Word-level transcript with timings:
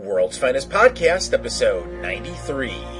World's 0.00 0.38
Finest 0.38 0.70
Podcast, 0.70 1.34
episode 1.34 1.86
93. 2.00 2.99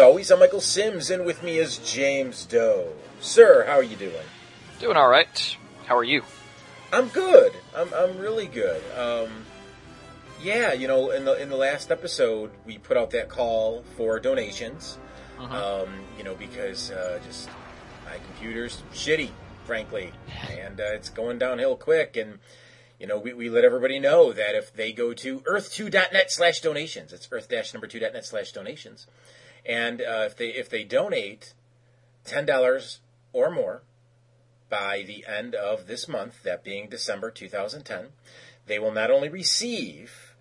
Always, 0.00 0.30
I'm 0.30 0.38
Michael 0.40 0.60
Sims, 0.60 1.10
and 1.10 1.24
with 1.24 1.42
me 1.42 1.58
is 1.58 1.78
James 1.78 2.44
Doe. 2.46 2.92
Sir, 3.20 3.64
how 3.66 3.74
are 3.74 3.82
you 3.82 3.96
doing? 3.96 4.24
Doing 4.80 4.96
all 4.96 5.08
right. 5.08 5.56
How 5.86 5.96
are 5.96 6.04
you? 6.04 6.22
I'm 6.92 7.08
good. 7.08 7.52
I'm 7.76 7.92
I'm 7.94 8.18
really 8.18 8.46
good. 8.46 8.82
Um, 8.96 9.44
yeah, 10.42 10.72
you 10.72 10.88
know, 10.88 11.10
in 11.10 11.24
the 11.24 11.40
in 11.40 11.50
the 11.50 11.56
last 11.56 11.90
episode, 11.90 12.50
we 12.64 12.78
put 12.78 12.96
out 12.96 13.10
that 13.10 13.28
call 13.28 13.84
for 13.96 14.18
donations. 14.18 14.98
Um, 15.38 15.88
you 16.18 16.24
know, 16.24 16.34
because 16.34 16.90
uh, 16.90 17.18
just 17.26 17.48
my 18.04 18.18
computer's 18.26 18.82
shitty, 18.92 19.30
frankly, 19.64 20.12
and 20.50 20.80
uh, 20.80 20.92
it's 20.92 21.08
going 21.08 21.38
downhill 21.38 21.76
quick. 21.76 22.16
And 22.16 22.38
you 22.98 23.06
know, 23.06 23.18
we, 23.18 23.32
we 23.32 23.48
let 23.48 23.64
everybody 23.64 23.98
know 23.98 24.32
that 24.32 24.54
if 24.54 24.72
they 24.72 24.92
go 24.92 25.14
to 25.14 25.40
earth2.net 25.40 26.30
slash 26.30 26.60
donations, 26.60 27.12
it's 27.12 27.28
earth 27.32 27.48
dash 27.48 27.72
number 27.72 27.86
2.net 27.86 28.26
slash 28.26 28.52
donations, 28.52 29.06
and 29.70 30.00
uh, 30.00 30.24
if 30.26 30.36
they 30.36 30.48
if 30.48 30.68
they 30.68 30.82
donate 30.82 31.54
ten 32.24 32.44
dollars 32.44 32.98
or 33.32 33.50
more 33.52 33.82
by 34.68 35.04
the 35.06 35.24
end 35.26 35.54
of 35.54 35.86
this 35.86 36.08
month, 36.08 36.42
that 36.42 36.64
being 36.64 36.88
December 36.88 37.30
2010, 37.30 38.08
they 38.66 38.78
will 38.78 38.92
not 38.92 39.10
only 39.10 39.28
receive 39.28 40.34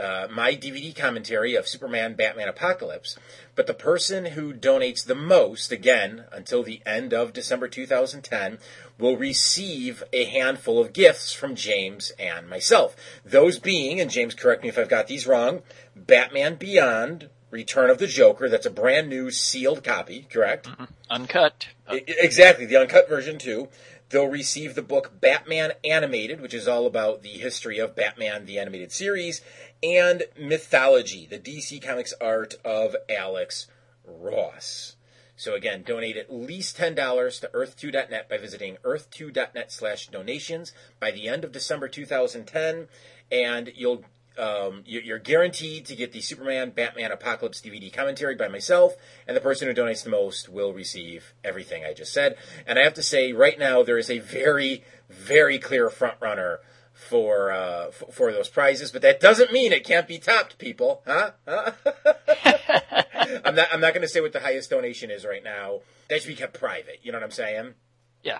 uh, 0.00 0.26
my 0.30 0.54
DVD 0.54 0.94
commentary 0.94 1.54
of 1.54 1.68
Superman 1.68 2.14
Batman 2.14 2.48
Apocalypse, 2.48 3.16
but 3.54 3.66
the 3.66 3.74
person 3.74 4.26
who 4.26 4.52
donates 4.52 5.04
the 5.04 5.14
most, 5.14 5.70
again, 5.70 6.24
until 6.32 6.62
the 6.62 6.82
end 6.86 7.12
of 7.12 7.32
December 7.32 7.68
2010, 7.68 8.58
will 8.98 9.16
receive 9.16 10.02
a 10.12 10.24
handful 10.24 10.80
of 10.80 10.92
gifts 10.92 11.32
from 11.32 11.54
James 11.54 12.10
and 12.18 12.48
myself. 12.48 12.96
Those 13.24 13.58
being, 13.58 14.00
and 14.00 14.10
James, 14.10 14.34
correct 14.34 14.62
me 14.62 14.68
if 14.68 14.78
I've 14.78 14.88
got 14.88 15.06
these 15.06 15.26
wrong, 15.26 15.62
Batman 15.94 16.56
Beyond, 16.56 17.28
Return 17.52 17.90
of 17.90 17.98
the 17.98 18.06
Joker, 18.06 18.48
that's 18.48 18.64
a 18.64 18.70
brand 18.70 19.08
new 19.10 19.30
sealed 19.30 19.84
copy, 19.84 20.26
correct? 20.32 20.68
Uncut. 21.10 21.68
Uh, 21.86 21.96
I- 21.96 22.04
Exactly, 22.06 22.64
the 22.64 22.78
uncut 22.78 23.08
version 23.08 23.38
too. 23.38 23.68
They'll 24.08 24.26
receive 24.26 24.74
the 24.74 24.82
book 24.82 25.20
Batman 25.20 25.72
Animated, 25.84 26.40
which 26.40 26.54
is 26.54 26.66
all 26.66 26.86
about 26.86 27.22
the 27.22 27.28
history 27.30 27.78
of 27.78 27.94
Batman 27.94 28.46
the 28.46 28.58
animated 28.58 28.90
series, 28.90 29.42
and 29.82 30.24
Mythology, 30.38 31.26
the 31.26 31.38
DC 31.38 31.80
Comics 31.82 32.14
art 32.20 32.54
of 32.64 32.96
Alex 33.08 33.66
Ross. 34.04 34.96
So 35.36 35.54
again, 35.54 35.82
donate 35.82 36.16
at 36.16 36.32
least 36.32 36.76
$10 36.78 36.94
to 37.40 37.48
earth2.net 37.48 38.28
by 38.28 38.36
visiting 38.38 38.76
earth2.net 38.84 39.72
slash 39.72 40.08
donations 40.08 40.72
by 41.00 41.10
the 41.10 41.28
end 41.28 41.44
of 41.44 41.52
December 41.52 41.88
2010, 41.88 42.88
and 43.30 43.72
you'll 43.74 44.04
um, 44.38 44.82
you- 44.86 45.00
you're 45.00 45.18
guaranteed 45.18 45.86
to 45.86 45.96
get 45.96 46.12
the 46.12 46.20
Superman 46.20 46.70
Batman 46.70 47.12
Apocalypse 47.12 47.60
DVD 47.60 47.92
commentary 47.92 48.34
by 48.34 48.48
myself, 48.48 48.94
and 49.26 49.36
the 49.36 49.40
person 49.40 49.68
who 49.68 49.74
donates 49.74 50.04
the 50.04 50.10
most 50.10 50.48
will 50.48 50.72
receive 50.72 51.34
everything 51.44 51.84
I 51.84 51.92
just 51.92 52.12
said. 52.12 52.36
And 52.66 52.78
I 52.78 52.82
have 52.84 52.94
to 52.94 53.02
say, 53.02 53.32
right 53.32 53.58
now 53.58 53.82
there 53.82 53.98
is 53.98 54.10
a 54.10 54.18
very, 54.20 54.84
very 55.08 55.58
clear 55.58 55.90
front 55.90 56.16
runner 56.20 56.60
for 56.94 57.50
uh, 57.50 57.86
f- 57.88 58.04
for 58.12 58.32
those 58.32 58.48
prizes, 58.48 58.92
but 58.92 59.02
that 59.02 59.18
doesn't 59.18 59.52
mean 59.52 59.72
it 59.72 59.84
can't 59.84 60.06
be 60.06 60.18
topped, 60.18 60.58
people, 60.58 61.02
huh? 61.06 61.32
Huh? 61.48 61.72
I'm 63.44 63.54
not 63.54 63.68
I'm 63.72 63.80
not 63.80 63.94
going 63.94 64.02
to 64.02 64.08
say 64.08 64.20
what 64.20 64.32
the 64.32 64.40
highest 64.40 64.70
donation 64.70 65.10
is 65.10 65.24
right 65.24 65.42
now. 65.42 65.80
That 66.08 66.20
should 66.22 66.28
be 66.28 66.34
kept 66.36 66.58
private. 66.58 67.00
You 67.02 67.12
know 67.12 67.18
what 67.18 67.24
I'm 67.24 67.30
saying? 67.30 67.74
yeah. 68.22 68.38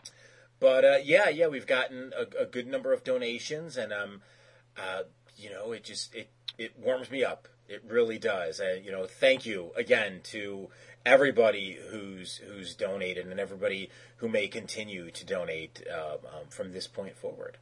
But 0.60 0.84
uh, 0.84 0.98
yeah, 1.02 1.28
yeah, 1.28 1.48
we've 1.48 1.66
gotten 1.66 2.12
a, 2.16 2.42
a 2.42 2.46
good 2.46 2.68
number 2.68 2.92
of 2.92 3.02
donations, 3.02 3.76
and 3.76 3.92
um, 3.92 4.22
uh, 4.78 5.02
you 5.42 5.50
know, 5.50 5.72
it 5.72 5.84
just 5.84 6.14
it 6.14 6.28
it 6.58 6.72
warms 6.78 7.10
me 7.10 7.24
up. 7.24 7.48
It 7.68 7.82
really 7.88 8.18
does. 8.18 8.60
Uh, 8.60 8.78
you 8.82 8.92
know, 8.92 9.06
thank 9.06 9.46
you 9.46 9.72
again 9.76 10.20
to 10.24 10.68
everybody 11.04 11.78
who's 11.90 12.36
who's 12.36 12.74
donated 12.74 13.26
and 13.26 13.40
everybody 13.40 13.90
who 14.16 14.28
may 14.28 14.48
continue 14.48 15.10
to 15.10 15.24
donate 15.24 15.82
uh, 15.92 16.14
um, 16.14 16.46
from 16.48 16.72
this 16.72 16.86
point 16.86 17.16
forward. 17.16 17.58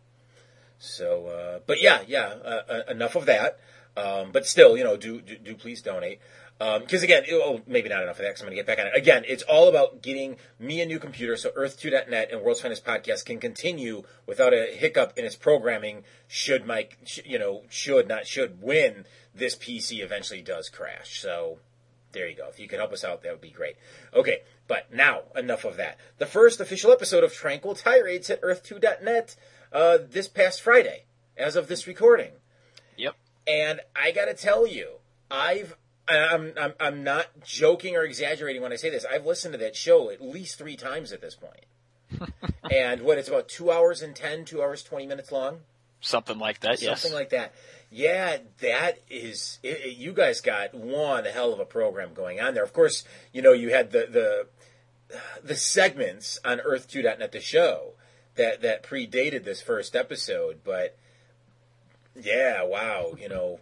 So, 0.78 1.26
uh, 1.26 1.60
but 1.66 1.80
yeah, 1.80 2.00
yeah, 2.06 2.34
uh, 2.44 2.62
uh, 2.68 2.82
enough 2.88 3.16
of 3.16 3.26
that. 3.26 3.58
Um, 3.96 4.30
but 4.32 4.46
still, 4.46 4.76
you 4.76 4.84
know, 4.84 4.96
do 4.96 5.20
do, 5.20 5.36
do 5.36 5.54
please 5.54 5.82
donate. 5.82 6.20
Because 6.60 7.02
again, 7.02 7.22
it, 7.26 7.32
oh, 7.32 7.62
maybe 7.66 7.88
not 7.88 8.02
enough 8.02 8.18
of 8.18 8.22
that. 8.22 8.28
Because 8.28 8.42
I'm 8.42 8.48
going 8.48 8.58
to 8.58 8.62
get 8.62 8.66
back 8.66 8.78
on 8.78 8.86
it 8.86 8.94
again. 8.94 9.24
It's 9.26 9.42
all 9.44 9.68
about 9.68 10.02
getting 10.02 10.36
me 10.58 10.82
a 10.82 10.86
new 10.86 10.98
computer 10.98 11.34
so 11.36 11.50
Earth2.net 11.52 12.30
and 12.30 12.42
World's 12.42 12.60
Finest 12.60 12.84
Podcast 12.84 13.24
can 13.24 13.40
continue 13.40 14.02
without 14.26 14.52
a 14.52 14.66
hiccup 14.76 15.16
in 15.16 15.24
its 15.24 15.36
programming. 15.36 16.04
Should 16.28 16.66
my, 16.66 16.88
sh- 17.06 17.20
you 17.24 17.38
know, 17.38 17.62
should 17.70 18.08
not 18.08 18.26
should 18.26 18.60
when 18.60 19.06
this 19.34 19.56
PC 19.56 20.02
eventually 20.02 20.42
does 20.42 20.68
crash. 20.68 21.22
So 21.22 21.60
there 22.12 22.28
you 22.28 22.36
go. 22.36 22.48
If 22.48 22.60
you 22.60 22.68
could 22.68 22.78
help 22.78 22.92
us 22.92 23.04
out, 23.04 23.22
that 23.22 23.32
would 23.32 23.40
be 23.40 23.50
great. 23.50 23.76
Okay, 24.12 24.42
but 24.68 24.92
now 24.92 25.22
enough 25.34 25.64
of 25.64 25.78
that. 25.78 25.98
The 26.18 26.26
first 26.26 26.60
official 26.60 26.92
episode 26.92 27.24
of 27.24 27.32
Tranquil 27.32 27.74
Tirades 27.74 28.28
at 28.28 28.42
Earth2.net 28.42 29.34
uh, 29.72 29.98
this 30.10 30.28
past 30.28 30.60
Friday, 30.60 31.04
as 31.36 31.56
of 31.56 31.68
this 31.68 31.86
recording. 31.86 32.32
Yep. 32.98 33.14
And 33.46 33.80
I 33.96 34.10
got 34.10 34.26
to 34.26 34.34
tell 34.34 34.66
you, 34.66 34.96
I've 35.30 35.76
I'm, 36.18 36.52
I'm 36.58 36.72
I'm 36.80 37.04
not 37.04 37.26
joking 37.44 37.96
or 37.96 38.02
exaggerating 38.04 38.62
when 38.62 38.72
I 38.72 38.76
say 38.76 38.90
this. 38.90 39.04
I've 39.04 39.26
listened 39.26 39.52
to 39.52 39.58
that 39.58 39.76
show 39.76 40.10
at 40.10 40.20
least 40.20 40.58
three 40.58 40.76
times 40.76 41.12
at 41.12 41.20
this 41.20 41.36
point. 41.36 42.30
and 42.70 43.02
what 43.02 43.18
it's 43.18 43.28
about 43.28 43.48
two 43.48 43.70
hours 43.70 44.02
and 44.02 44.14
ten, 44.16 44.44
two 44.44 44.62
hours 44.62 44.82
twenty 44.82 45.06
minutes 45.06 45.30
long, 45.30 45.60
Something 46.00 46.38
like 46.38 46.60
that. 46.60 46.80
Yes. 46.82 47.02
something 47.02 47.16
like 47.16 47.30
that. 47.30 47.52
Yeah, 47.90 48.38
that 48.60 48.98
is. 49.08 49.58
It, 49.62 49.80
it- 49.84 49.96
you 49.96 50.12
guys 50.12 50.40
got 50.40 50.74
one 50.74 51.24
hell 51.24 51.52
of 51.52 51.60
a 51.60 51.64
program 51.64 52.14
going 52.14 52.40
on 52.40 52.54
there. 52.54 52.64
Of 52.64 52.72
course, 52.72 53.04
you 53.32 53.42
know 53.42 53.52
you 53.52 53.70
had 53.70 53.90
the 53.92 54.06
the 54.10 54.46
the 55.42 55.56
segments 55.56 56.38
on 56.44 56.58
Earth2.net, 56.58 57.32
the 57.32 57.40
show 57.40 57.92
that 58.36 58.62
that 58.62 58.82
predated 58.82 59.44
this 59.44 59.60
first 59.60 59.94
episode, 59.96 60.60
but 60.64 60.96
yeah, 62.20 62.62
wow, 62.64 63.14
you 63.20 63.28
know, 63.28 63.60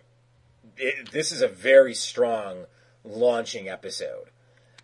it, 0.78 1.10
this 1.12 1.32
is 1.32 1.42
a 1.42 1.48
very 1.48 1.94
strong 1.94 2.64
launching 3.04 3.68
episode. 3.68 4.30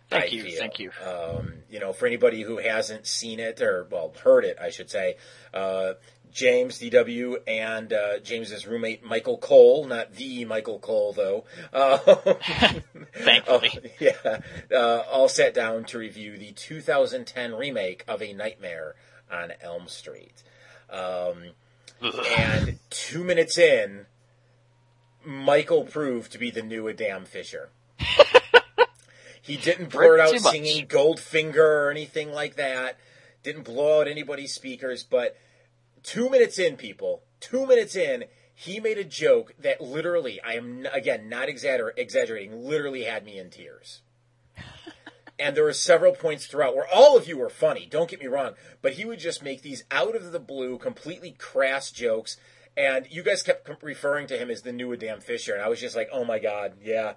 Thank 0.09 0.25
I 0.25 0.27
you. 0.27 0.43
feel. 0.43 0.59
Thank 0.59 0.79
you. 0.79 0.91
Um, 1.05 1.53
you 1.69 1.79
know, 1.79 1.93
for 1.93 2.05
anybody 2.05 2.41
who 2.43 2.57
hasn't 2.57 3.07
seen 3.07 3.39
it 3.39 3.61
or 3.61 3.87
well 3.89 4.13
heard 4.23 4.45
it, 4.45 4.57
I 4.61 4.69
should 4.69 4.89
say, 4.89 5.17
uh, 5.53 5.93
James 6.31 6.79
DW 6.79 7.37
and 7.47 7.93
uh, 7.93 8.19
James's 8.19 8.67
roommate 8.67 9.03
Michael 9.03 9.37
Cole, 9.37 9.85
not 9.85 10.13
the 10.13 10.43
Michael 10.45 10.79
Cole 10.79 11.13
though. 11.13 11.45
Uh, 11.71 11.97
Thankfully. 13.15 13.71
uh, 13.73 13.87
yeah, 13.99 14.41
uh, 14.71 15.03
all 15.09 15.29
sat 15.29 15.53
down 15.53 15.85
to 15.85 15.97
review 15.97 16.37
the 16.37 16.51
2010 16.51 17.55
remake 17.55 18.03
of 18.07 18.21
A 18.21 18.33
Nightmare 18.33 18.95
on 19.31 19.53
Elm 19.61 19.87
Street. 19.87 20.43
Um, 20.89 21.51
and 22.01 22.79
two 22.89 23.23
minutes 23.23 23.57
in, 23.57 24.05
Michael 25.25 25.83
proved 25.83 26.31
to 26.31 26.37
be 26.37 26.51
the 26.51 26.61
new 26.61 26.87
Adam 26.89 27.25
Fisher. 27.25 27.69
he 29.41 29.57
didn't 29.57 29.89
blurt 29.89 30.19
out 30.19 30.39
singing 30.39 30.87
Goldfinger 30.87 31.57
or 31.57 31.91
anything 31.91 32.31
like 32.31 32.55
that. 32.55 32.97
Didn't 33.43 33.63
blow 33.63 34.01
out 34.01 34.07
anybody's 34.07 34.53
speakers, 34.53 35.03
but 35.03 35.37
two 36.03 36.29
minutes 36.29 36.59
in, 36.59 36.77
people, 36.77 37.23
two 37.39 37.65
minutes 37.65 37.95
in, 37.95 38.25
he 38.53 38.79
made 38.79 38.97
a 38.97 39.03
joke 39.03 39.53
that 39.59 39.81
literally, 39.81 40.39
I 40.41 40.53
am 40.53 40.87
again 40.93 41.27
not 41.27 41.49
exagger- 41.49 41.91
exaggerating, 41.97 42.65
literally 42.65 43.03
had 43.03 43.25
me 43.25 43.37
in 43.37 43.49
tears. 43.49 44.01
and 45.39 45.55
there 45.55 45.65
were 45.65 45.73
several 45.73 46.13
points 46.13 46.47
throughout 46.47 46.75
where 46.75 46.87
all 46.91 47.17
of 47.17 47.27
you 47.27 47.37
were 47.37 47.49
funny. 47.49 47.85
Don't 47.85 48.09
get 48.09 48.21
me 48.21 48.27
wrong, 48.27 48.53
but 48.81 48.93
he 48.93 49.03
would 49.03 49.19
just 49.19 49.43
make 49.43 49.61
these 49.61 49.83
out 49.91 50.15
of 50.15 50.31
the 50.31 50.39
blue, 50.39 50.77
completely 50.77 51.35
crass 51.37 51.91
jokes. 51.91 52.37
And 52.77 53.07
you 53.09 53.23
guys 53.23 53.41
kept 53.41 53.69
referring 53.81 54.27
to 54.27 54.37
him 54.37 54.49
as 54.49 54.61
the 54.61 54.73
new 54.73 54.93
Adam 54.93 55.21
Fisher, 55.21 55.53
and 55.53 55.61
I 55.61 55.69
was 55.69 55.79
just 55.79 55.95
like, 55.95 56.09
"Oh 56.11 56.25
my 56.25 56.39
god, 56.39 56.73
yeah, 56.83 57.13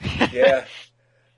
yeah." 0.32 0.64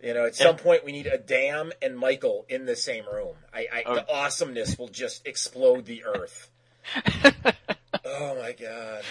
You 0.03 0.13
know, 0.15 0.27
at 0.27 0.37
some 0.37 0.57
point 0.57 0.85
we 0.85 0.93
need 0.93 1.07
Adam 1.07 1.73
and 1.81 1.99
Michael 1.99 2.45
in 2.49 2.67
the 2.67 2.77
same 2.77 3.05
room. 3.11 3.35
I, 3.53 3.67
I 3.73 3.95
the 3.95 4.13
awesomeness 4.13 4.79
will 4.79 4.89
just 4.89 5.27
explode 5.27 5.87
the 5.87 6.05
earth. 6.05 6.51
oh 8.05 8.37
my 8.41 8.53
god! 8.53 9.03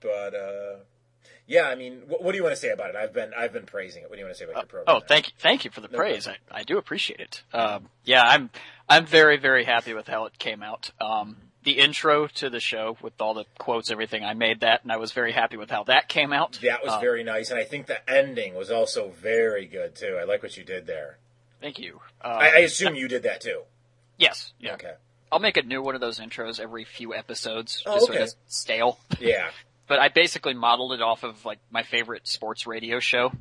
But 0.00 0.34
uh, 0.34 0.76
yeah, 1.46 1.64
I 1.64 1.74
mean, 1.74 2.02
what, 2.06 2.22
what, 2.22 2.32
do 2.32 2.38
you 2.38 2.44
want 2.44 2.54
to 2.54 2.60
say 2.60 2.70
about 2.70 2.90
it? 2.90 2.96
I've 2.96 3.12
been 3.12 3.32
I've 3.36 3.52
been 3.52 3.66
praising 3.66 4.02
it. 4.02 4.08
What 4.08 4.16
do 4.16 4.20
you 4.20 4.26
want 4.26 4.36
to 4.36 4.38
say 4.38 4.44
about 4.44 4.56
uh, 4.56 4.60
your 4.60 4.66
program? 4.66 4.96
Oh, 4.96 5.00
thank 5.00 5.28
you, 5.28 5.32
thank 5.38 5.64
you 5.64 5.70
for 5.70 5.80
the 5.80 5.88
no 5.88 5.98
praise. 5.98 6.28
I, 6.28 6.36
I 6.50 6.62
do 6.62 6.78
appreciate 6.78 7.18
it. 7.18 7.42
Um, 7.52 7.88
yeah, 8.04 8.22
I'm 8.22 8.50
I'm 8.88 9.06
very 9.06 9.36
very 9.36 9.64
happy 9.64 9.94
with 9.94 10.06
how 10.06 10.26
it 10.26 10.38
came 10.38 10.62
out. 10.62 10.92
Um, 11.00 11.36
the 11.62 11.78
intro 11.78 12.26
to 12.26 12.50
the 12.50 12.60
show 12.60 12.96
with 13.02 13.20
all 13.20 13.34
the 13.34 13.44
quotes, 13.58 13.90
everything. 13.90 14.24
I 14.24 14.34
made 14.34 14.60
that, 14.60 14.82
and 14.82 14.90
I 14.90 14.96
was 14.96 15.12
very 15.12 15.32
happy 15.32 15.56
with 15.56 15.70
how 15.70 15.84
that 15.84 16.08
came 16.08 16.32
out. 16.32 16.58
That 16.62 16.82
was 16.82 16.94
um, 16.94 17.00
very 17.00 17.22
nice, 17.22 17.50
and 17.50 17.58
I 17.58 17.64
think 17.64 17.86
the 17.86 18.08
ending 18.10 18.54
was 18.54 18.70
also 18.70 19.10
very 19.10 19.66
good 19.66 19.94
too. 19.94 20.18
I 20.20 20.24
like 20.24 20.42
what 20.42 20.56
you 20.56 20.64
did 20.64 20.86
there. 20.86 21.18
Thank 21.60 21.78
you. 21.78 22.00
Um, 22.22 22.32
I, 22.32 22.48
I, 22.48 22.58
assume 22.60 22.94
you 22.94 23.08
did 23.08 23.24
that 23.24 23.42
too. 23.42 23.62
Yes. 24.16 24.52
Yeah. 24.58 24.74
Okay. 24.74 24.94
I'll 25.30 25.38
make 25.38 25.58
a 25.58 25.62
new 25.62 25.82
one 25.82 25.94
of 25.94 26.00
those 26.00 26.18
intros 26.18 26.58
every 26.58 26.84
few 26.84 27.14
episodes, 27.14 27.82
oh, 27.86 27.94
just 27.94 28.08
okay. 28.08 28.18
so 28.18 28.24
it's 28.24 28.36
stale. 28.46 28.98
Yeah. 29.20 29.50
but 29.86 29.98
I 29.98 30.08
basically 30.08 30.54
modeled 30.54 30.92
it 30.92 31.02
off 31.02 31.22
of 31.22 31.44
like 31.44 31.58
my 31.70 31.82
favorite 31.82 32.26
sports 32.26 32.66
radio 32.66 33.00
show 33.00 33.32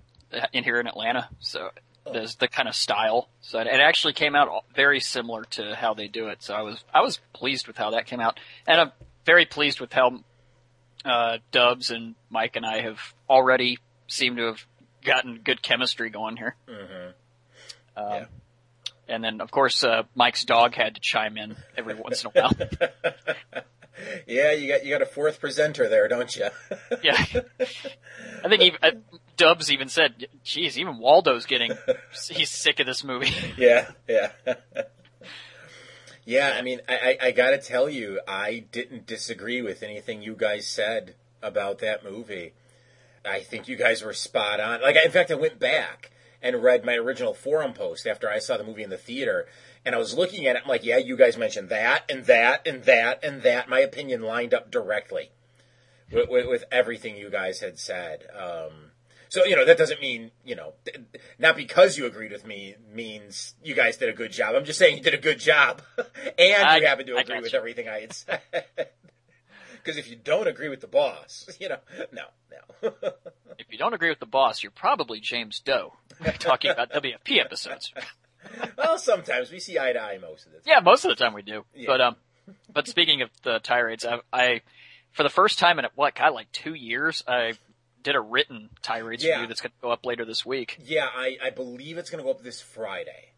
in 0.54 0.64
here 0.64 0.80
in 0.80 0.88
Atlanta. 0.88 1.30
So 1.40 1.70
there's 2.14 2.36
the 2.36 2.48
kind 2.48 2.68
of 2.68 2.76
style. 2.76 3.30
So 3.42 3.60
it 3.60 3.68
actually 3.68 4.14
came 4.14 4.36
out 4.36 4.50
very 4.76 5.00
similar 5.00 5.44
to 5.52 5.76
how 5.76 5.94
they 5.94 6.08
do 6.08 6.28
it. 6.28 6.42
So 6.44 6.54
I 6.54 6.62
was 6.62 6.84
I 6.94 7.02
was 7.02 7.20
pleased 7.34 7.68
with 7.68 7.78
how 7.78 7.92
that 7.92 8.06
came 8.06 8.20
out, 8.20 8.40
and 8.68 8.80
I'm 8.80 8.92
very 9.26 9.46
pleased 9.46 9.80
with 9.80 9.94
how 9.94 10.20
uh, 11.06 11.38
Dubs 11.52 11.92
and 11.92 12.16
Mike 12.30 12.56
and 12.56 12.66
I 12.66 12.82
have 12.82 13.00
already 13.30 13.80
seemed 14.08 14.38
to 14.38 14.48
have 14.48 14.66
gotten 15.04 15.40
good 15.44 15.62
chemistry 15.62 16.10
going 16.10 16.38
here. 16.38 16.56
Mm-hmm. 16.68 17.10
Um, 17.98 18.14
yeah. 18.14 18.26
And 19.08 19.24
then, 19.24 19.42
of 19.42 19.50
course, 19.50 19.84
uh, 19.84 20.04
Mike's 20.14 20.46
dog 20.46 20.76
had 20.76 20.96
to 20.96 21.02
chime 21.02 21.38
in 21.38 21.56
every 21.76 21.96
once 21.96 22.24
in 22.24 22.32
a 22.34 22.42
while. 22.42 22.52
yeah, 24.28 24.52
you 24.52 24.68
got 24.68 24.86
you 24.86 24.92
got 24.92 25.02
a 25.02 25.06
fourth 25.06 25.40
presenter 25.40 25.90
there, 25.90 26.08
don't 26.08 26.36
you? 26.36 26.48
yeah, 27.04 27.18
I 28.44 28.50
think 28.50 28.62
even, 28.62 28.80
uh, 28.82 28.92
Dubs 29.38 29.72
even 29.72 29.90
said, 29.90 30.28
"Geez, 30.44 30.78
even 30.78 31.00
Waldo's 31.00 31.46
getting 31.46 31.72
he's 32.30 32.50
sick 32.50 32.80
of 32.80 32.86
this 32.86 33.04
movie." 33.04 33.34
yeah, 33.58 33.92
yeah, 34.08 34.32
yeah. 36.26 36.54
I 36.56 36.62
mean, 36.62 36.82
I, 36.88 37.18
I, 37.22 37.28
I 37.28 37.32
got 37.32 37.52
to 37.52 37.58
tell 37.58 37.90
you, 37.90 38.22
I 38.28 38.66
didn't 38.72 39.06
disagree 39.06 39.62
with 39.62 39.84
anything 39.84 40.22
you 40.22 40.36
guys 40.36 40.68
said 40.68 41.16
about 41.42 41.80
that 41.80 42.04
movie. 42.04 42.54
I 43.26 43.42
think 43.42 43.68
you 43.68 43.76
guys 43.76 44.02
were 44.02 44.14
spot 44.14 44.60
on. 44.60 44.82
Like, 44.82 44.96
in 45.04 45.12
fact, 45.12 45.32
I 45.32 45.36
went 45.36 45.60
back 45.60 46.12
and 46.42 46.64
read 46.64 46.86
my 46.86 46.96
original 46.96 47.34
forum 47.34 47.74
post 47.74 48.08
after 48.08 48.30
I 48.30 48.40
saw 48.40 48.58
the 48.58 48.64
movie 48.64 48.84
in 48.84 48.90
the 48.90 48.98
theater. 48.98 49.48
And 49.86 49.96
I 49.96 49.98
was 49.98 50.14
looking 50.14 50.46
at 50.46 50.56
it, 50.56 50.64
I'm 50.64 50.70
like, 50.70 50.84
yeah, 50.84 50.98
you 50.98 51.16
guys 51.16 51.38
mentioned 51.38 51.70
that 51.70 52.04
and 52.10 52.26
that 52.26 52.68
and 52.68 52.84
that 52.84 53.24
and 53.24 53.42
that. 53.44 53.70
My 53.70 53.80
opinion 53.80 54.22
lined 54.22 54.54
up 54.54 54.70
directly 54.70 55.32
with, 56.12 56.30
with, 56.30 56.48
with 56.48 56.64
everything 56.72 57.16
you 57.16 57.30
guys 57.30 57.60
had 57.60 57.80
said. 57.80 58.26
Um, 58.38 58.92
so, 59.30 59.46
you 59.46 59.56
know, 59.56 59.64
that 59.64 59.78
doesn't 59.78 60.02
mean, 60.02 60.32
you 60.44 60.56
know, 60.56 60.74
not 61.38 61.56
because 61.56 61.98
you 61.98 62.06
agreed 62.08 62.32
with 62.32 62.46
me 62.46 62.76
means 62.94 63.54
you 63.64 63.76
guys 63.76 63.98
did 63.98 64.10
a 64.10 64.14
good 64.14 64.32
job. 64.32 64.56
I'm 64.56 64.66
just 64.66 64.80
saying 64.80 64.98
you 64.98 65.04
did 65.04 65.14
a 65.14 65.20
good 65.20 65.40
job. 65.40 65.82
and 65.98 66.64
I, 66.64 66.78
you 66.78 66.88
happen 66.88 67.06
to 67.06 67.18
agree 67.18 67.40
with 67.40 67.54
you. 67.54 67.60
everything 67.60 67.88
I 67.88 68.02
had 68.02 68.14
said. 68.14 68.42
Because 69.82 69.98
if 69.98 70.10
you 70.10 70.18
don't 70.18 70.48
agree 70.48 70.70
with 70.70 70.82
the 70.82 70.88
boss, 70.88 71.50
you 71.60 71.70
know, 71.70 71.78
no, 72.12 72.24
no. 72.52 72.92
if 73.58 73.68
you 73.72 73.78
don't 73.78 73.94
agree 73.94 74.10
with 74.10 74.20
the 74.20 74.26
boss, 74.26 74.62
you're 74.62 74.72
probably 74.72 75.20
James 75.20 75.62
Doe 75.62 75.94
talking 76.38 76.70
about 76.70 76.92
WFP 76.92 77.40
episodes. 77.40 77.94
well, 78.78 78.98
sometimes 78.98 79.52
we 79.52 79.60
see 79.60 79.78
eye 79.80 79.94
to 79.94 80.00
eye 80.02 80.18
most 80.20 80.46
of 80.46 80.52
the 80.52 80.58
time. 80.60 80.66
Yeah, 80.68 80.80
most 80.80 81.06
of 81.06 81.10
the 81.10 81.16
time 81.16 81.34
we 81.34 81.42
do. 81.42 81.66
Yeah. 81.76 81.86
But 81.88 82.02
um, 82.02 82.16
but 82.74 82.88
speaking 82.88 83.22
of 83.22 83.30
the 83.44 83.60
tirades, 83.60 84.06
I, 84.06 84.20
I 84.32 84.62
for 85.12 85.24
the 85.24 85.30
first 85.30 85.60
time 85.60 85.80
in 85.80 85.86
what 85.96 86.16
God 86.16 86.34
like 86.34 86.52
two 86.52 86.74
years, 86.74 87.24
I 87.28 87.54
did 88.04 88.16
a 88.16 88.22
written 88.22 88.70
tirades 88.82 89.24
Yeah. 89.24 89.34
review 89.36 89.48
that's 89.48 89.62
going 89.62 89.72
to 89.72 89.82
go 89.82 89.92
up 89.92 90.06
later 90.06 90.24
this 90.26 90.46
week. 90.46 90.78
Yeah, 90.84 91.08
I, 91.14 91.38
I 91.44 91.50
believe 91.50 91.98
it's 91.98 92.10
going 92.10 92.20
to 92.20 92.24
go 92.24 92.32
up 92.32 92.44
this 92.44 92.62
Friday. 92.62 93.32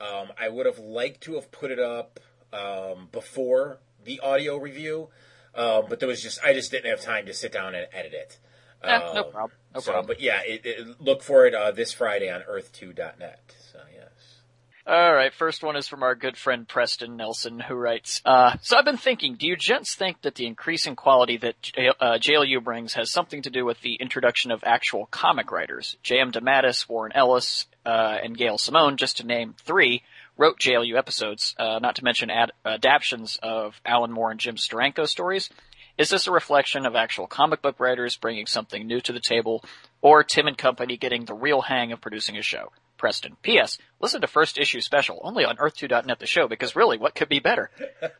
Um, 0.00 0.28
I 0.40 0.48
would 0.48 0.66
have 0.66 0.78
liked 0.78 1.20
to 1.24 1.34
have 1.34 1.52
put 1.52 1.70
it 1.70 1.78
up 1.78 2.18
um, 2.52 3.08
before 3.12 3.78
the 4.04 4.18
audio 4.20 4.56
review, 4.56 5.08
um, 5.54 5.84
but 5.88 6.00
there 6.00 6.08
was 6.08 6.22
just 6.22 6.42
I 6.42 6.54
just 6.54 6.70
didn't 6.70 6.90
have 6.90 7.00
time 7.00 7.26
to 7.26 7.34
sit 7.34 7.52
down 7.52 7.74
and 7.74 7.86
edit 7.92 8.12
it. 8.14 8.38
Eh, 8.82 8.98
no 8.98 9.04
Um, 9.26 9.30
problem. 9.30 9.50
No 9.74 9.80
so, 9.80 9.92
problem. 9.92 10.06
but 10.08 10.20
yeah, 10.20 10.40
it, 10.44 10.66
it, 10.66 11.00
look 11.00 11.22
for 11.22 11.46
it 11.46 11.54
uh, 11.54 11.70
this 11.70 11.92
Friday 11.92 12.28
on 12.30 12.40
Earth2.net. 12.42 13.54
All 14.84 15.14
right, 15.14 15.32
first 15.32 15.62
one 15.62 15.76
is 15.76 15.86
from 15.86 16.02
our 16.02 16.16
good 16.16 16.36
friend 16.36 16.66
Preston 16.66 17.16
Nelson, 17.16 17.60
who 17.60 17.74
writes, 17.74 18.20
uh, 18.24 18.56
so 18.62 18.76
I've 18.76 18.84
been 18.84 18.96
thinking, 18.96 19.36
do 19.36 19.46
you 19.46 19.54
gents 19.54 19.94
think 19.94 20.22
that 20.22 20.34
the 20.34 20.44
increasing 20.44 20.96
quality 20.96 21.36
that 21.36 21.62
J- 21.62 21.92
uh, 22.00 22.18
JLU 22.18 22.64
brings 22.64 22.94
has 22.94 23.12
something 23.12 23.42
to 23.42 23.50
do 23.50 23.64
with 23.64 23.80
the 23.82 23.94
introduction 23.94 24.50
of 24.50 24.64
actual 24.64 25.06
comic 25.06 25.52
writers? 25.52 25.96
J.M. 26.02 26.32
DeMatteis, 26.32 26.88
Warren 26.88 27.12
Ellis, 27.14 27.66
uh, 27.86 28.18
and 28.24 28.36
Gail 28.36 28.58
Simone, 28.58 28.96
just 28.96 29.18
to 29.18 29.26
name 29.26 29.54
three, 29.56 30.02
wrote 30.36 30.58
JLU 30.58 30.98
episodes, 30.98 31.54
uh, 31.60 31.78
not 31.78 31.94
to 31.96 32.04
mention 32.04 32.28
ad- 32.28 32.50
adaptions 32.64 33.38
of 33.40 33.80
Alan 33.86 34.10
Moore 34.10 34.32
and 34.32 34.40
Jim 34.40 34.56
Steranko 34.56 35.06
stories. 35.06 35.48
Is 35.96 36.10
this 36.10 36.26
a 36.26 36.32
reflection 36.32 36.86
of 36.86 36.96
actual 36.96 37.28
comic 37.28 37.62
book 37.62 37.78
writers 37.78 38.16
bringing 38.16 38.46
something 38.46 38.84
new 38.84 39.00
to 39.02 39.12
the 39.12 39.20
table, 39.20 39.64
or 40.00 40.24
Timm 40.24 40.48
and 40.48 40.58
company 40.58 40.96
getting 40.96 41.24
the 41.24 41.34
real 41.34 41.60
hang 41.60 41.92
of 41.92 42.00
producing 42.00 42.36
a 42.36 42.42
show? 42.42 42.72
Preston. 43.02 43.36
P.S. 43.42 43.78
Listen 44.00 44.20
to 44.20 44.28
first 44.28 44.56
issue 44.56 44.80
special 44.80 45.18
only 45.24 45.44
on 45.44 45.56
Earth2.net 45.56 46.20
the 46.20 46.26
show 46.26 46.46
because 46.46 46.76
really, 46.76 46.96
what 46.96 47.16
could 47.16 47.28
be 47.28 47.40
better? 47.40 47.68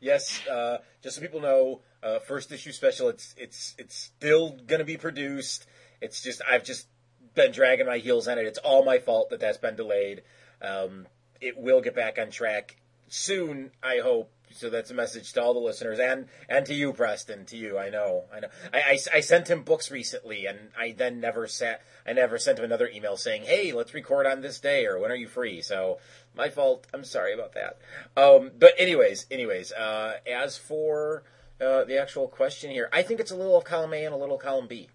Yes, 0.00 0.44
uh, 0.48 0.78
just 1.00 1.14
so 1.14 1.22
people 1.22 1.40
know, 1.40 1.80
uh, 2.02 2.18
first 2.18 2.50
issue 2.50 2.72
special. 2.72 3.08
It's 3.08 3.36
it's 3.38 3.72
it's 3.78 3.94
still 3.96 4.50
going 4.50 4.80
to 4.80 4.84
be 4.84 4.96
produced. 4.96 5.64
It's 6.00 6.20
just 6.20 6.42
I've 6.50 6.64
just 6.64 6.88
been 7.36 7.52
dragging 7.52 7.86
my 7.86 7.98
heels 7.98 8.26
on 8.26 8.36
it. 8.36 8.44
It's 8.44 8.58
all 8.58 8.84
my 8.84 8.98
fault 8.98 9.30
that 9.30 9.38
that's 9.38 9.58
been 9.58 9.76
delayed. 9.76 10.22
Um, 10.60 11.06
it 11.40 11.56
will 11.56 11.80
get 11.80 11.94
back 11.94 12.18
on 12.18 12.30
track 12.30 12.76
soon, 13.06 13.70
I 13.80 14.00
hope. 14.02 14.32
So 14.54 14.70
that's 14.70 14.90
a 14.90 14.94
message 14.94 15.32
to 15.32 15.42
all 15.42 15.54
the 15.54 15.60
listeners 15.60 15.98
and 15.98 16.28
and 16.48 16.64
to 16.66 16.74
you, 16.74 16.92
Preston. 16.92 17.44
To 17.46 17.56
you, 17.56 17.78
I 17.78 17.90
know, 17.90 18.24
I 18.34 18.40
know. 18.40 18.48
I, 18.72 18.78
I, 18.78 18.98
I 19.14 19.20
sent 19.20 19.48
him 19.48 19.62
books 19.62 19.90
recently, 19.90 20.46
and 20.46 20.58
I 20.78 20.92
then 20.92 21.20
never 21.20 21.46
sat. 21.46 21.82
I 22.06 22.12
never 22.12 22.38
sent 22.38 22.58
him 22.58 22.64
another 22.64 22.88
email 22.88 23.16
saying, 23.16 23.44
"Hey, 23.44 23.72
let's 23.72 23.94
record 23.94 24.26
on 24.26 24.40
this 24.40 24.60
day," 24.60 24.86
or 24.86 24.98
"When 24.98 25.10
are 25.10 25.16
you 25.16 25.28
free?" 25.28 25.62
So 25.62 25.98
my 26.36 26.48
fault. 26.48 26.86
I'm 26.92 27.04
sorry 27.04 27.34
about 27.34 27.54
that. 27.54 27.78
Um, 28.16 28.52
but 28.58 28.74
anyways, 28.78 29.26
anyways, 29.30 29.72
uh, 29.72 30.14
as 30.30 30.56
for 30.56 31.24
uh, 31.60 31.84
the 31.84 32.00
actual 32.00 32.28
question 32.28 32.70
here, 32.70 32.88
I 32.92 33.02
think 33.02 33.20
it's 33.20 33.30
a 33.30 33.36
little 33.36 33.56
of 33.56 33.64
column 33.64 33.94
A 33.94 34.04
and 34.04 34.14
a 34.14 34.18
little 34.18 34.38
column 34.38 34.66
B. 34.66 34.88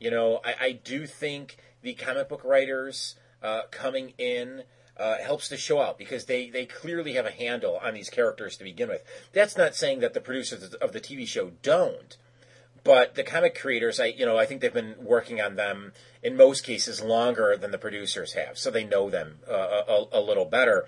You 0.00 0.10
know, 0.10 0.40
I, 0.44 0.54
I 0.60 0.72
do 0.72 1.06
think 1.06 1.56
the 1.82 1.94
comic 1.94 2.28
book 2.28 2.44
writers 2.44 3.16
uh, 3.42 3.62
coming 3.70 4.14
in 4.18 4.64
uh, 4.96 5.18
helps 5.18 5.48
to 5.48 5.56
show 5.56 5.80
out 5.80 5.98
because 5.98 6.26
they, 6.26 6.50
they 6.50 6.66
clearly 6.66 7.14
have 7.14 7.26
a 7.26 7.30
handle 7.30 7.78
on 7.82 7.94
these 7.94 8.10
characters 8.10 8.56
to 8.56 8.64
begin 8.64 8.88
with. 8.88 9.02
That's 9.32 9.56
not 9.56 9.74
saying 9.74 10.00
that 10.00 10.14
the 10.14 10.20
producers 10.20 10.74
of 10.74 10.92
the 10.92 11.00
TV 11.00 11.26
show 11.26 11.52
don't, 11.62 12.16
but 12.84 13.14
the 13.14 13.24
comic 13.24 13.58
creators, 13.58 13.98
I 13.98 14.06
you 14.06 14.26
know, 14.26 14.38
I 14.38 14.46
think 14.46 14.60
they've 14.60 14.72
been 14.72 14.96
working 15.00 15.40
on 15.40 15.56
them 15.56 15.92
in 16.22 16.36
most 16.36 16.62
cases 16.62 17.00
longer 17.00 17.56
than 17.56 17.70
the 17.70 17.78
producers 17.78 18.34
have, 18.34 18.58
so 18.58 18.70
they 18.70 18.84
know 18.84 19.10
them 19.10 19.38
uh, 19.50 19.82
a, 19.88 20.04
a 20.12 20.20
little 20.20 20.44
better. 20.44 20.86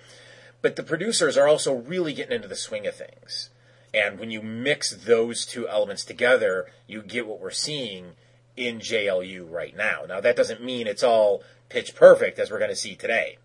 But 0.63 0.77
the 0.77 0.83
producers 0.83 1.37
are 1.37 1.49
also 1.49 1.75
really 1.75 2.13
getting 2.13 2.37
into 2.37 2.49
the 2.49 2.57
swing 2.57 2.87
of 2.87 2.95
things. 2.95 3.51
And 3.95 4.19
when 4.19 4.31
you 4.31 4.43
mix 4.43 4.91
those 4.91 5.47
two 5.47 5.69
elements 5.69 6.05
together, 6.05 6.67
you 6.87 7.03
get 7.03 7.27
what 7.27 7.41
we're 7.41 7.51
seeing 7.51 8.13
in 8.57 8.79
JLU 8.79 9.51
right 9.51 9.77
now. 9.77 10.03
Now, 10.07 10.21
that 10.21 10.37
doesn't 10.37 10.63
mean 10.63 10.87
it's 10.87 11.03
all 11.03 11.43
pitch 11.69 11.95
perfect 11.95 12.39
as 12.39 12.51
we're 12.51 12.59
going 12.59 12.71
to 12.71 12.77
see 12.77 12.95
today. 12.95 13.39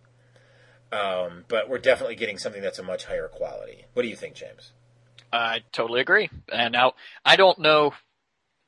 Um, 0.92 1.46
but 1.48 1.70
we're 1.70 1.78
definitely 1.78 2.16
getting 2.16 2.38
something 2.38 2.62
that's 2.62 2.80
a 2.80 2.84
much 2.84 3.06
higher 3.06 3.30
quality. 3.30 3.86
What 3.94 4.04
do 4.04 4.10
you 4.10 4.16
think, 4.16 4.36
James? 4.36 4.72
I 5.32 5.62
totally 5.72 6.02
agree. 6.02 6.30
And 6.52 6.74
now, 6.74 6.94
I 7.24 7.38
don't 7.38 7.60
know 7.60 7.94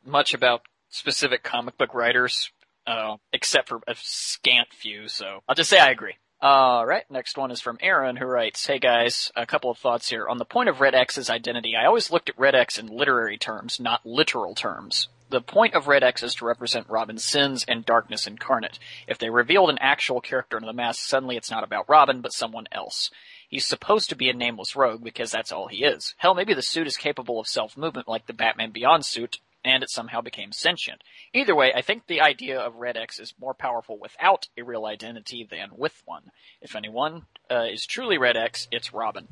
much 0.05 0.33
about 0.33 0.61
specific 0.89 1.43
comic 1.43 1.77
book 1.77 1.93
writers, 1.93 2.51
uh, 2.87 3.17
except 3.33 3.69
for 3.69 3.81
a 3.87 3.95
scant 3.97 4.69
few, 4.71 5.07
so 5.07 5.41
I'll 5.47 5.55
just 5.55 5.69
say 5.69 5.79
I 5.79 5.91
agree. 5.91 6.15
All 6.41 6.85
right, 6.85 7.09
next 7.09 7.37
one 7.37 7.51
is 7.51 7.61
from 7.61 7.77
Aaron, 7.81 8.17
who 8.17 8.25
writes, 8.25 8.65
"Hey 8.65 8.77
guys, 8.77 9.31
a 9.35 9.45
couple 9.45 9.71
of 9.71 9.77
thoughts 9.77 10.09
here 10.09 10.27
on 10.27 10.37
the 10.37 10.45
point 10.45 10.67
of 10.67 10.81
Red 10.81 10.93
X's 10.93 11.29
identity. 11.29 11.73
I 11.75 11.85
always 11.85 12.11
looked 12.11 12.27
at 12.29 12.37
Red 12.37 12.53
X 12.53 12.77
in 12.77 12.87
literary 12.87 13.37
terms, 13.37 13.79
not 13.79 14.05
literal 14.05 14.53
terms. 14.53 15.07
The 15.33 15.41
point 15.41 15.73
of 15.73 15.87
Red 15.87 16.03
X 16.03 16.21
is 16.21 16.35
to 16.35 16.45
represent 16.45 16.87
Robin's 16.87 17.23
sins 17.23 17.65
and 17.67 17.83
darkness 17.83 18.27
incarnate. 18.27 18.77
If 19.07 19.17
they 19.17 19.31
revealed 19.31 19.71
an 19.71 19.79
actual 19.79 20.21
character 20.21 20.59
in 20.59 20.65
the 20.67 20.73
mask, 20.73 21.07
suddenly 21.07 21.37
it's 21.37 21.49
not 21.49 21.63
about 21.63 21.89
Robin, 21.89 22.21
but 22.21 22.33
someone 22.33 22.67
else. 22.71 23.09
He's 23.49 23.65
supposed 23.65 24.09
to 24.09 24.15
be 24.15 24.29
a 24.29 24.33
nameless 24.33 24.75
rogue 24.75 25.03
because 25.03 25.31
that's 25.31 25.51
all 25.51 25.69
he 25.69 25.85
is. 25.85 26.13
Hell, 26.17 26.35
maybe 26.35 26.53
the 26.53 26.61
suit 26.61 26.85
is 26.85 26.97
capable 26.97 27.39
of 27.39 27.47
self-movement 27.47 28.07
like 28.07 28.27
the 28.27 28.33
Batman 28.33 28.69
Beyond 28.69 29.05
suit, 29.05 29.39
and 29.65 29.81
it 29.81 29.89
somehow 29.89 30.21
became 30.21 30.51
sentient. 30.51 31.01
Either 31.33 31.55
way, 31.55 31.73
I 31.73 31.81
think 31.81 32.05
the 32.05 32.21
idea 32.21 32.59
of 32.59 32.75
Red 32.75 32.95
X 32.95 33.19
is 33.19 33.33
more 33.39 33.55
powerful 33.55 33.97
without 33.97 34.49
a 34.55 34.61
real 34.61 34.85
identity 34.85 35.47
than 35.49 35.71
with 35.75 35.99
one. 36.05 36.29
If 36.61 36.75
anyone 36.75 37.23
uh, 37.49 37.65
is 37.71 37.87
truly 37.87 38.19
Red 38.19 38.37
X, 38.37 38.67
it's 38.71 38.93
Robin. 38.93 39.27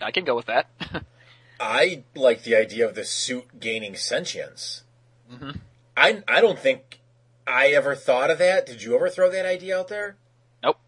I 0.00 0.12
can 0.12 0.24
go 0.24 0.34
with 0.34 0.46
that. 0.46 0.70
I 1.60 2.04
like 2.14 2.44
the 2.44 2.56
idea 2.56 2.88
of 2.88 2.94
the 2.94 3.04
suit 3.04 3.60
gaining 3.60 3.96
sentience. 3.96 4.84
Mhm. 5.30 5.60
I 5.96 6.22
I 6.26 6.40
don't 6.40 6.58
think 6.58 7.00
I 7.46 7.68
ever 7.68 7.94
thought 7.94 8.30
of 8.30 8.38
that. 8.38 8.66
Did 8.66 8.82
you 8.82 8.94
ever 8.94 9.08
throw 9.08 9.30
that 9.30 9.46
idea 9.46 9.78
out 9.78 9.88
there? 9.88 10.16
Nope. 10.62 10.78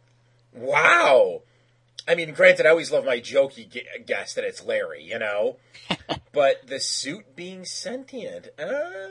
Wow. 0.52 1.42
I 2.06 2.14
mean, 2.16 2.32
granted, 2.32 2.66
I 2.66 2.70
always 2.70 2.90
love 2.90 3.04
my 3.04 3.20
jokey 3.20 4.06
guess 4.06 4.34
that 4.34 4.44
it's 4.44 4.64
Larry, 4.64 5.04
you 5.04 5.18
know, 5.18 5.56
but 6.32 6.66
the 6.66 6.80
suit 6.80 7.36
being 7.36 7.64
sentient. 7.64 8.48
Uh, 8.58 9.08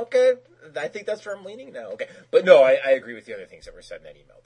okay, 0.00 0.34
I 0.78 0.88
think 0.88 1.06
that's 1.06 1.24
where 1.24 1.34
I'm 1.34 1.44
leaning 1.44 1.72
now. 1.72 1.88
Okay, 1.92 2.08
but 2.30 2.44
no, 2.44 2.62
I, 2.62 2.78
I 2.84 2.90
agree 2.90 3.14
with 3.14 3.24
the 3.24 3.34
other 3.34 3.46
things 3.46 3.64
that 3.64 3.74
were 3.74 3.82
said 3.82 3.98
in 3.98 4.04
that 4.04 4.16
email 4.16 4.42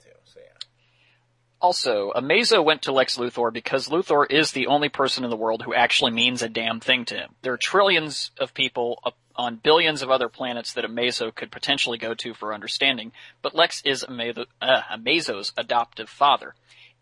Also, 1.61 2.11
Amazo 2.15 2.65
went 2.65 2.81
to 2.83 2.91
Lex 2.91 3.17
Luthor 3.17 3.53
because 3.53 3.87
Luthor 3.87 4.25
is 4.27 4.51
the 4.51 4.65
only 4.65 4.89
person 4.89 5.23
in 5.23 5.29
the 5.29 5.37
world 5.37 5.61
who 5.61 5.75
actually 5.75 6.11
means 6.11 6.41
a 6.41 6.49
damn 6.49 6.79
thing 6.79 7.05
to 7.05 7.15
him. 7.15 7.35
There 7.43 7.53
are 7.53 7.59
trillions 7.61 8.31
of 8.39 8.55
people 8.55 8.99
on 9.35 9.57
billions 9.57 10.01
of 10.01 10.09
other 10.09 10.27
planets 10.27 10.73
that 10.73 10.85
Amazo 10.85 11.33
could 11.33 11.51
potentially 11.51 11.99
go 11.99 12.15
to 12.15 12.33
for 12.33 12.53
understanding, 12.53 13.11
but 13.43 13.53
Lex 13.53 13.83
is 13.85 14.03
uh, 14.03 14.81
Amazo's 14.91 15.53
adoptive 15.55 16.09
father. 16.09 16.55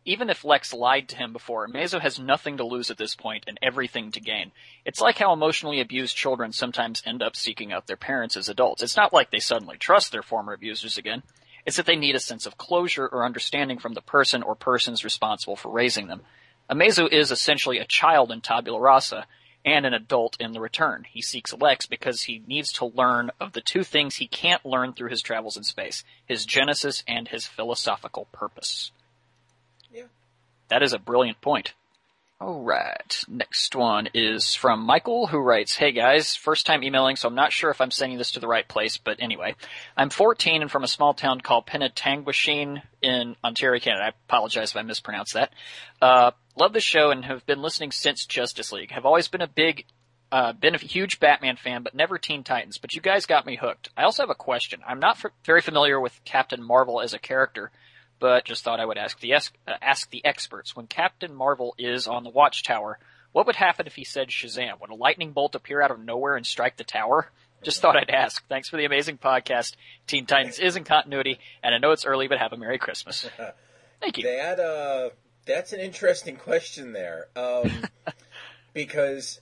Even 0.04 0.30
if 0.30 0.44
Lex 0.44 0.74
lied 0.74 1.08
to 1.10 1.16
him 1.16 1.32
before, 1.32 1.66
Amazo 1.66 2.02
has 2.02 2.20
nothing 2.20 2.58
to 2.58 2.66
lose 2.66 2.92
at 2.92 2.98
this 2.98 3.16
point 3.16 3.46
and 3.48 3.58
everything 3.62 4.12
to 4.12 4.20
gain. 4.20 4.52
It's 4.84 5.02
like 5.02 5.18
how 5.18 5.32
emotionally 5.32 5.80
abused 5.80 6.18
children 6.18 6.52
sometimes 6.52 7.04
end 7.06 7.24
up 7.24 7.36
seeking 7.36 7.72
out 7.72 7.88
their 7.88 7.98
parents 7.98 8.36
as 8.36 8.50
adults. 8.50 8.84
It's 8.84 8.98
not 8.98 9.14
like 9.14 9.32
they 9.32 9.40
suddenly 9.40 9.78
trust 9.78 10.12
their 10.12 10.24
former 10.24 10.52
abusers 10.52 10.98
again. 10.98 11.24
It's 11.70 11.78
that 11.78 11.86
they 11.86 11.98
need 11.98 12.16
a 12.16 12.20
sense 12.20 12.48
of 12.48 12.58
closure 12.58 13.06
or 13.06 13.24
understanding 13.24 13.78
from 13.78 13.94
the 13.94 14.02
person 14.02 14.42
or 14.42 14.56
persons 14.56 15.04
responsible 15.04 15.56
for 15.56 15.70
raising 15.70 16.08
them. 16.08 16.22
Amazo 16.68 17.08
is 17.08 17.30
essentially 17.30 17.78
a 17.78 17.86
child 17.86 18.32
in 18.32 18.42
Tabula 18.42 18.80
Rasa 18.80 19.28
and 19.64 19.86
an 19.86 19.94
adult 19.94 20.36
in 20.40 20.54
the 20.54 20.62
return. 20.62 21.06
He 21.08 21.22
seeks 21.22 21.54
Lex 21.54 21.86
because 21.86 22.24
he 22.24 22.42
needs 22.48 22.74
to 22.74 22.86
learn 22.86 23.30
of 23.40 23.54
the 23.54 23.62
two 23.62 23.84
things 23.84 24.16
he 24.16 24.26
can't 24.26 24.66
learn 24.66 24.94
through 24.94 25.12
his 25.12 25.22
travels 25.22 25.58
in 25.58 25.64
space, 25.64 26.04
his 26.26 26.44
genesis 26.44 27.04
and 27.08 27.28
his 27.28 27.46
philosophical 27.46 28.26
purpose. 28.32 28.92
Yeah. 29.94 30.06
That 30.70 30.82
is 30.82 30.94
a 30.94 30.98
brilliant 30.98 31.40
point. 31.40 31.76
Alright, 32.42 33.26
next 33.28 33.76
one 33.76 34.08
is 34.14 34.56
from 34.56 34.86
Michael 34.86 35.28
who 35.28 35.40
writes, 35.40 35.76
Hey 35.76 35.92
guys, 35.92 36.38
first 36.38 36.66
time 36.66 36.86
emailing 36.86 37.18
so 37.18 37.28
I'm 37.28 37.36
not 37.36 37.52
sure 37.52 37.70
if 37.70 37.82
I'm 37.82 37.92
sending 37.92 38.18
this 38.18 38.32
to 38.32 38.40
the 38.40 38.48
right 38.48 38.66
place, 38.66 38.96
but 38.96 39.18
anyway. 39.20 39.56
I'm 39.98 40.10
14 40.10 40.62
and 40.62 40.72
from 40.72 40.86
a 40.86 40.88
small 40.88 41.14
town 41.14 41.42
called 41.42 41.68
Penetanguishene 41.68 42.82
in 43.02 43.36
Ontario, 43.44 43.82
Canada. 43.82 44.06
I 44.06 44.14
apologize 44.26 44.72
if 44.72 44.78
I 44.78 44.84
mispronounced 44.84 45.34
that. 45.34 45.52
Uh, 46.02 46.32
love 46.58 46.72
the 46.72 46.80
show 46.80 47.12
and 47.12 47.26
have 47.26 47.46
been 47.46 47.62
listening 47.62 47.92
since 47.92 48.26
Justice 48.26 48.72
League. 48.72 48.92
Have 48.92 49.06
always 49.06 49.28
been 49.28 49.42
a 49.42 49.48
big 49.48 49.84
uh, 50.32 50.54
been 50.54 50.76
a 50.76 50.78
huge 50.78 51.20
Batman 51.20 51.58
fan, 51.58 51.84
but 51.84 51.94
never 51.94 52.18
Teen 52.18 52.46
Titans. 52.46 52.78
But 52.78 52.94
you 52.94 53.02
guys 53.02 53.26
got 53.26 53.46
me 53.46 53.58
hooked. 53.58 53.90
I 53.98 54.04
also 54.04 54.24
have 54.24 54.30
a 54.30 54.36
question. 54.36 54.80
I'm 54.88 55.00
not 55.00 55.18
f- 55.18 55.32
very 55.44 55.62
familiar 55.62 56.00
with 56.00 56.24
Captain 56.24 56.64
Marvel 56.64 57.02
as 57.02 57.14
a 57.14 57.20
character, 57.20 57.72
but 58.20 58.46
just 58.46 58.64
thought 58.64 58.80
I 58.80 58.86
would 58.86 58.98
ask 58.98 59.20
the 59.20 59.34
uh, 59.34 59.40
ask 59.82 60.10
the 60.10 60.24
experts. 60.26 60.76
When 60.76 60.88
Captain 60.88 61.34
Marvel 61.34 61.76
is 61.78 62.08
on 62.08 62.24
the 62.24 62.30
Watchtower, 62.30 63.00
what 63.32 63.46
would 63.46 63.56
happen 63.56 63.88
if 63.88 63.96
he 63.96 64.04
said 64.04 64.30
Shazam? 64.30 64.82
Would 64.82 64.90
a 64.90 64.96
lightning 64.96 65.32
bolt 65.32 65.56
appear 65.56 65.82
out 65.82 65.92
of 65.92 66.00
nowhere 66.00 66.36
and 66.36 66.46
strike 66.46 66.78
the 66.78 66.84
tower? 66.84 67.32
Just 67.62 67.82
thought 67.82 67.98
I'd 67.98 68.10
ask. 68.10 68.46
Thanks 68.48 68.70
for 68.70 68.78
the 68.78 68.86
amazing 68.86 69.18
podcast. 69.18 69.76
Teen 70.08 70.26
Titans 70.26 70.60
is 70.60 70.76
in 70.76 70.86
continuity, 70.86 71.40
and 71.62 71.76
I 71.76 71.78
know 71.78 71.92
it's 71.92 72.06
early, 72.06 72.28
but 72.28 72.38
have 72.38 72.54
a 72.54 72.58
Merry 72.58 72.78
Christmas. 72.78 73.30
Thank 74.02 74.18
you. 74.18 74.24
That 74.24 74.60
uh, 74.60 75.10
that's 75.46 75.74
an 75.74 75.80
interesting 75.80 76.38
question 76.38 76.94
there, 76.94 77.28
um, 77.36 77.70
because 78.74 79.42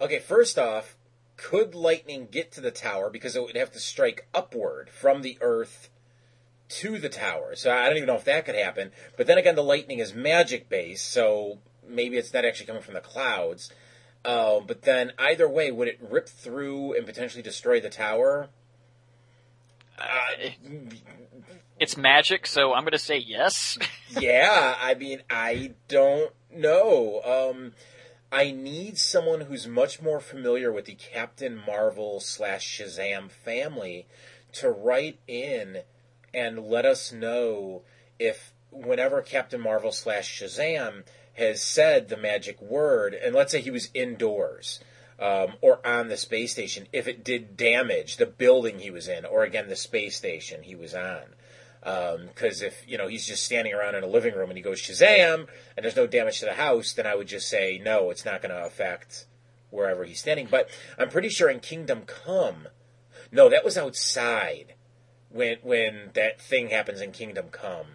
okay, 0.00 0.20
first 0.20 0.58
off, 0.58 0.96
could 1.36 1.74
lightning 1.74 2.28
get 2.30 2.52
to 2.52 2.60
the 2.60 2.70
tower 2.70 3.10
because 3.10 3.36
it 3.36 3.42
would 3.42 3.56
have 3.56 3.72
to 3.72 3.80
strike 3.80 4.26
upward 4.34 4.88
from 4.88 5.22
the 5.22 5.36
Earth 5.40 5.90
to 6.80 6.98
the 6.98 7.08
tower? 7.08 7.54
So 7.54 7.72
I 7.72 7.86
don't 7.86 7.96
even 7.96 8.06
know 8.06 8.16
if 8.16 8.24
that 8.24 8.44
could 8.46 8.54
happen. 8.54 8.92
But 9.16 9.26
then 9.26 9.38
again, 9.38 9.54
the 9.54 9.62
lightning 9.62 9.98
is 9.98 10.14
magic 10.14 10.68
based, 10.68 11.10
so 11.10 11.58
maybe 11.86 12.16
it's 12.16 12.32
not 12.32 12.44
actually 12.44 12.66
coming 12.66 12.82
from 12.82 12.94
the 12.94 13.00
clouds. 13.00 13.70
Uh, 14.24 14.60
but 14.60 14.82
then 14.82 15.12
either 15.18 15.48
way, 15.48 15.70
would 15.70 15.88
it 15.88 15.98
rip 16.00 16.28
through 16.28 16.96
and 16.96 17.04
potentially 17.04 17.42
destroy 17.42 17.80
the 17.80 17.90
tower? 17.90 18.48
Uh, 19.98 20.48
It's 21.78 21.96
magic, 21.96 22.46
so 22.46 22.72
I'm 22.72 22.82
going 22.82 22.92
to 22.92 22.98
say 22.98 23.18
yes. 23.18 23.76
yeah, 24.20 24.76
I 24.80 24.94
mean, 24.94 25.22
I 25.28 25.72
don't 25.88 26.32
know. 26.54 27.20
Um, 27.22 27.72
I 28.30 28.50
need 28.50 28.96
someone 28.98 29.42
who's 29.42 29.66
much 29.66 30.00
more 30.00 30.20
familiar 30.20 30.72
with 30.72 30.86
the 30.86 30.94
Captain 30.94 31.60
Marvel 31.66 32.20
slash 32.20 32.78
Shazam 32.78 33.30
family 33.30 34.06
to 34.52 34.70
write 34.70 35.18
in 35.26 35.82
and 36.34 36.66
let 36.66 36.84
us 36.84 37.12
know 37.12 37.82
if 38.18 38.52
whenever 38.70 39.22
Captain 39.22 39.60
Marvel 39.60 39.92
slash 39.92 40.40
Shazam 40.40 41.04
has 41.34 41.62
said 41.62 42.08
the 42.08 42.16
magic 42.16 42.60
word, 42.60 43.14
and 43.14 43.34
let's 43.34 43.52
say 43.52 43.60
he 43.60 43.70
was 43.70 43.90
indoors 43.94 44.80
um, 45.18 45.54
or 45.60 45.84
on 45.86 46.08
the 46.08 46.16
space 46.16 46.52
station, 46.52 46.86
if 46.92 47.06
it 47.06 47.24
did 47.24 47.56
damage 47.56 48.16
the 48.16 48.26
building 48.26 48.78
he 48.78 48.90
was 48.90 49.08
in, 49.08 49.24
or 49.24 49.44
again 49.44 49.68
the 49.68 49.76
space 49.76 50.16
station 50.16 50.62
he 50.62 50.74
was 50.74 50.94
on. 50.94 51.22
Because 52.28 52.62
if 52.62 52.82
you 52.88 52.96
know 52.96 53.08
he's 53.08 53.26
just 53.26 53.42
standing 53.42 53.74
around 53.74 53.94
in 53.94 54.02
a 54.02 54.08
living 54.08 54.34
room 54.34 54.48
and 54.48 54.56
he 54.56 54.62
goes 54.62 54.80
Shazam 54.80 55.46
and 55.76 55.84
there's 55.84 55.96
no 55.96 56.06
damage 56.06 56.40
to 56.40 56.46
the 56.46 56.54
house, 56.54 56.92
then 56.92 57.06
I 57.06 57.14
would 57.14 57.28
just 57.28 57.48
say 57.48 57.80
no, 57.82 58.10
it's 58.10 58.24
not 58.24 58.40
going 58.40 58.54
to 58.54 58.64
affect 58.64 59.26
wherever 59.70 60.04
he's 60.04 60.20
standing. 60.20 60.48
But 60.50 60.70
I'm 60.98 61.10
pretty 61.10 61.28
sure 61.28 61.50
in 61.50 61.60
Kingdom 61.60 62.02
Come, 62.06 62.68
no, 63.30 63.50
that 63.50 63.64
was 63.64 63.76
outside 63.76 64.73
when 65.34 65.58
when 65.62 66.10
that 66.14 66.40
thing 66.40 66.70
happens 66.70 67.00
in 67.00 67.12
Kingdom 67.12 67.48
Come. 67.50 67.86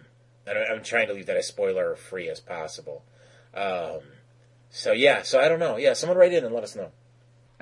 I'm 0.46 0.82
trying 0.82 1.06
to 1.06 1.12
leave 1.12 1.26
that 1.26 1.36
as 1.36 1.46
spoiler 1.46 1.94
free 1.94 2.28
as 2.28 2.40
possible. 2.40 3.04
Um, 3.54 4.00
so 4.68 4.92
yeah, 4.92 5.22
so 5.22 5.40
I 5.40 5.48
don't 5.48 5.60
know. 5.60 5.76
Yeah, 5.76 5.94
someone 5.94 6.18
write 6.18 6.32
in 6.32 6.44
and 6.44 6.54
let 6.54 6.64
us 6.64 6.76
know. 6.76 6.90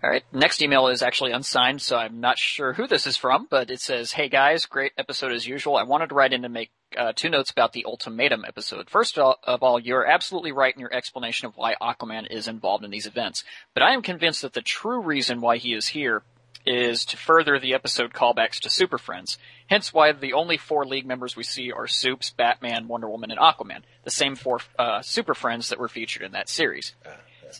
All 0.02 0.10
right. 0.10 0.22
Next 0.32 0.62
email 0.62 0.86
is 0.86 1.02
actually 1.02 1.32
unsigned, 1.32 1.82
so 1.82 1.96
I'm 1.96 2.20
not 2.20 2.38
sure 2.38 2.72
who 2.72 2.86
this 2.86 3.06
is 3.06 3.16
from, 3.16 3.46
but 3.50 3.70
it 3.70 3.80
says, 3.80 4.12
"Hey 4.12 4.28
guys, 4.28 4.66
great 4.66 4.92
episode 4.96 5.32
as 5.32 5.46
usual. 5.46 5.76
I 5.76 5.82
wanted 5.82 6.08
to 6.08 6.14
write 6.14 6.32
in 6.32 6.42
to 6.42 6.48
make 6.48 6.70
uh, 6.96 7.12
two 7.14 7.28
notes 7.28 7.50
about 7.50 7.72
the 7.72 7.84
ultimatum 7.84 8.44
episode. 8.46 8.90
First 8.90 9.18
of 9.18 9.62
all, 9.62 9.78
you're 9.78 10.06
absolutely 10.06 10.52
right 10.52 10.74
in 10.74 10.80
your 10.80 10.92
explanation 10.92 11.46
of 11.46 11.56
why 11.56 11.74
Aquaman 11.80 12.30
is 12.30 12.48
involved 12.48 12.84
in 12.84 12.90
these 12.90 13.06
events, 13.06 13.44
but 13.74 13.82
I 13.82 13.92
am 13.92 14.02
convinced 14.02 14.42
that 14.42 14.54
the 14.54 14.62
true 14.62 15.00
reason 15.00 15.40
why 15.40 15.58
he 15.58 15.74
is 15.74 15.88
here 15.88 16.22
is 16.68 17.04
to 17.06 17.16
further 17.16 17.58
the 17.58 17.74
episode 17.74 18.12
callbacks 18.12 18.60
to 18.60 18.70
Super 18.70 18.98
Friends. 18.98 19.38
Hence 19.68 19.92
why 19.92 20.12
the 20.12 20.32
only 20.32 20.56
four 20.56 20.84
League 20.86 21.06
members 21.06 21.36
we 21.36 21.44
see 21.44 21.72
are 21.72 21.86
Supes, 21.86 22.30
Batman, 22.30 22.88
Wonder 22.88 23.08
Woman, 23.08 23.30
and 23.30 23.38
Aquaman, 23.38 23.82
the 24.02 24.10
same 24.10 24.34
four 24.34 24.60
uh, 24.78 25.02
Super 25.02 25.34
Friends 25.34 25.68
that 25.68 25.78
were 25.78 25.88
featured 25.88 26.22
in 26.22 26.32
that 26.32 26.48
series. 26.48 26.94
Uh, 27.04 27.10
yeah. 27.10 27.50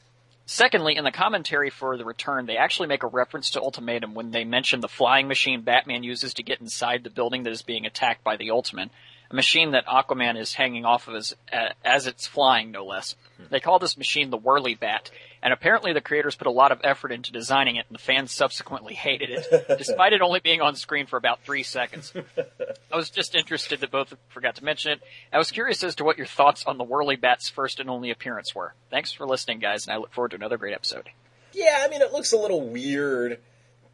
Secondly, 0.47 0.97
in 0.97 1.05
the 1.05 1.13
commentary 1.13 1.69
for 1.69 1.99
the 1.99 2.07
return, 2.07 2.47
they 2.47 2.57
actually 2.57 2.89
make 2.89 3.03
a 3.03 3.09
reference 3.09 3.51
to 3.51 3.61
Ultimatum 3.61 4.15
when 4.15 4.31
they 4.31 4.45
mention 4.45 4.81
the 4.81 4.89
flying 4.89 5.29
machine 5.29 5.61
Batman 5.61 6.03
uses 6.03 6.33
to 6.35 6.43
get 6.43 6.63
inside 6.63 7.05
the 7.05 7.11
building 7.11 7.43
that 7.43 7.53
is 7.53 7.61
being 7.61 7.85
attacked 7.85 8.25
by 8.25 8.37
the 8.37 8.51
Ultimen, 8.51 8.89
a 9.31 9.35
machine 9.35 9.73
that 9.73 9.87
Aquaman 9.87 10.39
is 10.39 10.55
hanging 10.55 10.85
off 10.85 11.09
of 11.09 11.15
as, 11.15 11.35
uh, 11.53 11.71
as 11.85 12.07
it's 12.07 12.27
flying, 12.27 12.71
no 12.71 12.85
less. 12.85 13.15
They 13.51 13.61
call 13.61 13.79
this 13.79 13.97
machine 13.97 14.31
the 14.31 14.39
Whirly 14.39 14.75
Bat, 14.75 15.11
and 15.43 15.53
apparently 15.53 15.93
the 15.93 16.01
creators 16.01 16.35
put 16.35 16.47
a 16.47 16.53
lot 16.53 16.73
of 16.73 16.81
effort 16.83 17.13
into 17.13 17.31
designing 17.31 17.77
it, 17.77 17.87
and 17.89 17.95
the 17.95 18.03
fans 18.03 18.33
subsequently 18.33 18.95
hated 18.95 19.31
it, 19.31 19.67
despite 19.79 20.13
it 20.13 20.23
only 20.23 20.41
being 20.41 20.61
on 20.61 20.75
screen 20.75 21.07
for 21.07 21.17
about 21.17 21.45
three 21.45 21.63
seconds. 21.63 22.13
I 22.93 22.97
was 22.97 23.11
just 23.11 23.35
interested 23.35 23.81
that 23.81 23.91
both 23.91 24.15
forgot 24.29 24.57
to 24.57 24.65
mention 24.65 24.93
it. 24.93 25.01
I 25.33 25.39
was 25.39 25.51
curious 25.51 25.85
as 25.85 25.95
to 25.97 26.05
what 26.05 26.17
your 26.17 26.27
thoughts 26.27 26.65
on 26.67 26.79
the 26.79 26.85
Whirly 26.85 27.17
Bat's 27.17 27.49
first 27.49 27.81
and 27.81 27.91
only 27.91 28.11
appearance 28.11 28.55
were. 28.55 28.75
Thanks 28.91 29.13
for 29.13 29.27
listening, 29.27 29.59
guys, 29.61 29.87
and 29.87 29.95
I 29.95 29.99
look 29.99 30.13
forward 30.13 30.31
to 30.31 30.37
another 30.37 30.57
great 30.57 30.75
episode. 30.75 31.09
Yeah, 31.53 31.79
I 31.81 31.89
mean, 31.89 32.03
it 32.03 32.13
looks 32.13 32.33
a 32.33 32.39
little 32.39 32.67
weird, 32.67 33.39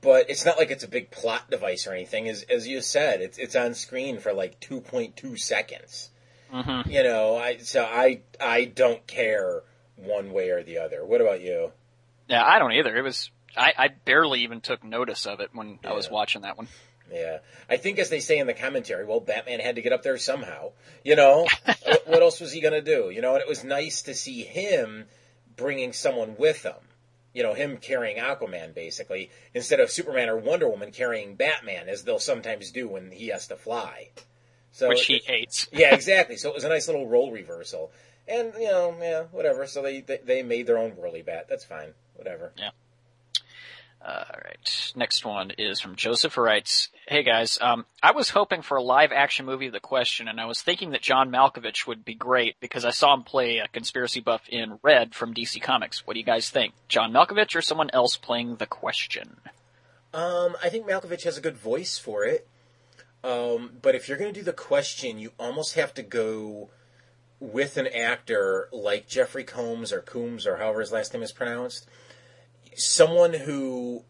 but 0.05 0.29
it's 0.29 0.45
not 0.45 0.59
like 0.59 0.71
it's 0.71 0.85
a 0.85 0.89
big 0.89 1.11
plot 1.11 1.51
device 1.51 1.87
or 1.87 1.93
anything. 1.93 2.29
As 2.29 2.43
as 2.45 2.69
you 2.69 2.83
said, 2.83 3.23
it's 3.23 3.39
it's 3.39 3.57
on 3.57 3.75
screen 3.75 4.19
for 4.19 4.33
like 4.33 4.61
two 4.61 4.81
point 4.81 5.17
two 5.17 5.37
seconds. 5.37 6.11
Mm-hmm. 6.53 6.91
You 6.91 7.03
know, 7.03 7.37
I 7.37 7.57
so 7.57 7.83
I 7.83 8.21
I 8.41 8.67
don't 8.67 9.05
care 9.07 9.63
one 9.97 10.33
way 10.33 10.51
or 10.51 10.63
the 10.63 10.79
other. 10.79 11.05
What 11.05 11.23
about 11.23 11.41
you? 11.41 11.73
Yeah, 12.29 12.45
I 12.45 12.59
don't 12.59 12.73
either. 12.73 12.95
It 12.95 13.03
was 13.03 13.31
I, 13.57 13.73
I 13.77 13.89
barely 13.89 14.43
even 14.43 14.61
took 14.61 14.85
notice 14.85 15.27
of 15.27 15.41
it 15.41 15.51
when 15.55 15.79
I 15.85 15.95
was 15.95 16.11
watching 16.11 16.43
that 16.43 16.59
one. 16.59 16.69
Yeah, 17.13 17.39
I 17.69 17.77
think 17.77 17.99
as 17.99 18.09
they 18.11 18.21
say 18.21 18.39
in 18.39 18.47
the 18.47 18.55
commentary, 18.55 19.05
well, 19.05 19.21
Batman 19.21 19.61
had 19.61 19.77
to 19.77 19.83
get 19.83 19.93
up 19.93 20.03
there 20.03 20.19
somehow. 20.19 20.73
You 21.05 21.17
know, 21.17 21.47
what, 21.65 22.09
what 22.09 22.23
else 22.23 22.41
was 22.41 22.53
he 22.53 22.61
going 22.61 22.75
to 22.75 22.83
do? 22.83 23.11
You 23.11 23.23
know, 23.23 23.35
and 23.35 23.43
it 23.43 23.49
was 23.49 23.65
nice 23.65 24.03
to 24.03 24.15
see 24.15 24.43
him 24.43 25.07
bringing 25.57 25.93
someone 25.93 26.37
with 26.39 26.63
him. 26.63 26.75
You 27.35 27.43
know, 27.43 27.53
him 27.53 27.77
carrying 27.77 28.17
Aquaman 28.17 28.75
basically 28.75 29.31
instead 29.53 29.81
of 29.81 29.91
Superman 29.91 30.31
or 30.31 30.39
Wonder 30.39 30.69
Woman 30.69 30.93
carrying 30.93 31.35
Batman, 31.35 31.89
as 31.89 32.05
they'll 32.05 32.19
sometimes 32.19 32.71
do 32.71 32.89
when 32.89 33.11
he 33.11 33.29
has 33.29 33.49
to 33.49 33.57
fly. 33.57 34.11
So 34.73 34.89
which 34.89 35.05
he 35.07 35.21
hates. 35.25 35.69
yeah, 35.73 35.95
exactly. 35.95 36.37
So 36.37 36.49
it 36.49 36.55
was 36.55 36.65
a 36.65 36.69
nice 36.69 36.87
little 36.87 37.07
role 37.07 37.31
reversal. 37.31 37.93
And 38.27 38.55
you 38.55 38.71
know, 38.71 38.97
yeah, 39.01 39.25
whatever. 39.33 39.67
So 39.67 39.83
they 39.83 40.01
they, 40.01 40.19
they 40.25 40.43
made 40.43 40.67
their 40.67 40.79
own 40.79 40.93
whirly 40.93 41.23
bat. 41.23 41.47
That's 41.49 41.65
fine. 41.65 41.93
Whatever. 42.15 42.53
Yeah. 42.57 42.71
All 44.05 44.41
right. 44.45 44.93
Next 44.95 45.25
one 45.25 45.53
is 45.57 45.81
from 45.81 45.97
Joseph 45.97 46.35
who 46.35 46.43
writes, 46.43 46.91
Hey 47.07 47.23
guys, 47.23 47.59
um, 47.61 47.85
I 48.03 48.13
was 48.13 48.31
hoping 48.31 48.63
for 48.63 48.79
a 48.79 48.83
live 48.83 49.13
action 49.13 49.45
movie 49.45 49.67
of 49.67 49.75
The 49.75 49.81
Question, 49.81 50.27
and 50.27 50.41
I 50.41 50.47
was 50.47 50.63
thinking 50.63 50.93
that 50.93 51.03
John 51.03 51.31
Malkovich 51.31 51.87
would 51.87 52.03
be 52.03 52.15
great 52.15 52.59
because 52.61 52.87
I 52.87 52.93
saw 52.93 53.13
him 53.13 53.25
play 53.25 53.59
a 53.59 53.69
conspiracy 53.69 54.21
buff 54.21 54.49
in 54.49 54.79
Red 54.83 55.15
from 55.15 55.35
DC 55.35 55.61
Comics. 55.61 56.07
What 56.07 56.15
do 56.15 56.21
you 56.21 56.25
guys 56.25 56.49
think? 56.49 56.73
John 56.89 57.13
Malkovich 57.13 57.55
or 57.55 57.61
someone 57.61 57.91
else 57.93 58.17
playing 58.17 58.57
The 58.57 58.65
Question? 58.65 59.37
Um, 60.15 60.57
I 60.63 60.71
think 60.71 60.87
Malkovich 60.87 61.25
has 61.25 61.37
a 61.37 61.43
good 61.43 61.59
voice 61.59 61.99
for 61.99 62.25
it. 62.25 62.49
Um, 63.23 63.73
but 63.83 63.95
if 63.95 64.09
you're 64.09 64.17
going 64.17 64.33
to 64.33 64.41
do 64.41 64.45
The 64.45 64.55
Question, 64.55 65.19
you 65.19 65.33
almost 65.39 65.75
have 65.75 65.93
to 65.95 66.03
go 66.03 66.71
with 67.39 67.77
an 67.77 67.87
actor 67.87 68.71
like 68.73 69.07
Jeffrey 69.07 69.45
Combs 69.45 69.93
or 69.93 70.01
Coombs 70.01 70.47
or 70.47 70.57
however 70.57 70.81
his 70.81 70.93
last 70.93 71.13
name 71.13 71.23
is 71.23 71.33
pronounced 71.33 71.87
someone 72.77 73.33
who 73.33 74.05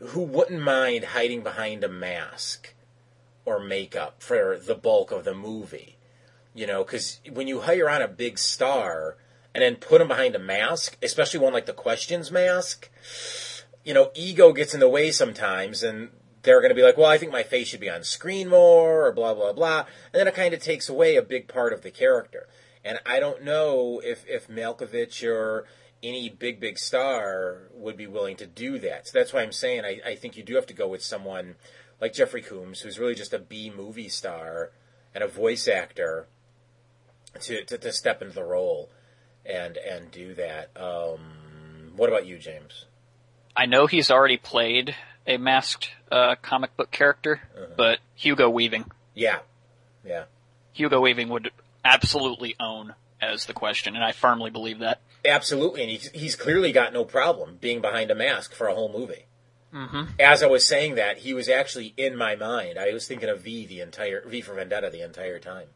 who 0.00 0.22
wouldn't 0.22 0.62
mind 0.62 1.04
hiding 1.04 1.42
behind 1.42 1.84
a 1.84 1.88
mask 1.88 2.74
or 3.44 3.60
makeup 3.60 4.22
for 4.22 4.58
the 4.58 4.74
bulk 4.74 5.10
of 5.10 5.24
the 5.24 5.34
movie. 5.34 5.96
You 6.54 6.66
know, 6.66 6.82
because 6.82 7.20
when 7.30 7.46
you 7.46 7.60
hire 7.60 7.88
on 7.88 8.02
a 8.02 8.08
big 8.08 8.38
star 8.38 9.16
and 9.54 9.62
then 9.62 9.76
put 9.76 10.00
him 10.00 10.08
behind 10.08 10.34
a 10.34 10.40
mask, 10.40 10.96
especially 11.02 11.40
one 11.40 11.52
like 11.52 11.66
the 11.66 11.72
questions 11.72 12.30
mask, 12.30 12.90
you 13.84 13.94
know, 13.94 14.10
ego 14.14 14.52
gets 14.52 14.74
in 14.74 14.80
the 14.80 14.88
way 14.88 15.10
sometimes, 15.10 15.82
and 15.82 16.10
they're 16.42 16.60
going 16.60 16.70
to 16.70 16.74
be 16.74 16.82
like, 16.82 16.96
well, 16.96 17.10
I 17.10 17.18
think 17.18 17.32
my 17.32 17.42
face 17.42 17.68
should 17.68 17.80
be 17.80 17.90
on 17.90 18.02
screen 18.02 18.48
more, 18.48 19.06
or 19.06 19.12
blah, 19.12 19.34
blah, 19.34 19.52
blah. 19.52 19.86
And 20.12 20.20
then 20.20 20.28
it 20.28 20.34
kind 20.34 20.54
of 20.54 20.60
takes 20.60 20.88
away 20.88 21.16
a 21.16 21.22
big 21.22 21.48
part 21.48 21.72
of 21.72 21.82
the 21.82 21.90
character. 21.90 22.48
And 22.84 22.98
I 23.04 23.20
don't 23.20 23.44
know 23.44 24.00
if, 24.02 24.26
if 24.26 24.48
Malkovich 24.48 25.26
or 25.26 25.66
any 26.02 26.28
big 26.28 26.60
big 26.60 26.78
star 26.78 27.68
would 27.74 27.96
be 27.96 28.06
willing 28.06 28.36
to 28.36 28.46
do 28.46 28.78
that. 28.78 29.08
So 29.08 29.18
that's 29.18 29.32
why 29.32 29.42
I'm 29.42 29.52
saying 29.52 29.84
I, 29.84 30.00
I 30.06 30.14
think 30.14 30.36
you 30.36 30.42
do 30.42 30.54
have 30.54 30.66
to 30.66 30.74
go 30.74 30.88
with 30.88 31.02
someone 31.02 31.56
like 32.00 32.14
Jeffrey 32.14 32.42
Combs, 32.42 32.80
who's 32.80 32.98
really 32.98 33.14
just 33.14 33.34
a 33.34 33.38
B 33.38 33.70
movie 33.74 34.08
star 34.08 34.70
and 35.14 35.22
a 35.22 35.28
voice 35.28 35.68
actor, 35.68 36.26
to, 37.40 37.64
to, 37.64 37.78
to 37.78 37.92
step 37.92 38.22
into 38.22 38.34
the 38.34 38.44
role 38.44 38.90
and 39.44 39.76
and 39.76 40.10
do 40.10 40.34
that. 40.34 40.70
Um, 40.76 41.92
what 41.96 42.08
about 42.08 42.26
you, 42.26 42.38
James? 42.38 42.86
I 43.56 43.66
know 43.66 43.86
he's 43.86 44.10
already 44.10 44.36
played 44.36 44.94
a 45.26 45.36
masked 45.36 45.90
uh, 46.10 46.36
comic 46.40 46.76
book 46.76 46.90
character, 46.90 47.42
uh-huh. 47.54 47.66
but 47.76 47.98
Hugo 48.14 48.48
Weaving. 48.48 48.86
Yeah, 49.14 49.40
yeah. 50.04 50.24
Hugo 50.72 51.00
Weaving 51.00 51.28
would 51.28 51.50
absolutely 51.84 52.56
own 52.58 52.94
as 53.20 53.46
the 53.46 53.52
question, 53.52 53.96
and 53.96 54.04
I 54.04 54.12
firmly 54.12 54.50
believe 54.50 54.78
that. 54.78 55.00
Absolutely, 55.24 55.82
and 55.82 55.90
he's, 55.90 56.10
he's 56.10 56.36
clearly 56.36 56.72
got 56.72 56.92
no 56.92 57.04
problem 57.04 57.58
being 57.60 57.80
behind 57.80 58.10
a 58.10 58.14
mask 58.14 58.54
for 58.54 58.68
a 58.68 58.74
whole 58.74 58.92
movie. 58.92 59.26
Mm-hmm. 59.74 60.02
As 60.18 60.42
I 60.42 60.46
was 60.46 60.66
saying 60.66 60.96
that, 60.96 61.18
he 61.18 61.34
was 61.34 61.48
actually 61.48 61.94
in 61.96 62.16
my 62.16 62.34
mind. 62.34 62.78
I 62.78 62.92
was 62.92 63.06
thinking 63.06 63.28
of 63.28 63.42
V 63.42 63.66
the 63.66 63.80
entire 63.80 64.26
V 64.26 64.40
for 64.40 64.54
Vendetta 64.54 64.90
the 64.90 65.02
entire 65.02 65.38
time. 65.38 65.68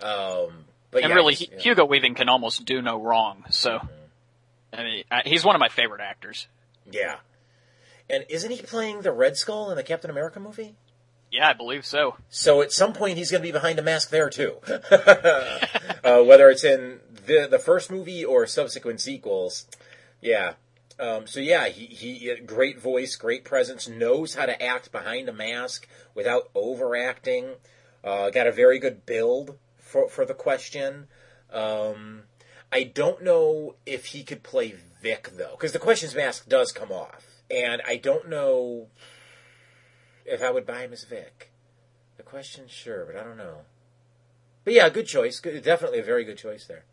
Um, 0.00 0.66
but 0.90 1.02
and 1.02 1.10
yeah, 1.10 1.14
really, 1.14 1.34
yeah. 1.34 1.58
Hugo 1.58 1.84
Weaving 1.86 2.14
can 2.14 2.28
almost 2.28 2.64
do 2.64 2.82
no 2.82 3.00
wrong. 3.00 3.44
So, 3.50 3.78
mm-hmm. 3.78 4.78
I 4.78 4.82
mean, 4.82 5.04
he's 5.24 5.44
one 5.44 5.54
of 5.54 5.60
my 5.60 5.68
favorite 5.68 6.02
actors. 6.02 6.46
Yeah, 6.90 7.16
and 8.10 8.26
isn't 8.28 8.50
he 8.50 8.60
playing 8.60 9.00
the 9.00 9.12
Red 9.12 9.36
Skull 9.36 9.70
in 9.70 9.76
the 9.76 9.82
Captain 9.82 10.10
America 10.10 10.38
movie? 10.38 10.74
Yeah, 11.30 11.48
I 11.48 11.52
believe 11.52 11.84
so. 11.84 12.16
So 12.28 12.62
at 12.62 12.72
some 12.72 12.92
point 12.92 13.18
he's 13.18 13.30
going 13.30 13.42
to 13.42 13.48
be 13.48 13.52
behind 13.52 13.78
a 13.78 13.82
mask 13.82 14.10
there 14.10 14.30
too, 14.30 14.56
uh, 14.90 16.22
whether 16.22 16.48
it's 16.48 16.64
in 16.64 17.00
the 17.26 17.48
the 17.50 17.58
first 17.58 17.90
movie 17.90 18.24
or 18.24 18.46
subsequent 18.46 19.00
sequels. 19.00 19.66
Yeah. 20.20 20.54
Um, 20.98 21.26
so 21.26 21.40
yeah, 21.40 21.68
he, 21.68 21.86
he 21.86 22.34
great 22.46 22.80
voice, 22.80 23.16
great 23.16 23.44
presence, 23.44 23.86
knows 23.86 24.34
how 24.34 24.46
to 24.46 24.62
act 24.62 24.92
behind 24.92 25.28
a 25.28 25.32
mask 25.32 25.86
without 26.14 26.48
overacting. 26.54 27.56
Uh, 28.02 28.30
got 28.30 28.46
a 28.46 28.52
very 28.52 28.78
good 28.78 29.04
build 29.04 29.58
for 29.78 30.08
for 30.08 30.24
the 30.24 30.34
question. 30.34 31.08
Um, 31.52 32.22
I 32.72 32.84
don't 32.84 33.22
know 33.22 33.74
if 33.84 34.06
he 34.06 34.22
could 34.22 34.42
play 34.42 34.74
Vic 35.02 35.30
though, 35.36 35.52
because 35.52 35.72
the 35.72 35.78
question's 35.78 36.14
mask 36.14 36.48
does 36.48 36.72
come 36.72 36.92
off, 36.92 37.42
and 37.50 37.82
I 37.86 37.96
don't 37.96 38.28
know 38.28 38.88
if 40.26 40.42
I 40.42 40.50
would 40.50 40.66
buy 40.66 40.80
him 40.80 40.92
as 40.92 41.04
Vic. 41.04 41.50
The 42.16 42.22
question, 42.22 42.64
sure, 42.68 43.04
but 43.04 43.16
I 43.16 43.24
don't 43.24 43.36
know. 43.36 43.58
But 44.64 44.74
yeah, 44.74 44.88
good 44.88 45.06
choice. 45.06 45.38
Good, 45.40 45.62
definitely 45.62 46.00
a 46.00 46.04
very 46.04 46.24
good 46.24 46.38
choice 46.38 46.66
there. 46.66 46.84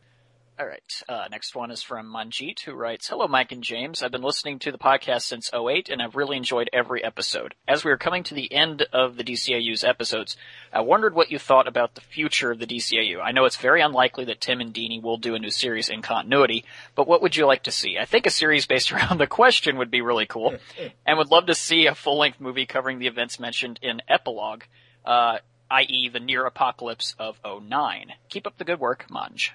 All 0.59 0.67
right. 0.67 1.01
Uh, 1.09 1.25
next 1.31 1.55
one 1.55 1.71
is 1.71 1.81
from 1.81 2.13
Manjeet, 2.13 2.59
who 2.59 2.73
writes, 2.73 3.07
Hello, 3.07 3.27
Mike 3.27 3.51
and 3.51 3.63
James. 3.63 4.03
I've 4.03 4.11
been 4.11 4.21
listening 4.21 4.59
to 4.59 4.71
the 4.71 4.77
podcast 4.77 5.23
since 5.23 5.49
08, 5.51 5.89
and 5.89 5.99
I've 5.99 6.15
really 6.15 6.37
enjoyed 6.37 6.69
every 6.71 7.03
episode. 7.03 7.55
As 7.67 7.83
we 7.83 7.89
are 7.89 7.97
coming 7.97 8.21
to 8.25 8.35
the 8.35 8.53
end 8.53 8.83
of 8.93 9.17
the 9.17 9.23
DCAU's 9.23 9.83
episodes, 9.83 10.37
I 10.71 10.81
wondered 10.81 11.15
what 11.15 11.31
you 11.31 11.39
thought 11.39 11.67
about 11.67 11.95
the 11.95 12.01
future 12.01 12.51
of 12.51 12.59
the 12.59 12.67
DCAU. 12.67 13.19
I 13.19 13.31
know 13.31 13.45
it's 13.45 13.57
very 13.57 13.81
unlikely 13.81 14.25
that 14.25 14.41
Timm 14.41 14.61
and 14.61 14.71
Dini 14.71 15.01
will 15.01 15.17
do 15.17 15.33
a 15.33 15.39
new 15.39 15.49
series 15.49 15.89
in 15.89 16.03
continuity, 16.03 16.65
but 16.93 17.07
what 17.07 17.23
would 17.23 17.35
you 17.35 17.47
like 17.47 17.63
to 17.63 17.71
see? 17.71 17.97
I 17.99 18.05
think 18.05 18.27
a 18.27 18.31
series 18.31 18.67
based 18.67 18.91
around 18.93 19.17
the 19.17 19.25
question 19.25 19.79
would 19.79 19.89
be 19.89 20.01
really 20.01 20.27
cool, 20.27 20.55
and 21.07 21.17
would 21.17 21.31
love 21.31 21.47
to 21.47 21.55
see 21.55 21.87
a 21.87 21.95
full-length 21.95 22.39
movie 22.39 22.67
covering 22.67 22.99
the 22.99 23.07
events 23.07 23.39
mentioned 23.39 23.79
in 23.81 24.03
Epilogue. 24.07 24.63
Uh, 25.03 25.39
i.e. 25.71 26.09
the 26.09 26.19
near 26.19 26.45
apocalypse 26.45 27.15
of 27.17 27.39
09. 27.43 28.13
Keep 28.29 28.45
up 28.45 28.59
the 28.59 28.63
good 28.63 28.79
work, 28.79 29.07
Manj 29.09 29.49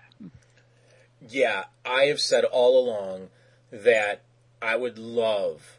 yeah, 1.27 1.65
I 1.85 2.03
have 2.05 2.21
said 2.21 2.45
all 2.45 2.79
along 2.79 3.31
that 3.71 4.23
I 4.61 4.77
would 4.77 4.99
love 4.99 5.79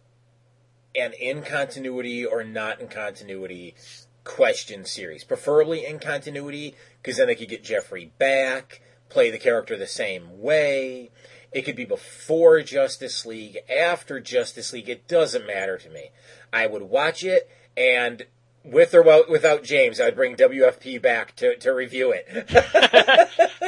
an 0.96 1.14
in 1.14 1.44
continuity 1.44 2.26
or 2.26 2.44
not 2.44 2.80
in 2.82 2.88
continuity 2.88 3.76
question 4.24 4.86
series, 4.86 5.24
preferably 5.24 5.86
in 5.86 6.00
continuity, 6.00 6.76
because 7.02 7.18
then 7.18 7.28
they 7.28 7.36
could 7.36 7.50
get 7.50 7.64
Jeffrey 7.64 8.12
back, 8.18 8.82
play 9.10 9.32
the 9.32 9.40
character 9.40 9.78
the 9.78 9.88
same 9.88 10.42
way. 10.42 11.12
It 11.52 11.64
could 11.64 11.76
be 11.76 11.86
before 11.86 12.62
Justice 12.62 13.26
League, 13.26 13.58
after 13.70 14.20
Justice 14.20 14.72
League. 14.72 14.90
It 14.90 15.08
doesn't 15.08 15.48
matter 15.48 15.78
to 15.78 15.90
me. 15.90 16.12
I 16.54 16.68
would 16.68 16.84
watch 16.84 17.24
it, 17.24 17.50
and 17.76 18.26
with 18.64 18.94
or 18.94 19.04
without 19.28 19.64
James, 19.64 20.00
I'd 20.00 20.16
bring 20.16 20.36
WFP 20.36 21.02
back 21.02 21.36
to, 21.38 21.56
to 21.58 21.72
review 21.72 22.14
it. 22.16 22.28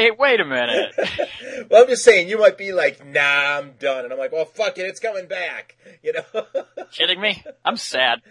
Wait, 0.02 0.18
wait 0.18 0.40
a 0.40 0.46
minute. 0.46 0.96
well, 1.70 1.84
I'm 1.84 1.90
just 1.90 2.04
saying, 2.04 2.28
you 2.28 2.40
might 2.40 2.58
be 2.58 2.74
like, 2.74 3.06
nah, 3.06 3.58
I'm 3.58 3.74
done. 3.74 4.04
And 4.04 4.12
I'm 4.14 4.18
like, 4.18 4.32
well, 4.32 4.46
fuck 4.46 4.78
it, 4.80 4.86
it's 4.86 5.00
coming 5.00 5.28
back. 5.28 5.78
You 6.04 6.14
know? 6.14 6.46
Kidding 6.92 7.22
me? 7.22 7.44
I'm 7.64 7.78
sad. 7.78 8.22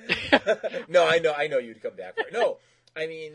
no, 0.89 1.07
I 1.07 1.19
know, 1.19 1.33
I 1.33 1.47
know 1.47 1.59
you'd 1.59 1.81
come 1.81 1.95
back 1.95 2.17
for 2.17 2.23
it. 2.23 2.33
No, 2.33 2.57
I 2.97 3.07
mean, 3.07 3.35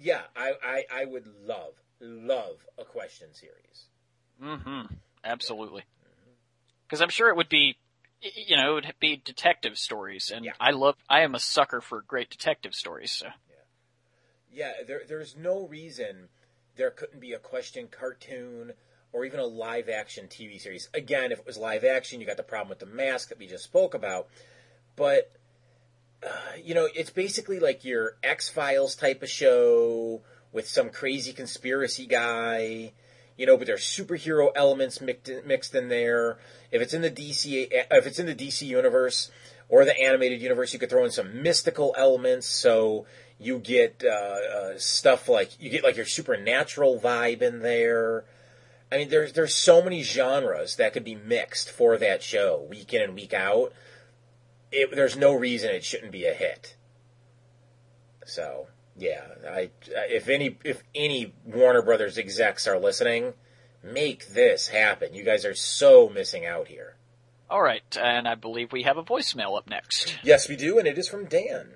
yeah, 0.00 0.22
I, 0.34 0.52
I, 0.64 0.84
I 0.92 1.04
would 1.04 1.26
love, 1.46 1.74
love 2.00 2.56
a 2.76 2.84
question 2.84 3.28
series. 3.34 3.86
Mm-hmm. 4.42 4.94
Absolutely. 5.22 5.84
Because 6.84 7.02
I'm 7.02 7.08
sure 7.08 7.28
it 7.28 7.36
would 7.36 7.48
be, 7.48 7.76
you 8.20 8.56
know, 8.56 8.72
it 8.72 8.74
would 8.86 8.94
be 8.98 9.22
detective 9.24 9.78
stories, 9.78 10.32
and 10.34 10.44
yeah. 10.44 10.52
I 10.58 10.72
love, 10.72 10.96
I 11.08 11.20
am 11.20 11.36
a 11.36 11.40
sucker 11.40 11.80
for 11.80 12.02
great 12.02 12.30
detective 12.30 12.74
stories. 12.74 13.12
So. 13.12 13.26
Yeah, 14.52 14.64
yeah. 14.78 14.84
There, 14.84 15.02
there's 15.06 15.36
no 15.36 15.68
reason 15.68 16.30
there 16.76 16.90
couldn't 16.90 17.20
be 17.20 17.32
a 17.32 17.38
question 17.38 17.88
cartoon 17.90 18.72
or 19.12 19.24
even 19.24 19.40
a 19.40 19.44
live 19.44 19.88
action 19.88 20.26
TV 20.26 20.60
series. 20.60 20.88
Again, 20.94 21.32
if 21.32 21.40
it 21.40 21.46
was 21.46 21.58
live 21.58 21.84
action, 21.84 22.20
you 22.20 22.26
got 22.26 22.36
the 22.36 22.42
problem 22.42 22.70
with 22.70 22.78
the 22.78 22.86
mask 22.86 23.28
that 23.28 23.38
we 23.38 23.46
just 23.46 23.64
spoke 23.64 23.94
about. 23.94 24.28
But, 24.96 25.30
uh, 26.22 26.56
you 26.62 26.74
know, 26.74 26.88
it's 26.94 27.10
basically 27.10 27.60
like 27.60 27.84
your 27.84 28.16
X 28.22 28.48
Files 28.48 28.96
type 28.96 29.22
of 29.22 29.28
show 29.28 30.22
with 30.52 30.68
some 30.68 30.90
crazy 30.90 31.32
conspiracy 31.32 32.06
guy, 32.06 32.92
you 33.36 33.46
know, 33.46 33.56
but 33.56 33.66
there's 33.66 33.82
superhero 33.82 34.50
elements 34.54 35.00
mixed 35.00 35.28
in, 35.28 35.46
mixed 35.46 35.74
in 35.74 35.88
there. 35.88 36.38
If 36.70 36.80
it's 36.80 36.94
in 36.94 37.02
the 37.02 37.10
DC, 37.10 37.68
if 37.70 38.06
it's 38.06 38.18
in 38.18 38.26
the 38.26 38.34
DC 38.34 38.62
universe 38.66 39.30
or 39.68 39.84
the 39.84 39.98
animated 39.98 40.40
universe, 40.40 40.72
you 40.72 40.78
could 40.78 40.90
throw 40.90 41.04
in 41.04 41.10
some 41.10 41.42
mystical 41.42 41.94
elements. 41.98 42.46
So 42.46 43.06
you 43.42 43.58
get 43.58 44.04
uh, 44.04 44.08
uh, 44.08 44.78
stuff 44.78 45.28
like 45.28 45.60
you 45.60 45.70
get 45.70 45.84
like 45.84 45.96
your 45.96 46.06
supernatural 46.06 46.98
vibe 47.00 47.42
in 47.42 47.60
there. 47.60 48.24
I 48.90 48.98
mean, 48.98 49.08
there's 49.08 49.32
there's 49.32 49.54
so 49.54 49.82
many 49.82 50.02
genres 50.02 50.76
that 50.76 50.92
could 50.92 51.04
be 51.04 51.14
mixed 51.14 51.70
for 51.70 51.96
that 51.98 52.22
show 52.22 52.66
week 52.68 52.92
in 52.94 53.02
and 53.02 53.14
week 53.14 53.32
out. 53.32 53.72
It, 54.70 54.94
there's 54.94 55.16
no 55.16 55.34
reason 55.34 55.70
it 55.70 55.84
shouldn't 55.84 56.12
be 56.12 56.24
a 56.26 56.32
hit. 56.32 56.76
So 58.24 58.68
yeah, 58.96 59.22
I 59.48 59.70
if 59.88 60.28
any 60.28 60.56
if 60.64 60.82
any 60.94 61.34
Warner 61.44 61.82
Brothers 61.82 62.18
execs 62.18 62.66
are 62.66 62.78
listening, 62.78 63.34
make 63.82 64.28
this 64.28 64.68
happen. 64.68 65.14
You 65.14 65.24
guys 65.24 65.44
are 65.44 65.54
so 65.54 66.08
missing 66.08 66.46
out 66.46 66.68
here. 66.68 66.96
All 67.50 67.62
right, 67.62 67.82
and 68.00 68.26
I 68.26 68.34
believe 68.34 68.72
we 68.72 68.84
have 68.84 68.96
a 68.96 69.02
voicemail 69.02 69.58
up 69.58 69.68
next. 69.68 70.16
Yes, 70.22 70.48
we 70.48 70.56
do, 70.56 70.78
and 70.78 70.88
it 70.88 70.96
is 70.96 71.08
from 71.08 71.26
Dan. 71.26 71.74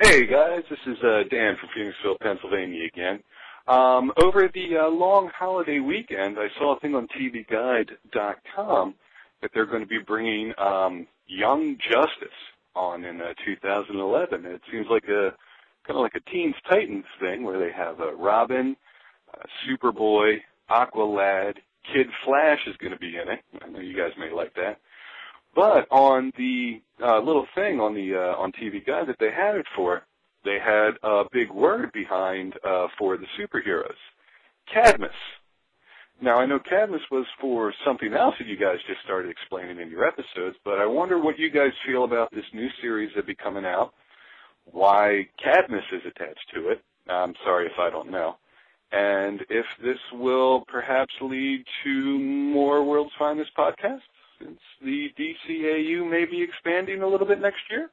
Hey 0.00 0.26
guys, 0.26 0.62
this 0.68 0.80
is 0.88 0.98
uh, 1.04 1.22
Dan 1.30 1.56
from 1.60 1.68
Phoenixville, 1.70 2.18
Pennsylvania 2.18 2.84
again. 2.92 3.22
Um, 3.68 4.10
over 4.20 4.50
the 4.52 4.76
uh, 4.76 4.88
long 4.88 5.30
holiday 5.38 5.78
weekend, 5.78 6.36
I 6.36 6.48
saw 6.58 6.74
a 6.76 6.80
thing 6.80 6.96
on 6.96 7.06
TVGuide.com 7.16 8.94
that 9.40 9.50
they're 9.54 9.66
going 9.66 9.82
to 9.82 9.86
be 9.86 10.00
bringing 10.04 10.52
um, 10.58 11.06
Young 11.28 11.76
Justice 11.78 12.34
on 12.74 13.04
in 13.04 13.20
uh, 13.20 13.34
2011. 13.46 14.44
It 14.44 14.62
seems 14.72 14.88
like 14.90 15.04
a 15.04 15.30
kind 15.86 15.96
of 15.96 16.02
like 16.02 16.16
a 16.16 16.30
Teens 16.30 16.56
Titans 16.68 17.04
thing 17.20 17.44
where 17.44 17.60
they 17.60 17.70
have 17.70 18.00
uh, 18.00 18.14
Robin, 18.14 18.74
uh, 19.32 19.46
Superboy, 19.64 20.38
Aqualad, 20.70 21.54
Kid 21.92 22.08
Flash 22.24 22.58
is 22.66 22.76
going 22.78 22.92
to 22.92 22.98
be 22.98 23.16
in 23.16 23.28
it. 23.28 23.40
I 23.62 23.68
know 23.68 23.78
you 23.78 23.96
guys 23.96 24.10
may 24.18 24.34
like 24.34 24.54
that. 24.54 24.80
But 25.54 25.86
on 25.90 26.32
the 26.36 26.80
uh, 27.02 27.20
little 27.20 27.46
thing 27.54 27.80
on 27.80 27.94
the 27.94 28.14
uh, 28.14 28.40
on 28.40 28.52
TV 28.52 28.84
Guide 28.84 29.06
that 29.08 29.18
they 29.20 29.30
had 29.30 29.54
it 29.56 29.66
for, 29.76 30.02
they 30.44 30.58
had 30.64 30.92
a 31.02 31.24
big 31.32 31.50
word 31.50 31.92
behind 31.92 32.54
uh, 32.64 32.88
for 32.98 33.16
the 33.16 33.26
superheroes, 33.38 33.94
Cadmus. 34.72 35.10
Now 36.20 36.38
I 36.38 36.46
know 36.46 36.58
Cadmus 36.58 37.02
was 37.10 37.26
for 37.40 37.72
something 37.84 38.14
else 38.14 38.34
that 38.38 38.46
you 38.46 38.56
guys 38.56 38.76
just 38.86 39.00
started 39.04 39.30
explaining 39.30 39.80
in 39.80 39.90
your 39.90 40.06
episodes, 40.06 40.56
but 40.64 40.78
I 40.78 40.86
wonder 40.86 41.20
what 41.20 41.38
you 41.38 41.50
guys 41.50 41.72
feel 41.86 42.04
about 42.04 42.30
this 42.32 42.44
new 42.52 42.68
series 42.80 43.10
that'll 43.14 43.26
be 43.26 43.34
coming 43.34 43.64
out. 43.64 43.92
Why 44.64 45.28
Cadmus 45.42 45.84
is 45.92 46.02
attached 46.06 46.46
to 46.54 46.68
it. 46.68 46.82
I'm 47.08 47.34
sorry 47.44 47.66
if 47.66 47.78
I 47.78 47.90
don't 47.90 48.10
know. 48.10 48.36
And 48.92 49.40
if 49.50 49.66
this 49.82 49.98
will 50.12 50.64
perhaps 50.68 51.12
lead 51.20 51.64
to 51.82 52.18
more 52.18 52.84
World's 52.84 53.12
Finest 53.18 53.50
podcasts, 53.58 54.00
since 54.44 54.60
the 54.82 55.08
DCAU 55.18 56.08
may 56.08 56.24
be 56.24 56.42
expanding 56.42 57.02
a 57.02 57.06
little 57.06 57.26
bit 57.26 57.40
next 57.40 57.60
year. 57.70 57.90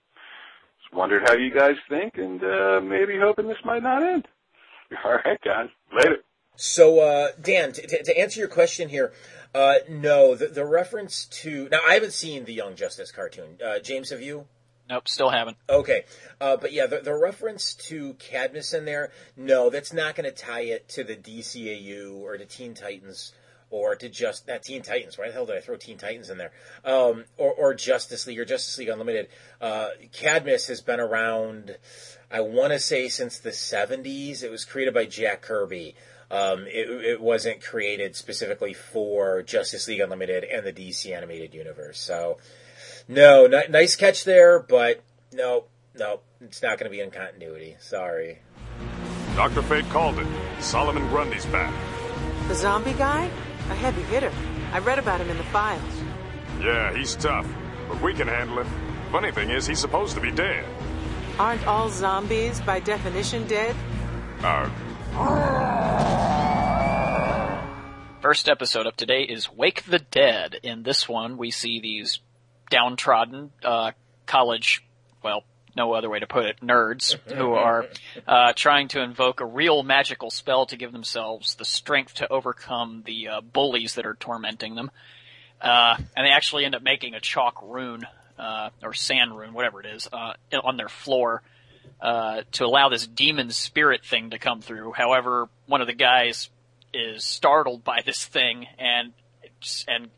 Just 0.81 0.93
wondered 0.93 1.23
how 1.25 1.35
you 1.35 1.53
guys 1.53 1.75
think, 1.89 2.17
and 2.17 2.43
uh, 2.43 2.81
maybe 2.81 3.17
hoping 3.19 3.47
this 3.47 3.57
might 3.63 3.83
not 3.83 4.03
end. 4.03 4.27
All 5.05 5.19
right, 5.25 5.39
guys. 5.43 5.69
Later. 5.95 6.17
So, 6.55 6.99
uh, 6.99 7.29
Dan, 7.41 7.71
to, 7.71 8.03
to, 8.03 8.19
answer 8.19 8.39
your 8.39 8.49
question 8.49 8.89
here, 8.89 9.13
uh, 9.55 9.75
no, 9.89 10.35
the, 10.35 10.47
the, 10.47 10.65
reference 10.65 11.25
to 11.25 11.69
now 11.71 11.79
I 11.87 11.93
haven't 11.93 12.13
seen 12.13 12.45
the 12.45 12.53
Young 12.53 12.75
Justice 12.75 13.11
cartoon. 13.11 13.57
Uh, 13.65 13.79
James, 13.79 14.09
have 14.09 14.21
you? 14.21 14.45
Nope, 14.89 15.07
still 15.07 15.29
haven't. 15.29 15.57
Okay, 15.69 16.03
uh, 16.41 16.57
but 16.57 16.73
yeah, 16.73 16.85
the, 16.85 16.99
the, 16.99 17.15
reference 17.15 17.73
to 17.73 18.13
Cadmus 18.15 18.73
in 18.73 18.83
there, 18.83 19.11
no, 19.37 19.69
that's 19.69 19.93
not 19.93 20.15
going 20.15 20.29
to 20.29 20.35
tie 20.35 20.63
it 20.63 20.89
to 20.89 21.05
the 21.05 21.15
DCAU 21.15 22.15
or 22.15 22.37
the 22.37 22.45
Teen 22.45 22.73
Titans 22.73 23.33
or 23.71 23.95
to 23.95 24.09
just 24.09 24.45
that 24.47 24.63
Teen 24.63 24.81
Titans. 24.81 25.17
Why 25.17 25.27
the 25.27 25.33
hell 25.33 25.45
did 25.45 25.57
I 25.57 25.61
throw 25.61 25.77
Teen 25.77 25.97
Titans 25.97 26.29
in 26.29 26.37
there? 26.37 26.51
Um, 26.85 27.25
or, 27.37 27.53
or 27.53 27.73
Justice 27.73 28.27
League 28.27 28.39
or 28.39 28.45
Justice 28.45 28.77
League 28.77 28.89
Unlimited. 28.89 29.29
Uh, 29.59 29.89
Cadmus 30.11 30.67
has 30.67 30.81
been 30.81 30.99
around, 30.99 31.77
I 32.29 32.41
want 32.41 32.73
to 32.73 32.79
say 32.79 33.09
since 33.09 33.39
the 33.39 33.49
70s. 33.49 34.43
It 34.43 34.51
was 34.51 34.65
created 34.65 34.93
by 34.93 35.05
Jack 35.05 35.41
Kirby. 35.41 35.95
Um, 36.29 36.65
it, 36.67 36.89
it, 36.89 37.21
wasn't 37.21 37.61
created 37.61 38.15
specifically 38.15 38.73
for 38.73 39.41
Justice 39.41 39.87
League 39.89 39.99
Unlimited 39.99 40.45
and 40.45 40.65
the 40.65 40.71
DC 40.71 41.13
animated 41.13 41.53
universe. 41.53 41.99
So, 41.99 42.37
no, 43.09 43.45
n- 43.45 43.69
nice 43.69 43.97
catch 43.97 44.23
there, 44.23 44.57
but 44.57 45.03
no, 45.33 45.65
no, 45.93 46.21
it's 46.39 46.61
not 46.61 46.77
going 46.77 46.89
to 46.89 46.89
be 46.89 47.01
in 47.01 47.11
continuity. 47.11 47.75
Sorry. 47.81 48.39
Dr. 49.35 49.61
Fate 49.61 49.89
called 49.89 50.19
it. 50.19 50.27
Solomon 50.61 51.05
Grundy's 51.09 51.45
back. 51.47 51.73
The 52.47 52.55
zombie 52.55 52.93
guy? 52.93 53.29
A 53.69 53.75
heavy 53.75 54.01
hitter. 54.03 54.31
I 54.73 54.79
read 54.79 54.99
about 54.99 55.21
him 55.21 55.29
in 55.29 55.37
the 55.37 55.43
files. 55.45 55.81
Yeah, 56.59 56.95
he's 56.95 57.15
tough, 57.15 57.47
but 57.87 58.01
we 58.01 58.13
can 58.13 58.27
handle 58.27 58.59
him. 58.59 58.67
Funny 59.11 59.31
thing 59.31 59.49
is, 59.49 59.67
he's 59.67 59.79
supposed 59.79 60.15
to 60.15 60.21
be 60.21 60.31
dead. 60.31 60.65
Aren't 61.39 61.65
all 61.65 61.89
zombies, 61.89 62.61
by 62.61 62.79
definition, 62.79 63.47
dead? 63.47 63.75
Uh. 64.43 64.69
First 68.21 68.47
episode 68.47 68.85
up 68.85 68.95
today 68.95 69.23
is 69.23 69.51
Wake 69.51 69.83
the 69.85 69.99
Dead. 69.99 70.55
In 70.61 70.83
this 70.83 71.09
one, 71.09 71.37
we 71.37 71.49
see 71.49 71.79
these 71.81 72.19
downtrodden 72.69 73.51
uh, 73.63 73.91
college, 74.27 74.85
well, 75.23 75.43
no 75.75 75.93
other 75.93 76.09
way 76.09 76.19
to 76.19 76.27
put 76.27 76.45
it, 76.45 76.61
nerds 76.61 77.15
who 77.33 77.53
are 77.53 77.87
uh, 78.27 78.53
trying 78.53 78.87
to 78.89 79.01
invoke 79.01 79.39
a 79.39 79.45
real 79.45 79.83
magical 79.83 80.29
spell 80.29 80.65
to 80.67 80.77
give 80.77 80.91
themselves 80.91 81.55
the 81.55 81.65
strength 81.65 82.15
to 82.15 82.31
overcome 82.31 83.03
the 83.05 83.27
uh, 83.27 83.41
bullies 83.41 83.95
that 83.95 84.05
are 84.05 84.15
tormenting 84.15 84.75
them. 84.75 84.91
Uh, 85.61 85.95
and 86.15 86.25
they 86.25 86.31
actually 86.31 86.65
end 86.65 86.75
up 86.75 86.81
making 86.81 87.13
a 87.13 87.19
chalk 87.19 87.61
rune, 87.63 88.05
uh, 88.39 88.69
or 88.81 88.93
sand 88.93 89.37
rune, 89.37 89.53
whatever 89.53 89.79
it 89.79 89.85
is, 89.85 90.07
uh, 90.11 90.33
on 90.63 90.77
their 90.77 90.89
floor. 90.89 91.41
Uh, 91.99 92.41
to 92.51 92.65
allow 92.65 92.89
this 92.89 93.05
demon 93.05 93.51
spirit 93.51 94.03
thing 94.03 94.31
to 94.31 94.39
come 94.39 94.59
through. 94.59 94.91
However, 94.91 95.49
one 95.67 95.81
of 95.81 95.87
the 95.87 95.93
guys 95.93 96.49
is 96.91 97.23
startled 97.23 97.83
by 97.83 98.01
this 98.03 98.25
thing 98.25 98.65
and 98.79 99.13
and 99.87 100.09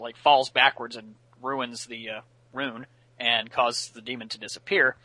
like 0.00 0.16
falls 0.16 0.50
backwards 0.50 0.96
and 0.96 1.14
ruins 1.40 1.86
the 1.86 2.08
rune 2.52 2.84
and 3.20 3.50
causes 3.52 3.90
the 3.90 4.00
demon 4.00 4.28
to 4.30 4.38
disappear. 4.38 4.96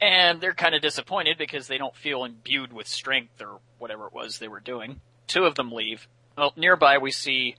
And 0.00 0.40
they're 0.40 0.54
kind 0.54 0.74
of 0.74 0.82
disappointed 0.82 1.36
because 1.36 1.66
they 1.66 1.78
don't 1.78 1.96
feel 1.96 2.24
imbued 2.24 2.72
with 2.72 2.86
strength 2.86 3.42
or 3.42 3.58
whatever 3.78 4.06
it 4.06 4.14
was 4.14 4.38
they 4.38 4.48
were 4.48 4.60
doing. 4.60 5.00
Two 5.26 5.44
of 5.44 5.54
them 5.56 5.72
leave. 5.72 6.06
Well, 6.36 6.52
nearby 6.56 6.98
we 6.98 7.10
see 7.10 7.56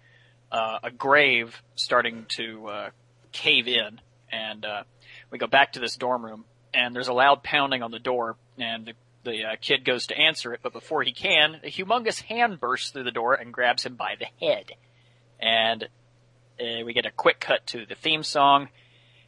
uh, 0.51 0.79
a 0.83 0.91
grave 0.91 1.61
starting 1.75 2.25
to 2.29 2.67
uh, 2.67 2.89
cave 3.31 3.67
in, 3.67 4.01
and 4.31 4.65
uh, 4.65 4.83
we 5.29 5.38
go 5.38 5.47
back 5.47 5.73
to 5.73 5.79
this 5.79 5.95
dorm 5.95 6.25
room, 6.25 6.45
and 6.73 6.95
there's 6.95 7.07
a 7.07 7.13
loud 7.13 7.43
pounding 7.43 7.83
on 7.83 7.91
the 7.91 7.99
door, 7.99 8.35
and 8.57 8.85
the, 8.85 8.93
the 9.23 9.43
uh, 9.43 9.55
kid 9.59 9.85
goes 9.85 10.07
to 10.07 10.17
answer 10.17 10.53
it, 10.53 10.59
but 10.61 10.73
before 10.73 11.03
he 11.03 11.11
can, 11.11 11.59
a 11.63 11.71
humongous 11.71 12.21
hand 12.21 12.59
bursts 12.59 12.91
through 12.91 13.03
the 13.03 13.11
door 13.11 13.33
and 13.33 13.53
grabs 13.53 13.85
him 13.85 13.95
by 13.95 14.15
the 14.19 14.45
head. 14.45 14.71
And 15.39 15.83
uh, 16.59 16.85
we 16.85 16.93
get 16.93 17.05
a 17.05 17.11
quick 17.11 17.39
cut 17.39 17.65
to 17.67 17.85
the 17.85 17.95
theme 17.95 18.23
song, 18.23 18.69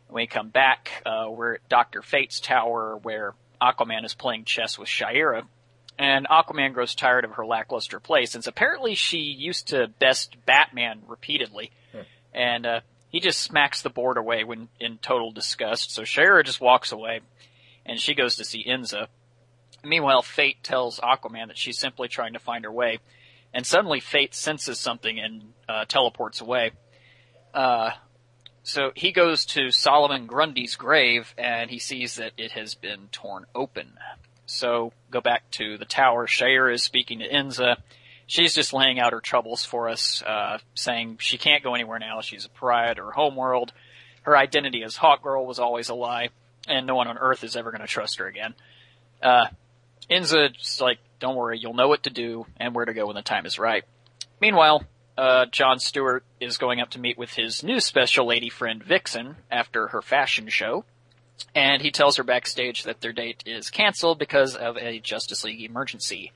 when 0.09 0.23
we 0.23 0.27
come 0.27 0.49
back, 0.49 1.03
uh, 1.05 1.29
we're 1.29 1.55
at 1.55 1.69
Dr. 1.69 2.01
Fate's 2.01 2.39
tower 2.39 2.97
where 3.01 3.33
Aquaman 3.61 4.05
is 4.05 4.13
playing 4.13 4.45
chess 4.45 4.77
with 4.77 4.87
Shayera. 4.87 5.43
And 5.99 6.27
Aquaman 6.27 6.73
grows 6.73 6.93
tired 6.93 7.25
of 7.25 7.33
her 7.33 7.45
lackluster 7.45 7.99
play 7.99 8.25
since 8.25 8.47
apparently 8.47 8.95
she 8.95 9.17
used 9.17 9.69
to 9.69 9.87
best 9.99 10.37
Batman 10.45 11.01
repeatedly. 11.07 11.71
Hmm. 11.91 12.01
And, 12.33 12.65
uh, 12.65 12.79
he 13.09 13.19
just 13.19 13.41
smacks 13.41 13.81
the 13.81 13.89
board 13.89 14.17
away 14.17 14.43
when 14.43 14.69
in 14.79 14.97
total 14.99 15.31
disgust. 15.31 15.91
So 15.91 16.03
Shayera 16.03 16.45
just 16.45 16.61
walks 16.61 16.91
away 16.91 17.21
and 17.85 17.99
she 17.99 18.13
goes 18.13 18.35
to 18.35 18.45
see 18.45 18.63
Inza. 18.63 19.07
Meanwhile, 19.83 20.21
Fate 20.21 20.61
tells 20.61 20.99
Aquaman 20.99 21.47
that 21.47 21.57
she's 21.57 21.79
simply 21.79 22.09
trying 22.09 22.33
to 22.33 22.39
find 22.39 22.65
her 22.65 22.71
way. 22.71 22.99
And 23.53 23.65
suddenly 23.65 24.01
Fate 24.01 24.35
senses 24.35 24.79
something 24.79 25.19
and, 25.19 25.53
uh, 25.67 25.85
teleports 25.85 26.41
away. 26.41 26.71
Uh, 27.53 27.91
so 28.67 28.91
he 28.95 29.13
goes 29.13 29.45
to 29.45 29.71
Solomon 29.71 30.27
Grundy's 30.27 30.75
grave 30.75 31.33
and 31.37 31.69
he 31.69 31.79
sees 31.79 32.15
that 32.15 32.33
it 32.37 32.51
has 32.51 32.75
been 32.75 33.07
torn 33.13 33.45
open. 33.55 33.93
So 34.45 34.91
go 35.09 35.21
back 35.21 35.49
to 35.51 35.77
the 35.77 35.85
tower. 35.85 36.27
Shayer 36.27 36.73
is 36.73 36.83
speaking 36.83 37.19
to 37.19 37.29
Inza. 37.29 37.77
She's 38.25 38.53
just 38.53 38.73
laying 38.73 38.99
out 38.99 39.13
her 39.13 39.21
troubles 39.21 39.63
for 39.63 39.87
us, 39.87 40.21
uh, 40.21 40.57
saying 40.75 41.19
she 41.21 41.37
can't 41.37 41.63
go 41.63 41.75
anywhere 41.75 41.97
now. 41.97 42.19
She's 42.19 42.43
a 42.43 42.49
pariah 42.49 42.93
her 42.95 43.09
homeworld. 43.09 43.71
Her 44.23 44.35
identity 44.35 44.83
as 44.83 44.97
Hawk 44.97 45.23
Girl 45.23 45.45
was 45.45 45.59
always 45.59 45.87
a 45.87 45.95
lie, 45.95 46.27
and 46.67 46.85
no 46.85 46.95
one 46.95 47.07
on 47.07 47.17
Earth 47.17 47.45
is 47.45 47.55
ever 47.55 47.71
going 47.71 47.79
to 47.79 47.87
trust 47.87 48.19
her 48.19 48.27
again. 48.27 48.53
Uh, 49.23 49.47
Inza's 50.09 50.81
like, 50.81 50.97
don't 51.21 51.37
worry, 51.37 51.57
you'll 51.57 51.73
know 51.73 51.87
what 51.87 52.03
to 52.03 52.09
do 52.09 52.45
and 52.57 52.75
where 52.75 52.83
to 52.83 52.93
go 52.93 53.05
when 53.05 53.15
the 53.15 53.21
time 53.21 53.45
is 53.45 53.57
right. 53.57 53.85
Meanwhile, 54.41 54.83
uh, 55.17 55.45
John 55.51 55.79
Stewart 55.79 56.23
is 56.39 56.57
going 56.57 56.79
up 56.79 56.91
to 56.91 56.99
meet 56.99 57.17
with 57.17 57.33
his 57.33 57.63
new 57.63 57.79
special 57.79 58.27
lady 58.27 58.49
friend 58.49 58.83
Vixen 58.83 59.37
after 59.49 59.87
her 59.87 60.01
fashion 60.01 60.47
show. 60.49 60.85
And 61.53 61.81
he 61.81 61.91
tells 61.91 62.17
her 62.17 62.23
backstage 62.23 62.83
that 62.83 63.01
their 63.01 63.13
date 63.13 63.43
is 63.45 63.69
canceled 63.69 64.19
because 64.19 64.55
of 64.55 64.77
a 64.77 64.99
Justice 64.99 65.43
League 65.43 65.61
emergency. 65.61 66.31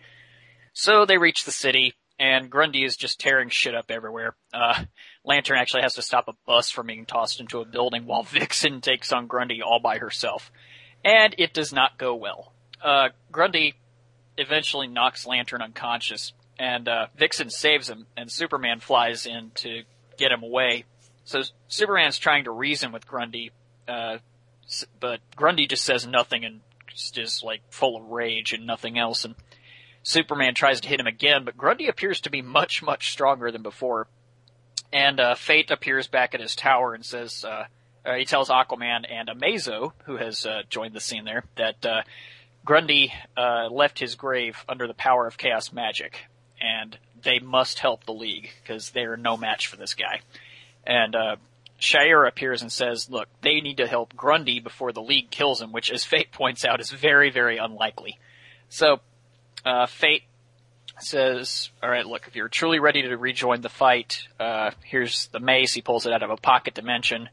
So 0.73 1.05
they 1.05 1.17
reach 1.17 1.43
the 1.43 1.51
city, 1.51 1.95
and 2.19 2.49
Grundy 2.49 2.83
is 2.83 2.95
just 2.95 3.19
tearing 3.19 3.49
shit 3.49 3.75
up 3.75 3.89
everywhere. 3.89 4.35
Uh, 4.53 4.83
Lantern 5.25 5.57
actually 5.57 5.81
has 5.81 5.95
to 5.95 6.01
stop 6.01 6.27
a 6.27 6.33
bus 6.45 6.69
from 6.69 6.87
being 6.87 7.05
tossed 7.05 7.39
into 7.39 7.61
a 7.61 7.65
building 7.65 8.05
while 8.05 8.23
Vixen 8.31 8.81
takes 8.81 9.11
on 9.11 9.27
Grundy 9.27 9.61
all 9.61 9.79
by 9.79 9.97
herself. 9.97 10.51
And 11.03 11.33
it 11.37 11.53
does 11.53 11.73
not 11.73 11.97
go 11.97 12.15
well. 12.15 12.53
Uh, 12.83 13.09
Grundy 13.31 13.75
eventually 14.37 14.87
knocks 14.87 15.25
Lantern 15.25 15.61
unconscious, 15.61 16.33
and 16.61 16.87
uh, 16.87 17.07
Vixen 17.17 17.49
saves 17.49 17.89
him, 17.89 18.05
and 18.15 18.31
Superman 18.31 18.81
flies 18.81 19.25
in 19.25 19.49
to 19.55 19.81
get 20.15 20.31
him 20.31 20.43
away. 20.43 20.85
So 21.25 21.41
Superman's 21.67 22.19
trying 22.19 22.43
to 22.43 22.51
reason 22.51 22.91
with 22.91 23.07
Grundy, 23.07 23.49
uh, 23.87 24.19
but 24.99 25.21
Grundy 25.35 25.65
just 25.65 25.83
says 25.83 26.05
nothing 26.05 26.45
and 26.45 26.61
just 26.93 27.43
like 27.43 27.61
full 27.71 27.97
of 27.97 28.09
rage 28.09 28.53
and 28.53 28.67
nothing 28.67 28.99
else. 28.99 29.25
And 29.25 29.33
Superman 30.03 30.53
tries 30.53 30.81
to 30.81 30.87
hit 30.87 30.99
him 30.99 31.07
again, 31.07 31.45
but 31.45 31.57
Grundy 31.57 31.87
appears 31.87 32.21
to 32.21 32.29
be 32.29 32.43
much, 32.43 32.83
much 32.83 33.11
stronger 33.11 33.51
than 33.51 33.63
before. 33.63 34.07
And 34.93 35.19
uh, 35.19 35.33
Fate 35.33 35.71
appears 35.71 36.07
back 36.07 36.35
at 36.35 36.41
his 36.41 36.55
tower 36.55 36.93
and 36.93 37.03
says, 37.03 37.43
uh, 37.43 37.65
uh, 38.05 38.13
he 38.13 38.25
tells 38.25 38.49
Aquaman 38.49 39.11
and 39.11 39.29
Amazo, 39.29 39.93
who 40.05 40.17
has 40.17 40.45
uh, 40.45 40.61
joined 40.69 40.93
the 40.93 40.99
scene 40.99 41.25
there, 41.25 41.43
that 41.55 41.83
uh, 41.83 42.03
Grundy 42.63 43.11
uh, 43.35 43.67
left 43.71 43.97
his 43.97 44.13
grave 44.13 44.63
under 44.69 44.85
the 44.85 44.93
power 44.93 45.25
of 45.25 45.39
chaos 45.39 45.73
magic, 45.73 46.27
and 46.61 46.97
they 47.23 47.39
must 47.39 47.79
help 47.79 48.05
the 48.05 48.13
League 48.13 48.51
because 48.61 48.91
they're 48.91 49.17
no 49.17 49.37
match 49.37 49.67
for 49.67 49.77
this 49.77 49.93
guy. 49.93 50.21
And 50.85 51.15
uh, 51.15 51.35
Shire 51.77 52.25
appears 52.25 52.61
and 52.61 52.71
says, 52.71 53.09
"Look, 53.09 53.27
they 53.41 53.61
need 53.61 53.77
to 53.77 53.87
help 53.87 54.15
Grundy 54.15 54.59
before 54.59 54.91
the 54.91 55.01
League 55.01 55.29
kills 55.29 55.61
him," 55.61 55.71
which, 55.71 55.91
as 55.91 56.03
Fate 56.11 56.31
points 56.31 56.65
out, 56.65 56.79
is 56.79 56.91
very, 56.91 57.29
very 57.29 57.57
unlikely. 57.57 58.19
So, 58.69 58.99
uh, 59.65 59.87
Fate 59.87 60.23
says, 60.99 61.69
"All 61.81 61.89
right, 61.89 62.05
look, 62.05 62.27
if 62.27 62.35
you're 62.35 62.49
truly 62.49 62.79
ready 62.79 63.01
to 63.03 63.17
rejoin 63.17 63.61
the 63.61 63.69
fight, 63.69 64.23
uh, 64.39 64.71
here's 64.83 65.27
the 65.27 65.39
mace." 65.39 65.73
He 65.73 65.81
pulls 65.81 66.05
it 66.05 66.13
out 66.13 66.23
of 66.23 66.29
a 66.29 66.37
pocket 66.37 66.73
dimension 66.73 67.29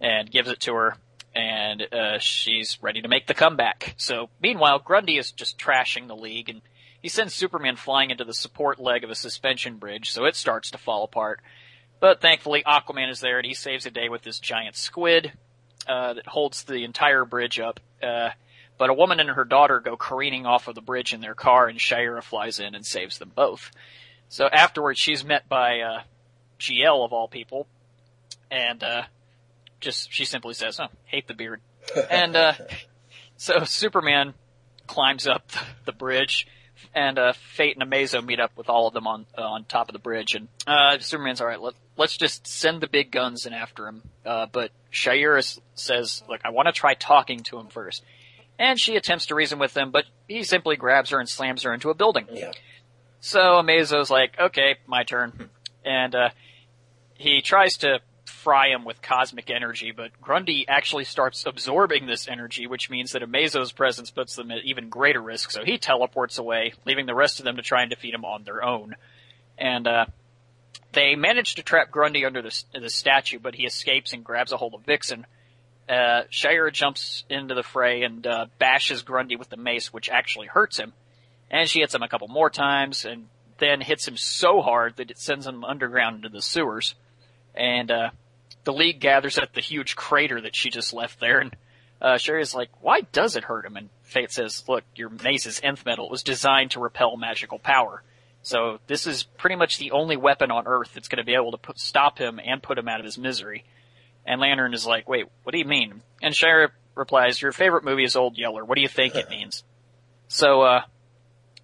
and 0.00 0.30
gives 0.30 0.48
it 0.48 0.60
to 0.60 0.74
her 0.74 0.96
and 1.34 1.82
uh, 1.92 2.18
she's 2.18 2.78
ready 2.82 3.02
to 3.02 3.08
make 3.08 3.26
the 3.26 3.34
comeback. 3.34 3.94
So, 3.96 4.28
meanwhile, 4.42 4.80
Grundy 4.80 5.18
is 5.18 5.30
just 5.30 5.58
trashing 5.58 6.08
the 6.08 6.16
league, 6.16 6.48
and 6.48 6.62
he 7.02 7.08
sends 7.08 7.34
Superman 7.34 7.76
flying 7.76 8.10
into 8.10 8.24
the 8.24 8.34
support 8.34 8.78
leg 8.78 9.04
of 9.04 9.10
a 9.10 9.14
suspension 9.14 9.76
bridge, 9.76 10.10
so 10.10 10.24
it 10.24 10.36
starts 10.36 10.70
to 10.72 10.78
fall 10.78 11.04
apart. 11.04 11.40
But 12.00 12.20
thankfully, 12.20 12.62
Aquaman 12.66 13.10
is 13.10 13.20
there, 13.20 13.38
and 13.38 13.46
he 13.46 13.54
saves 13.54 13.84
the 13.84 13.90
day 13.90 14.08
with 14.08 14.22
this 14.22 14.38
giant 14.38 14.76
squid 14.76 15.32
uh, 15.86 16.14
that 16.14 16.26
holds 16.26 16.64
the 16.64 16.84
entire 16.84 17.24
bridge 17.24 17.58
up. 17.58 17.80
Uh, 18.02 18.30
but 18.78 18.90
a 18.90 18.94
woman 18.94 19.18
and 19.18 19.30
her 19.30 19.44
daughter 19.44 19.80
go 19.80 19.96
careening 19.96 20.46
off 20.46 20.68
of 20.68 20.74
the 20.74 20.80
bridge 20.80 21.12
in 21.12 21.20
their 21.20 21.34
car, 21.34 21.66
and 21.66 21.80
Shira 21.80 22.22
flies 22.22 22.60
in 22.60 22.74
and 22.74 22.86
saves 22.86 23.18
them 23.18 23.32
both. 23.34 23.72
So 24.28 24.46
afterwards, 24.46 25.00
she's 25.00 25.24
met 25.24 25.48
by 25.48 25.80
uh, 25.80 26.02
GL 26.60 27.04
of 27.04 27.12
all 27.12 27.28
people, 27.28 27.66
and 28.50 28.82
uh, 28.82 29.02
just 29.80 30.12
she 30.12 30.24
simply 30.24 30.54
says, 30.54 30.78
"Oh, 30.78 30.88
hate 31.04 31.26
the 31.26 31.34
beard," 31.34 31.60
and 32.10 32.36
uh, 32.36 32.52
so 33.36 33.64
Superman 33.64 34.34
climbs 34.86 35.26
up 35.26 35.50
the 35.84 35.92
bridge, 35.92 36.46
and 36.98 37.18
uh, 37.18 37.32
Fate 37.32 37.76
and 37.78 37.88
Amazo 37.88 38.24
meet 38.24 38.40
up 38.40 38.50
with 38.56 38.68
all 38.68 38.88
of 38.88 38.94
them 38.94 39.06
on 39.06 39.26
uh, 39.36 39.42
on 39.42 39.64
top 39.64 39.88
of 39.88 39.92
the 39.92 40.00
bridge, 40.00 40.34
and 40.34 40.48
uh, 40.66 40.98
Superman's 40.98 41.40
all 41.40 41.46
right. 41.46 41.60
Let, 41.60 41.74
let's 41.96 42.16
just 42.16 42.46
send 42.46 42.80
the 42.80 42.88
big 42.88 43.12
guns 43.12 43.46
in 43.46 43.52
after 43.52 43.86
him. 43.86 44.02
Uh, 44.26 44.46
but 44.50 44.72
Shayera 44.92 45.60
says, 45.74 46.22
"Look, 46.28 46.40
I 46.44 46.50
want 46.50 46.66
to 46.66 46.72
try 46.72 46.94
talking 46.94 47.40
to 47.44 47.58
him 47.58 47.68
first. 47.68 48.02
And 48.58 48.78
she 48.80 48.96
attempts 48.96 49.26
to 49.26 49.36
reason 49.36 49.60
with 49.60 49.76
him, 49.76 49.92
but 49.92 50.06
he 50.26 50.42
simply 50.42 50.74
grabs 50.74 51.10
her 51.10 51.20
and 51.20 51.28
slams 51.28 51.62
her 51.62 51.72
into 51.72 51.90
a 51.90 51.94
building. 51.94 52.26
Yeah. 52.32 52.50
So 53.20 53.38
Amazo's 53.38 54.10
like, 54.10 54.34
okay, 54.36 54.78
my 54.84 55.04
turn. 55.04 55.50
And, 55.84 56.12
uh, 56.12 56.30
he 57.14 57.40
tries 57.40 57.74
to 57.78 58.00
fry 58.28 58.68
him 58.68 58.84
with 58.84 59.02
cosmic 59.02 59.50
energy, 59.50 59.92
but 59.92 60.20
Grundy 60.20 60.66
actually 60.68 61.04
starts 61.04 61.44
absorbing 61.46 62.06
this 62.06 62.28
energy, 62.28 62.66
which 62.66 62.90
means 62.90 63.12
that 63.12 63.22
Amazo's 63.22 63.72
presence 63.72 64.10
puts 64.10 64.36
them 64.36 64.50
at 64.50 64.64
even 64.64 64.88
greater 64.88 65.20
risk, 65.20 65.50
so 65.50 65.64
he 65.64 65.78
teleports 65.78 66.38
away, 66.38 66.74
leaving 66.84 67.06
the 67.06 67.14
rest 67.14 67.38
of 67.38 67.44
them 67.44 67.56
to 67.56 67.62
try 67.62 67.82
and 67.82 67.90
defeat 67.90 68.14
him 68.14 68.24
on 68.24 68.44
their 68.44 68.62
own. 68.62 68.94
And, 69.56 69.86
uh, 69.86 70.06
they 70.92 71.16
manage 71.16 71.56
to 71.56 71.62
trap 71.62 71.90
Grundy 71.90 72.24
under 72.24 72.42
the, 72.42 72.64
the 72.72 72.90
statue, 72.90 73.38
but 73.38 73.54
he 73.54 73.64
escapes 73.64 74.12
and 74.12 74.24
grabs 74.24 74.52
a 74.52 74.56
hold 74.56 74.74
of 74.74 74.84
Vixen. 74.84 75.26
Uh, 75.88 76.22
Shira 76.30 76.70
jumps 76.72 77.24
into 77.28 77.54
the 77.54 77.62
fray 77.62 78.02
and, 78.02 78.26
uh, 78.26 78.46
bashes 78.58 79.02
Grundy 79.02 79.36
with 79.36 79.48
the 79.48 79.56
mace, 79.56 79.92
which 79.92 80.08
actually 80.08 80.46
hurts 80.46 80.78
him. 80.78 80.92
And 81.50 81.68
she 81.68 81.80
hits 81.80 81.94
him 81.94 82.02
a 82.02 82.08
couple 82.08 82.28
more 82.28 82.50
times 82.50 83.04
and 83.04 83.28
then 83.58 83.80
hits 83.80 84.06
him 84.06 84.16
so 84.16 84.60
hard 84.60 84.96
that 84.96 85.10
it 85.10 85.18
sends 85.18 85.46
him 85.46 85.64
underground 85.64 86.16
into 86.16 86.28
the 86.28 86.42
sewers. 86.42 86.94
And, 87.54 87.90
uh, 87.90 88.10
the 88.64 88.72
league 88.72 89.00
gathers 89.00 89.38
at 89.38 89.54
the 89.54 89.60
huge 89.60 89.96
crater 89.96 90.40
that 90.40 90.54
she 90.54 90.70
just 90.70 90.92
left 90.92 91.20
there 91.20 91.40
and, 91.40 91.56
uh, 92.00 92.16
Shira's 92.16 92.54
like, 92.54 92.70
why 92.80 93.00
does 93.00 93.34
it 93.34 93.44
hurt 93.44 93.64
him? 93.64 93.76
And 93.76 93.88
Fate 94.02 94.30
says, 94.30 94.64
look, 94.68 94.84
your 94.94 95.08
mace 95.08 95.46
is 95.46 95.60
nth 95.62 95.84
metal. 95.84 96.06
It 96.06 96.10
was 96.10 96.22
designed 96.22 96.72
to 96.72 96.80
repel 96.80 97.16
magical 97.16 97.58
power. 97.58 98.02
So 98.42 98.78
this 98.86 99.06
is 99.06 99.24
pretty 99.24 99.56
much 99.56 99.78
the 99.78 99.90
only 99.90 100.16
weapon 100.16 100.50
on 100.50 100.66
Earth 100.66 100.94
that's 100.94 101.08
going 101.08 101.18
to 101.18 101.24
be 101.24 101.34
able 101.34 101.50
to 101.50 101.58
put, 101.58 101.78
stop 101.78 102.18
him 102.18 102.38
and 102.42 102.62
put 102.62 102.78
him 102.78 102.88
out 102.88 103.00
of 103.00 103.04
his 103.04 103.18
misery. 103.18 103.64
And 104.24 104.40
Lantern 104.40 104.74
is 104.74 104.86
like, 104.86 105.08
wait, 105.08 105.26
what 105.42 105.52
do 105.52 105.58
you 105.58 105.64
mean? 105.64 106.02
And 106.22 106.34
Shira 106.34 106.70
replies, 106.94 107.42
your 107.42 107.52
favorite 107.52 107.84
movie 107.84 108.04
is 108.04 108.14
Old 108.14 108.38
Yeller. 108.38 108.64
What 108.64 108.76
do 108.76 108.82
you 108.82 108.88
think 108.88 109.16
it 109.16 109.28
means? 109.28 109.64
So, 110.28 110.62
uh, 110.62 110.82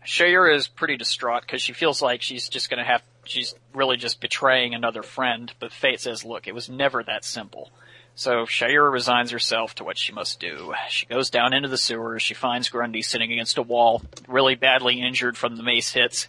is 0.05 0.67
pretty 0.69 0.97
distraught 0.97 1.43
because 1.43 1.63
she 1.63 1.73
feels 1.73 2.03
like 2.03 2.23
she's 2.23 2.49
just 2.49 2.71
gonna 2.71 2.85
have, 2.85 3.03
she's 3.29 3.55
really 3.73 3.97
just 3.97 4.21
betraying 4.21 4.75
another 4.75 5.03
friend, 5.03 5.53
but 5.59 5.73
Fate 5.73 6.01
says, 6.01 6.25
look, 6.25 6.47
it 6.47 6.55
was 6.55 6.69
never 6.69 7.03
that 7.03 7.25
simple. 7.25 7.71
So 8.17 8.47
Shira 8.47 8.89
resigns 8.91 9.33
herself 9.33 9.75
to 9.77 9.85
what 9.85 9.99
she 9.99 10.13
must 10.13 10.39
do. 10.39 10.73
She 10.89 11.07
goes 11.07 11.31
down 11.31 11.53
into 11.53 11.69
the 11.69 11.79
sewers, 11.79 12.23
she 12.23 12.35
finds 12.35 12.69
Grundy 12.69 13.03
sitting 13.03 13.33
against 13.33 13.59
a 13.59 13.63
wall, 13.63 14.03
really 14.29 14.55
badly 14.55 15.01
injured 15.01 15.37
from 15.37 15.57
the 15.57 15.65
mace 15.65 15.93
hits, 15.93 16.29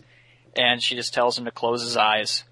and 0.56 0.82
she 0.82 0.96
just 0.96 1.14
tells 1.14 1.38
him 1.38 1.46
to 1.46 1.52
close 1.52 1.82
his 1.82 1.98
eyes. 1.98 2.44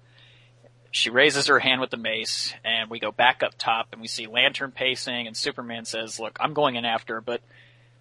She 0.92 1.10
raises 1.10 1.48
her 1.48 1.58
hand 1.58 1.80
with 1.80 1.90
the 1.90 1.96
mace, 1.96 2.54
and 2.64 2.88
we 2.88 3.00
go 3.00 3.10
back 3.10 3.42
up 3.42 3.54
top, 3.58 3.88
and 3.90 4.00
we 4.00 4.06
see 4.06 4.28
Lantern 4.28 4.70
pacing, 4.70 5.26
and 5.26 5.36
Superman 5.36 5.84
says, 5.84 6.20
look, 6.20 6.36
I'm 6.40 6.54
going 6.54 6.76
in 6.76 6.84
after 6.84 7.20
but 7.20 7.40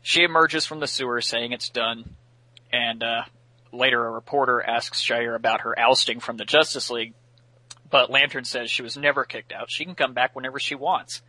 she 0.04 0.24
emerges 0.24 0.68
from 0.68 0.80
the 0.80 0.88
sewer 0.88 1.22
saying 1.22 1.54
it's 1.54 1.70
done, 1.70 2.16
and, 2.72 3.02
uh, 3.02 3.24
later 3.74 4.06
a 4.06 4.12
reporter 4.12 4.62
asks 4.62 5.00
Shire 5.00 5.36
about 5.36 5.62
her 5.62 5.78
ousting 5.78 6.20
from 6.20 6.38
the 6.38 6.46
Justice 6.46 6.90
League, 6.90 7.14
but 7.90 8.10
Lantern 8.10 8.44
says 8.44 8.72
she 8.72 8.82
was 8.82 8.98
never 8.98 9.26
kicked 9.26 9.52
out. 9.52 9.70
She 9.70 9.86
can 9.86 9.96
come 9.96 10.14
back 10.14 10.36
whenever 10.36 10.60
she 10.60 10.76
wants. 10.76 11.22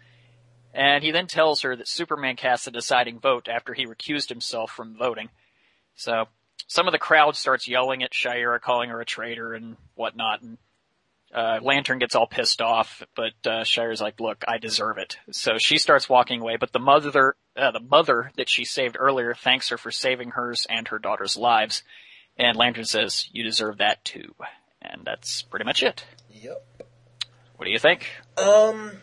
And 0.73 1.05
he 1.05 1.13
then 1.13 1.27
tells 1.27 1.63
her 1.63 1.77
that 1.77 1.89
Superman 1.89 2.37
cast 2.37 2.65
the 2.65 2.71
deciding 2.71 3.21
vote 3.21 3.49
after 3.49 3.75
he 3.75 3.87
recused 3.87 4.29
himself 4.29 4.71
from 4.71 4.97
voting. 4.97 5.29
So, 5.95 6.27
some 6.67 6.89
of 6.89 6.93
the 6.93 6.99
crowd 6.99 7.37
starts 7.37 7.69
yelling 7.69 8.03
at 8.03 8.15
Shira, 8.15 8.59
calling 8.59 8.91
her 8.91 9.01
a 9.01 9.05
traitor 9.05 9.55
and 9.55 9.77
whatnot, 9.95 10.43
and 10.43 10.59
uh, 11.35 11.59
Lantern 11.61 11.99
gets 11.99 12.15
all 12.15 12.29
pissed 12.29 12.63
off, 12.63 13.03
but 13.17 13.33
uh, 13.45 13.65
Shire's 13.65 14.01
like, 14.01 14.21
"Look, 14.21 14.45
I 14.47 14.59
deserve 14.59 14.99
it." 14.99 15.17
So 15.33 15.59
she 15.59 15.79
starts 15.79 16.09
walking 16.09 16.41
away, 16.41 16.57
but 16.57 16.73
the 16.73 16.79
mother, 16.79 17.35
uh, 17.57 17.73
the 17.73 17.81
mother 17.81 18.31
that 18.37 18.49
she 18.49 18.65
saved 18.65 18.97
earlier, 18.99 19.35
thanks 19.35 19.69
her 19.71 19.77
for 19.77 19.91
saving 19.91 20.31
hers 20.31 20.65
and 20.71 20.87
her 20.89 21.01
daughter's 21.01 21.37
lives. 21.37 21.83
And 22.37 22.57
Lantern 22.57 22.85
says, 22.85 23.29
"You 23.33 23.45
deserve 23.45 23.79
that 23.79 24.05
too." 24.05 24.35
And 24.83 25.03
that's 25.05 25.43
pretty 25.43 25.65
much 25.65 25.83
it. 25.83 26.05
Yep. 26.31 26.65
What 27.57 27.65
do 27.65 27.71
you 27.71 27.79
think? 27.79 28.07
Um, 28.37 29.01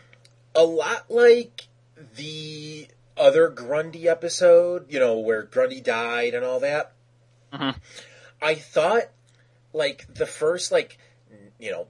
a 0.54 0.64
lot 0.64 1.10
like 1.10 1.68
the 2.16 2.88
other 3.18 3.50
Grundy 3.50 4.08
episode, 4.08 4.92
you 4.92 5.00
know, 5.00 5.18
where 5.20 5.44
Grundy 5.44 5.82
died 5.82 6.34
and 6.34 6.44
all 6.44 6.60
that. 6.60 6.94
Mhm. 7.54 7.78
I 8.42 8.56
thought, 8.56 9.10
like, 9.74 10.14
the 10.14 10.26
first, 10.26 10.72
like, 10.72 10.98
you 11.60 11.72
know, 11.72 11.88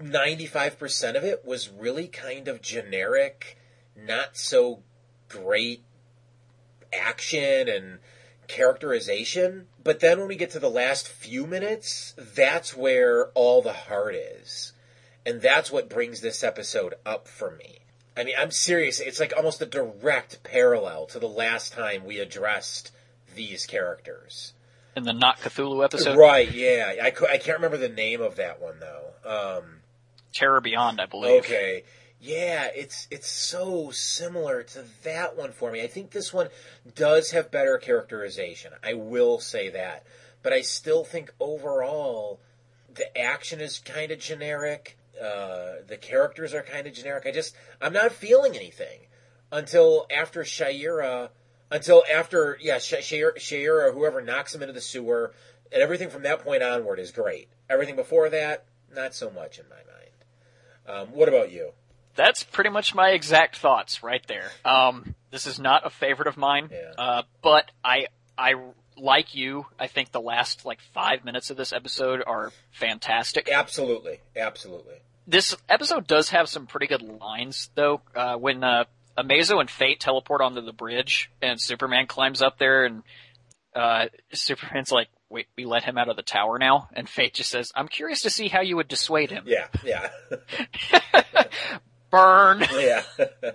95% 0.00 1.16
of 1.16 1.24
it 1.24 1.44
was 1.44 1.68
really 1.68 2.08
kind 2.08 2.48
of 2.48 2.62
generic, 2.62 3.56
not 3.96 4.36
so 4.36 4.82
great 5.28 5.82
action 6.92 7.68
and 7.68 7.98
characterization. 8.48 9.66
But 9.84 10.00
then 10.00 10.18
when 10.18 10.28
we 10.28 10.36
get 10.36 10.50
to 10.50 10.58
the 10.58 10.70
last 10.70 11.06
few 11.06 11.46
minutes, 11.46 12.14
that's 12.16 12.76
where 12.76 13.26
all 13.34 13.62
the 13.62 13.72
heart 13.72 14.14
is. 14.14 14.72
And 15.24 15.40
that's 15.40 15.70
what 15.70 15.90
brings 15.90 16.20
this 16.20 16.42
episode 16.42 16.94
up 17.06 17.28
for 17.28 17.50
me. 17.50 17.80
I 18.16 18.24
mean, 18.24 18.34
I'm 18.36 18.50
serious. 18.50 18.98
It's 18.98 19.20
like 19.20 19.32
almost 19.36 19.62
a 19.62 19.66
direct 19.66 20.42
parallel 20.42 21.06
to 21.06 21.20
the 21.20 21.28
last 21.28 21.72
time 21.72 22.04
we 22.04 22.18
addressed 22.18 22.90
these 23.36 23.64
characters. 23.64 24.54
In 24.96 25.04
the 25.04 25.12
Not 25.12 25.38
Cthulhu 25.38 25.84
episode, 25.84 26.16
Right, 26.16 26.50
yeah. 26.50 26.94
I, 27.00 27.06
I 27.08 27.38
can't 27.38 27.58
remember 27.58 27.76
the 27.76 27.88
name 27.88 28.20
of 28.20 28.36
that 28.36 28.60
one, 28.60 28.80
though. 28.80 29.58
Um, 29.58 29.64
Terror 30.32 30.60
Beyond, 30.60 31.00
I 31.00 31.06
believe. 31.06 31.44
Okay. 31.44 31.84
Yeah, 32.20 32.68
it's 32.74 33.06
it's 33.10 33.28
so 33.30 33.90
similar 33.90 34.64
to 34.64 34.84
that 35.04 35.36
one 35.36 35.52
for 35.52 35.70
me. 35.70 35.82
I 35.82 35.86
think 35.86 36.10
this 36.10 36.32
one 36.32 36.48
does 36.96 37.30
have 37.30 37.50
better 37.50 37.78
characterization. 37.78 38.72
I 38.82 38.94
will 38.94 39.38
say 39.38 39.70
that. 39.70 40.04
But 40.42 40.52
I 40.52 40.62
still 40.62 41.04
think 41.04 41.32
overall 41.38 42.40
the 42.92 43.16
action 43.16 43.60
is 43.60 43.78
kind 43.78 44.10
of 44.10 44.18
generic. 44.18 44.98
Uh, 45.20 45.82
the 45.86 45.96
characters 45.96 46.54
are 46.54 46.62
kind 46.62 46.86
of 46.86 46.92
generic. 46.92 47.24
I 47.26 47.30
just 47.30 47.54
I'm 47.80 47.92
not 47.92 48.10
feeling 48.10 48.56
anything 48.56 49.00
until 49.52 50.06
after 50.10 50.42
Shayera 50.42 51.30
until 51.70 52.02
after 52.12 52.58
yeah 52.60 52.78
Sh- 52.78 52.94
Shayera, 52.94 53.36
Shayera 53.36 53.94
whoever 53.94 54.20
knocks 54.20 54.54
him 54.54 54.62
into 54.62 54.74
the 54.74 54.80
sewer 54.80 55.32
and 55.70 55.82
everything 55.82 56.10
from 56.10 56.22
that 56.22 56.40
point 56.40 56.64
onward 56.64 56.98
is 56.98 57.12
great. 57.12 57.48
Everything 57.70 57.94
before 57.94 58.28
that 58.30 58.64
not 58.92 59.14
so 59.14 59.30
much 59.30 59.60
in 59.60 59.66
my 59.68 59.76
mind. 59.76 59.88
Um, 60.86 61.14
what 61.14 61.28
about 61.28 61.52
you? 61.52 61.72
That's 62.18 62.42
pretty 62.42 62.70
much 62.70 62.96
my 62.96 63.10
exact 63.10 63.56
thoughts 63.58 64.02
right 64.02 64.22
there. 64.26 64.50
Um, 64.64 65.14
this 65.30 65.46
is 65.46 65.60
not 65.60 65.86
a 65.86 65.90
favorite 65.90 66.26
of 66.26 66.36
mine, 66.36 66.68
Yeah. 66.72 66.92
uh, 66.98 67.22
but 67.42 67.70
I, 67.84 68.08
I, 68.36 68.54
like 68.96 69.36
you, 69.36 69.66
I 69.78 69.86
think 69.86 70.10
the 70.10 70.20
last 70.20 70.64
like 70.66 70.80
five 70.92 71.24
minutes 71.24 71.50
of 71.50 71.56
this 71.56 71.72
episode 71.72 72.20
are 72.26 72.50
fantastic. 72.72 73.48
Absolutely, 73.48 74.18
absolutely. 74.36 74.96
This 75.28 75.54
episode 75.68 76.08
does 76.08 76.30
have 76.30 76.48
some 76.48 76.66
pretty 76.66 76.88
good 76.88 77.02
lines 77.02 77.70
though, 77.76 78.00
uh, 78.16 78.34
when, 78.36 78.64
uh, 78.64 78.84
Amazo 79.16 79.60
and 79.60 79.70
Fate 79.70 80.00
teleport 80.00 80.40
onto 80.40 80.60
the 80.60 80.72
bridge 80.72 81.30
and 81.40 81.60
Superman 81.60 82.06
climbs 82.08 82.42
up 82.42 82.58
there 82.58 82.84
and 82.84 83.04
uh, 83.76 84.06
Superman's 84.32 84.90
like, 84.90 85.06
wait, 85.30 85.46
we 85.56 85.66
let 85.66 85.84
him 85.84 85.96
out 85.98 86.08
of 86.08 86.16
the 86.16 86.22
tower 86.22 86.58
now? 86.58 86.88
And 86.94 87.08
Fate 87.08 87.34
just 87.34 87.50
says, 87.50 87.70
I'm 87.76 87.86
curious 87.86 88.22
to 88.22 88.30
see 88.30 88.48
how 88.48 88.60
you 88.62 88.74
would 88.74 88.88
dissuade 88.88 89.30
him. 89.30 89.44
Yeah, 89.46 89.68
yeah, 89.84 90.08
Burn! 92.10 92.64
yeah. 92.72 93.02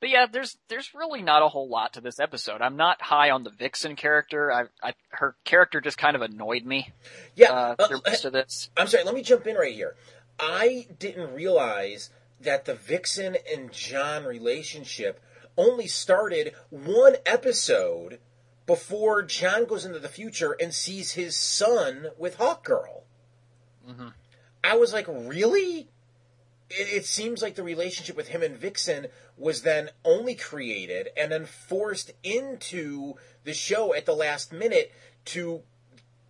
But 0.00 0.10
yeah, 0.10 0.26
there's, 0.30 0.58
there's 0.68 0.92
really 0.94 1.22
not 1.22 1.42
a 1.42 1.48
whole 1.48 1.68
lot 1.68 1.94
to 1.94 2.02
this 2.02 2.20
episode. 2.20 2.60
I'm 2.60 2.76
not 2.76 3.00
high 3.00 3.30
on 3.30 3.42
the 3.42 3.50
Vixen 3.50 3.96
character. 3.96 4.52
I, 4.52 4.64
I, 4.82 4.92
her 5.08 5.34
character 5.44 5.80
just 5.80 5.96
kind 5.96 6.14
of 6.14 6.20
annoyed 6.20 6.64
me, 6.64 6.92
yeah. 7.34 7.50
uh, 7.52 7.74
uh, 7.78 7.98
most 8.06 8.26
of 8.26 8.34
this. 8.34 8.68
I'm 8.76 8.86
sorry, 8.86 9.04
let 9.04 9.14
me 9.14 9.22
jump 9.22 9.46
in 9.46 9.56
right 9.56 9.74
here. 9.74 9.96
I 10.38 10.88
didn't 10.98 11.32
realize 11.34 12.10
that 12.40 12.66
the 12.66 12.74
Vixen 12.74 13.36
and 13.50 13.72
John 13.72 14.24
relationship 14.24 15.22
only 15.56 15.86
started 15.86 16.52
one 16.68 17.16
episode 17.24 18.18
before 18.66 19.22
John 19.22 19.64
goes 19.64 19.84
into 19.84 19.98
the 19.98 20.08
future 20.08 20.56
and 20.60 20.74
sees 20.74 21.12
his 21.12 21.36
son 21.36 22.08
with 22.18 22.38
Hawkgirl. 22.38 23.02
Mhm. 23.88 24.12
I 24.62 24.76
was 24.76 24.92
like, 24.92 25.06
really? 25.08 25.88
It, 26.70 26.88
it 26.92 27.04
seems 27.06 27.42
like 27.42 27.54
the 27.54 27.62
relationship 27.62 28.16
with 28.16 28.28
him 28.28 28.42
and 28.42 28.56
Vixen 28.56 29.08
was 29.36 29.62
then 29.62 29.90
only 30.04 30.34
created 30.34 31.08
and 31.16 31.32
then 31.32 31.46
forced 31.46 32.12
into 32.22 33.14
the 33.44 33.54
show 33.54 33.94
at 33.94 34.06
the 34.06 34.14
last 34.14 34.52
minute 34.52 34.92
to 35.26 35.62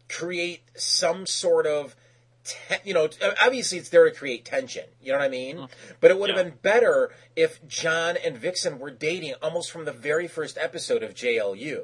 create 0.09 0.62
some 0.77 1.27
sort 1.27 1.66
of 1.66 1.97
you 2.85 2.92
know 2.92 3.09
obviously 3.42 3.79
it's 3.79 3.88
there 3.88 4.09
to 4.09 4.14
create 4.14 4.44
tension 4.44 4.85
you 5.03 5.11
know 5.12 5.18
what 5.18 5.25
i 5.25 5.29
mean? 5.29 5.57
Mm-hmm. 5.57 5.92
But 6.01 6.11
it 6.11 6.18
would 6.18 6.29
have 6.29 6.37
Yeah. 6.37 6.44
been 6.44 6.59
better 6.61 7.11
if 7.35 7.66
john 7.66 8.16
and 8.23 8.37
vixen 8.37 8.79
were 8.79 8.90
dating 8.90 9.35
almost 9.42 9.70
from 9.70 9.87
the 9.87 9.92
very 9.92 10.29
first 10.29 10.59
episode 10.59 11.03
of 11.03 11.14
jlu 11.14 11.81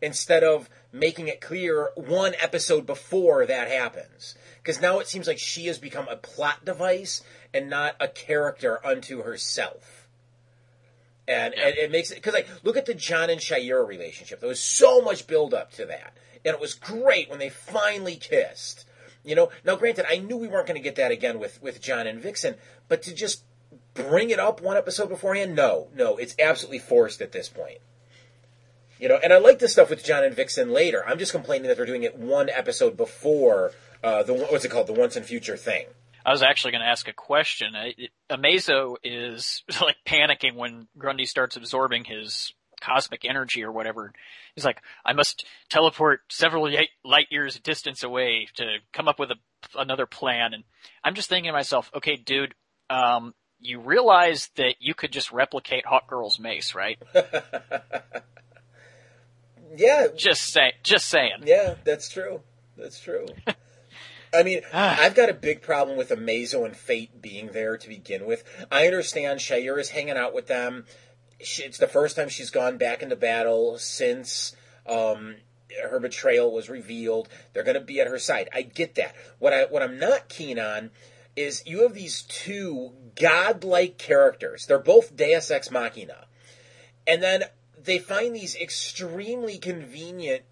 instead 0.00 0.42
of 0.42 0.70
making 0.92 1.28
it 1.28 1.40
clear 1.42 1.90
one 1.94 2.34
episode 2.40 2.86
before 2.86 3.44
that 3.44 3.68
happens 3.68 4.34
because 4.68 4.82
now 4.82 4.98
it 4.98 5.08
seems 5.08 5.26
like 5.26 5.38
she 5.38 5.64
has 5.64 5.78
become 5.78 6.06
a 6.08 6.16
plot 6.16 6.62
device 6.62 7.22
and 7.54 7.70
not 7.70 7.96
a 7.98 8.06
character 8.06 8.84
unto 8.86 9.22
herself 9.22 9.98
and, 11.28 11.54
and 11.54 11.76
it 11.76 11.90
makes 11.90 12.10
it 12.10 12.16
because 12.16 12.34
like 12.34 12.48
look 12.64 12.76
at 12.76 12.86
the 12.86 12.94
John 12.94 13.30
and 13.30 13.40
Shayera 13.40 13.86
relationship. 13.86 14.40
There 14.40 14.48
was 14.48 14.62
so 14.62 15.00
much 15.02 15.26
build 15.26 15.52
up 15.54 15.72
to 15.72 15.84
that, 15.86 16.16
and 16.44 16.54
it 16.54 16.60
was 16.60 16.74
great 16.74 17.28
when 17.28 17.38
they 17.38 17.50
finally 17.50 18.16
kissed. 18.16 18.86
You 19.24 19.34
know, 19.34 19.50
now 19.64 19.76
granted, 19.76 20.06
I 20.08 20.16
knew 20.18 20.38
we 20.38 20.48
weren't 20.48 20.66
going 20.66 20.80
to 20.80 20.84
get 20.84 20.96
that 20.96 21.12
again 21.12 21.38
with 21.38 21.62
with 21.62 21.82
John 21.82 22.06
and 22.06 22.20
Vixen, 22.20 22.54
but 22.88 23.02
to 23.02 23.14
just 23.14 23.42
bring 23.92 24.30
it 24.30 24.38
up 24.38 24.62
one 24.62 24.76
episode 24.76 25.10
beforehand, 25.10 25.54
no, 25.54 25.88
no, 25.94 26.16
it's 26.16 26.34
absolutely 26.38 26.78
forced 26.78 27.20
at 27.20 27.32
this 27.32 27.48
point. 27.48 27.78
You 28.98 29.08
know, 29.08 29.18
and 29.22 29.32
I 29.32 29.38
like 29.38 29.58
the 29.60 29.68
stuff 29.68 29.90
with 29.90 30.04
John 30.04 30.24
and 30.24 30.34
Vixen 30.34 30.72
later. 30.72 31.04
I'm 31.06 31.18
just 31.18 31.32
complaining 31.32 31.68
that 31.68 31.76
they're 31.76 31.86
doing 31.86 32.02
it 32.02 32.16
one 32.16 32.48
episode 32.48 32.96
before 32.96 33.72
uh, 34.02 34.22
the 34.22 34.34
what's 34.34 34.64
it 34.64 34.70
called, 34.70 34.86
the 34.86 34.92
once 34.92 35.16
and 35.16 35.24
future 35.24 35.56
thing. 35.56 35.86
I 36.24 36.30
was 36.30 36.42
actually 36.42 36.72
going 36.72 36.82
to 36.82 36.88
ask 36.88 37.08
a 37.08 37.12
question. 37.12 37.74
Amazo 38.30 38.96
is 39.02 39.62
like 39.80 39.96
panicking 40.06 40.56
when 40.56 40.88
Grundy 40.96 41.24
starts 41.24 41.56
absorbing 41.56 42.04
his 42.04 42.52
cosmic 42.80 43.24
energy 43.24 43.64
or 43.64 43.72
whatever. 43.72 44.12
He's 44.54 44.64
like, 44.64 44.82
I 45.04 45.12
must 45.12 45.46
teleport 45.68 46.20
several 46.28 46.70
light 47.04 47.26
years 47.30 47.58
distance 47.60 48.02
away 48.02 48.48
to 48.54 48.76
come 48.92 49.08
up 49.08 49.18
with 49.18 49.30
a, 49.30 49.36
another 49.76 50.06
plan. 50.06 50.52
And 50.52 50.64
I'm 51.02 51.14
just 51.14 51.28
thinking 51.28 51.48
to 51.48 51.52
myself, 51.52 51.90
okay, 51.94 52.16
dude, 52.16 52.54
um, 52.90 53.34
you 53.60 53.80
realize 53.80 54.50
that 54.56 54.76
you 54.80 54.94
could 54.94 55.12
just 55.12 55.32
replicate 55.32 55.84
Hawkgirl's 55.84 56.38
mace, 56.38 56.74
right? 56.74 56.98
Yeah, 59.76 60.08
Just 60.16 60.52
say, 60.52 60.72
just 60.82 61.06
saying. 61.06 61.44
Yeah, 61.44 61.74
that's 61.84 62.08
true. 62.08 62.40
That's 62.76 62.98
true. 63.00 63.26
I 64.32 64.42
mean, 64.42 64.62
I've 64.72 65.14
got 65.14 65.28
a 65.28 65.34
big 65.34 65.62
problem 65.62 65.96
with 65.96 66.10
Amazo 66.10 66.64
and 66.64 66.76
Fate 66.76 67.22
being 67.22 67.48
there 67.52 67.76
to 67.76 67.88
begin 67.88 68.26
with. 68.26 68.44
I 68.70 68.86
understand 68.86 69.40
Shayera 69.40 69.80
is 69.80 69.90
hanging 69.90 70.16
out 70.16 70.34
with 70.34 70.46
them. 70.46 70.84
She, 71.40 71.62
it's 71.62 71.78
the 71.78 71.86
first 71.86 72.16
time 72.16 72.28
she's 72.28 72.50
gone 72.50 72.78
back 72.78 73.02
into 73.02 73.16
battle 73.16 73.78
since 73.78 74.54
um, 74.86 75.36
her 75.88 76.00
betrayal 76.00 76.52
was 76.52 76.68
revealed. 76.68 77.28
They're 77.52 77.62
going 77.62 77.74
to 77.74 77.80
be 77.80 78.00
at 78.00 78.06
her 78.06 78.18
side. 78.18 78.48
I 78.52 78.62
get 78.62 78.96
that. 78.96 79.14
What 79.38 79.52
I 79.52 79.64
what 79.64 79.82
I'm 79.82 79.98
not 79.98 80.28
keen 80.28 80.58
on 80.58 80.90
is 81.36 81.62
you 81.66 81.82
have 81.82 81.94
these 81.94 82.22
two 82.22 82.92
godlike 83.14 83.98
characters. 83.98 84.66
They're 84.66 84.78
both 84.78 85.16
Deus 85.16 85.50
Ex 85.50 85.70
Machina, 85.70 86.26
and 87.06 87.22
then 87.22 87.44
they 87.80 87.98
find 87.98 88.34
these 88.34 88.56
extremely 88.56 89.58
convenient 89.58 90.42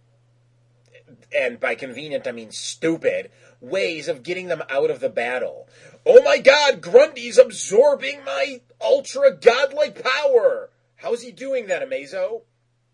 and 1.36 1.58
by 1.58 1.74
convenient 1.74 2.26
I 2.26 2.32
mean 2.32 2.50
stupid, 2.50 3.30
ways 3.60 4.08
of 4.08 4.22
getting 4.22 4.48
them 4.48 4.62
out 4.70 4.90
of 4.90 5.00
the 5.00 5.08
battle. 5.08 5.68
Oh 6.04 6.22
my 6.22 6.38
god, 6.38 6.80
Grundy's 6.80 7.38
absorbing 7.38 8.24
my 8.24 8.60
ultra 8.80 9.34
godlike 9.34 10.02
power! 10.02 10.70
How's 10.96 11.22
he 11.22 11.32
doing 11.32 11.66
that, 11.66 11.82
Amazo? 11.82 12.42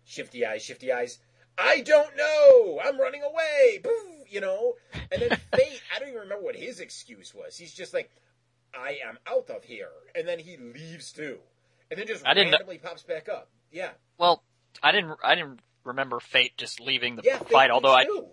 Shifty 0.03 0.45
eyes, 0.45 0.63
shifty 0.63 0.91
eyes. 0.91 1.19
I 1.57 1.81
don't 1.81 2.15
know! 2.17 2.79
I'm 2.83 2.99
running 2.99 3.21
away! 3.23 3.79
Boo! 3.83 4.25
You 4.29 4.41
know? 4.41 4.73
And 5.11 5.21
then 5.21 5.29
Fate, 5.55 5.81
I 5.95 5.99
don't 5.99 6.09
even 6.09 6.21
remember 6.21 6.43
what 6.43 6.55
his 6.55 6.79
excuse 6.79 7.33
was. 7.33 7.55
He's 7.57 7.73
just 7.73 7.93
like, 7.93 8.09
I 8.73 8.97
am 9.07 9.17
out 9.27 9.49
of 9.49 9.63
here. 9.63 9.89
And 10.15 10.27
then 10.27 10.39
he 10.39 10.57
leaves 10.57 11.11
too. 11.11 11.37
And 11.91 11.99
then 11.99 12.07
just 12.07 12.25
I 12.25 12.33
didn't 12.33 12.51
know- 12.51 12.57
randomly 12.57 12.79
pops 12.79 13.03
back 13.03 13.29
up. 13.29 13.49
Yeah. 13.71 13.91
Well, 14.17 14.43
I 14.81 14.91
didn't, 14.91 15.17
I 15.23 15.35
didn't 15.35 15.59
remember 15.83 16.19
Fate 16.19 16.57
just 16.57 16.79
leaving 16.79 17.15
the 17.17 17.21
Yeah, 17.23 17.37
fight, 17.37 17.69
although 17.69 17.93
I, 17.93 18.05
too. 18.05 18.27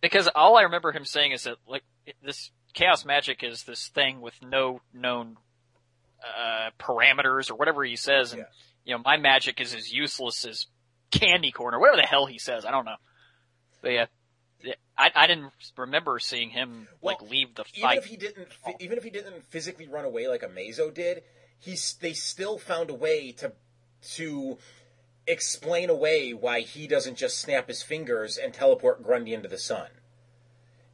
Because 0.00 0.28
all 0.34 0.56
I 0.56 0.62
remember 0.62 0.92
him 0.92 1.04
saying 1.04 1.32
is 1.32 1.44
that 1.44 1.56
like 1.66 1.82
this 2.22 2.50
chaos 2.74 3.04
magic 3.04 3.42
is 3.42 3.64
this 3.64 3.88
thing 3.88 4.20
with 4.20 4.34
no 4.42 4.80
known 4.94 5.36
uh, 6.24 6.70
parameters 6.78 7.50
or 7.50 7.54
whatever 7.56 7.84
he 7.84 7.96
says, 7.96 8.32
and 8.32 8.40
Yeah. 8.40 8.46
you 8.84 8.94
know 8.96 9.02
my 9.04 9.16
magic 9.16 9.60
is 9.60 9.74
as 9.74 9.92
useless 9.92 10.44
as 10.44 10.66
candy 11.10 11.50
corn 11.50 11.74
or 11.74 11.80
whatever 11.80 11.96
the 11.96 12.06
hell 12.06 12.26
he 12.26 12.38
says. 12.38 12.64
I 12.64 12.70
don't 12.70 12.84
know, 12.84 12.96
but 13.82 13.88
yeah, 13.92 14.06
I 14.96 15.10
I 15.14 15.26
didn't 15.26 15.52
remember 15.76 16.18
seeing 16.18 16.50
him 16.50 16.88
like 17.02 17.20
leave 17.22 17.54
the 17.54 17.64
fight. 17.64 17.96
even 17.96 17.98
if 17.98 18.04
he 18.04 18.16
didn't 18.16 18.48
even 18.80 18.98
if 18.98 19.04
he 19.04 19.10
didn't 19.10 19.44
physically 19.50 19.88
run 19.88 20.04
away 20.04 20.28
like 20.28 20.42
Amazo 20.42 20.92
did, 20.92 21.22
he's 21.58 21.94
they 22.00 22.12
still 22.12 22.58
found 22.58 22.90
a 22.90 22.94
way 22.94 23.32
to 23.32 23.52
to 24.16 24.58
explain 25.26 25.90
away 25.90 26.32
why 26.32 26.60
he 26.60 26.86
doesn't 26.86 27.16
just 27.16 27.38
snap 27.38 27.68
his 27.68 27.82
fingers 27.82 28.36
and 28.36 28.52
teleport 28.52 29.02
Grundy 29.02 29.34
into 29.34 29.48
the 29.48 29.58
sun. 29.58 29.88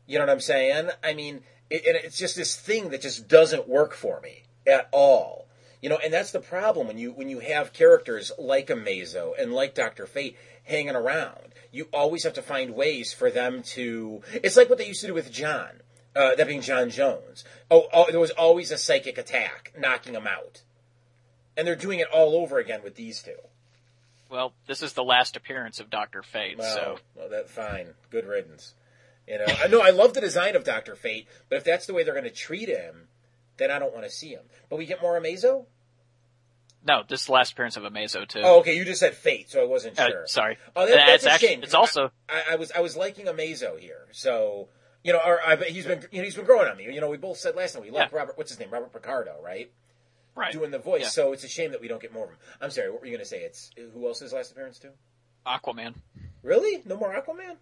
You 0.07 0.19
know 0.19 0.25
what 0.25 0.33
I'm 0.33 0.41
saying? 0.41 0.91
I 1.03 1.15
mean, 1.15 1.43
it, 1.71 1.85
and 1.87 1.97
it's 1.97 2.19
just 2.19 2.37
this 2.37 2.57
thing 2.57 2.91
that 2.91 3.03
just 3.03 3.29
doesn't 3.29 3.69
work 3.69 3.95
for 3.95 4.21
me 4.21 4.45
at 4.67 4.89
all. 4.93 5.47
You 5.83 5.91
know, 5.91 5.99
and 6.03 6.13
that's 6.13 6.31
the 6.31 6.41
problem 6.41 6.87
when 6.87 6.99
you 6.99 7.13
when 7.13 7.29
you 7.29 7.41
have 7.41 7.73
characters 7.73 8.33
like 8.39 8.69
Amazo 8.69 9.33
and 9.39 9.53
like 9.53 9.75
Doctor 9.75 10.07
Fate 10.07 10.37
hanging 10.65 10.97
around. 10.97 11.55
You 11.71 11.89
always 11.93 12.25
have 12.25 12.35
to 12.35 12.43
find 12.43 12.75
ways 12.75 13.13
for 13.13 13.31
them 13.31 13.63
to. 13.63 14.23
It's 14.33 14.57
like 14.57 14.69
what 14.69 14.79
they 14.79 14.89
used 14.89 15.03
to 15.03 15.09
do 15.09 15.15
with 15.15 15.33
John, 15.33 15.83
uh, 16.15 16.35
that 16.35 16.47
being 16.47 16.61
J'onn 16.61 16.87
J'onzz. 16.87 17.45
Oh, 17.71 17.87
oh, 17.93 18.11
there 18.11 18.21
was 18.21 18.31
always 18.31 18.71
a 18.71 18.79
psychic 18.79 19.19
attack 19.19 19.73
knocking 19.79 20.15
him 20.15 20.27
out, 20.27 20.63
and 21.57 21.67
they're 21.67 21.77
doing 21.77 22.01
it 22.01 22.09
all 22.13 22.37
over 22.37 22.59
again 22.59 22.83
with 22.83 22.95
these 22.95 23.23
two. 23.23 23.37
Well, 24.31 24.53
this 24.67 24.83
is 24.83 24.93
the 24.95 25.05
last 25.05 25.37
appearance 25.37 25.81
of 25.81 25.91
Doctor 25.91 26.23
Fate, 26.23 26.59
Well, 26.59 26.75
so 26.77 26.99
well, 27.15 27.29
that 27.31 27.49
fine, 27.49 27.89
good 28.11 28.27
riddance. 28.27 28.75
You 29.29 29.39
know, 29.39 29.47
I 29.63 29.67
know 29.67 29.81
I 29.81 29.91
love 29.91 30.15
the 30.15 30.21
design 30.21 30.55
of 30.57 30.65
Doctor 30.65 30.95
Fate, 30.95 31.27
but 31.49 31.57
if 31.57 31.65
that's 31.65 31.87
the 31.87 31.95
way 31.95 32.03
they're 32.05 32.15
going 32.15 32.25
to 32.25 32.31
treat 32.31 32.69
him, 32.69 33.09
then 33.57 33.71
I 33.71 33.79
don't 33.79 33.93
want 33.93 34.05
to 34.05 34.11
see 34.11 34.29
him. 34.31 34.43
But 34.71 34.77
we 34.79 34.87
get 34.87 35.03
more 35.03 35.19
Amazo. 35.21 35.67
no, 36.87 37.03
this 37.09 37.21
is 37.23 37.27
the 37.27 37.33
last 37.33 37.53
appearance 37.53 37.77
of 37.77 37.83
Amazo 37.83 38.27
too. 38.29 38.41
Oh, 38.45 38.61
okay, 38.61 38.77
you 38.77 38.85
just 38.85 39.01
said 39.01 39.15
Fate, 39.15 39.51
so 39.51 39.61
I 39.63 39.67
wasn't 39.67 39.99
Uh, 39.99 40.09
sure. 40.09 40.27
sorry, 40.27 40.59
Oh, 40.77 40.87
that, 40.87 40.95
that's 40.95 41.15
it's 41.25 41.27
a 41.27 41.31
actually 41.33 41.49
shame. 41.49 41.63
it's 41.65 41.75
also 41.75 42.11
I, 42.29 42.43
I 42.53 42.57
was 42.57 42.71
I 42.73 42.81
was 42.81 42.97
liking 42.97 43.27
Amazo 43.27 43.79
here, 43.79 44.07
so 44.13 44.69
you 45.03 45.13
know, 45.13 45.21
or 45.25 45.41
I, 45.45 45.57
he's 45.57 45.87
been 45.87 46.05
you 46.13 46.19
know, 46.19 46.25
he's 46.25 46.37
been 46.37 46.45
growing 46.45 46.69
on 46.69 46.77
me. 46.77 46.85
You 46.93 47.01
know, 47.01 47.09
we 47.11 47.17
both 47.17 47.39
said 47.39 47.57
last 47.57 47.73
time 47.75 47.83
we 47.83 47.91
like 47.91 48.11
Yeah. 48.13 48.19
Robert. 48.19 48.37
What's 48.39 48.51
his 48.51 48.61
name? 48.61 48.71
Robert 48.71 48.93
Picardo, 48.93 49.37
right? 49.43 49.71
Right. 50.37 50.53
Doing 50.53 50.71
the 50.71 50.79
voice. 50.79 51.03
Yeah. 51.03 51.09
So 51.09 51.33
it's 51.33 51.43
a 51.45 51.49
shame 51.49 51.73
that 51.73 51.81
we 51.81 51.89
don't 51.89 52.01
get 52.01 52.13
more 52.13 52.25
of 52.25 52.31
him. 52.31 52.37
I'm 52.61 52.71
sorry. 52.71 52.91
What 52.91 53.01
were 53.01 53.07
you 53.07 53.13
going 53.13 53.25
to 53.25 53.29
say? 53.29 53.41
It's 53.41 53.71
who 53.95 54.07
else 54.07 54.21
his 54.21 54.33
last 54.33 54.53
appearance 54.53 54.79
to? 54.81 54.91
Aquaman. 55.47 55.95
Really? 56.43 56.83
No 56.87 56.97
more 56.97 57.13
Aquaman? 57.15 57.57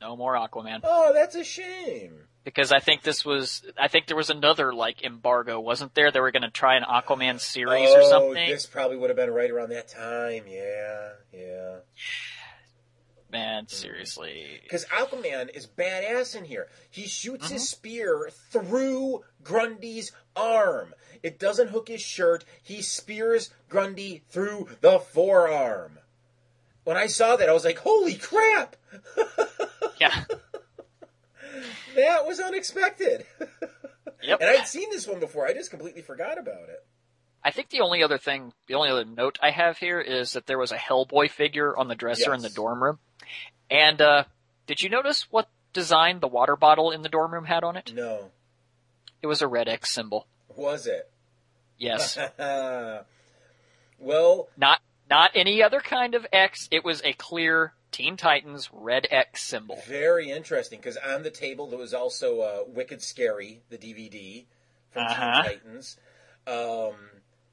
No 0.00 0.16
more 0.16 0.34
Aquaman. 0.34 0.80
Oh, 0.84 1.12
that's 1.14 1.34
a 1.34 1.42
shame. 1.44 2.20
because 2.44 2.70
I 2.72 2.78
think 2.78 3.02
this 3.02 3.24
was 3.24 3.62
I 3.76 3.88
think 3.88 4.06
there 4.06 4.16
was 4.16 4.30
another 4.30 4.72
like 4.72 5.02
embargo, 5.02 5.58
wasn't 5.60 5.94
there? 5.94 6.10
They 6.10 6.20
were 6.20 6.30
going 6.30 6.42
to 6.42 6.50
try 6.50 6.76
an 6.76 6.84
Aquaman 6.84 7.40
series 7.40 7.88
oh, 7.90 8.00
or 8.00 8.02
something. 8.08 8.48
this 8.50 8.64
probably 8.66 8.96
would 8.96 9.10
have 9.10 9.16
been 9.16 9.30
right 9.30 9.50
around 9.50 9.70
that 9.70 9.88
time. 9.88 10.44
Yeah, 10.48 11.08
yeah. 11.32 11.76
Man, 13.30 13.68
seriously. 13.68 14.60
Because 14.62 14.86
Aquaman 14.86 15.54
is 15.54 15.66
badass 15.66 16.34
in 16.34 16.44
here. 16.44 16.68
He 16.90 17.02
shoots 17.06 17.44
Mm-hmm. 17.46 17.52
his 17.54 17.68
spear 17.68 18.30
through 18.50 19.22
Grundy's 19.42 20.12
arm. 20.38 20.94
It 21.22 21.38
doesn't 21.38 21.68
hook 21.70 21.88
his 21.88 22.00
shirt. 22.00 22.44
He 22.62 22.80
spears 22.82 23.50
Grundy 23.68 24.22
through 24.28 24.68
the 24.80 25.00
forearm. 25.00 25.98
when 26.84 26.96
I 26.96 27.06
saw 27.08 27.36
that, 27.36 27.48
I 27.48 27.52
was 27.52 27.64
like, 27.64 27.78
"Holy 27.78 28.14
crap!" 28.14 28.76
Yeah. 30.00 30.14
that 31.96 32.24
was 32.26 32.38
unexpected. 32.40 33.24
Yep. 34.22 34.40
and 34.40 34.50
I'd 34.50 34.66
seen 34.68 34.90
this 34.90 35.06
one 35.08 35.18
before. 35.20 35.46
I 35.46 35.52
just 35.54 35.70
completely 35.70 36.02
forgot 36.02 36.38
about 36.38 36.68
it. 36.68 36.84
I 37.44 37.50
think 37.50 37.70
the 37.70 37.80
only 37.80 38.02
other 38.02 38.18
thing, 38.18 38.52
the 38.66 38.74
only 38.74 38.90
other 38.90 39.04
note 39.04 39.38
I 39.42 39.50
have 39.50 39.78
here 39.78 40.00
is 40.00 40.32
that 40.32 40.46
there 40.46 40.58
was 40.58 40.72
a 40.72 40.76
Hellboy 40.76 41.30
figure 41.30 41.76
on 41.76 41.88
the 41.88 41.94
dresser 41.94 42.34
in 42.34 42.42
the 42.42 42.50
dorm 42.50 42.82
room. 42.82 42.98
And, 43.70 44.00
uh, 44.00 44.24
did 44.66 44.82
you 44.82 44.88
notice 44.90 45.26
what 45.30 45.48
design 45.72 46.20
the 46.20 46.28
water 46.28 46.56
bottle 46.56 46.90
in 46.90 47.02
the 47.02 47.08
dorm 47.08 47.32
room 47.32 47.44
had 47.44 47.62
on 47.64 47.76
it? 47.76 47.92
No, 47.94 48.30
It 49.22 49.26
was 49.26 49.42
a 49.42 49.48
red 49.48 49.68
X 49.68 49.92
symbol. 49.92 50.26
was 50.56 50.86
it? 50.86 51.10
Yes. 51.76 52.18
well, 53.98 54.48
not, 54.56 54.80
not 55.08 55.30
any 55.34 55.62
other 55.62 55.80
kind 55.80 56.14
of 56.14 56.26
X. 56.32 56.68
It 56.70 56.84
was 56.84 57.02
a 57.04 57.12
clear 57.12 57.72
Teen 57.90 58.16
Titans 58.16 58.68
red 58.72 59.06
X 59.10 59.42
symbol. 59.42 59.78
very 59.86 60.30
interesting 60.30 60.78
because 60.78 60.96
on 60.96 61.22
the 61.22 61.30
table 61.30 61.68
there 61.68 61.78
was 61.78 61.94
also 61.94 62.40
uh, 62.40 62.58
Wicked 62.66 63.00
Scary, 63.02 63.62
the 63.70 63.78
DVD 63.78 64.44
from 64.90 65.04
Uh-huh. 65.04 65.42
Teen 65.42 65.52
Titans. 65.52 65.96
Um, 66.46 66.94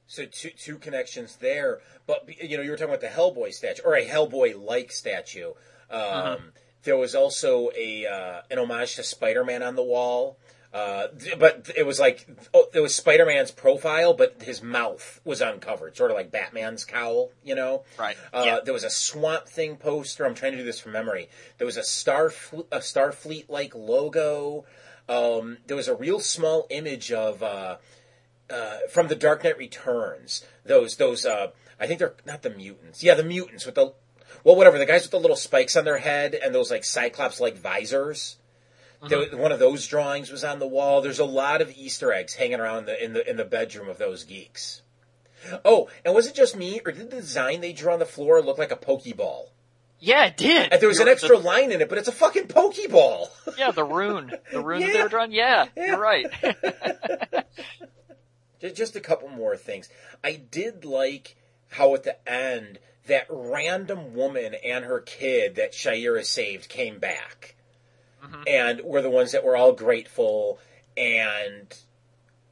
so 0.07 0.26
two 0.26 0.49
two 0.51 0.78
connections 0.78 1.38
there. 1.38 1.80
But 2.05 2.28
you 2.43 2.57
know, 2.57 2.63
you 2.63 2.72
were 2.72 2.78
talking 2.78 2.93
about 2.93 3.01
the 3.01 3.07
Hellboy 3.07 3.53
statue 3.53 3.82
or 3.84 3.95
a 3.95 4.05
Hellboy 4.05 4.61
like 4.63 4.91
statue. 4.91 5.49
Um, 5.89 5.99
Uh-huh. 6.01 6.38
There 6.84 6.97
was 6.97 7.16
also 7.16 7.72
a 7.76 8.05
uh, 8.05 8.41
an 8.51 8.59
homage 8.59 8.95
to 8.97 9.03
Spider 9.03 9.43
Man 9.43 9.63
on 9.63 9.76
the 9.76 9.84
wall. 9.84 10.38
Uh, 10.76 11.07
but 11.39 11.71
it 11.78 11.86
was 11.86 12.01
like 12.01 12.28
oh, 12.53 12.65
it 12.73 12.82
was 12.82 12.93
Spider 12.93 13.26
Man's 13.26 13.49
profile, 13.49 14.13
but 14.13 14.41
his 14.41 14.61
mouth 14.61 15.21
was 15.23 15.39
uncovered, 15.39 15.95
sort 15.95 16.11
of 16.11 16.17
like 16.17 16.32
Batman's 16.32 16.84
cowl, 16.84 17.32
you 17.45 17.55
know. 17.55 17.84
Right. 17.97 18.17
Uh, 18.34 18.43
Yeah. 18.45 18.59
There 18.61 18.73
was 18.73 18.84
a 18.84 18.89
Swamp 18.89 19.47
Thing 19.47 19.78
poster. 19.78 20.26
I'm 20.26 20.36
trying 20.36 20.51
to 20.51 20.57
do 20.57 20.65
this 20.65 20.82
from 20.82 20.91
memory. 20.91 21.30
There 21.59 21.65
was 21.65 21.78
a 21.78 21.84
Star 21.84 22.28
a 22.28 22.80
Starfleet 22.80 23.45
like 23.47 23.73
logo. 23.73 24.65
Um, 25.07 25.59
there 25.65 25.78
was 25.78 25.88
a 25.88 25.95
real 25.95 26.19
small 26.19 26.67
image 26.69 27.09
of 27.09 27.41
uh, 27.41 27.78
uh, 28.49 28.78
from 28.89 29.07
the 29.07 29.15
Dark 29.15 29.45
Knight 29.45 29.57
Returns. 29.57 30.43
Those 30.65 30.97
those 30.97 31.26
uh, 31.26 31.51
I 31.80 31.88
think 31.88 31.99
they're 31.99 32.15
not 32.26 32.41
the 32.41 32.49
mutants. 32.49 33.01
Yeah, 33.01 33.15
the 33.15 33.23
mutants 33.23 33.65
with 33.65 33.76
the 33.76 33.93
well, 34.43 34.57
whatever 34.57 34.78
the 34.78 34.86
guys 34.86 35.03
with 35.03 35.11
the 35.11 35.21
little 35.21 35.38
spikes 35.38 35.78
on 35.78 35.86
their 35.86 35.99
head 35.99 36.36
and 36.36 36.53
those 36.53 36.69
like 36.69 36.84
Cyclops 36.84 37.39
like 37.39 37.57
visors. 37.57 38.36
Uh-huh. 39.02 39.08
There- 39.30 39.38
one 39.38 39.52
of 39.52 39.60
those 39.60 39.86
drawings 39.88 40.32
was 40.32 40.43
on 40.43 40.60
the 40.60 40.68
wall. 40.68 41.02
There's 41.02 41.20
a 41.20 41.26
lot 41.26 41.62
of 41.62 41.72
Easter 41.76 42.12
eggs 42.14 42.34
hanging 42.36 42.60
around 42.60 42.86
the, 42.86 43.04
in 43.04 43.14
the 43.14 43.30
in 43.30 43.38
the 43.38 43.46
bedroom 43.46 43.89
of 43.89 43.98
those 43.98 44.24
geeks. 44.24 44.82
Oh, 45.64 45.89
and 46.04 46.16
was 46.16 46.26
it 46.28 46.34
just 46.36 46.56
me, 46.56 46.82
or 46.86 46.91
did 46.91 47.12
the 47.12 47.18
design 47.18 47.62
they 47.62 47.74
drew 47.74 47.91
on 47.93 48.00
the 48.00 48.06
floor 48.06 48.41
look 48.41 48.58
like 48.58 48.72
a 48.72 48.76
Pokeball? 48.76 49.50
Yeah, 50.00 50.26
it 50.26 50.38
did. 50.38 50.72
And 50.74 50.82
there 50.82 50.89
was 50.89 51.00
an 51.00 51.06
The- 51.06 51.12
extra 51.12 51.38
line 51.38 51.72
in 51.72 51.82
it, 51.82 51.89
but 51.89 51.98
it's 51.98 52.08
a 52.08 52.12
fucking 52.12 52.48
Pokeball. 52.48 53.28
yeah, 53.58 53.72
the 53.72 53.84
rune. 53.84 54.32
The 54.52 54.60
rune 54.60 54.82
that 54.82 54.93
they 54.93 55.02
were 55.04 55.10
drawing. 55.10 55.32
Yeah, 55.32 55.66
Yeah. 55.78 55.86
you're 55.86 56.00
right. 56.00 56.26
Just 58.74 58.96
a 58.96 59.00
couple 59.02 59.30
more 59.30 59.56
things. 59.56 59.89
I 60.24 60.34
did 60.34 60.86
like 60.86 61.36
how 61.70 61.93
at 61.93 62.04
the 62.04 62.18
end 62.30 62.80
that 63.06 63.28
random 63.30 64.16
woman 64.16 64.56
and 64.66 64.84
her 64.86 65.00
kid 65.02 65.56
that 65.56 65.74
Shayera 65.74 66.26
saved 66.26 66.68
came 66.68 66.98
back, 66.98 67.56
and 68.47 68.82
were 68.82 69.01
the 69.01 69.09
ones 69.09 69.32
that 69.32 69.43
were 69.43 69.55
all 69.57 69.71
grateful 69.73 70.59
and 70.97 71.73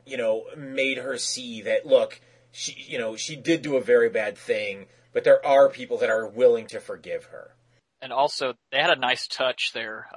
you 0.05 0.17
know 0.17 0.43
made 0.57 0.97
her 0.97 1.17
see 1.17 1.61
that 1.61 1.85
look 1.85 2.19
she 2.51 2.75
you 2.87 2.97
know 2.97 3.15
she 3.15 3.35
did 3.35 3.61
do 3.61 3.75
a 3.77 3.81
very 3.81 4.09
bad 4.09 4.37
thing, 4.37 4.85
but 5.13 5.23
there 5.23 5.45
are 5.45 5.69
people 5.69 5.97
that 5.99 6.09
are 6.09 6.27
willing 6.27 6.67
to 6.67 6.79
forgive 6.79 7.25
her. 7.25 7.55
and 8.01 8.11
also 8.13 8.53
they 8.71 8.77
had 8.77 8.91
a 8.91 8.99
nice 8.99 9.27
touch 9.27 9.71
there. 9.73 10.07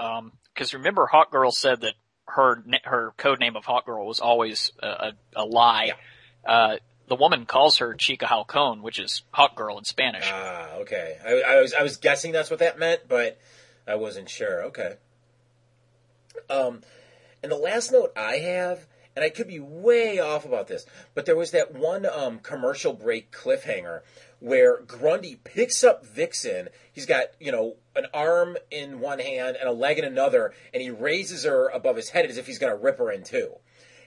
Because 0.55 0.75
remember, 0.75 1.09
Hawkgirl 1.13 1.53
said 1.53 1.81
that 1.83 1.95
her 2.27 2.63
her 2.85 3.15
code 3.17 3.41
name 3.41 3.57
of 3.57 3.65
Hawkgirl 3.65 4.05
was 4.05 4.21
always 4.21 4.73
a, 4.83 4.87
a, 4.87 5.13
a 5.37 5.45
lie. 5.45 5.93
Uh, 6.47 6.77
the 7.09 7.15
woman 7.15 7.47
calls 7.47 7.79
her 7.79 7.95
Chica 7.95 8.27
Halcon, 8.27 8.83
which 8.83 8.99
is 8.99 9.23
Hawkgirl 9.33 9.79
in 9.79 9.85
Spanish. 9.85 10.29
Ah, 10.31 10.75
okay. 10.81 11.17
I, 11.25 11.55
I 11.57 11.61
was 11.61 11.73
I 11.73 11.83
was 11.83 11.97
guessing 11.99 12.33
that's 12.33 12.51
what 12.51 12.59
that 12.59 12.79
meant, 12.79 13.03
but 13.09 13.39
I 13.87 13.95
wasn't 13.95 14.29
sure. 14.29 14.65
Okay. 14.65 14.97
Um, 16.51 16.83
and 17.43 17.51
the 17.53 17.57
last 17.57 17.93
note 17.93 18.13
I 18.17 18.37
have, 18.39 18.87
and 19.15 19.25
I 19.25 19.31
could 19.31 19.49
be 19.49 19.61
way 19.61 20.19
off 20.19 20.45
about 20.45 20.67
this, 20.69 20.85
but 21.15 21.27
there 21.27 21.37
was 21.37 21.51
that 21.53 21.75
one 21.75 22.07
um, 22.07 22.39
commercial 22.39 22.93
break 22.93 23.33
cliffhanger 23.33 24.01
where 24.41 24.81
Grundy 24.83 25.37
picks 25.43 25.83
up 25.83 26.05
Vixen. 26.05 26.69
He's 26.93 27.07
got 27.07 27.27
you 27.41 27.51
know 27.53 27.77
an 27.95 28.07
arm 28.13 28.57
in 28.71 29.01
one 29.01 29.19
hand 29.19 29.57
and 29.59 29.69
a 29.69 29.73
leg 29.73 29.99
in 29.99 30.05
another, 30.05 30.53
and 30.75 30.83
he 30.83 30.91
raises 30.91 31.45
her 31.45 31.69
above 31.69 31.97
his 31.97 32.11
head 32.11 32.27
as 32.27 32.37
if 32.37 32.47
he's 32.47 32.59
going 32.59 32.73
to 32.77 32.83
rip 32.83 32.99
her 32.99 33.11
in 33.11 33.23
two. 33.25 33.55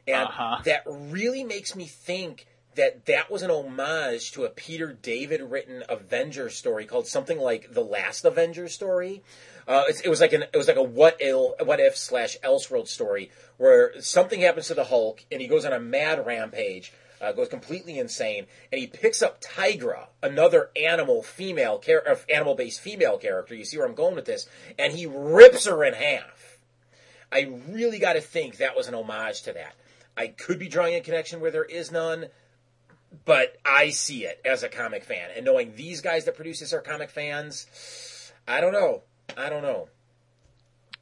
And 0.07 0.27
Uh-huh. 0.27 0.61
that 0.65 0.83
really 0.87 1.43
makes 1.43 1.75
me 1.75 1.85
think 1.85 2.45
that 2.75 3.05
that 3.07 3.29
was 3.31 3.41
an 3.41 3.49
homage 3.51 4.31
to 4.31 4.45
a 4.45 4.49
Peter 4.49 4.93
David 4.93 5.41
written 5.41 5.83
Avengers 5.89 6.55
story 6.55 6.85
called 6.85 7.07
something 7.07 7.37
like 7.39 7.73
the 7.73 7.81
Last 7.81 8.23
Avengers 8.25 8.73
story. 8.73 9.23
Uh, 9.69 9.83
it 10.03 10.09
was 10.09 10.19
like 10.19 10.33
an 10.33 10.41
it 10.41 10.57
was 10.57 10.67
like 10.67 10.77
a 10.77 10.83
what 10.83 11.15
ill 11.19 11.53
what 11.63 11.79
if 11.79 11.95
slash 11.95 12.35
Elseworld 12.43 12.87
story 12.87 13.29
where 13.57 14.01
something 14.01 14.41
happens 14.41 14.65
to 14.67 14.73
the 14.73 14.85
Hulk 14.85 15.23
and 15.31 15.39
he 15.39 15.47
goes 15.47 15.63
on 15.63 15.71
a 15.71 15.79
mad 15.79 16.25
rampage, 16.25 16.91
uh, 17.21 17.31
goes 17.33 17.49
completely 17.49 17.99
insane, 17.99 18.47
and 18.71 18.81
he 18.81 18.87
picks 18.87 19.21
up 19.21 19.39
Tigra, 19.39 20.07
another 20.23 20.71
animal 20.75 21.21
female 21.21 21.77
char- 21.77 22.03
uh, 22.09 22.15
animal 22.33 22.55
based 22.55 22.81
female 22.81 23.19
character. 23.19 23.53
You 23.53 23.63
see 23.63 23.77
where 23.77 23.85
I'm 23.85 23.93
going 23.93 24.15
with 24.15 24.25
this, 24.25 24.49
and 24.79 24.91
he 24.91 25.05
rips 25.05 25.67
her 25.67 25.83
in 25.83 25.93
half. 25.93 26.57
I 27.31 27.41
really 27.69 27.99
got 27.99 28.13
to 28.13 28.21
think 28.21 28.57
that 28.57 28.75
was 28.75 28.87
an 28.87 28.95
homage 28.95 29.43
to 29.43 29.53
that. 29.53 29.75
I 30.17 30.29
could 30.29 30.57
be 30.57 30.67
drawing 30.67 30.95
a 30.95 31.01
connection 31.01 31.41
where 31.41 31.51
there 31.51 31.63
is 31.63 31.91
none, 31.91 32.29
but 33.23 33.57
I 33.63 33.91
see 33.91 34.25
it 34.25 34.41
as 34.43 34.63
a 34.63 34.69
comic 34.69 35.03
fan. 35.03 35.29
And 35.35 35.45
knowing 35.45 35.75
these 35.75 36.01
guys 36.01 36.25
that 36.25 36.35
produce 36.35 36.59
this 36.59 36.73
are 36.73 36.81
comic 36.81 37.11
fans, 37.11 38.31
I 38.47 38.61
don't 38.61 38.73
know. 38.73 39.03
I 39.37 39.49
don't 39.49 39.63
know. 39.63 39.87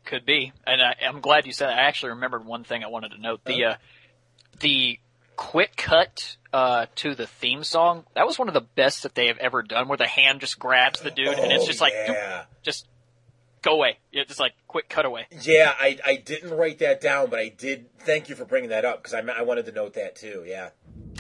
Could 0.05 0.25
be, 0.25 0.53
and 0.65 0.81
I, 0.81 0.95
I'm 1.05 1.19
glad 1.19 1.45
you 1.45 1.51
said. 1.51 1.67
That. 1.67 1.77
I 1.79 1.81
actually 1.83 2.11
remembered 2.11 2.45
one 2.45 2.63
thing 2.63 2.83
I 2.83 2.87
wanted 2.87 3.11
to 3.11 3.17
note. 3.21 3.43
The 3.43 3.65
uh, 3.65 3.75
the 4.61 4.99
quick 5.35 5.75
cut 5.75 6.37
uh, 6.53 6.85
to 6.95 7.13
the 7.13 7.27
theme 7.27 7.63
song 7.63 8.05
that 8.15 8.25
was 8.25 8.39
one 8.39 8.47
of 8.47 8.53
the 8.53 8.61
best 8.61 9.03
that 9.03 9.15
they 9.15 9.27
have 9.27 9.37
ever 9.37 9.61
done, 9.61 9.87
where 9.89 9.97
the 9.97 10.07
hand 10.07 10.39
just 10.39 10.59
grabs 10.59 11.01
the 11.01 11.11
dude 11.11 11.27
and 11.27 11.51
it's 11.51 11.65
Oh, 11.65 11.67
just 11.67 11.81
like 11.81 11.91
yeah. 11.93 12.45
just 12.63 12.87
go 13.61 13.73
away. 13.73 13.97
Yeah, 14.13 14.23
just 14.23 14.39
like 14.39 14.53
quick 14.67 14.87
cutaway. 14.87 15.27
Yeah, 15.41 15.73
I, 15.77 15.97
I 16.05 16.15
didn't 16.15 16.51
write 16.51 16.79
that 16.79 17.01
down, 17.01 17.29
but 17.29 17.39
I 17.39 17.49
did. 17.49 17.87
Thank 17.99 18.29
you 18.29 18.35
for 18.35 18.45
bringing 18.45 18.69
that 18.69 18.85
up 18.85 19.03
because 19.03 19.13
I, 19.13 19.19
I 19.37 19.41
wanted 19.41 19.65
to 19.65 19.73
note 19.73 19.95
that 19.95 20.15
too. 20.15 20.45
Yeah. 20.47 20.69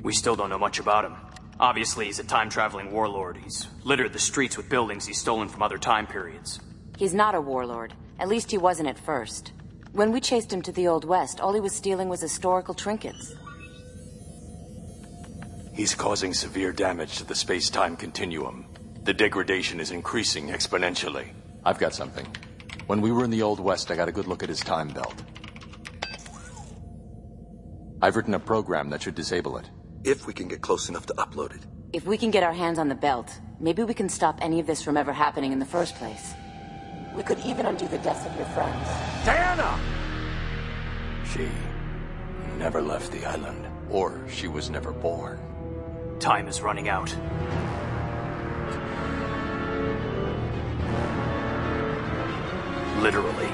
We 0.01 0.13
still 0.13 0.37
don't 0.37 0.49
know 0.49 0.57
much 0.59 0.79
about 0.79 1.03
him. 1.03 1.15
Obviously, 1.59 2.05
he's 2.05 2.19
a 2.19 2.23
time 2.23 2.49
traveling 2.49 2.91
warlord. 2.91 3.35
He's 3.35 3.67
littered 3.83 4.13
the 4.13 4.19
streets 4.19 4.55
with 4.55 4.69
buildings 4.69 5.05
he's 5.07 5.17
stolen 5.19 5.49
from 5.49 5.61
other 5.61 5.77
time 5.77 6.07
periods. 6.07 6.61
He's 6.97 7.13
not 7.13 7.35
a 7.35 7.41
warlord. 7.41 7.93
At 8.19 8.27
least 8.27 8.49
he 8.49 8.57
wasn't 8.57 8.89
at 8.89 8.97
first. 8.97 9.53
When 9.93 10.11
we 10.11 10.19
chased 10.19 10.51
him 10.51 10.63
to 10.63 10.71
the 10.71 10.87
Old 10.87 11.05
West, 11.05 11.39
all 11.39 11.53
he 11.53 11.59
was 11.59 11.73
stealing 11.73 12.09
was 12.09 12.19
historical 12.21 12.73
trinkets. 12.73 13.35
He's 15.75 15.93
causing 15.93 16.33
severe 16.33 16.73
damage 16.73 17.19
to 17.19 17.23
the 17.23 17.35
space 17.35 17.69
time 17.69 17.95
continuum. 17.95 18.65
The 19.03 19.13
degradation 19.13 19.79
is 19.79 19.91
increasing 19.91 20.47
exponentially. 20.47 21.27
I've 21.63 21.77
got 21.77 21.93
something. 21.93 22.25
When 22.87 22.99
we 22.99 23.11
were 23.11 23.23
in 23.23 23.29
the 23.29 23.43
Old 23.43 23.59
West, 23.59 23.91
I 23.91 23.95
got 23.95 24.09
a 24.09 24.11
good 24.11 24.25
look 24.25 24.41
at 24.41 24.49
his 24.49 24.59
time 24.59 24.89
belt. 24.89 25.23
I've 28.01 28.15
written 28.15 28.33
a 28.33 28.39
program 28.39 28.89
that 28.89 29.03
should 29.03 29.13
disable 29.13 29.57
it. 29.57 29.69
If 30.03 30.25
we 30.25 30.33
can 30.33 30.47
get 30.47 30.61
close 30.61 30.89
enough 30.89 31.05
to 31.05 31.13
upload 31.13 31.55
it. 31.55 31.61
If 31.93 32.07
we 32.07 32.17
can 32.17 32.31
get 32.31 32.41
our 32.41 32.53
hands 32.53 32.79
on 32.79 32.89
the 32.89 32.95
belt, 32.95 33.31
maybe 33.59 33.83
we 33.83 33.93
can 33.93 34.09
stop 34.09 34.39
any 34.41 34.59
of 34.59 34.65
this 34.65 34.81
from 34.81 34.97
ever 34.97 35.13
happening 35.13 35.51
in 35.51 35.59
the 35.59 35.65
first 35.65 35.93
place. 35.95 36.33
We 37.17 37.23
could 37.23 37.39
even 37.39 37.65
undo 37.65 37.87
the 37.87 37.97
deaths 37.97 38.27
of 38.27 38.35
your 38.35 38.45
friends. 38.45 38.87
Diana! 39.25 39.79
She 41.33 41.49
never 42.59 42.79
left 42.79 43.11
the 43.11 43.25
island. 43.25 43.67
Or 43.89 44.21
she 44.29 44.47
was 44.47 44.69
never 44.69 44.91
born. 44.91 45.39
Time 46.19 46.47
is 46.47 46.61
running 46.61 46.89
out. 46.89 47.09
Literally. 53.01 53.49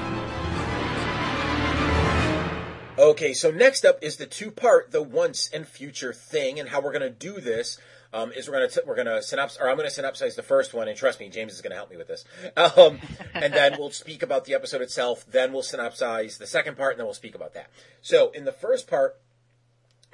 Okay, 2.98 3.32
so 3.32 3.50
next 3.50 3.86
up 3.86 3.98
is 4.02 4.16
the 4.16 4.26
two-part, 4.26 4.90
the 4.92 5.02
once 5.02 5.48
and 5.52 5.66
future 5.66 6.12
thing, 6.12 6.60
and 6.60 6.68
how 6.68 6.80
we're 6.82 6.92
going 6.92 7.00
to 7.02 7.10
do 7.10 7.40
this 7.40 7.78
um, 8.14 8.30
is 8.32 8.48
we're 8.48 8.58
going 8.58 8.70
to 8.70 8.82
we're 8.86 8.94
going 8.94 9.06
to 9.06 9.14
synopsize, 9.14 9.60
or 9.60 9.68
I'm 9.68 9.76
going 9.76 9.90
to 9.90 10.02
synopsize 10.02 10.36
the 10.36 10.42
first 10.42 10.72
one, 10.72 10.86
and 10.86 10.96
trust 10.96 11.18
me, 11.18 11.28
James 11.28 11.52
is 11.52 11.60
going 11.60 11.72
to 11.72 11.76
help 11.76 11.90
me 11.90 11.96
with 11.96 12.06
this. 12.06 12.24
Um, 12.56 13.00
and 13.34 13.52
then 13.52 13.74
we'll 13.78 13.90
speak 13.90 14.22
about 14.22 14.44
the 14.44 14.54
episode 14.54 14.80
itself. 14.80 15.26
Then 15.28 15.52
we'll 15.52 15.62
synopsize 15.62 16.38
the 16.38 16.46
second 16.46 16.76
part, 16.76 16.92
and 16.92 17.00
then 17.00 17.06
we'll 17.06 17.14
speak 17.14 17.34
about 17.34 17.54
that. 17.54 17.70
So 18.02 18.30
in 18.30 18.44
the 18.44 18.52
first 18.52 18.86
part, 18.86 19.20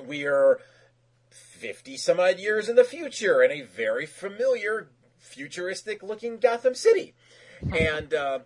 we 0.02 0.24
are 0.26 0.60
50 1.30 1.98
some 1.98 2.18
odd 2.18 2.38
years 2.38 2.70
in 2.70 2.76
the 2.76 2.84
future 2.84 3.42
in 3.42 3.50
a 3.50 3.60
very 3.60 4.06
familiar 4.06 4.88
futuristic 5.18 6.02
looking 6.02 6.38
Gotham 6.38 6.74
City, 6.74 7.12
and 7.70 8.14
uh, 8.14 8.38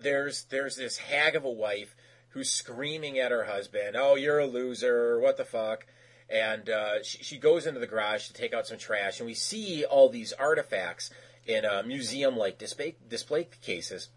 there's 0.00 0.44
there's 0.44 0.76
this 0.76 0.98
hag 0.98 1.34
of 1.34 1.44
a 1.44 1.50
wife 1.50 1.96
who's 2.28 2.48
screaming 2.48 3.18
at 3.18 3.32
her 3.32 3.46
husband, 3.46 3.96
"Oh, 3.98 4.14
you're 4.14 4.38
a 4.38 4.46
loser! 4.46 5.18
What 5.18 5.36
the 5.36 5.44
fuck!" 5.44 5.84
And 6.28 6.68
uh, 6.68 7.02
she, 7.02 7.18
she 7.22 7.38
goes 7.38 7.66
into 7.66 7.78
the 7.78 7.86
garage 7.86 8.26
to 8.26 8.32
take 8.32 8.52
out 8.52 8.66
some 8.66 8.78
trash, 8.78 9.20
and 9.20 9.26
we 9.26 9.34
see 9.34 9.84
all 9.84 10.08
these 10.08 10.32
artifacts 10.32 11.10
in 11.46 11.64
a 11.64 11.82
museum-like 11.84 12.58
display 12.58 12.96
display 13.08 13.48
cases. 13.62 14.08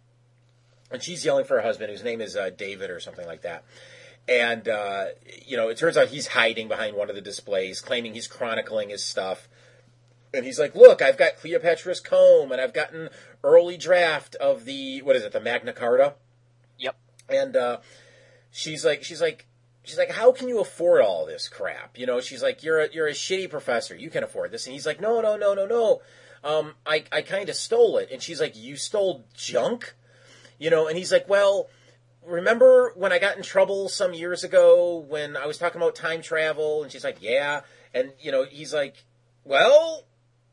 And 0.91 1.03
she's 1.03 1.23
yelling 1.23 1.45
for 1.45 1.55
her 1.57 1.61
husband, 1.61 1.91
whose 1.91 2.03
name 2.03 2.19
is 2.19 2.35
uh, 2.35 2.49
David 2.49 2.89
or 2.89 2.99
something 2.99 3.27
like 3.27 3.43
that. 3.43 3.63
And 4.27 4.67
uh, 4.67 5.05
you 5.45 5.55
know, 5.55 5.69
it 5.69 5.77
turns 5.77 5.97
out 5.97 6.07
he's 6.07 6.27
hiding 6.27 6.67
behind 6.67 6.95
one 6.95 7.09
of 7.09 7.15
the 7.15 7.21
displays, 7.21 7.81
claiming 7.81 8.13
he's 8.13 8.27
chronicling 8.27 8.89
his 8.89 9.03
stuff. 9.03 9.47
And 10.33 10.45
he's 10.45 10.59
like, 10.59 10.75
"Look, 10.75 11.01
I've 11.01 11.17
got 11.17 11.37
Cleopatra's 11.37 11.99
comb, 11.99 12.51
and 12.51 12.59
I've 12.61 12.73
gotten 12.73 13.09
early 13.43 13.77
draft 13.77 14.35
of 14.35 14.65
the 14.65 15.01
what 15.01 15.15
is 15.15 15.23
it, 15.23 15.31
the 15.31 15.39
Magna 15.39 15.73
Carta." 15.73 16.13
Yep. 16.77 16.95
And 17.29 17.55
uh, 17.55 17.77
she's 18.51 18.85
like, 18.85 19.03
she's 19.03 19.21
like, 19.21 19.45
she's 19.89 19.97
like, 19.97 20.11
"How 20.11 20.31
can 20.31 20.47
you 20.47 20.59
afford 20.59 21.01
all 21.01 21.25
this 21.25 21.47
crap?" 21.47 21.97
You 21.97 22.05
know, 22.05 22.21
she's 22.21 22.43
like, 22.43 22.63
"You're 22.63 22.81
a 22.81 22.89
you're 22.91 23.07
a 23.07 23.13
shitty 23.13 23.49
professor. 23.49 23.95
You 23.95 24.09
can 24.09 24.23
afford 24.23 24.51
this." 24.51 24.65
And 24.65 24.73
he's 24.73 24.85
like, 24.85 25.01
"No, 25.01 25.21
no, 25.21 25.35
no, 25.35 25.53
no, 25.53 25.65
no. 25.65 26.01
Um, 26.43 26.75
I 26.85 27.03
I 27.11 27.21
kind 27.21 27.49
of 27.49 27.55
stole 27.55 27.97
it." 27.97 28.09
And 28.11 28.21
she's 28.21 28.39
like, 28.39 28.55
"You 28.55 28.77
stole 28.77 29.25
junk?" 29.33 29.95
You 30.57 30.69
know, 30.69 30.87
and 30.87 30.97
he's 30.97 31.11
like, 31.11 31.27
"Well." 31.27 31.69
Remember 32.21 32.91
when 32.95 33.13
I 33.13 33.17
got 33.17 33.37
in 33.37 33.43
trouble 33.43 33.89
some 33.89 34.13
years 34.13 34.43
ago 34.43 34.97
when 35.07 35.35
I 35.35 35.47
was 35.47 35.57
talking 35.57 35.81
about 35.81 35.95
time 35.95 36.21
travel? 36.21 36.83
And 36.83 36.91
she's 36.91 37.03
like, 37.03 37.21
"Yeah," 37.21 37.61
and 37.93 38.11
you 38.19 38.31
know, 38.31 38.43
he's 38.43 38.73
like, 38.73 39.05
"Well," 39.45 40.05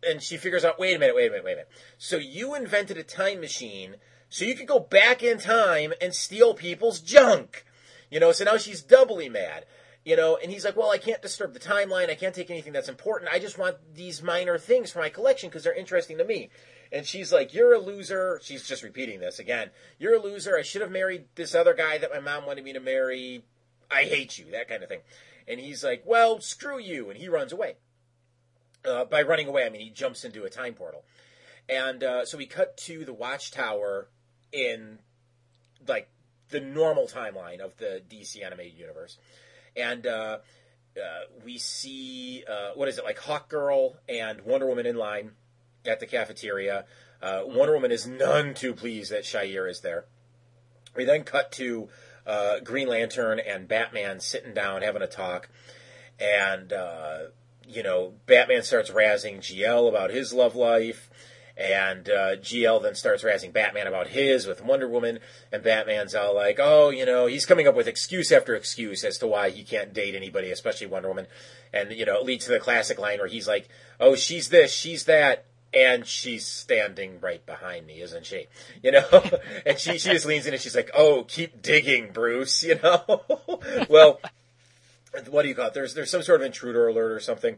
and 0.02 0.22
she 0.22 0.36
figures 0.36 0.64
out, 0.64 0.78
wait 0.78 0.94
a 0.94 0.98
minute, 0.98 1.14
wait 1.14 1.26
a 1.26 1.30
minute, 1.30 1.44
wait 1.44 1.52
a 1.52 1.56
minute. 1.56 1.70
So 1.98 2.16
you 2.16 2.54
invented 2.54 2.96
a 2.96 3.02
time 3.02 3.40
machine 3.40 3.96
so 4.28 4.44
you 4.44 4.54
could 4.54 4.66
go 4.66 4.78
back 4.78 5.22
in 5.22 5.38
time 5.38 5.92
and 6.00 6.14
steal 6.14 6.54
people's 6.54 7.00
junk. 7.00 7.64
You 8.10 8.20
know, 8.20 8.32
so 8.32 8.44
now 8.44 8.56
she's 8.56 8.82
doubly 8.82 9.28
mad. 9.28 9.66
You 10.04 10.14
know, 10.14 10.38
and 10.40 10.52
he's 10.52 10.64
like, 10.64 10.76
well, 10.76 10.92
I 10.92 10.98
can't 10.98 11.20
disturb 11.20 11.52
the 11.52 11.58
timeline. 11.58 12.10
I 12.10 12.14
can't 12.14 12.34
take 12.34 12.48
anything 12.48 12.72
that's 12.72 12.88
important. 12.88 13.32
I 13.32 13.40
just 13.40 13.58
want 13.58 13.76
these 13.92 14.22
minor 14.22 14.56
things 14.56 14.92
for 14.92 15.00
my 15.00 15.08
collection 15.08 15.48
because 15.48 15.64
they're 15.64 15.74
interesting 15.74 16.18
to 16.18 16.24
me. 16.24 16.50
And 16.92 17.04
she's 17.04 17.32
like, 17.32 17.52
you're 17.52 17.74
a 17.74 17.80
loser. 17.80 18.40
She's 18.40 18.68
just 18.68 18.84
repeating 18.84 19.18
this 19.18 19.40
again. 19.40 19.70
You're 19.98 20.14
a 20.14 20.22
loser. 20.22 20.56
I 20.56 20.62
should 20.62 20.82
have 20.82 20.92
married 20.92 21.24
this 21.34 21.56
other 21.56 21.74
guy 21.74 21.98
that 21.98 22.12
my 22.12 22.20
mom 22.20 22.46
wanted 22.46 22.62
me 22.62 22.72
to 22.74 22.80
marry. 22.80 23.42
I 23.90 24.04
hate 24.04 24.38
you, 24.38 24.46
that 24.52 24.68
kind 24.68 24.84
of 24.84 24.88
thing. 24.88 25.00
And 25.48 25.58
he's 25.58 25.82
like, 25.82 26.04
well, 26.06 26.40
screw 26.40 26.78
you. 26.78 27.10
And 27.10 27.18
he 27.18 27.28
runs 27.28 27.52
away. 27.52 27.74
Uh, 28.84 29.04
by 29.04 29.22
running 29.22 29.48
away, 29.48 29.64
I 29.64 29.70
mean 29.70 29.80
he 29.80 29.90
jumps 29.90 30.24
into 30.24 30.44
a 30.44 30.50
time 30.50 30.74
portal. 30.74 31.04
And 31.68 32.04
uh, 32.04 32.24
so 32.24 32.38
we 32.38 32.46
cut 32.46 32.76
to 32.78 33.04
the 33.04 33.12
watchtower 33.12 34.08
in 34.52 35.00
like 35.88 36.08
the 36.50 36.60
normal 36.60 37.06
timeline 37.06 37.60
of 37.60 37.76
the 37.78 38.02
DC 38.10 38.44
animated 38.44 38.78
universe. 38.78 39.18
And 39.76 40.06
uh, 40.06 40.38
uh, 40.96 41.20
we 41.44 41.58
see, 41.58 42.44
uh, 42.48 42.70
what 42.74 42.88
is 42.88 42.98
it, 42.98 43.04
like 43.04 43.18
Hawk 43.18 43.48
Girl 43.48 43.96
and 44.08 44.40
Wonder 44.42 44.66
Woman 44.66 44.86
in 44.86 44.96
line 44.96 45.32
at 45.86 46.00
the 46.00 46.06
cafeteria. 46.06 46.86
Uh, 47.22 47.42
Wonder 47.44 47.74
Woman 47.74 47.92
is 47.92 48.06
none 48.06 48.54
too 48.54 48.74
pleased 48.74 49.12
that 49.12 49.24
Shayera 49.24 49.70
is 49.70 49.80
there. 49.80 50.06
We 50.94 51.04
then 51.04 51.24
cut 51.24 51.52
to 51.52 51.88
uh, 52.26 52.60
Green 52.60 52.88
Lantern 52.88 53.38
and 53.38 53.68
Batman 53.68 54.20
sitting 54.20 54.54
down 54.54 54.82
having 54.82 55.02
a 55.02 55.06
talk. 55.06 55.48
And, 56.18 56.72
you 57.68 57.82
know, 57.82 58.14
Batman 58.26 58.62
starts 58.62 58.90
razzing 58.90 59.38
GL 59.38 59.88
about 59.88 60.10
his 60.10 60.32
love 60.32 60.56
life. 60.56 61.05
And 61.56 62.10
uh, 62.10 62.36
GL 62.36 62.82
then 62.82 62.94
starts 62.94 63.22
razzing 63.22 63.52
Batman 63.52 63.86
about 63.86 64.08
his 64.08 64.46
with 64.46 64.62
Wonder 64.62 64.86
Woman, 64.86 65.20
and 65.50 65.62
Batman's 65.62 66.14
all 66.14 66.34
like, 66.34 66.58
"Oh, 66.60 66.90
you 66.90 67.06
know, 67.06 67.26
he's 67.26 67.46
coming 67.46 67.66
up 67.66 67.74
with 67.74 67.88
excuse 67.88 68.30
after 68.30 68.54
excuse 68.54 69.02
as 69.04 69.16
to 69.18 69.26
why 69.26 69.48
he 69.48 69.64
can't 69.64 69.94
date 69.94 70.14
anybody, 70.14 70.50
especially 70.50 70.86
Wonder 70.86 71.08
Woman." 71.08 71.26
And 71.72 71.92
you 71.92 72.04
know, 72.04 72.16
it 72.16 72.26
leads 72.26 72.44
to 72.44 72.52
the 72.52 72.60
classic 72.60 72.98
line 72.98 73.20
where 73.20 73.28
he's 73.28 73.48
like, 73.48 73.68
"Oh, 73.98 74.16
she's 74.16 74.50
this, 74.50 74.70
she's 74.70 75.04
that, 75.04 75.46
and 75.72 76.06
she's 76.06 76.44
standing 76.44 77.20
right 77.20 77.44
behind 77.46 77.86
me, 77.86 78.02
isn't 78.02 78.26
she?" 78.26 78.48
You 78.82 78.92
know, 78.92 79.06
and 79.66 79.78
she 79.78 79.98
she 79.98 80.10
just 80.10 80.26
leans 80.26 80.46
in 80.46 80.52
and 80.52 80.62
she's 80.62 80.76
like, 80.76 80.90
"Oh, 80.92 81.24
keep 81.26 81.62
digging, 81.62 82.12
Bruce." 82.12 82.62
You 82.66 82.78
know, 82.82 83.22
well, 83.88 84.20
what 85.30 85.42
do 85.42 85.48
you 85.48 85.54
call 85.54 85.68
it? 85.68 85.74
There's 85.74 85.94
there's 85.94 86.10
some 86.10 86.22
sort 86.22 86.42
of 86.42 86.46
intruder 86.46 86.86
alert 86.86 87.12
or 87.12 87.20
something. 87.20 87.56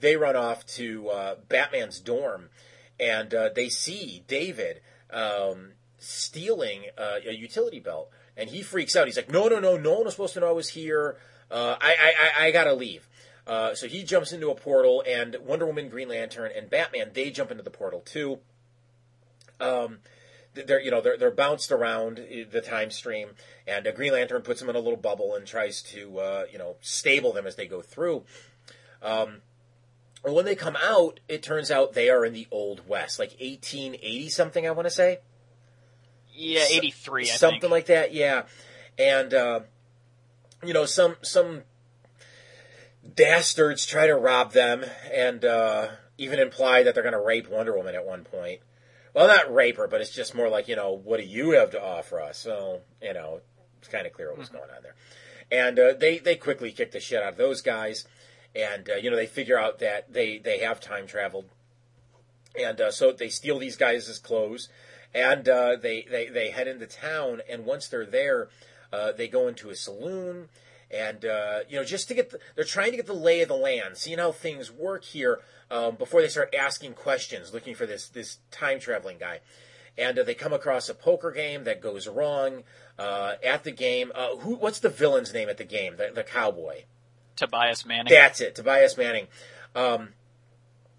They 0.00 0.16
run 0.16 0.34
off 0.34 0.66
to 0.66 1.08
uh, 1.08 1.34
Batman's 1.48 2.00
dorm 2.00 2.50
and 2.98 3.34
uh, 3.34 3.50
they 3.54 3.68
see 3.68 4.24
David 4.26 4.80
um, 5.10 5.72
stealing 5.98 6.84
uh, 6.96 7.18
a 7.26 7.32
utility 7.32 7.80
belt, 7.80 8.10
and 8.36 8.50
he 8.50 8.62
freaks 8.62 8.96
out. 8.96 9.06
He's 9.06 9.16
like, 9.16 9.30
"No, 9.30 9.48
no, 9.48 9.60
no! 9.60 9.76
No 9.76 9.94
one 9.94 10.04
was 10.04 10.14
supposed 10.14 10.34
to 10.34 10.40
know 10.40 10.48
I 10.48 10.52
was 10.52 10.70
here. 10.70 11.16
Uh, 11.50 11.76
I, 11.80 12.14
I, 12.38 12.46
I, 12.46 12.50
gotta 12.50 12.74
leave." 12.74 13.08
Uh, 13.46 13.74
so 13.74 13.86
he 13.86 14.02
jumps 14.02 14.32
into 14.32 14.50
a 14.50 14.54
portal, 14.54 15.02
and 15.06 15.36
Wonder 15.44 15.66
Woman, 15.66 15.88
Green 15.88 16.08
Lantern, 16.08 16.50
and 16.56 16.68
Batman 16.68 17.10
they 17.14 17.30
jump 17.30 17.50
into 17.50 17.62
the 17.62 17.70
portal 17.70 18.00
too. 18.00 18.38
Um, 19.60 19.98
they're 20.54 20.80
you 20.80 20.90
know 20.90 21.00
they're 21.00 21.16
they're 21.16 21.30
bounced 21.30 21.70
around 21.70 22.26
the 22.50 22.60
time 22.60 22.90
stream, 22.90 23.30
and 23.66 23.86
uh, 23.86 23.92
Green 23.92 24.12
Lantern 24.12 24.42
puts 24.42 24.60
them 24.60 24.70
in 24.70 24.76
a 24.76 24.80
little 24.80 24.96
bubble 24.96 25.34
and 25.34 25.46
tries 25.46 25.82
to 25.82 26.18
uh, 26.18 26.44
you 26.50 26.58
know 26.58 26.76
stable 26.80 27.32
them 27.32 27.46
as 27.46 27.56
they 27.56 27.66
go 27.66 27.82
through. 27.82 28.24
Um, 29.02 29.42
and 30.26 30.34
when 30.34 30.44
they 30.44 30.56
come 30.56 30.76
out, 30.82 31.20
it 31.28 31.40
turns 31.44 31.70
out 31.70 31.92
they 31.92 32.10
are 32.10 32.24
in 32.24 32.32
the 32.32 32.48
Old 32.50 32.88
West, 32.88 33.20
like 33.20 33.30
1880 33.40 34.28
something, 34.28 34.66
I 34.66 34.72
want 34.72 34.86
to 34.86 34.90
say. 34.90 35.20
Yeah, 36.34 36.66
83, 36.68 37.22
I 37.22 37.24
something 37.26 37.60
think. 37.60 37.70
like 37.70 37.86
that. 37.86 38.12
Yeah, 38.12 38.42
and 38.98 39.32
uh, 39.32 39.60
you 40.64 40.74
know 40.74 40.84
some 40.84 41.14
some 41.22 41.62
dastards 43.14 43.86
try 43.86 44.08
to 44.08 44.16
rob 44.16 44.52
them, 44.52 44.84
and 45.14 45.44
uh, 45.44 45.88
even 46.18 46.40
imply 46.40 46.82
that 46.82 46.94
they're 46.94 47.04
going 47.04 47.12
to 47.12 47.20
rape 47.20 47.48
Wonder 47.48 47.76
Woman 47.76 47.94
at 47.94 48.04
one 48.04 48.24
point. 48.24 48.60
Well, 49.14 49.28
not 49.28 49.54
rape 49.54 49.76
her, 49.76 49.86
but 49.86 50.00
it's 50.00 50.12
just 50.12 50.34
more 50.34 50.48
like 50.48 50.66
you 50.66 50.74
know, 50.74 50.90
what 50.92 51.20
do 51.20 51.24
you 51.24 51.52
have 51.52 51.70
to 51.70 51.82
offer 51.82 52.20
us? 52.20 52.36
So 52.36 52.80
you 53.00 53.14
know, 53.14 53.42
it's 53.78 53.88
kind 53.88 54.08
of 54.08 54.12
clear 54.12 54.30
what 54.30 54.38
was 54.38 54.48
going 54.48 54.64
on 54.76 54.82
there. 54.82 54.96
And 55.52 55.78
uh, 55.78 55.92
they 55.92 56.18
they 56.18 56.34
quickly 56.34 56.72
kick 56.72 56.90
the 56.90 56.98
shit 56.98 57.22
out 57.22 57.28
of 57.28 57.36
those 57.36 57.62
guys 57.62 58.06
and 58.56 58.88
uh, 58.88 58.94
you 58.94 59.10
know 59.10 59.16
they 59.16 59.26
figure 59.26 59.58
out 59.58 59.78
that 59.80 60.12
they 60.12 60.38
they 60.38 60.58
have 60.58 60.80
time 60.80 61.06
traveled, 61.06 61.46
and 62.58 62.80
uh, 62.80 62.90
so 62.90 63.12
they 63.12 63.28
steal 63.28 63.58
these 63.58 63.76
guys' 63.76 64.18
clothes, 64.18 64.68
and 65.14 65.48
uh, 65.48 65.76
they 65.76 66.06
they 66.10 66.28
they 66.28 66.50
head 66.50 66.66
into 66.66 66.86
town, 66.86 67.42
and 67.48 67.66
once 67.66 67.86
they're 67.88 68.06
there, 68.06 68.48
uh, 68.92 69.12
they 69.12 69.28
go 69.28 69.46
into 69.46 69.68
a 69.68 69.76
saloon, 69.76 70.48
and 70.90 71.24
uh, 71.24 71.60
you 71.68 71.76
know 71.76 71.84
just 71.84 72.08
to 72.08 72.14
get 72.14 72.30
the, 72.30 72.38
they're 72.54 72.64
trying 72.64 72.92
to 72.92 72.96
get 72.96 73.06
the 73.06 73.12
lay 73.12 73.42
of 73.42 73.48
the 73.48 73.54
land, 73.54 73.98
seeing 73.98 74.18
how 74.18 74.32
things 74.32 74.72
work 74.72 75.04
here 75.04 75.40
um, 75.70 75.96
before 75.96 76.22
they 76.22 76.28
start 76.28 76.54
asking 76.58 76.94
questions, 76.94 77.52
looking 77.52 77.74
for 77.74 77.86
this 77.86 78.08
this 78.08 78.38
time 78.50 78.80
traveling 78.80 79.18
guy. 79.18 79.40
And 79.98 80.18
uh, 80.18 80.24
they 80.24 80.34
come 80.34 80.52
across 80.52 80.90
a 80.90 80.94
poker 80.94 81.32
game 81.32 81.64
that 81.64 81.80
goes 81.80 82.06
wrong. 82.06 82.64
at 82.98 83.64
the 83.64 83.70
game, 83.70 84.12
who? 84.40 84.54
What's 84.54 84.78
the 84.78 84.90
villain's 84.90 85.32
name 85.32 85.48
at 85.48 85.56
the 85.56 85.64
game? 85.64 85.96
The, 85.96 86.10
the 86.14 86.22
cowboy. 86.22 86.82
Tobias 87.36 87.84
Manning. 87.86 88.12
That's 88.12 88.40
it, 88.40 88.54
Tobias 88.54 88.96
Manning. 88.96 89.28
Um, 89.74 90.10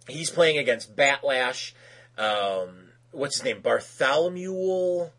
he's 0.07 0.29
playing 0.29 0.57
against 0.57 0.95
Batlash. 0.95 1.73
Um, 2.17 2.89
what's 3.11 3.37
his 3.37 3.43
name? 3.43 3.61
Bartholomew 3.61 5.09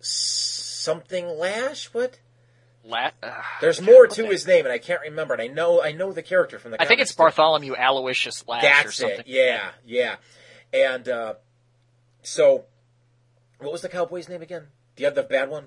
something 0.00 1.26
Lash? 1.26 1.86
What? 1.92 2.18
La- 2.84 3.10
uh, 3.22 3.42
There's 3.60 3.80
more 3.80 4.06
to 4.06 4.26
his 4.26 4.46
name, 4.46 4.64
and 4.64 4.72
I 4.72 4.78
can't 4.78 5.02
remember. 5.02 5.34
And 5.34 5.42
I 5.42 5.46
know 5.48 5.82
I 5.82 5.92
know 5.92 6.12
the 6.12 6.22
character 6.22 6.58
from 6.58 6.70
the. 6.72 6.82
I 6.82 6.86
think 6.86 7.00
it's 7.00 7.14
too. 7.14 7.18
Bartholomew 7.18 7.74
Aloysius 7.76 8.46
Lash 8.48 8.62
That's 8.62 8.88
or 8.88 8.92
something. 8.92 9.20
it. 9.20 9.26
Yeah, 9.26 9.70
yeah. 9.84 10.16
And 10.72 11.08
uh, 11.08 11.34
so, 12.22 12.64
what 13.58 13.72
was 13.72 13.82
the 13.82 13.88
cowboy's 13.88 14.28
name 14.28 14.40
again? 14.42 14.68
Do 14.96 15.02
you 15.02 15.06
have 15.06 15.14
the 15.14 15.22
bad 15.22 15.50
one? 15.50 15.66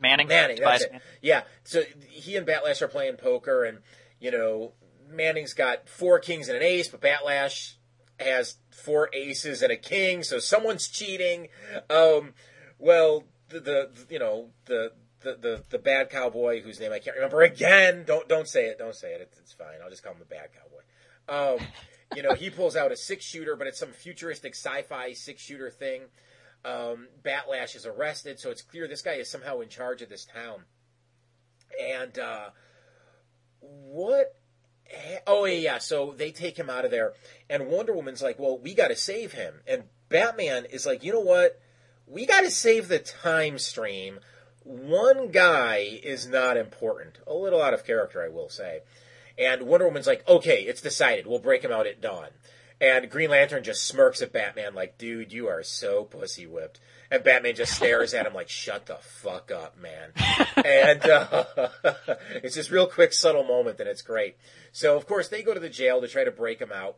Manning. 0.00 0.28
Manning. 0.28 0.56
Tobias 0.56 0.80
That's 0.80 0.84
it. 0.84 0.92
Manning. 0.92 1.06
Yeah. 1.20 1.42
So 1.64 1.82
he 2.08 2.36
and 2.36 2.46
Batlash 2.46 2.80
are 2.80 2.88
playing 2.88 3.16
poker, 3.16 3.64
and 3.64 3.78
you 4.20 4.30
know 4.30 4.72
Manning's 5.10 5.54
got 5.54 5.88
four 5.88 6.18
kings 6.18 6.48
and 6.48 6.56
an 6.56 6.62
ace, 6.62 6.88
but 6.88 7.00
Batlash 7.00 7.74
has 8.18 8.56
four 8.70 9.10
aces 9.12 9.62
and 9.62 9.72
a 9.72 9.76
king, 9.76 10.22
so 10.22 10.38
someone's 10.38 10.88
cheating. 10.88 11.48
Um, 11.88 12.34
well, 12.78 13.24
the, 13.48 13.60
the 13.60 13.90
you 14.08 14.18
know 14.18 14.50
the, 14.66 14.92
the 15.20 15.36
the 15.40 15.64
the 15.70 15.78
bad 15.78 16.10
cowboy 16.10 16.62
whose 16.62 16.80
name 16.80 16.92
I 16.92 16.98
can't 16.98 17.16
remember 17.16 17.42
again. 17.42 18.04
Don't 18.06 18.28
don't 18.28 18.48
say 18.48 18.66
it. 18.66 18.78
Don't 18.78 18.94
say 18.94 19.14
it. 19.14 19.20
It's, 19.20 19.38
it's 19.38 19.52
fine. 19.52 19.78
I'll 19.82 19.90
just 19.90 20.02
call 20.02 20.12
him 20.12 20.18
the 20.18 20.24
bad 20.24 20.50
cowboy. 20.52 21.58
Um, 21.58 21.66
you 22.16 22.22
know, 22.22 22.34
he 22.34 22.50
pulls 22.50 22.76
out 22.76 22.92
a 22.92 22.96
six 22.96 23.24
shooter, 23.24 23.56
but 23.56 23.66
it's 23.66 23.78
some 23.78 23.92
futuristic 23.92 24.54
sci-fi 24.54 25.12
six 25.12 25.42
shooter 25.42 25.70
thing. 25.70 26.02
Um, 26.64 27.08
Batlash 27.22 27.76
is 27.76 27.86
arrested, 27.86 28.38
so 28.38 28.50
it's 28.50 28.62
clear 28.62 28.86
this 28.86 29.02
guy 29.02 29.14
is 29.14 29.30
somehow 29.30 29.60
in 29.60 29.68
charge 29.68 30.02
of 30.02 30.08
this 30.08 30.24
town. 30.24 30.64
And 31.80 32.18
uh, 32.18 32.50
what 33.60 34.34
oh 35.26 35.44
yeah, 35.44 35.54
yeah. 35.54 35.78
So 35.78 36.14
they 36.16 36.30
take 36.30 36.58
him 36.58 36.70
out 36.70 36.84
of 36.84 36.90
there, 36.90 37.14
and 37.48 37.68
Wonder 37.68 37.92
Woman's 37.92 38.22
like, 38.22 38.38
"Well, 38.38 38.58
we 38.58 38.74
got 38.74 38.88
to 38.88 38.96
save 38.96 39.32
him." 39.32 39.60
And 39.66 39.84
Batman 40.08 40.66
is 40.66 40.86
like, 40.86 41.04
"You 41.04 41.12
know 41.12 41.20
what? 41.20 41.60
We 42.06 42.26
got 42.26 42.40
to 42.40 42.50
save 42.50 42.88
the 42.88 42.98
time 42.98 43.58
stream. 43.58 44.20
One 44.64 45.28
guy 45.28 46.00
is 46.02 46.26
not 46.26 46.56
important. 46.56 47.18
A 47.26 47.34
little 47.34 47.62
out 47.62 47.74
of 47.74 47.86
character, 47.86 48.22
I 48.22 48.28
will 48.28 48.48
say." 48.48 48.80
And 49.38 49.62
Wonder 49.62 49.86
Woman's 49.86 50.06
like, 50.06 50.26
"Okay, 50.28 50.62
it's 50.62 50.82
decided. 50.82 51.26
We'll 51.26 51.38
break 51.38 51.62
him 51.62 51.72
out 51.72 51.86
at 51.86 52.00
dawn." 52.00 52.28
And 52.80 53.10
Green 53.10 53.30
Lantern 53.30 53.62
just 53.62 53.86
smirks 53.86 54.22
at 54.22 54.32
Batman 54.32 54.74
like, 54.74 54.98
"Dude, 54.98 55.32
you 55.32 55.48
are 55.48 55.62
so 55.62 56.04
pussy 56.04 56.46
whipped." 56.46 56.80
And 57.10 57.24
Batman 57.24 57.56
just 57.56 57.74
stares 57.74 58.14
at 58.14 58.26
him 58.26 58.34
like, 58.34 58.48
"Shut 58.48 58.86
the 58.86 58.96
fuck 58.96 59.50
up, 59.50 59.76
man." 59.76 60.12
and 60.56 61.04
uh, 61.04 61.44
it's 62.34 62.54
this 62.54 62.70
real 62.70 62.86
quick, 62.86 63.12
subtle 63.12 63.42
moment, 63.42 63.80
and 63.80 63.88
it's 63.88 64.02
great. 64.02 64.36
So, 64.70 64.96
of 64.96 65.06
course, 65.06 65.28
they 65.28 65.42
go 65.42 65.52
to 65.52 65.60
the 65.60 65.68
jail 65.68 66.00
to 66.00 66.08
try 66.08 66.22
to 66.22 66.30
break 66.30 66.60
him 66.60 66.70
out. 66.72 66.96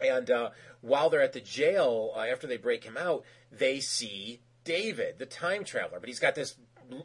And 0.00 0.30
uh, 0.30 0.50
while 0.80 1.10
they're 1.10 1.22
at 1.22 1.32
the 1.32 1.40
jail, 1.40 2.12
uh, 2.16 2.20
after 2.20 2.46
they 2.46 2.56
break 2.56 2.84
him 2.84 2.96
out, 2.96 3.24
they 3.50 3.80
see 3.80 4.40
David, 4.64 5.18
the 5.18 5.26
time 5.26 5.64
traveler, 5.64 6.00
but 6.00 6.08
he's 6.08 6.20
got 6.20 6.34
this 6.34 6.56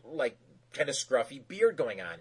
like 0.03 0.37
kind 0.73 0.89
of 0.89 0.95
scruffy 0.95 1.45
beard 1.47 1.77
going 1.77 2.01
on. 2.01 2.17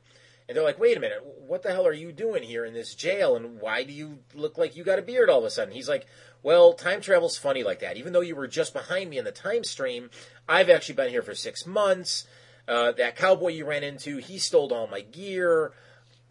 And 0.46 0.56
they're 0.56 0.64
like, 0.64 0.78
wait 0.78 0.96
a 0.96 1.00
minute, 1.00 1.24
what 1.46 1.62
the 1.62 1.72
hell 1.72 1.86
are 1.86 1.92
you 1.92 2.12
doing 2.12 2.42
here 2.42 2.66
in 2.66 2.74
this 2.74 2.94
jail? 2.94 3.34
And 3.34 3.60
why 3.60 3.82
do 3.82 3.92
you 3.92 4.18
look 4.34 4.58
like 4.58 4.76
you 4.76 4.84
got 4.84 4.98
a 4.98 5.02
beard 5.02 5.30
all 5.30 5.38
of 5.38 5.44
a 5.44 5.50
sudden? 5.50 5.72
He's 5.72 5.88
like, 5.88 6.06
well, 6.44 6.74
time 6.74 7.00
travel's 7.00 7.38
funny 7.38 7.64
like 7.64 7.80
that. 7.80 7.96
Even 7.96 8.12
though 8.12 8.20
you 8.20 8.36
were 8.36 8.46
just 8.46 8.74
behind 8.74 9.08
me 9.08 9.18
in 9.18 9.24
the 9.24 9.32
time 9.32 9.64
stream, 9.64 10.10
I've 10.46 10.68
actually 10.68 10.94
been 10.94 11.08
here 11.08 11.22
for 11.22 11.34
six 11.34 11.66
months. 11.66 12.26
Uh, 12.68 12.92
that 12.92 13.16
cowboy 13.16 13.48
you 13.48 13.64
ran 13.64 13.82
into, 13.82 14.18
he 14.18 14.38
stole 14.38 14.72
all 14.72 14.86
my 14.86 15.00
gear, 15.00 15.72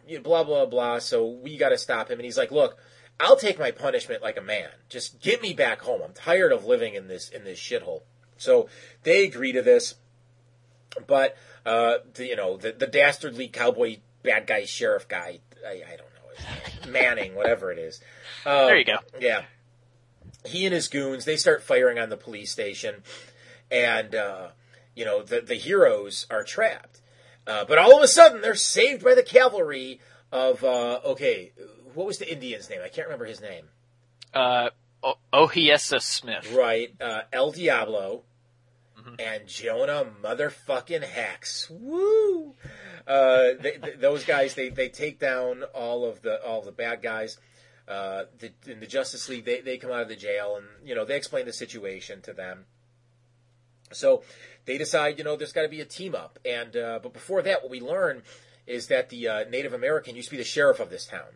you 0.06 0.16
know, 0.16 0.22
blah, 0.22 0.44
blah, 0.44 0.66
blah. 0.66 1.00
So 1.00 1.26
we 1.26 1.56
got 1.56 1.70
to 1.70 1.78
stop 1.78 2.10
him. 2.10 2.18
And 2.20 2.24
he's 2.24 2.38
like, 2.38 2.52
look, 2.52 2.78
I'll 3.18 3.36
take 3.36 3.58
my 3.58 3.72
punishment 3.72 4.22
like 4.22 4.38
a 4.38 4.40
man. 4.40 4.68
Just 4.88 5.20
get 5.20 5.42
me 5.42 5.52
back 5.52 5.82
home. 5.82 6.00
I'm 6.02 6.12
tired 6.14 6.52
of 6.52 6.64
living 6.64 6.94
in 6.94 7.08
this, 7.08 7.28
in 7.28 7.42
this 7.42 7.58
shithole. 7.58 8.02
So 8.38 8.68
they 9.02 9.24
agree 9.24 9.50
to 9.50 9.62
this. 9.62 9.96
But, 11.08 11.36
uh, 11.66 11.98
the, 12.14 12.26
you 12.26 12.36
know, 12.36 12.56
the, 12.56 12.70
the 12.70 12.86
dastardly 12.86 13.48
cowboy 13.48 13.98
bad 14.22 14.46
guy 14.46 14.64
sheriff 14.64 15.08
guy, 15.08 15.40
I, 15.66 15.70
I 15.70 15.96
don't 15.96 15.98
know 15.98 16.90
Manning, 16.92 17.34
whatever 17.34 17.72
it 17.72 17.78
is. 17.78 18.00
Um, 18.46 18.66
there 18.66 18.78
you 18.78 18.84
go. 18.84 18.98
Yeah. 19.18 19.42
He 20.44 20.64
and 20.64 20.74
his 20.74 20.88
goons, 20.88 21.24
they 21.24 21.36
start 21.36 21.62
firing 21.62 21.98
on 21.98 22.10
the 22.10 22.16
police 22.16 22.50
station. 22.50 23.02
And, 23.70 24.14
uh, 24.14 24.48
you 24.94 25.04
know, 25.04 25.22
the, 25.22 25.40
the 25.40 25.54
heroes 25.54 26.26
are 26.30 26.44
trapped. 26.44 27.00
Uh, 27.46 27.64
but 27.64 27.78
all 27.78 27.96
of 27.96 28.02
a 28.02 28.08
sudden, 28.08 28.40
they're 28.40 28.54
saved 28.54 29.04
by 29.04 29.14
the 29.14 29.22
cavalry 29.22 30.00
of, 30.32 30.64
uh, 30.64 31.00
okay, 31.04 31.52
what 31.94 32.06
was 32.06 32.18
the 32.18 32.30
Indian's 32.30 32.68
name? 32.68 32.80
I 32.84 32.88
can't 32.88 33.06
remember 33.06 33.26
his 33.26 33.40
name. 33.40 33.66
Uh, 34.32 34.70
o- 35.02 35.18
Ohiyesa 35.32 36.00
Smith. 36.00 36.52
Right. 36.52 36.94
Uh, 37.00 37.22
El 37.32 37.52
Diablo 37.52 38.22
and 39.18 39.46
Jonah 39.46 40.06
motherfucking 40.22 41.02
Hex. 41.02 41.68
Woo! 41.70 42.54
Uh, 43.06 43.50
they, 43.60 43.72
th 43.72 43.98
those 43.98 44.24
guys, 44.24 44.54
they, 44.54 44.70
they 44.70 44.88
take 44.88 45.18
down 45.18 45.62
all 45.74 46.04
of 46.06 46.22
the 46.22 46.42
all 46.42 46.60
of 46.60 46.64
the 46.64 46.72
bad 46.72 47.02
guys. 47.02 47.38
Uh, 47.86 48.24
the, 48.38 48.50
in 48.66 48.80
the 48.80 48.86
Justice 48.86 49.28
League, 49.28 49.44
they, 49.44 49.60
they 49.60 49.76
come 49.76 49.90
out 49.90 50.02
of 50.02 50.08
the 50.08 50.16
jail 50.16 50.56
and 50.56 50.66
you 50.88 50.94
know 50.94 51.04
they 51.04 51.16
explain 51.16 51.44
the 51.44 51.52
situation 51.52 52.22
to 52.22 52.32
them. 52.32 52.64
So 53.92 54.22
they 54.64 54.78
decide, 54.78 55.18
you 55.18 55.24
know, 55.24 55.36
there's 55.36 55.52
got 55.52 55.62
to 55.62 55.68
be 55.68 55.80
a 55.80 55.84
team 55.84 56.14
up. 56.14 56.38
And 56.44 56.76
uh, 56.76 57.00
but 57.02 57.12
before 57.12 57.42
that, 57.42 57.62
what 57.62 57.70
we 57.70 57.80
learn 57.80 58.22
is 58.66 58.86
that 58.86 59.10
the 59.10 59.28
uh, 59.28 59.44
Native 59.50 59.74
American 59.74 60.16
used 60.16 60.28
to 60.28 60.34
be 60.34 60.38
the 60.38 60.44
sheriff 60.44 60.80
of 60.80 60.88
this 60.88 61.06
town, 61.06 61.28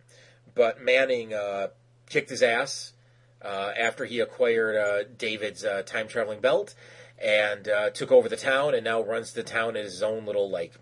but 0.55 0.83
Manning 0.83 1.35
uh, 1.35 1.69
kicked 2.09 2.31
his 2.31 2.43
ass 2.43 2.95
uh, 3.43 3.73
after 3.79 4.07
he 4.07 4.21
acquired 4.21 5.19
David's 5.19 5.67
time 5.85 6.09
traveling 6.09 6.41
belt 6.41 6.75
and 7.23 7.69
took 7.93 8.11
over 8.11 8.31
the 8.31 8.37
town, 8.37 8.75
and 8.75 8.85
now 8.85 9.03
runs 9.03 9.35
the 9.35 9.43
town 9.43 9.77
as 9.77 9.93
his 9.93 10.03
own 10.03 10.25
little 10.25 10.49
like 10.49 10.73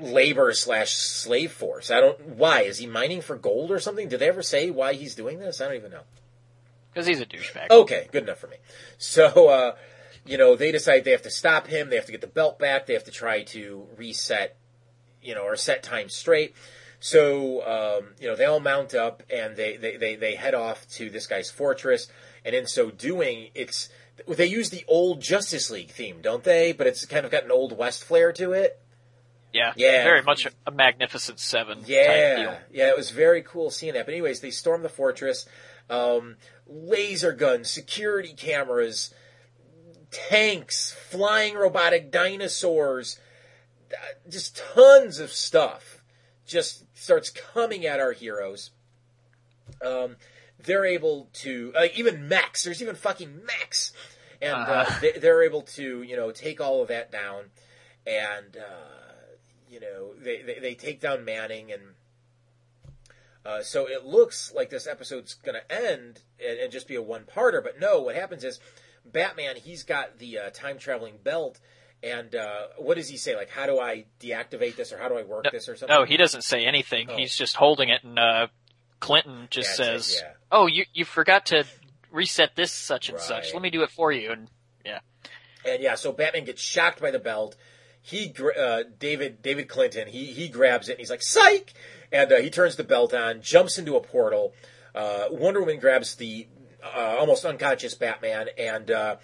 labor 0.00 0.52
slash 0.52 0.92
slave 0.92 1.52
force. 1.52 1.90
I 1.90 2.00
don't 2.00 2.20
why 2.36 2.62
is 2.62 2.78
he 2.78 2.86
mining 2.86 3.20
for 3.20 3.36
gold 3.36 3.70
or 3.70 3.78
something? 3.78 4.08
Did 4.08 4.20
they 4.20 4.28
ever 4.28 4.42
say 4.42 4.70
why 4.70 4.94
he's 4.94 5.14
doing 5.14 5.38
this? 5.38 5.60
I 5.60 5.66
don't 5.66 5.76
even 5.76 5.90
know. 5.90 6.02
Because 6.92 7.06
he's 7.06 7.20
a 7.20 7.26
douchebag. 7.26 7.70
Okay, 7.70 8.08
good 8.10 8.24
enough 8.24 8.38
for 8.38 8.48
me. 8.48 8.56
So, 8.98 9.48
uh, 9.48 9.76
you 10.26 10.36
know, 10.36 10.56
they 10.56 10.72
decide 10.72 11.04
they 11.04 11.12
have 11.12 11.22
to 11.22 11.30
stop 11.30 11.66
him. 11.66 11.88
They 11.88 11.96
have 11.96 12.06
to 12.06 12.12
get 12.12 12.20
the 12.20 12.26
belt 12.26 12.58
back. 12.58 12.86
They 12.86 12.94
have 12.94 13.04
to 13.04 13.10
try 13.10 13.42
to 13.44 13.86
reset, 13.96 14.56
you 15.22 15.34
know, 15.34 15.42
or 15.42 15.56
set 15.56 15.82
time 15.82 16.08
straight. 16.08 16.54
So, 16.98 17.62
um, 17.66 18.08
you 18.20 18.28
know, 18.28 18.36
they 18.36 18.44
all 18.44 18.60
mount 18.60 18.94
up 18.94 19.22
and 19.30 19.56
they, 19.56 19.76
they, 19.76 19.96
they, 19.96 20.16
they 20.16 20.34
head 20.34 20.54
off 20.54 20.86
to 20.90 21.08
this 21.08 21.26
guy's 21.26 21.50
fortress. 21.50 22.08
And 22.44 22.54
in 22.54 22.66
so 22.66 22.90
doing, 22.90 23.48
it's, 23.54 23.88
they 24.28 24.46
use 24.46 24.70
the 24.70 24.84
old 24.86 25.20
Justice 25.22 25.70
League 25.70 25.90
theme, 25.90 26.20
don't 26.20 26.44
they? 26.44 26.72
But 26.72 26.86
it's 26.86 27.06
kind 27.06 27.24
of 27.24 27.32
got 27.32 27.44
an 27.44 27.50
old 27.50 27.76
West 27.76 28.04
flair 28.04 28.32
to 28.34 28.52
it. 28.52 28.78
Yeah, 29.52 29.72
Yeah. 29.76 30.04
very 30.04 30.22
much 30.22 30.46
a, 30.66 30.70
Magnificent 30.70 31.38
Seven 31.40 31.82
Yeah, 31.86 32.58
yeah, 32.70 32.88
it 32.88 32.96
was 32.96 33.10
very 33.10 33.42
cool 33.42 33.70
seeing 33.70 33.94
that. 33.94 34.06
But 34.06 34.12
anyways, 34.14 34.40
they 34.40 34.50
storm 34.50 34.82
the 34.82 34.88
fortress, 34.88 35.46
um, 35.88 36.36
laser 36.66 37.32
guns, 37.32 37.68
security 37.70 38.32
cameras, 38.32 39.12
tanks, 40.10 40.92
flying 40.92 41.54
robotic 41.54 42.10
dinosaurs, 42.10 43.18
uh, 43.92 43.96
just 44.28 44.56
tons 44.74 45.18
of 45.18 45.32
stuff. 45.32 46.02
Just 46.46 46.84
starts 46.96 47.30
coming 47.30 47.86
at 47.86 48.00
our 48.00 48.12
heroes. 48.12 48.70
Um, 49.84 50.16
they're 50.58 50.84
able 50.84 51.28
to 51.34 51.72
uh, 51.76 51.86
even 51.94 52.28
mechs. 52.28 52.64
There's 52.64 52.82
even 52.82 52.96
fucking 52.96 53.44
mechs, 53.46 53.92
and 54.42 54.52
uh, 54.54 54.56
Uh-huh. 54.56 54.98
they, 55.00 55.12
they're 55.12 55.42
able 55.42 55.62
to 55.62 56.02
you 56.02 56.16
know 56.16 56.30
take 56.32 56.60
all 56.60 56.82
of 56.82 56.88
that 56.88 57.10
down, 57.12 57.50
and 58.06 58.56
uh, 58.56 58.99
you 59.70 59.80
know 59.80 60.12
they, 60.22 60.42
they 60.42 60.58
they 60.58 60.74
take 60.74 61.00
down 61.00 61.24
Manning, 61.24 61.72
and 61.72 61.82
uh, 63.44 63.62
so 63.62 63.86
it 63.86 64.04
looks 64.04 64.52
like 64.54 64.70
this 64.70 64.86
episode's 64.86 65.34
going 65.34 65.58
to 65.58 65.72
end 65.72 66.20
and, 66.44 66.58
and 66.58 66.72
just 66.72 66.88
be 66.88 66.96
a 66.96 67.02
one 67.02 67.24
parter. 67.24 67.62
But 67.62 67.80
no, 67.80 68.00
what 68.00 68.14
happens 68.14 68.44
is 68.44 68.60
Batman 69.04 69.56
he's 69.56 69.82
got 69.82 70.18
the 70.18 70.38
uh, 70.38 70.50
time 70.50 70.78
traveling 70.78 71.14
belt. 71.22 71.60
And 72.02 72.34
uh, 72.34 72.68
what 72.78 72.96
does 72.96 73.10
he 73.10 73.18
say? 73.18 73.36
Like, 73.36 73.50
how 73.50 73.66
do 73.66 73.78
I 73.78 74.06
deactivate 74.20 74.74
this, 74.74 74.90
or 74.90 74.96
how 74.96 75.08
do 75.08 75.18
I 75.18 75.22
work 75.22 75.44
this, 75.52 75.68
or 75.68 75.76
something? 75.76 75.94
No, 75.94 76.04
he 76.04 76.16
doesn't 76.16 76.44
say 76.44 76.64
anything. 76.64 77.08
Oh. 77.10 77.16
He's 77.16 77.36
just 77.36 77.56
holding 77.56 77.90
it, 77.90 78.02
and 78.02 78.18
uh, 78.18 78.46
Clinton 79.00 79.48
just 79.50 79.68
it's 79.68 79.76
says, 79.76 80.14
like, 80.16 80.24
yeah. 80.24 80.36
"Oh, 80.50 80.66
you 80.66 80.86
you 80.94 81.04
forgot 81.04 81.46
to 81.46 81.64
reset 82.10 82.56
this 82.56 82.72
such 82.72 83.10
and 83.10 83.20
such. 83.20 83.52
Let 83.52 83.62
me 83.62 83.68
do 83.68 83.82
it 83.82 83.90
for 83.90 84.10
you." 84.12 84.32
And 84.32 84.48
yeah, 84.82 85.00
And 85.66 85.82
yeah, 85.82 85.94
so 85.94 86.10
Batman 86.10 86.46
gets 86.46 86.62
shocked 86.62 87.02
by 87.02 87.10
the 87.10 87.18
belt. 87.18 87.54
He, 88.02 88.34
uh, 88.58 88.84
David, 88.98 89.42
David 89.42 89.68
Clinton, 89.68 90.08
he 90.08 90.26
he 90.26 90.48
grabs 90.48 90.88
it 90.88 90.92
and 90.92 91.00
he's 91.00 91.10
like, 91.10 91.22
"Psych!" 91.22 91.74
And 92.10 92.32
uh, 92.32 92.36
he 92.36 92.50
turns 92.50 92.76
the 92.76 92.84
belt 92.84 93.14
on, 93.14 93.42
jumps 93.42 93.78
into 93.78 93.96
a 93.96 94.00
portal. 94.00 94.52
Uh, 94.94 95.26
Wonder 95.30 95.60
Woman 95.60 95.78
grabs 95.78 96.16
the 96.16 96.46
uh, 96.82 97.16
almost 97.18 97.44
unconscious 97.44 97.94
Batman, 97.94 98.48
and 98.58 98.90
uh, 98.90 99.16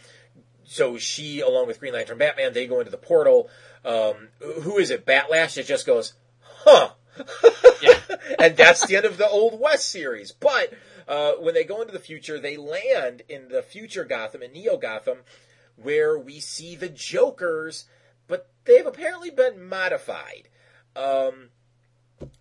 so 0.64 0.98
she, 0.98 1.40
along 1.40 1.66
with 1.66 1.80
Green 1.80 1.94
Lantern, 1.94 2.18
Batman, 2.18 2.52
they 2.52 2.66
go 2.66 2.78
into 2.78 2.90
the 2.90 2.96
portal. 2.98 3.48
Um, 3.84 4.28
who 4.40 4.78
is 4.78 4.90
it? 4.90 5.06
Batlash 5.06 5.54
that 5.54 5.66
just 5.66 5.86
goes, 5.86 6.14
"Huh." 6.40 6.90
and 8.38 8.56
that's 8.56 8.86
the 8.86 8.96
end 8.96 9.06
of 9.06 9.16
the 9.16 9.28
Old 9.28 9.58
West 9.58 9.88
series. 9.88 10.32
But 10.32 10.72
uh, 11.08 11.32
when 11.34 11.54
they 11.54 11.64
go 11.64 11.80
into 11.80 11.92
the 11.92 11.98
future, 11.98 12.38
they 12.38 12.56
land 12.56 13.22
in 13.28 13.48
the 13.48 13.62
future 13.62 14.04
Gotham, 14.04 14.42
in 14.42 14.52
Neo 14.52 14.76
Gotham, 14.76 15.18
where 15.76 16.18
we 16.18 16.40
see 16.40 16.76
the 16.76 16.88
Jokers, 16.88 17.86
they've 18.66 18.86
apparently 18.86 19.30
been 19.30 19.68
modified. 19.68 20.48
Um, 20.94 21.50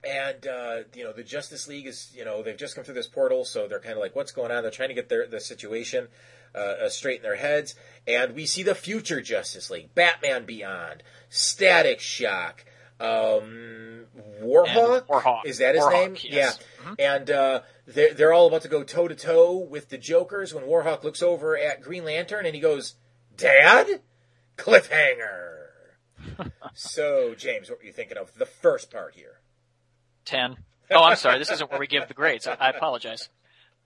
and 0.04 0.48
uh, 0.48 0.78
you 0.94 1.04
know 1.04 1.12
the 1.12 1.24
Justice 1.24 1.68
League 1.68 1.88
is 1.88 2.12
you 2.16 2.26
know 2.26 2.44
they've 2.44 2.58
just 2.58 2.76
come 2.76 2.84
through 2.84 2.94
this 2.94 3.08
portal, 3.08 3.46
so 3.46 3.68
they're 3.68 3.80
kind 3.80 3.94
of 3.94 4.00
like, 4.00 4.16
what's 4.16 4.32
going 4.32 4.52
on? 4.52 4.64
They're 4.64 4.72
trying 4.72 4.90
to 4.90 4.96
get 4.96 5.10
their 5.10 5.28
the 5.28 5.40
situation 5.40 6.08
uh, 6.54 6.58
uh, 6.86 6.90
straight 6.90 7.18
in 7.18 7.24
their 7.24 7.36
heads, 7.36 7.76
and 8.08 8.34
we 8.36 8.46
see 8.46 8.64
the 8.64 8.76
future 8.76 9.22
Justice 9.22 9.70
League, 9.70 9.94
Batman 9.94 10.46
Beyond, 10.46 11.04
Static 11.30 12.00
Shock, 12.00 12.64
um, 13.00 14.06
Warhawk. 14.42 15.08
Warhawk. 15.08 15.46
Is 15.46 15.58
that 15.58 15.76
his 15.76 15.84
Warhawk, 15.84 15.92
name? 15.92 16.18
yes. 16.24 16.60
Yeah. 16.98 17.16
And 17.18 17.30
uh, 17.30 17.62
they're 17.86 18.14
they're 18.14 18.34
all 18.34 18.48
about 18.48 18.62
to 18.62 18.70
go 18.70 18.84
toe 18.84 19.10
to 19.10 19.16
toe 19.16 19.58
with 19.58 19.90
the 19.90 19.98
Jokers 19.98 20.54
when 20.54 20.64
Warhawk 20.64 21.04
looks 21.04 21.22
over 21.22 21.58
at 21.58 21.82
Green 21.82 22.06
Lantern 22.06 22.46
and 22.46 22.56
he 22.56 22.62
goes, 22.62 22.96
"Dad, 23.36 24.00
cliffhanger." 24.58 25.65
So, 26.74 27.36
James, 27.36 27.70
what 27.70 27.80
were 27.80 27.86
you 27.86 27.94
thinking 27.94 28.18
of 28.18 28.34
the 28.36 28.46
first 28.46 28.92
part 28.92 29.16
here? 29.16 29.40
ten. 30.26 30.58
Oh, 30.92 31.04
I'm 31.04 31.16
sorry. 31.16 31.40
This 31.40 31.52
isn't 31.52 31.72
where 31.72 31.80
we 31.80 31.88
give 31.88 32.08
the 32.08 32.14
grades. 32.14 32.48
I, 32.48 32.70
apologize. 32.70 33.30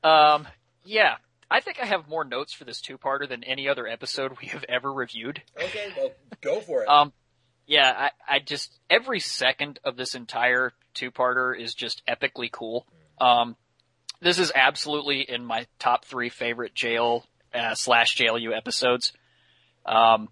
Um, 0.03 0.47
yeah, 0.83 1.15
I 1.49 1.59
think 1.61 1.79
I 1.81 1.85
have 1.85 2.09
more 2.09 2.23
notes 2.23 2.53
for 2.53 2.65
this 2.65 2.81
two-parter 2.81 3.27
than 3.27 3.43
any 3.43 3.69
other 3.69 3.87
episode 3.87 4.33
we 4.41 4.47
have 4.47 4.65
ever 4.67 4.91
reviewed. 4.91 5.41
Okay, 5.57 5.93
well, 5.97 6.11
go 6.41 6.59
for 6.61 6.83
it. 6.83 6.89
Um, 6.89 7.13
yeah, 7.67 8.09
I, 8.27 8.35
I 8.35 8.39
just 8.39 8.77
every 8.89 9.19
second 9.19 9.79
of 9.83 9.95
this 9.95 10.15
entire 10.15 10.73
two-parter 10.93 11.57
is 11.57 11.73
just 11.73 12.01
epically 12.07 12.51
cool. 12.51 12.85
Um, 13.21 13.55
this 14.21 14.39
is 14.39 14.51
absolutely 14.53 15.21
in 15.21 15.45
my 15.45 15.67
top 15.77 16.03
three 16.05 16.29
favorite 16.29 16.73
JL 16.73 17.23
uh, 17.53 17.75
slash 17.75 18.17
JLU 18.17 18.55
episodes. 18.55 19.13
Um, 19.85 20.29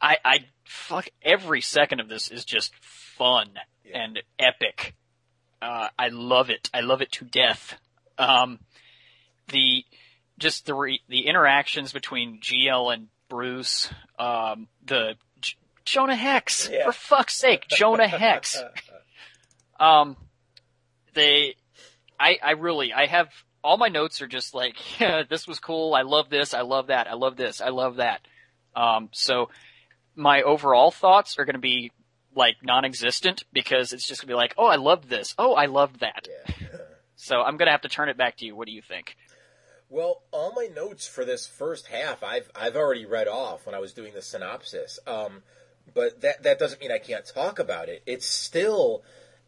I, 0.00 0.18
I 0.24 0.38
fuck 0.66 1.06
every 1.22 1.60
second 1.60 2.00
of 2.00 2.08
this 2.08 2.30
is 2.30 2.44
just 2.44 2.72
fun 2.76 3.50
Yeah. 3.84 4.02
and 4.04 4.22
epic. 4.38 4.94
Uh, 5.62 5.88
I 5.98 6.08
love 6.08 6.50
it. 6.50 6.68
I 6.74 6.80
love 6.80 7.00
it 7.02 7.12
to 7.12 7.24
death. 7.24 7.78
Um, 8.18 8.60
the 9.48 9.84
just 10.38 10.66
the 10.66 10.74
re, 10.74 11.00
the 11.08 11.26
interactions 11.26 11.92
between 11.92 12.40
GL 12.40 12.92
and 12.92 13.08
Bruce, 13.28 13.90
um, 14.18 14.68
the 14.84 15.16
J- 15.40 15.56
Jonah 15.84 16.14
Hex, 16.16 16.68
Yeah. 16.70 16.84
for 16.84 16.92
fuck's 16.92 17.36
sake, 17.36 17.66
Jonah 17.68 18.08
Hex. 18.08 18.62
Um, 19.78 20.16
they, 21.12 21.54
I, 22.18 22.38
I 22.42 22.50
really, 22.52 22.92
I 22.94 23.04
have 23.06 23.28
all 23.62 23.76
my 23.76 23.88
notes 23.88 24.22
are 24.22 24.26
just 24.26 24.54
like, 24.54 24.74
yeah, 24.98 25.22
this 25.28 25.46
was 25.46 25.58
cool. 25.60 25.94
I 25.94 26.00
love 26.02 26.30
this. 26.30 26.54
I 26.54 26.62
love 26.62 26.86
that. 26.86 27.08
I 27.08 27.12
love 27.14 27.36
this. 27.36 27.60
I 27.60 27.68
love 27.68 27.96
that. 27.96 28.20
Um, 28.74 29.10
so 29.12 29.50
my 30.16 30.42
overall 30.42 30.90
thoughts 30.90 31.38
are 31.38 31.44
going 31.44 31.54
to 31.54 31.60
be 31.60 31.92
like 32.34 32.56
non-existent 32.62 33.44
because 33.52 33.92
it's 33.92 34.06
just 34.06 34.20
going 34.20 34.28
to 34.28 34.32
be 34.32 34.36
like, 34.36 34.54
oh, 34.58 34.66
I 34.66 34.76
loved 34.76 35.08
this. 35.08 35.34
Oh, 35.38 35.54
I 35.54 35.66
loved 35.66 36.00
that. 36.00 36.28
Yeah. 36.28 36.66
So 37.18 37.40
I'm 37.40 37.56
going 37.56 37.66
to 37.66 37.72
have 37.72 37.80
to 37.80 37.88
turn 37.88 38.10
it 38.10 38.18
back 38.18 38.36
to 38.36 38.44
you. 38.44 38.54
What 38.54 38.66
do 38.66 38.74
you 38.74 38.82
think? 38.82 39.16
Well, 39.88 40.22
all 40.32 40.52
my 40.54 40.66
notes 40.66 41.08
for 41.08 41.24
this 41.24 41.46
first 41.46 41.86
half, 41.86 42.22
I've 42.22 42.50
I've 42.54 42.76
already 42.76 43.06
read 43.06 43.26
off 43.26 43.64
when 43.64 43.74
I 43.74 43.78
was 43.78 43.94
doing 43.94 44.12
the 44.14 44.20
synopsis. 44.20 44.98
Um, 45.06 45.42
but 45.94 46.20
that 46.20 46.42
that 46.42 46.58
doesn't 46.58 46.80
mean 46.80 46.92
I 46.92 46.98
can't 46.98 47.24
talk 47.24 47.58
about 47.58 47.88
it. 47.88 48.02
It's 48.04 48.26
still 48.26 49.02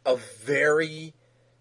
a 0.07 0.17
very 0.17 1.15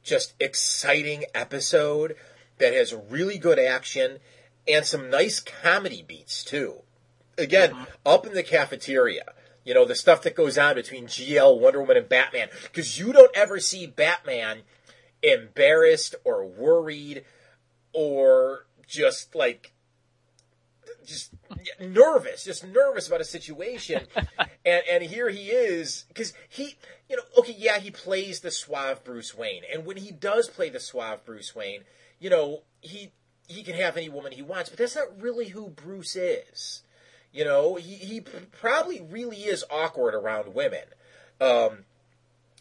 just 0.04 0.34
exciting 0.40 1.26
episode 1.36 2.16
that 2.60 2.74
has 2.74 2.94
really 3.10 3.38
good 3.38 3.60
action 3.60 4.20
and 4.68 4.86
some 4.86 5.10
nice 5.10 5.40
comedy 5.40 6.04
beats 6.08 6.44
too. 6.44 6.84
Again, 7.38 7.72
uh-huh. 7.72 7.86
up 8.06 8.26
in 8.26 8.34
the 8.34 8.44
cafeteria. 8.44 9.34
You 9.64 9.74
know, 9.74 9.86
the 9.86 9.96
stuff 9.96 10.22
that 10.24 10.36
goes 10.36 10.58
on 10.58 10.76
between 10.76 11.08
GL, 11.08 11.60
Wonder 11.60 11.82
Woman, 11.82 11.98
and 11.98 12.08
Batman. 12.08 12.48
Because 12.64 12.98
you 12.98 13.12
don't 13.12 13.36
ever 13.36 13.60
see 13.60 13.86
Batman 13.86 14.62
embarrassed 15.22 16.16
or 16.24 16.46
worried 16.46 17.26
or 17.92 18.66
just 18.88 19.36
like 19.36 19.74
just 21.06 21.34
nervous, 21.80 22.44
just 22.44 22.66
nervous 22.66 23.08
about 23.08 23.22
a 23.22 23.26
situation. 23.26 24.06
and 24.66 24.84
and 24.90 25.04
here 25.04 25.30
he 25.30 25.50
is 25.50 26.06
because 26.10 26.34
he, 26.50 26.76
you 27.10 27.16
know, 27.16 27.24
okay, 27.40 27.56
yeah, 27.58 27.80
he 27.80 27.90
plays 27.90 28.42
the 28.42 28.52
suave 28.52 29.04
Bruce 29.04 29.36
Wayne, 29.36 29.64
and 29.74 29.86
when 29.86 29.98
he 29.98 30.12
does 30.12 30.50
play 30.50 30.70
the 30.70 30.80
suave 30.80 31.26
Bruce 31.26 31.56
Wayne, 31.56 31.82
you 32.20 32.30
know, 32.30 32.64
he 32.82 33.12
he 33.48 33.64
can 33.64 33.76
have 33.76 33.98
any 33.98 34.10
woman 34.10 34.34
he 34.34 34.42
wants, 34.42 34.70
but 34.70 34.78
that's 34.78 34.96
not 34.96 35.22
really 35.22 35.50
who 35.50 35.70
Bruce 35.70 36.16
is. 36.16 36.84
You 37.32 37.46
know, 37.46 37.76
he 37.76 37.96
he 37.96 38.22
probably 38.22 39.02
really 39.02 39.38
is 39.38 39.64
awkward 39.70 40.16
around 40.16 40.54
women. 40.54 40.86
Um, 41.40 41.86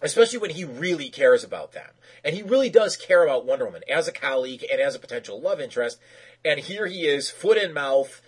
especially 0.03 0.39
when 0.39 0.51
he 0.51 0.65
really 0.65 1.09
cares 1.09 1.43
about 1.43 1.73
them. 1.73 1.91
And 2.25 2.35
he 2.35 2.43
really 2.43 2.69
does 2.69 2.97
care 2.97 3.25
about 3.25 3.47
Wonder 3.47 3.65
Woman 3.65 3.83
as 3.91 4.09
a 4.09 4.13
colleague 4.13 4.65
and 4.71 4.81
as 4.81 4.95
a 4.95 4.99
potential 4.99 5.41
love 5.41 5.61
interest. 5.61 5.99
And 6.45 6.61
here 6.61 6.87
he 6.87 7.07
is, 7.07 7.31
foot 7.31 7.57
in 7.57 7.73
mouth, 7.73 8.21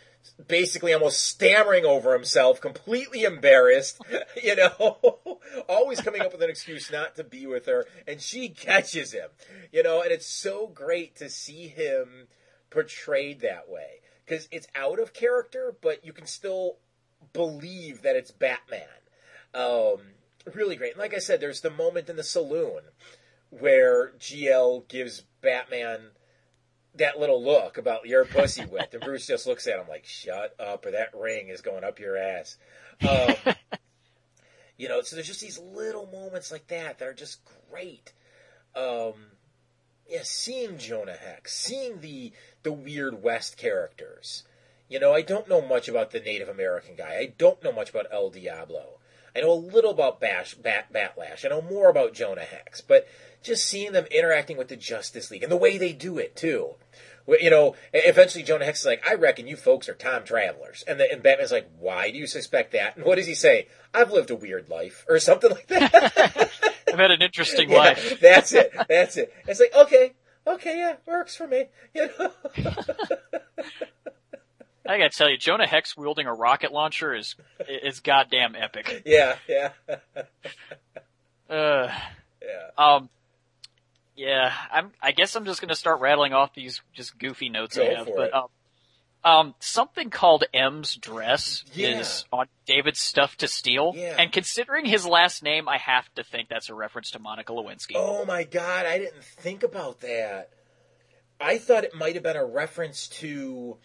basically 0.47 0.93
almost 0.93 1.21
stammering 1.21 1.85
over 1.85 2.13
himself, 2.13 2.61
completely 2.61 3.25
embarrassed, 3.25 4.01
you 4.43 4.57
know, 4.57 5.19
always 5.69 6.01
coming 6.01 6.21
up 6.23 6.33
with 6.33 6.43
an 6.43 6.51
excuse 6.51 6.91
not 6.91 7.17
to 7.17 7.25
be 7.25 7.47
with 7.47 7.67
her. 7.67 7.87
And 8.07 8.21
she 8.21 8.49
catches 8.49 9.13
him, 9.13 9.29
you 9.73 9.83
know, 9.83 10.03
and 10.03 10.11
it's 10.11 10.27
so 10.27 10.69
great 10.69 11.17
to 11.17 11.29
see 11.29 11.69
him 11.69 12.29
portrayed 12.71 13.41
that 13.41 13.69
way. 13.69 14.01
Because 14.29 14.49
it's 14.51 14.67
out 14.75 15.01
of 15.01 15.15
character, 15.15 15.75
but 15.81 16.05
you 16.05 16.13
can 16.13 16.27
still 16.27 16.77
believe 17.33 18.03
that 18.03 18.17
it's 18.17 18.31
Batman. 18.31 18.87
Um, 19.55 19.99
really 20.55 20.77
great. 20.77 20.93
And 20.93 21.01
like 21.01 21.15
I 21.15 21.19
said, 21.19 21.41
there's 21.41 21.63
the 21.63 21.71
moment 21.71 22.11
in 22.11 22.17
the 22.17 22.25
saloon 22.25 22.81
where 23.51 24.13
GL 24.19 24.87
gives 24.89 25.23
Batman 25.41 26.11
that 26.95 27.19
little 27.19 27.43
look 27.43 27.79
about 27.79 28.07
your 28.07 28.25
pussy 28.25 28.65
wet, 28.67 28.93
and 28.93 29.03
Bruce 29.03 29.27
just 29.27 29.47
looks 29.47 29.67
at 29.67 29.79
him 29.79 29.89
like, 29.89 30.05
"Shut 30.05 30.55
up," 30.59 30.85
or 30.85 30.91
that 30.91 31.15
ring 31.15 31.49
is 31.49 31.61
going 31.61 31.85
up 31.85 32.01
your 32.01 32.17
ass. 32.17 32.57
Um, 33.09 33.35
you 34.77 34.89
know, 34.89 35.03
so 35.03 35.17
there's 35.17 35.29
just 35.29 35.41
these 35.41 35.59
little 35.59 36.07
moments 36.07 36.51
like 36.51 36.67
that 36.69 36.99
that 36.99 37.09
are 37.09 37.15
just 37.15 37.41
great. 37.71 38.13
Um, 38.75 39.15
yeah, 40.09 40.21
seeing 40.23 40.79
Jonah 40.79 41.17
Hex, 41.17 41.55
seeing 41.55 42.01
the 42.01 42.33
the 42.63 42.73
weird 42.73 43.23
West 43.23 43.57
characters. 43.57 44.45
You 44.89 44.99
know, 44.99 45.13
I 45.13 45.21
don't 45.21 45.49
know 45.49 45.61
much 45.61 45.89
about 45.89 46.13
the 46.13 46.21
Native 46.21 46.49
American 46.49 46.95
guy. 46.97 47.17
I 47.17 47.33
don't 47.37 47.63
know 47.63 47.73
much 47.73 47.91
about 47.91 48.07
El 48.11 48.31
Diablo. 48.31 48.99
I 49.37 49.41
know 49.41 49.53
a 49.53 49.55
little 49.55 49.91
about 49.91 50.21
Bash, 50.21 50.55
Bat, 50.55 50.93
Batlash. 50.93 51.45
I 51.45 51.49
know 51.49 51.61
more 51.61 51.91
about 51.91 52.15
Jonah 52.15 52.41
Hex. 52.41 52.81
But 52.81 53.07
just 53.43 53.67
seeing 53.67 53.93
them 53.93 54.07
interacting 54.07 54.57
with 54.57 54.69
the 54.69 54.77
Justice 54.77 55.31
League 55.31 55.43
and 55.43 55.53
the 55.53 55.57
way 55.57 55.77
they 55.77 55.93
do 55.93 56.19
it 56.19 56.35
too. 56.35 56.75
You 57.27 57.51
know, 57.51 57.77
eventually 57.93 58.43
Jonah 58.43 58.65
Hex 58.65 58.81
is 58.81 58.87
like, 58.87 59.07
"I 59.07 59.15
reckon 59.15 59.47
you 59.47 59.57
folks 59.57 59.87
are 59.91 59.95
time 59.95 60.25
travelers," 60.25 60.83
and, 60.89 60.99
the, 60.99 61.13
and 61.13 61.23
Batman's 61.23 61.53
like, 61.53 61.69
"Why 61.79 62.11
do 62.11 62.17
you 62.17 62.27
suspect 62.27 62.73
that?" 62.73 62.97
And 62.97 63.05
what 63.05 63.17
does 63.17 63.27
he 63.27 63.35
say? 63.35 63.69
"I've 63.93 64.11
lived 64.11 64.31
a 64.31 64.35
weird 64.35 64.71
life," 64.71 65.05
or 65.07 65.19
something 65.19 65.51
like 65.51 65.67
that. 65.67 66.51
I've 66.93 66.99
had 66.99 67.11
an 67.11 67.23
interesting 67.23 67.71
Yeah, 67.71 67.79
life. 67.79 68.21
that's 68.21 68.53
it. 68.53 68.73
That's 68.89 69.17
it. 69.17 69.33
It's 69.47 69.61
like, 69.61 69.75
okay, 69.75 70.13
okay, 70.47 70.79
yeah, 70.79 70.97
works 71.07 71.37
for 71.37 71.47
me. 71.47 71.67
You 71.95 72.09
know? 72.19 72.33
I 74.87 74.97
gotta 74.97 75.11
tell 75.11 75.29
you, 75.29 75.37
Jonah 75.37 75.67
Hex 75.67 75.97
wielding 75.97 76.27
a 76.27 76.33
rocket 76.33 76.73
launcher 76.73 77.15
is 77.15 77.35
is 77.69 78.01
goddamn 78.01 78.55
epic. 78.57 79.03
yeah, 79.05 79.37
yeah, 79.49 79.71
Uh, 81.51 81.91
yeah. 82.43 82.71
um, 82.79 83.09
yeah, 84.17 84.53
I'm. 84.73 84.91
I 85.03 85.13
guess 85.13 85.35
I'm 85.37 85.45
just 85.45 85.61
gonna 85.61 85.75
start 85.75 86.01
rattling 86.01 86.33
off 86.33 86.55
these 86.55 86.81
just 86.95 87.19
goofy 87.19 87.49
notes 87.51 87.77
I 87.79 87.85
have. 87.85 88.09
but 88.17 88.33
um, 88.35 88.47
um, 89.29 89.55
something 89.61 90.11
called 90.11 90.45
M's 90.55 90.95
dress 90.97 91.65
Yeah. 91.75 92.01
is 92.01 92.25
on 92.33 92.47
David's 92.67 92.99
stuff 93.01 93.37
to 93.39 93.49
steal, 93.49 93.93
Yeah. 93.95 94.17
and 94.19 94.33
considering 94.33 94.85
his 94.87 95.07
last 95.07 95.43
name, 95.43 95.69
I 95.69 95.79
have 95.79 96.13
to 96.15 96.25
think 96.25 96.49
that's 96.49 96.69
a 96.71 96.75
reference 96.75 97.11
to 97.13 97.19
Monica 97.19 97.53
Lewinsky. 97.53 97.93
Oh 97.97 98.25
my 98.25 98.45
god, 98.45 98.87
I 98.87 98.99
didn't 98.99 99.23
think 99.25 99.63
about 99.63 100.01
that. 100.01 100.51
I 101.41 101.59
thought 101.59 101.85
it 101.85 101.95
might 101.95 102.15
have 102.15 102.23
been 102.25 102.37
a 102.37 102.45
reference 102.45 103.07
to 103.21 103.77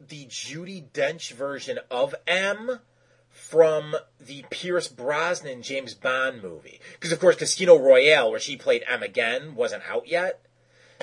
the 0.00 0.26
Judi 0.26 0.84
Dench 0.92 1.32
version 1.32 1.78
of 1.90 2.14
M 2.26 2.80
from 3.30 3.94
the 4.20 4.44
Pierce 4.50 4.88
Brosnan 4.88 5.62
James 5.62 5.94
Bond 5.94 6.42
movie. 6.42 6.80
Because 6.92 7.12
of 7.12 7.20
course 7.20 7.36
Casino 7.36 7.78
Royale, 7.78 8.30
where 8.30 8.40
she 8.40 8.56
played 8.56 8.82
M 8.88 9.02
again, 9.02 9.54
wasn't 9.54 9.84
out 9.88 10.06
yet. 10.08 10.40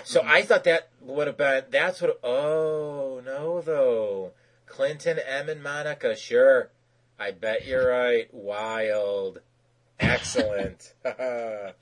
So 0.04 0.22
I 0.24 0.42
thought 0.42 0.64
that 0.66 0.90
would 1.02 1.28
have 1.28 1.38
been 1.38 1.64
that's 1.70 2.02
what 2.02 2.20
oh 2.24 3.22
no 3.26 3.62
though. 3.62 4.32
Clinton, 4.66 5.20
M 5.20 5.50
and 5.50 5.64
Monica, 5.64 6.16
sure. 6.16 6.70
I 7.20 7.32
bet 7.32 7.66
you're 7.66 7.90
right. 7.90 8.34
Wild. 8.34 9.42
Excellent. 10.00 10.94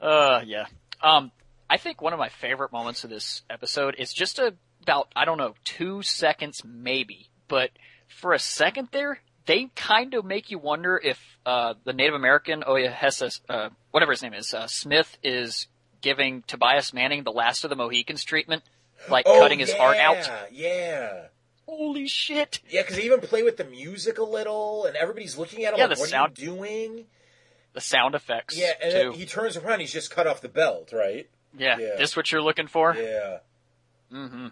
Uh, 0.00 0.40
yeah. 0.46 0.64
Um, 1.02 1.30
I 1.68 1.76
think 1.76 2.00
one 2.00 2.14
of 2.14 2.18
my 2.18 2.30
favorite 2.30 2.72
moments 2.72 3.04
of 3.04 3.10
this 3.10 3.42
episode 3.50 3.96
is 3.98 4.14
just 4.14 4.38
a, 4.38 4.54
about, 4.82 5.12
I 5.14 5.26
don't 5.26 5.36
know, 5.36 5.54
two 5.64 6.00
seconds 6.00 6.62
maybe, 6.64 7.28
but 7.48 7.70
for 8.08 8.32
a 8.32 8.38
second 8.38 8.88
there, 8.92 9.20
they 9.44 9.68
kind 9.76 10.14
of 10.14 10.24
make 10.24 10.50
you 10.50 10.58
wonder 10.58 10.98
if, 10.98 11.20
uh, 11.44 11.74
the 11.84 11.92
Native 11.92 12.14
American, 12.14 12.62
Ohiyesa, 12.62 13.40
uh, 13.50 13.68
whatever 13.90 14.12
his 14.12 14.22
name 14.22 14.32
is, 14.32 14.54
uh, 14.54 14.66
Smith 14.66 15.18
is 15.22 15.66
giving 16.00 16.42
Tobias 16.46 16.92
Manning 16.92 17.22
the 17.24 17.32
last 17.32 17.64
of 17.64 17.70
the 17.70 17.76
Mohicans 17.76 18.24
treatment, 18.24 18.62
like 19.08 19.24
Oh, 19.28 19.40
cutting 19.40 19.58
his 19.58 19.72
heart 19.72 19.96
out. 19.96 20.16
yeah, 20.16 20.46
Yeah. 20.52 21.26
Holy 21.66 22.08
shit! 22.08 22.58
Yeah, 22.68 22.82
because 22.82 22.96
they 22.96 23.04
even 23.04 23.20
play 23.20 23.44
with 23.44 23.56
the 23.56 23.64
music 23.64 24.18
a 24.18 24.24
little, 24.24 24.86
and 24.86 24.96
everybody's 24.96 25.38
looking 25.38 25.64
at 25.64 25.72
him 25.72 25.78
Yeah, 25.78 25.86
like, 25.86 25.96
the 25.96 26.00
"What 26.00 26.08
sound- 26.10 26.38
are 26.38 26.42
you 26.42 26.46
doing?" 26.48 27.06
The 27.74 27.80
sound 27.80 28.16
effects, 28.16 28.58
Yeah, 28.58 28.72
and 28.82 28.92
too. 28.92 29.12
he 29.18 29.24
turns 29.24 29.56
around, 29.56 29.78
he's 29.78 29.92
just 29.92 30.10
cut 30.10 30.26
off 30.26 30.40
the 30.40 30.48
belt, 30.48 30.92
right? 30.92 31.30
yeah, 31.56 31.78
yeah. 31.78 31.94
this 31.96 32.16
what 32.16 32.32
you're 32.32 32.42
looking 32.42 32.66
for? 32.66 32.96
Yeah. 32.96 33.38
Mm-hmm. 34.12 34.48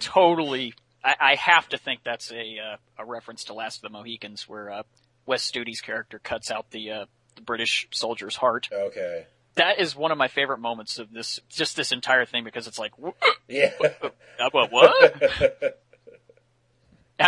Totally. 0.00 0.74
I, 1.04 1.14
I 1.20 1.34
have 1.36 1.68
to 1.70 1.78
think 1.78 2.00
that's 2.04 2.32
a 2.32 2.58
uh, 2.58 2.76
a 2.98 3.04
reference 3.04 3.44
to 3.44 3.54
Last 3.54 3.76
of 3.76 3.82
the 3.82 3.90
Mohicans, 3.90 4.48
where 4.48 4.70
uh, 4.70 4.82
Wes 5.26 5.42
Studi's 5.42 5.80
character 5.80 6.18
cuts 6.18 6.50
out 6.50 6.70
the 6.70 6.90
uh, 6.90 7.04
the 7.36 7.42
British 7.42 7.86
soldier's 7.92 8.36
heart. 8.36 8.68
Okay. 8.72 9.26
That 9.60 9.78
is 9.78 9.94
one 9.94 10.10
of 10.10 10.16
my 10.16 10.28
favorite 10.28 10.58
moments 10.58 10.98
of 10.98 11.12
this, 11.12 11.38
just 11.50 11.76
this 11.76 11.92
entire 11.92 12.24
thing, 12.24 12.44
because 12.44 12.66
it's 12.66 12.78
like, 12.78 12.92
wh- 13.02 13.10
Yeah. 13.46 13.72
what? 14.40 14.72
what? 14.72 15.74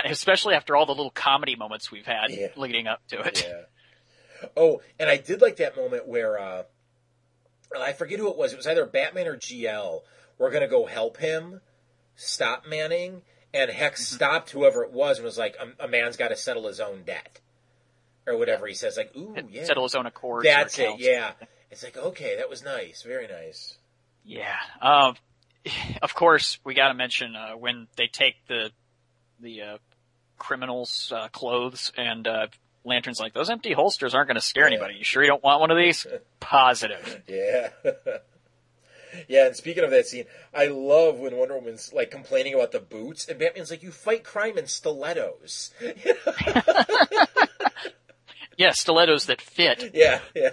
Especially 0.07 0.55
after 0.55 0.75
all 0.75 0.87
the 0.87 0.95
little 0.95 1.11
comedy 1.11 1.57
moments 1.57 1.91
we've 1.91 2.07
had 2.07 2.31
Yeah. 2.31 2.49
leading 2.57 2.87
up 2.87 3.07
to 3.09 3.21
it. 3.21 3.47
yeah. 3.47 4.49
Oh, 4.57 4.81
and 4.99 5.11
I 5.11 5.19
did 5.19 5.41
like 5.43 5.57
that 5.57 5.77
moment 5.77 6.09
where 6.09 6.39
uh, 6.39 6.63
I 7.79 7.93
forget 7.93 8.19
who 8.19 8.31
it 8.31 8.37
was. 8.37 8.53
It 8.53 8.57
was 8.57 8.67
either 8.67 8.87
Batman 8.87 9.27
or 9.27 9.37
GL. 9.37 10.01
We're 10.39 10.51
gonna 10.51 10.67
go 10.69 10.87
help 10.87 11.19
him 11.19 11.61
stop 12.17 12.67
Manning, 12.67 13.23
and 13.55 13.71
Hex 13.71 14.05
Mm-hmm. 14.07 14.17
stopped 14.17 14.51
whoever 14.51 14.83
it 14.83 14.91
was 14.93 15.19
and 15.19 15.25
was 15.27 15.37
like, 15.39 15.57
"A, 15.61 15.85
a 15.85 15.89
man's 15.89 16.17
got 16.17 16.29
to 16.29 16.37
settle 16.37 16.67
his 16.67 16.81
own 16.81 17.03
debt." 17.05 17.41
Or 18.27 18.37
whatever 18.37 18.67
he 18.69 18.75
says, 18.75 18.97
like, 18.97 19.15
ooh, 19.17 19.35
yeah. 19.51 19.65
Settle 19.65 19.83
his 19.83 19.95
own 19.97 20.07
accords. 20.07 20.47
or 20.47 20.49
That's 20.49 20.79
it, 20.79 20.99
yeah. 21.01 21.33
It's 21.73 21.83
like, 21.83 21.97
okay, 21.97 22.37
that 22.37 22.51
was 22.51 22.63
nice. 22.63 23.03
Very 23.03 23.27
nice. 23.27 23.77
Yeah. 24.25 24.57
Um, 24.81 25.17
of 26.03 26.15
course, 26.15 26.59
we 26.65 26.75
got 26.75 26.89
to 26.89 26.95
mention 26.95 27.35
uh, 27.35 27.57
when 27.57 27.89
they 27.97 28.07
take 28.07 28.35
the 28.47 28.71
the 29.41 29.63
uh, 29.63 29.79
criminals' 30.39 31.11
uh, 31.17 31.29
clothes 31.29 31.91
and 31.97 32.29
uh, 32.29 32.47
Lantern's 32.85 33.19
like, 33.19 33.33
those 33.33 33.51
empty 33.51 33.73
holsters 33.73 34.15
aren't 34.15 34.29
going 34.29 34.37
to 34.37 34.43
scare 34.43 34.67
anybody. 34.67 34.95
You 34.95 35.05
sure 35.05 35.23
you 35.23 35.29
don't 35.29 35.43
want 35.43 35.61
one 35.61 35.71
of 35.73 35.77
these? 35.79 36.07
Positive. 36.41 37.23
Yeah. 37.27 37.71
yeah, 39.29 39.47
and 39.47 39.57
speaking 39.57 39.83
of 39.83 39.91
that 39.91 40.07
scene, 40.07 40.27
I 40.55 40.67
love 40.67 41.19
when 41.19 41.35
Wonder 41.37 41.57
Woman's 41.57 41.93
like 41.93 42.11
complaining 42.11 42.55
about 42.55 42.71
the 42.71 42.81
boots, 42.81 43.27
and 43.29 43.39
Batman's 43.39 43.71
like, 43.71 43.83
"You 43.83 43.91
fight 43.91 44.25
crime 44.25 44.59
in 44.59 44.67
stilettos." 44.67 45.73
Yeah, 48.57 48.73
stilettos 48.73 49.27
that 49.27 49.41
fit. 49.41 49.91
yeah, 49.95 50.21
yeah, 50.35 50.51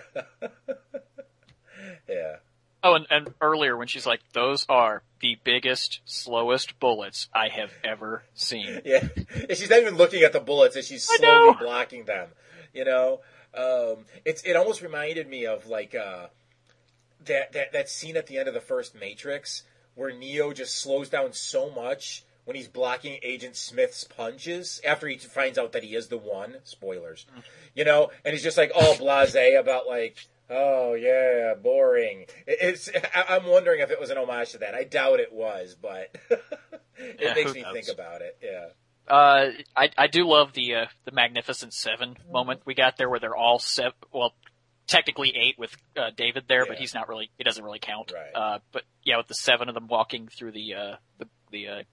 yeah. 2.10 2.36
Oh, 2.82 2.95
and, 2.95 3.05
and 3.10 3.34
earlier 3.41 3.76
when 3.76 3.88
she's 3.88 4.05
like, 4.05 4.22
those 4.34 4.66
are 4.70 5.03
the 5.20 5.38
biggest, 5.43 5.99
slowest 6.05 6.80
bullets 6.80 7.28
I 7.34 7.49
have 7.49 7.72
ever 7.84 8.24
seen. 8.34 8.82
Yeah, 8.86 9.05
and 9.49 9.57
she's 9.57 9.70
not 9.70 9.80
even 9.80 9.97
looking 9.97 10.24
at 10.24 10.32
the 10.32 10.39
bullets, 10.39 10.76
and 10.76 10.86
she's 10.86 11.03
slowly 11.03 11.55
blocking 11.60 12.05
them. 12.05 12.30
You 12.74 12.86
know, 12.86 13.20
um, 13.53 14.05
it's 14.24 14.43
it 14.43 14.55
almost 14.55 14.82
reminded 14.82 15.28
me 15.28 15.45
of 15.45 15.68
like 15.68 15.93
uh, 15.93 16.28
that 17.26 17.51
that 17.53 17.74
that 17.74 17.89
scene 17.89 18.16
at 18.16 18.28
the 18.28 18.38
end 18.38 18.47
of 18.47 18.53
the 18.53 18.62
first 18.62 18.95
Matrix 18.95 19.64
where 19.95 20.14
Neo 20.14 20.53
just 20.53 20.78
slows 20.78 21.10
down 21.10 21.34
so 21.34 21.70
much 21.70 22.24
when 22.45 22.55
he's 22.55 22.70
blocking 22.70 23.20
Agent 23.22 23.57
Smith's 23.57 24.05
punches 24.05 24.80
after 24.88 25.07
he 25.07 25.18
finds 25.18 25.57
out 25.57 25.74
that 25.74 25.84
he 25.84 25.95
is 25.95 26.07
the 26.07 26.18
one. 26.18 26.55
Spoilers, 26.64 27.26
you 27.76 27.84
know, 27.84 28.12
and 28.24 28.34
he's 28.34 28.43
just 28.43 28.57
like 28.57 28.72
all 28.74 28.95
blasé 28.95 29.60
about 29.60 29.88
like. 29.88 30.28
Oh 30.50 30.93
yeah, 30.95 31.54
boring. 31.62 32.26
It's. 32.47 32.89
I- 33.14 33.36
I'm 33.36 33.45
wondering 33.45 33.82
if 33.82 33.91
it 33.91 34.00
was 34.00 34.10
an 34.10 34.18
homage 34.18 34.52
to 34.52 34.58
that. 34.60 34.74
I 34.74 34.84
doubt 34.84 35.20
it 35.20 35.32
was, 35.32 35.76
but 35.80 36.16
it 36.97 37.20
Yeah, 37.20 37.34
makes 37.34 37.54
me 37.54 37.62
knows? 37.62 37.74
think 37.74 37.88
about 37.89 38.22
it. 38.22 38.38
Yeah. 38.41 38.68
Uh, 39.08 39.52
I, 39.76 39.89
I 39.97 40.06
do 40.08 40.28
love 40.28 40.54
the, 40.54 40.76
uh, 40.76 40.86
the 41.06 41.12
Magnificent 41.12 41.74
Seven 41.74 42.16
moment 42.32 42.62
we 42.66 42.76
got 42.76 42.95
there 42.97 43.10
where 43.10 43.20
they're 43.20 43.36
all 43.36 43.58
seven, 43.58 43.93
well, 44.14 44.36
technically 44.86 45.34
eight 45.36 45.56
with, 45.58 45.76
uh, 45.97 46.12
David 46.16 46.43
there, 46.47 46.68
but 46.68 46.78
he's 46.78 46.93
not 46.93 47.10
really, 47.10 47.32
he 47.36 47.43
doesn't 47.43 47.64
really 47.64 47.80
count. 47.80 48.12
Right. 48.14 48.36
Uh, 48.36 48.60
but 48.72 48.84
yeah, 49.04 49.18
with 49.18 49.26
the 49.26 49.34
seven 49.34 49.68
of 49.68 49.74
them 49.74 49.88
walking 49.88 50.28
through 50.28 50.52
the, 50.52 50.76
uh, 50.76 50.95
the, 51.18 51.26
the, 51.50 51.68
uh, 51.68 51.84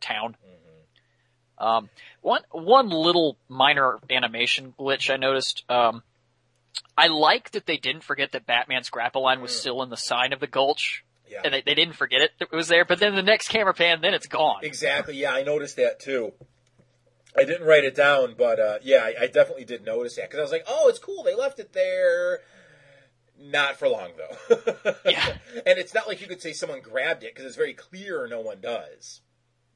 town. 0.00 0.36
Mm-hmm. 0.44 1.64
Um, 1.64 1.88
one, 2.22 2.42
one 2.50 2.88
little 2.88 3.36
minor 3.48 4.00
animation 4.10 4.74
glitch 4.76 5.12
I 5.14 5.16
noticed, 5.16 5.62
um, 5.68 6.02
I 6.96 7.08
like 7.08 7.50
that 7.52 7.66
they 7.66 7.76
didn't 7.76 8.04
forget 8.04 8.32
that 8.32 8.46
Batman's 8.46 8.90
grapple 8.90 9.22
line 9.22 9.40
was 9.40 9.52
still 9.52 9.82
in 9.82 9.90
the 9.90 9.96
sign 9.96 10.32
of 10.32 10.40
the 10.40 10.46
gulch. 10.46 11.04
Yeah. 11.28 11.40
And 11.44 11.54
they, 11.54 11.62
they 11.62 11.74
didn't 11.74 11.94
forget 11.94 12.20
it. 12.20 12.30
It 12.40 12.52
was 12.52 12.68
there, 12.68 12.84
but 12.84 12.98
then 13.00 13.14
the 13.14 13.22
next 13.22 13.48
camera 13.48 13.74
pan, 13.74 14.00
then 14.00 14.14
it's 14.14 14.26
gone. 14.26 14.60
Exactly. 14.62 15.16
Yeah, 15.16 15.32
I 15.32 15.42
noticed 15.42 15.76
that 15.76 15.98
too. 16.00 16.32
I 17.36 17.44
didn't 17.44 17.66
write 17.66 17.84
it 17.84 17.96
down, 17.96 18.34
but 18.38 18.60
uh, 18.60 18.78
yeah, 18.82 18.98
I, 19.02 19.14
I 19.22 19.26
definitely 19.26 19.64
did 19.64 19.84
notice 19.84 20.16
that 20.16 20.30
because 20.30 20.38
I 20.38 20.42
was 20.42 20.52
like, 20.52 20.64
"Oh, 20.68 20.88
it's 20.88 21.00
cool. 21.00 21.24
They 21.24 21.34
left 21.34 21.58
it 21.58 21.72
there." 21.72 22.40
Not 23.40 23.76
for 23.76 23.88
long 23.88 24.10
though. 24.16 24.94
Yeah. 25.04 25.36
and 25.66 25.78
it's 25.78 25.92
not 25.92 26.06
like 26.06 26.20
you 26.20 26.28
could 26.28 26.40
say 26.40 26.52
someone 26.52 26.80
grabbed 26.80 27.24
it 27.24 27.34
because 27.34 27.46
it's 27.46 27.56
very 27.56 27.74
clear 27.74 28.28
no 28.28 28.40
one 28.40 28.60
does. 28.60 29.20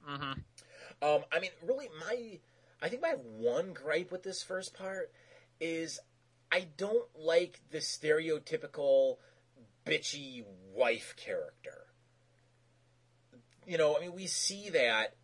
hmm 0.06 0.32
Um, 1.02 1.24
I 1.32 1.40
mean, 1.40 1.50
really, 1.66 1.88
my 2.00 2.38
I 2.80 2.88
think 2.88 3.02
my 3.02 3.14
one 3.18 3.72
gripe 3.72 4.12
with 4.12 4.22
this 4.22 4.42
first 4.42 4.74
part 4.74 5.10
is 5.60 5.98
I 6.50 6.66
don't 6.76 7.08
like 7.16 7.60
the 7.70 7.78
stereotypical 7.78 9.16
bitchy 9.86 10.44
wife 10.74 11.14
character. 11.16 11.86
You 13.66 13.76
know, 13.76 13.96
I 13.96 14.00
mean, 14.00 14.14
we 14.14 14.26
see 14.26 14.70
that 14.70 15.14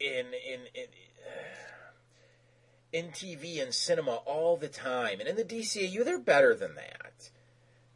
in 0.00 0.26
in 0.26 0.60
in 0.74 0.88
in 2.92 3.10
TV 3.10 3.62
and 3.62 3.72
cinema 3.72 4.16
all 4.26 4.56
the 4.56 4.68
time, 4.68 5.20
and 5.20 5.28
in 5.28 5.36
the 5.36 5.44
DCAU, 5.44 6.04
they're 6.04 6.18
better 6.18 6.54
than 6.54 6.74
that. 6.74 7.30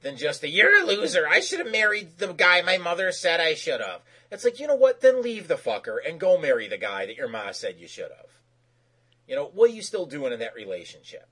Than 0.02 0.16
just 0.16 0.44
a 0.44 0.48
you're 0.48 0.82
a 0.82 0.84
loser. 0.84 1.26
I 1.26 1.40
should 1.40 1.60
have 1.60 1.72
married 1.72 2.18
the 2.18 2.32
guy 2.32 2.60
my 2.60 2.76
mother 2.76 3.10
said 3.10 3.40
I 3.40 3.54
should 3.54 3.80
have. 3.80 4.02
It's 4.30 4.44
like 4.44 4.60
you 4.60 4.66
know 4.66 4.74
what? 4.74 5.00
Then 5.00 5.22
leave 5.22 5.48
the 5.48 5.54
fucker 5.54 5.96
and 6.06 6.20
go 6.20 6.38
marry 6.38 6.68
the 6.68 6.76
guy 6.76 7.06
that 7.06 7.16
your 7.16 7.28
ma 7.28 7.52
said 7.52 7.76
you 7.78 7.88
should 7.88 8.10
have. 8.16 8.30
You 9.26 9.34
know 9.34 9.50
what 9.54 9.70
are 9.70 9.74
you 9.74 9.82
still 9.82 10.06
doing 10.06 10.32
in 10.32 10.40
that 10.40 10.54
relationship? 10.54 11.26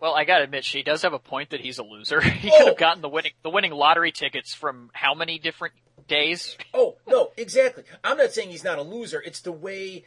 Well, 0.00 0.14
I 0.14 0.24
gotta 0.24 0.44
admit, 0.44 0.64
she 0.64 0.82
does 0.82 1.02
have 1.02 1.12
a 1.14 1.18
point 1.18 1.50
that 1.50 1.60
he's 1.60 1.78
a 1.78 1.82
loser. 1.82 2.20
he 2.22 2.50
Oh. 2.52 2.58
could 2.58 2.66
have 2.68 2.76
gotten 2.78 3.02
the 3.02 3.08
winning 3.08 3.32
the 3.42 3.50
winning 3.50 3.72
lottery 3.72 4.12
tickets 4.12 4.52
from 4.54 4.90
how 4.92 5.14
many 5.14 5.38
different 5.38 5.74
days? 6.06 6.56
Oh 6.74 6.96
no, 7.06 7.32
exactly. 7.36 7.84
I'm 8.04 8.16
not 8.18 8.32
saying 8.32 8.50
he's 8.50 8.64
not 8.64 8.78
a 8.78 8.82
loser. 8.82 9.20
It's 9.24 9.40
the 9.40 9.52
way 9.52 10.04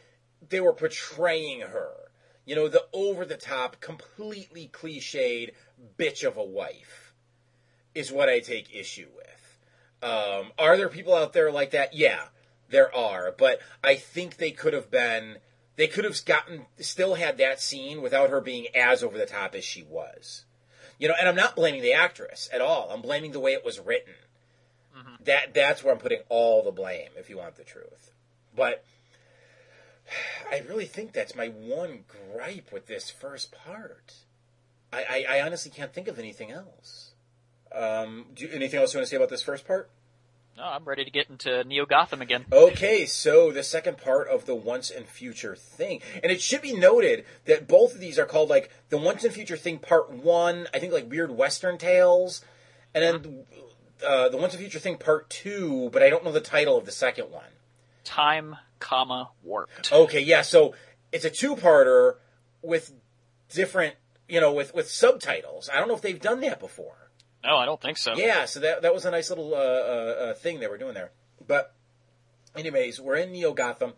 they 0.48 0.60
were 0.60 0.72
portraying 0.72 1.60
her. 1.60 1.90
You 2.46 2.56
know, 2.56 2.68
the 2.68 2.84
over 2.92 3.24
the 3.24 3.36
top, 3.36 3.80
completely 3.80 4.70
cliched 4.72 5.50
bitch 5.98 6.26
of 6.26 6.36
a 6.36 6.42
wife 6.44 7.12
is 7.94 8.10
what 8.10 8.28
I 8.28 8.40
take 8.40 8.74
issue 8.74 9.08
with. 9.14 9.58
Um, 10.02 10.52
are 10.58 10.76
there 10.76 10.88
people 10.88 11.14
out 11.14 11.32
there 11.32 11.52
like 11.52 11.72
that? 11.72 11.94
Yeah, 11.94 12.24
there 12.70 12.94
are. 12.94 13.34
But 13.36 13.60
I 13.84 13.96
think 13.96 14.36
they 14.36 14.50
could 14.52 14.72
have 14.72 14.90
been. 14.90 15.36
They 15.80 15.86
could 15.86 16.04
have 16.04 16.22
gotten 16.26 16.66
still 16.78 17.14
had 17.14 17.38
that 17.38 17.58
scene 17.58 18.02
without 18.02 18.28
her 18.28 18.42
being 18.42 18.66
as 18.74 19.02
over 19.02 19.16
the 19.16 19.24
top 19.24 19.54
as 19.54 19.64
she 19.64 19.82
was. 19.82 20.44
You 20.98 21.08
know, 21.08 21.14
and 21.18 21.26
I'm 21.26 21.34
not 21.34 21.56
blaming 21.56 21.80
the 21.80 21.94
actress 21.94 22.50
at 22.52 22.60
all. 22.60 22.90
I'm 22.90 23.00
blaming 23.00 23.32
the 23.32 23.40
way 23.40 23.52
it 23.52 23.64
was 23.64 23.80
written. 23.80 24.12
That 25.24 25.54
that's 25.54 25.82
where 25.82 25.94
I'm 25.94 25.98
putting 25.98 26.20
all 26.28 26.62
the 26.62 26.70
blame, 26.70 27.08
if 27.16 27.30
you 27.30 27.38
want 27.38 27.56
the 27.56 27.64
truth. 27.64 28.12
But 28.54 28.84
I 30.52 30.58
really 30.68 30.84
think 30.84 31.14
that's 31.14 31.34
my 31.34 31.46
one 31.48 32.04
gripe 32.34 32.70
with 32.70 32.86
this 32.86 33.08
first 33.08 33.50
part. 33.50 34.16
I, 34.92 35.24
I, 35.30 35.38
I 35.38 35.42
honestly 35.46 35.70
can't 35.70 35.94
think 35.94 36.08
of 36.08 36.18
anything 36.18 36.50
else. 36.50 37.12
Um, 37.74 38.26
do 38.34 38.44
you, 38.44 38.50
anything 38.52 38.80
else 38.80 38.92
you 38.92 38.98
want 38.98 39.06
to 39.06 39.10
say 39.10 39.16
about 39.16 39.30
this 39.30 39.42
first 39.42 39.66
part? 39.66 39.88
No, 40.60 40.66
I'm 40.66 40.84
ready 40.84 41.06
to 41.06 41.10
get 41.10 41.30
into 41.30 41.64
Neo 41.64 41.86
Gotham 41.86 42.20
again. 42.20 42.44
Okay, 42.52 43.06
so 43.06 43.50
the 43.50 43.62
second 43.62 43.96
part 43.96 44.28
of 44.28 44.44
the 44.44 44.54
Once 44.54 44.90
and 44.90 45.06
Future 45.06 45.56
thing. 45.56 46.02
And 46.22 46.30
it 46.30 46.42
should 46.42 46.60
be 46.60 46.74
noted 46.74 47.24
that 47.46 47.66
both 47.66 47.94
of 47.94 48.00
these 48.00 48.18
are 48.18 48.26
called 48.26 48.50
like 48.50 48.70
the 48.90 48.98
Once 48.98 49.24
and 49.24 49.32
Future 49.32 49.56
thing 49.56 49.78
part 49.78 50.10
one, 50.10 50.68
I 50.74 50.78
think 50.78 50.92
like 50.92 51.10
Weird 51.10 51.30
Western 51.30 51.78
Tales, 51.78 52.44
and 52.94 53.02
then 53.02 53.44
uh, 54.06 54.28
the 54.28 54.36
Once 54.36 54.52
and 54.52 54.60
Future 54.60 54.78
thing 54.78 54.98
part 54.98 55.30
two, 55.30 55.88
but 55.94 56.02
I 56.02 56.10
don't 56.10 56.24
know 56.26 56.32
the 56.32 56.42
title 56.42 56.76
of 56.76 56.84
the 56.84 56.92
second 56.92 57.30
one. 57.30 57.48
Time, 58.04 58.56
comma, 58.80 59.30
warped. 59.42 59.90
Okay, 59.90 60.20
yeah, 60.20 60.42
so 60.42 60.74
it's 61.10 61.24
a 61.24 61.30
two 61.30 61.56
parter 61.56 62.16
with 62.60 62.92
different, 63.48 63.94
you 64.28 64.42
know, 64.42 64.52
with, 64.52 64.74
with 64.74 64.90
subtitles. 64.90 65.70
I 65.72 65.78
don't 65.78 65.88
know 65.88 65.96
if 65.96 66.02
they've 66.02 66.20
done 66.20 66.40
that 66.40 66.60
before. 66.60 66.99
No, 67.44 67.56
I 67.56 67.64
don't 67.64 67.80
think 67.80 67.96
so. 67.96 68.14
Yeah, 68.16 68.44
so 68.44 68.60
that 68.60 68.82
that 68.82 68.92
was 68.92 69.04
a 69.04 69.10
nice 69.10 69.30
little 69.30 69.54
uh, 69.54 69.58
uh, 69.58 69.60
uh, 69.60 70.34
thing 70.34 70.60
they 70.60 70.66
were 70.66 70.78
doing 70.78 70.94
there. 70.94 71.10
But, 71.46 71.74
anyways, 72.54 73.00
we're 73.00 73.16
in 73.16 73.32
Neo 73.32 73.52
Gotham, 73.54 73.94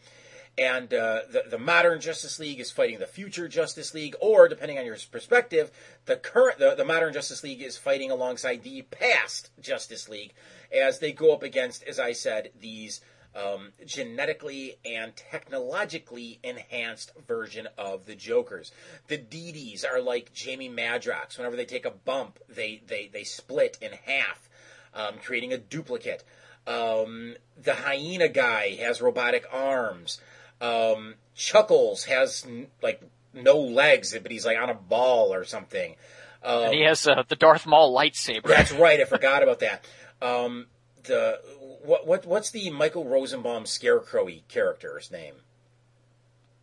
and 0.57 0.93
uh, 0.95 1.23
the 1.31 1.45
the 1.51 1.59
modern 1.59 2.01
Justice 2.01 2.39
League 2.39 2.61
is 2.61 2.71
fighting 2.71 2.99
the 2.99 3.07
future 3.07 3.49
Justice 3.49 3.95
League, 3.95 4.15
or 4.21 4.49
depending 4.49 4.79
on 4.79 4.87
your 4.87 4.97
perspective, 5.11 5.73
the 6.07 6.17
current 6.17 6.59
the, 6.59 6.75
the 6.77 6.85
modern 6.85 7.13
Justice 7.13 7.43
League 7.43 7.63
is 7.63 7.77
fighting 7.77 8.11
alongside 8.11 8.63
the 8.63 8.83
past 8.83 9.51
Justice 9.61 10.09
League 10.09 10.35
as 10.73 11.01
they 11.01 11.13
go 11.13 11.33
up 11.33 11.43
against, 11.43 11.83
as 11.85 11.99
I 11.99 12.13
said, 12.13 12.51
these. 12.61 13.01
Um, 13.35 13.73
genetically 13.87 14.77
and 14.85 15.17
technologically 15.17 16.39
enhanced 16.45 17.13
version 17.27 17.67
of 17.79 18.05
the 18.05 18.15
Jokers. 18.15 18.73
The 19.09 19.17
DDs 19.17 19.87
are 19.91 20.03
like 20.03 20.35
Jamie 20.35 20.69
Madrox. 20.69 21.39
Whenever 21.39 21.57
they 21.57 21.65
take 21.65 21.87
a 21.87 21.91
bump, 21.91 22.39
they 22.47 22.83
they 22.87 23.09
they 23.11 23.25
split 23.25 23.79
in 23.81 23.93
half, 24.05 24.51
um, 24.93 25.15
creating 25.25 25.55
a 25.55 25.57
duplicate. 25.57 26.25
Um, 26.67 27.37
the 27.57 27.75
hyena 27.75 28.29
guy 28.29 28.75
has 28.81 29.01
robotic 29.01 29.47
arms. 29.51 30.21
Um, 30.61 31.15
Chuckles 31.35 32.05
has 32.05 32.45
n- 32.47 32.67
like 32.83 33.01
no 33.33 33.59
legs, 33.59 34.17
but 34.21 34.31
he's 34.31 34.45
like 34.45 34.59
on 34.59 34.69
a 34.69 34.75
ball 34.75 35.33
or 35.33 35.45
something. 35.45 35.97
Um, 36.45 36.65
and 36.65 36.75
he 36.75 36.83
has 36.83 37.07
uh, 37.07 37.23
the 37.27 37.37
Darth 37.37 37.67
Maul 37.67 37.95
lightsaber. 37.97 38.45
that's 38.45 38.73
right. 38.73 39.01
I 39.01 39.05
forgot 39.05 39.43
about 39.43 39.61
that. 39.61 39.85
Um, 40.21 40.67
the 41.05 41.41
what 41.85 42.07
what 42.07 42.27
what's 42.27 42.51
the 42.51 42.71
Michael 42.71 43.05
Rosenbaum 43.05 43.65
scarecrowy 43.65 44.47
character's 44.49 45.11
name? 45.11 45.35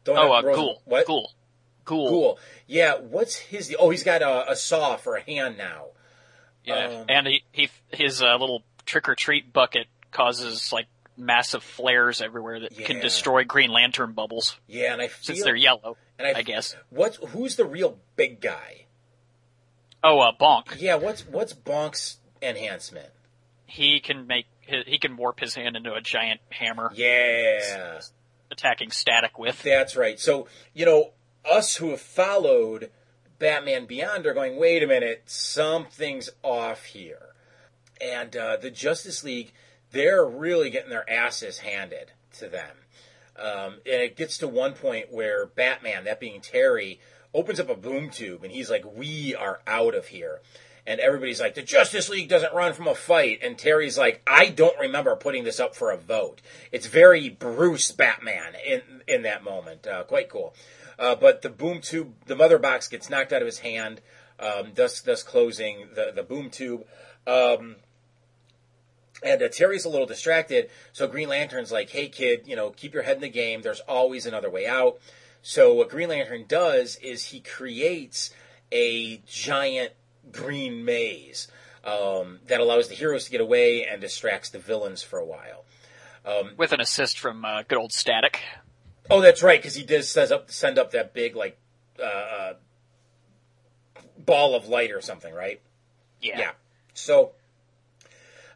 Don't 0.03 0.17
oh, 0.17 0.34
uh, 0.34 0.41
Rosen- 0.41 0.55
Ghoul. 0.55 0.82
What? 0.86 1.05
Ghoul. 1.05 1.32
Ghoul. 1.86 2.09
Ghoul. 2.09 2.39
Yeah, 2.67 2.95
what's 2.99 3.36
his? 3.36 3.76
Oh, 3.78 3.89
he's 3.89 4.03
got 4.03 4.22
a, 4.22 4.51
a 4.51 4.55
saw 4.55 4.95
for 4.97 5.15
a 5.15 5.22
hand 5.22 5.57
now. 5.57 5.86
Yeah, 6.63 6.88
Um, 6.88 7.05
and 7.09 7.28
he, 7.28 7.43
he 7.51 7.70
his 7.91 8.22
uh, 8.22 8.36
little 8.38 8.63
trick 8.86 9.09
or 9.09 9.15
treat 9.15 9.51
bucket 9.51 9.88
causes 10.11 10.72
like 10.72 10.88
massive 11.17 11.63
flares 11.63 12.22
everywhere 12.22 12.61
that 12.61 12.78
can 12.78 12.99
destroy 12.99 13.43
Green 13.43 13.72
Lantern 13.72 14.13
bubbles 14.13 14.57
Yeah, 14.67 14.93
and 14.93 15.01
I 15.01 15.07
feel 15.07 15.36
since 15.36 15.43
they're 15.43 15.55
yellow. 15.55 15.97
And 16.17 16.28
I, 16.28 16.39
I 16.39 16.41
guess. 16.43 16.76
What's 16.89 17.17
who's 17.17 17.55
the 17.55 17.65
real 17.65 17.97
big 18.15 18.41
guy? 18.41 18.86
Oh, 20.03 20.20
uh, 20.20 20.32
Bonk. 20.39 20.80
Yeah, 20.80 20.95
what's 20.95 21.26
what's 21.28 21.53
Bonk's 21.53 22.17
enhancement? 22.41 23.09
He 23.65 23.99
can 23.99 24.28
make 24.28 24.47
his, 24.70 24.86
he 24.88 24.97
can 24.97 25.17
warp 25.17 25.39
his 25.39 25.55
hand 25.55 25.76
into 25.76 25.93
a 25.93 26.01
giant 26.01 26.41
hammer. 26.49 26.91
Yeah, 26.93 27.99
attacking 28.51 28.91
static 28.91 29.38
with. 29.38 29.61
That's 29.63 29.95
right. 29.95 30.20
So 30.20 30.47
you 30.74 30.86
know, 30.86 31.11
us 31.49 31.76
who 31.78 31.89
have 31.89 32.01
followed 32.01 32.91
Batman 33.39 33.86
Beyond 33.86 34.26
are 34.26 34.34
going, 34.34 34.57
wait 34.57 34.84
a 34.84 34.88
minute, 34.88 35.24
something's 35.26 36.30
off 36.43 36.86
here, 36.86 37.34
and 38.01 38.36
uh, 38.36 38.57
the 38.57 38.72
Justice 38.72 39.24
League, 39.24 39.53
they're 39.91 40.26
really 40.26 40.70
getting 40.70 40.89
their 40.89 41.09
asses 41.09 41.59
handed 41.59 42.11
to 42.38 42.47
them. 42.47 42.76
Um, 43.38 43.76
and 43.86 44.01
it 44.01 44.17
gets 44.17 44.38
to 44.39 44.47
one 44.47 44.74
point 44.74 45.11
where 45.11 45.45
Batman, 45.45 46.03
that 46.03 46.20
being 46.20 46.41
Terry, 46.41 46.99
opens 47.34 47.59
up 47.59 47.70
a 47.70 47.76
boom 47.76 48.09
tube 48.09 48.43
and 48.43 48.51
he's 48.51 48.70
like, 48.70 48.84
"We 48.86 49.34
are 49.36 49.61
out 49.65 49.95
of 49.95 50.07
here." 50.07 50.41
And 50.90 51.00
everybody's 51.00 51.40
like, 51.40 51.54
"The 51.54 51.62
Justice 51.62 52.10
League 52.10 52.30
doesn't 52.30 52.52
run 52.52 52.74
from 52.74 52.88
a 52.88 52.96
fight." 52.96 53.42
And 53.44 53.60
Terry's 53.60 53.96
like, 53.96 54.24
"I 54.26 54.48
don't 54.48 54.78
remember 54.80 55.16
putting 55.16 55.44
this 55.44 55.60
up 55.60 55.76
for 55.76 55.92
a 55.92 55.98
vote." 55.98 56.42
It's 56.72 56.88
very 56.88 57.30
Bruce 57.30 57.92
Batman 57.92 58.56
in 58.66 59.04
in 59.08 59.22
that 59.22 59.44
moment. 59.44 59.86
Uh, 59.86 60.04
quite 60.04 60.30
cool. 60.30 60.56
Uh, 60.98 61.14
but 61.14 61.44
the 61.44 61.50
boom 61.50 61.80
tube, 61.80 62.16
the 62.26 62.36
mother 62.36 62.58
box 62.58 62.88
gets 62.88 63.08
knocked 63.08 63.32
out 63.32 63.44
of 63.44 63.46
his 63.46 63.60
hand, 63.60 64.02
um, 64.40 64.72
thus 64.74 65.00
thus 65.02 65.22
closing 65.22 65.90
the 65.94 66.12
the 66.12 66.24
boom 66.24 66.50
tube. 66.50 66.84
Um, 67.28 67.76
and 69.22 69.44
uh, 69.44 69.48
Terry's 69.50 69.86
a 69.86 69.90
little 69.90 70.08
distracted, 70.08 70.72
so 70.92 71.08
Green 71.08 71.30
Lantern's 71.30 71.72
like, 71.72 71.92
"Hey, 71.92 72.10
kid, 72.10 72.48
you 72.48 72.56
know, 72.56 72.72
keep 72.72 72.96
your 72.96 73.04
head 73.04 73.18
in 73.18 73.22
the 73.22 73.30
game. 73.30 73.62
There's 73.62 73.82
always 73.82 74.26
another 74.26 74.50
way 74.50 74.66
out." 74.66 75.00
So 75.44 75.72
what 75.72 75.90
Green 75.90 76.10
Lantern 76.10 76.46
does 76.48 76.96
is 76.96 77.26
he 77.26 77.42
creates 77.42 78.32
a 78.72 79.18
giant 79.28 79.94
green 80.32 80.86
maze 80.86 81.47
um, 81.84 82.39
that 82.47 82.59
allows 82.59 82.88
the 82.89 82.95
heroes 82.95 83.25
to 83.25 83.32
get 83.32 83.41
away 83.41 83.86
and 83.86 84.01
distracts 84.01 84.49
the 84.49 84.59
villains 84.59 85.01
for 85.03 85.19
a 85.19 85.25
while. 85.25 85.65
Um, 86.25 86.51
With 86.57 86.73
an 86.73 86.82
assist 86.82 87.17
from 87.19 87.45
uh, 87.45 87.63
good 87.63 87.77
old 87.77 87.93
Static. 87.93 88.41
oh, 89.09 89.21
that's 89.21 89.41
right, 89.41 89.59
because 89.59 89.75
he 89.75 89.84
did 89.84 90.03
send 90.03 90.32
up 90.32 90.51
send 90.51 90.77
up 90.77 90.91
that 90.91 91.13
big 91.13 91.36
like 91.36 91.57
uh, 91.99 92.03
uh, 92.03 92.53
ball 94.17 94.55
of 94.55 94.67
light 94.67 94.91
or 94.91 95.01
something, 95.01 95.34
right? 95.34 95.61
Yeah. 96.21 96.39
Yeah. 96.39 96.51
So 96.93 97.32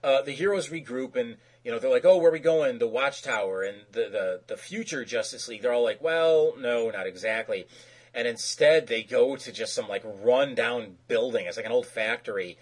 uh, 0.03 0.21
the 0.21 0.34
heroes 0.34 0.69
regroup 0.69 1.15
and 1.15 1.38
you 1.63 1.71
know 1.71 1.80
they're 1.80 1.89
like, 1.89 2.05
"Oh, 2.05 2.17
where 2.17 2.30
are 2.30 2.34
we 2.34 2.39
going?" 2.39 2.80
The 2.80 2.88
Watchtower 2.88 3.63
and 3.63 3.78
the 3.91 4.09
the 4.09 4.41
the 4.47 4.57
future 4.57 5.05
Justice 5.05 5.47
League. 5.47 5.61
They're 5.61 5.74
all 5.74 5.84
like, 5.84 6.01
"Well, 6.01 6.53
no, 6.59 6.89
not 6.89 7.07
exactly." 7.07 7.67
And 8.14 8.28
instead, 8.28 8.88
they 8.88 9.03
go 9.03 9.36
to 9.36 9.51
just 9.51 9.74
some 9.74 9.88
like 9.88 10.03
run 10.05 10.53
down 10.55 10.97
building. 11.07 11.45
It's 11.47 11.57
like 11.57 11.66
an 11.66 11.72
old 11.72 11.88
factory. 11.88 12.57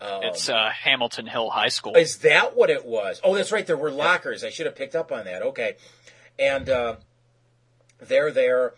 Um, 0.00 0.24
It's 0.24 0.48
uh, 0.48 0.70
Hamilton 0.70 1.26
Hill 1.26 1.50
High 1.50 1.68
School. 1.68 1.94
is 1.96 2.18
that 2.18 2.56
what 2.56 2.70
it 2.70 2.84
was? 2.84 3.20
Oh, 3.24 3.34
that's 3.34 3.52
right. 3.52 3.66
There 3.66 3.76
were 3.76 3.90
lockers. 3.90 4.44
I 4.44 4.50
should 4.50 4.66
have 4.66 4.76
picked 4.76 4.94
up 4.96 5.12
on 5.12 5.24
that. 5.24 5.42
Okay. 5.42 5.76
And 6.38 6.68
uh, 6.68 6.96
they're 8.00 8.30
there, 8.30 8.74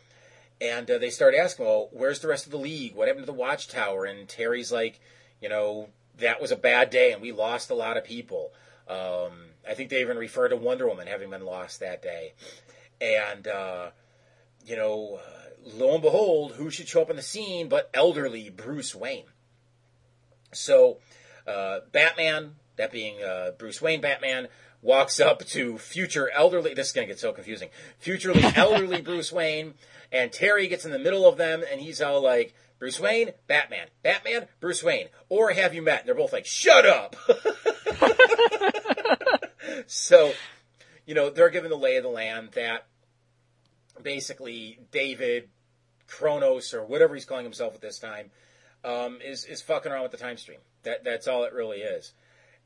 and 0.60 0.88
uh, 0.90 0.98
they 0.98 1.10
start 1.10 1.34
asking, 1.34 1.64
well, 1.66 1.88
where's 1.92 2.20
the 2.20 2.28
rest 2.28 2.46
of 2.46 2.52
the 2.52 2.58
league? 2.58 2.94
What 2.94 3.08
happened 3.08 3.26
to 3.26 3.32
the 3.32 3.36
Watchtower? 3.36 4.04
And 4.04 4.28
Terry's 4.28 4.70
like, 4.70 5.00
you 5.40 5.48
know, 5.48 5.88
that 6.18 6.40
was 6.40 6.52
a 6.52 6.56
bad 6.56 6.90
day, 6.90 7.12
and 7.12 7.20
we 7.22 7.32
lost 7.32 7.70
a 7.70 7.74
lot 7.74 7.96
of 7.96 8.04
people. 8.04 8.52
Um, 8.88 9.32
I 9.68 9.74
think 9.74 9.90
they 9.90 10.00
even 10.00 10.16
refer 10.18 10.48
to 10.48 10.56
Wonder 10.56 10.86
Woman 10.86 11.06
having 11.08 11.30
been 11.30 11.44
lost 11.44 11.80
that 11.80 12.00
day. 12.02 12.32
And, 13.00 13.46
uh, 13.48 13.90
you 14.64 14.76
know, 14.76 15.20
uh, 15.20 15.37
lo 15.64 15.94
and 15.94 16.02
behold, 16.02 16.52
who 16.52 16.70
should 16.70 16.88
show 16.88 17.02
up 17.02 17.10
on 17.10 17.16
the 17.16 17.22
scene 17.22 17.68
but 17.68 17.90
elderly 17.94 18.50
Bruce 18.50 18.94
Wayne? 18.94 19.26
So, 20.52 20.98
uh, 21.46 21.80
Batman, 21.92 22.56
that 22.76 22.90
being 22.90 23.22
uh, 23.22 23.52
Bruce 23.58 23.82
Wayne 23.82 24.00
Batman, 24.00 24.48
walks 24.80 25.20
up 25.20 25.44
to 25.46 25.78
future 25.78 26.30
elderly. 26.30 26.74
This 26.74 26.88
is 26.88 26.92
going 26.92 27.06
to 27.06 27.12
get 27.12 27.20
so 27.20 27.32
confusing. 27.32 27.68
Futurely 27.98 28.42
elderly 28.56 29.02
Bruce 29.02 29.32
Wayne, 29.32 29.74
and 30.12 30.32
Terry 30.32 30.68
gets 30.68 30.84
in 30.84 30.92
the 30.92 30.98
middle 30.98 31.26
of 31.26 31.36
them, 31.36 31.62
and 31.70 31.80
he's 31.80 32.00
all 32.00 32.22
like, 32.22 32.54
Bruce 32.78 33.00
Wayne, 33.00 33.32
Batman, 33.48 33.88
Batman, 34.04 34.46
Bruce 34.60 34.84
Wayne, 34.84 35.08
or 35.28 35.50
have 35.50 35.74
you 35.74 35.82
met? 35.82 36.00
And 36.00 36.08
they're 36.08 36.14
both 36.14 36.32
like, 36.32 36.46
shut 36.46 36.86
up. 36.86 37.16
so, 39.86 40.32
you 41.06 41.14
know, 41.14 41.30
they're 41.30 41.50
given 41.50 41.70
the 41.70 41.76
lay 41.76 41.96
of 41.96 42.04
the 42.04 42.08
land 42.08 42.50
that 42.52 42.86
basically 44.02 44.78
David, 44.90 45.48
Chronos, 46.06 46.74
or 46.74 46.84
whatever 46.84 47.14
he's 47.14 47.24
calling 47.24 47.44
himself 47.44 47.74
at 47.74 47.80
this 47.80 47.98
time, 47.98 48.30
um, 48.84 49.18
is 49.24 49.44
is 49.44 49.60
fucking 49.62 49.90
around 49.92 50.02
with 50.02 50.12
the 50.12 50.18
time 50.18 50.36
stream. 50.36 50.58
That 50.84 51.04
that's 51.04 51.28
all 51.28 51.44
it 51.44 51.52
really 51.52 51.78
is, 51.78 52.12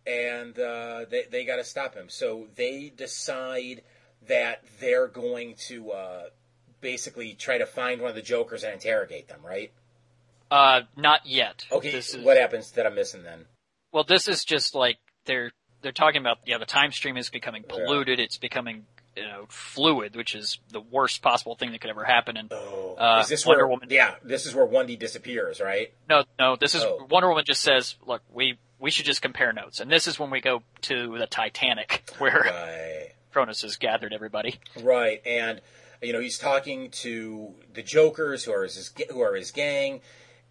and 0.06 0.58
uh, 0.58 1.06
they 1.10 1.24
they 1.30 1.44
got 1.44 1.56
to 1.56 1.64
stop 1.64 1.94
him. 1.94 2.08
So 2.08 2.46
they 2.54 2.92
decide 2.94 3.82
that 4.28 4.62
they're 4.80 5.08
going 5.08 5.56
to 5.68 5.90
uh, 5.90 6.22
basically 6.80 7.34
try 7.34 7.58
to 7.58 7.66
find 7.66 8.00
one 8.00 8.10
of 8.10 8.16
the 8.16 8.22
Jokers 8.22 8.62
and 8.62 8.74
interrogate 8.74 9.28
them. 9.28 9.40
Right? 9.44 9.72
Uh, 10.50 10.82
not 10.96 11.24
yet. 11.24 11.64
Okay. 11.72 11.90
This 11.90 12.12
is, 12.14 12.22
What 12.22 12.36
happens 12.36 12.72
that 12.72 12.86
I'm 12.86 12.94
missing 12.94 13.22
then? 13.22 13.46
well, 13.90 14.04
this 14.04 14.28
is 14.28 14.44
just 14.44 14.74
like 14.74 14.98
they're 15.24 15.50
they're 15.80 15.92
talking 15.92 16.20
about. 16.20 16.38
Yeah, 16.46 16.58
the 16.58 16.66
time 16.66 16.92
stream 16.92 17.16
is 17.16 17.30
becoming 17.30 17.64
polluted. 17.66 18.20
It's 18.20 18.36
becoming 18.38 18.84
you 19.16 19.24
know 19.24 19.46
fluid, 19.48 20.16
which 20.16 20.34
is 20.34 20.58
the 20.70 20.80
worst 20.80 21.22
possible 21.22 21.54
thing 21.54 21.72
that 21.72 21.80
could 21.80 21.90
ever 21.90 22.04
happen. 22.04 22.36
And 22.36 22.52
uh, 22.52 23.20
is 23.22 23.28
this 23.28 23.46
Wonder 23.46 23.64
where? 23.64 23.68
Woman? 23.68 23.88
Yeah, 23.90 24.14
this 24.22 24.46
is 24.46 24.54
where 24.54 24.84
D 24.84 24.96
disappears, 24.96 25.60
right? 25.60 25.92
No, 26.08 26.24
no. 26.38 26.56
This 26.56 26.74
is 26.74 26.82
Oh. 26.82 27.06
Wonder 27.10 27.28
Woman. 27.28 27.44
Just 27.46 27.62
says, 27.62 27.96
look, 28.06 28.22
we 28.32 28.58
we 28.78 28.90
should 28.90 29.06
just 29.06 29.22
compare 29.22 29.52
notes. 29.52 29.80
And 29.80 29.90
this 29.90 30.06
is 30.06 30.18
when 30.18 30.30
we 30.30 30.40
go 30.40 30.62
to 30.82 31.18
the 31.18 31.26
Titanic, 31.26 32.10
where 32.18 32.40
Right. 32.40 33.12
Chronos 33.32 33.62
has 33.62 33.76
gathered 33.76 34.12
everybody. 34.12 34.60
Right, 34.82 35.22
and 35.26 35.60
you 36.02 36.12
know 36.12 36.20
he's 36.20 36.38
talking 36.38 36.90
to 36.90 37.54
the 37.72 37.82
Jokers, 37.82 38.44
who 38.44 38.52
are 38.52 38.64
his 38.64 38.92
who 39.10 39.20
are 39.22 39.34
his 39.34 39.50
gang, 39.50 40.00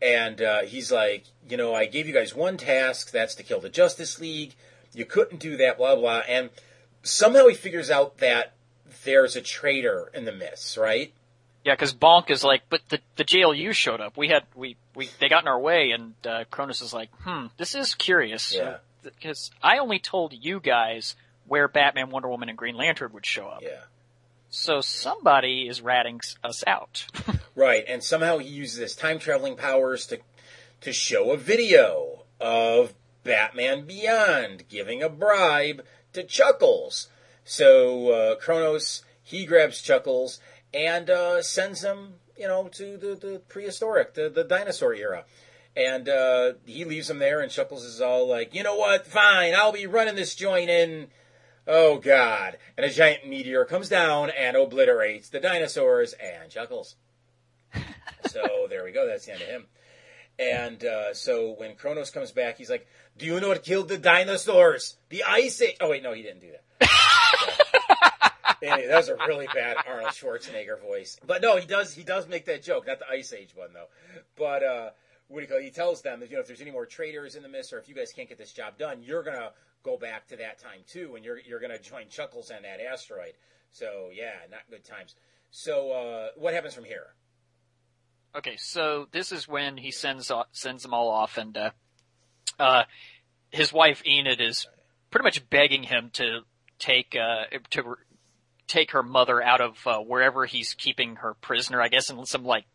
and 0.01 0.41
uh, 0.41 0.61
he's 0.61 0.91
like, 0.91 1.25
you 1.47 1.57
know, 1.57 1.75
I 1.75 1.85
gave 1.85 2.07
you 2.07 2.13
guys 2.13 2.33
one 2.33 2.57
task, 2.57 3.11
that's 3.11 3.35
to 3.35 3.43
kill 3.43 3.59
the 3.59 3.69
Justice 3.69 4.19
League. 4.19 4.55
You 4.93 5.05
couldn't 5.05 5.39
do 5.39 5.57
that, 5.57 5.77
blah 5.77 5.95
blah, 5.95 6.21
and 6.27 6.49
somehow 7.03 7.47
he 7.47 7.55
figures 7.55 7.89
out 7.89 8.17
that 8.17 8.53
there's 9.03 9.35
a 9.35 9.41
traitor 9.41 10.09
in 10.13 10.25
the 10.25 10.31
midst, 10.31 10.77
right? 10.77 11.13
Yeah, 11.63 11.73
because 11.73 11.93
Bonk 11.93 12.31
is 12.31 12.43
like, 12.43 12.63
but 12.69 12.81
the 12.89 12.99
the 13.17 13.23
JLU 13.23 13.73
showed 13.73 14.01
up. 14.01 14.17
We 14.17 14.29
had 14.29 14.43
we 14.55 14.77
we 14.95 15.09
they 15.19 15.29
got 15.29 15.43
in 15.43 15.47
our 15.47 15.59
way, 15.59 15.91
and 15.91 16.13
uh, 16.25 16.45
Chronos 16.49 16.81
is 16.81 16.93
like, 16.93 17.09
hmm, 17.23 17.47
this 17.57 17.75
is 17.75 17.93
curious. 17.93 18.53
Yeah. 18.55 18.77
Because 19.03 19.51
I 19.61 19.77
only 19.77 19.99
told 19.99 20.33
you 20.33 20.59
guys 20.59 21.15
where 21.47 21.67
Batman, 21.67 22.09
Wonder 22.09 22.29
Woman, 22.29 22.49
and 22.49 22.57
Green 22.57 22.75
Lantern 22.75 23.13
would 23.13 23.25
show 23.25 23.47
up. 23.47 23.61
Yeah. 23.61 23.81
So 24.49 24.81
somebody 24.81 25.67
is 25.67 25.81
ratting 25.81 26.21
us 26.43 26.63
out. 26.67 27.05
Right, 27.53 27.83
and 27.85 28.01
somehow 28.01 28.37
he 28.37 28.47
uses 28.47 28.79
his 28.79 28.95
time 28.95 29.19
traveling 29.19 29.57
powers 29.57 30.05
to 30.07 30.19
to 30.81 30.93
show 30.93 31.31
a 31.31 31.37
video 31.37 32.23
of 32.39 32.93
Batman 33.23 33.85
Beyond 33.85 34.63
giving 34.69 35.03
a 35.03 35.09
bribe 35.09 35.83
to 36.13 36.23
Chuckles. 36.23 37.09
So 37.43 38.09
uh, 38.11 38.35
Chronos 38.35 39.03
he 39.31 39.45
grabs 39.45 39.81
Chuckles 39.81 40.39
and 40.73 41.09
uh, 41.09 41.41
sends 41.41 41.83
him, 41.83 42.15
you 42.37 42.47
know, 42.47 42.67
to 42.69 42.97
the, 42.97 43.15
the 43.15 43.41
prehistoric, 43.47 44.13
the, 44.13 44.29
the 44.29 44.43
dinosaur 44.43 44.93
era. 44.93 45.25
And 45.75 46.09
uh, 46.09 46.53
he 46.65 46.83
leaves 46.83 47.09
him 47.09 47.19
there, 47.19 47.39
and 47.39 47.49
Chuckles 47.49 47.85
is 47.85 48.01
all 48.01 48.27
like, 48.27 48.53
"You 48.53 48.61
know 48.61 48.75
what? 48.75 49.07
Fine, 49.07 49.55
I'll 49.55 49.71
be 49.71 49.87
running 49.87 50.15
this 50.15 50.35
joint 50.35 50.69
in." 50.69 51.07
Oh 51.65 51.97
God! 51.97 52.57
And 52.75 52.85
a 52.85 52.89
giant 52.89 53.25
meteor 53.25 53.63
comes 53.63 53.87
down 53.87 54.31
and 54.31 54.57
obliterates 54.57 55.29
the 55.29 55.39
dinosaurs 55.39 56.13
and 56.13 56.51
Chuckles. 56.51 56.97
so 58.27 58.67
there 58.69 58.83
we 58.83 58.91
go. 58.91 59.07
That's 59.07 59.25
the 59.25 59.31
end 59.31 59.41
of 59.43 59.47
him. 59.47 59.67
And 60.37 60.83
uh, 60.83 61.13
so 61.13 61.53
when 61.57 61.75
Chronos 61.75 62.09
comes 62.09 62.31
back, 62.31 62.57
he's 62.57 62.69
like, 62.69 62.85
"Do 63.17 63.25
you 63.25 63.39
know 63.39 63.49
what 63.49 63.63
killed 63.63 63.87
the 63.87 63.97
dinosaurs? 63.97 64.97
The 65.09 65.23
ice 65.23 65.61
age." 65.61 65.77
Oh 65.81 65.89
wait, 65.89 66.03
no, 66.03 66.13
he 66.13 66.21
didn't 66.21 66.41
do 66.41 66.51
that. 66.51 66.61
anyway, 68.61 68.87
that 68.87 68.97
was 68.97 69.09
a 69.09 69.15
really 69.27 69.47
bad 69.53 69.77
Arnold 69.87 70.11
Schwarzenegger 70.11 70.79
voice. 70.81 71.17
But 71.25 71.41
no, 71.41 71.57
he 71.57 71.65
does 71.65 71.93
he 71.93 72.03
does 72.03 72.27
make 72.27 72.45
that 72.45 72.63
joke, 72.63 72.87
not 72.87 72.99
the 72.99 73.09
ice 73.09 73.33
age 73.33 73.55
one 73.55 73.73
though. 73.73 73.87
But 74.37 74.63
uh, 74.63 74.89
what 75.27 75.39
do 75.39 75.41
you 75.43 75.47
call? 75.47 75.57
it? 75.57 75.63
He 75.63 75.71
tells 75.71 76.01
them 76.01 76.19
that 76.19 76.29
you 76.29 76.35
know 76.35 76.41
if 76.41 76.47
there's 76.47 76.61
any 76.61 76.71
more 76.71 76.85
traitors 76.85 77.35
in 77.35 77.43
the 77.43 77.49
mist, 77.49 77.73
or 77.73 77.79
if 77.79 77.87
you 77.87 77.95
guys 77.95 78.11
can't 78.13 78.29
get 78.29 78.37
this 78.37 78.51
job 78.53 78.77
done, 78.77 79.01
you're 79.01 79.23
gonna 79.23 79.51
go 79.83 79.97
back 79.97 80.27
to 80.27 80.37
that 80.37 80.59
time 80.59 80.79
too, 80.87 81.15
and 81.15 81.25
you're 81.25 81.39
you're 81.39 81.59
gonna 81.59 81.79
join 81.79 82.07
Chuckles 82.09 82.51
on 82.51 82.63
that 82.63 82.79
asteroid. 82.81 83.33
So 83.71 84.09
yeah, 84.13 84.33
not 84.49 84.61
good 84.69 84.83
times. 84.83 85.15
So 85.51 85.91
uh, 85.91 86.27
what 86.37 86.53
happens 86.53 86.73
from 86.73 86.85
here? 86.85 87.07
Okay, 88.33 88.55
so 88.57 89.07
this 89.11 89.31
is 89.33 89.47
when 89.47 89.75
he 89.77 89.91
sends 89.91 90.31
sends 90.51 90.83
them 90.83 90.93
all 90.93 91.09
off, 91.09 91.37
and 91.37 91.57
uh, 91.57 91.71
uh, 92.61 92.83
his 93.49 93.73
wife 93.73 94.01
Enid 94.05 94.39
is 94.41 94.67
pretty 95.09 95.23
much 95.23 95.49
begging 95.49 95.83
him 95.83 96.09
to 96.13 96.41
take 96.79 97.15
uh, 97.15 97.45
to 97.71 97.95
take 98.67 98.91
her 98.91 99.03
mother 99.03 99.41
out 99.43 99.59
of 99.61 99.85
uh, 99.85 99.99
wherever 99.99 100.45
he's 100.45 100.73
keeping 100.73 101.17
her 101.17 101.33
prisoner. 101.35 101.81
I 101.81 101.87
guess 101.89 102.09
in 102.09 102.25
some 102.25 102.45
like 102.45 102.65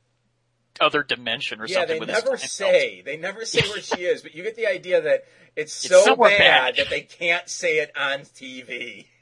other 0.81 1.03
dimension 1.03 1.61
or 1.61 1.67
Yeah, 1.67 1.77
something. 1.79 1.95
they 1.95 2.01
with 2.01 2.09
never 2.11 2.37
say. 2.37 3.03
They 3.05 3.17
never 3.17 3.45
say 3.47 3.67
where 3.69 3.81
she 3.81 4.03
is, 4.03 4.23
but 4.23 4.35
you 4.35 4.43
get 4.43 4.57
the 4.57 4.67
idea 4.67 5.01
that 5.01 5.25
it's 5.57 5.85
It's 5.85 5.89
so 5.89 6.03
somewhere 6.05 6.37
bad, 6.37 6.77
bad. 6.77 6.77
that 6.77 6.91
they 6.91 7.01
can't 7.01 7.49
say 7.49 7.79
it 7.79 7.91
on 7.97 8.21
TV. 8.21 9.07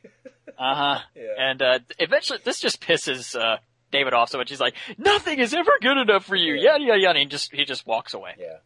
Uh 0.56 0.74
huh. 0.74 0.98
Yeah. 1.16 1.22
And 1.36 1.62
uh, 1.62 1.78
eventually, 1.98 2.38
this 2.44 2.60
just 2.60 2.80
pisses 2.80 3.34
uh, 3.34 3.56
David 3.90 4.14
off 4.14 4.28
so 4.30 4.38
much. 4.38 4.50
He's 4.50 4.60
like, 4.60 4.74
"Nothing 4.98 5.40
is 5.40 5.52
ever 5.52 5.72
good 5.80 5.96
enough 5.96 6.26
for 6.26 6.36
you." 6.36 6.54
Yeah. 6.54 6.72
Yada 6.76 6.84
yada 6.84 7.00
yada. 7.00 7.08
And 7.10 7.18
he 7.18 7.24
just 7.24 7.52
he 7.52 7.64
just 7.64 7.84
walks 7.88 8.14
away. 8.14 8.34
Yeah. 8.38 8.58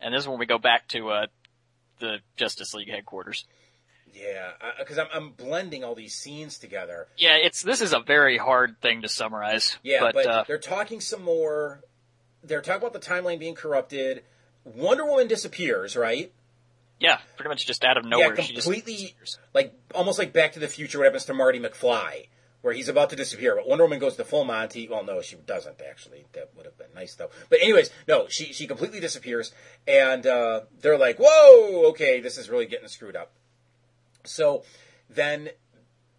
And 0.00 0.14
this 0.14 0.22
is 0.22 0.28
when 0.28 0.38
we 0.38 0.46
go 0.46 0.58
back 0.58 0.88
to 0.88 1.10
uh, 1.10 1.26
the 1.98 2.18
Justice 2.36 2.74
League 2.74 2.90
headquarters. 2.90 3.46
Yeah, 4.14 4.52
because 4.78 4.98
I'm, 4.98 5.08
I'm 5.12 5.30
blending 5.30 5.84
all 5.84 5.94
these 5.94 6.14
scenes 6.14 6.58
together. 6.58 7.06
Yeah, 7.18 7.36
it's 7.36 7.62
this 7.62 7.82
is 7.82 7.92
a 7.92 8.00
very 8.00 8.38
hard 8.38 8.80
thing 8.80 9.02
to 9.02 9.08
summarize. 9.08 9.76
Yeah, 9.82 10.00
but, 10.00 10.14
but, 10.14 10.26
uh, 10.26 10.44
they're 10.46 10.58
talking 10.58 11.00
some 11.00 11.22
more. 11.22 11.82
They're 12.42 12.62
talking 12.62 12.86
about 12.86 12.94
the 12.94 13.06
timeline 13.06 13.38
being 13.38 13.54
corrupted. 13.54 14.22
Wonder 14.64 15.04
Woman 15.04 15.28
disappears, 15.28 15.96
right? 15.96 16.32
yeah, 16.98 17.18
pretty 17.36 17.48
much 17.48 17.66
just 17.66 17.84
out 17.84 17.96
of 17.96 18.04
nowhere. 18.04 18.34
yeah, 18.34 18.42
she 18.42 18.54
just 18.54 18.66
completely, 18.66 19.14
like 19.54 19.74
almost 19.94 20.18
like 20.18 20.32
Back 20.32 20.52
to 20.52 20.60
the 20.60 20.68
Future. 20.68 20.98
What 20.98 21.04
happens 21.04 21.26
to 21.26 21.34
Marty 21.34 21.60
McFly, 21.60 22.28
where 22.66 22.74
he's 22.74 22.88
about 22.88 23.10
to 23.10 23.14
disappear, 23.14 23.54
but 23.54 23.68
Wonder 23.68 23.84
Woman 23.84 24.00
goes 24.00 24.16
to 24.16 24.24
full 24.24 24.44
Monty. 24.44 24.88
Well, 24.88 25.04
no, 25.04 25.22
she 25.22 25.36
doesn't 25.36 25.80
actually. 25.88 26.26
That 26.32 26.50
would 26.56 26.66
have 26.66 26.76
been 26.76 26.92
nice 26.96 27.14
though. 27.14 27.30
But 27.48 27.60
anyways, 27.62 27.90
no, 28.08 28.26
she 28.28 28.46
she 28.52 28.66
completely 28.66 28.98
disappears, 28.98 29.52
and 29.86 30.26
uh, 30.26 30.62
they're 30.80 30.98
like, 30.98 31.18
"Whoa, 31.20 31.90
okay, 31.90 32.18
this 32.18 32.36
is 32.36 32.50
really 32.50 32.66
getting 32.66 32.88
screwed 32.88 33.14
up." 33.14 33.30
So 34.24 34.64
then, 35.08 35.50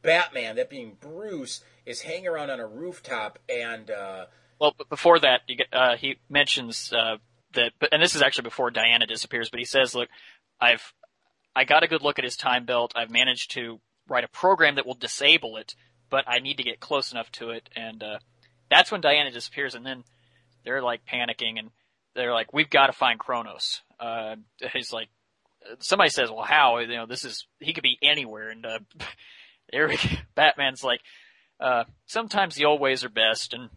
Batman, 0.03 0.55
that 0.55 0.69
being 0.69 0.95
Bruce, 1.01 1.65
is 1.85 2.03
hanging 2.03 2.29
around 2.29 2.49
on 2.49 2.61
a 2.61 2.65
rooftop, 2.65 3.39
and 3.49 3.91
uh, 3.91 4.27
Well, 4.57 4.73
but 4.77 4.87
before 4.87 5.19
that, 5.19 5.41
get, 5.49 5.67
uh, 5.73 5.97
he 5.97 6.15
mentions 6.29 6.93
uh, 6.93 7.17
that, 7.55 7.73
and 7.91 8.01
this 8.01 8.15
is 8.15 8.21
actually 8.21 8.43
before 8.43 8.71
Diana 8.71 9.05
disappears. 9.05 9.49
But 9.49 9.59
he 9.59 9.65
says, 9.65 9.93
"Look, 9.93 10.07
I've 10.61 10.93
I 11.53 11.65
got 11.65 11.83
a 11.83 11.87
good 11.89 12.03
look 12.03 12.19
at 12.19 12.23
his 12.23 12.37
time 12.37 12.63
belt. 12.63 12.93
I've 12.95 13.11
managed 13.11 13.51
to 13.51 13.81
write 14.07 14.23
a 14.23 14.29
program 14.29 14.75
that 14.75 14.85
will 14.85 14.95
disable 14.95 15.57
it, 15.57 15.75
but 16.09 16.25
I 16.27 16.39
need 16.39 16.57
to 16.57 16.63
get 16.63 16.79
close 16.79 17.11
enough 17.11 17.31
to 17.33 17.51
it." 17.51 17.69
And 17.75 18.01
uh, 18.03 18.19
that's 18.69 18.91
when 18.91 19.01
Diana 19.01 19.31
disappears, 19.31 19.75
and 19.75 19.85
then 19.85 20.03
they're 20.63 20.81
like 20.81 21.01
panicking, 21.05 21.59
and 21.59 21.71
they're 22.15 22.33
like, 22.33 22.53
"We've 22.53 22.69
got 22.69 22.87
to 22.87 22.93
find 22.93 23.19
Chronos." 23.19 23.81
Uh, 23.99 24.35
he's 24.73 24.93
like, 24.93 25.09
somebody 25.79 26.09
says, 26.09 26.29
"Well, 26.29 26.43
how? 26.43 26.79
You 26.79 26.87
know, 26.87 27.05
this 27.05 27.23
is 27.23 27.47
he 27.59 27.73
could 27.73 27.83
be 27.83 27.97
anywhere." 28.01 28.49
And 28.49 28.65
uh, 28.65 28.79
Eric 29.73 29.99
Batman's 30.35 30.83
like, 30.83 31.01
uh, 31.59 31.85
"Sometimes 32.05 32.55
the 32.55 32.65
old 32.65 32.81
ways 32.81 33.03
are 33.03 33.09
best." 33.09 33.53
And 33.53 33.69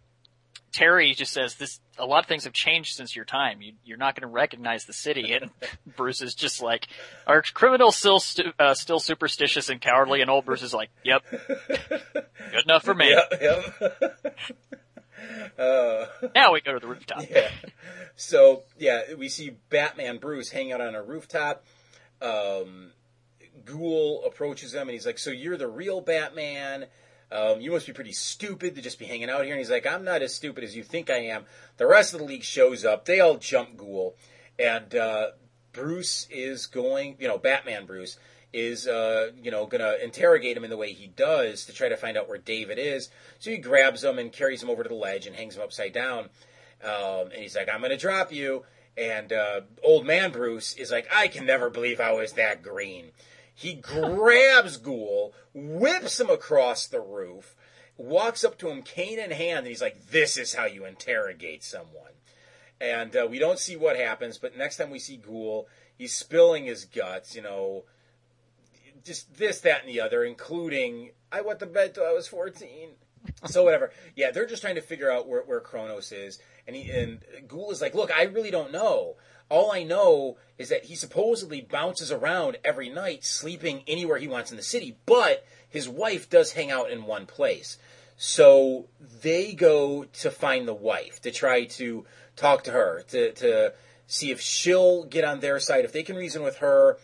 Terry 0.73 1.15
just 1.15 1.33
says, 1.33 1.55
"This 1.57 1.81
a 1.99 2.07
lot 2.07 2.21
of 2.25 2.27
things 2.27 2.45
have 2.45 2.53
changed 2.53 2.95
since 2.97 3.15
your 3.17 3.25
time. 3.25 3.61
You, 3.63 3.73
you're 3.85 3.99
not 3.99 4.15
going 4.15 4.23
to 4.29 4.33
recognize 4.33 4.85
the 4.85 4.93
city." 4.93 5.33
And 5.33 5.51
Bruce 5.97 6.23
is 6.23 6.35
just 6.35 6.63
like, 6.63 6.87
"Are 7.27 7.43
criminals 7.43 7.97
still 7.97 8.21
stu- 8.21 8.53
uh, 8.59 8.75
still 8.75 9.01
superstitious 9.01 9.69
and 9.69 9.81
cowardly?" 9.81 10.21
And 10.21 10.31
old 10.31 10.45
Bruce 10.45 10.63
is 10.63 10.73
like, 10.75 10.91
"Yep, 11.05 11.25
good 11.31 12.65
enough 12.65 12.85
for 12.85 12.95
me." 12.95 13.11
Yep, 13.41 13.73
yep. 13.81 14.29
uh, 15.59 16.07
Now 16.35 16.53
we 16.53 16.61
go 16.61 16.73
to 16.73 16.79
the 16.81 16.87
rooftop. 16.87 17.25
yeah. 17.31 17.51
So 18.17 18.63
yeah, 18.79 19.15
we 19.19 19.29
see 19.29 19.57
Batman 19.71 20.19
Bruce 20.19 20.51
hanging 20.51 20.73
out 20.73 20.81
on 20.81 20.95
a 20.95 21.03
rooftop. 21.03 21.65
Um, 22.23 22.93
Ghoul 23.65 24.25
approaches 24.27 24.73
him 24.75 24.83
and 24.83 24.91
he's 24.93 25.07
like, 25.07 25.19
"So 25.19 25.31
you're 25.31 25.57
the 25.57 25.69
real 25.69 26.01
Batman? 26.01 26.87
Um, 27.33 27.61
you 27.61 27.71
must 27.71 27.87
be 27.87 27.93
pretty 27.93 28.13
stupid 28.13 28.75
to 28.75 28.83
just 28.83 28.99
be 28.99 29.07
hanging 29.07 29.31
out 29.31 29.45
here." 29.45 29.55
And 29.55 29.61
he's 29.61 29.71
like, 29.71 29.87
"I'm 29.87 30.05
not 30.05 30.23
as 30.23 30.35
stupid 30.35 30.65
as 30.65 30.77
you 30.77 30.83
think 30.83 31.11
I 31.11 31.19
am." 31.19 31.45
The 31.77 31.87
rest 31.87 32.15
of 32.15 32.21
the 32.21 32.27
league 32.27 32.43
shows 32.43 32.85
up. 32.85 33.05
They 33.05 33.21
all 33.21 33.37
jump 33.37 33.77
Ghoul, 33.77 34.17
and 34.59 34.95
uh, 34.95 35.31
Bruce 35.73 36.27
is 36.31 36.67
going. 36.67 37.17
You 37.19 37.29
know, 37.29 37.39
Batman 37.39 37.87
Bruce 37.87 38.19
is 38.53 38.87
uh, 38.87 39.31
you 39.43 39.51
know 39.51 39.67
going 39.67 39.81
to 39.81 40.03
interrogate 40.03 40.57
him 40.57 40.65
in 40.65 40.71
the 40.71 40.77
way 40.77 40.93
he 40.93 41.07
does 41.07 41.67
to 41.67 41.73
try 41.73 41.89
to 41.89 41.97
find 41.97 42.17
out 42.17 42.29
where 42.29 42.39
David 42.39 42.79
is. 42.79 43.09
So 43.39 43.51
he 43.51 43.59
grabs 43.59 44.03
him 44.03 44.19
and 44.19 44.33
carries 44.33 44.63
him 44.63 44.71
over 44.71 44.83
to 44.83 44.89
the 44.89 44.95
ledge 44.95 45.27
and 45.27 45.37
hangs 45.37 45.57
him 45.57 45.63
upside 45.63 45.93
down. 45.93 46.31
Um, 46.83 47.31
and 47.33 47.35
he's 47.35 47.57
like, 47.57 47.69
"I'm 47.69 47.81
going 47.81 47.91
to 47.91 47.97
drop 47.97 48.33
you." 48.33 48.65
And 48.97 49.33
uh, 49.33 49.61
old 49.83 50.05
man 50.05 50.33
Bruce 50.33 50.75
is 50.75 50.91
like, 50.91 51.09
"I 51.13 51.29
can 51.29 51.47
never 51.47 51.71
believe 51.71 52.01
I 52.01 52.13
was 52.13 52.33
that 52.33 52.63
green." 52.63 53.13
He 53.61 53.75
grabs 53.75 54.79
Ghoul, 54.79 55.35
whips 55.53 56.19
him 56.19 56.31
across 56.31 56.87
the 56.87 57.03
roof, 57.03 57.55
walks 57.99 58.43
up 58.43 58.57
to 58.61 58.71
him, 58.71 58.81
cane 58.81 59.19
in 59.19 59.33
hand, 59.33 59.59
and 59.59 59.67
he's 59.67 59.83
like, 59.83 60.07
"This 60.11 60.39
is 60.39 60.55
how 60.55 60.65
you 60.65 60.87
interrogate 60.87 61.63
someone." 61.63 62.13
And 62.81 63.15
uh, 63.15 63.27
we 63.29 63.39
don't 63.39 63.59
see 63.59 63.77
what 63.77 63.99
happens, 63.99 64.39
but 64.39 64.57
next 64.57 64.79
time 64.79 64.89
we 64.89 64.99
see 64.99 65.19
Ghoul, 65.19 65.69
he's 65.95 66.15
spilling 66.15 66.65
his 66.65 66.87
guts, 66.87 67.37
you 67.37 67.43
know, 67.43 67.85
just 69.05 69.35
this, 69.35 69.61
that, 69.61 69.83
and 69.83 69.91
the 69.91 70.01
other, 70.01 70.25
including 70.25 71.11
I 71.31 71.43
went 71.43 71.59
to 71.59 71.67
bed 71.67 71.95
till 71.95 72.07
I 72.07 72.13
was 72.13 72.27
fourteen. 72.27 72.93
so 73.45 73.63
whatever. 73.63 73.93
Yeah, 74.17 74.31
they're 74.31 74.47
just 74.47 74.63
trying 74.63 74.77
to 74.77 74.81
figure 74.81 75.13
out 75.13 75.29
where, 75.29 75.43
where 75.43 75.61
Chronos 75.61 76.13
is, 76.13 76.39
and 76.67 76.75
he 76.75 76.91
and 76.91 77.23
Ghoul 77.47 77.73
is 77.73 77.83
like, 77.83 77.95
"Look, 77.95 78.11
I 78.11 78.23
really 78.23 78.51
don't 78.51 78.73
know. 78.73 79.17
All 79.51 79.73
I 79.73 79.83
know 79.83 80.39
is 80.57 80.71
that 80.71 80.85
he 80.85 80.95
supposedly 80.95 81.61
bounces 81.61 82.11
around 82.11 82.57
every 82.65 82.89
night, 82.89 83.25
sleeping 83.25 83.83
anywhere 83.87 84.19
he 84.19 84.29
wants 84.29 84.51
in 84.51 84.57
the 84.57 84.63
city. 84.63 84.97
But 85.05 85.45
his 85.69 85.89
wife 85.89 86.31
does 86.31 86.53
hang 86.53 86.71
out 86.71 86.91
in 86.91 87.05
one 87.05 87.27
place. 87.27 87.77
So 88.17 88.87
they 89.23 89.53
go 89.53 90.05
to 90.05 90.31
find 90.31 90.69
the 90.69 90.75
wife 90.75 91.21
to 91.23 91.31
try 91.31 91.65
to 91.65 92.05
talk 92.37 92.65
to 92.65 92.71
her 92.71 93.03
to 93.09 93.33
to 93.33 93.73
see 94.07 94.31
if 94.31 94.41
she'll 94.41 95.05
get 95.05 95.25
on 95.25 95.41
their 95.41 95.59
side, 95.59 95.85
if 95.85 95.93
they 95.93 96.03
can 96.03 96.17
reason 96.17 96.43
with 96.43 96.59
her. 96.59 96.99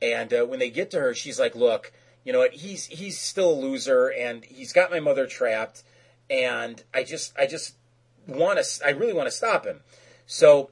And 0.00 0.32
uh, 0.32 0.44
when 0.44 0.58
they 0.58 0.70
get 0.70 0.90
to 0.92 1.00
her, 1.00 1.14
she's 1.14 1.40
like, 1.40 1.54
"Look, 1.54 1.92
you 2.24 2.32
know 2.32 2.38
what? 2.38 2.54
He's 2.54 2.86
he's 2.86 3.18
still 3.18 3.50
a 3.50 3.60
loser, 3.60 4.08
and 4.08 4.44
he's 4.44 4.72
got 4.72 4.90
my 4.90 5.00
mother 5.00 5.26
trapped, 5.26 5.82
and 6.30 6.82
I 6.94 7.02
just 7.02 7.36
I 7.38 7.46
just 7.46 7.74
want 8.26 8.62
to 8.62 8.86
I 8.86 8.90
really 8.90 9.12
want 9.12 9.26
to 9.26 9.34
stop 9.34 9.66
him." 9.66 9.80
So 10.26 10.70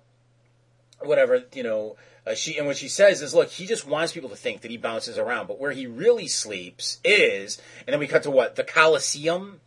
whatever 1.00 1.44
you 1.54 1.62
know 1.62 1.96
uh, 2.26 2.34
she 2.34 2.58
and 2.58 2.66
what 2.66 2.76
she 2.76 2.88
says 2.88 3.22
is 3.22 3.34
look 3.34 3.50
he 3.50 3.66
just 3.66 3.86
wants 3.86 4.12
people 4.12 4.28
to 4.28 4.36
think 4.36 4.60
that 4.60 4.70
he 4.70 4.76
bounces 4.76 5.16
around 5.18 5.46
but 5.46 5.58
where 5.58 5.70
he 5.70 5.86
really 5.86 6.28
sleeps 6.28 6.98
is 7.04 7.60
and 7.86 7.92
then 7.92 8.00
we 8.00 8.06
cut 8.06 8.22
to 8.24 8.30
what? 8.30 8.56
The 8.56 8.64
coliseum? 8.64 9.60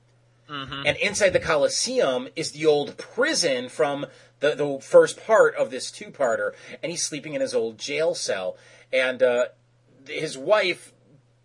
And 0.85 0.97
inside 0.97 1.29
the 1.29 1.39
coliseum 1.39 2.27
is 2.35 2.51
the 2.51 2.65
old 2.65 2.97
prison 2.97 3.69
from 3.69 4.05
the, 4.41 4.55
the 4.55 4.79
first 4.81 5.25
part 5.25 5.55
of 5.55 5.71
this 5.71 5.89
two-parter 5.91 6.51
and 6.83 6.91
he's 6.91 7.03
sleeping 7.03 7.33
in 7.33 7.41
his 7.41 7.55
old 7.55 7.77
jail 7.77 8.13
cell 8.13 8.57
and 8.91 9.23
uh, 9.23 9.45
his 10.07 10.37
wife 10.37 10.93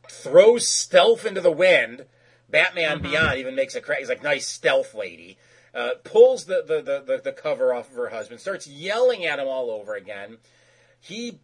throws 0.09 0.69
stealth 0.69 1.25
into 1.25 1.41
the 1.41 1.53
wind. 1.53 2.07
Batman 2.49 3.01
beyond 3.01 3.39
even 3.39 3.55
makes 3.55 3.75
a 3.75 3.81
crack 3.81 3.99
he's 3.99 4.09
like 4.09 4.23
nice 4.23 4.47
stealth 4.47 4.95
lady 4.95 5.39
uh, 5.77 5.91
pulls 6.05 6.47
the, 6.47 6.65
the, 6.67 6.81
the, 6.81 7.21
the, 7.23 7.33
cover 7.33 7.75
off 7.75 7.91
of 7.91 7.97
her 7.97 8.09
husband, 8.09 8.41
starts 8.41 8.67
yelling 8.67 9.27
at 9.27 9.39
him 9.39 9.47
all 9.47 9.71
over 9.71 9.95
again. 9.95 10.39
He, 11.01 11.39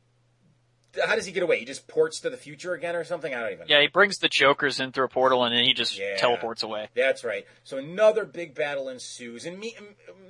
how 1.05 1.15
does 1.17 1.27
he 1.27 1.33
get 1.33 1.43
away? 1.43 1.59
He 1.59 1.67
just 1.67 1.87
ports 1.87 2.21
to 2.21 2.31
the 2.31 2.39
future 2.39 2.73
again 2.73 2.97
or 2.97 3.05
something? 3.05 3.35
I 3.35 3.41
don't 3.41 3.53
even 3.53 3.59
know. 3.61 3.65
Yeah, 3.69 3.83
he 3.83 3.89
brings 3.89 4.19
the 4.19 4.31
Jokers 4.31 4.81
in 4.81 4.91
through 4.93 5.05
a 5.05 5.09
portal 5.09 5.45
and 5.45 5.55
then 5.55 5.65
he 5.65 5.75
just 5.75 5.99
Yeah. 5.99 6.17
teleports 6.17 6.63
away. 6.63 6.89
That's 6.95 7.25
right. 7.25 7.45
So 7.63 7.77
another 7.77 8.25
big 8.25 8.55
battle 8.55 8.89
ensues. 8.89 9.45
And 9.45 9.59
me, 9.59 9.77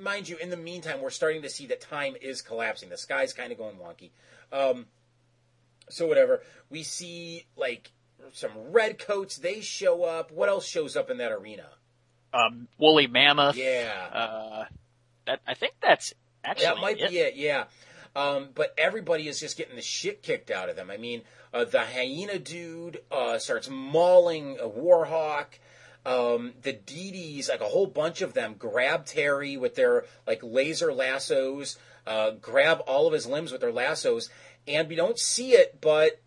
mind 0.00 0.28
you, 0.28 0.36
in 0.36 0.50
the 0.50 0.56
meantime, 0.56 1.00
we're 1.00 1.10
starting 1.10 1.42
to 1.42 1.48
see 1.48 1.66
that 1.66 1.80
time 1.80 2.16
is 2.20 2.42
collapsing. 2.42 2.88
The 2.88 2.98
sky's 2.98 3.32
kind 3.32 3.52
of 3.52 3.58
going 3.58 3.76
wonky. 3.76 4.10
Um, 4.52 4.86
so 5.88 6.08
whatever. 6.08 6.42
We 6.70 6.82
see, 6.82 7.46
like, 7.56 7.92
some 8.32 8.50
red 8.72 8.98
coats. 8.98 9.36
They 9.36 9.60
show 9.60 10.02
up. 10.02 10.32
What 10.32 10.48
else 10.48 10.66
shows 10.66 10.96
up 10.96 11.08
in 11.08 11.18
that 11.18 11.30
arena? 11.30 11.68
Um, 12.32 12.68
woolly 12.78 13.06
mammoth. 13.06 13.56
Yeah. 13.56 13.92
Uh, 14.12 14.64
that 15.26 15.40
I 15.46 15.54
think 15.54 15.74
that's 15.82 16.14
actually 16.44 16.66
that 16.66 16.78
might 16.78 16.98
be 16.98 17.18
it. 17.18 17.36
Yeah. 17.36 17.64
Um, 18.14 18.48
but 18.54 18.74
everybody 18.76 19.28
is 19.28 19.40
just 19.40 19.56
getting 19.56 19.76
the 19.76 19.82
shit 19.82 20.22
kicked 20.22 20.50
out 20.50 20.68
of 20.68 20.76
them. 20.76 20.90
I 20.90 20.96
mean, 20.96 21.22
uh, 21.54 21.64
the 21.64 21.80
hyena 21.80 22.38
dude 22.38 23.00
uh, 23.10 23.38
starts 23.38 23.68
mauling 23.70 24.58
a 24.60 24.68
warhawk. 24.68 25.58
Um, 26.04 26.54
the 26.62 26.72
DDs, 26.72 27.48
like 27.48 27.60
a 27.60 27.68
whole 27.68 27.86
bunch 27.86 28.22
of 28.22 28.34
them, 28.34 28.56
grab 28.58 29.06
Terry 29.06 29.56
with 29.56 29.76
their 29.76 30.04
like 30.26 30.40
laser 30.42 30.92
lassos, 30.92 31.78
uh, 32.06 32.32
grab 32.32 32.82
all 32.86 33.06
of 33.06 33.12
his 33.12 33.26
limbs 33.26 33.52
with 33.52 33.60
their 33.60 33.72
lassos, 33.72 34.28
and 34.66 34.88
we 34.88 34.96
don't 34.96 35.18
see 35.18 35.52
it, 35.52 35.80
but 35.80 36.20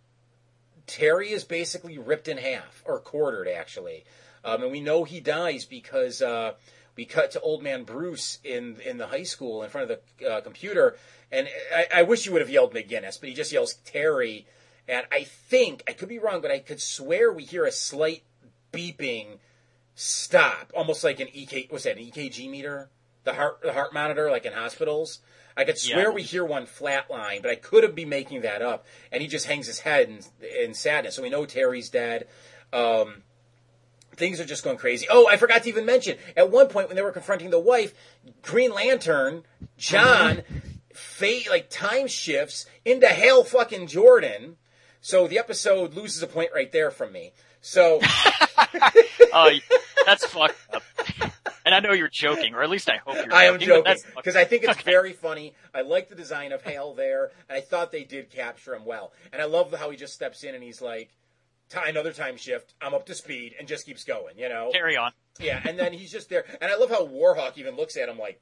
Terry 0.87 1.31
is 1.31 1.43
basically 1.43 1.97
ripped 1.97 2.27
in 2.27 2.37
half 2.37 2.83
or 2.85 2.99
quartered, 2.99 3.47
actually. 3.47 4.05
Um, 4.45 4.61
and 4.63 4.71
we 4.71 4.79
know 4.79 5.03
he 5.03 5.19
dies 5.19 5.65
because 5.65 6.21
uh, 6.21 6.53
we 6.95 7.03
cut 7.05 7.31
to 7.31 7.41
old 7.41 7.63
man 7.63 7.83
Bruce 7.83 8.39
in 8.43 8.77
in 8.85 8.97
the 8.97 9.07
high 9.07 9.23
school 9.23 9.63
in 9.63 9.69
front 9.69 9.89
of 9.89 9.99
the 10.19 10.29
uh, 10.29 10.41
computer, 10.41 10.95
and 11.31 11.49
I, 11.75 11.87
I 11.95 12.03
wish 12.03 12.25
you 12.25 12.31
would 12.31 12.41
have 12.41 12.49
yelled 12.49 12.73
McGinnis, 12.73 13.19
but 13.19 13.27
he 13.29 13.35
just 13.35 13.51
yells 13.51 13.73
Terry, 13.85 14.45
and 14.87 15.05
I 15.11 15.23
think 15.23 15.83
I 15.87 15.93
could 15.93 16.09
be 16.09 16.19
wrong, 16.19 16.41
but 16.41 16.51
I 16.51 16.59
could 16.59 16.79
swear 16.81 17.31
we 17.33 17.43
hear 17.43 17.65
a 17.65 17.71
slight 17.71 18.23
beeping 18.71 19.39
stop, 19.95 20.71
almost 20.75 21.03
like 21.03 21.19
an 21.19 21.27
EK. 21.33 21.67
What's 21.69 21.85
that? 21.85 21.97
An 21.97 22.03
EKG 22.05 22.49
meter, 22.49 22.89
the 23.23 23.33
heart 23.33 23.61
the 23.63 23.73
heart 23.73 23.93
monitor, 23.93 24.29
like 24.29 24.45
in 24.45 24.53
hospitals. 24.53 25.19
I 25.57 25.63
could 25.63 25.77
swear 25.77 26.09
Yeah. 26.09 26.09
we 26.09 26.21
hear 26.21 26.43
one 26.43 26.65
flatline, 26.67 27.41
but 27.41 27.49
I 27.49 27.55
could 27.55 27.83
have 27.83 27.95
been 27.95 28.09
making 28.09 28.41
that 28.41 28.61
up. 28.61 28.85
And 29.09 29.21
he 29.21 29.27
just 29.29 29.45
hangs 29.45 29.67
his 29.67 29.79
head 29.79 30.09
in, 30.09 30.19
in 30.65 30.73
sadness. 30.73 31.15
So 31.15 31.23
we 31.23 31.29
know 31.29 31.45
Terry's 31.45 31.89
dead. 31.89 32.27
Um, 32.73 33.23
things 34.15 34.39
are 34.39 34.45
just 34.45 34.63
going 34.63 34.77
crazy. 34.77 35.07
Oh, 35.09 35.27
I 35.27 35.37
forgot 35.37 35.63
to 35.63 35.69
even 35.69 35.85
mention 35.85 36.17
at 36.35 36.49
one 36.49 36.67
point 36.67 36.87
when 36.87 36.95
they 36.95 37.01
were 37.01 37.11
confronting 37.11 37.49
the 37.49 37.59
wife, 37.59 37.93
Green 38.41 38.73
Lantern, 38.73 39.43
John, 39.77 40.43
fate 40.93 41.49
like 41.49 41.69
time 41.69 42.07
shifts 42.07 42.65
into 42.83 43.07
Hal 43.07 43.43
fucking 43.43 43.87
Jordan. 43.87 44.57
So 45.01 45.27
the 45.27 45.37
episode 45.37 45.93
loses 45.93 46.23
a 46.23 46.27
point 46.27 46.49
right 46.53 46.71
there 46.71 46.89
from 46.91 47.11
me. 47.11 47.33
So 47.61 48.01
Oh, 49.35 49.51
that's 50.05 50.25
fucked 50.25 50.55
up. 50.73 50.83
And 51.65 51.73
I 51.73 51.79
know 51.79 51.93
you're 51.93 52.09
joking, 52.09 52.53
or 52.53 52.63
at 52.63 52.69
least 52.69 52.89
I 52.89 52.97
hope 52.97 53.15
you're 53.15 53.23
joking. 53.23 53.37
I 53.37 53.43
am 53.45 53.59
joking 53.59 53.95
because 54.15 54.35
I 54.35 54.45
think 54.45 54.63
it's 54.63 54.81
very 54.83 55.13
funny. 55.13 55.53
I 55.73 55.81
like 55.81 56.09
the 56.09 56.15
design 56.15 56.51
of 56.51 56.61
Hal 56.61 56.93
there, 56.93 57.31
and 57.49 57.57
I 57.57 57.61
thought 57.61 57.91
they 57.91 58.03
did 58.03 58.29
capture 58.29 58.75
him 58.75 58.85
well. 58.85 59.13
And 59.33 59.41
I 59.41 59.45
love 59.45 59.73
how 59.73 59.89
he 59.89 59.97
just 59.97 60.13
steps 60.13 60.43
in 60.43 60.53
and 60.53 60.63
he's 60.63 60.81
like, 60.81 61.09
"Ti- 61.69 61.89
"Another 61.89 62.13
time 62.13 62.37
shift. 62.37 62.73
I'm 62.81 62.93
up 62.93 63.05
to 63.07 63.15
speed," 63.15 63.55
and 63.57 63.67
just 63.67 63.85
keeps 63.85 64.03
going. 64.03 64.37
You 64.37 64.49
know, 64.49 64.69
Carry 64.71 64.97
on. 64.97 65.11
Yeah, 65.39 65.61
and 65.67 65.77
then 65.77 65.93
he's 65.93 66.11
just 66.11 66.29
there, 66.29 66.45
and 66.61 66.71
I 66.71 66.75
love 66.77 66.89
how 66.89 67.05
Warhawk 67.05 67.57
even 67.57 67.75
looks 67.75 67.97
at 67.97 68.09
him 68.09 68.17
like, 68.17 68.41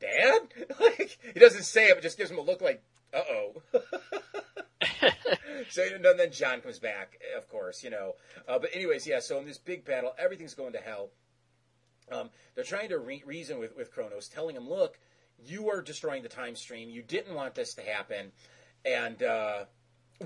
"Dad," 0.00 0.40
like 0.80 1.18
he 1.32 1.40
doesn't 1.40 1.64
say 1.64 1.88
it, 1.88 1.94
but 1.94 2.02
just 2.02 2.18
gives 2.18 2.30
him 2.30 2.38
a 2.38 2.42
look 2.42 2.60
like, 2.60 2.82
"Uh 3.12 3.22
oh." 3.30 3.62
so 5.70 5.82
and 5.82 6.04
then 6.18 6.32
John 6.32 6.60
comes 6.60 6.78
back, 6.78 7.18
of 7.36 7.48
course, 7.48 7.82
you 7.82 7.90
know. 7.90 8.14
Uh, 8.48 8.58
but 8.58 8.70
anyways, 8.74 9.06
yeah. 9.06 9.20
So 9.20 9.38
in 9.38 9.46
this 9.46 9.58
big 9.58 9.84
battle, 9.84 10.14
everything's 10.18 10.54
going 10.54 10.72
to 10.72 10.80
hell. 10.80 11.10
Um, 12.10 12.30
they're 12.54 12.64
trying 12.64 12.90
to 12.90 12.98
re- 12.98 13.22
reason 13.26 13.58
with 13.58 13.76
with 13.76 13.92
Chronos, 13.92 14.28
telling 14.28 14.56
him, 14.56 14.68
"Look, 14.68 14.98
you 15.44 15.70
are 15.70 15.82
destroying 15.82 16.22
the 16.22 16.28
time 16.28 16.56
stream. 16.56 16.90
You 16.90 17.02
didn't 17.02 17.34
want 17.34 17.54
this 17.54 17.74
to 17.74 17.82
happen." 17.82 18.32
And 18.84 19.22
uh, 19.22 19.64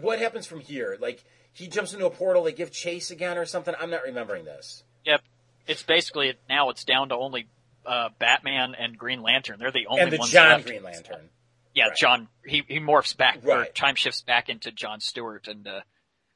what 0.00 0.18
happens 0.18 0.46
from 0.46 0.60
here? 0.60 0.96
Like 1.00 1.24
he 1.58 1.68
jumps 1.68 1.92
into 1.92 2.06
a 2.06 2.10
portal. 2.10 2.44
They 2.44 2.52
give 2.52 2.70
chase 2.72 3.10
again 3.10 3.36
or 3.38 3.44
something. 3.44 3.74
I'm 3.80 3.90
not 3.90 4.02
remembering 4.04 4.44
this. 4.44 4.84
Yep. 5.04 5.22
It's 5.66 5.82
basically 5.82 6.34
now 6.48 6.70
it's 6.70 6.84
down 6.84 7.10
to 7.10 7.14
only 7.16 7.48
uh, 7.84 8.08
Batman 8.18 8.74
and 8.78 8.96
Green 8.96 9.22
Lantern. 9.22 9.58
They're 9.58 9.70
the 9.72 9.86
only 9.88 10.02
and 10.02 10.12
the 10.12 10.18
ones 10.18 10.30
John 10.30 10.48
left. 10.50 10.66
Green 10.66 10.82
Lantern. 10.82 11.28
Yeah, 11.74 11.88
John. 11.96 12.28
He 12.46 12.62
he 12.66 12.80
morphs 12.80 13.16
back 13.16 13.40
or 13.44 13.58
Right. 13.58 13.74
time 13.74 13.94
shifts 13.94 14.22
back 14.22 14.48
into 14.48 14.72
John 14.72 15.00
Stewart, 15.00 15.46
and 15.48 15.66
uh, 15.66 15.80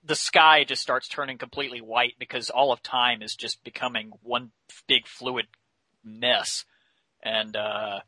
the 0.05 0.15
sky 0.15 0.65
just 0.65 0.83
starts 0.83 1.09
turning 1.09 1.39
completely 1.39 1.81
white 1.81 2.15
because 2.19 2.51
all 2.51 2.73
of 2.73 2.83
time 2.83 3.23
is 3.23 3.35
just 3.35 3.65
becoming 3.65 4.13
one 4.23 4.51
big 4.87 5.07
fluid 5.07 5.47
mess, 6.05 6.65
and 7.23 7.57
uh, 7.57 8.01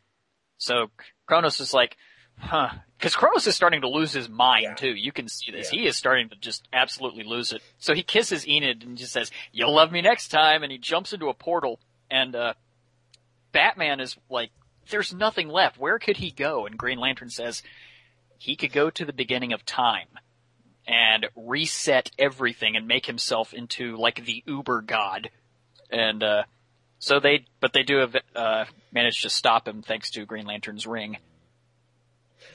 so 0.58 0.90
Chronos 1.26 1.60
is 1.60 1.72
like, 1.72 1.96
huh? 2.38 2.70
Because 2.98 3.16
Chronos 3.16 3.46
is 3.46 3.54
starting 3.54 3.82
to 3.82 3.88
lose 3.88 4.12
his 4.12 4.28
mind 4.28 4.76
too. 4.76 4.94
You 4.94 5.12
can 5.12 5.28
see 5.28 5.52
this. 5.52 5.72
Yeah. 5.72 5.80
He 5.80 5.86
is 5.86 5.96
starting 5.96 6.30
to 6.30 6.36
just 6.36 6.66
absolutely 6.72 7.24
lose 7.24 7.52
it. 7.52 7.62
So 7.78 7.94
he 7.94 8.02
kisses 8.02 8.46
Enid 8.48 8.82
and 8.82 8.96
just 8.96 9.12
says, 9.12 9.30
"You'll 9.52 9.74
love 9.74 9.92
me 9.92 10.00
next 10.00 10.28
time," 10.28 10.62
and 10.62 10.72
he 10.72 10.78
jumps 10.78 11.12
into 11.12 11.28
a 11.28 11.34
portal, 11.34 11.80
and 12.10 12.34
uh, 12.34 12.54
Batman 13.54 14.00
is 14.00 14.16
like, 14.28 14.50
there's 14.90 15.14
nothing 15.14 15.48
left. 15.48 15.78
Where 15.78 15.98
could 15.98 16.18
he 16.18 16.30
go? 16.30 16.66
And 16.66 16.76
Green 16.76 16.98
Lantern 16.98 17.30
says 17.30 17.62
he 18.36 18.56
could 18.56 18.72
go 18.72 18.90
to 18.90 19.04
the 19.06 19.12
beginning 19.12 19.52
of 19.54 19.64
time 19.64 20.08
and 20.86 21.26
reset 21.34 22.10
everything 22.18 22.76
and 22.76 22.86
make 22.86 23.06
himself 23.06 23.54
into 23.54 23.96
like 23.96 24.24
the 24.24 24.42
uber 24.46 24.82
god. 24.82 25.30
And, 25.90 26.22
uh, 26.22 26.42
so 26.98 27.20
they, 27.20 27.46
but 27.60 27.72
they 27.72 27.82
do 27.82 27.98
have, 27.98 28.16
uh, 28.34 28.64
managed 28.92 29.22
to 29.22 29.30
stop 29.30 29.66
him 29.68 29.82
thanks 29.82 30.10
to 30.10 30.26
Green 30.26 30.46
Lantern's 30.46 30.86
ring. 30.86 31.18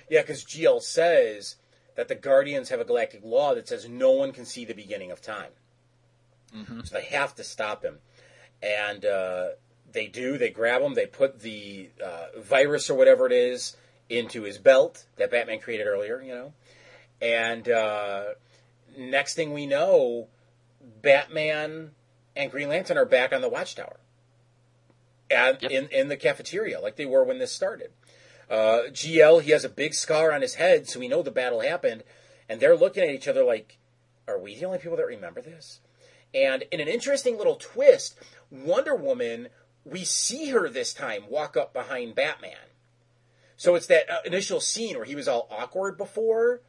Yeah, 0.10 0.22
because 0.22 0.44
GL 0.44 0.82
says 0.82 1.56
that 1.96 2.08
the 2.08 2.16
Guardians 2.16 2.70
have 2.70 2.80
a 2.80 2.86
galactic 2.86 3.22
law 3.24 3.54
that 3.56 3.68
says 3.68 3.88
no 3.88 4.12
one 4.12 4.32
can 4.32 4.46
see 4.46 4.66
the 4.66 4.74
beginning 4.74 5.12
of 5.12 5.22
time. 5.22 5.52
So 6.86 6.96
they 6.96 7.04
have 7.06 7.36
to 7.36 7.44
stop 7.44 7.84
him. 7.84 8.00
And 8.62 9.06
uh, 9.06 9.50
they 9.92 10.08
do. 10.08 10.38
They 10.38 10.50
grab 10.50 10.82
him. 10.82 10.94
They 10.94 11.06
put 11.06 11.42
the 11.42 11.90
uh, 12.04 12.40
virus 12.40 12.90
or 12.90 12.96
whatever 12.96 13.26
it 13.26 13.32
is 13.32 13.78
into 14.10 14.44
his 14.44 14.58
belt 14.58 15.06
that 15.18 15.32
Batman 15.32 15.60
created 15.60 15.86
earlier, 15.86 16.22
you 16.22 16.34
know. 16.34 16.54
And 17.22 17.70
uh, 17.70 18.24
next 18.98 19.36
thing 19.36 19.54
we 19.54 19.66
know, 19.66 20.28
Batman 21.02 21.92
and 22.36 22.52
Green 22.52 22.70
Lantern 22.70 22.98
are 22.98 23.06
back 23.06 23.34
on 23.34 23.42
the 23.42 23.50
Watchtower. 23.50 23.98
And 25.30 25.62
in, 25.64 25.88
in 25.90 26.08
the 26.08 26.18
cafeteria, 26.18 26.80
like 26.80 26.96
they 26.96 27.06
were 27.06 27.24
when 27.24 27.38
this 27.38 27.52
started. 27.52 27.92
Uh, 28.50 28.90
GL, 28.90 29.42
he 29.44 29.52
has 29.52 29.64
a 29.64 29.70
big 29.70 29.94
scar 29.94 30.32
on 30.32 30.42
his 30.42 30.56
head, 30.56 30.88
so 30.88 31.00
we 31.00 31.08
know 31.08 31.22
the 31.22 31.32
battle 31.32 31.62
happened. 31.62 32.04
And 32.48 32.60
they're 32.60 32.76
looking 32.76 33.04
at 33.04 33.10
each 33.10 33.28
other 33.28 33.44
like, 33.44 33.78
are 34.28 34.40
we 34.40 34.56
the 34.56 34.66
only 34.66 34.80
people 34.80 34.98
that 34.98 35.06
remember 35.06 35.42
this? 35.42 35.82
And 36.34 36.64
in 36.72 36.80
an 36.80 36.88
interesting 36.88 37.38
little 37.38 37.56
twist, 37.56 38.16
Wonder 38.52 38.96
Woman, 38.96 39.50
we 39.86 40.04
see 40.04 40.50
her 40.50 40.70
this 40.70 40.94
time 40.94 41.24
walk 41.30 41.58
up 41.58 41.74
behind 41.74 42.16
Batman. 42.16 42.58
So 43.58 43.76
it's 43.76 43.88
that 43.88 44.10
uh, 44.10 44.18
initial 44.26 44.60
scene 44.60 44.96
where 44.96 45.06
he 45.06 45.16
was 45.16 45.28
all 45.28 45.48
awkward 45.52 45.98
before, 45.98 46.62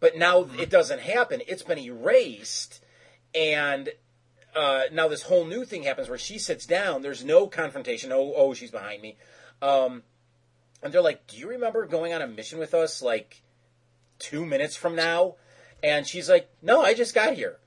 but 0.00 0.16
now 0.16 0.48
it 0.58 0.70
doesn't 0.70 1.00
happen. 1.00 1.42
It's 1.46 1.62
been 1.62 1.78
erased. 1.78 2.82
And 3.34 3.90
uh, 4.56 4.84
now 4.92 5.08
this 5.08 5.22
whole 5.22 5.44
new 5.44 5.64
thing 5.64 5.82
happens 5.82 6.08
where 6.08 6.18
she 6.18 6.38
sits 6.38 6.66
down. 6.66 7.02
There's 7.02 7.24
no 7.24 7.48
confrontation. 7.48 8.12
Oh, 8.12 8.32
oh, 8.34 8.54
she's 8.54 8.70
behind 8.70 9.02
me. 9.02 9.16
Um, 9.60 10.02
and 10.82 10.92
they're 10.92 11.02
like, 11.02 11.26
"Do 11.26 11.36
you 11.36 11.48
remember 11.48 11.86
going 11.86 12.12
on 12.12 12.22
a 12.22 12.26
mission 12.26 12.58
with 12.58 12.74
us 12.74 13.02
like 13.02 13.42
two 14.18 14.44
minutes 14.46 14.76
from 14.76 14.94
now?" 14.94 15.36
And 15.82 16.06
she's 16.06 16.28
like, 16.28 16.48
"No, 16.62 16.82
I 16.82 16.94
just 16.94 17.14
got 17.14 17.34
here." 17.34 17.58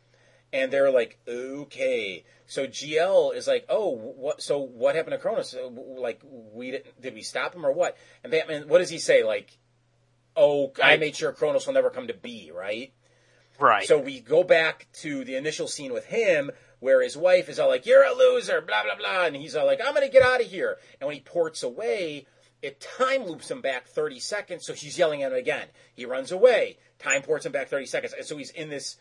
And 0.53 0.71
they're 0.71 0.91
like, 0.91 1.19
"Okay." 1.27 2.23
So 2.45 2.67
GL 2.67 3.33
is 3.35 3.47
like, 3.47 3.65
"Oh, 3.69 3.89
what? 3.89 4.41
So 4.41 4.59
what 4.59 4.95
happened 4.95 5.13
to 5.13 5.17
Chronos? 5.17 5.55
Like, 5.97 6.21
we 6.23 6.71
didn't? 6.71 7.01
Did 7.01 7.13
we 7.13 7.21
stop 7.21 7.55
him 7.55 7.65
or 7.65 7.71
what?" 7.71 7.97
And 8.23 8.31
Batman, 8.31 8.67
what 8.67 8.79
does 8.79 8.89
he 8.89 8.99
say? 8.99 9.23
Like, 9.23 9.57
"Oh, 10.35 10.73
I 10.83 10.93
I- 10.93 10.97
made 10.97 11.15
sure 11.15 11.31
Chronos 11.31 11.65
will 11.65 11.73
never 11.73 11.89
come 11.89 12.07
to 12.07 12.13
be." 12.13 12.51
Right. 12.53 12.91
Right. 13.59 13.87
So 13.87 13.99
we 13.99 14.19
go 14.19 14.43
back 14.43 14.87
to 15.01 15.23
the 15.23 15.35
initial 15.35 15.67
scene 15.67 15.93
with 15.93 16.05
him 16.05 16.49
where 16.79 17.01
his 17.03 17.15
wife 17.15 17.47
is 17.47 17.59
all 17.59 17.69
like, 17.69 17.85
You're 17.85 18.03
a 18.03 18.11
loser, 18.13 18.59
blah, 18.59 18.83
blah, 18.83 18.95
blah. 18.95 19.25
And 19.25 19.35
he's 19.35 19.55
all 19.55 19.67
like, 19.67 19.79
I'm 19.85 19.93
going 19.93 20.05
to 20.05 20.11
get 20.11 20.23
out 20.23 20.41
of 20.41 20.47
here. 20.47 20.77
And 20.99 21.07
when 21.07 21.15
he 21.15 21.21
ports 21.21 21.61
away, 21.61 22.25
it 22.61 22.79
time 22.97 23.25
loops 23.25 23.49
him 23.49 23.61
back 23.61 23.87
30 23.87 24.19
seconds. 24.19 24.65
So 24.65 24.73
she's 24.73 24.97
yelling 24.97 25.23
at 25.23 25.31
him 25.31 25.37
again. 25.37 25.67
He 25.95 26.05
runs 26.05 26.31
away. 26.31 26.77
Time 26.99 27.21
ports 27.21 27.45
him 27.45 27.51
back 27.51 27.67
30 27.69 27.85
seconds. 27.85 28.13
And 28.13 28.25
so 28.25 28.37
he's 28.37 28.51
in 28.51 28.69
this 28.69 28.97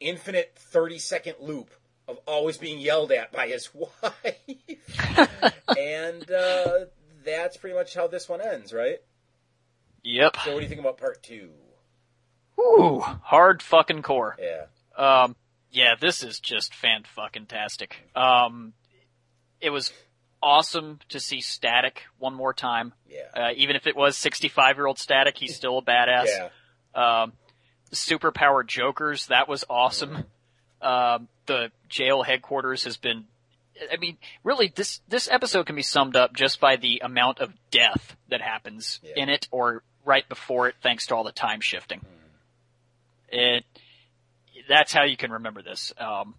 infinite 0.00 0.52
30 0.56 0.98
second 0.98 1.34
loop 1.40 1.70
of 2.06 2.18
always 2.26 2.56
being 2.56 2.78
yelled 2.80 3.12
at 3.12 3.32
by 3.32 3.48
his 3.48 3.70
wife. 3.74 4.36
and 5.76 6.30
uh, 6.30 6.86
that's 7.24 7.56
pretty 7.56 7.76
much 7.76 7.94
how 7.94 8.06
this 8.06 8.28
one 8.28 8.40
ends, 8.40 8.72
right? 8.72 8.98
Yep. 10.04 10.36
So 10.44 10.52
what 10.52 10.58
do 10.58 10.62
you 10.62 10.68
think 10.68 10.80
about 10.80 10.98
part 10.98 11.22
two? 11.22 11.50
Ooh, 12.58 13.00
hard 13.00 13.62
fucking 13.62 14.02
core. 14.02 14.36
Yeah. 14.40 14.64
Um, 14.96 15.36
yeah, 15.70 15.94
this 16.00 16.22
is 16.24 16.40
just 16.40 16.74
fan 16.74 17.04
fucking 17.04 17.46
tastic. 17.46 17.96
Um, 18.16 18.72
it 19.60 19.70
was 19.70 19.92
awesome 20.42 21.00
to 21.10 21.20
see 21.20 21.40
Static 21.40 22.02
one 22.18 22.34
more 22.34 22.52
time. 22.52 22.92
Yeah. 23.08 23.20
Uh, 23.34 23.52
even 23.56 23.76
if 23.76 23.86
it 23.86 23.96
was 23.96 24.16
65 24.16 24.76
year 24.76 24.86
old 24.86 24.98
Static, 24.98 25.36
he's 25.36 25.54
still 25.54 25.78
a 25.78 25.82
badass. 25.82 26.26
Yeah. 26.26 26.48
Um, 26.94 27.32
superpowered 27.92 28.66
Jokers, 28.66 29.26
that 29.26 29.48
was 29.48 29.64
awesome. 29.68 30.24
Um, 30.80 31.28
the 31.46 31.70
JL 31.90 32.24
headquarters 32.24 32.84
has 32.84 32.96
been, 32.96 33.24
I 33.92 33.96
mean, 33.96 34.16
really, 34.44 34.72
this, 34.74 35.00
this 35.08 35.28
episode 35.30 35.66
can 35.66 35.76
be 35.76 35.82
summed 35.82 36.16
up 36.16 36.34
just 36.34 36.60
by 36.60 36.76
the 36.76 37.00
amount 37.04 37.40
of 37.40 37.52
death 37.70 38.16
that 38.28 38.40
happens 38.40 39.00
in 39.16 39.28
it 39.28 39.48
or 39.50 39.82
right 40.04 40.28
before 40.28 40.68
it 40.68 40.74
thanks 40.82 41.06
to 41.06 41.14
all 41.14 41.24
the 41.24 41.32
time 41.32 41.60
shifting. 41.60 42.00
It, 43.30 43.64
that's 44.68 44.92
how 44.92 45.04
you 45.04 45.16
can 45.16 45.32
remember 45.32 45.62
this. 45.62 45.92
Um, 45.98 46.34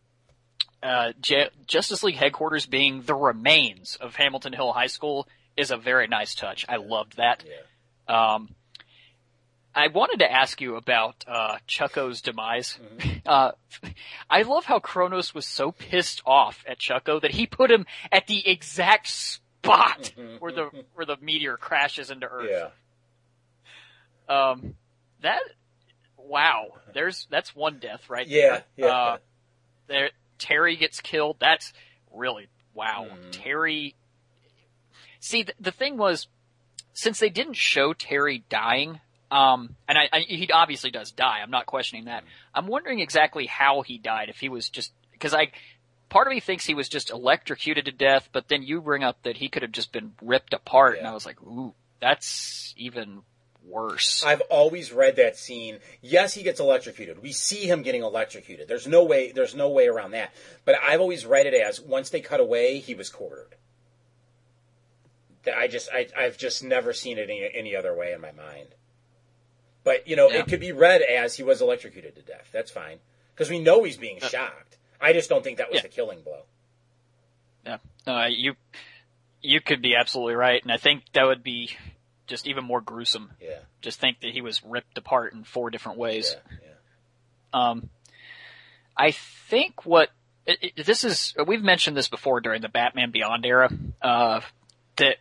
uh, 0.83 1.13
J- 1.21 1.49
Justice 1.67 2.03
League 2.03 2.15
headquarters 2.15 2.65
being 2.65 3.01
the 3.01 3.15
remains 3.15 3.97
of 3.99 4.15
Hamilton 4.15 4.53
Hill 4.53 4.71
High 4.71 4.87
School 4.87 5.27
is 5.57 5.71
a 5.71 5.77
very 5.77 6.07
nice 6.07 6.35
touch. 6.35 6.65
I 6.69 6.77
loved 6.77 7.17
that. 7.17 7.43
Um, 8.07 8.49
I 9.75 9.87
wanted 9.87 10.19
to 10.19 10.31
ask 10.31 10.61
you 10.61 10.75
about 10.77 11.25
uh, 11.27 11.57
Chucko's 11.67 12.21
demise. 12.21 12.77
Uh, 13.25 13.51
I 14.27 14.41
love 14.41 14.65
how 14.65 14.79
Chronos 14.79 15.35
was 15.35 15.45
so 15.45 15.71
pissed 15.71 16.23
off 16.25 16.63
at 16.67 16.79
Chucko 16.79 17.21
that 17.21 17.29
he 17.31 17.45
put 17.45 17.69
him 17.69 17.85
at 18.11 18.25
the 18.25 18.47
exact 18.49 19.07
spot 19.07 20.11
where 20.39 20.51
the 20.51 20.69
where 20.95 21.05
the 21.05 21.17
meteor 21.21 21.55
crashes 21.57 22.09
into 22.09 22.25
Earth. 22.25 22.49
Yeah. 22.49 22.69
Um, 24.51 24.73
that 25.21 25.41
wow, 26.17 26.69
there's 26.93 27.27
that's 27.29 27.55
one 27.55 27.77
death 27.77 28.09
right 28.09 28.27
Yeah, 28.27 28.49
there. 28.49 28.63
yeah. 28.77 28.85
Uh, 28.87 29.17
there, 29.87 30.09
Terry 30.39 30.75
gets 30.75 31.01
killed. 31.01 31.37
That's 31.39 31.73
really 32.13 32.47
wow. 32.73 33.07
Mm. 33.11 33.31
Terry. 33.31 33.95
See, 35.19 35.43
the, 35.43 35.53
the 35.59 35.71
thing 35.71 35.97
was, 35.97 36.27
since 36.93 37.19
they 37.19 37.29
didn't 37.29 37.55
show 37.55 37.93
Terry 37.93 38.43
dying, 38.49 38.99
um, 39.31 39.75
and 39.87 39.97
I, 39.97 40.09
I, 40.11 40.19
he 40.21 40.49
obviously 40.51 40.91
does 40.91 41.11
die. 41.11 41.39
I'm 41.41 41.51
not 41.51 41.65
questioning 41.65 42.05
that. 42.05 42.23
I'm 42.53 42.67
wondering 42.67 42.99
exactly 42.99 43.45
how 43.45 43.81
he 43.81 43.97
died. 43.97 44.29
If 44.29 44.39
he 44.39 44.49
was 44.49 44.69
just 44.69 44.91
because 45.11 45.33
I, 45.33 45.51
part 46.09 46.27
of 46.27 46.33
me 46.33 46.39
thinks 46.39 46.65
he 46.65 46.73
was 46.73 46.89
just 46.89 47.11
electrocuted 47.11 47.85
to 47.85 47.91
death, 47.91 48.29
but 48.31 48.47
then 48.47 48.63
you 48.63 48.81
bring 48.81 49.03
up 49.03 49.21
that 49.23 49.37
he 49.37 49.49
could 49.49 49.61
have 49.61 49.71
just 49.71 49.91
been 49.91 50.13
ripped 50.21 50.53
apart, 50.53 50.97
and 50.97 51.07
I 51.07 51.13
was 51.13 51.25
like, 51.25 51.41
ooh, 51.41 51.73
that's 51.99 52.73
even 52.77 53.21
worse. 53.65 54.23
I've 54.25 54.41
always 54.49 54.91
read 54.91 55.15
that 55.17 55.37
scene. 55.37 55.79
Yes, 56.01 56.33
he 56.33 56.43
gets 56.43 56.59
electrocuted. 56.59 57.21
We 57.21 57.31
see 57.31 57.65
him 57.69 57.81
getting 57.83 58.03
electrocuted. 58.03 58.67
There's 58.67 58.87
no 58.87 59.03
way. 59.03 59.31
There's 59.31 59.55
no 59.55 59.69
way 59.69 59.87
around 59.87 60.11
that. 60.11 60.33
But 60.65 60.75
I've 60.81 61.01
always 61.01 61.25
read 61.25 61.45
it 61.45 61.53
as 61.53 61.79
once 61.79 62.09
they 62.09 62.21
cut 62.21 62.39
away, 62.39 62.79
he 62.79 62.95
was 62.95 63.09
quartered. 63.09 63.55
That 65.43 65.55
I 65.57 65.67
just, 65.67 65.89
I, 65.93 66.07
I've 66.17 66.37
just 66.37 66.63
never 66.63 66.91
seen 66.93 67.17
it 67.17 67.29
any, 67.29 67.49
any 67.53 67.75
other 67.75 67.95
way 67.95 68.11
in 68.13 68.21
my 68.21 68.31
mind. 68.31 68.67
But 69.83 70.07
you 70.07 70.15
know, 70.15 70.29
Yeah. 70.29 70.39
it 70.39 70.47
could 70.47 70.59
be 70.59 70.71
read 70.71 71.01
as 71.01 71.35
he 71.37 71.43
was 71.43 71.61
electrocuted 71.61 72.15
to 72.15 72.21
death. 72.21 72.49
That's 72.51 72.69
fine 72.71 72.99
because 73.33 73.49
we 73.49 73.59
know 73.59 73.83
he's 73.83 73.97
being 73.97 74.19
shocked. 74.19 74.77
I 74.99 75.13
just 75.13 75.29
don't 75.29 75.43
think 75.43 75.57
that 75.59 75.69
was 75.69 75.77
Yeah. 75.77 75.81
the 75.83 75.87
killing 75.87 76.21
blow. 76.21 76.41
Yeah, 77.65 77.77
no, 78.05 78.25
you 78.25 78.55
you 79.41 79.61
could 79.61 79.81
be 79.81 79.95
absolutely 79.95 80.35
right, 80.35 80.61
and 80.61 80.71
I 80.71 80.77
think 80.77 81.03
that 81.13 81.23
would 81.23 81.43
be 81.43 81.77
just 82.29 82.47
even 82.47 82.63
more 82.63 82.79
gruesome. 82.79 83.31
Yeah. 83.41 83.59
Just 83.81 83.99
think 83.99 84.21
that 84.21 84.31
he 84.31 84.41
was 84.41 84.63
ripped 84.63 84.97
apart 84.97 85.33
in 85.33 85.43
four 85.43 85.69
different 85.69 85.97
ways. 85.97 86.35
Yeah, 86.51 86.57
yeah. 86.61 87.69
Um, 87.69 87.89
I 88.95 89.11
think 89.11 89.85
what 89.85 90.09
it, 90.45 90.73
it, 90.77 90.85
this 90.85 91.03
is, 91.03 91.33
we've 91.45 91.61
mentioned 91.61 91.97
this 91.97 92.07
before 92.07 92.39
during 92.39 92.61
the 92.61 92.69
Batman 92.69 93.11
Beyond 93.11 93.45
era, 93.45 93.69
uh, 94.01 94.41
that 94.97 95.17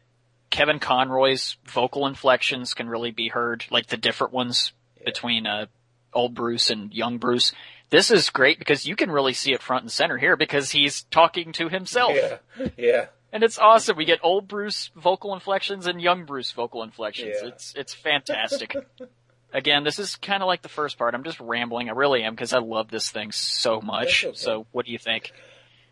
Kevin 0.50 0.78
Conroy's 0.78 1.56
vocal 1.66 2.06
inflections 2.06 2.74
can 2.74 2.88
really 2.88 3.10
be 3.10 3.28
heard, 3.28 3.64
like 3.70 3.86
the 3.86 3.96
different 3.96 4.32
ones 4.32 4.72
between, 5.04 5.46
uh, 5.46 5.66
old 6.12 6.34
Bruce 6.34 6.70
and 6.70 6.92
young 6.92 7.18
Bruce. 7.18 7.52
This 7.90 8.10
is 8.10 8.30
great 8.30 8.58
because 8.58 8.86
you 8.86 8.96
can 8.96 9.10
really 9.10 9.32
see 9.32 9.52
it 9.52 9.62
front 9.62 9.82
and 9.82 9.92
center 9.92 10.18
here 10.18 10.36
because 10.36 10.70
he's 10.70 11.02
talking 11.04 11.52
to 11.52 11.68
himself. 11.68 12.12
Yeah, 12.14 12.68
yeah. 12.76 13.06
And 13.32 13.42
it's 13.42 13.58
awesome. 13.58 13.96
We 13.96 14.04
get 14.04 14.20
old 14.22 14.48
Bruce 14.48 14.90
vocal 14.96 15.34
inflections 15.34 15.86
and 15.86 16.00
young 16.00 16.24
Bruce 16.24 16.52
vocal 16.52 16.82
inflections. 16.82 17.36
Yeah. 17.42 17.48
It's 17.48 17.74
it's 17.76 17.94
fantastic. 17.94 18.74
Again, 19.52 19.82
this 19.84 19.98
is 19.98 20.16
kind 20.16 20.42
of 20.42 20.46
like 20.46 20.62
the 20.62 20.68
first 20.68 20.98
part. 20.98 21.14
I'm 21.14 21.24
just 21.24 21.40
rambling. 21.40 21.88
I 21.88 21.92
really 21.92 22.22
am 22.22 22.34
because 22.34 22.52
I 22.52 22.58
love 22.58 22.90
this 22.90 23.10
thing 23.10 23.32
so 23.32 23.80
much. 23.80 24.24
Okay. 24.24 24.36
So, 24.36 24.66
what 24.72 24.84
do 24.84 24.92
you 24.92 24.98
think? 24.98 25.32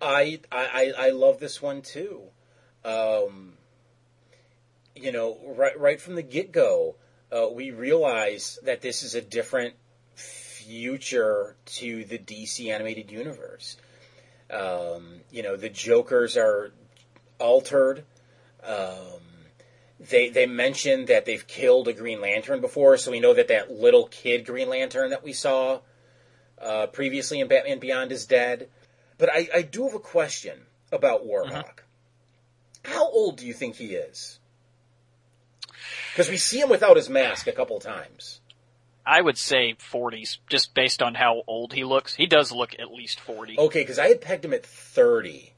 I, 0.01 0.41
I 0.53 0.93
I 0.97 1.11
love 1.11 1.41
this 1.41 1.63
one 1.63 1.81
too. 1.81 2.23
Um, 2.85 3.55
you 4.95 5.11
know, 5.13 5.39
right 5.57 5.79
right 5.79 6.01
from 6.01 6.17
the 6.17 6.23
get 6.23 6.53
go, 6.53 6.97
uh, 7.33 7.49
we 7.51 7.71
realize 7.71 8.59
that 8.65 8.83
this 8.83 9.03
is 9.03 9.15
a 9.15 9.23
different 9.23 9.75
future 10.15 11.57
to 11.65 12.05
the 12.05 12.19
DC 12.19 12.71
animated 12.71 13.11
universe. 13.11 13.77
Um, 14.51 15.21
you 15.31 15.43
know, 15.43 15.57
the 15.57 15.69
Jokers 15.69 16.37
are 16.37 16.73
altered. 17.39 18.05
Um, 18.65 19.23
they 19.99 20.29
they 20.29 20.47
mentioned 20.47 21.09
that 21.09 21.25
they've 21.25 21.47
killed 21.47 21.89
a 21.89 21.93
Green 21.93 22.21
Lantern 22.21 22.61
before, 22.61 22.97
so 22.97 23.11
we 23.11 23.21
know 23.21 23.35
that 23.35 23.49
that 23.49 23.71
little 23.71 24.07
kid 24.07 24.45
Green 24.45 24.69
Lantern 24.69 25.11
that 25.11 25.25
we 25.25 25.33
saw 25.33 25.81
uh, 26.61 26.87
previously 26.89 27.41
in 27.41 27.49
Batman 27.49 27.79
Beyond 27.79 28.13
is 28.13 28.27
dead. 28.27 28.69
But 29.19 29.31
I, 29.33 29.49
I 29.55 29.63
do 29.63 29.85
have 29.85 29.95
a 29.95 30.01
question 30.01 30.67
about 30.93 31.27
Warhawk. 31.27 31.81
How 32.85 33.09
old 33.09 33.39
do 33.39 33.47
you 33.47 33.55
think 33.55 33.77
he 33.77 33.95
is? 33.95 34.39
Because 36.13 36.29
we 36.29 36.37
see 36.37 36.61
him 36.61 36.69
without 36.69 36.97
his 36.97 37.09
mask 37.09 37.47
a 37.47 37.53
couple 37.53 37.79
times. 37.81 38.41
I 39.05 39.21
would 39.21 39.39
say 39.39 39.75
40s, 39.75 40.39
just 40.49 40.75
based 40.75 41.01
on 41.01 41.15
how 41.15 41.43
old 41.47 41.73
he 41.73 41.85
looks. 41.85 42.15
He 42.15 42.27
does 42.27 42.51
look 42.51 42.75
at 42.79 42.91
least 42.91 43.21
40. 43.21 43.59
Okay, 43.59 43.83
because 43.83 43.99
I 43.99 44.09
had 44.09 44.21
pegged 44.21 44.45
him 44.45 44.53
at 44.53 44.67
30. 44.67 45.53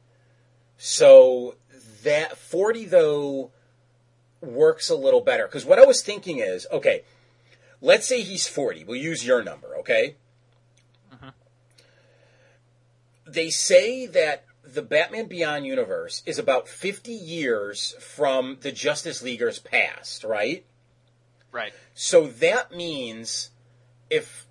So 0.77 1.57
that 2.05 2.37
40, 2.37 2.87
though, 2.87 3.51
works 4.41 4.91
a 4.91 4.95
little 4.95 5.20
better. 5.20 5.47
Because 5.47 5.65
what 5.65 5.79
I 5.79 5.85
was 5.85 6.03
thinking 6.03 6.39
is 6.39 6.66
okay, 6.73 7.03
let's 7.81 8.07
say 8.07 8.23
he's 8.23 8.47
40. 8.47 8.85
We'll 8.85 8.97
use 8.97 9.27
your 9.27 9.43
number, 9.43 9.77
okay? 9.79 10.16
Mm-hmm. 11.12 11.29
They 13.27 13.51
say 13.51 14.07
that 14.07 14.45
the 14.65 14.83
Batman 14.83 15.27
Beyond 15.27 15.66
universe 15.66 16.23
is 16.27 16.39
about 16.39 16.69
50 16.69 17.12
years 17.12 17.95
from 17.99 18.59
the 18.61 18.73
Justice 18.73 19.23
Leaguers 19.23 19.59
past, 19.59 20.25
right? 20.25 20.65
Right. 21.51 21.73
So 21.95 22.27
that 22.27 22.73
means 22.73 23.51
if 24.11 24.47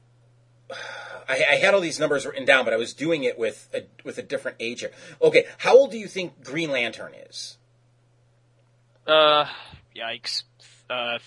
I, 1.29 1.43
I 1.51 1.55
had 1.55 1.73
all 1.73 1.81
these 1.81 1.99
numbers 1.99 2.25
written 2.25 2.45
down, 2.45 2.63
but 2.63 2.73
I 2.73 2.77
was 2.77 2.93
doing 2.93 3.23
it 3.23 3.37
with 3.37 3.69
a 3.73 3.83
with 4.03 4.17
a 4.17 4.21
different 4.21 4.57
age. 4.59 4.79
here. 4.79 4.91
Okay, 5.21 5.45
how 5.57 5.75
old 5.75 5.91
do 5.91 5.97
you 5.97 6.07
think 6.07 6.43
Green 6.43 6.71
Lantern 6.71 7.13
is? 7.13 7.57
Uh, 9.05 9.45
yikes. 9.95 10.43
Uh, 10.89 11.19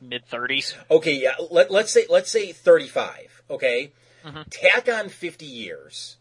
mid 0.00 0.26
30s. 0.28 0.74
Okay, 0.90 1.14
yeah. 1.14 1.34
Let, 1.50 1.70
let's 1.70 1.92
say 1.92 2.06
let's 2.08 2.30
say 2.30 2.52
thirty 2.52 2.88
five. 2.88 3.42
Okay, 3.48 3.92
tack 4.50 4.88
on 4.88 5.08
fifty 5.08 5.46
years. 5.46 6.16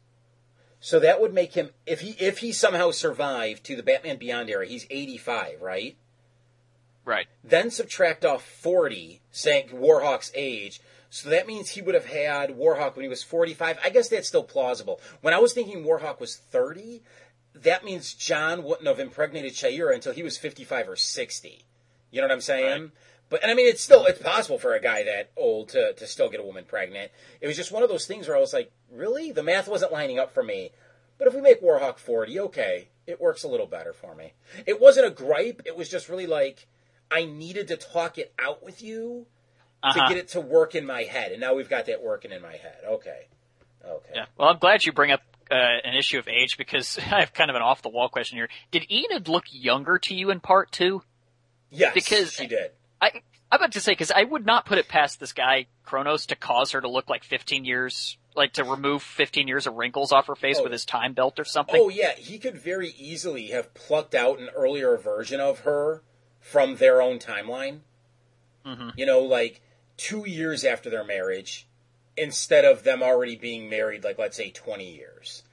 So 0.80 0.99
that 0.99 1.22
would 1.22 1.34
make 1.34 1.53
him 1.53 1.69
if 1.85 2.01
he 2.01 2.11
if 2.19 2.39
he 2.39 2.51
somehow 2.51 2.91
survived 2.91 3.64
to 3.65 3.76
the 3.76 3.84
Batman 3.84 4.18
Beyond 4.18 4.49
era, 4.49 4.68
he's 4.68 4.85
eighty 4.89 5.18
five, 5.18 5.61
right? 5.61 5.97
Right. 7.05 7.27
Then 7.43 7.69
subtract 7.69 8.23
off 8.23 8.43
40, 8.43 9.22
saying 9.30 9.69
Warhawk's 9.69 10.31
age. 10.35 10.80
So 11.14 11.30
that 11.30 11.45
means 11.45 11.69
he 11.69 11.81
would 11.84 11.94
have 11.94 12.07
had 12.07 12.57
Warhawk 12.57 12.95
when 12.95 13.03
he 13.03 13.07
was 13.07 13.22
45. 13.22 13.77
I 13.84 13.91
guess 13.91 14.10
that's 14.10 14.27
still 14.27 14.41
plausible. 14.41 14.99
When 15.22 15.31
I 15.31 15.38
was 15.38 15.53
thinking 15.53 15.84
Warhawk 15.84 16.19
was 16.19 16.38
30, 16.38 17.03
that 17.53 17.85
means 17.85 18.15
John 18.15 18.64
wouldn't 18.64 18.88
have 18.88 18.99
impregnated 18.99 19.53
Shayera 19.53 19.94
until 19.94 20.14
he 20.14 20.23
was 20.23 20.40
55 20.40 20.90
or 20.90 20.95
60. 20.95 21.65
You 22.10 22.19
know 22.19 22.26
what 22.26 22.34
I'm 22.34 22.41
saying? 22.41 22.94
But 23.30 23.44
and 23.44 23.52
I 23.52 23.53
mean, 23.53 23.68
it's 23.68 23.84
still 23.84 24.06
it's 24.06 24.23
possible 24.23 24.57
for 24.57 24.73
a 24.73 24.81
guy 24.81 25.03
that 25.03 25.30
old 25.38 25.69
to 25.69 25.94
to 25.94 26.07
still 26.07 26.31
get 26.31 26.40
a 26.40 26.44
woman 26.44 26.65
pregnant. 26.65 27.11
It 27.41 27.45
was 27.45 27.57
just 27.57 27.72
one 27.72 27.84
of 27.84 27.90
those 27.90 28.07
things 28.07 28.27
where 28.27 28.35
I 28.35 28.40
was 28.40 28.52
like, 28.52 28.72
really, 28.91 29.31
the 29.31 29.44
math 29.44 29.68
wasn't 29.68 29.91
lining 29.91 30.18
up 30.18 30.34
for 30.34 30.41
me. 30.41 30.72
But 31.19 31.27
if 31.27 31.35
we 31.35 31.41
make 31.41 31.61
Warhawk 31.61 31.99
40, 31.99 32.40
okay, 32.40 32.88
it 33.06 33.22
works 33.22 33.44
a 33.44 33.48
little 33.48 33.68
better 33.68 33.94
for 33.94 34.15
me. 34.15 34.34
It 34.65 34.81
wasn't 34.81 35.06
a 35.06 35.11
gripe. 35.11 35.61
It 35.65 35.77
was 35.77 35.90
just 35.90 36.10
really 36.10 36.26
like 36.26 36.65
I 37.11 37.26
needed 37.26 37.68
to 37.68 37.77
talk 37.77 38.18
it 38.18 38.34
out 38.40 38.64
with 38.64 38.81
you 38.81 39.27
Uh-huh. 39.84 40.07
to 40.07 40.14
get 40.14 40.18
it 40.18 40.30
to 40.30 40.39
work 40.41 40.76
in 40.76 40.85
my 40.85 41.03
head, 41.03 41.31
and 41.34 41.41
now 41.41 41.53
we've 41.53 41.69
got 41.69 41.88
that 41.88 42.01
working 42.01 42.31
in 42.31 42.41
my 42.41 42.53
head. 42.53 42.77
Okay, 42.88 43.27
okay. 43.85 44.11
Yeah. 44.15 44.26
Well, 44.38 44.47
I'm 44.49 44.57
glad 44.57 44.85
you 44.85 44.93
bring 44.93 45.11
up 45.11 45.22
uh, 45.51 45.55
an 45.55 45.93
issue 45.95 46.18
of 46.19 46.27
age 46.30 46.57
because 46.57 46.97
I 47.11 47.19
have 47.19 47.34
kind 47.34 47.49
of 47.49 47.55
an 47.57 47.61
off 47.61 47.81
the 47.81 47.89
wall 47.89 48.07
question 48.10 48.38
here. 48.38 48.47
Did 48.72 48.89
Enid 48.89 49.27
look 49.27 49.43
younger 49.51 49.99
to 49.99 50.15
you 50.15 50.30
in 50.31 50.39
part 50.39 50.72
two? 50.72 51.03
Yes, 51.69 51.93
Because- 51.93 52.31
she 52.34 52.47
did. 52.47 52.72
I 53.01 53.11
I'm 53.51 53.60
about 53.60 53.73
to 53.73 53.81
say 53.81 53.91
because 53.91 54.10
I 54.10 54.23
would 54.23 54.45
not 54.47 54.65
put 54.65 54.77
it 54.80 54.88
past 54.88 55.19
this 55.19 55.31
guy 55.34 55.68
Chronos 55.84 56.26
to 56.27 56.35
cause 56.35 56.72
her 56.72 56.81
to 56.81 56.89
look 56.89 57.07
like 57.10 57.23
15 57.23 57.65
years, 57.65 58.18
like 58.35 58.53
to 58.53 58.64
remove 58.64 59.03
15 59.03 59.47
years 59.47 59.68
of 59.68 59.76
wrinkles 59.76 60.11
off 60.11 60.26
her 60.27 60.35
face 60.35 60.57
Oh. 60.60 60.64
with 60.64 60.72
his 60.72 60.85
time 60.85 61.14
belt 61.14 61.38
or 61.39 61.43
something. 61.45 61.76
Oh 61.80 61.89
yeah, 61.89 62.14
he 62.14 62.39
could 62.39 62.57
very 62.57 62.89
easily 62.97 63.47
have 63.47 63.73
plucked 63.76 64.15
out 64.15 64.39
an 64.39 64.49
earlier 64.55 64.97
version 64.97 65.39
of 65.39 65.60
her 65.60 66.01
from 66.39 66.77
their 66.77 66.99
own 67.01 67.19
timeline. 67.19 67.81
hmm 68.65 68.89
You 68.95 69.05
know, 69.05 69.19
like 69.19 69.61
two 69.98 70.28
years 70.28 70.64
after 70.64 70.90
their 70.90 71.03
marriage, 71.03 71.68
instead 72.18 72.65
of 72.65 72.84
them 72.84 73.02
already 73.03 73.36
being 73.36 73.70
married, 73.70 74.03
like 74.03 74.18
let's 74.18 74.38
say 74.38 74.52
twenty 74.52 74.94
years. 74.95 75.44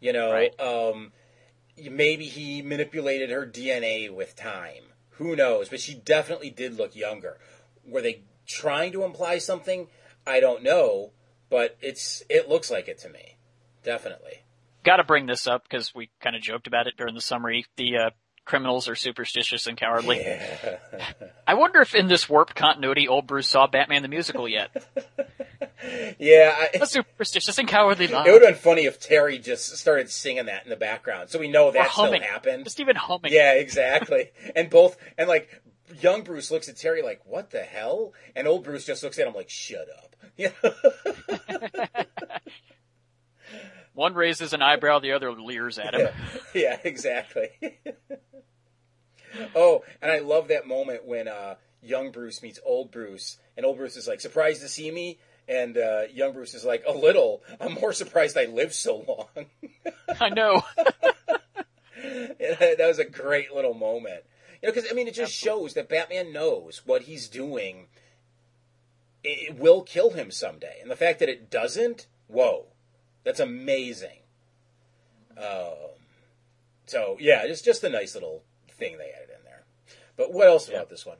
You 0.00 0.12
know, 0.12 0.32
Right. 0.32 0.60
um, 0.60 1.12
maybe 1.76 2.26
he 2.26 2.62
manipulated 2.62 3.30
her 3.30 3.46
DNA 3.46 4.10
with 4.10 4.36
time. 4.36 4.84
Who 5.12 5.34
knows? 5.34 5.68
But 5.68 5.80
she 5.80 5.94
definitely 5.94 6.50
did 6.50 6.76
look 6.76 6.94
younger. 6.94 7.38
Were 7.84 8.02
they 8.02 8.22
trying 8.46 8.92
to 8.92 9.04
imply 9.04 9.38
something? 9.38 9.88
I 10.26 10.40
don't 10.40 10.62
know, 10.62 11.12
but 11.50 11.76
it's 11.80 12.22
it 12.28 12.48
looks 12.48 12.70
like 12.70 12.86
it 12.88 12.98
to 12.98 13.08
me. 13.08 13.36
Definitely. 13.82 14.42
Got 14.84 14.96
to 14.98 15.04
bring 15.04 15.26
this 15.26 15.46
up 15.46 15.64
because 15.64 15.94
we 15.94 16.10
kind 16.20 16.36
of 16.36 16.42
joked 16.42 16.66
about 16.66 16.86
it 16.86 16.96
during 16.96 17.14
the 17.14 17.20
summary. 17.20 17.66
The 17.76 17.96
uh, 17.96 18.10
criminals 18.48 18.88
are 18.88 18.96
superstitious 18.96 19.66
and 19.66 19.76
cowardly. 19.76 20.26
I 21.46 21.54
wonder 21.54 21.80
if 21.80 21.94
in 21.94 22.08
this 22.08 22.28
warped 22.28 22.54
continuity, 22.54 23.06
old 23.06 23.26
Bruce 23.26 23.46
saw 23.46 23.66
Batman 23.66 24.02
the 24.02 24.08
musical 24.08 24.48
yet. 24.48 24.70
yeah, 26.18 26.54
I, 26.56 26.78
a 26.80 26.86
superstitious 26.86 27.58
and 27.58 27.68
cowardly 27.68 28.08
lie. 28.08 28.26
it 28.26 28.32
would 28.32 28.42
have 28.42 28.54
been 28.54 28.60
funny 28.60 28.86
if 28.86 28.98
Terry 28.98 29.38
just 29.38 29.76
started 29.76 30.10
singing 30.10 30.46
that 30.46 30.64
in 30.64 30.70
the 30.70 30.76
background, 30.76 31.28
so 31.28 31.38
we 31.38 31.48
know 31.48 31.70
that 31.70 31.90
still 31.92 32.10
happened. 32.12 32.64
Just 32.64 32.80
even 32.80 32.96
humming. 32.96 33.32
Yeah, 33.32 33.52
exactly. 33.52 34.30
and 34.56 34.70
both, 34.70 34.96
and 35.18 35.28
like, 35.28 35.62
young 36.00 36.22
Bruce 36.22 36.50
looks 36.50 36.68
at 36.68 36.76
Terry 36.76 37.02
like, 37.02 37.20
"What 37.26 37.50
the 37.50 37.62
hell?" 37.62 38.14
And 38.34 38.48
old 38.48 38.64
Bruce 38.64 38.86
just 38.86 39.02
looks 39.02 39.18
at 39.18 39.26
him 39.26 39.34
like, 39.34 39.50
"Shut 39.50 39.86
up." 39.90 40.16
Yeah. 40.36 40.52
One 43.98 44.14
raises 44.14 44.52
an 44.52 44.62
eyebrow, 44.62 45.00
the 45.00 45.10
other 45.10 45.32
leers 45.32 45.76
at 45.76 45.92
him. 45.92 46.02
Yeah, 46.02 46.12
yeah, 46.54 46.78
exactly. 46.84 47.48
oh, 49.56 49.82
and 50.00 50.12
I 50.12 50.20
love 50.20 50.46
that 50.48 50.68
moment 50.68 51.04
when 51.04 51.26
uh, 51.26 51.56
young 51.82 52.12
Bruce 52.12 52.40
meets 52.40 52.60
old 52.64 52.92
Bruce, 52.92 53.38
and 53.56 53.66
old 53.66 53.76
Bruce 53.76 53.96
is 53.96 54.06
like, 54.06 54.20
surprised 54.20 54.60
to 54.60 54.68
see 54.68 54.92
me? 54.92 55.18
And 55.48 55.76
uh, 55.76 56.02
young 56.14 56.32
Bruce 56.32 56.54
is 56.54 56.64
like, 56.64 56.84
a 56.86 56.92
little. 56.92 57.42
I'm 57.60 57.72
more 57.72 57.92
surprised 57.92 58.38
I 58.38 58.44
lived 58.44 58.74
so 58.74 59.04
long. 59.34 59.46
I 60.20 60.28
know. 60.28 60.62
that 61.96 62.76
was 62.78 63.00
a 63.00 63.04
great 63.04 63.52
little 63.52 63.74
moment. 63.74 64.22
You 64.62 64.68
know, 64.68 64.74
because, 64.74 64.88
I 64.88 64.94
mean, 64.94 65.08
it 65.08 65.14
just 65.14 65.32
shows 65.32 65.74
that 65.74 65.88
Batman 65.88 66.32
knows 66.32 66.82
what 66.86 67.02
he's 67.02 67.26
doing. 67.26 67.88
It 69.24 69.54
it 69.54 69.58
will 69.58 69.82
kill 69.82 70.10
him 70.10 70.30
someday. 70.30 70.76
And 70.80 70.88
the 70.88 70.94
fact 70.94 71.18
that 71.18 71.28
it 71.28 71.50
doesn't, 71.50 72.06
whoa, 72.28 72.66
that's 73.24 73.40
amazing. 73.40 74.18
Um, 75.36 75.74
so 76.86 77.16
yeah, 77.20 77.42
it's 77.44 77.62
just 77.62 77.84
a 77.84 77.88
nice 77.88 78.14
little 78.14 78.42
thing 78.70 78.98
they 78.98 79.10
added 79.10 79.30
in 79.38 79.44
there. 79.44 79.64
But 80.16 80.32
what 80.32 80.46
else 80.48 80.68
about 80.68 80.90
this 80.90 81.06
one? 81.06 81.18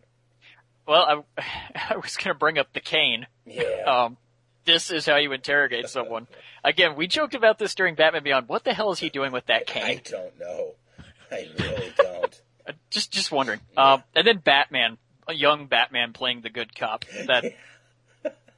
Well, 0.87 1.25
I, 1.37 1.43
I 1.91 1.97
was 1.97 2.17
going 2.17 2.35
to 2.35 2.39
bring 2.39 2.59
up 2.59 2.73
the 2.73 2.81
cane. 2.81 3.27
Yeah. 3.47 3.85
Um, 3.87 4.17
this 4.65 4.91
is 4.91 5.07
how 5.07 5.17
you 5.17 5.33
interrogate 5.33 5.89
someone. 5.89 6.27
Again, 6.65 6.97
we 6.97 7.07
joked 7.07 7.35
about 7.35 7.59
this 7.59 7.75
during 7.75 7.95
Batman 7.95 8.23
Beyond. 8.23 8.49
What 8.49 8.65
the 8.65 8.75
hell 8.75 8.91
is 8.93 8.99
he 8.99 9.09
doing 9.09 9.33
with 9.33 9.47
that 9.47 9.67
cane? 9.67 9.85
I 9.85 10.11
don't 10.11 10.39
know. 10.39 10.75
I 11.31 11.49
really 11.59 11.93
don't. 11.97 12.41
Uh, 12.69 12.73
Just, 12.91 13.11
just 13.11 13.33
wondering. 13.33 13.61
Um, 13.79 14.03
and 14.15 14.27
then 14.27 14.41
Batman, 14.45 14.99
a 15.27 15.33
young 15.33 15.69
Batman 15.69 16.13
playing 16.13 16.43
the 16.43 16.51
good 16.51 16.77
cop. 16.77 17.07
That 17.27 17.55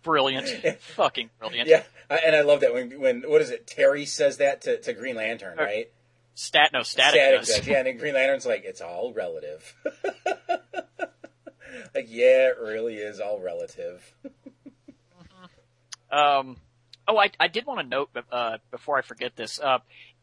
brilliant, 0.02 0.48
fucking 0.96 1.30
brilliant. 1.38 1.68
Yeah, 1.68 1.82
I, 2.08 2.20
and 2.26 2.36
I 2.36 2.42
love 2.42 2.60
that 2.60 2.72
when 2.74 3.00
when 3.00 3.22
what 3.22 3.40
is 3.42 3.50
it? 3.50 3.66
Terry 3.66 4.04
says 4.06 4.38
that 4.38 4.62
to, 4.62 4.78
to 4.80 4.92
Green 4.92 5.16
Lantern, 5.16 5.58
Or- 5.58 5.64
right? 5.64 5.90
Stat, 6.34 6.70
no, 6.72 6.82
static, 6.82 7.20
does. 7.20 7.48
does. 7.48 7.66
Yeah, 7.66 7.84
and 7.84 7.98
Green 7.98 8.14
Lantern's 8.14 8.46
like, 8.46 8.64
it's 8.64 8.80
all 8.80 9.12
relative. 9.12 9.74
like, 11.94 12.06
yeah, 12.08 12.48
it 12.48 12.56
really 12.58 12.94
is 12.94 13.20
all 13.20 13.40
relative. 13.40 14.14
Um, 16.12 16.56
oh, 17.06 17.16
I, 17.18 17.30
I 17.38 17.46
did 17.46 17.66
want 17.66 17.80
to 17.80 17.86
note 17.86 18.10
uh, 18.32 18.58
before 18.72 18.98
I 18.98 19.02
forget 19.02 19.36
this. 19.36 19.60
Uh, 19.60 19.78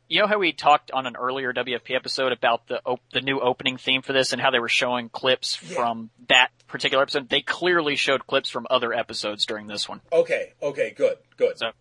you 0.10 0.22
know 0.22 0.28
how 0.28 0.38
we 0.40 0.54
talked 0.54 0.92
on 0.92 1.06
an 1.06 1.16
earlier 1.16 1.54
WFP 1.54 1.96
episode 1.96 2.32
about 2.32 2.68
the 2.68 2.82
op- 2.86 3.02
the 3.12 3.22
new 3.22 3.40
opening 3.40 3.78
theme 3.78 4.02
for 4.02 4.14
this 4.14 4.34
and 4.34 4.42
how 4.42 4.52
they 4.52 4.60
were 4.60 4.70
showing 4.70 5.10
clips 5.10 5.56
from 5.56 6.10
that 6.30 6.50
particular 6.68 7.04
episode? 7.04 7.30
They 7.30 7.42
clearly 7.42 7.96
showed 7.96 8.26
clips 8.28 8.50
from 8.50 8.68
other 8.70 8.94
episodes 8.94 9.46
during 9.46 9.68
this 9.68 9.88
one. 9.90 10.02
Okay, 10.12 10.54
okay, 10.62 10.92
good, 10.96 11.18
good. 11.38 11.58
So, 11.58 11.72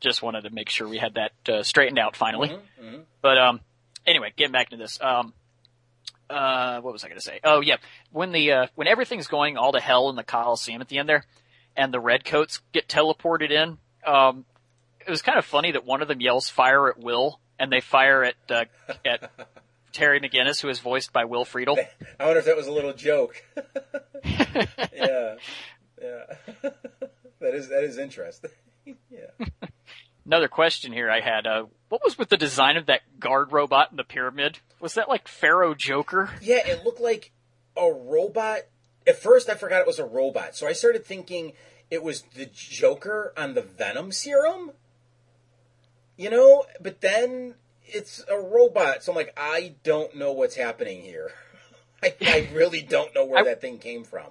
just 0.00 0.22
wanted 0.22 0.42
to 0.42 0.50
make 0.50 0.68
sure 0.68 0.88
we 0.88 0.98
had 0.98 1.14
that 1.14 1.32
uh, 1.48 1.62
straightened 1.62 1.98
out 1.98 2.16
finally. 2.16 2.48
Mhm, 2.48 2.60
mhm. 2.82 3.00
But 3.22 3.38
um, 3.38 3.60
anyway, 4.06 4.32
getting 4.36 4.52
back 4.52 4.70
to 4.70 4.76
this. 4.76 4.98
Um, 5.00 5.32
uh, 6.28 6.80
what 6.80 6.92
was 6.92 7.02
I 7.04 7.08
going 7.08 7.18
to 7.18 7.24
say? 7.24 7.40
Oh 7.42 7.60
yeah, 7.60 7.76
when 8.12 8.30
the 8.32 8.52
uh, 8.52 8.66
when 8.76 8.86
everything's 8.86 9.26
going 9.26 9.56
all 9.56 9.72
to 9.72 9.80
hell 9.80 10.10
in 10.10 10.16
the 10.16 10.22
Coliseum 10.22 10.80
at 10.80 10.88
the 10.88 10.98
end 10.98 11.08
there, 11.08 11.24
and 11.76 11.92
the 11.92 12.00
redcoats 12.00 12.60
get 12.72 12.86
teleported 12.88 13.50
in. 13.50 13.78
Um, 14.06 14.44
it 15.06 15.10
was 15.10 15.22
kind 15.22 15.38
of 15.38 15.44
funny 15.44 15.72
that 15.72 15.84
one 15.84 16.02
of 16.02 16.08
them 16.08 16.20
yells 16.20 16.48
"fire 16.48 16.88
at 16.88 16.98
Will," 16.98 17.40
and 17.58 17.72
they 17.72 17.80
fire 17.80 18.24
at 18.24 18.34
uh, 18.50 18.64
at 19.04 19.30
Terry 19.92 20.20
McGinnis, 20.20 20.60
who 20.60 20.68
is 20.68 20.78
voiced 20.78 21.12
by 21.12 21.24
Will 21.24 21.44
Friedle. 21.44 21.78
I 22.20 22.24
wonder 22.24 22.40
if 22.40 22.44
that 22.46 22.56
was 22.56 22.66
a 22.66 22.72
little 22.72 22.92
joke. 22.92 23.42
yeah, 24.24 25.34
yeah. 26.00 26.24
that 27.40 27.54
is 27.54 27.68
that 27.68 27.84
is 27.84 27.98
interesting. 27.98 28.50
yeah. 28.86 29.46
Another 30.24 30.48
question 30.48 30.92
here 30.92 31.10
I 31.10 31.20
had: 31.20 31.46
uh, 31.46 31.64
What 31.88 32.02
was 32.04 32.18
with 32.18 32.28
the 32.28 32.36
design 32.36 32.76
of 32.76 32.86
that 32.86 33.00
guard 33.18 33.52
robot 33.52 33.90
in 33.90 33.96
the 33.96 34.04
pyramid? 34.04 34.58
Was 34.80 34.94
that 34.94 35.08
like 35.08 35.28
Pharaoh 35.28 35.74
Joker? 35.74 36.30
Yeah, 36.40 36.66
it 36.66 36.84
looked 36.84 37.00
like 37.00 37.32
a 37.76 37.90
robot. 37.90 38.60
At 39.06 39.20
first, 39.20 39.48
I 39.48 39.54
forgot 39.54 39.80
it 39.80 39.86
was 39.86 39.98
a 39.98 40.04
robot, 40.04 40.54
so 40.54 40.66
I 40.66 40.72
started 40.72 41.04
thinking 41.04 41.54
it 41.90 42.02
was 42.02 42.22
the 42.34 42.46
Joker 42.46 43.32
on 43.36 43.54
the 43.54 43.62
Venom 43.62 44.12
serum. 44.12 44.72
You 46.20 46.28
know, 46.28 46.64
but 46.82 47.00
then 47.00 47.54
it's 47.86 48.22
a 48.30 48.38
robot, 48.38 49.02
so 49.02 49.12
I'm 49.12 49.16
like, 49.16 49.32
I 49.38 49.74
don't 49.82 50.14
know 50.16 50.32
what's 50.32 50.54
happening 50.54 51.00
here. 51.00 51.32
I, 52.02 52.14
I 52.20 52.48
really 52.52 52.82
don't 52.82 53.14
know 53.14 53.24
where 53.24 53.40
I- 53.40 53.44
that 53.44 53.62
thing 53.62 53.78
came 53.78 54.04
from. 54.04 54.26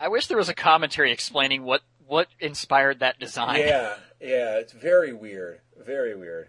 I 0.00 0.08
wish 0.08 0.26
there 0.28 0.38
was 0.38 0.48
a 0.48 0.54
commentary 0.54 1.12
explaining 1.12 1.64
what 1.64 1.82
what 2.06 2.28
inspired 2.40 3.00
that 3.00 3.18
design. 3.18 3.58
Yeah, 3.60 3.96
yeah, 4.20 4.56
it's 4.58 4.72
very 4.72 5.12
weird, 5.12 5.60
very 5.76 6.14
weird. 6.16 6.48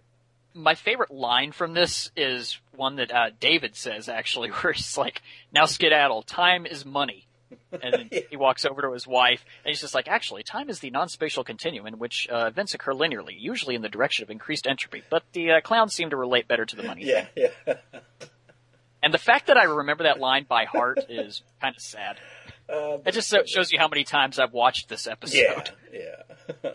my 0.54 0.76
favorite 0.76 1.12
line 1.12 1.52
from 1.52 1.74
this 1.74 2.12
is 2.16 2.60
one 2.76 2.96
that 2.98 3.12
uh, 3.12 3.32
David 3.40 3.76
says 3.76 4.08
actually, 4.08 4.50
where 4.62 4.72
he's 4.72 4.98
like, 4.98 5.22
"Now 5.52 5.66
skedaddle. 5.66 6.22
Time 6.22 6.66
is 6.66 6.86
money." 6.86 7.26
And 7.72 7.94
then 7.94 8.10
he 8.30 8.36
walks 8.38 8.66
over 8.66 8.82
to 8.84 8.92
his 8.94 9.08
wife, 9.08 9.44
and 9.64 9.70
he's 9.72 9.82
just 9.82 9.94
like, 9.96 10.08
"Actually, 10.08 10.44
time 10.44 10.70
is 10.70 10.80
the 10.80 10.90
non-spatial 10.90 11.44
continuum 11.44 11.88
in 11.88 11.98
which 12.00 12.28
uh, 12.32 12.46
events 12.48 12.74
occur 12.74 12.94
linearly, 12.94 13.36
usually 13.38 13.76
in 13.76 13.82
the 13.82 13.90
direction 13.90 14.24
of 14.24 14.30
increased 14.30 14.68
entropy. 14.68 15.04
But 15.10 15.24
the 15.34 15.52
uh, 15.52 15.62
clowns 15.62 15.94
seem 15.94 16.10
to 16.12 16.16
relate 16.18 16.48
better 16.48 16.66
to 16.66 16.76
the 16.76 16.84
money 16.84 17.06
Yeah, 17.06 17.26
thing." 17.26 17.48
yeah. 17.68 17.74
And 19.02 19.14
the 19.14 19.18
fact 19.18 19.48
that 19.48 19.56
I 19.56 19.64
remember 19.64 20.04
that 20.04 20.20
line 20.20 20.46
by 20.50 20.66
heart 20.66 21.00
is 21.08 21.42
kind 21.62 21.74
of 21.74 21.82
sad. 21.82 22.18
Uh, 22.68 22.98
It 23.06 23.14
just 23.14 23.30
so- 23.30 23.46
shows 23.46 23.72
you 23.72 23.80
how 23.80 23.88
many 23.88 24.04
times 24.04 24.40
I've 24.40 24.52
watched 24.52 24.90
this 24.90 25.08
episode. 25.08 25.72
Yeah, 25.94 26.20
yeah. 26.64 26.72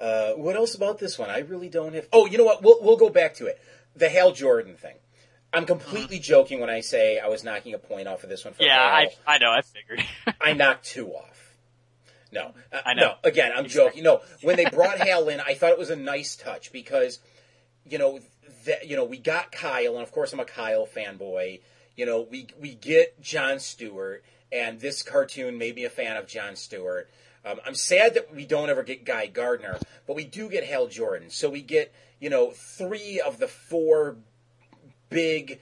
uh, 0.00 0.32
what 0.32 0.56
else 0.56 0.74
about 0.74 0.98
this 0.98 1.18
one? 1.18 1.30
I 1.30 1.38
really 1.38 1.68
don't 1.68 1.94
have. 1.94 2.08
Oh, 2.12 2.26
you 2.26 2.36
know 2.38 2.44
what? 2.44 2.62
We'll 2.62 2.78
we'll 2.82 2.96
go 2.96 3.10
back 3.10 3.34
to 3.36 3.46
it. 3.46 3.60
The 3.94 4.08
Hal 4.08 4.32
Jordan 4.32 4.74
thing. 4.76 4.96
I'm 5.52 5.66
completely 5.66 6.18
joking 6.18 6.60
when 6.60 6.70
I 6.70 6.80
say 6.80 7.18
I 7.18 7.28
was 7.28 7.42
knocking 7.42 7.74
a 7.74 7.78
point 7.78 8.06
off 8.06 8.22
of 8.22 8.28
this 8.28 8.44
one. 8.44 8.54
For 8.54 8.62
Yeah, 8.62 8.78
I 8.78 9.08
I 9.26 9.38
know. 9.38 9.50
I 9.50 9.62
figured. 9.62 10.04
I 10.40 10.52
knocked 10.52 10.84
two 10.84 11.08
off. 11.08 11.54
No, 12.32 12.52
uh, 12.72 12.80
I 12.86 12.94
know. 12.94 13.02
no. 13.02 13.14
Again, 13.24 13.52
I'm 13.54 13.66
joking. 13.66 14.04
No, 14.04 14.20
when 14.42 14.56
they 14.56 14.66
brought 14.66 14.98
Hal 15.06 15.28
in, 15.28 15.40
I 15.40 15.54
thought 15.54 15.70
it 15.70 15.78
was 15.78 15.90
a 15.90 15.96
nice 15.96 16.36
touch 16.36 16.72
because, 16.72 17.18
you 17.84 17.98
know, 17.98 18.20
that 18.66 18.86
you 18.86 18.96
know 18.96 19.04
we 19.04 19.18
got 19.18 19.52
Kyle, 19.52 19.94
and 19.94 20.02
of 20.02 20.12
course 20.12 20.32
I'm 20.32 20.40
a 20.40 20.44
Kyle 20.44 20.86
fanboy. 20.86 21.60
You 21.96 22.06
know, 22.06 22.26
we 22.30 22.46
we 22.60 22.74
get 22.74 23.20
John 23.20 23.58
Stewart, 23.58 24.22
and 24.52 24.80
this 24.80 25.02
cartoon 25.02 25.58
made 25.58 25.74
me 25.74 25.84
a 25.84 25.90
fan 25.90 26.16
of 26.16 26.26
John 26.26 26.56
Stewart. 26.56 27.10
Um, 27.44 27.58
I'm 27.66 27.74
sad 27.74 28.14
that 28.14 28.34
we 28.34 28.44
don't 28.44 28.68
ever 28.68 28.82
get 28.82 29.04
Guy 29.04 29.26
Gardner, 29.26 29.78
but 30.06 30.14
we 30.14 30.24
do 30.24 30.48
get 30.48 30.64
Hal 30.64 30.88
Jordan. 30.88 31.30
So 31.30 31.50
we 31.50 31.62
get 31.62 31.92
you 32.20 32.30
know 32.30 32.50
three 32.50 33.20
of 33.20 33.38
the 33.38 33.48
four 33.48 34.16
big 35.10 35.60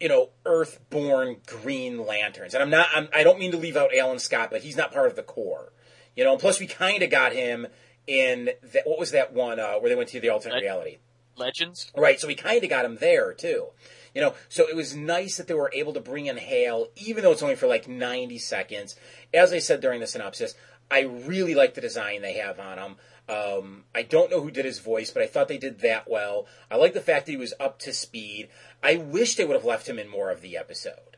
you 0.00 0.08
know, 0.08 0.30
Earth-born 0.46 1.38
Green 1.46 2.06
Lanterns. 2.06 2.54
And 2.54 2.62
I'm 2.62 2.70
not, 2.70 2.88
I'm, 2.94 3.08
I 3.14 3.24
don't 3.24 3.38
mean 3.38 3.50
to 3.52 3.56
leave 3.56 3.76
out 3.76 3.90
Alan 3.94 4.18
Scott, 4.18 4.50
but 4.50 4.62
he's 4.62 4.76
not 4.76 4.92
part 4.92 5.08
of 5.08 5.16
the 5.16 5.22
core. 5.22 5.72
You 6.14 6.24
know, 6.24 6.32
and 6.32 6.40
plus 6.40 6.60
we 6.60 6.66
kind 6.66 7.02
of 7.02 7.10
got 7.10 7.32
him 7.32 7.66
in, 8.06 8.50
the, 8.62 8.82
what 8.84 8.98
was 8.98 9.10
that 9.12 9.32
one 9.32 9.60
uh, 9.60 9.74
where 9.74 9.88
they 9.88 9.96
went 9.96 10.08
to 10.10 10.20
the 10.20 10.28
alternate 10.28 10.56
Leg- 10.56 10.62
reality? 10.64 10.98
Legends. 11.36 11.90
Right, 11.96 12.20
so 12.20 12.26
we 12.26 12.34
kind 12.34 12.62
of 12.62 12.70
got 12.70 12.84
him 12.84 12.96
there, 12.96 13.32
too. 13.32 13.68
You 14.14 14.22
know, 14.22 14.34
so 14.48 14.68
it 14.68 14.74
was 14.74 14.96
nice 14.96 15.36
that 15.36 15.46
they 15.46 15.54
were 15.54 15.70
able 15.72 15.92
to 15.92 16.00
bring 16.00 16.26
in 16.26 16.36
Hal, 16.36 16.88
even 16.96 17.22
though 17.22 17.30
it's 17.30 17.42
only 17.42 17.54
for 17.54 17.66
like 17.66 17.86
90 17.86 18.38
seconds. 18.38 18.96
As 19.32 19.52
I 19.52 19.58
said 19.58 19.80
during 19.80 20.00
the 20.00 20.06
synopsis, 20.06 20.54
I 20.90 21.00
really 21.00 21.54
like 21.54 21.74
the 21.74 21.80
design 21.80 22.22
they 22.22 22.34
have 22.34 22.58
on 22.58 22.78
him. 22.78 22.96
Um, 23.28 23.84
I 23.94 24.02
don't 24.02 24.30
know 24.30 24.40
who 24.40 24.50
did 24.50 24.64
his 24.64 24.78
voice, 24.78 25.10
but 25.10 25.22
I 25.22 25.26
thought 25.26 25.48
they 25.48 25.58
did 25.58 25.80
that 25.80 26.08
well. 26.08 26.46
I 26.70 26.76
like 26.76 26.94
the 26.94 27.00
fact 27.00 27.26
that 27.26 27.32
he 27.32 27.38
was 27.38 27.52
up 27.60 27.78
to 27.80 27.92
speed. 27.92 28.48
I 28.82 28.96
wish 28.96 29.34
they 29.34 29.44
would 29.44 29.56
have 29.56 29.66
left 29.66 29.88
him 29.88 29.98
in 29.98 30.08
more 30.08 30.30
of 30.30 30.40
the 30.40 30.56
episode. 30.56 31.16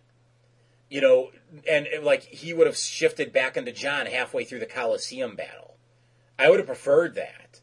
You 0.88 1.00
know, 1.00 1.30
and 1.70 1.86
uh, 1.96 2.02
like 2.02 2.24
he 2.24 2.52
would 2.52 2.66
have 2.66 2.76
shifted 2.76 3.32
back 3.32 3.56
into 3.56 3.70
John 3.70 4.06
halfway 4.06 4.44
through 4.44 4.58
the 4.58 4.66
Coliseum 4.66 5.36
battle. 5.36 5.76
I 6.36 6.50
would 6.50 6.58
have 6.58 6.66
preferred 6.66 7.14
that. 7.14 7.60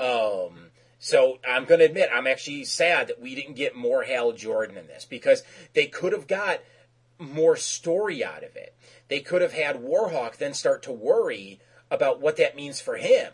Um, 0.00 0.70
so 0.98 1.38
I'm 1.46 1.66
going 1.66 1.78
to 1.78 1.86
admit 1.86 2.10
I'm 2.12 2.26
actually 2.26 2.64
sad 2.64 3.06
that 3.08 3.20
we 3.20 3.36
didn't 3.36 3.54
get 3.54 3.76
more 3.76 4.02
Hal 4.02 4.32
Jordan 4.32 4.76
in 4.76 4.88
this 4.88 5.04
because 5.04 5.44
they 5.74 5.86
could 5.86 6.12
have 6.12 6.26
got 6.26 6.60
more 7.18 7.54
story 7.56 8.24
out 8.24 8.42
of 8.42 8.56
it. 8.56 8.74
They 9.08 9.20
could 9.20 9.42
have 9.42 9.52
had 9.52 9.76
Warhawk 9.82 10.36
then 10.36 10.54
start 10.54 10.82
to 10.84 10.92
worry 10.92 11.60
about 11.90 12.20
what 12.20 12.36
that 12.36 12.56
means 12.56 12.80
for 12.80 12.96
him. 12.96 13.32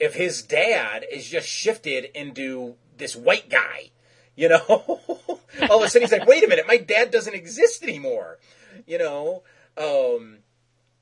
If 0.00 0.14
his 0.14 0.42
dad 0.42 1.04
is 1.10 1.28
just 1.28 1.48
shifted 1.48 2.04
into 2.14 2.74
this 2.96 3.16
white 3.16 3.48
guy, 3.48 3.90
you 4.36 4.48
know, 4.48 4.60
all 4.68 5.40
of 5.58 5.82
a 5.82 5.88
sudden 5.88 6.02
he's 6.02 6.12
like, 6.12 6.26
wait 6.26 6.44
a 6.44 6.48
minute, 6.48 6.66
my 6.68 6.76
dad 6.76 7.10
doesn't 7.10 7.34
exist 7.34 7.82
anymore, 7.82 8.38
you 8.86 8.98
know. 8.98 9.42
Um, 9.76 10.38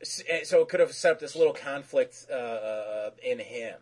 So 0.02 0.60
it 0.60 0.68
could 0.68 0.80
have 0.80 0.92
set 0.92 1.12
up 1.12 1.20
this 1.20 1.34
little 1.36 1.54
conflict 1.54 2.30
uh, 2.30 3.10
in 3.22 3.38
him. 3.38 3.76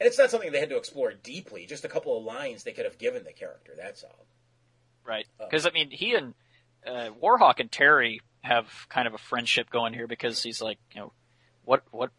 And 0.00 0.06
it's 0.06 0.18
not 0.18 0.30
something 0.30 0.52
they 0.52 0.60
had 0.60 0.70
to 0.70 0.76
explore 0.76 1.12
deeply. 1.12 1.66
Just 1.66 1.84
a 1.84 1.88
couple 1.88 2.16
of 2.16 2.24
lines 2.24 2.62
they 2.62 2.72
could 2.72 2.84
have 2.84 2.98
given 2.98 3.24
the 3.24 3.32
character. 3.32 3.72
That's 3.76 4.04
all. 4.04 4.26
Right. 5.04 5.26
Because 5.38 5.66
I 5.66 5.70
mean, 5.70 5.90
he 5.90 6.14
and 6.14 6.34
uh, 6.86 7.10
Warhawk 7.22 7.58
and 7.58 7.70
Terry 7.70 8.20
have 8.42 8.66
kind 8.88 9.06
of 9.06 9.14
a 9.14 9.18
friendship 9.18 9.70
going 9.70 9.92
here 9.92 10.06
because 10.06 10.42
he's 10.42 10.60
like, 10.62 10.78
you 10.94 11.00
know, 11.00 11.12
what 11.64 11.82
what 11.90 12.10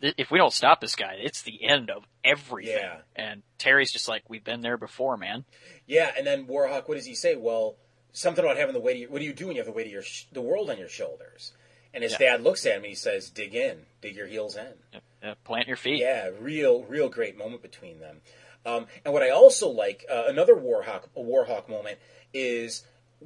if 0.00 0.30
we 0.30 0.38
don't 0.38 0.52
stop 0.52 0.80
this 0.80 0.94
guy, 0.94 1.16
it's 1.18 1.42
the 1.42 1.64
end 1.64 1.90
of 1.90 2.04
everything. 2.24 2.76
Yeah. 2.78 2.98
And 3.14 3.42
Terry's 3.58 3.92
just 3.92 4.08
like, 4.08 4.22
we've 4.28 4.44
been 4.44 4.60
there 4.60 4.76
before, 4.76 5.16
man. 5.16 5.44
Yeah, 5.86 6.10
and 6.16 6.26
then 6.26 6.46
Warhawk, 6.46 6.86
what 6.88 6.96
does 6.96 7.06
he 7.06 7.14
say? 7.14 7.34
Well, 7.34 7.76
something 8.12 8.44
about 8.44 8.56
having 8.58 8.74
the 8.74 8.80
weight. 8.80 8.96
Of 8.96 9.00
your, 9.02 9.10
what 9.10 9.18
do 9.20 9.24
you 9.24 9.32
do 9.32 9.46
when 9.46 9.56
you 9.56 9.60
have 9.60 9.66
the 9.66 9.72
weight 9.72 9.86
of 9.86 9.92
your 9.92 10.02
sh- 10.02 10.26
the 10.32 10.42
world 10.42 10.68
on 10.70 10.78
your 10.78 10.88
shoulders? 10.88 11.52
And 11.94 12.02
his 12.02 12.12
Yeah. 12.12 12.36
dad 12.36 12.42
looks 12.42 12.66
at 12.66 12.72
him 12.72 12.78
and 12.78 12.86
he 12.86 12.94
says, 12.94 13.30
"Dig 13.30 13.54
in, 13.54 13.86
dig 14.02 14.16
your 14.16 14.26
heels 14.26 14.56
in." 14.56 14.74
Uh, 15.22 15.34
plant 15.44 15.66
your 15.66 15.78
feet. 15.78 15.98
Yeah, 15.98 16.28
real, 16.38 16.82
real 16.84 17.08
great 17.08 17.38
moment 17.38 17.62
between 17.62 17.98
them. 18.00 18.20
Um, 18.66 18.86
and 19.04 19.14
what 19.14 19.22
I 19.22 19.30
also 19.30 19.68
like, 19.68 20.04
uh, 20.10 20.24
another 20.26 20.54
Warhawk, 20.54 21.04
a 21.16 21.20
Warhawk 21.20 21.68
moment 21.68 21.98
is 22.34 22.84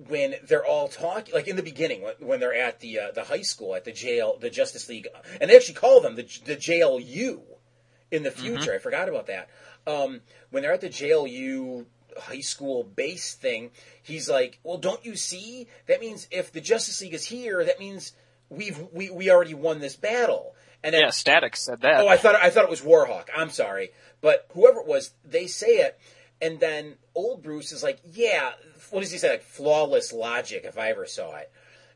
when 0.08 0.34
they're 0.46 0.64
all 0.64 0.88
talking, 0.88 1.34
like 1.34 1.48
in 1.48 1.56
the 1.56 1.62
beginning, 1.62 2.02
when, 2.02 2.14
when 2.20 2.40
they're 2.40 2.54
at 2.54 2.80
the 2.80 2.98
uh, 2.98 3.10
the 3.12 3.24
high 3.24 3.42
school 3.42 3.74
at 3.74 3.84
the 3.84 3.92
JL, 3.92 4.40
the 4.40 4.50
Justice 4.50 4.88
League, 4.88 5.08
and 5.40 5.50
they 5.50 5.56
actually 5.56 5.74
call 5.74 6.00
them 6.00 6.16
the 6.16 6.22
the 6.44 6.56
JLU 6.56 7.40
in 8.10 8.22
the 8.22 8.30
future. 8.30 8.74
I 8.74 8.78
forgot 8.78 9.08
about 9.08 9.26
that. 9.26 9.48
Um, 9.86 10.20
when 10.50 10.62
they're 10.62 10.72
at 10.72 10.80
the 10.80 10.88
JLU 10.88 11.86
high 12.18 12.40
school 12.40 12.82
base 12.84 13.34
thing, 13.34 13.70
he's 14.02 14.28
like, 14.28 14.58
"Well, 14.62 14.78
don't 14.78 15.04
you 15.04 15.16
see? 15.16 15.68
That 15.86 16.00
means 16.00 16.26
if 16.30 16.52
the 16.52 16.60
Justice 16.60 17.00
League 17.00 17.14
is 17.14 17.26
here, 17.26 17.64
that 17.64 17.78
means 17.78 18.12
we've 18.48 18.78
we, 18.92 19.10
we 19.10 19.30
already 19.30 19.54
won 19.54 19.80
this 19.80 19.96
battle." 19.96 20.54
And 20.82 20.94
then 20.94 21.02
Yeah, 21.02 21.10
Static 21.10 21.56
said 21.56 21.82
that. 21.82 22.00
Oh, 22.00 22.08
I 22.08 22.16
thought 22.16 22.36
I 22.36 22.50
thought 22.50 22.64
it 22.64 22.70
was 22.70 22.80
Warhawk. 22.80 23.28
I'm 23.36 23.50
sorry, 23.50 23.90
but 24.20 24.46
whoever 24.54 24.80
it 24.80 24.86
was, 24.86 25.12
they 25.24 25.46
say 25.46 25.78
it, 25.78 25.98
and 26.40 26.58
then 26.58 26.96
old 27.14 27.42
Bruce 27.42 27.72
is 27.72 27.82
like, 27.82 28.00
"Yeah, 28.12 28.52
what 28.90 29.00
does 29.00 29.12
he 29.12 29.18
say? 29.18 29.30
Like 29.30 29.42
flawless 29.42 30.12
logic, 30.12 30.64
if 30.64 30.78
I 30.78 30.90
ever 30.90 31.06
saw 31.06 31.36
it." 31.36 31.50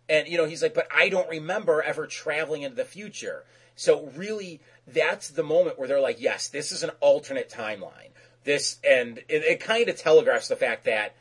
And 0.09 0.29
you 0.29 0.37
know, 0.37 0.45
he's 0.45 0.63
like, 0.63 0.75
"But 0.75 0.89
I 0.95 1.09
don't 1.09 1.29
remember 1.29 1.83
ever 1.83 2.07
traveling 2.07 2.63
into 2.63 2.77
the 2.77 2.85
future." 2.85 3.45
So 3.77 4.07
really, 4.15 4.61
that's 4.87 5.29
the 5.29 5.43
moment 5.43 5.79
where 5.79 5.89
they're 5.89 6.01
like, 6.01 6.21
"Yes, 6.21 6.49
this 6.49 6.73
is 6.73 6.83
an 6.83 6.91
alternate 7.01 7.51
timeline." 7.51 8.11
This 8.45 8.79
and 8.85 9.19
it, 9.29 9.43
it 9.45 9.61
kind 9.61 9.89
of 9.89 9.97
telegraphs 9.97 10.49
the 10.49 10.57
fact 10.57 10.85
that 10.85 11.15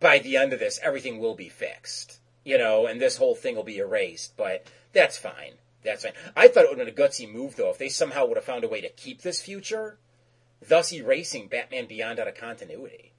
by 0.00 0.18
the 0.18 0.36
end 0.36 0.52
of 0.52 0.58
this, 0.58 0.80
everything 0.82 1.18
will 1.18 1.34
be 1.34 1.48
fixed. 1.48 2.18
You 2.44 2.58
know, 2.58 2.86
and 2.86 3.00
this 3.00 3.16
whole 3.16 3.34
thing 3.34 3.56
will 3.56 3.62
be 3.62 3.78
erased. 3.78 4.36
But 4.36 4.66
that's 4.92 5.16
fine. 5.16 5.54
That's 5.82 6.02
fine. 6.02 6.12
I 6.34 6.48
thought 6.48 6.64
it 6.64 6.70
would 6.70 6.78
have 6.78 6.94
been 6.94 7.04
a 7.04 7.08
gutsy 7.08 7.30
move, 7.30 7.56
though, 7.56 7.70
if 7.70 7.78
they 7.78 7.88
somehow 7.88 8.26
would 8.26 8.36
have 8.36 8.44
found 8.44 8.64
a 8.64 8.68
way 8.68 8.80
to 8.80 8.88
keep 8.88 9.22
this 9.22 9.40
future, 9.40 9.98
thus 10.66 10.92
erasing 10.92 11.48
Batman 11.48 11.86
Beyond 11.86 12.18
out 12.18 12.28
of 12.28 12.34
continuity. 12.34 13.12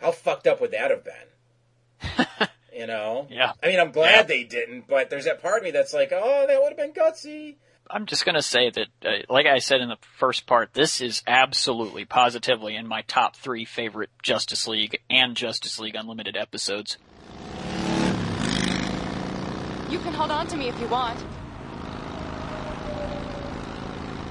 How 0.00 0.12
fucked 0.12 0.46
up 0.46 0.60
would 0.60 0.70
that 0.72 0.90
have 0.90 1.04
been? 1.04 2.48
you 2.78 2.86
know? 2.86 3.26
Yeah. 3.30 3.52
I 3.62 3.66
mean, 3.68 3.78
I'm 3.80 3.90
glad 3.92 4.14
Yeah. 4.14 4.22
they 4.22 4.44
didn't, 4.44 4.86
but 4.88 5.10
there's 5.10 5.26
that 5.26 5.42
part 5.42 5.58
of 5.58 5.64
me 5.64 5.70
that's 5.70 5.92
like, 5.92 6.10
oh, 6.12 6.46
that 6.46 6.60
would 6.62 6.70
have 6.70 6.76
been 6.78 6.92
gutsy. 6.92 7.56
I'm 7.92 8.06
just 8.06 8.24
gonna 8.24 8.40
say 8.40 8.70
that, 8.70 8.86
uh, 9.04 9.10
like 9.28 9.46
I 9.46 9.58
said 9.58 9.80
in 9.80 9.88
the 9.88 9.98
first 10.18 10.46
part, 10.46 10.72
this 10.74 11.00
is 11.00 11.22
absolutely, 11.26 12.04
positively 12.04 12.76
in 12.76 12.86
my 12.86 13.02
top 13.02 13.34
three 13.34 13.64
favorite 13.64 14.10
Justice 14.22 14.68
League 14.68 15.00
and 15.10 15.36
Justice 15.36 15.80
League 15.80 15.96
Unlimited 15.96 16.36
episodes. 16.36 16.98
You 19.90 19.98
can 19.98 20.12
hold 20.14 20.30
on 20.30 20.46
to 20.46 20.56
me 20.56 20.68
if 20.68 20.80
you 20.80 20.86
want. 20.86 21.18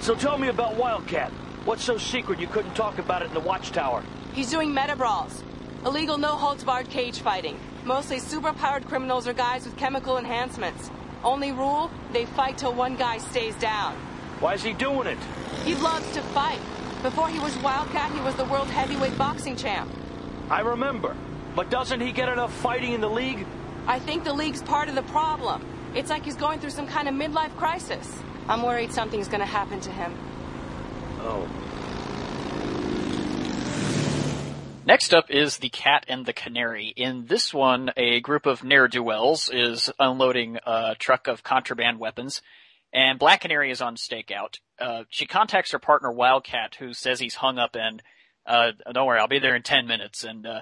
So 0.02 0.16
tell 0.16 0.38
me 0.38 0.48
about 0.48 0.76
Wildcat. 0.78 1.30
What's 1.66 1.84
so 1.84 1.98
secret 1.98 2.40
you 2.40 2.48
couldn't 2.48 2.74
talk 2.76 2.98
about 2.98 3.22
it 3.22 3.26
in 3.28 3.34
the 3.34 3.42
Watchtower? 3.42 4.04
He's 4.34 4.50
doing 4.50 4.74
meta 4.74 4.96
brawls. 4.96 5.44
Illegal 5.86 6.18
no 6.18 6.36
holds 6.36 6.64
barred 6.64 6.90
cage 6.90 7.20
fighting. 7.20 7.58
Mostly 7.86 8.18
superpowered 8.18 8.86
criminals 8.86 9.28
or 9.28 9.34
guys 9.34 9.64
with 9.64 9.78
chemical 9.78 10.18
enhancements. 10.18 10.92
Only 11.24 11.54
rule, 11.54 11.90
they 12.12 12.26
fight 12.26 12.58
till 12.58 12.74
one 12.74 12.98
guy 12.98 13.18
stays 13.18 13.56
down. 13.56 13.94
Why 14.42 14.56
is 14.56 14.64
he 14.64 14.74
doing 14.74 15.08
it? 15.08 15.18
He 15.64 15.76
loves 15.76 16.10
to 16.14 16.22
fight. 16.22 16.60
Before 17.02 17.30
he 17.30 17.40
was 17.40 17.56
Wildcat, 17.60 18.12
he 18.12 18.20
was 18.20 18.36
the 18.36 18.44
world 18.46 18.68
heavyweight 18.68 19.18
boxing 19.18 19.56
champ. 19.56 19.90
I 20.50 20.62
remember. 20.62 21.16
But 21.56 21.70
doesn't 21.70 22.02
he 22.02 22.12
get 22.12 22.28
enough 22.28 22.54
fighting 22.54 22.92
in 22.92 23.00
the 23.00 23.10
league? 23.10 23.46
I 23.88 24.00
think 24.00 24.26
the 24.26 24.34
league's 24.34 24.62
part 24.62 24.90
of 24.90 24.96
the 24.96 25.04
problem. 25.04 25.66
It's 25.96 26.10
like 26.10 26.26
he's 26.26 26.36
going 26.36 26.60
through 26.60 26.72
some 26.72 26.88
kind 26.88 27.08
of 27.08 27.16
midlife 27.16 27.56
crisis. 27.56 28.22
I'm 28.50 28.64
worried 28.64 28.92
something's 28.92 29.30
gonna 29.30 29.46
happen 29.46 29.80
to 29.82 29.92
him. 29.92 30.14
Oh. 31.22 31.48
Next 34.90 35.14
up 35.14 35.30
is 35.30 35.60
the 35.60 35.70
Cat 35.70 36.06
and 36.08 36.26
the 36.26 36.34
Canary. 36.34 36.88
In 36.88 37.28
this 37.28 37.54
one, 37.54 37.92
a 37.96 38.22
group 38.22 38.48
of 38.48 38.64
ne'er-do-wells 38.64 39.52
is 39.54 39.92
unloading 40.00 40.58
a 40.66 40.96
truck 40.98 41.28
of 41.28 41.44
contraband 41.44 42.00
weapons, 42.00 42.42
and 42.92 43.20
Black 43.20 43.42
Canary 43.42 43.70
is 43.70 43.82
on 43.82 43.98
stakeout. 43.98 44.58
Uh, 44.80 45.04
she 45.12 45.28
contacts 45.28 45.74
her 45.74 45.78
partner 45.78 46.12
Wildcat, 46.12 46.74
who 46.80 46.96
says 46.96 47.20
he's 47.20 47.36
hung 47.36 47.60
up 47.60 47.76
and, 47.76 48.02
uh, 48.48 48.72
don't 48.92 49.06
worry, 49.06 49.20
I'll 49.20 49.28
be 49.28 49.38
there 49.38 49.56
in 49.56 49.62
10 49.62 49.86
minutes, 49.86 50.24
and, 50.24 50.48
uh, 50.48 50.62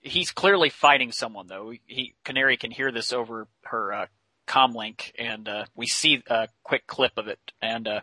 he's 0.00 0.32
clearly 0.32 0.68
fighting 0.68 1.10
someone 1.10 1.46
though. 1.46 1.72
He, 1.86 2.14
Canary 2.26 2.58
can 2.58 2.72
hear 2.72 2.92
this 2.92 3.10
over 3.10 3.48
her, 3.62 3.92
uh, 3.94 4.06
comlink, 4.46 5.12
and, 5.18 5.48
uh, 5.48 5.64
we 5.74 5.86
see 5.86 6.22
a 6.26 6.48
quick 6.62 6.86
clip 6.86 7.12
of 7.16 7.26
it, 7.26 7.40
and, 7.62 7.88
uh, 7.88 8.00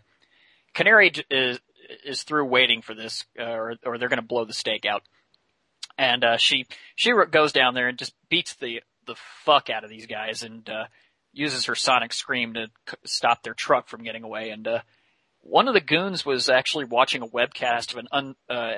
Canary 0.74 1.12
is, 1.30 1.60
is 2.04 2.24
through 2.24 2.46
waiting 2.46 2.82
for 2.82 2.96
this, 2.96 3.26
uh, 3.38 3.44
or, 3.44 3.76
or 3.86 4.00
they're 4.00 4.10
gonna 4.10 4.24
blow 4.24 4.46
the 4.46 4.54
stake 4.54 4.88
out 4.88 5.04
and 6.00 6.24
uh, 6.24 6.38
she 6.38 6.66
she 6.96 7.12
goes 7.30 7.52
down 7.52 7.74
there 7.74 7.90
and 7.90 7.98
just 8.00 8.14
beats 8.30 8.56
the 8.56 8.82
the 9.06 9.16
fuck 9.44 9.70
out 9.70 9.84
of 9.84 9.90
these 9.90 10.06
guys 10.08 10.44
and 10.44 10.68
uh, 10.70 10.86
uses 11.34 11.66
her 11.66 11.76
sonic 11.76 12.14
scream 12.14 12.54
to 12.54 12.68
c- 12.90 12.98
stop 13.04 13.44
their 13.44 13.54
truck 13.54 13.88
from 13.88 14.04
getting 14.04 14.24
away. 14.24 14.50
And 14.50 14.66
uh, 14.66 14.80
one 15.42 15.68
of 15.68 15.74
the 15.74 15.82
goons 15.82 16.26
was 16.26 16.50
actually 16.50 16.86
watching 16.86 17.22
a 17.22 17.28
webcast 17.28 17.92
of 17.92 17.98
an 17.98 18.08
un, 18.14 18.36
uh, 18.50 18.72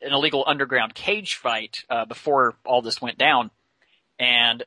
an 0.00 0.12
illegal 0.12 0.44
underground 0.46 0.94
cage 0.94 1.34
fight 1.34 1.84
uh, 1.90 2.04
before 2.04 2.54
all 2.64 2.80
this 2.80 3.02
went 3.02 3.18
down, 3.18 3.50
and 4.18 4.62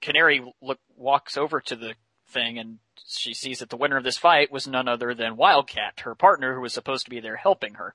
Canary 0.00 0.42
look 0.62 0.78
walks 0.96 1.36
over 1.36 1.60
to 1.60 1.76
the 1.76 1.94
thing 2.28 2.58
and 2.58 2.78
she 3.06 3.34
sees 3.34 3.58
that 3.58 3.68
the 3.68 3.76
winner 3.76 3.98
of 3.98 4.04
this 4.04 4.16
fight 4.16 4.50
was 4.50 4.66
none 4.66 4.88
other 4.88 5.12
than 5.12 5.36
Wildcat, 5.36 6.00
her 6.00 6.14
partner, 6.14 6.54
who 6.54 6.62
was 6.62 6.72
supposed 6.72 7.04
to 7.04 7.10
be 7.10 7.20
there 7.20 7.36
helping 7.36 7.74
her. 7.74 7.94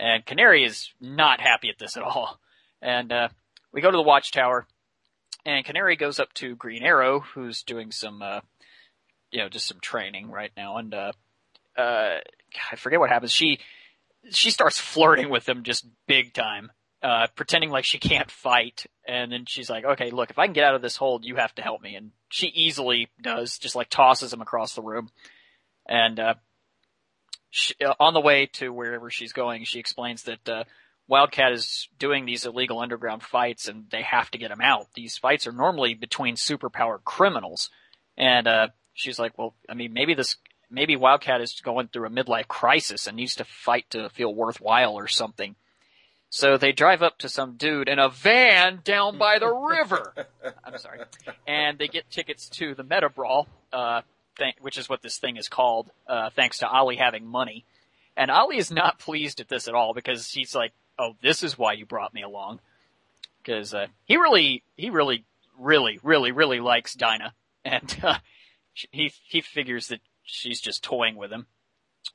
And 0.00 0.24
Canary 0.24 0.64
is 0.64 0.88
not 0.98 1.42
happy 1.42 1.68
at 1.68 1.78
this 1.78 1.98
at 1.98 2.02
all. 2.02 2.40
And 2.80 3.12
uh, 3.12 3.28
we 3.70 3.82
go 3.82 3.90
to 3.90 3.96
the 3.96 4.02
watchtower, 4.02 4.66
and 5.44 5.64
Canary 5.64 5.96
goes 5.96 6.18
up 6.18 6.32
to 6.34 6.56
Green 6.56 6.82
Arrow, 6.82 7.20
who's 7.20 7.62
doing 7.62 7.92
some, 7.92 8.22
uh, 8.22 8.40
you 9.30 9.40
know, 9.40 9.50
just 9.50 9.66
some 9.66 9.78
training 9.80 10.30
right 10.30 10.52
now. 10.56 10.78
And 10.78 10.94
uh, 10.94 11.12
uh, 11.76 12.16
I 12.72 12.76
forget 12.76 12.98
what 12.98 13.10
happens. 13.10 13.32
She 13.32 13.58
she 14.30 14.50
starts 14.50 14.78
flirting 14.78 15.28
with 15.28 15.46
him 15.46 15.64
just 15.64 15.86
big 16.06 16.32
time, 16.32 16.72
uh, 17.02 17.26
pretending 17.34 17.70
like 17.70 17.84
she 17.84 17.98
can't 17.98 18.30
fight. 18.30 18.86
And 19.06 19.30
then 19.30 19.44
she's 19.46 19.68
like, 19.68 19.84
"Okay, 19.84 20.10
look, 20.10 20.30
if 20.30 20.38
I 20.38 20.46
can 20.46 20.54
get 20.54 20.64
out 20.64 20.74
of 20.74 20.82
this 20.82 20.96
hold, 20.96 21.26
you 21.26 21.36
have 21.36 21.54
to 21.56 21.62
help 21.62 21.82
me." 21.82 21.94
And 21.96 22.12
she 22.30 22.46
easily 22.46 23.08
does, 23.20 23.58
just 23.58 23.76
like 23.76 23.90
tosses 23.90 24.32
him 24.32 24.40
across 24.40 24.74
the 24.74 24.82
room. 24.82 25.10
And 25.86 26.18
uh, 26.18 26.34
she, 27.50 27.74
uh, 27.84 27.94
on 27.98 28.14
the 28.14 28.20
way 28.20 28.46
to 28.54 28.72
wherever 28.72 29.10
she's 29.10 29.32
going, 29.32 29.64
she 29.64 29.80
explains 29.80 30.22
that 30.24 30.48
uh, 30.48 30.64
Wildcat 31.08 31.52
is 31.52 31.88
doing 31.98 32.24
these 32.24 32.46
illegal 32.46 32.78
underground 32.78 33.22
fights, 33.22 33.68
and 33.68 33.86
they 33.90 34.02
have 34.02 34.30
to 34.30 34.38
get 34.38 34.52
him 34.52 34.60
out. 34.60 34.86
These 34.94 35.18
fights 35.18 35.46
are 35.48 35.52
normally 35.52 35.94
between 35.94 36.36
superpowered 36.36 37.02
criminals, 37.04 37.68
and 38.16 38.46
uh, 38.46 38.68
she's 38.94 39.18
like, 39.18 39.36
"Well, 39.36 39.54
I 39.68 39.74
mean, 39.74 39.92
maybe 39.92 40.14
this, 40.14 40.36
maybe 40.70 40.94
Wildcat 40.94 41.40
is 41.40 41.60
going 41.64 41.88
through 41.88 42.06
a 42.06 42.10
midlife 42.10 42.46
crisis 42.46 43.08
and 43.08 43.16
needs 43.16 43.34
to 43.36 43.44
fight 43.44 43.90
to 43.90 44.08
feel 44.10 44.32
worthwhile 44.32 44.94
or 44.94 45.08
something." 45.08 45.56
So 46.32 46.56
they 46.56 46.70
drive 46.70 47.02
up 47.02 47.18
to 47.18 47.28
some 47.28 47.56
dude 47.56 47.88
in 47.88 47.98
a 47.98 48.08
van 48.08 48.82
down 48.84 49.18
by 49.18 49.40
the 49.40 49.52
river. 49.52 50.14
I'm 50.64 50.78
sorry, 50.78 51.00
and 51.48 51.76
they 51.76 51.88
get 51.88 52.08
tickets 52.08 52.48
to 52.50 52.76
the 52.76 52.84
Meta 52.84 53.08
Brawl. 53.08 53.48
Uh, 53.72 54.02
thing, 54.40 54.54
which 54.60 54.78
is 54.78 54.88
what 54.88 55.02
this 55.02 55.18
thing 55.18 55.36
is 55.36 55.48
called, 55.48 55.90
uh, 56.08 56.30
thanks 56.30 56.58
to 56.58 56.68
Ollie 56.68 56.96
having 56.96 57.26
money. 57.26 57.64
And 58.16 58.30
Ollie 58.30 58.56
is 58.56 58.70
not 58.70 58.98
pleased 58.98 59.38
at 59.40 59.48
this 59.48 59.68
at 59.68 59.74
all 59.74 59.94
because 59.94 60.32
he's 60.32 60.54
like, 60.54 60.72
"Oh, 60.98 61.14
this 61.22 61.42
is 61.42 61.58
why 61.58 61.74
you 61.74 61.86
brought 61.86 62.14
me 62.14 62.22
along," 62.22 62.60
because 63.42 63.72
uh, 63.74 63.86
he 64.04 64.16
really, 64.16 64.64
he 64.76 64.90
really, 64.90 65.24
really, 65.58 66.00
really, 66.02 66.32
really 66.32 66.58
likes 66.58 66.94
Dinah, 66.94 67.34
and 67.64 68.00
uh, 68.02 68.18
he 68.90 69.12
he 69.22 69.42
figures 69.42 69.88
that 69.88 70.00
she's 70.24 70.60
just 70.60 70.82
toying 70.82 71.16
with 71.16 71.30
him. 71.30 71.46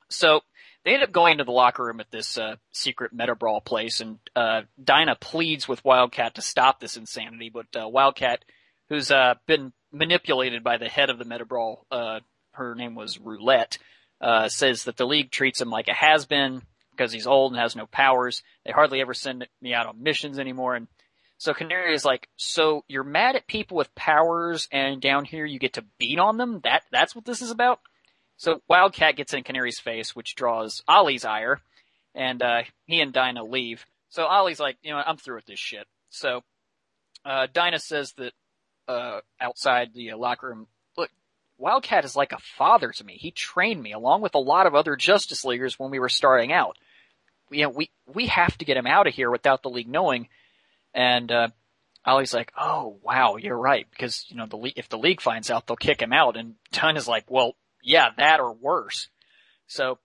So 0.09 0.41
they 0.83 0.93
end 0.93 1.03
up 1.03 1.11
going 1.11 1.37
to 1.37 1.43
the 1.43 1.51
locker 1.51 1.85
room 1.85 1.99
at 1.99 2.11
this 2.11 2.37
uh, 2.37 2.55
secret 2.71 3.13
meta 3.13 3.35
brawl 3.35 3.61
place, 3.61 4.01
and 4.01 4.19
uh, 4.35 4.63
Dinah 4.83 5.15
pleads 5.15 5.67
with 5.67 5.85
Wildcat 5.85 6.35
to 6.35 6.41
stop 6.41 6.79
this 6.79 6.97
insanity, 6.97 7.49
but 7.49 7.67
uh, 7.79 7.87
Wildcat, 7.87 8.43
who's 8.89 9.11
uh, 9.11 9.35
been 9.45 9.73
manipulated 9.95 10.63
by 10.63 10.77
the 10.77 10.89
head 10.89 11.09
of 11.09 11.17
the 11.17 11.25
Metabrawl. 11.25 11.77
Uh, 11.89 12.19
her 12.51 12.75
name 12.75 12.95
was 12.95 13.19
Roulette. 13.19 13.77
Uh, 14.21 14.47
says 14.47 14.85
that 14.85 14.95
the 14.97 15.05
League 15.05 15.29
treats 15.29 15.59
him 15.59 15.69
like 15.69 15.87
a 15.87 15.93
has-been 15.93 16.61
because 16.91 17.11
he's 17.11 17.27
old 17.27 17.51
and 17.51 17.61
has 17.61 17.75
no 17.75 17.85
powers. 17.85 18.43
They 18.65 18.71
hardly 18.71 19.01
ever 19.01 19.13
send 19.13 19.47
me 19.61 19.73
out 19.73 19.87
on 19.87 20.01
missions 20.01 20.39
anymore. 20.39 20.75
And 20.75 20.87
so 21.37 21.53
Canary 21.53 21.93
is 21.93 22.05
like, 22.05 22.29
so 22.37 22.85
you're 22.87 23.03
mad 23.03 23.35
at 23.35 23.45
people 23.45 23.75
with 23.75 23.93
powers 23.93 24.69
and 24.71 25.01
down 25.01 25.25
here 25.25 25.45
you 25.45 25.59
get 25.59 25.73
to 25.73 25.85
beat 25.99 26.17
on 26.17 26.37
them? 26.37 26.61
That, 26.63 26.83
that's 26.91 27.13
what 27.13 27.25
this 27.25 27.41
is 27.41 27.51
about? 27.51 27.81
So 28.37 28.61
Wildcat 28.69 29.17
gets 29.17 29.33
in 29.33 29.43
Canary's 29.43 29.79
face, 29.79 30.15
which 30.15 30.35
draws 30.35 30.81
Ollie's 30.87 31.25
ire, 31.25 31.59
and, 32.13 32.41
uh, 32.41 32.61
he 32.85 33.01
and 33.01 33.11
Dinah 33.11 33.43
leave. 33.43 33.85
So 34.09 34.25
Ollie's 34.25 34.61
like, 34.61 34.77
you 34.81 34.91
know, 34.91 35.01
I'm 35.05 35.17
through 35.17 35.35
with 35.35 35.45
this 35.45 35.59
shit. 35.59 35.87
So, 36.09 36.41
uh, 37.25 37.47
Dinah 37.51 37.79
says 37.79 38.13
that, 38.17 38.31
uh, 38.87 39.21
outside 39.39 39.93
the 39.93 40.11
uh, 40.11 40.17
locker 40.17 40.47
room, 40.47 40.67
look, 40.97 41.09
Wildcat 41.57 42.05
is 42.05 42.15
like 42.15 42.31
a 42.31 42.39
father 42.57 42.91
to 42.91 43.03
me. 43.03 43.17
He 43.19 43.31
trained 43.31 43.81
me 43.81 43.93
along 43.93 44.21
with 44.21 44.35
a 44.35 44.39
lot 44.39 44.67
of 44.67 44.75
other 44.75 44.95
Justice 44.95 45.45
Leaguers 45.45 45.79
when 45.79 45.91
we 45.91 45.99
were 45.99 46.09
starting 46.09 46.51
out. 46.51 46.77
You 47.49 47.63
know, 47.63 47.69
we, 47.69 47.89
we 48.05 48.27
have 48.27 48.57
to 48.57 48.65
get 48.65 48.77
him 48.77 48.87
out 48.87 49.07
of 49.07 49.13
here 49.13 49.31
without 49.31 49.63
the 49.63 49.69
league 49.69 49.87
knowing. 49.87 50.29
And, 50.93 51.31
uh, 51.31 51.47
Ollie's 52.05 52.33
like, 52.33 52.51
oh 52.55 52.99
wow, 53.01 53.37
you're 53.37 53.57
right, 53.57 53.87
because, 53.89 54.25
you 54.27 54.37
know, 54.37 54.45
the 54.45 54.71
if 54.75 54.89
the 54.89 54.97
league 54.97 55.21
finds 55.21 55.49
out, 55.49 55.65
they'll 55.65 55.75
kick 55.75 56.01
him 56.01 56.13
out. 56.13 56.37
And 56.37 56.53
Dinah's 56.71 57.07
like, 57.07 57.25
well, 57.29 57.55
yeah, 57.81 58.09
that 58.17 58.39
or 58.39 58.53
worse. 58.53 59.09
So, 59.67 59.97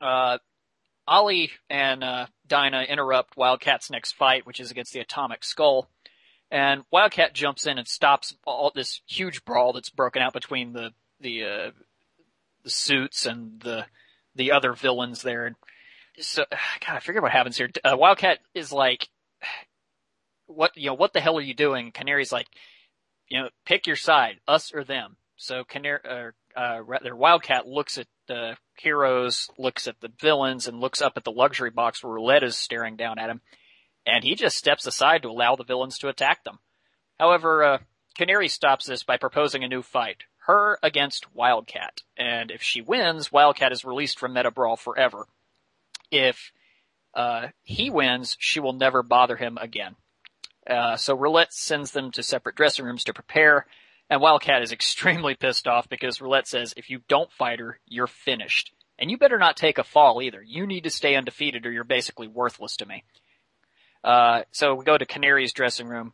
uh, 0.00 0.38
Ollie 1.08 1.50
and, 1.68 2.04
uh, 2.04 2.26
Dinah 2.46 2.82
interrupt 2.82 3.36
Wildcat's 3.36 3.90
next 3.90 4.12
fight, 4.12 4.46
which 4.46 4.60
is 4.60 4.70
against 4.70 4.92
the 4.92 5.00
Atomic 5.00 5.42
Skull. 5.42 5.88
And 6.50 6.82
Wildcat 6.92 7.34
jumps 7.34 7.66
in 7.66 7.78
and 7.78 7.88
stops 7.88 8.36
all 8.46 8.70
this 8.74 9.00
huge 9.06 9.44
brawl 9.44 9.72
that's 9.72 9.90
broken 9.90 10.22
out 10.22 10.32
between 10.32 10.72
the, 10.72 10.92
the, 11.20 11.44
uh, 11.44 11.70
the 12.62 12.70
suits 12.70 13.26
and 13.26 13.60
the, 13.60 13.86
the 14.34 14.52
other 14.52 14.72
villains 14.72 15.22
there. 15.22 15.46
And 15.46 15.56
so, 16.18 16.44
God, 16.86 16.96
I 16.96 17.00
forget 17.00 17.22
what 17.22 17.32
happens 17.32 17.56
here. 17.56 17.70
Uh, 17.84 17.96
Wildcat 17.96 18.38
is 18.54 18.72
like, 18.72 19.08
what, 20.46 20.76
you 20.76 20.86
know, 20.86 20.94
what 20.94 21.12
the 21.12 21.20
hell 21.20 21.38
are 21.38 21.42
you 21.42 21.54
doing? 21.54 21.90
Canary's 21.90 22.32
like, 22.32 22.46
you 23.28 23.40
know, 23.40 23.48
pick 23.64 23.86
your 23.86 23.96
side, 23.96 24.36
us 24.46 24.72
or 24.72 24.84
them. 24.84 25.16
So 25.36 25.64
Canary, 25.64 26.00
uh, 26.08 26.58
uh, 26.58 26.80
Wildcat 27.12 27.66
looks 27.66 27.98
at 27.98 28.06
the 28.26 28.56
heroes, 28.78 29.50
looks 29.58 29.86
at 29.86 30.00
the 30.00 30.10
villains, 30.20 30.66
and 30.66 30.80
looks 30.80 31.02
up 31.02 31.14
at 31.16 31.24
the 31.24 31.32
luxury 31.32 31.70
box 31.70 32.02
where 32.02 32.14
Roulette 32.14 32.42
is 32.42 32.56
staring 32.56 32.96
down 32.96 33.18
at 33.18 33.30
him, 33.30 33.40
and 34.06 34.24
he 34.24 34.34
just 34.34 34.56
steps 34.56 34.86
aside 34.86 35.22
to 35.22 35.28
allow 35.28 35.56
the 35.56 35.64
villains 35.64 35.98
to 35.98 36.08
attack 36.08 36.44
them. 36.44 36.58
However, 37.18 37.64
uh, 37.64 37.78
Canary 38.16 38.48
stops 38.48 38.86
this 38.86 39.02
by 39.02 39.16
proposing 39.16 39.64
a 39.64 39.68
new 39.68 39.82
fight. 39.82 40.24
Her 40.46 40.78
against 40.82 41.34
Wildcat. 41.34 42.02
And 42.16 42.50
if 42.50 42.62
she 42.62 42.80
wins, 42.80 43.32
Wildcat 43.32 43.72
is 43.72 43.84
released 43.84 44.18
from 44.18 44.32
Meta 44.32 44.50
Brawl 44.50 44.76
forever. 44.76 45.26
If, 46.10 46.52
uh, 47.14 47.48
he 47.62 47.90
wins, 47.90 48.36
she 48.38 48.60
will 48.60 48.72
never 48.72 49.02
bother 49.02 49.36
him 49.36 49.58
again. 49.60 49.96
Uh, 50.68 50.96
so 50.96 51.14
Roulette 51.14 51.52
sends 51.52 51.90
them 51.90 52.10
to 52.12 52.22
separate 52.22 52.56
dressing 52.56 52.84
rooms 52.84 53.04
to 53.04 53.12
prepare, 53.12 53.66
and 54.08 54.20
Wildcat 54.20 54.62
is 54.62 54.72
extremely 54.72 55.34
pissed 55.34 55.66
off 55.66 55.88
because 55.88 56.20
Roulette 56.20 56.46
says, 56.46 56.74
if 56.76 56.90
you 56.90 57.00
don't 57.08 57.32
fight 57.32 57.58
her, 57.58 57.80
you're 57.86 58.06
finished. 58.06 58.72
And 58.98 59.10
you 59.10 59.18
better 59.18 59.38
not 59.38 59.56
take 59.56 59.78
a 59.78 59.84
fall 59.84 60.22
either. 60.22 60.42
You 60.42 60.66
need 60.66 60.84
to 60.84 60.90
stay 60.90 61.16
undefeated 61.16 61.66
or 61.66 61.72
you're 61.72 61.84
basically 61.84 62.28
worthless 62.28 62.76
to 62.78 62.86
me. 62.86 63.04
Uh, 64.06 64.44
so 64.52 64.74
we 64.74 64.84
go 64.84 64.96
to 64.96 65.04
Canary's 65.04 65.52
dressing 65.52 65.88
room 65.88 66.12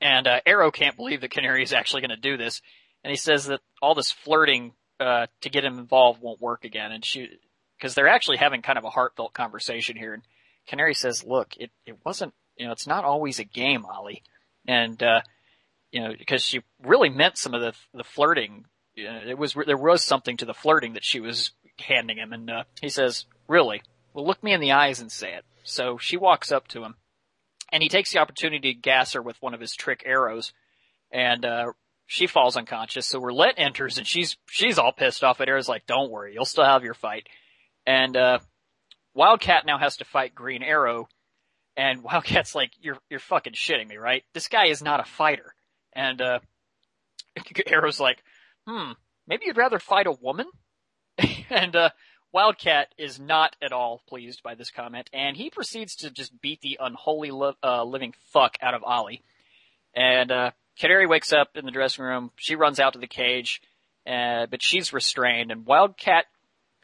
and, 0.00 0.26
uh, 0.26 0.40
Arrow 0.44 0.70
can't 0.70 0.96
believe 0.96 1.20
that 1.20 1.30
Canary 1.30 1.62
is 1.62 1.72
actually 1.72 2.02
going 2.02 2.10
to 2.10 2.16
do 2.16 2.36
this. 2.36 2.60
And 3.02 3.10
he 3.10 3.16
says 3.16 3.46
that 3.46 3.60
all 3.80 3.94
this 3.94 4.10
flirting, 4.10 4.72
uh, 4.98 5.26
to 5.42 5.48
get 5.48 5.64
him 5.64 5.78
involved 5.78 6.20
won't 6.20 6.40
work 6.40 6.64
again. 6.64 6.92
And 6.92 7.04
she, 7.04 7.28
cause 7.80 7.94
they're 7.94 8.08
actually 8.08 8.38
having 8.38 8.62
kind 8.62 8.78
of 8.78 8.84
a 8.84 8.90
heartfelt 8.90 9.32
conversation 9.32 9.96
here. 9.96 10.12
And 10.12 10.22
Canary 10.66 10.94
says, 10.94 11.24
look, 11.24 11.54
it, 11.56 11.70
it 11.86 11.96
wasn't, 12.04 12.34
you 12.56 12.66
know, 12.66 12.72
it's 12.72 12.86
not 12.86 13.04
always 13.04 13.38
a 13.38 13.44
game, 13.44 13.86
Ollie. 13.86 14.22
And, 14.66 15.00
uh, 15.02 15.20
you 15.94 16.00
know, 16.00 16.12
because 16.18 16.42
she 16.42 16.60
really 16.82 17.08
meant 17.08 17.38
some 17.38 17.54
of 17.54 17.60
the 17.60 17.72
the 17.96 18.02
flirting. 18.02 18.64
It 18.96 19.38
was 19.38 19.54
there 19.66 19.76
was 19.76 20.02
something 20.02 20.36
to 20.38 20.44
the 20.44 20.52
flirting 20.52 20.94
that 20.94 21.04
she 21.04 21.20
was 21.20 21.52
handing 21.78 22.18
him, 22.18 22.32
and 22.32 22.50
uh, 22.50 22.64
he 22.80 22.88
says, 22.88 23.26
"Really? 23.46 23.80
Well, 24.12 24.26
look 24.26 24.42
me 24.42 24.52
in 24.52 24.60
the 24.60 24.72
eyes 24.72 25.00
and 25.00 25.10
say 25.10 25.34
it." 25.34 25.44
So 25.62 25.96
she 25.96 26.16
walks 26.16 26.50
up 26.50 26.66
to 26.68 26.82
him, 26.82 26.96
and 27.72 27.82
he 27.82 27.88
takes 27.88 28.12
the 28.12 28.18
opportunity 28.18 28.72
to 28.72 28.80
gas 28.80 29.12
her 29.12 29.22
with 29.22 29.40
one 29.40 29.54
of 29.54 29.60
his 29.60 29.74
trick 29.74 30.02
arrows, 30.06 30.52
and 31.10 31.44
uh, 31.44 31.72
she 32.06 32.26
falls 32.26 32.56
unconscious. 32.56 33.06
So 33.06 33.20
Roulette 33.20 33.54
enters, 33.56 33.98
and 33.98 34.06
she's 34.06 34.36
she's 34.48 34.78
all 34.78 34.92
pissed 34.92 35.24
off 35.24 35.40
at 35.40 35.48
Arrow's 35.48 35.68
like, 35.68 35.86
"Don't 35.86 36.10
worry, 36.10 36.34
you'll 36.34 36.44
still 36.44 36.64
have 36.64 36.84
your 36.84 36.94
fight." 36.94 37.28
And 37.86 38.16
uh, 38.16 38.38
Wildcat 39.14 39.66
now 39.66 39.78
has 39.78 39.98
to 39.98 40.04
fight 40.04 40.34
Green 40.34 40.62
Arrow, 40.62 41.08
and 41.76 42.02
Wildcat's 42.02 42.54
like, 42.54 42.70
"You're 42.80 42.98
you're 43.10 43.20
fucking 43.20 43.54
shitting 43.54 43.88
me, 43.88 43.96
right? 43.96 44.22
This 44.32 44.48
guy 44.48 44.66
is 44.66 44.82
not 44.82 45.00
a 45.00 45.04
fighter." 45.04 45.54
And, 45.94 46.20
uh, 46.20 46.40
Arrow's 47.66 48.00
like, 48.00 48.22
hmm, 48.66 48.92
maybe 49.26 49.44
you'd 49.46 49.56
rather 49.56 49.78
fight 49.78 50.06
a 50.06 50.12
woman? 50.12 50.46
and, 51.50 51.76
uh, 51.76 51.90
Wildcat 52.34 52.92
is 52.98 53.20
not 53.20 53.54
at 53.62 53.72
all 53.72 54.02
pleased 54.08 54.42
by 54.42 54.56
this 54.56 54.72
comment, 54.72 55.08
and 55.12 55.36
he 55.36 55.50
proceeds 55.50 55.94
to 55.96 56.10
just 56.10 56.40
beat 56.42 56.60
the 56.62 56.78
unholy 56.80 57.30
uh, 57.62 57.84
living 57.84 58.12
fuck 58.32 58.56
out 58.60 58.74
of 58.74 58.82
Ollie. 58.82 59.22
And, 59.94 60.32
uh, 60.32 60.50
Canary 60.80 61.06
wakes 61.06 61.32
up 61.32 61.50
in 61.54 61.64
the 61.64 61.70
dressing 61.70 62.04
room, 62.04 62.32
she 62.34 62.56
runs 62.56 62.80
out 62.80 62.94
to 62.94 62.98
the 62.98 63.06
cage, 63.06 63.62
uh, 64.04 64.46
but 64.46 64.60
she's 64.60 64.92
restrained, 64.92 65.52
and 65.52 65.64
Wildcat 65.64 66.24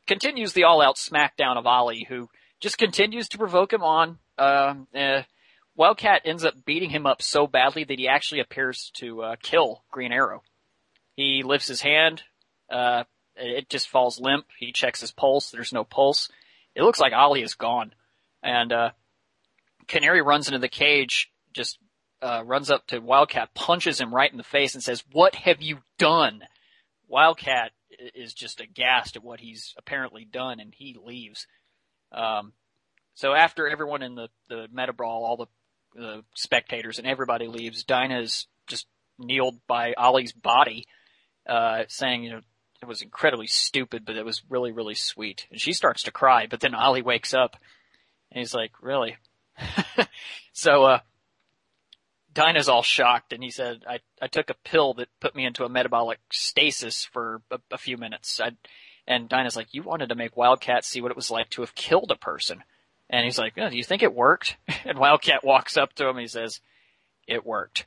continues 0.06 0.52
the 0.52 0.62
all-out 0.62 0.94
smackdown 0.94 1.56
of 1.56 1.66
Ollie, 1.66 2.06
who 2.08 2.28
just 2.60 2.78
continues 2.78 3.28
to 3.30 3.38
provoke 3.38 3.72
him 3.72 3.82
on, 3.82 4.18
uh, 4.38 4.74
uh 4.94 5.22
Wildcat 5.74 6.22
ends 6.26 6.44
up 6.44 6.64
beating 6.64 6.90
him 6.90 7.06
up 7.06 7.22
so 7.22 7.48
badly 7.48 7.82
that 7.82 7.98
he 7.98 8.06
actually 8.06 8.40
appears 8.40 8.92
to 8.98 9.22
uh, 9.22 9.36
kill 9.42 9.82
Green 9.90 10.12
Arrow. 10.12 10.42
He 11.16 11.42
lifts 11.42 11.66
his 11.66 11.80
hand, 11.80 12.22
uh, 12.70 13.02
it 13.40 13.68
just 13.68 13.88
falls 13.88 14.20
limp. 14.20 14.46
He 14.58 14.72
checks 14.72 15.00
his 15.00 15.12
pulse. 15.12 15.50
There's 15.50 15.72
no 15.72 15.84
pulse. 15.84 16.28
It 16.74 16.82
looks 16.82 17.00
like 17.00 17.12
Ollie 17.12 17.42
is 17.42 17.54
gone. 17.54 17.92
And, 18.42 18.72
uh, 18.72 18.90
Canary 19.88 20.22
runs 20.22 20.46
into 20.48 20.60
the 20.60 20.68
cage, 20.68 21.32
just, 21.52 21.78
uh, 22.22 22.42
runs 22.44 22.70
up 22.70 22.86
to 22.88 23.00
Wildcat, 23.00 23.54
punches 23.54 24.00
him 24.00 24.14
right 24.14 24.30
in 24.30 24.38
the 24.38 24.44
face 24.44 24.74
and 24.74 24.84
says, 24.84 25.02
what 25.12 25.34
have 25.34 25.60
you 25.60 25.78
done? 25.98 26.42
Wildcat 27.08 27.72
is 28.14 28.32
just 28.34 28.60
aghast 28.60 29.16
at 29.16 29.24
what 29.24 29.40
he's 29.40 29.74
apparently 29.76 30.24
done 30.24 30.60
and 30.60 30.72
he 30.74 30.96
leaves. 31.02 31.46
Um, 32.12 32.52
so 33.14 33.34
after 33.34 33.68
everyone 33.68 34.02
in 34.02 34.14
the, 34.14 34.28
the 34.48 34.68
meta 34.72 34.92
brawl, 34.92 35.24
all 35.24 35.36
the 35.36 35.46
the 35.94 36.24
spectators 36.34 36.98
and 36.98 37.06
everybody 37.06 37.46
leaves. 37.46 37.84
Dinah's 37.84 38.46
just 38.66 38.86
kneeled 39.18 39.56
by 39.66 39.94
Ollie's 39.96 40.32
body, 40.32 40.86
uh, 41.48 41.84
saying, 41.88 42.24
you 42.24 42.30
know, 42.30 42.40
it 42.82 42.88
was 42.88 43.02
incredibly 43.02 43.46
stupid, 43.46 44.04
but 44.04 44.16
it 44.16 44.24
was 44.24 44.42
really, 44.48 44.72
really 44.72 44.94
sweet. 44.94 45.46
And 45.50 45.60
she 45.60 45.72
starts 45.72 46.04
to 46.04 46.10
cry, 46.10 46.46
but 46.46 46.60
then 46.60 46.74
Ollie 46.74 47.02
wakes 47.02 47.34
up 47.34 47.56
and 48.30 48.38
he's 48.38 48.54
like, 48.54 48.72
really? 48.80 49.16
so, 50.52 50.84
uh, 50.84 50.98
Dinah's 52.32 52.68
all 52.68 52.82
shocked 52.82 53.32
and 53.32 53.42
he 53.42 53.50
said, 53.50 53.82
I, 53.88 53.98
I 54.22 54.28
took 54.28 54.50
a 54.50 54.56
pill 54.64 54.94
that 54.94 55.08
put 55.20 55.34
me 55.34 55.44
into 55.44 55.64
a 55.64 55.68
metabolic 55.68 56.20
stasis 56.30 57.04
for 57.04 57.42
a, 57.50 57.58
a 57.72 57.78
few 57.78 57.96
minutes. 57.96 58.40
I, 58.40 58.52
and 59.06 59.28
Dinah's 59.28 59.56
like, 59.56 59.74
you 59.74 59.82
wanted 59.82 60.10
to 60.10 60.14
make 60.14 60.36
Wildcat 60.36 60.84
see 60.84 61.00
what 61.00 61.10
it 61.10 61.16
was 61.16 61.30
like 61.30 61.50
to 61.50 61.62
have 61.62 61.74
killed 61.74 62.10
a 62.10 62.16
person. 62.16 62.62
And 63.10 63.24
he's 63.24 63.38
like, 63.38 63.54
oh, 63.58 63.68
do 63.68 63.76
you 63.76 63.84
think 63.84 64.02
it 64.02 64.14
worked? 64.14 64.56
And 64.84 64.98
Wildcat 64.98 65.44
walks 65.44 65.76
up 65.76 65.92
to 65.94 66.04
him 66.04 66.16
and 66.16 66.20
he 66.20 66.28
says, 66.28 66.60
it 67.26 67.44
worked. 67.44 67.86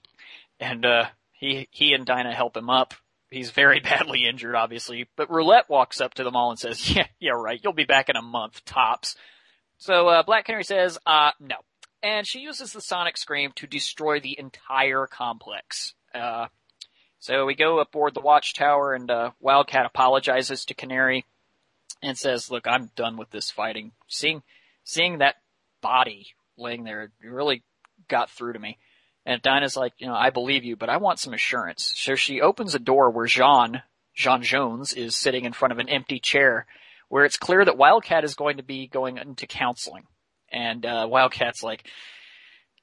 And, 0.60 0.86
uh, 0.86 1.06
he, 1.32 1.68
he 1.72 1.94
and 1.94 2.06
Dinah 2.06 2.36
help 2.36 2.56
him 2.56 2.70
up. 2.70 2.94
He's 3.34 3.52
very 3.52 3.80
badly 3.84 4.26
injured, 4.28 4.56
obviously, 4.56 5.10
but 5.16 5.30
Roulette 5.30 5.70
walks 5.70 6.00
up 6.00 6.14
to 6.16 6.24
them 6.24 6.36
all 6.36 6.52
and 6.52 6.60
says, 6.60 6.90
yeah, 6.96 7.08
yeah, 7.20 7.32
right. 7.32 7.60
You'll 7.62 7.74
be 7.74 7.86
back 7.86 8.10
in 8.10 8.16
a 8.16 8.22
month, 8.22 8.64
tops. 8.66 9.16
So, 9.78 10.08
uh, 10.08 10.24
Black 10.24 10.46
Canary 10.46 10.64
says, 10.64 10.98
uh, 11.06 11.32
no. 11.40 11.56
And 12.02 12.28
she 12.28 12.40
uses 12.40 12.74
the 12.74 12.82
Sonic 12.82 13.18
Scream 13.18 13.52
to 13.56 13.68
destroy 13.68 14.20
the 14.20 14.38
entire 14.38 15.08
complex. 15.08 15.94
Uh, 16.14 16.48
so 17.20 17.46
we 17.46 17.56
go 17.56 17.80
aboard 17.80 18.14
the 18.14 18.22
watchtower 18.22 18.94
and, 18.94 19.10
uh, 19.10 19.32
Wildcat 19.40 19.86
apologizes 19.86 20.66
to 20.66 20.74
Canary 20.74 21.26
and 22.02 22.18
says, 22.18 22.52
look, 22.52 22.68
I'm 22.68 22.92
done 22.96 23.18
with 23.18 23.32
this 23.32 23.50
fighting. 23.50 23.94
Seeing, 24.08 24.44
seeing 24.84 25.20
that 25.20 25.36
body 25.82 26.28
laying 26.58 26.84
there 26.84 27.12
really 27.22 27.64
got 28.10 28.30
through 28.30 28.54
to 28.54 28.60
me. 28.60 28.78
And 29.26 29.41
Dinah's 29.41 29.78
like, 29.78 29.94
you 29.98 30.08
know, 30.08 30.16
I 30.16 30.30
believe 30.30 30.64
you, 30.64 30.76
but 30.76 30.90
I 30.90 30.98
want 30.98 31.20
some 31.20 31.34
assurance. 31.34 31.94
So 31.95 32.16
she 32.16 32.41
opens 32.41 32.76
a 32.76 32.80
door 32.80 33.10
where 33.10 33.26
J'onn, 33.26 33.82
J'onn 34.18 34.41
J'onzz 34.41 34.95
is 34.95 35.16
sitting 35.16 35.45
in 35.45 35.54
front 35.54 35.72
of 35.72 35.80
an 35.80 35.90
empty 35.90 36.20
chair 36.20 36.66
where 37.08 37.26
it's 37.26 37.38
clear 37.38 37.64
that 37.64 37.78
Wildcat 37.78 38.24
is 38.24 38.36
going 38.36 38.58
to 38.58 38.64
be 38.64 38.88
going 38.88 39.18
into 39.18 39.48
counseling. 39.48 40.04
And, 40.52 40.86
uh, 40.86 41.08
Wildcat's 41.10 41.64
like, 41.64 41.88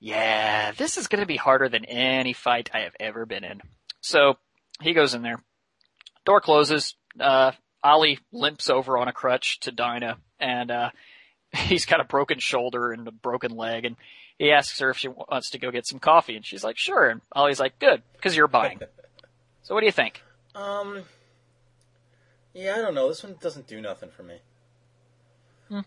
yeah, 0.00 0.72
this 0.72 0.96
is 0.96 1.08
going 1.08 1.20
to 1.20 1.26
be 1.26 1.36
harder 1.36 1.68
than 1.68 1.84
any 1.84 2.32
fight 2.32 2.70
I 2.72 2.80
have 2.80 2.96
ever 2.98 3.26
been 3.26 3.44
in. 3.44 3.60
So 4.00 4.38
he 4.80 4.94
goes 4.94 5.14
in 5.14 5.22
there. 5.22 5.42
Door 6.24 6.40
closes. 6.40 6.94
Uh, 7.18 7.52
Ollie 7.82 8.18
limps 8.32 8.70
over 8.70 8.96
on 8.98 9.08
a 9.08 9.12
crutch 9.12 9.60
to 9.60 9.72
Dinah, 9.72 10.18
and 10.38 10.70
uh, 10.70 10.90
he's 11.56 11.86
got 11.86 12.00
a 12.00 12.04
broken 12.04 12.38
shoulder 12.38 12.92
and 12.92 13.06
a 13.06 13.12
broken 13.12 13.52
leg, 13.52 13.84
and 13.84 13.96
he 14.40 14.52
asks 14.52 14.78
her 14.80 14.88
if 14.88 14.96
she 14.96 15.08
wants 15.08 15.50
to 15.50 15.58
go 15.58 15.70
get 15.70 15.86
some 15.86 15.98
coffee, 15.98 16.34
and 16.34 16.46
she's 16.46 16.64
like, 16.64 16.78
"Sure." 16.78 17.10
And 17.10 17.20
Ollie's 17.32 17.60
like, 17.60 17.78
"Good, 17.78 18.02
because 18.14 18.34
you're 18.34 18.48
buying." 18.48 18.80
so, 19.62 19.74
what 19.74 19.80
do 19.80 19.86
you 19.86 19.92
think? 19.92 20.22
Um, 20.54 21.02
yeah, 22.54 22.76
I 22.76 22.78
don't 22.78 22.94
know. 22.94 23.08
This 23.08 23.22
one 23.22 23.36
doesn't 23.38 23.66
do 23.66 23.82
nothing 23.82 24.08
for 24.08 24.22
me. 24.22 24.36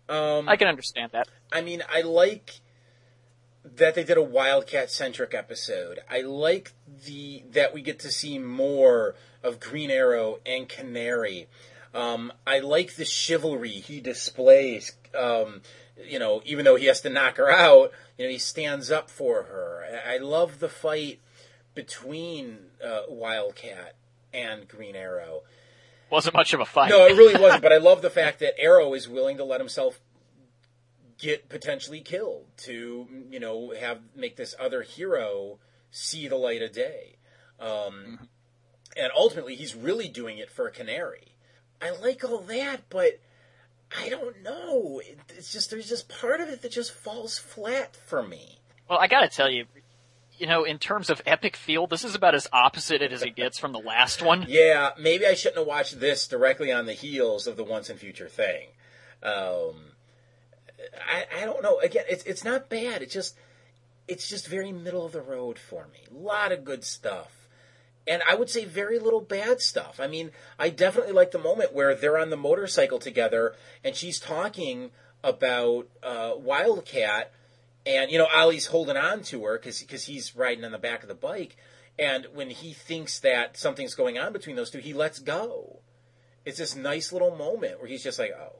Um, 0.07 0.47
I 0.47 0.55
can 0.55 0.67
understand 0.67 1.11
that. 1.13 1.27
I 1.51 1.61
mean, 1.61 1.81
I 1.91 2.01
like 2.01 2.61
that 3.65 3.95
they 3.95 4.03
did 4.03 4.17
a 4.17 4.23
Wildcat 4.23 4.91
centric 4.91 5.34
episode. 5.34 5.99
I 6.07 6.21
like 6.21 6.73
the 7.05 7.43
that 7.53 7.73
we 7.73 7.81
get 7.81 7.99
to 7.99 8.11
see 8.11 8.38
more 8.38 9.15
of 9.41 9.59
Green 9.59 9.89
Arrow 9.89 10.39
and 10.45 10.69
Canary. 10.69 11.47
Um, 11.91 12.31
I 12.45 12.59
like 12.59 12.97
the 12.97 13.05
chivalry 13.05 13.69
he 13.69 13.99
displays. 13.99 14.95
Um, 15.19 15.61
you 16.07 16.19
know, 16.19 16.41
even 16.45 16.65
though 16.65 16.75
he 16.75 16.85
has 16.85 17.01
to 17.01 17.09
knock 17.09 17.38
her 17.38 17.49
out, 17.51 17.91
you 18.18 18.26
know, 18.26 18.31
he 18.31 18.38
stands 18.38 18.91
up 18.91 19.10
for 19.10 19.44
her. 19.44 20.02
I 20.07 20.18
love 20.18 20.60
the 20.60 20.69
fight 20.69 21.19
between 21.73 22.57
uh, 22.84 23.02
Wildcat 23.10 23.95
and 24.34 24.68
Green 24.68 24.95
Arrow. 24.95 25.41
Wasn't 26.10 26.35
much 26.35 26.53
of 26.53 26.60
a 26.60 26.65
fight. 26.65 26.90
No, 26.90 27.06
it 27.06 27.18
really 27.18 27.40
wasn't. 27.41 27.64
But 27.68 27.73
I 27.73 27.77
love 27.77 28.02
the 28.02 28.10
fact 28.10 28.40
that 28.40 28.60
Arrow 28.60 28.94
is 28.94 29.10
willing 29.10 29.38
to 29.38 29.44
let 29.44 29.60
himself 29.60 29.99
get 31.18 31.49
potentially 31.49 32.02
killed 32.02 32.45
to, 32.57 33.07
you 33.30 33.40
know, 33.40 33.73
have 33.80 33.99
make 34.15 34.35
this 34.35 34.53
other 34.60 34.81
hero 34.84 35.60
see 35.90 36.27
the 36.27 36.35
light 36.35 36.61
of 36.61 36.72
day. 36.72 37.18
Um, 37.60 38.30
And 38.95 39.11
ultimately, 39.15 39.56
he's 39.56 39.73
really 39.73 40.07
doing 40.07 40.38
it 40.38 40.52
for 40.52 40.68
a 40.68 40.72
canary. 40.72 41.35
I 41.81 41.90
like 41.91 42.23
all 42.23 42.40
that, 42.40 42.81
but 42.90 43.19
I 43.99 44.09
don't 44.09 44.41
know. 44.43 45.01
It, 45.03 45.19
it's 45.37 45.51
just 45.51 45.69
there's 45.69 45.89
just 45.89 46.09
part 46.09 46.41
of 46.41 46.49
it 46.49 46.61
that 46.61 46.71
just 46.71 46.91
falls 46.91 47.37
flat 47.37 47.95
for 47.95 48.23
me. 48.23 48.59
Well, 48.89 48.99
I 48.99 49.07
gotta 49.07 49.27
tell 49.27 49.49
you, 49.49 49.65
you 50.37 50.47
know, 50.47 50.63
in 50.63 50.79
terms 50.79 51.09
of 51.09 51.21
epic 51.25 51.55
feel, 51.55 51.87
this 51.87 52.03
is 52.03 52.15
about 52.15 52.35
as 52.35 52.47
opposite 52.51 53.01
it 53.01 53.11
as 53.11 53.21
it 53.21 53.35
gets 53.35 53.59
from 53.59 53.71
the 53.71 53.79
last 53.79 54.21
one. 54.21 54.45
Yeah, 54.47 54.91
maybe 54.99 55.25
I 55.25 55.35
shouldn't 55.35 55.59
have 55.59 55.67
watched 55.67 55.99
this 55.99 56.27
directly 56.27 56.71
on 56.71 56.85
the 56.85 56.93
heels 56.93 57.47
of 57.47 57.55
the 57.57 57.63
Once 57.63 57.89
and 57.89 57.99
Future 57.99 58.27
thing. 58.27 58.67
Um, 59.21 59.93
I, 61.07 61.41
I 61.41 61.45
don't 61.45 61.63
know. 61.63 61.79
Again, 61.79 62.05
it's 62.09 62.23
it's 62.25 62.43
not 62.43 62.69
bad. 62.69 63.01
It's 63.01 63.13
just 63.13 63.37
it's 64.07 64.27
just 64.27 64.47
very 64.47 64.71
middle 64.71 65.05
of 65.05 65.11
the 65.11 65.21
road 65.21 65.57
for 65.57 65.87
me. 65.93 65.99
A 66.11 66.21
lot 66.21 66.51
of 66.51 66.65
good 66.65 66.83
stuff, 66.83 67.42
and 68.07 68.21
I 68.27 68.35
would 68.35 68.49
say 68.49 68.65
very 68.65 68.99
little 68.99 69.21
bad 69.21 69.61
stuff. 69.61 69.99
I 69.99 70.07
mean, 70.07 70.31
I 70.59 70.69
definitely 70.69 71.13
like 71.13 71.31
the 71.31 71.39
moment 71.39 71.73
where 71.73 71.95
they're 71.95 72.17
on 72.17 72.30
the 72.30 72.38
motorcycle 72.38 72.99
together 72.99 73.55
and 73.84 73.95
she's 73.95 74.19
talking 74.19 74.91
about 75.23 75.88
uh, 76.03 76.34
Wildcat, 76.38 77.31
and 77.85 78.11
you 78.11 78.17
know 78.17 78.27
Ollie's 78.34 78.67
holding 78.67 78.97
on 78.97 79.21
to 79.23 79.45
her 79.45 79.57
because 79.57 80.05
he's 80.05 80.35
riding 80.35 80.65
on 80.65 80.71
the 80.71 80.77
back 80.77 81.01
of 81.01 81.07
the 81.07 81.15
bike, 81.15 81.55
and 81.97 82.27
when 82.34 82.49
he 82.49 82.73
thinks 82.73 83.19
that 83.19 83.57
something's 83.57 83.95
going 83.95 84.17
on 84.17 84.34
between 84.34 84.55
those 84.55 84.69
two, 84.69 84.80
he 84.80 84.93
lets 84.93 85.19
go. 85.19 85.80
It's 86.45 86.57
this 86.57 86.75
nice 86.75 87.13
little 87.13 87.35
moment 87.35 87.80
where 87.80 87.88
he's 87.88 88.03
just 88.03 88.19
like, 88.19 88.31
oh, 88.38 88.57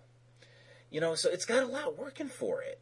you 0.90 1.02
know. 1.02 1.16
So 1.16 1.30
it's 1.30 1.46
got 1.46 1.64
a 1.64 1.68
lot 1.68 1.98
working 1.98 2.30
for 2.30 2.62
it, 2.62 2.80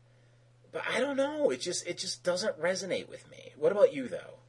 but 0.71 0.83
I 0.87 0.99
don't 0.99 1.17
know. 1.17 1.49
It 1.49 1.61
just 1.61 1.87
it 1.87 1.97
just 1.97 2.23
doesn't 2.23 2.61
resonate 2.61 3.09
with 3.09 3.29
me. 3.31 3.51
What 3.57 3.71
about 3.71 3.93
you 3.93 4.07
though? 4.07 4.40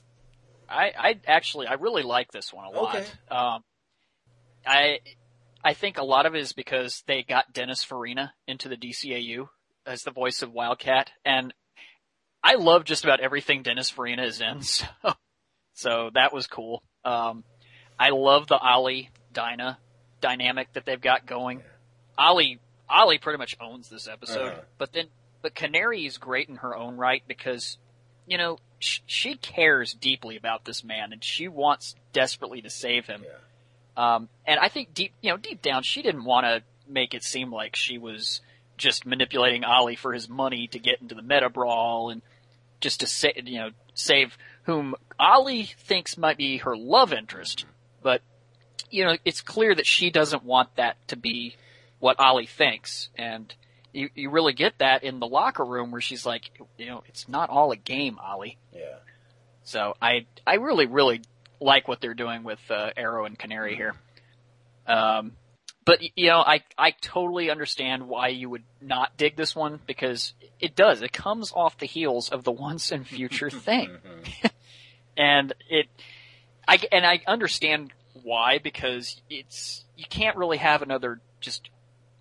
I, 0.73 0.93
I 0.99 1.21
actually, 1.27 1.67
I 1.67 1.75
really 1.75 2.03
like 2.03 2.33
this 2.33 2.53
one 2.53 2.65
a 2.65 2.71
lot. 2.71 2.95
Okay. 2.97 3.07
Um, 3.31 3.63
I, 4.67 4.99
I 5.65 5.75
think 5.75 5.99
a 5.99 6.05
lot 6.05 6.27
of 6.27 6.35
it 6.35 6.41
is 6.41 6.53
because 6.53 7.03
they 7.07 7.23
got 7.23 7.53
Dennis 7.53 7.85
Farina 7.85 8.33
into 8.47 8.69
the 8.69 8.77
DCAU 8.77 9.49
as 9.87 10.03
the 10.03 10.11
voice 10.11 10.43
of 10.43 10.53
Wildcat, 10.53 11.11
and 11.25 11.53
I 12.43 12.55
love 12.55 12.85
just 12.85 13.05
about 13.05 13.21
everything 13.21 13.63
Dennis 13.63 13.91
Farina 13.91 14.25
is 14.25 14.41
in. 14.41 14.61
So, 15.03 15.15
so 15.75 16.11
that 16.15 16.33
was 16.35 16.47
cool. 16.47 16.83
Um, 17.05 17.45
I 17.99 18.11
love 18.11 18.47
the 18.47 18.59
Ollie 18.59 19.11
Dinah 19.33 19.79
dynamic 20.21 20.73
that 20.75 20.85
they've 20.85 21.01
got 21.01 21.27
going. 21.27 21.63
Ollie, 22.19 22.59
Ollie 22.91 23.19
pretty 23.19 23.39
much 23.39 23.57
owns 23.61 23.89
this 23.89 24.07
episode, 24.07 24.53
Uh-huh. 24.53 24.61
but 24.79 24.93
then, 24.93 25.07
but 25.41 25.55
Canary 25.55 26.05
is 26.05 26.19
great 26.19 26.49
in 26.49 26.57
her 26.57 26.77
own 26.77 26.97
right 26.97 27.23
because, 27.27 27.79
you 28.27 28.39
know, 28.39 28.59
sh- 28.79 29.01
she 29.07 29.37
cares 29.37 29.95
deeply 29.95 30.37
about 30.37 30.65
this 30.65 30.85
man 30.85 31.13
and 31.13 31.23
she 31.23 31.49
wants 31.49 31.95
desperately 32.13 32.63
to 32.63 32.71
save 32.71 33.07
him. 33.07 33.25
Um, 33.97 34.29
and 34.47 34.59
I 34.59 34.69
think 34.69 34.95
deep, 34.95 35.13
you 35.21 35.31
know, 35.31 35.37
deep 35.37 35.63
down, 35.63 35.83
she 35.83 36.03
didn't 36.03 36.25
want 36.25 36.47
to 36.47 36.63
make 36.89 37.15
it 37.15 37.23
seem 37.23 37.53
like 37.53 37.77
she 37.77 37.99
was 37.99 38.41
just 38.77 39.07
manipulating 39.07 39.65
Ollie 39.65 39.97
for 39.97 40.13
his 40.13 40.29
money 40.29 40.67
to 40.69 40.79
get 40.79 41.01
into 41.01 41.15
the 41.15 41.23
meta 41.23 41.49
brawl 41.49 42.11
and 42.11 42.23
just 42.81 43.01
to 43.01 43.07
say, 43.07 43.33
you 43.45 43.59
know, 43.59 43.71
save 43.95 44.37
whom 44.65 44.95
Ollie 45.19 45.71
thinks 45.79 46.17
might 46.17 46.37
be 46.37 46.59
her 46.59 46.77
love 46.77 47.13
interest. 47.13 47.65
But, 48.03 48.23
you 48.91 49.05
know, 49.05 49.17
it's 49.25 49.41
clear 49.41 49.75
that 49.75 49.87
she 49.87 50.11
doesn't 50.11 50.45
want 50.45 50.75
that 50.77 50.97
to 51.09 51.17
be 51.17 51.57
what 52.01 52.19
Ollie 52.19 52.47
thinks. 52.47 53.09
And 53.17 53.55
you, 53.93 54.11
you 54.15 54.31
really 54.31 54.53
get 54.53 54.79
that 54.79 55.05
in 55.05 55.21
the 55.21 55.27
locker 55.27 55.65
room 55.65 55.91
where 55.91 56.01
she's 56.01 56.25
like, 56.25 56.51
you 56.79 56.87
know, 56.87 57.03
it's 57.09 57.29
not 57.29 57.51
all 57.51 57.73
a 57.73 57.77
game, 57.77 58.19
Ollie. 58.19 58.59
Yeah. 58.75 58.97
So 59.65 59.95
I, 60.01 60.27
I 60.47 60.55
really, 60.55 60.87
really 60.87 61.23
like 61.61 61.87
what 61.87 62.01
they're 62.01 62.15
doing 62.15 62.43
with, 62.43 62.61
uh, 62.71 62.91
Arrow 62.97 63.25
and 63.25 63.39
Canary 63.39 63.77
here. 63.77 63.95
Um, 64.87 65.33
but 65.85 66.01
you 66.17 66.29
know, 66.29 66.39
I, 66.39 66.63
I 66.79 66.93
totally 66.93 67.51
understand 67.51 68.09
why 68.09 68.29
you 68.29 68.49
would 68.49 68.65
not 68.81 69.17
dig 69.17 69.37
this 69.37 69.55
one 69.55 69.81
because 69.87 70.33
it 70.61 70.75
does. 70.75 71.03
It 71.03 71.13
comes 71.13 71.53
off 71.53 71.79
the 71.79 71.87
heels 71.87 72.31
of 72.31 72.45
the 72.45 72.53
once 72.53 72.93
and 72.93 73.07
future 73.07 73.51
thing. 73.51 73.97
and 75.17 75.53
it, 75.69 75.87
I, 76.67 76.79
and 76.91 77.05
I 77.05 77.21
understand 77.27 77.93
why 78.23 78.59
because 78.59 79.21
it's, 79.29 79.85
you 79.97 80.05
can't 80.09 80.37
really 80.37 80.59
have 80.59 80.83
another 80.83 81.21
just, 81.41 81.69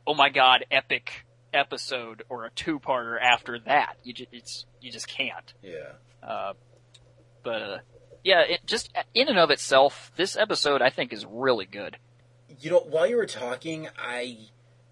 oh 0.06 0.14
my 0.14 0.30
god, 0.30 0.66
epic 0.72 1.26
episode 1.54 2.24
or 2.30 2.46
a 2.46 2.52
two-parter 2.52 3.18
after 3.22 3.60
that. 3.60 3.98
You 4.04 4.14
just, 4.14 4.30
it's, 4.32 4.66
you 4.80 4.92
just 4.92 5.08
can't. 5.08 5.54
Yeah. 5.62 5.94
Uh, 6.22 6.54
but, 7.44 7.62
uh, 7.62 7.78
yeah, 8.24 8.42
it 8.42 8.62
just, 8.66 8.92
in 9.14 9.28
and 9.28 9.40
of 9.40 9.50
itself, 9.50 10.12
this 10.16 10.38
episode 10.38 10.82
I 10.82 10.90
think 10.90 11.12
is 11.12 11.26
really 11.26 11.66
good. 11.66 11.98
You 12.60 12.72
know, 12.72 12.80
while 12.80 13.08
you 13.08 13.18
were 13.18 13.26
talking, 13.26 13.88
I 13.98 14.38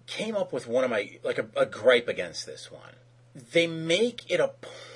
came 0.06 0.34
up 0.34 0.52
with 0.52 0.66
one 0.66 0.82
of 0.82 0.90
my 0.90 1.18
like 1.22 1.38
a, 1.38 1.46
a 1.56 1.64
gripe 1.64 2.08
against 2.08 2.44
this 2.44 2.70
one. 2.70 2.94
They 3.52 3.68
make 3.68 4.28
it 4.28 4.40
a 4.40 4.52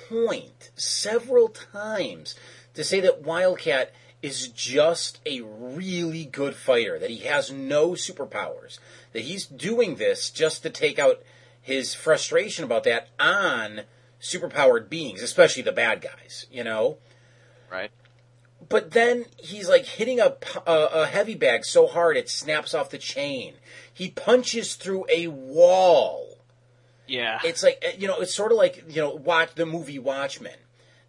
point 0.09 0.71
several 0.75 1.47
times 1.47 2.35
to 2.73 2.83
say 2.83 2.99
that 2.99 3.21
Wildcat 3.21 3.93
is 4.21 4.49
just 4.49 5.21
a 5.25 5.39
really 5.41 6.25
good 6.25 6.55
fighter, 6.55 6.99
that 6.99 7.09
he 7.09 7.19
has 7.19 7.49
no 7.49 7.91
superpowers, 7.91 8.79
that 9.13 9.21
he's 9.21 9.45
doing 9.45 9.95
this 9.95 10.29
just 10.29 10.63
to 10.63 10.69
take 10.69 10.99
out 10.99 11.21
his 11.65 11.95
frustration 11.95 12.63
about 12.63 12.83
that 12.83 13.09
on 13.19 13.81
superpowered 14.21 14.87
beings, 14.87 15.23
especially 15.23 15.63
the 15.63 15.71
bad 15.71 15.99
guys, 15.99 16.45
you 16.51 16.63
know? 16.63 16.99
Right. 17.71 17.89
But 18.69 18.91
then 18.91 19.25
he's 19.37 19.67
like 19.67 19.85
hitting 19.85 20.19
a 20.19 20.35
a 20.67 21.07
heavy 21.07 21.33
bag 21.33 21.65
so 21.65 21.87
hard 21.87 22.17
it 22.17 22.29
snaps 22.29 22.75
off 22.75 22.91
the 22.91 22.99
chain. 22.99 23.55
He 23.91 24.11
punches 24.11 24.75
through 24.75 25.07
a 25.11 25.27
wall. 25.27 26.37
Yeah. 27.07 27.39
It's 27.43 27.63
like 27.63 27.83
uh, 27.83 27.97
you 27.97 28.07
know, 28.07 28.19
it's 28.19 28.33
sort 28.33 28.51
of 28.51 28.59
like 28.59 28.83
you 28.87 29.01
know, 29.01 29.09
watch 29.09 29.55
the 29.55 29.65
movie 29.65 29.97
Watchmen. 29.97 30.57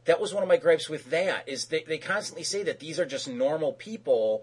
That 0.07 0.21
was 0.21 0.33
one 0.33 0.43
of 0.43 0.49
my 0.49 0.57
gripes 0.57 0.89
with 0.89 1.11
that. 1.11 1.47
Is 1.47 1.67
they 1.67 1.83
they 1.83 1.99
constantly 1.99 2.45
say 2.45 2.63
that 2.63 2.81
these 2.81 2.99
are 2.99 3.07
just 3.07 3.29
normal 3.29 3.75
people 3.75 4.43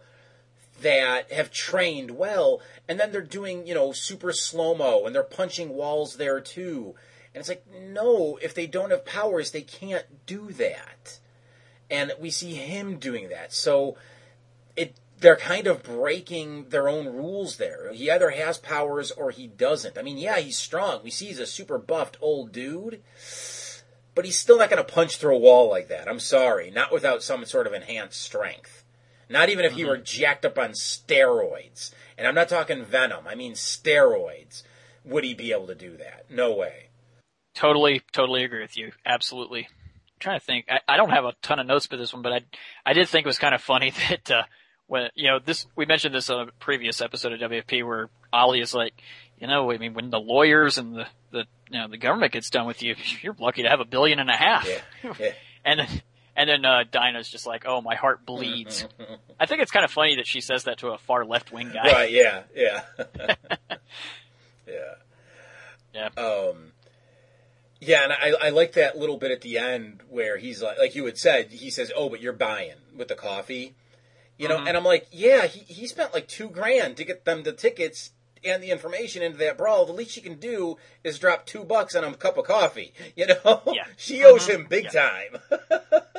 that 0.84 1.31
have 1.31 1.51
trained 1.51 2.11
well, 2.11 2.61
and 2.88 2.99
then 2.99 3.11
they're 3.11 3.22
doing 3.22 3.68
you 3.68 3.73
know 3.73 3.91
super 3.91 4.31
slow 4.31 4.76
mo 4.76 5.05
and 5.05 5.15
they're 5.15 5.23
punching 5.23 5.69
walls 5.69 6.15
there 6.15 6.39
too. 6.39 6.95
And 7.34 7.39
it's 7.39 7.49
like 7.49 7.65
no, 7.68 8.38
if 8.41 8.53
they 8.53 8.68
don't 8.68 8.91
have 8.91 9.05
powers, 9.05 9.51
they 9.51 9.61
can't 9.61 10.05
do 10.26 10.51
that 10.51 11.19
and 11.93 12.11
we 12.19 12.31
see 12.31 12.55
him 12.55 12.97
doing 12.97 13.30
that. 13.30 13.53
So 13.53 13.95
it 14.76 14.95
they're 15.19 15.38
kind 15.38 15.68
of 15.68 15.84
breaking 15.84 16.69
their 16.69 16.89
own 16.89 17.05
rules 17.05 17.57
there. 17.57 17.93
He 17.93 18.11
either 18.11 18.31
has 18.31 18.57
powers 18.57 19.11
or 19.11 19.31
he 19.31 19.47
doesn't. 19.47 19.97
I 19.97 20.01
mean, 20.01 20.18
yeah, 20.18 20.39
he's 20.39 20.57
strong. 20.57 21.01
We 21.03 21.11
see 21.11 21.27
he's 21.27 21.39
a 21.39 21.45
super 21.45 21.77
buffed 21.77 22.18
old 22.19 22.51
dude, 22.51 23.01
but 24.15 24.26
he's 24.26 24.38
still 24.38 24.57
not 24.57 24.69
going 24.69 24.84
to 24.84 24.93
punch 24.93 25.18
through 25.18 25.35
a 25.35 25.39
wall 25.39 25.69
like 25.69 25.88
that. 25.89 26.10
I'm 26.10 26.19
sorry, 26.19 26.72
not 26.72 26.91
without 26.91 27.23
some 27.23 27.45
sort 27.45 27.68
of 27.68 27.73
enhanced 27.73 28.22
strength. 28.22 28.82
Not 29.29 29.49
even 29.49 29.65
if 29.65 29.73
he 29.73 29.85
were 29.85 29.97
jacked 29.97 30.45
up 30.45 30.57
on 30.57 30.71
steroids. 30.71 31.91
And 32.17 32.27
I'm 32.27 32.35
not 32.35 32.49
talking 32.49 32.83
venom. 32.83 33.27
I 33.27 33.35
mean 33.35 33.53
steroids. 33.53 34.63
Would 35.05 35.23
he 35.23 35.33
be 35.33 35.51
able 35.51 35.67
to 35.67 35.75
do 35.75 35.97
that? 35.97 36.25
No 36.29 36.53
way. 36.53 36.89
Totally, 37.55 38.01
totally 38.11 38.43
agree 38.43 38.61
with 38.61 38.77
you. 38.77 38.91
Absolutely. 39.05 39.67
I'm 39.67 40.19
trying 40.19 40.39
to 40.39 40.45
think. 40.45 40.65
I, 40.69 40.79
I 40.87 40.97
don't 40.97 41.11
have 41.11 41.25
a 41.25 41.33
ton 41.41 41.59
of 41.59 41.67
notes 41.67 41.87
for 41.87 41.97
this 41.97 42.13
one, 42.13 42.21
but 42.21 42.33
I, 42.33 42.41
I 42.85 42.93
did 42.93 43.07
think 43.09 43.25
it 43.25 43.29
was 43.29 43.39
kind 43.39 43.53
of 43.53 43.61
funny 43.61 43.93
that, 44.09 44.31
uh, 44.31 44.43
when 44.87 45.09
you 45.15 45.29
know 45.29 45.39
this, 45.39 45.65
we 45.75 45.85
mentioned 45.85 46.13
this 46.13 46.29
on 46.29 46.49
a 46.49 46.51
previous 46.59 47.01
episode 47.01 47.33
of 47.33 47.51
WFP 47.51 47.85
where 47.85 48.09
Ollie 48.31 48.59
is 48.59 48.73
like, 48.73 48.93
you 49.39 49.47
know, 49.47 49.71
I 49.71 49.77
mean, 49.77 49.93
when 49.93 50.09
the 50.09 50.19
lawyers 50.19 50.77
and 50.77 50.95
the 50.95 51.07
the 51.31 51.45
you 51.69 51.79
know 51.79 51.87
the 51.87 51.97
government 51.97 52.31
gets 52.31 52.49
done 52.49 52.67
with 52.67 52.83
you, 52.83 52.95
you're 53.21 53.35
lucky 53.39 53.63
to 53.63 53.69
have 53.69 53.79
a 53.79 53.85
billion 53.85 54.19
and 54.19 54.29
a 54.29 54.35
half. 54.35 54.67
Yeah. 54.67 55.13
yeah. 55.19 55.31
and 55.65 55.79
then 55.79 55.87
and 56.35 56.49
then 56.49 56.65
uh, 56.65 56.84
Dinah's 56.89 57.30
just 57.30 57.45
like, 57.45 57.64
oh, 57.68 57.81
my 57.81 57.95
heart 57.95 58.26
bleeds. 58.26 58.85
I 59.39 59.45
think 59.45 59.61
it's 59.61 59.72
kind 59.72 59.85
of 59.85 59.91
funny 59.91 60.15
that 60.18 60.27
she 60.27 60.41
says 60.41 60.64
that 60.65 60.80
to 60.80 60.89
a 60.89 60.97
far 60.97 61.26
left 61.26 61.51
wing 61.51 61.72
guy. 61.73 61.91
Right? 61.91 62.11
Yeah. 62.11 62.43
Yeah. 62.55 62.81
yeah. 64.68 64.95
Yeah. 65.93 66.10
Um, 66.18 66.72
yeah, 67.80 68.03
and 68.03 68.14
I, 68.14 68.47
I 68.47 68.49
like 68.49 68.73
that 68.73 68.97
little 68.97 69.18
bit 69.18 69.31
at 69.31 69.41
the 69.41 69.57
end 69.57 70.01
where 70.10 70.38
he's 70.38 70.61
like, 70.64 70.77
like 70.80 70.95
you 70.95 71.05
had 71.05 71.18
said, 71.18 71.51
he 71.51 71.69
says, 71.69 71.91
"Oh, 71.95 72.10
but 72.10 72.22
you're 72.22 72.31
buying 72.34 72.76
with 72.95 73.10
the 73.10 73.15
coffee," 73.15 73.76
you 74.38 74.47
know, 74.47 74.57
Mhm. 74.57 74.68
and 74.69 74.77
I'm 74.77 74.85
like, 74.85 75.07
"Yeah, 75.11 75.47
he, 75.47 75.60
he 75.72 75.85
spent 75.88 76.14
like 76.14 76.27
two 76.30 76.47
grand 76.49 76.95
to 76.97 77.03
get 77.03 77.26
them 77.26 77.43
the 77.43 77.51
tickets 77.51 78.11
and 78.45 78.61
the 78.63 78.71
information 78.71 79.21
into 79.23 79.37
that 79.39 79.57
brawl. 79.57 79.85
The 79.85 79.93
least 79.93 80.11
she 80.11 80.21
can 80.21 80.35
do 80.39 80.77
is 81.03 81.19
drop 81.19 81.45
two 81.45 81.63
bucks 81.63 81.95
on 81.95 82.03
a 82.03 82.13
cup 82.13 82.37
of 82.37 82.45
coffee, 82.45 82.93
you 83.15 83.27
know. 83.27 83.61
Yeah. 83.67 83.85
she 83.97 84.23
owes 84.23 84.47
Mhm. 84.47 84.55
him 84.55 84.67
big 84.69 84.91
time." 84.91 85.39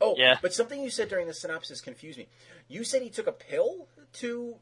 oh, 0.00 0.14
Yeah. 0.16 0.36
but 0.42 0.52
something 0.54 0.82
you 0.82 0.90
said 0.90 1.08
during 1.08 1.26
the 1.26 1.34
synopsis 1.34 1.80
confused 1.80 2.18
me. 2.18 2.28
You 2.68 2.84
said 2.84 3.02
he 3.02 3.10
took 3.10 3.26
a 3.26 3.32
pill 3.32 3.88
to 4.14 4.56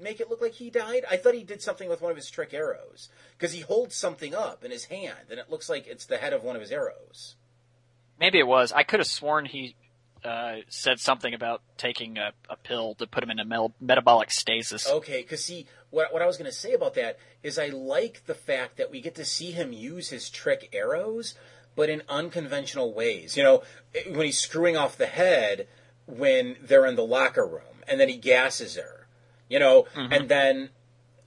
make 0.00 0.20
it 0.20 0.30
look 0.30 0.40
like 0.40 0.52
he 0.52 0.70
died? 0.70 1.04
I 1.10 1.16
thought 1.16 1.34
he 1.34 1.44
did 1.44 1.62
something 1.62 1.88
with 1.88 2.00
one 2.00 2.10
of 2.10 2.16
his 2.16 2.30
trick 2.30 2.54
arrows 2.54 3.08
because 3.36 3.52
he 3.52 3.60
holds 3.60 3.94
something 3.96 4.34
up 4.34 4.64
in 4.64 4.70
his 4.70 4.86
hand 4.86 5.26
and 5.30 5.38
it 5.40 5.50
looks 5.50 5.68
like 5.68 5.86
it's 5.86 6.06
the 6.06 6.18
head 6.18 6.32
of 6.32 6.42
one 6.44 6.56
of 6.56 6.62
his 6.62 6.72
arrows. 6.72 7.36
Maybe 8.18 8.38
it 8.38 8.46
was. 8.46 8.72
I 8.72 8.82
could 8.82 9.00
have 9.00 9.06
sworn 9.06 9.46
he 9.46 9.76
uh, 10.24 10.56
said 10.68 11.00
something 11.00 11.34
about 11.34 11.62
taking 11.76 12.18
a, 12.18 12.32
a 12.48 12.56
pill 12.56 12.94
to 12.96 13.06
put 13.06 13.22
him 13.22 13.30
in 13.30 13.38
a 13.38 13.44
mel- 13.44 13.74
metabolic 13.80 14.30
stasis. 14.30 14.88
Okay, 14.88 15.22
because 15.22 15.44
see, 15.44 15.66
what 15.90 16.12
what 16.12 16.22
I 16.22 16.26
was 16.26 16.36
going 16.36 16.50
to 16.50 16.56
say 16.56 16.72
about 16.72 16.94
that 16.94 17.18
is 17.42 17.58
I 17.58 17.68
like 17.68 18.26
the 18.26 18.34
fact 18.34 18.76
that 18.76 18.90
we 18.90 19.00
get 19.00 19.14
to 19.16 19.24
see 19.24 19.52
him 19.52 19.72
use 19.72 20.10
his 20.10 20.28
trick 20.28 20.68
arrows, 20.72 21.34
but 21.76 21.88
in 21.88 22.02
unconventional 22.08 22.92
ways. 22.92 23.36
You 23.36 23.42
know, 23.42 23.62
when 24.10 24.26
he's 24.26 24.38
screwing 24.38 24.76
off 24.76 24.96
the 24.96 25.06
head 25.06 25.66
when 26.06 26.56
they're 26.62 26.86
in 26.86 26.96
the 26.96 27.04
locker 27.04 27.46
room, 27.46 27.82
and 27.86 28.00
then 28.00 28.08
he 28.08 28.16
gasses 28.16 28.76
her. 28.76 29.06
You 29.48 29.58
know, 29.58 29.86
and 29.94 30.28
then 30.28 30.70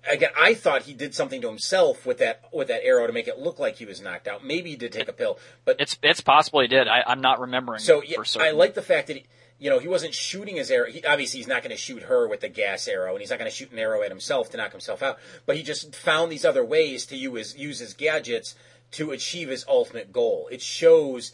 again, 0.10 0.32
I 0.40 0.54
thought 0.54 0.84
he 0.84 0.94
did 0.94 1.14
something 1.14 1.42
to 1.42 1.48
himself 1.48 2.06
with 2.06 2.20
that 2.20 2.44
with 2.52 2.68
that 2.70 2.84
arrow 2.84 3.06
to 3.08 3.14
make 3.14 3.28
it 3.28 3.40
look 3.40 3.60
like 3.60 3.76
he 3.76 3.86
was 3.86 4.02
knocked 4.02 4.28
out. 4.28 4.44
Maybe 4.46 4.72
he 4.72 4.76
did 4.76 4.92
take 4.92 5.08
a 5.08 5.14
pill, 5.14 5.40
but 5.66 5.78
It's 5.80 5.98
it's 6.02 6.22
possible 6.22 6.62
he 6.62 6.68
did. 6.68 6.88
I, 6.88 7.04
I'm 7.06 7.22
not 7.22 7.40
remembering. 7.40 7.80
so 7.80 8.02
yeah. 8.04 8.18
I 8.40 8.52
like 8.52 8.74
the 8.74 8.82
fact 8.82 9.08
that 9.08 9.18
he, 9.18 9.26
you 9.60 9.70
know 9.70 9.80
he 9.80 9.88
wasn't 9.88 10.14
shooting 10.14 10.56
his 10.56 10.72
arrow. 10.72 10.90
He, 10.90 11.04
obviously, 11.06 11.40
he's 11.40 11.48
not 11.48 11.62
going 11.64 11.76
to 11.76 11.82
shoot 11.82 12.04
her 12.04 12.28
with 12.28 12.42
the 12.42 12.50
gas 12.50 12.88
arrow, 12.88 13.12
and 13.12 13.20
he's 13.22 13.30
not 13.30 13.40
going 13.40 13.50
to 13.50 13.56
shoot 13.56 13.72
an 13.72 13.80
arrow 13.80 14.02
at 14.02 14.10
himself 14.10 14.50
to 14.52 14.58
knock 14.58 14.72
himself 14.72 15.04
out. 15.04 15.18
But 15.46 15.56
he 15.58 15.64
just 15.64 15.96
found 15.96 16.32
these 16.32 16.46
other 16.46 16.66
ways 16.66 17.06
to 17.08 17.16
use 17.16 17.56
use 17.58 17.80
his 17.80 17.94
gadgets 17.94 18.56
to 18.92 19.12
achieve 19.12 19.50
his 19.50 19.66
ultimate 19.68 20.12
goal. 20.12 20.50
It 20.52 20.62
shows 20.62 21.32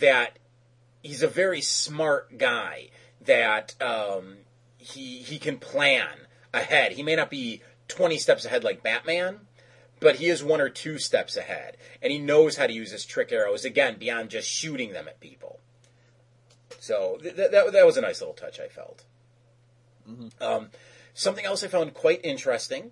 that 0.00 0.38
he's 1.02 1.22
a 1.22 1.28
very 1.28 1.60
smart 1.60 2.38
guy. 2.38 2.88
That 3.24 3.80
um, 3.80 4.38
he 4.78 5.18
he 5.18 5.38
can 5.38 5.58
plan 5.58 6.08
ahead. 6.52 6.92
He 6.92 7.02
may 7.04 7.14
not 7.14 7.30
be 7.30 7.62
twenty 7.96 8.18
steps 8.18 8.44
ahead 8.44 8.64
like 8.64 8.82
Batman, 8.82 9.40
but 10.00 10.16
he 10.16 10.26
is 10.28 10.42
one 10.42 10.60
or 10.60 10.68
two 10.68 10.98
steps 10.98 11.36
ahead, 11.36 11.76
and 12.00 12.10
he 12.12 12.18
knows 12.18 12.56
how 12.56 12.66
to 12.66 12.72
use 12.72 12.90
his 12.90 13.04
trick 13.04 13.30
arrows 13.32 13.64
again 13.64 13.96
beyond 13.98 14.30
just 14.30 14.48
shooting 14.48 14.92
them 14.92 15.08
at 15.08 15.20
people. 15.20 15.60
So 16.80 17.18
th- 17.22 17.36
th- 17.36 17.50
that 17.50 17.72
that 17.72 17.86
was 17.86 17.96
a 17.96 18.00
nice 18.00 18.20
little 18.20 18.34
touch 18.34 18.58
I 18.58 18.68
felt. 18.68 19.04
Um, 20.40 20.70
something 21.14 21.44
else 21.44 21.62
I 21.62 21.68
found 21.68 21.94
quite 21.94 22.20
interesting 22.24 22.90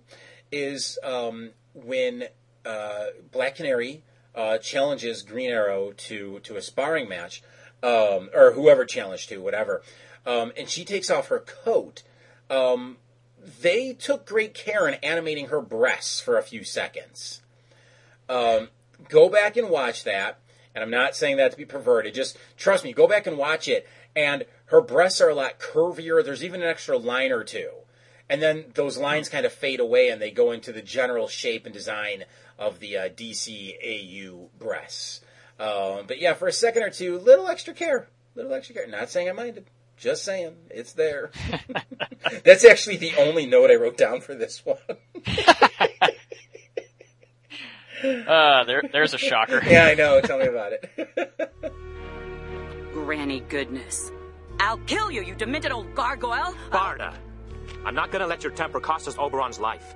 is 0.51 0.97
um, 1.03 1.51
when 1.73 2.25
uh, 2.65 3.07
Black 3.31 3.55
Canary 3.55 4.03
uh, 4.33 4.57
challenges 4.59 5.23
Green 5.23 5.49
Arrow 5.49 5.91
to 6.07 6.39
to 6.39 6.55
a 6.55 6.61
sparring 6.61 7.09
match, 7.09 7.43
um, 7.83 8.29
or 8.33 8.53
whoever 8.53 8.85
challenged 8.85 9.27
to 9.29 9.41
whatever, 9.41 9.81
um, 10.25 10.53
and 10.57 10.69
she 10.69 10.85
takes 10.85 11.09
off 11.09 11.27
her 11.27 11.39
coat. 11.39 12.03
Um, 12.49 12.97
they 13.61 13.93
took 13.93 14.25
great 14.25 14.53
care 14.53 14.87
in 14.87 14.95
animating 14.95 15.47
her 15.47 15.61
breasts 15.61 16.19
for 16.19 16.37
a 16.37 16.43
few 16.43 16.63
seconds. 16.63 17.41
Um, 18.29 18.69
go 19.09 19.29
back 19.29 19.57
and 19.57 19.69
watch 19.69 20.03
that. 20.03 20.39
And 20.73 20.83
I'm 20.83 20.91
not 20.91 21.15
saying 21.15 21.37
that 21.37 21.51
to 21.51 21.57
be 21.57 21.65
perverted. 21.65 22.13
Just 22.13 22.37
trust 22.55 22.83
me, 22.83 22.93
go 22.93 23.07
back 23.07 23.27
and 23.27 23.37
watch 23.37 23.67
it. 23.67 23.87
And 24.15 24.45
her 24.65 24.81
breasts 24.81 25.19
are 25.19 25.29
a 25.29 25.35
lot 25.35 25.59
curvier. 25.59 26.23
There's 26.23 26.43
even 26.43 26.61
an 26.61 26.67
extra 26.67 26.97
line 26.97 27.31
or 27.31 27.43
two. 27.43 27.69
And 28.29 28.41
then 28.41 28.65
those 28.75 28.97
lines 28.97 29.27
kind 29.27 29.45
of 29.45 29.51
fade 29.51 29.81
away 29.81 30.09
and 30.09 30.21
they 30.21 30.31
go 30.31 30.51
into 30.51 30.71
the 30.71 30.81
general 30.81 31.27
shape 31.27 31.65
and 31.65 31.73
design 31.73 32.23
of 32.57 32.79
the 32.79 32.97
uh, 32.97 33.09
DCAU 33.09 34.47
breasts. 34.57 35.21
Um, 35.59 36.05
but 36.07 36.19
yeah, 36.19 36.33
for 36.33 36.47
a 36.47 36.53
second 36.53 36.83
or 36.83 36.89
two, 36.89 37.17
little 37.19 37.47
extra 37.47 37.73
care. 37.73 38.07
Little 38.35 38.53
extra 38.53 38.75
care. 38.75 38.87
Not 38.87 39.09
saying 39.09 39.27
I 39.27 39.33
minded. 39.33 39.65
Just 40.01 40.25
saying. 40.25 40.55
It's 40.71 40.93
there. 40.93 41.29
That's 42.43 42.65
actually 42.65 42.97
the 42.97 43.13
only 43.19 43.45
note 43.45 43.69
I 43.69 43.75
wrote 43.75 43.97
down 43.97 44.19
for 44.19 44.35
this 44.35 44.65
one. 44.65 44.77
Uh, 48.03 48.63
there, 48.63 48.81
there's 48.91 49.13
a 49.13 49.17
shocker. 49.19 49.61
yeah, 49.69 49.85
I 49.85 49.93
know. 49.93 50.19
Tell 50.21 50.39
me 50.39 50.47
about 50.47 50.71
it. 50.73 51.53
Granny 52.91 53.41
goodness. 53.41 54.11
I'll 54.59 54.79
kill 54.79 55.11
you, 55.11 55.21
you 55.21 55.35
demented 55.35 55.71
old 55.71 55.93
gargoyle! 55.93 56.55
Barda, 56.71 57.13
I'm 57.85 57.93
not 57.93 58.09
gonna 58.11 58.25
let 58.25 58.43
your 58.43 58.53
temper 58.53 58.79
cost 58.79 59.07
us 59.07 59.19
Oberon's 59.19 59.59
life. 59.59 59.93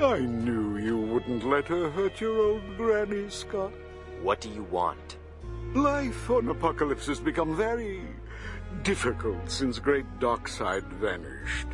I 0.00 0.20
knew 0.20 0.76
you 0.76 0.96
wouldn't 0.96 1.42
let 1.42 1.66
her 1.66 1.90
hurt 1.90 2.20
your 2.20 2.40
old 2.40 2.76
granny, 2.76 3.28
Scott. 3.28 3.72
What 4.22 4.40
do 4.40 4.48
you 4.48 4.62
want? 4.62 5.16
Life 5.74 6.30
on 6.30 6.44
Apokolips 6.44 7.06
has 7.06 7.18
become 7.18 7.56
very 7.56 8.02
difficult 8.84 9.50
since 9.50 9.78
Great 9.78 10.06
Darkseid 10.20 10.84
vanished. 11.00 11.66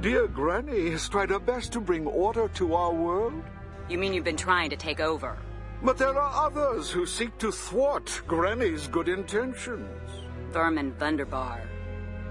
Dear 0.00 0.26
Granny 0.26 0.90
has 0.90 1.08
tried 1.08 1.30
her 1.30 1.38
best 1.38 1.72
to 1.72 1.80
bring 1.80 2.06
order 2.06 2.48
to 2.48 2.74
our 2.74 2.92
world. 2.92 3.42
You 3.88 3.98
mean 3.98 4.12
you've 4.12 4.24
been 4.24 4.36
trying 4.36 4.70
to 4.70 4.76
take 4.76 4.98
over? 4.98 5.38
But 5.82 5.96
there 5.96 6.18
are 6.18 6.46
others 6.46 6.90
who 6.90 7.06
seek 7.06 7.38
to 7.38 7.52
thwart 7.52 8.20
Granny's 8.26 8.88
good 8.88 9.08
intentions. 9.08 10.10
Vermin 10.50 10.92
Vundabar. 10.94 11.60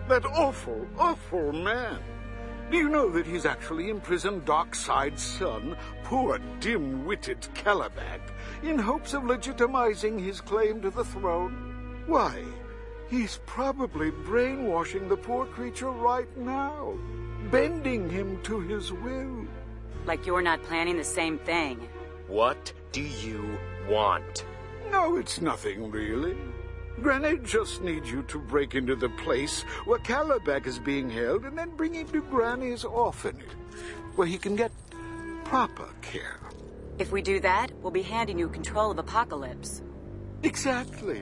That 0.09 0.25
awful, 0.25 0.85
awful 0.99 1.53
man. 1.53 1.99
Do 2.69 2.77
you 2.77 2.89
know 2.89 3.09
that 3.11 3.25
he's 3.25 3.45
actually 3.45 3.89
imprisoned 3.89 4.45
Darkseid's 4.45 5.23
son, 5.23 5.77
poor 6.03 6.39
dim-witted 6.59 7.47
Kalibak, 7.53 8.21
in 8.63 8.79
hopes 8.79 9.13
of 9.13 9.23
legitimizing 9.23 10.19
his 10.19 10.41
claim 10.41 10.81
to 10.81 10.89
the 10.89 11.05
throne? 11.05 12.03
Why, 12.05 12.43
he's 13.09 13.39
probably 13.45 14.11
brainwashing 14.11 15.07
the 15.07 15.17
poor 15.17 15.45
creature 15.45 15.91
right 15.91 16.35
now, 16.37 16.93
bending 17.51 18.09
him 18.09 18.41
to 18.43 18.59
his 18.59 18.91
will. 18.91 19.45
Like 20.05 20.25
you're 20.25 20.41
not 20.41 20.61
planning 20.63 20.97
the 20.97 21.03
same 21.03 21.37
thing. 21.39 21.87
What 22.27 22.73
do 22.91 23.01
you 23.01 23.57
want? 23.89 24.45
No, 24.91 25.17
it's 25.17 25.41
nothing 25.41 25.91
really. 25.91 26.37
Granny 27.01 27.37
just 27.39 27.81
needs 27.81 28.09
you 28.09 28.23
to 28.23 28.39
break 28.39 28.73
into 28.73 28.95
the 28.95 29.09
place 29.09 29.63
where 29.83 29.99
Kalibak 29.99 30.65
is 30.65 30.79
being 30.79 31.09
held 31.09 31.43
and 31.43 31.57
then 31.57 31.75
bring 31.75 31.93
him 31.93 32.07
to 32.07 32.21
Granny's 32.21 32.85
orphanage, 32.85 33.45
where 34.15 34.27
he 34.27 34.37
can 34.37 34.55
get 34.55 34.71
proper 35.43 35.89
care. 36.01 36.39
If 36.97 37.11
we 37.11 37.21
do 37.21 37.41
that, 37.41 37.71
we'll 37.81 37.91
be 37.91 38.01
handing 38.01 38.39
you 38.39 38.47
control 38.47 38.91
of 38.91 38.97
Apokolips. 38.97 39.81
Exactly. 40.43 41.21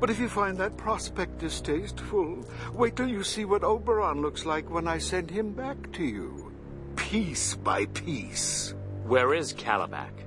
But 0.00 0.08
if 0.08 0.18
you 0.18 0.30
find 0.30 0.56
that 0.56 0.78
prospect 0.78 1.38
distasteful, 1.38 2.48
wait 2.72 2.96
till 2.96 3.06
you 3.06 3.22
see 3.22 3.44
what 3.44 3.62
Oberon 3.62 4.22
looks 4.22 4.46
like 4.46 4.70
when 4.70 4.88
I 4.88 4.96
send 4.96 5.30
him 5.30 5.52
back 5.52 5.92
to 5.92 6.02
you. 6.02 6.52
Piece 6.96 7.54
by 7.56 7.84
piece. 7.86 8.74
Where 9.04 9.34
is 9.34 9.52
Kalibak? 9.52 10.24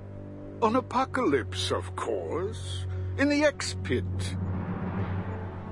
On 0.62 0.74
Apokolips, 0.74 1.72
of 1.72 1.96
course. 1.96 2.86
In 3.18 3.28
the 3.28 3.44
X-Pit. 3.44 4.04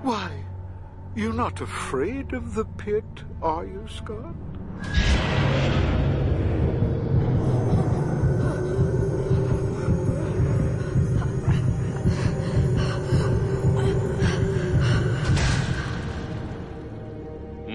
Why, 0.03 0.45
you're 1.15 1.33
not 1.33 1.61
afraid 1.61 2.33
of 2.33 2.55
the 2.55 2.65
pit, 2.65 3.05
are 3.41 3.65
you, 3.65 3.87
Scott? 3.89 4.35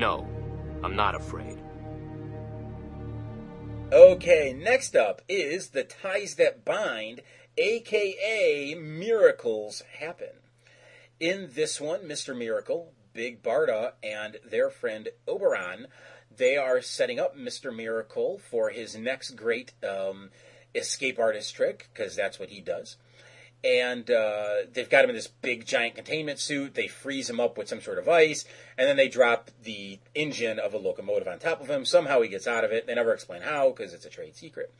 No, 0.07 0.25
I'm 0.85 0.95
not 0.95 1.15
afraid. 1.15 1.59
Okay, 3.91 4.53
next 4.57 4.95
up 4.95 5.21
is 5.27 5.71
The 5.71 5.83
Ties 5.83 6.35
That 6.35 6.63
Bind, 6.63 7.23
aka 7.57 8.73
Miracles 8.75 9.83
Happen. 9.99 10.39
In 11.19 11.49
this 11.53 11.81
one, 11.81 12.03
Mr. 12.03 12.37
Miracle, 12.37 12.93
Big 13.11 13.43
Barda 13.43 13.95
and 14.01 14.37
their 14.49 14.69
friend 14.69 15.09
Oberon. 15.27 15.87
They 16.33 16.55
are 16.55 16.81
setting 16.81 17.19
up 17.19 17.35
Mr. 17.35 17.75
Miracle 17.75 18.37
for 18.37 18.69
his 18.69 18.95
next 18.95 19.31
great 19.31 19.73
um, 19.83 20.29
escape 20.73 21.19
artist 21.19 21.53
trick, 21.53 21.89
because 21.93 22.15
that's 22.15 22.39
what 22.39 22.47
he 22.47 22.61
does. 22.61 22.95
And 23.63 24.09
uh, 24.09 24.65
they've 24.71 24.89
got 24.89 25.03
him 25.03 25.09
in 25.09 25.15
this 25.15 25.27
big 25.27 25.65
giant 25.65 25.95
containment 25.95 26.39
suit. 26.39 26.75
They 26.75 26.87
freeze 26.87 27.29
him 27.29 27.39
up 27.39 27.57
with 27.57 27.67
some 27.67 27.81
sort 27.81 27.97
of 27.97 28.07
ice, 28.07 28.45
and 28.77 28.87
then 28.87 28.97
they 28.97 29.09
drop 29.09 29.49
the 29.63 29.99
engine 30.13 30.59
of 30.59 30.73
a 30.73 30.77
locomotive 30.77 31.27
on 31.27 31.39
top 31.39 31.59
of 31.59 31.69
him. 31.69 31.83
Somehow 31.83 32.21
he 32.21 32.29
gets 32.29 32.47
out 32.47 32.63
of 32.63 32.71
it. 32.71 32.87
They 32.87 32.95
never 32.95 33.13
explain 33.13 33.41
how, 33.41 33.69
because 33.69 33.93
it's 33.93 34.05
a 34.05 34.09
trade 34.09 34.35
secret. 34.35 34.73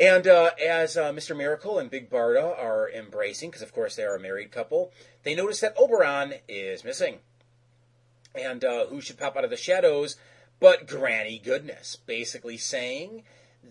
And 0.00 0.26
uh, 0.26 0.50
as 0.60 0.96
uh, 0.96 1.12
Mr. 1.12 1.36
Miracle 1.36 1.78
and 1.78 1.90
Big 1.90 2.10
Barda 2.10 2.58
are 2.58 2.90
embracing, 2.90 3.50
because 3.50 3.62
of 3.62 3.72
course 3.72 3.94
they 3.94 4.02
are 4.02 4.16
a 4.16 4.20
married 4.20 4.50
couple, 4.50 4.90
they 5.22 5.34
notice 5.34 5.60
that 5.60 5.76
Oberon 5.78 6.34
is 6.48 6.84
missing. 6.84 7.18
And 8.34 8.64
uh, 8.64 8.86
who 8.86 9.00
should 9.00 9.18
pop 9.18 9.36
out 9.36 9.44
of 9.44 9.50
the 9.50 9.56
shadows 9.56 10.16
but 10.60 10.86
Granny 10.86 11.38
Goodness, 11.38 11.96
basically 12.06 12.56
saying 12.56 13.24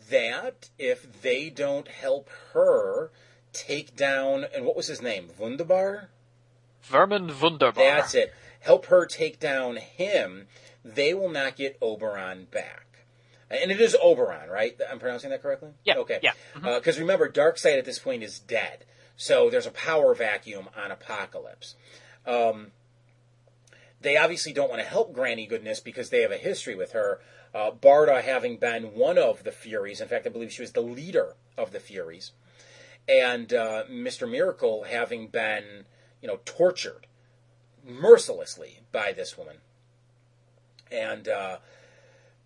that 0.10 0.70
if 0.78 1.22
they 1.22 1.50
don't 1.50 1.88
help 1.88 2.30
her 2.54 3.12
take 3.54 3.96
down, 3.96 4.46
and 4.54 4.66
what 4.66 4.76
was 4.76 4.88
his 4.88 5.02
name? 5.02 5.30
Vundabar? 5.40 6.10
Vermin 6.84 7.30
Vundabar. 7.30 7.76
That's 7.76 8.16
it. 8.16 8.34
Help 8.60 8.88
her 8.88 9.06
take 9.06 9.40
down 9.40 9.78
him, 9.78 10.48
they 10.84 11.14
will 11.14 11.30
not 11.30 11.56
get 11.56 11.78
Oberon 11.82 12.48
back. 12.52 13.06
And 13.50 13.72
it 13.72 13.80
is 13.80 13.96
Oberon, 14.02 14.50
right? 14.50 14.78
I'm 14.90 15.00
pronouncing 15.00 15.30
that 15.30 15.42
correctly? 15.42 15.72
Yeah. 15.84 15.98
Okay. 15.98 16.20
Yeah. 16.24 16.32
Because 16.56 17.00
remember, 17.00 17.30
Darkseid 17.30 17.78
at 17.78 17.86
this 17.86 18.00
point 18.00 18.24
is 18.24 18.40
dead. 18.40 18.86
So 19.16 19.50
there's 19.50 19.68
a 19.68 19.72
power 19.72 20.16
vacuum 20.16 20.70
on 20.76 20.92
Apokolips. 20.92 21.76
Um, 22.26 22.72
they 24.02 24.18
obviously 24.18 24.54
don't 24.54 24.70
want 24.70 24.82
to 24.82 24.88
help 24.88 25.14
Granny 25.14 25.46
Goodness 25.46 25.80
because 25.80 26.10
they 26.10 26.22
have 26.22 26.32
a 26.32 26.38
history 26.38 26.76
with 26.76 26.94
her. 26.94 27.20
Uh, 27.54 27.72
Barda 27.72 28.22
having 28.22 28.58
been 28.58 28.96
one 28.96 29.18
of 29.18 29.44
the 29.44 29.52
Furies. 29.52 30.02
In 30.02 30.08
fact, 30.08 30.26
I 30.26 30.30
believe 30.30 30.52
she 30.52 30.62
was 30.62 30.72
the 30.72 30.82
leader 30.82 31.36
of 31.58 31.72
the 31.72 31.80
Furies. 31.80 32.32
And 33.08 33.54
uh, 33.54 33.84
Mr. 33.90 34.30
Miracle 34.30 34.84
having 34.84 35.28
been, 35.28 35.86
you 36.22 36.28
know, 36.28 36.40
tortured 36.46 37.08
mercilessly 37.86 38.80
by 38.92 39.12
this 39.12 39.38
woman. 39.38 39.58
And, 40.92 41.28
uh, 41.28 41.58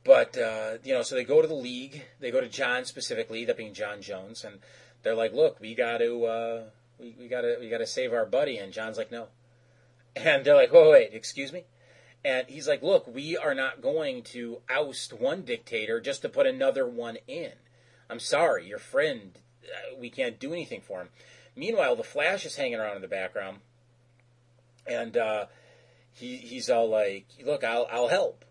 but, 0.04 0.38
uh, 0.38 0.78
you 0.84 0.94
know, 0.94 1.04
so 1.04 1.16
they 1.16 1.24
go 1.24 1.42
to 1.42 1.48
the 1.48 1.54
league. 1.54 2.04
They 2.20 2.32
go 2.32 2.42
to 2.42 2.48
J'onn 2.48 2.86
specifically, 2.86 3.46
that 3.46 3.58
being 3.58 3.74
J'onn 3.74 4.00
J'onzz. 4.00 4.44
And 4.46 4.60
they're 5.04 5.16
like, 5.16 5.34
look, 5.34 5.60
we 5.60 5.76
got 5.76 6.00
to, 6.00 6.26
uh, 6.26 6.64
we, 6.98 7.16
we 7.20 7.28
got 7.28 7.42
to, 7.42 7.58
we 7.60 7.70
got 7.70 7.80
to 7.80 7.88
save 7.88 8.14
our 8.14 8.26
buddy. 8.26 8.58
And 8.58 8.74
J'onn's 8.74 8.98
like, 8.98 9.12
no. 9.12 9.28
And 10.16 10.44
they're 10.44 10.56
like, 10.56 10.72
wait, 10.72 10.90
wait, 10.90 11.10
excuse 11.14 11.54
me? 11.54 11.66
And 12.26 12.48
he's 12.50 12.68
like, 12.68 12.82
look, 12.82 13.08
we 13.08 13.38
are 13.38 13.54
not 13.54 13.82
going 13.82 14.24
to 14.24 14.62
oust 14.70 15.14
one 15.14 15.44
dictator 15.44 16.02
just 16.02 16.24
to 16.24 16.30
put 16.30 16.48
another 16.48 16.88
one 16.88 17.18
in. 17.28 17.52
I'm 18.10 18.20
sorry, 18.20 18.68
your 18.68 18.80
friend, 18.80 19.38
we 19.98 20.10
can't 20.10 20.40
do 20.40 20.54
anything 20.54 20.82
for 20.82 21.02
him. 21.02 21.10
Meanwhile, 21.56 21.96
the 21.96 22.04
Flash 22.04 22.46
is 22.46 22.56
hanging 22.56 22.80
around 22.80 22.98
in 22.98 23.02
the 23.02 23.08
background, 23.08 23.60
and 24.86 25.18
uh, 25.18 25.46
he 26.14 26.38
he's 26.38 26.70
all 26.70 26.88
like, 26.88 27.26
"Look, 27.44 27.64
I'll 27.64 27.88
I'll 27.92 28.10
help," 28.10 28.46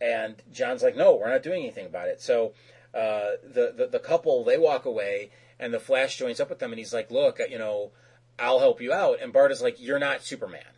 and 0.00 0.42
J'onn's 0.52 0.82
like, 0.82 0.96
"No, 0.96 1.14
we're 1.14 1.30
not 1.30 1.42
doing 1.42 1.62
anything 1.62 1.86
about 1.86 2.08
it." 2.08 2.20
So 2.20 2.52
uh, 2.94 3.32
the, 3.44 3.72
the 3.76 3.88
the 3.92 3.98
couple 3.98 4.44
they 4.44 4.58
walk 4.58 4.84
away, 4.84 5.30
and 5.58 5.72
the 5.72 5.80
Flash 5.80 6.18
joins 6.18 6.40
up 6.40 6.50
with 6.50 6.58
them, 6.58 6.72
and 6.72 6.78
he's 6.78 6.92
like, 6.92 7.10
"Look, 7.10 7.38
you 7.48 7.58
know, 7.58 7.92
I'll 8.38 8.58
help 8.58 8.80
you 8.80 8.92
out," 8.92 9.20
and 9.22 9.32
Bart 9.32 9.52
is 9.52 9.62
like, 9.62 9.80
"You're 9.80 9.98
not 9.98 10.24
Superman," 10.24 10.74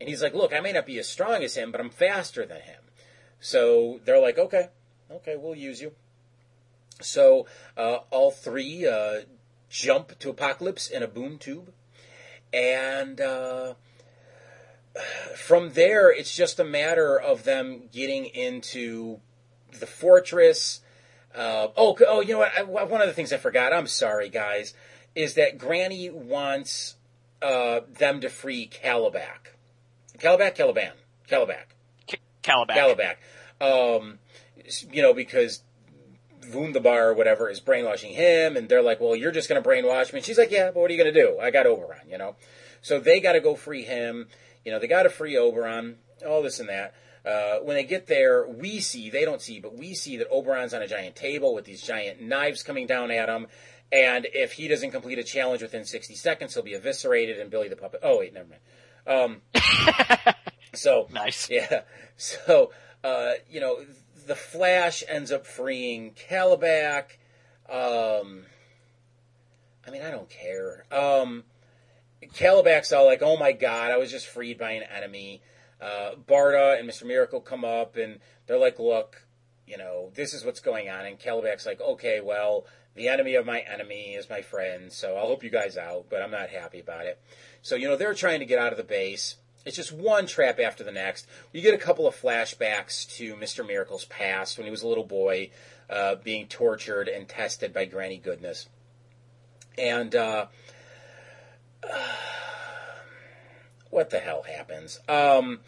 and 0.00 0.08
he's 0.08 0.22
like, 0.22 0.34
"Look, 0.34 0.52
I 0.52 0.60
may 0.60 0.72
not 0.72 0.86
be 0.86 0.98
as 0.98 1.08
strong 1.08 1.42
as 1.42 1.56
him, 1.56 1.72
but 1.72 1.80
I'm 1.80 1.90
faster 1.90 2.44
than 2.44 2.60
him." 2.60 2.82
So 3.40 4.00
they're 4.04 4.20
like, 4.20 4.38
"Okay, 4.38 4.68
okay, 5.10 5.36
we'll 5.36 5.54
use 5.54 5.80
you." 5.80 5.92
So 7.00 7.46
uh, 7.76 7.98
all 8.10 8.30
three 8.30 8.86
uh, 8.86 9.20
jump 9.68 10.18
to 10.18 10.32
Apokolips 10.32 10.90
in 10.90 11.02
a 11.02 11.08
boom 11.08 11.38
tube, 11.38 11.72
and 12.52 13.20
uh, 13.20 13.74
from 15.36 15.72
there 15.72 16.10
it's 16.10 16.34
just 16.34 16.58
a 16.58 16.64
matter 16.64 17.18
of 17.18 17.44
them 17.44 17.82
getting 17.92 18.26
into 18.26 19.20
the 19.78 19.86
fortress. 19.86 20.80
Uh, 21.34 21.68
oh, 21.76 21.96
oh, 22.06 22.20
you 22.20 22.32
know 22.32 22.38
what? 22.38 22.52
I, 22.58 22.62
one 22.62 23.00
of 23.00 23.06
the 23.06 23.12
things 23.12 23.32
I 23.32 23.36
forgot. 23.36 23.72
I'm 23.72 23.86
sorry, 23.86 24.28
guys. 24.28 24.74
Is 25.14 25.34
that 25.34 25.58
Granny 25.58 26.10
wants 26.10 26.96
uh, 27.42 27.80
them 27.88 28.20
to 28.20 28.28
free 28.28 28.68
Kalibak? 28.68 29.54
Kalibak, 30.18 30.54
Caliban, 30.54 30.92
Kalibak, 31.28 31.66
Kalibak. 32.42 32.76
Kalibak. 32.76 33.16
Um, 33.60 34.18
you 34.92 35.02
know 35.02 35.14
because 35.14 35.62
Vundabar 36.48 37.06
or 37.06 37.14
whatever 37.14 37.48
is 37.48 37.60
brainwashing 37.60 38.12
him, 38.12 38.56
and 38.56 38.68
they're 38.68 38.82
like, 38.82 39.00
"Well, 39.00 39.16
you're 39.16 39.32
just 39.32 39.48
going 39.48 39.62
to 39.62 39.68
brainwash 39.68 40.12
me." 40.12 40.18
And 40.18 40.26
she's 40.26 40.38
like, 40.38 40.50
"Yeah, 40.50 40.70
but 40.70 40.80
what 40.80 40.90
are 40.90 40.94
you 40.94 41.02
going 41.02 41.12
to 41.12 41.20
do? 41.20 41.38
I 41.38 41.50
got 41.50 41.66
Oberon, 41.66 42.08
you 42.08 42.18
know." 42.18 42.36
So 42.82 43.00
they 43.00 43.20
got 43.20 43.32
to 43.32 43.40
go 43.40 43.54
free 43.54 43.82
him. 43.82 44.28
You 44.64 44.72
know, 44.72 44.78
they 44.78 44.86
got 44.86 45.04
to 45.04 45.10
free 45.10 45.36
Oberon. 45.36 45.96
All 46.26 46.42
this 46.42 46.60
and 46.60 46.68
that. 46.68 46.94
Uh, 47.24 47.58
when 47.58 47.76
they 47.76 47.84
get 47.84 48.06
there, 48.06 48.48
we 48.48 48.80
see 48.80 49.10
they 49.10 49.24
don't 49.24 49.42
see, 49.42 49.60
but 49.60 49.76
we 49.76 49.94
see 49.94 50.16
that 50.16 50.30
Oberon's 50.30 50.72
on 50.72 50.82
a 50.82 50.88
giant 50.88 51.14
table 51.14 51.54
with 51.54 51.64
these 51.64 51.82
giant 51.82 52.22
knives 52.22 52.62
coming 52.62 52.86
down 52.86 53.10
at 53.10 53.28
him. 53.28 53.46
And 53.90 54.26
if 54.32 54.52
he 54.52 54.68
doesn't 54.68 54.90
complete 54.90 55.18
a 55.18 55.24
challenge 55.24 55.62
within 55.62 55.84
60 55.84 56.14
seconds, 56.14 56.54
he'll 56.54 56.62
be 56.62 56.74
eviscerated. 56.74 57.38
And 57.38 57.50
Billy 57.50 57.68
the 57.68 57.76
puppet. 57.76 58.00
Oh 58.02 58.18
wait, 58.18 58.34
never 58.34 58.48
mind. 58.48 58.60
Um, 59.06 59.42
so 60.74 61.08
nice. 61.12 61.48
Yeah. 61.50 61.82
So 62.20 62.72
uh, 63.04 63.34
you 63.48 63.60
know 63.60 63.78
the 64.28 64.36
Flash 64.36 65.02
ends 65.08 65.32
up 65.32 65.46
freeing 65.46 66.12
Kalibak. 66.12 67.16
Um, 67.68 68.44
I 69.86 69.90
mean, 69.90 70.02
I 70.02 70.10
don't 70.10 70.28
care. 70.28 70.84
Um, 70.92 71.44
Kalibak's 72.22 72.92
all 72.92 73.06
like, 73.06 73.22
"Oh 73.22 73.36
my 73.36 73.52
god, 73.52 73.90
I 73.90 73.96
was 73.96 74.10
just 74.10 74.26
freed 74.26 74.58
by 74.58 74.72
an 74.72 74.82
enemy." 74.82 75.42
Uh, 75.80 76.12
Barda 76.26 76.78
and 76.78 76.88
Mr. 76.88 77.04
Miracle 77.04 77.40
come 77.40 77.64
up 77.64 77.96
and 77.96 78.20
they're 78.46 78.58
like, 78.58 78.78
"Look, 78.78 79.26
you 79.66 79.78
know, 79.78 80.10
this 80.14 80.34
is 80.34 80.44
what's 80.44 80.60
going 80.60 80.90
on." 80.90 81.06
And 81.06 81.18
Kalibak's 81.18 81.64
like, 81.64 81.80
"Okay, 81.80 82.20
well, 82.20 82.66
the 82.94 83.08
enemy 83.08 83.34
of 83.34 83.46
my 83.46 83.60
enemy 83.60 84.14
is 84.14 84.28
my 84.28 84.42
friend, 84.42 84.92
so 84.92 85.16
I'll 85.16 85.28
help 85.28 85.42
you 85.42 85.50
guys 85.50 85.78
out, 85.78 86.06
but 86.10 86.20
I'm 86.20 86.30
not 86.30 86.50
happy 86.50 86.80
about 86.80 87.06
it." 87.06 87.18
So 87.62 87.76
you 87.76 87.88
know, 87.88 87.96
they're 87.96 88.14
trying 88.14 88.40
to 88.40 88.46
get 88.46 88.58
out 88.58 88.72
of 88.72 88.78
the 88.78 88.84
base. 88.84 89.36
It's 89.68 89.76
just 89.76 89.92
one 89.92 90.26
trap 90.26 90.58
after 90.58 90.82
the 90.82 90.90
next. 90.90 91.26
You 91.52 91.60
get 91.60 91.74
a 91.74 91.78
couple 91.78 92.06
of 92.06 92.16
flashbacks 92.16 93.06
to 93.18 93.34
Mr. 93.36 93.66
Miracle's 93.66 94.06
past 94.06 94.56
when 94.56 94.64
he 94.64 94.70
was 94.70 94.82
a 94.82 94.88
little 94.88 95.04
boy, 95.04 95.50
uh, 95.90 96.14
being 96.14 96.46
tortured 96.46 97.06
and 97.06 97.28
tested 97.28 97.74
by 97.74 97.84
Granny 97.84 98.16
Goodness. 98.16 98.66
And 99.76 100.16
uh, 100.16 100.46
what 103.90 104.08
the 104.08 104.20
hell 104.20 104.44
happens? 104.44 105.00
Um, 105.06 105.60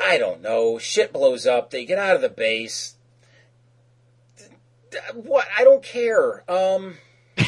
I 0.00 0.16
don't 0.16 0.40
know. 0.40 0.78
Shit 0.78 1.12
blows 1.12 1.48
up. 1.48 1.70
They 1.70 1.84
get 1.84 1.98
out 1.98 2.14
of 2.14 2.22
the 2.22 2.28
base. 2.28 2.94
What? 5.14 5.48
I 5.58 5.64
don't 5.64 5.82
care. 5.82 6.48
Um. 6.48 6.94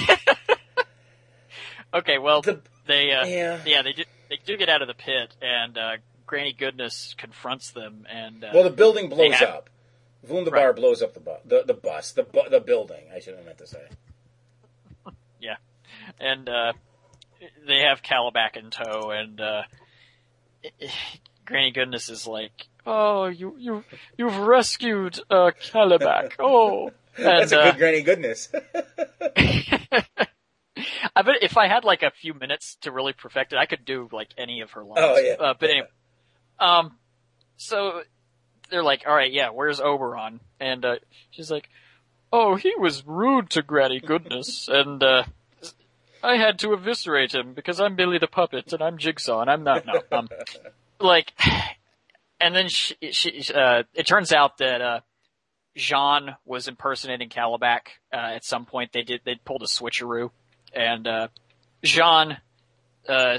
okay, 1.94 2.18
well, 2.18 2.42
the, 2.42 2.62
they 2.88 3.12
uh, 3.12 3.24
yeah. 3.26 3.60
yeah 3.64 3.82
they 3.82 3.92
do 3.92 4.02
they 4.28 4.38
do 4.44 4.56
get 4.56 4.68
out 4.68 4.82
of 4.82 4.88
the 4.88 4.94
pit, 4.94 5.34
and 5.40 5.76
uh, 5.76 5.96
Granny 6.26 6.52
Goodness 6.52 7.14
confronts 7.16 7.70
them, 7.70 8.06
and 8.10 8.44
uh, 8.44 8.50
well, 8.52 8.64
the 8.64 8.70
building 8.70 9.08
blows 9.08 9.34
have, 9.34 9.48
up. 9.48 9.70
Vundabar 10.26 10.66
right. 10.66 10.76
blows 10.76 11.02
up 11.02 11.14
the, 11.14 11.20
bu- 11.20 11.44
the 11.44 11.62
the 11.66 11.74
bus, 11.74 12.12
the 12.12 12.24
bu- 12.24 12.50
the 12.50 12.60
building. 12.60 13.04
I 13.14 13.20
should 13.20 13.36
have 13.36 13.44
meant 13.44 13.58
to 13.58 13.66
say. 13.66 13.82
yeah, 15.40 15.56
and 16.18 16.48
uh, 16.48 16.72
they 17.66 17.80
have 17.80 18.02
Kalibak 18.02 18.56
in 18.56 18.70
tow, 18.70 19.10
and 19.10 19.40
uh, 19.40 19.62
Granny 21.44 21.70
Goodness 21.70 22.08
is 22.08 22.26
like, 22.26 22.66
"Oh, 22.84 23.26
you 23.26 23.56
you 23.58 23.84
you've 24.18 24.36
rescued 24.38 25.20
uh, 25.30 25.52
Kalibak! 25.70 26.32
Oh, 26.40 26.90
and, 27.16 27.24
that's 27.26 27.52
a 27.52 27.56
good 27.56 27.78
Granny 27.78 28.02
Goodness." 28.02 28.48
I 31.14 31.22
bet 31.22 31.36
if 31.42 31.56
I 31.56 31.68
had 31.68 31.84
like 31.84 32.02
a 32.02 32.10
few 32.10 32.34
minutes 32.34 32.76
to 32.82 32.92
really 32.92 33.12
perfect 33.12 33.52
it, 33.52 33.58
I 33.58 33.66
could 33.66 33.84
do 33.84 34.08
like 34.12 34.28
any 34.36 34.60
of 34.60 34.72
her 34.72 34.84
lines. 34.84 35.00
Oh 35.00 35.16
yeah. 35.18 35.32
Uh, 35.32 35.54
but 35.58 35.70
anyway, 35.70 35.88
um, 36.58 36.96
so 37.56 38.02
they're 38.70 38.82
like, 38.82 39.04
"All 39.06 39.14
right, 39.14 39.32
yeah, 39.32 39.50
where's 39.50 39.80
Oberon?" 39.80 40.40
And 40.60 40.84
uh, 40.84 40.96
she's 41.30 41.50
like, 41.50 41.68
"Oh, 42.32 42.56
he 42.56 42.74
was 42.76 43.06
rude 43.06 43.50
to 43.50 43.62
Granny 43.62 44.00
Goodness, 44.00 44.68
and 44.72 45.02
uh, 45.02 45.24
I 46.22 46.36
had 46.36 46.58
to 46.60 46.72
eviscerate 46.74 47.34
him 47.34 47.54
because 47.54 47.80
I'm 47.80 47.96
Billy 47.96 48.18
the 48.18 48.26
puppet 48.26 48.72
and 48.72 48.82
I'm 48.82 48.98
Jigsaw 48.98 49.40
and 49.40 49.50
I'm 49.50 49.64
not 49.64 49.86
no 49.86 50.02
um 50.12 50.28
like." 51.00 51.32
And 52.38 52.54
then 52.54 52.68
she, 52.68 52.94
she 53.12 53.50
uh, 53.54 53.84
it 53.94 54.06
turns 54.06 54.30
out 54.30 54.58
that 54.58 54.82
uh, 54.82 55.00
J'onn 55.74 56.36
was 56.44 56.68
impersonating 56.68 57.30
Kalibak. 57.30 57.86
Uh, 58.12 58.16
at 58.16 58.44
some 58.44 58.66
point, 58.66 58.92
they 58.92 59.00
did 59.00 59.22
they 59.24 59.36
pulled 59.36 59.62
a 59.62 59.66
switcheroo 59.66 60.30
and 60.76 61.06
uh, 61.06 61.28
J'onn 61.82 62.36
uh, 63.08 63.38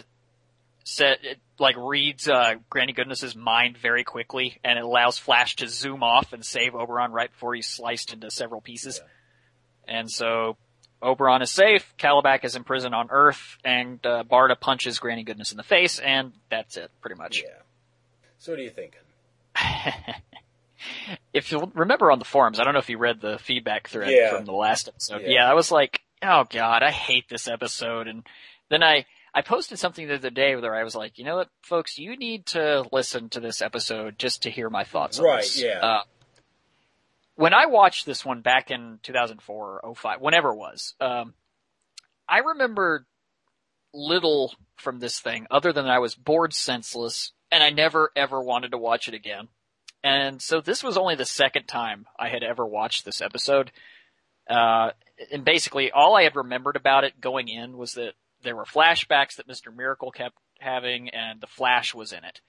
said 0.84 1.18
like 1.60 1.76
reads 1.78 2.28
uh, 2.28 2.56
Granny 2.70 2.94
Goodness's 2.94 3.36
mind 3.36 3.78
very 3.78 4.04
quickly, 4.04 4.60
and 4.64 4.78
it 4.78 4.84
allows 4.86 5.18
Flash 5.18 5.56
to 5.58 5.68
zoom 5.68 6.04
off 6.04 6.34
and 6.34 6.44
save 6.46 6.76
Oberon 6.76 7.12
right 7.12 7.32
before 7.32 7.56
he's 7.56 7.68
sliced 7.68 8.14
into 8.14 8.30
several 8.30 8.62
pieces. 8.62 9.02
And 9.88 10.10
so 10.12 10.58
Oberon 11.02 11.42
is 11.42 11.52
safe, 11.52 11.94
Kalibak 11.98 12.44
is 12.44 12.56
imprisoned 12.56 12.94
on 12.94 13.08
Earth, 13.10 13.58
and 13.64 14.04
uh, 14.06 14.24
Barda 14.24 14.60
punches 14.60 15.00
Granny 15.00 15.24
Goodness 15.24 15.52
in 15.52 15.58
the 15.58 15.64
face, 15.64 16.00
and 16.00 16.34
that's 16.50 16.78
it, 16.78 16.92
pretty 17.02 17.16
much. 17.18 17.42
Yeah. 17.44 17.50
So 18.40 18.52
what 18.52 18.60
are 18.60 18.64
you 18.64 18.70
thinking? 18.70 19.00
if 21.34 21.52
you 21.52 21.72
remember 21.74 22.12
on 22.12 22.20
the 22.20 22.26
forums, 22.26 22.60
I 22.60 22.64
don't 22.64 22.74
know 22.74 22.80
if 22.80 22.90
you 22.90 22.98
read 22.98 23.22
the 23.22 23.38
feedback 23.40 23.88
thread 23.88 24.12
Yeah. 24.12 24.36
from 24.36 24.46
the 24.46 24.52
last 24.54 24.88
episode. 24.88 25.22
Yeah. 25.24 25.30
Yeah. 25.30 25.50
I 25.52 25.54
was 25.54 25.72
like, 25.72 26.02
oh 26.24 26.46
god, 26.50 26.84
I 26.84 26.92
hate 26.92 27.30
this 27.30 27.48
episode. 27.48 28.08
And 28.08 28.24
then 28.70 28.84
I, 28.84 29.06
I 29.34 29.42
posted 29.42 29.80
something 29.80 30.08
the 30.08 30.16
other 30.16 30.30
day 30.30 30.56
where 30.56 30.76
I 30.76 30.84
was 30.84 30.96
like, 30.96 31.18
you 31.18 31.24
know 31.26 31.38
what, 31.38 31.50
folks, 31.62 31.98
you 31.98 32.18
need 32.18 32.46
to 32.48 32.86
listen 32.92 33.30
to 33.30 33.40
this 33.40 33.62
episode 33.62 34.18
just 34.20 34.44
to 34.44 34.50
hear 34.50 34.70
my 34.70 34.84
thoughts 34.84 35.20
on 35.20 35.26
Right, 35.26 35.42
this. 35.44 35.62
yeah. 35.62 35.80
Uh, 35.80 36.02
when 37.36 37.54
I 37.54 37.68
watched 37.68 38.06
this 38.06 38.26
one 38.26 38.42
back 38.42 38.72
in 38.72 39.00
2004 39.04 39.80
or 39.84 39.96
05, 39.96 40.22
whenever 40.22 40.50
it 40.54 40.58
was, 40.58 40.96
um, 41.00 41.34
I 42.28 42.40
remember 42.40 43.06
little 43.94 44.54
from 44.76 45.00
this 45.00 45.20
thing 45.20 45.48
other 45.52 45.72
than 45.72 45.86
I 45.88 46.00
was 46.00 46.14
bored 46.16 46.54
senseless 46.54 47.32
and 47.52 47.64
I 47.64 47.70
never 47.70 48.12
ever 48.16 48.42
wanted 48.42 48.72
to 48.72 48.78
watch 48.78 49.08
it 49.08 49.14
again. 49.14 49.48
And 50.04 50.42
so 50.42 50.62
this 50.62 50.84
was 50.84 50.98
only 50.98 51.16
the 51.16 51.26
second 51.26 51.66
time 51.68 52.06
I 52.20 52.30
had 52.30 52.44
ever 52.44 52.66
watched 52.66 53.06
this 53.06 53.22
episode. 53.22 53.72
Uh, 54.50 54.92
and 55.32 55.44
basically 55.44 55.92
all 55.92 56.16
I 56.16 56.24
had 56.24 56.36
remembered 56.36 56.76
about 56.76 57.04
it 57.04 57.20
going 57.20 57.48
in 57.48 57.78
was 57.78 57.94
that 57.94 58.14
there 58.44 58.56
were 58.56 58.66
flashbacks 58.66 59.36
that 59.36 59.48
Mr. 59.48 59.76
Miracle 59.76 60.12
kept 60.12 60.38
having 60.60 61.10
and 61.10 61.42
the 61.42 61.48
Flash 61.48 61.94
was 61.94 62.12
in 62.12 62.24
it. 62.24 62.42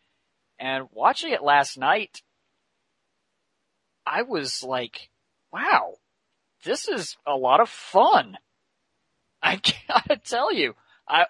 And 0.59 0.89
watching 0.93 1.33
it 1.33 1.43
last 1.43 1.79
night, 1.79 2.23
I 4.07 4.23
was 4.23 4.63
like, 4.63 5.11
wow, 5.53 5.95
this 6.65 6.89
is 6.89 7.17
a 7.27 7.37
lot 7.37 7.61
of 7.61 7.69
fun. 7.69 8.37
I 9.43 9.61
gotta 9.89 10.17
tell 10.17 10.53
you, 10.53 10.75
I, 11.09 11.27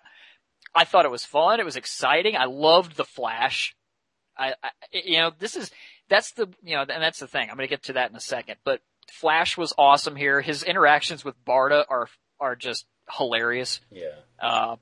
I 0.75 0.85
thought 0.85 1.05
it 1.05 1.11
was 1.11 1.25
fun. 1.25 1.61
It 1.61 1.67
was 1.67 1.77
exciting. 1.77 2.37
I 2.37 2.47
loved 2.47 2.97
the 2.97 3.05
Flash. 3.05 3.75
I, 4.37 4.55
I, 4.63 4.71
you 4.93 5.19
know, 5.19 5.33
this 5.39 5.57
is, 5.57 5.71
that's 6.09 6.33
the, 6.33 6.49
you 6.63 6.77
know, 6.77 6.83
and 6.83 7.03
that's 7.03 7.19
the 7.19 7.27
thing. 7.27 7.51
I'm 7.51 7.57
going 7.57 7.69
to 7.69 7.71
get 7.71 7.85
to 7.85 7.95
that 7.95 8.11
in 8.11 8.17
a 8.17 8.21
second, 8.21 8.57
but 8.65 8.81
Flash 9.11 9.57
was 9.57 9.73
awesome 9.79 10.17
here. 10.17 10.41
His 10.41 10.63
interactions 10.63 11.25
with 11.25 11.35
Barda 11.45 11.85
are, 11.89 12.09
are 12.41 12.57
just 12.57 12.87
hilarious. 13.11 13.81
Yeah. 13.91 14.15
Uh, 14.41 14.77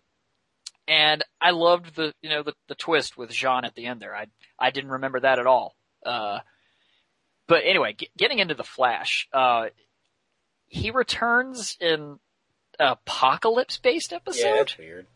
and 0.88 1.24
I 1.40 1.50
loved 1.50 1.94
the, 1.94 2.12
you 2.22 2.30
know, 2.30 2.42
the, 2.42 2.54
the 2.68 2.74
twist 2.74 3.16
with 3.16 3.30
J'onn 3.30 3.64
at 3.64 3.74
the 3.74 3.86
end 3.86 4.00
there. 4.00 4.14
I, 4.14 4.26
I 4.58 4.70
didn't 4.70 4.90
remember 4.90 5.20
that 5.20 5.38
at 5.38 5.46
all. 5.46 5.74
Uh, 6.04 6.40
but 7.48 7.62
anyway, 7.64 7.94
get, 7.94 8.16
getting 8.16 8.38
into 8.38 8.54
the 8.54 8.64
Flash, 8.64 9.28
uh, 9.32 9.66
he 10.68 10.90
returns 10.90 11.76
in 11.80 12.18
Apokolips 12.80 13.80
based 13.80 14.12
episode. 14.12 14.44
Yeah, 14.46 14.56
that's 14.56 14.78
weird. 14.78 15.06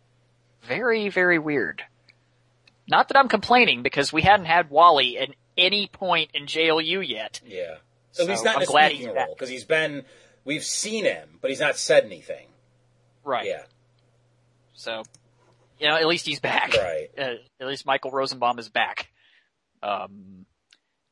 Very, 0.62 1.08
very 1.08 1.38
weird. 1.38 1.82
Not 2.88 3.08
that 3.08 3.16
I'm 3.16 3.28
complaining 3.28 3.82
because 3.82 4.12
we 4.12 4.22
hadn't 4.22 4.46
had 4.46 4.70
Wally 4.70 5.18
at 5.18 5.30
any 5.56 5.86
point 5.86 6.30
in 6.34 6.46
JLU 6.46 7.06
yet. 7.06 7.40
Yeah. 7.46 7.76
So 8.12 8.24
At 8.24 8.28
least 8.28 8.44
not 8.44 8.56
I'm 8.56 8.64
glad 8.64 8.90
speaking 8.90 9.08
he's 9.08 9.16
role 9.16 9.34
because 9.34 9.48
he's 9.48 9.64
been. 9.64 10.04
We've 10.44 10.64
seen 10.64 11.04
him, 11.04 11.38
but 11.40 11.50
he's 11.50 11.60
not 11.60 11.76
said 11.76 12.04
anything. 12.04 12.46
Right. 13.24 13.46
Yeah. 13.46 13.62
So, 14.72 15.02
you 15.78 15.88
know, 15.88 15.96
at 15.96 16.06
least 16.06 16.26
he's 16.26 16.40
back. 16.40 16.74
Right. 16.74 17.10
Uh, 17.18 17.34
at 17.60 17.66
least 17.66 17.84
Michael 17.84 18.10
Rosenbaum 18.10 18.58
is 18.58 18.70
back. 18.70 19.10
Um, 19.82 20.46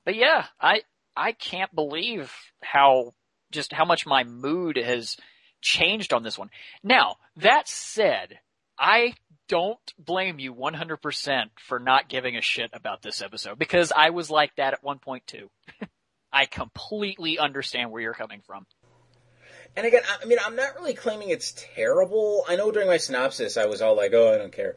but 0.06 0.14
yeah, 0.14 0.46
I, 0.58 0.82
I 1.14 1.32
can't 1.32 1.74
believe 1.74 2.32
how, 2.62 3.12
just 3.50 3.72
how 3.72 3.84
much 3.84 4.06
my 4.06 4.24
mood 4.24 4.76
has 4.76 5.18
changed 5.60 6.14
on 6.14 6.22
this 6.22 6.38
one. 6.38 6.48
Now, 6.82 7.16
that 7.36 7.68
said, 7.68 8.38
I 8.78 9.14
don't 9.48 9.78
blame 9.98 10.38
you 10.38 10.54
100% 10.54 11.50
for 11.58 11.78
not 11.78 12.08
giving 12.08 12.36
a 12.36 12.42
shit 12.42 12.70
about 12.72 13.02
this 13.02 13.20
episode 13.20 13.58
because 13.58 13.92
I 13.94 14.10
was 14.10 14.30
like 14.30 14.56
that 14.56 14.72
at 14.72 14.82
one 14.84 14.98
point 14.98 15.26
too. 15.26 15.50
I 16.32 16.46
completely 16.46 17.38
understand 17.38 17.90
where 17.90 18.02
you're 18.02 18.14
coming 18.14 18.42
from. 18.46 18.66
And 19.76 19.86
again, 19.86 20.02
I 20.20 20.24
mean, 20.24 20.38
I'm 20.44 20.56
not 20.56 20.74
really 20.76 20.94
claiming 20.94 21.30
it's 21.30 21.54
terrible. 21.74 22.44
I 22.48 22.56
know 22.56 22.70
during 22.70 22.88
my 22.88 22.96
synopsis 22.96 23.56
I 23.56 23.66
was 23.66 23.80
all 23.80 23.96
like, 23.96 24.12
"Oh, 24.12 24.34
I 24.34 24.38
don't 24.38 24.52
care," 24.52 24.76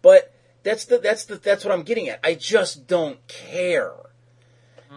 but 0.00 0.34
that's 0.62 0.86
the 0.86 0.98
that's 0.98 1.26
the 1.26 1.36
that's 1.36 1.64
what 1.64 1.72
I'm 1.72 1.82
getting 1.82 2.08
at. 2.08 2.20
I 2.24 2.34
just 2.34 2.86
don't 2.86 3.26
care. 3.28 3.92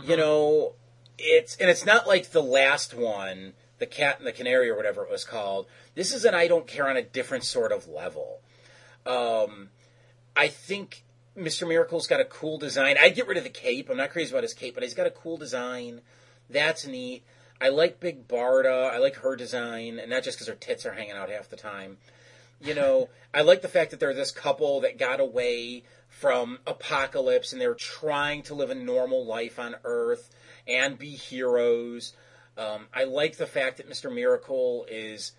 You 0.03 0.17
know, 0.17 0.73
it's 1.17 1.55
and 1.55 1.69
it's 1.69 1.85
not 1.85 2.05
like 2.05 2.31
the 2.31 2.43
last 2.43 2.93
one, 2.93 3.53
the 3.79 3.85
Cat 3.85 4.17
and 4.17 4.27
the 4.27 4.33
Canary 4.33 4.69
or 4.69 4.75
whatever 4.75 5.03
it 5.03 5.09
was 5.09 5.23
called. 5.23 5.67
This 5.95 6.13
is 6.13 6.25
an 6.25 6.35
I 6.35 6.47
don't 6.47 6.67
care 6.67 6.89
on 6.89 6.97
a 6.97 7.01
different 7.01 7.45
sort 7.45 7.71
of 7.71 7.87
level. 7.87 8.41
Um, 9.05 9.69
I 10.35 10.49
think 10.49 11.04
Mr. 11.37 11.67
Miracle's 11.67 12.07
got 12.07 12.19
a 12.19 12.25
cool 12.25 12.57
design. 12.57 12.95
I'd 12.99 13.15
get 13.15 13.27
rid 13.27 13.37
of 13.37 13.43
the 13.43 13.49
cape. 13.49 13.89
I'm 13.89 13.97
not 13.97 14.11
crazy 14.11 14.31
about 14.31 14.43
his 14.43 14.53
cape, 14.53 14.73
but 14.73 14.83
he's 14.83 14.93
got 14.93 15.07
a 15.07 15.11
cool 15.11 15.37
design. 15.37 16.01
That's 16.49 16.87
neat. 16.87 17.23
I 17.59 17.69
like 17.69 17.99
Big 17.99 18.27
Barda. 18.27 18.91
I 18.91 18.97
like 18.97 19.15
her 19.17 19.35
design, 19.35 19.99
and 19.99 20.09
not 20.09 20.23
just 20.23 20.37
because 20.37 20.47
her 20.47 20.55
tits 20.55 20.85
are 20.85 20.93
hanging 20.93 21.13
out 21.13 21.29
half 21.29 21.49
the 21.49 21.55
time. 21.55 21.97
You 22.61 22.73
know, 22.73 23.09
I 23.33 23.41
like 23.41 23.61
the 23.61 23.67
fact 23.67 23.91
that 23.91 23.99
they're 23.99 24.13
this 24.13 24.31
couple 24.31 24.81
that 24.81 24.97
got 24.97 25.19
away 25.19 25.83
from 26.09 26.59
Apokolips 26.65 27.51
and 27.51 27.61
they're 27.61 27.73
trying 27.73 28.43
to 28.43 28.55
live 28.55 28.69
a 28.69 28.75
normal 28.75 29.25
life 29.25 29.59
on 29.59 29.75
Earth 29.83 30.29
and 30.67 30.97
be 30.97 31.11
heroes. 31.11 32.13
Um, 32.57 32.87
I 32.93 33.03
like 33.03 33.35
the 33.35 33.45
fact 33.45 33.77
that 33.77 33.89
Mr. 33.89 34.13
Miracle 34.13 34.85
is 34.89 35.33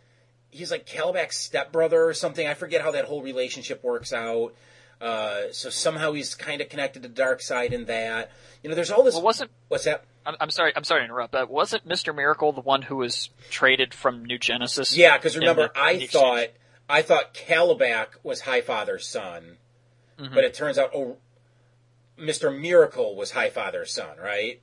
he's 0.50 0.70
like 0.70 0.86
Kalibak's 0.86 1.38
stepbrother 1.38 2.04
or 2.04 2.14
something. 2.14 2.46
I 2.46 2.54
forget 2.54 2.82
how 2.82 2.90
that 2.92 3.06
whole 3.06 3.22
relationship 3.22 3.82
works 3.82 4.12
out. 4.12 4.54
Uh, 5.00 5.52
so 5.52 5.68
somehow 5.68 6.12
he's 6.12 6.34
kind 6.34 6.60
of 6.60 6.68
connected 6.68 7.02
to 7.02 7.08
Darkseid 7.08 7.72
in 7.72 7.84
that. 7.84 8.30
You 8.62 8.70
know, 8.70 8.74
there's 8.74 8.90
all 8.90 9.02
this. 9.02 9.14
Well, 9.14 9.24
wasn't 9.24 9.50
what's 9.68 9.84
that? 9.84 10.04
I'm, 10.24 10.36
I'm 10.40 10.50
sorry. 10.50 10.72
I'm 10.74 10.84
sorry 10.84 11.00
to 11.02 11.04
interrupt. 11.04 11.32
But 11.32 11.50
wasn't 11.50 11.86
Mr. 11.86 12.14
Miracle 12.14 12.52
the 12.52 12.62
one 12.62 12.82
who 12.82 12.96
was 12.96 13.30
traded 13.50 13.92
from 13.92 14.24
New 14.24 14.38
Genesis? 14.38 14.96
Yeah, 14.96 15.16
because 15.18 15.36
remember, 15.36 15.70
the- 15.74 15.78
I 15.78 15.90
in 15.92 15.98
the 15.98 16.04
exchange? 16.04 16.22
thought 16.24 16.46
I 16.88 17.02
thought 17.02 17.34
Kalibak 17.34 18.06
was 18.22 18.42
Highfather's 18.42 19.06
son, 19.06 19.58
Mhm. 20.18 20.34
but 20.34 20.44
it 20.44 20.54
turns 20.54 20.78
out 20.78 20.90
oh, 20.94 21.18
Mr. 22.18 22.56
Miracle 22.58 23.14
was 23.14 23.32
Highfather's 23.32 23.92
son, 23.92 24.16
right? 24.18 24.60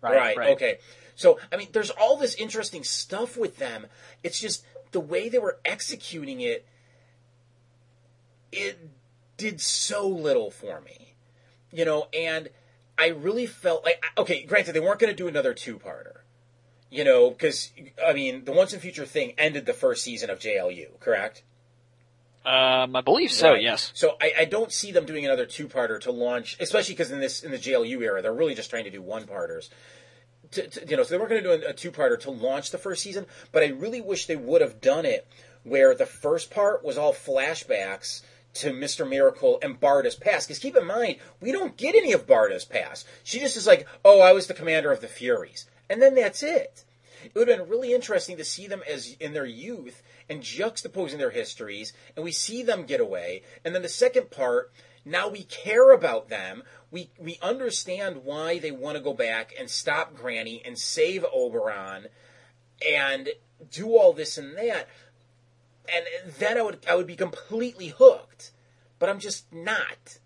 Right, 0.00 0.36
right. 0.36 0.50
Okay. 0.50 0.78
So 1.16 1.40
I 1.52 1.56
mean, 1.56 1.68
there's 1.72 1.90
all 1.90 2.16
this 2.16 2.34
interesting 2.36 2.84
stuff 2.84 3.36
with 3.36 3.58
them. 3.58 3.86
It's 4.22 4.40
just 4.40 4.64
the 4.92 5.00
way 5.00 5.28
they 5.28 5.38
were 5.38 5.58
executing 5.64 6.40
it. 6.40 6.66
It 8.52 8.78
did 9.42 9.60
so 9.60 10.06
little 10.06 10.50
for 10.50 10.80
me, 10.80 11.14
you 11.70 11.84
know, 11.84 12.08
and 12.12 12.48
I 12.98 13.08
really 13.08 13.46
felt 13.46 13.84
like 13.84 14.04
okay. 14.18 14.44
Granted, 14.44 14.72
they 14.72 14.80
weren't 14.80 15.00
going 15.00 15.12
to 15.12 15.16
do 15.16 15.28
another 15.28 15.54
two-parter 15.54 16.22
you 16.92 17.04
know, 17.04 17.30
because 17.30 17.72
I 18.06 18.12
mean, 18.12 18.44
the 18.44 18.52
Once 18.52 18.74
and 18.74 18.82
Future 18.82 19.06
thing 19.06 19.32
ended 19.38 19.64
the 19.64 19.72
first 19.72 20.04
season 20.04 20.28
of 20.28 20.38
JLU, 20.38 21.00
correct? 21.00 21.42
Um, 22.44 22.94
I 22.94 23.00
believe 23.00 23.32
so. 23.32 23.52
Right. 23.52 23.62
Yes. 23.62 23.92
So 23.94 24.16
I, 24.20 24.32
I 24.40 24.44
don't 24.44 24.70
see 24.70 24.92
them 24.92 25.06
doing 25.06 25.24
another 25.24 25.46
two-parter 25.46 25.98
to 26.00 26.12
launch, 26.12 26.58
especially 26.60 26.94
because 26.94 27.10
in 27.10 27.18
this 27.18 27.42
in 27.42 27.50
the 27.50 27.56
JLU 27.56 28.02
era, 28.02 28.20
they're 28.20 28.34
really 28.34 28.54
just 28.54 28.68
trying 28.68 28.84
to 28.84 28.90
do 28.90 29.00
one-parters. 29.00 29.70
To, 30.50 30.68
to, 30.68 30.86
you 30.86 30.96
know, 30.98 31.02
so 31.02 31.10
they 31.10 31.18
weren't 31.18 31.30
going 31.30 31.42
to 31.42 31.56
do 31.56 31.66
a, 31.66 31.70
a 31.70 31.72
two-parter 31.72 32.20
to 32.20 32.30
launch 32.30 32.72
the 32.72 32.78
first 32.78 33.02
season, 33.02 33.24
but 33.52 33.62
I 33.62 33.68
really 33.68 34.02
wish 34.02 34.26
they 34.26 34.36
would 34.36 34.60
have 34.60 34.82
done 34.82 35.06
it 35.06 35.26
where 35.62 35.94
the 35.94 36.04
first 36.04 36.50
part 36.50 36.84
was 36.84 36.98
all 36.98 37.14
flashbacks 37.14 38.20
to 38.54 38.70
Mr. 38.70 39.08
Miracle 39.08 39.58
and 39.62 39.80
Barda's 39.80 40.16
past. 40.16 40.48
Because 40.48 40.58
keep 40.58 40.76
in 40.76 40.86
mind, 40.86 41.16
we 41.40 41.52
don't 41.52 41.76
get 41.76 41.94
any 41.94 42.12
of 42.12 42.26
Barda's 42.26 42.64
past. 42.64 43.06
She 43.24 43.40
just 43.40 43.56
is 43.56 43.66
like, 43.66 43.86
oh, 44.04 44.20
I 44.20 44.32
was 44.32 44.46
the 44.46 44.54
commander 44.54 44.92
of 44.92 45.00
the 45.00 45.08
Furies. 45.08 45.66
And 45.88 46.00
then 46.00 46.14
that's 46.14 46.42
it. 46.42 46.84
It 47.24 47.34
would 47.34 47.48
have 47.48 47.58
been 47.58 47.68
really 47.68 47.92
interesting 47.92 48.36
to 48.36 48.44
see 48.44 48.66
them 48.66 48.82
as 48.88 49.16
in 49.20 49.32
their 49.32 49.46
youth 49.46 50.02
and 50.28 50.42
juxtaposing 50.42 51.18
their 51.18 51.30
histories, 51.30 51.92
and 52.16 52.24
we 52.24 52.32
see 52.32 52.62
them 52.62 52.84
get 52.84 53.00
away. 53.00 53.42
And 53.64 53.74
then 53.74 53.82
the 53.82 53.88
second 53.88 54.30
part, 54.30 54.72
now 55.04 55.28
we 55.28 55.44
care 55.44 55.92
about 55.92 56.28
them. 56.28 56.62
We 56.90 57.10
we 57.18 57.38
understand 57.42 58.24
why 58.24 58.58
they 58.58 58.70
want 58.70 58.96
to 58.96 59.02
go 59.02 59.14
back 59.14 59.54
and 59.58 59.68
stop 59.68 60.14
Granny 60.14 60.62
and 60.64 60.78
save 60.78 61.24
Oberon 61.32 62.08
and 62.86 63.30
do 63.70 63.96
all 63.96 64.12
this 64.12 64.38
and 64.38 64.56
that. 64.56 64.88
And 65.92 66.04
then 66.38 66.58
I 66.58 66.62
would 66.62 66.78
I 66.88 66.94
would 66.94 67.06
be 67.06 67.16
completely 67.16 67.88
hooked. 67.88 68.52
But 68.98 69.08
I'm 69.08 69.18
just 69.18 69.52
not. 69.52 70.18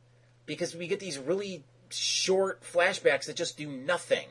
Because 0.44 0.74
we 0.74 0.86
get 0.86 1.00
these 1.00 1.18
really 1.18 1.64
short 1.88 2.62
flashbacks 2.62 3.26
that 3.26 3.36
just 3.36 3.56
do 3.56 3.68
nothing. 3.68 4.28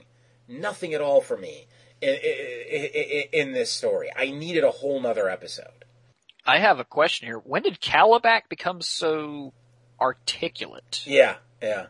Nothing 0.48 0.94
at 0.94 1.02
all 1.02 1.22
for 1.22 1.36
me 1.36 1.68
in, 2.02 2.14
in, 2.14 3.24
in 3.34 3.52
this 3.54 3.72
story. 3.72 4.10
I 4.16 4.30
needed 4.30 4.64
a 4.64 4.72
whole 4.72 5.02
nother 5.02 5.28
episode. 5.28 5.86
I 6.46 6.60
have 6.60 6.80
a 6.80 6.84
question 6.86 7.28
here. 7.28 7.40
When 7.40 7.64
did 7.64 7.82
Kalibak 7.82 8.48
become 8.50 8.82
so 8.82 9.54
articulate. 10.00 11.04
Yeah, 11.06 11.36
yeah, 11.62 11.88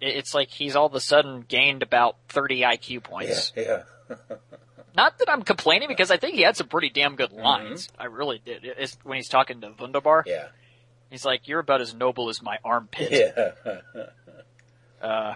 It's 0.00 0.34
like 0.34 0.50
he's 0.50 0.76
all 0.76 0.86
of 0.86 0.94
a 0.94 1.00
sudden 1.00 1.44
gained 1.46 1.82
about 1.82 2.16
30 2.28 2.62
IQ 2.62 3.02
points. 3.04 3.52
yeah. 3.56 3.82
Not 4.96 5.18
that 5.18 5.30
I'm 5.30 5.42
complaining 5.42 5.88
because 5.88 6.10
I 6.10 6.16
think 6.16 6.34
he 6.34 6.42
had 6.42 6.56
some 6.56 6.68
pretty 6.68 6.90
damn 6.90 7.16
good 7.16 7.32
lines. 7.32 7.88
I 7.98 8.06
really 8.06 8.40
did. 8.44 8.64
It's 8.64 8.96
when 9.02 9.16
he's 9.16 9.28
talking 9.28 9.60
to 9.60 9.70
Vundabar. 9.70 10.22
Yeah. 10.26 10.48
He's 11.10 11.24
like, 11.24 11.48
"You're 11.48 11.60
about 11.60 11.80
as 11.80 11.94
noble 11.94 12.28
as 12.28 12.40
my 12.42 12.58
armpit." 12.64 13.10
Yeah. 13.10 13.50
Uh, 15.00 15.34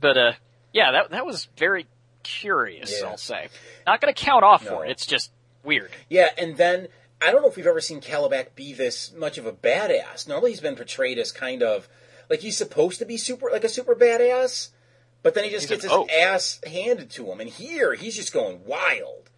but 0.00 0.16
uh, 0.16 0.32
yeah, 0.72 0.92
that 0.92 1.10
that 1.10 1.26
was 1.26 1.48
very 1.56 1.86
curious. 2.22 3.00
Yeah. 3.00 3.08
I'll 3.08 3.16
say. 3.16 3.48
Not 3.86 4.00
going 4.00 4.14
to 4.14 4.24
count 4.24 4.44
off 4.44 4.64
No. 4.64 4.70
for 4.70 4.86
it. 4.86 4.92
It's 4.92 5.06
just 5.06 5.32
weird. 5.64 5.90
Yeah, 6.08 6.28
and 6.38 6.56
then 6.56 6.86
I 7.20 7.32
don't 7.32 7.42
know 7.42 7.48
if 7.48 7.56
we've 7.56 7.66
ever 7.66 7.80
seen 7.80 8.00
Kalibak 8.00 8.54
be 8.54 8.72
this 8.72 9.12
much 9.12 9.38
of 9.38 9.46
a 9.46 9.52
badass. 9.52 10.28
Normally, 10.28 10.50
he's 10.52 10.60
been 10.60 10.76
portrayed 10.76 11.18
as 11.18 11.32
kind 11.32 11.62
of 11.64 11.88
like 12.30 12.40
he's 12.40 12.56
supposed 12.56 13.00
to 13.00 13.04
be 13.04 13.16
super, 13.16 13.50
like 13.50 13.64
a 13.64 13.68
super 13.68 13.94
badass, 13.96 14.68
but 15.22 15.34
then 15.34 15.44
he 15.44 15.50
just 15.50 15.68
He's 15.68 15.82
gets 15.82 15.84
an 15.84 15.90
his 15.90 15.98
oaf. 15.98 16.10
ass 16.10 16.60
handed 16.66 17.10
to 17.10 17.30
him. 17.30 17.40
And 17.40 17.48
here, 17.48 17.94
he's 17.94 18.16
just 18.16 18.32
going 18.32 18.64
wild. 18.64 19.30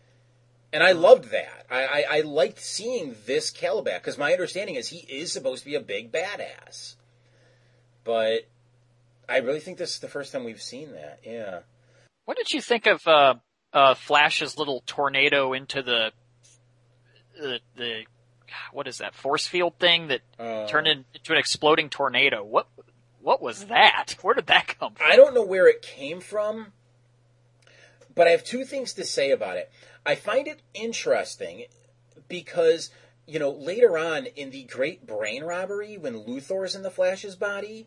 And 0.73 0.83
I 0.83 0.93
loved 0.93 1.31
that. 1.31 1.67
I, 1.71 1.85
I, 1.85 2.05
I 2.11 2.21
liked 2.23 2.59
seeing 2.61 3.15
this 3.27 3.53
Kalibak 3.53 4.01
because 4.01 4.19
my 4.19 4.33
understanding 4.33 4.75
is 4.75 4.89
he 4.89 4.99
is 5.09 5.31
supposed 5.33 5.63
to 5.63 5.69
be 5.71 5.77
a 5.77 5.81
big 5.81 6.11
badass. 6.11 6.97
But 8.03 8.49
I 9.29 9.39
really 9.39 9.61
think 9.61 9.79
this 9.79 9.95
is 9.95 9.99
the 10.01 10.09
first 10.09 10.33
time 10.33 10.45
we've 10.45 10.61
seen 10.61 10.93
that. 10.93 11.21
Yeah. 11.25 11.61
What 12.25 12.37
did 12.37 12.53
you 12.53 12.61
think 12.61 12.87
of 12.87 13.07
uh, 13.07 13.35
uh, 13.73 13.95
Flash's 13.95 14.59
little 14.59 14.83
tornado 14.87 15.53
into 15.53 15.83
the 15.83 16.11
the, 17.41 17.61
the 17.77 18.03
what 18.73 18.87
is 18.87 18.99
that 18.99 19.15
force 19.15 19.47
field 19.47 19.75
thing 19.79 20.09
that 20.09 20.21
Uh, 20.39 20.67
turned 20.69 20.87
in- 20.87 21.05
into 21.15 21.33
an 21.33 21.39
exploding 21.39 21.89
tornado? 21.89 22.43
What 22.45 22.67
what 23.25 23.41
was 23.41 23.65
that? 23.65 24.17
Where 24.23 24.35
did 24.35 24.47
that 24.47 24.79
come 24.79 24.95
from? 24.95 25.07
I 25.11 25.17
don't 25.17 25.35
know 25.35 25.45
where 25.45 25.67
it 25.67 25.83
came 25.83 26.21
from, 26.21 26.73
but 28.15 28.29
I 28.29 28.31
have 28.31 28.45
two 28.45 28.65
things 28.65 28.93
to 28.93 29.05
say 29.05 29.31
about 29.31 29.57
it. 29.57 29.73
I 30.07 30.15
find 30.15 30.47
it 30.47 30.61
interesting 30.75 31.65
because, 32.29 32.91
you 33.27 33.39
know, 33.39 33.51
later 33.51 33.97
on 33.97 34.27
in 34.27 34.51
the 34.51 34.65
Great 34.65 35.07
Brain 35.07 35.43
Robbery, 35.43 35.97
when 35.97 36.25
Luthor's 36.25 36.75
in 36.75 36.83
the 36.83 36.91
Flash's 36.91 37.35
body, 37.35 37.87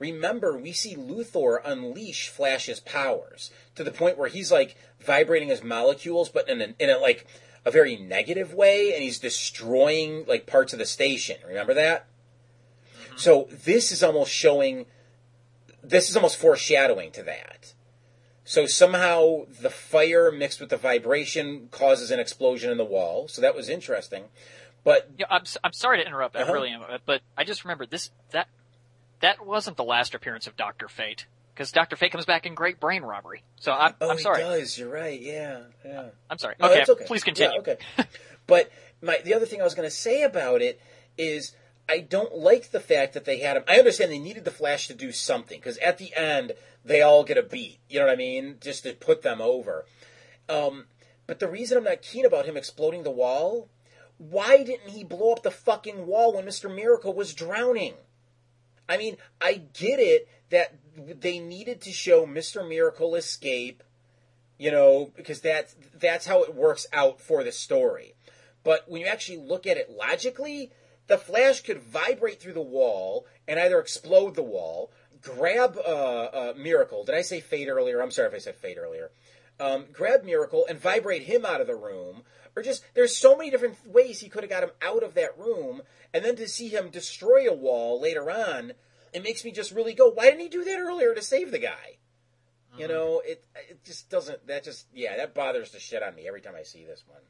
remember 0.00 0.58
we 0.58 0.72
see 0.72 0.96
Luthor 0.96 1.60
unleash 1.64 2.28
Flash's 2.28 2.80
powers 2.80 3.52
to 3.76 3.84
the 3.84 3.92
point 3.92 4.18
where 4.18 4.28
he's 4.28 4.50
like 4.50 4.76
vibrating 5.00 5.48
his 5.48 5.62
molecules, 5.62 6.28
but 6.28 6.48
in 6.48 6.60
a, 6.60 6.74
in 6.80 6.90
a 6.90 6.98
like 6.98 7.26
a 7.64 7.70
very 7.70 7.96
negative 7.96 8.52
way, 8.52 8.92
and 8.92 9.02
he's 9.04 9.20
destroying 9.20 10.24
like 10.26 10.46
parts 10.46 10.72
of 10.72 10.80
the 10.80 10.86
station. 10.86 11.36
Remember 11.46 11.74
that? 11.74 12.08
Mm-hmm. 13.12 13.18
So 13.18 13.48
this 13.50 13.92
is 13.92 14.02
almost 14.02 14.32
showing 14.32 14.86
this 15.82 16.08
is 16.08 16.16
almost 16.16 16.36
foreshadowing 16.36 17.10
to 17.12 17.22
that. 17.24 17.74
So 18.44 18.66
somehow 18.66 19.46
the 19.60 19.70
fire 19.70 20.30
mixed 20.32 20.60
with 20.60 20.70
the 20.70 20.76
vibration 20.76 21.68
causes 21.70 22.10
an 22.10 22.18
explosion 22.20 22.70
in 22.70 22.76
the 22.78 22.84
wall. 22.84 23.28
So 23.28 23.40
that 23.40 23.54
was 23.54 23.68
interesting. 23.68 24.24
But 24.84 25.10
Yeah, 25.16 25.26
I'm 25.30 25.44
I'm 25.62 25.72
sorry 25.72 25.98
to 25.98 26.06
interrupt. 26.06 26.36
I 26.36 26.42
Uh-huh. 26.42 26.52
really 26.52 26.70
am, 26.70 26.82
uh, 26.82 26.98
but 27.06 27.22
I 27.36 27.44
just 27.44 27.64
remembered 27.64 27.90
this 27.90 28.10
that 28.30 28.48
that 29.20 29.46
wasn't 29.46 29.76
the 29.76 29.84
last 29.84 30.14
appearance 30.14 30.46
of 30.46 30.56
Doctor 30.56 30.88
Fate 30.88 31.26
because 31.54 31.70
Doctor 31.70 31.94
Fate 31.96 32.10
comes 32.10 32.24
back 32.24 32.46
in 32.46 32.54
Great 32.54 32.80
Brain 32.80 33.02
Robbery. 33.02 33.44
So 33.60 33.72
I'm 33.72 33.94
oh, 34.00 34.10
I'm 34.10 34.18
sorry. 34.18 34.42
he 34.42 34.48
does. 34.48 34.76
You're 34.76 34.90
right. 34.92 35.20
Yeah, 35.20 35.60
yeah. 35.84 36.00
Uh, 36.00 36.10
I'm 36.28 36.38
sorry. 36.38 36.56
No, 36.58 36.68
okay, 36.70 36.84
okay. 36.88 37.04
please 37.06 37.22
continue. 37.22 37.52
Yeah, 37.54 37.60
okay. 37.60 37.78
but 38.48 38.70
my 39.00 39.18
the 39.24 39.34
other 39.34 39.46
thing 39.46 39.60
I 39.60 39.64
was 39.64 39.74
going 39.74 39.86
to 39.86 39.94
say 39.94 40.22
about 40.22 40.62
it 40.62 40.80
is 41.16 41.54
I 41.88 41.98
don't 41.98 42.34
like 42.34 42.70
the 42.70 42.80
fact 42.80 43.14
that 43.14 43.24
they 43.24 43.38
had 43.38 43.56
him. 43.56 43.64
I 43.68 43.78
understand 43.78 44.10
they 44.10 44.18
needed 44.18 44.44
the 44.44 44.50
Flash 44.50 44.86
to 44.88 44.94
do 44.94 45.12
something 45.12 45.58
because 45.58 45.78
at 45.78 45.98
the 45.98 46.14
end 46.14 46.52
they 46.84 47.02
all 47.02 47.24
get 47.24 47.38
a 47.38 47.42
beat. 47.42 47.78
You 47.88 48.00
know 48.00 48.06
what 48.06 48.12
I 48.12 48.16
mean? 48.16 48.56
Just 48.60 48.84
to 48.84 48.92
put 48.92 49.22
them 49.22 49.40
over. 49.40 49.84
Um, 50.48 50.86
but 51.26 51.38
the 51.38 51.48
reason 51.48 51.78
I'm 51.78 51.84
not 51.84 52.02
keen 52.02 52.24
about 52.24 52.46
him 52.46 52.56
exploding 52.56 53.02
the 53.02 53.10
wall, 53.10 53.68
why 54.18 54.62
didn't 54.62 54.90
he 54.90 55.04
blow 55.04 55.32
up 55.32 55.42
the 55.42 55.50
fucking 55.50 56.06
wall 56.06 56.34
when 56.34 56.44
Mister 56.44 56.68
Miracle 56.68 57.14
was 57.14 57.34
drowning? 57.34 57.94
I 58.88 58.96
mean, 58.96 59.16
I 59.40 59.62
get 59.72 59.98
it 60.00 60.28
that 60.50 60.74
they 60.96 61.38
needed 61.38 61.80
to 61.82 61.92
show 61.92 62.26
Mister 62.26 62.62
Miracle 62.62 63.14
escape 63.14 63.82
you 64.62 64.70
know, 64.70 65.10
because 65.16 65.40
that's 65.40 65.74
that's 65.98 66.24
how 66.24 66.44
it 66.44 66.54
works 66.54 66.86
out 66.92 67.20
for 67.20 67.42
the 67.42 67.50
story. 67.50 68.14
But 68.62 68.88
when 68.88 69.00
you 69.00 69.08
actually 69.08 69.38
look 69.38 69.66
at 69.66 69.76
it 69.76 69.90
logically, 69.90 70.70
the 71.12 71.18
Flash 71.18 71.60
could 71.60 71.82
vibrate 71.82 72.40
through 72.40 72.54
the 72.54 72.62
wall 72.62 73.26
and 73.46 73.60
either 73.60 73.78
explode 73.78 74.34
the 74.34 74.42
wall, 74.42 74.90
grab 75.20 75.76
uh, 75.76 75.90
uh, 75.90 76.54
Miracle. 76.56 77.04
Did 77.04 77.14
I 77.14 77.20
say 77.20 77.40
Fate 77.40 77.68
earlier? 77.68 78.00
I'm 78.00 78.10
sorry 78.10 78.28
if 78.28 78.34
I 78.34 78.38
said 78.38 78.56
Fate 78.56 78.78
earlier. 78.78 79.10
Um, 79.60 79.84
grab 79.92 80.24
Miracle 80.24 80.64
and 80.66 80.80
vibrate 80.80 81.24
him 81.24 81.44
out 81.44 81.60
of 81.60 81.66
the 81.66 81.76
room, 81.76 82.22
or 82.56 82.62
just 82.62 82.82
there's 82.94 83.14
so 83.14 83.36
many 83.36 83.50
different 83.50 83.76
ways 83.86 84.20
he 84.20 84.30
could 84.30 84.42
have 84.42 84.48
got 84.48 84.62
him 84.62 84.70
out 84.80 85.02
of 85.02 85.12
that 85.12 85.38
room, 85.38 85.82
and 86.14 86.24
then 86.24 86.34
to 86.36 86.48
see 86.48 86.68
him 86.68 86.88
destroy 86.88 87.46
a 87.46 87.54
wall 87.54 88.00
later 88.00 88.30
on, 88.30 88.72
it 89.12 89.22
makes 89.22 89.44
me 89.44 89.52
just 89.52 89.70
really 89.70 89.92
go, 89.92 90.08
why 90.08 90.24
didn't 90.24 90.40
he 90.40 90.48
do 90.48 90.64
that 90.64 90.78
earlier 90.80 91.14
to 91.14 91.20
save 91.20 91.50
the 91.50 91.58
guy? 91.58 91.98
You 92.78 92.88
know, 92.88 93.20
it 93.22 93.44
it 93.68 93.84
just 93.84 94.08
doesn't. 94.08 94.46
That 94.46 94.64
just 94.64 94.86
yeah, 94.94 95.18
that 95.18 95.34
bothers 95.34 95.72
the 95.72 95.78
shit 95.78 96.02
on 96.02 96.14
me 96.14 96.26
every 96.26 96.40
time 96.40 96.54
I 96.58 96.62
see 96.62 96.86
this 96.86 97.04
one. 97.06 97.20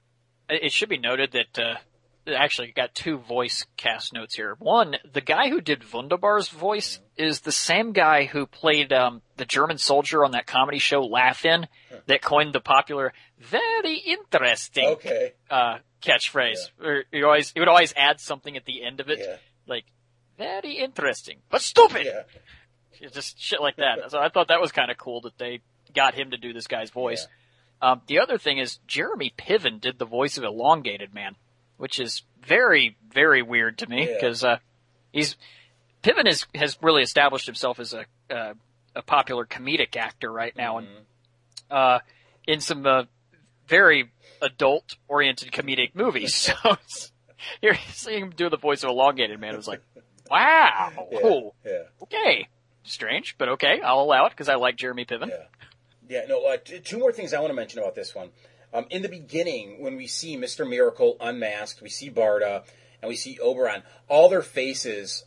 It 0.49 0.67
it 0.67 0.73
should 0.73 0.89
be 0.89 0.99
noted 0.99 1.33
that 1.33 1.59
uh, 1.59 1.71
it 1.73 1.79
actually 2.27 2.73
got 2.73 2.95
two 2.95 3.19
voice 3.19 3.67
cast 3.77 4.13
notes 4.13 4.35
here. 4.35 4.57
One, 4.59 4.97
the 5.13 5.21
guy 5.21 5.49
who 5.49 5.61
did 5.61 5.81
Vundabar's 5.83 6.49
voice 6.49 7.01
is 7.17 7.41
the 7.41 7.53
same 7.53 7.93
guy 7.93 8.25
who 8.25 8.47
played 8.47 8.93
um, 8.93 9.23
the 9.37 9.45
German 9.45 9.79
soldier 9.79 10.25
on 10.25 10.33
that 10.33 10.47
comedy 10.47 10.79
show 10.79 11.03
Laugh 11.03 11.45
In 11.45 11.67
that 12.07 12.23
coined 12.23 12.53
the 12.53 12.61
popular 12.61 13.13
"very 13.39 13.97
interesting" 13.99 14.89
Okay. 14.91 15.33
uh, 15.51 15.79
catchphrase. 16.03 16.71
Or 16.81 17.05
he 17.11 17.23
always 17.23 17.51
he 17.53 17.61
would 17.61 17.69
always 17.69 17.93
add 17.97 18.21
something 18.21 18.57
at 18.57 18.65
the 18.65 18.85
end 18.85 19.01
of 19.01 19.09
it, 19.11 19.19
Yeah. 19.21 19.37
like 19.67 19.85
"very 20.39 20.79
interesting" 20.79 21.39
but 21.51 21.61
stupid. 21.63 22.07
Yeah. 22.07 23.09
Just 23.13 23.41
shit 23.41 23.61
like 23.61 23.77
that. 23.77 24.11
so 24.13 24.19
I 24.21 24.29
thought 24.29 24.49
that 24.49 24.61
was 24.61 24.71
kind 24.71 24.91
of 24.91 24.97
cool 24.97 25.23
that 25.23 25.37
they 25.39 25.61
got 25.93 26.15
him 26.15 26.31
to 26.31 26.37
do 26.37 26.53
this 26.53 26.69
guy's 26.69 26.91
voice. 26.91 27.27
Um, 27.81 28.01
the 28.07 28.21
other 28.21 28.39
thing 28.39 28.59
is 28.59 28.79
Jeremy 28.87 29.35
Piven 29.37 29.81
did 29.81 29.99
the 29.99 30.05
voice 30.05 30.39
of 30.39 30.45
Elongated 30.45 31.13
Man, 31.13 31.35
which 31.77 31.99
is 32.01 32.23
very, 32.45 32.97
very 33.11 33.43
weird 33.43 33.79
to 33.79 33.89
me 33.89 34.07
Yeah. 34.09 34.15
because 34.15 34.45
uh, 34.45 34.59
he's 35.13 35.37
Piven 36.03 36.27
is, 36.29 36.47
has 36.55 36.77
really 36.83 37.03
established 37.03 37.47
himself 37.47 37.79
as 37.79 37.93
a 37.95 38.05
uh, 38.35 38.55
a 38.95 39.03
popular 39.03 39.47
comedic 39.47 39.97
actor 39.97 40.31
right 40.31 40.55
now, 40.57 40.79
and 40.79 40.89
uh, 41.71 42.01
in 42.47 42.61
some 42.61 42.85
uh, 42.87 43.05
very 43.69 44.11
adult 44.43 44.97
oriented 45.09 45.53
comedic 45.53 45.95
movies. 45.95 46.51
So 46.63 46.77
here 47.61 47.77
seeing 47.93 48.23
him 48.25 48.31
do 48.31 48.49
the 48.51 48.57
voice 48.57 48.85
of 48.85 48.91
Elongated 48.91 49.41
Man 49.41 49.57
was 49.57 49.67
like, 49.67 49.81
wow, 50.31 50.91
cool, 51.21 51.55
Yeah. 51.65 51.83
okay, 52.03 52.49
strange, 52.85 53.37
but 53.39 53.49
okay, 53.51 53.81
I'll 53.81 54.01
allow 54.01 54.27
it 54.27 54.31
because 54.31 54.49
I 54.49 54.55
like 54.57 54.77
Jeremy 54.77 55.05
Piven. 55.05 55.29
Yeah. 55.29 55.37
Yeah, 56.09 56.21
no, 56.29 56.45
uh, 56.47 56.57
t- 56.59 56.79
two 56.81 56.99
more 56.99 57.11
things 57.13 57.33
I 57.33 57.39
want 57.41 57.51
to 57.51 57.55
mention 57.55 57.79
about 57.81 57.95
this 57.95 58.15
one. 58.15 58.31
Um, 58.75 58.87
in 58.91 59.03
the 59.03 59.09
beginning, 59.09 59.83
when 59.83 59.97
we 59.97 60.07
see 60.07 60.37
Mr. 60.37 60.69
Miracle 60.69 61.17
unmasked, 61.21 61.83
we 61.83 61.91
see 61.91 62.11
Barda, 62.11 62.65
and 63.03 63.09
we 63.09 63.17
see 63.17 63.39
Oberon, 63.41 63.83
all 64.09 64.29
their 64.29 64.43
faces, 64.43 65.25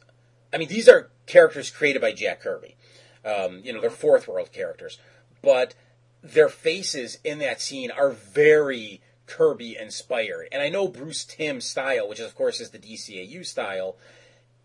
I 0.52 0.58
mean, 0.58 0.70
these 0.70 0.90
are 0.90 1.12
characters 1.26 1.70
created 1.70 2.02
by 2.02 2.14
Jack 2.14 2.42
Kirby. 2.42 2.76
Um, 3.24 3.62
you 3.64 3.74
know, 3.74 3.82
they're 3.82 3.90
fourth 3.90 4.28
world 4.28 4.52
characters. 4.52 5.00
But 5.42 5.76
their 6.24 6.50
faces 6.50 7.20
in 7.24 7.40
that 7.40 7.62
scene 7.62 7.92
are 7.92 8.12
very 8.12 9.02
Kirby 9.28 9.78
inspired. 9.78 10.48
And 10.52 10.62
I 10.62 10.70
know 10.70 10.88
Bruce 10.88 11.26
Timm's 11.26 11.66
style, 11.66 12.08
which 12.08 12.20
of 12.20 12.36
course 12.36 12.60
is 12.60 12.70
the 12.70 12.80
DCAU 12.80 13.46
style, 13.46 13.98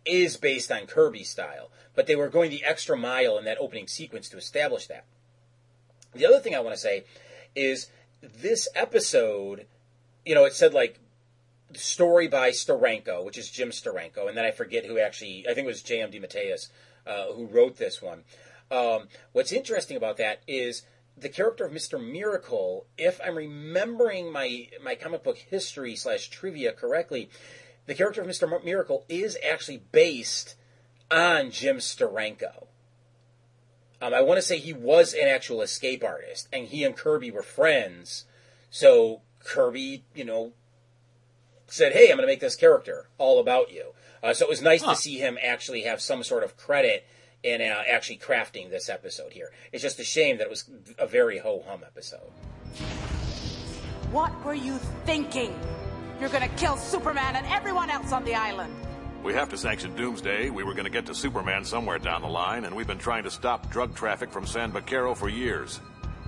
is 0.06 0.36
based 0.36 0.70
on 0.70 0.86
Kirby 0.86 1.24
style. 1.24 1.70
But 1.94 2.06
they 2.06 2.16
were 2.16 2.28
going 2.28 2.50
the 2.50 2.64
extra 2.64 2.96
mile 2.96 3.36
in 3.36 3.44
that 3.44 3.58
opening 3.58 3.86
sequence 3.86 4.28
to 4.30 4.38
establish 4.38 4.86
that. 4.86 5.04
The 6.14 6.26
other 6.26 6.40
thing 6.40 6.54
I 6.54 6.60
want 6.60 6.74
to 6.74 6.80
say 6.80 7.04
is 7.54 7.88
this 8.22 8.68
episode, 8.74 9.66
you 10.24 10.34
know, 10.34 10.44
it 10.44 10.52
said 10.52 10.74
like 10.74 10.98
the 11.70 11.78
story 11.78 12.28
by 12.28 12.50
Steranko, 12.50 13.24
which 13.24 13.38
is 13.38 13.50
Jim 13.50 13.70
Steranko, 13.70 14.28
and 14.28 14.36
then 14.36 14.44
I 14.44 14.50
forget 14.50 14.84
who 14.84 14.98
actually, 14.98 15.46
I 15.48 15.54
think 15.54 15.64
it 15.64 15.68
was 15.68 15.82
J.M. 15.82 16.10
DeMatteis 16.10 16.68
uh, 17.06 17.32
who 17.32 17.46
wrote 17.46 17.76
this 17.76 18.02
one. 18.02 18.24
Um, 18.70 19.08
what's 19.32 19.52
interesting 19.52 19.96
about 19.96 20.16
that 20.18 20.40
is 20.46 20.82
the 21.16 21.28
character 21.28 21.64
of 21.64 21.72
Mr. 21.72 22.00
Miracle, 22.02 22.86
if 22.96 23.20
I'm 23.24 23.36
remembering 23.36 24.32
my, 24.32 24.68
my 24.82 24.94
comic 24.94 25.22
book 25.22 25.38
history 25.38 25.96
slash 25.96 26.28
trivia 26.28 26.72
correctly, 26.72 27.30
the 27.86 27.94
character 27.94 28.22
of 28.22 28.28
Mr. 28.28 28.62
Miracle 28.64 29.04
is 29.08 29.36
actually 29.48 29.82
based 29.92 30.54
on 31.10 31.50
Jim 31.50 31.78
Steranko. 31.78 32.66
Um, 34.02 34.14
I 34.14 34.22
want 34.22 34.38
to 34.38 34.42
say 34.42 34.58
he 34.58 34.72
was 34.72 35.12
an 35.14 35.28
actual 35.28 35.60
escape 35.62 36.02
artist, 36.02 36.48
and 36.52 36.66
he 36.68 36.84
and 36.84 36.96
Kirby 36.96 37.30
were 37.30 37.42
friends. 37.42 38.24
So 38.70 39.20
Kirby, 39.44 40.04
you 40.14 40.24
know, 40.24 40.52
said, 41.66 41.92
"Hey, 41.92 42.04
I'm 42.10 42.16
going 42.16 42.26
to 42.26 42.32
make 42.32 42.40
this 42.40 42.56
character 42.56 43.08
all 43.18 43.38
about 43.40 43.70
you." 43.70 43.92
Uh, 44.22 44.32
so 44.34 44.44
it 44.46 44.48
was 44.50 44.62
nice 44.62 44.82
Huh. 44.82 44.90
to 44.94 44.96
see 44.96 45.18
him 45.18 45.38
actually 45.42 45.82
have 45.82 46.00
some 46.00 46.22
sort 46.22 46.44
of 46.44 46.56
credit 46.56 47.06
in 47.42 47.60
uh, 47.62 47.82
actually 47.88 48.18
crafting 48.18 48.70
this 48.70 48.88
episode 48.88 49.32
here. 49.32 49.50
It's 49.72 49.82
just 49.82 49.98
a 49.98 50.04
shame 50.04 50.38
that 50.38 50.44
it 50.44 50.50
was 50.50 50.64
a 50.98 51.06
very 51.06 51.38
ho 51.38 51.62
hum 51.66 51.80
episode. 51.84 52.30
What 54.12 54.44
were 54.44 54.54
you 54.54 54.78
thinking? 55.06 55.58
You're 56.20 56.28
gonna 56.30 56.48
kill 56.48 56.76
Superman 56.76 57.36
and 57.36 57.46
everyone 57.46 57.88
else 57.90 58.12
on 58.12 58.24
the 58.24 58.34
island. 58.34 58.74
We 59.22 59.34
have 59.34 59.50
to 59.50 59.58
sanction 59.58 59.94
Doomsday. 59.96 60.48
We 60.48 60.64
were 60.64 60.72
going 60.72 60.86
to 60.86 60.90
get 60.90 61.04
to 61.06 61.14
Superman 61.14 61.62
somewhere 61.62 61.98
down 61.98 62.22
the 62.22 62.28
line, 62.28 62.64
and 62.64 62.74
we've 62.74 62.86
been 62.86 62.98
trying 62.98 63.24
to 63.24 63.30
stop 63.30 63.70
drug 63.70 63.94
traffic 63.94 64.30
from 64.30 64.46
San 64.46 64.72
Vaquero 64.72 65.14
for 65.14 65.28
years. 65.28 65.78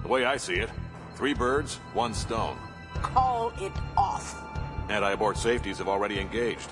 The 0.02 0.08
way 0.08 0.26
I 0.26 0.36
see 0.36 0.56
it, 0.56 0.68
three 1.14 1.32
birds, 1.32 1.76
one 1.94 2.12
stone. 2.12 2.56
Call 3.00 3.50
it 3.58 3.72
off. 3.96 4.38
Anti-abort 4.90 5.38
safeties 5.38 5.78
have 5.78 5.88
already 5.88 6.20
engaged. 6.20 6.70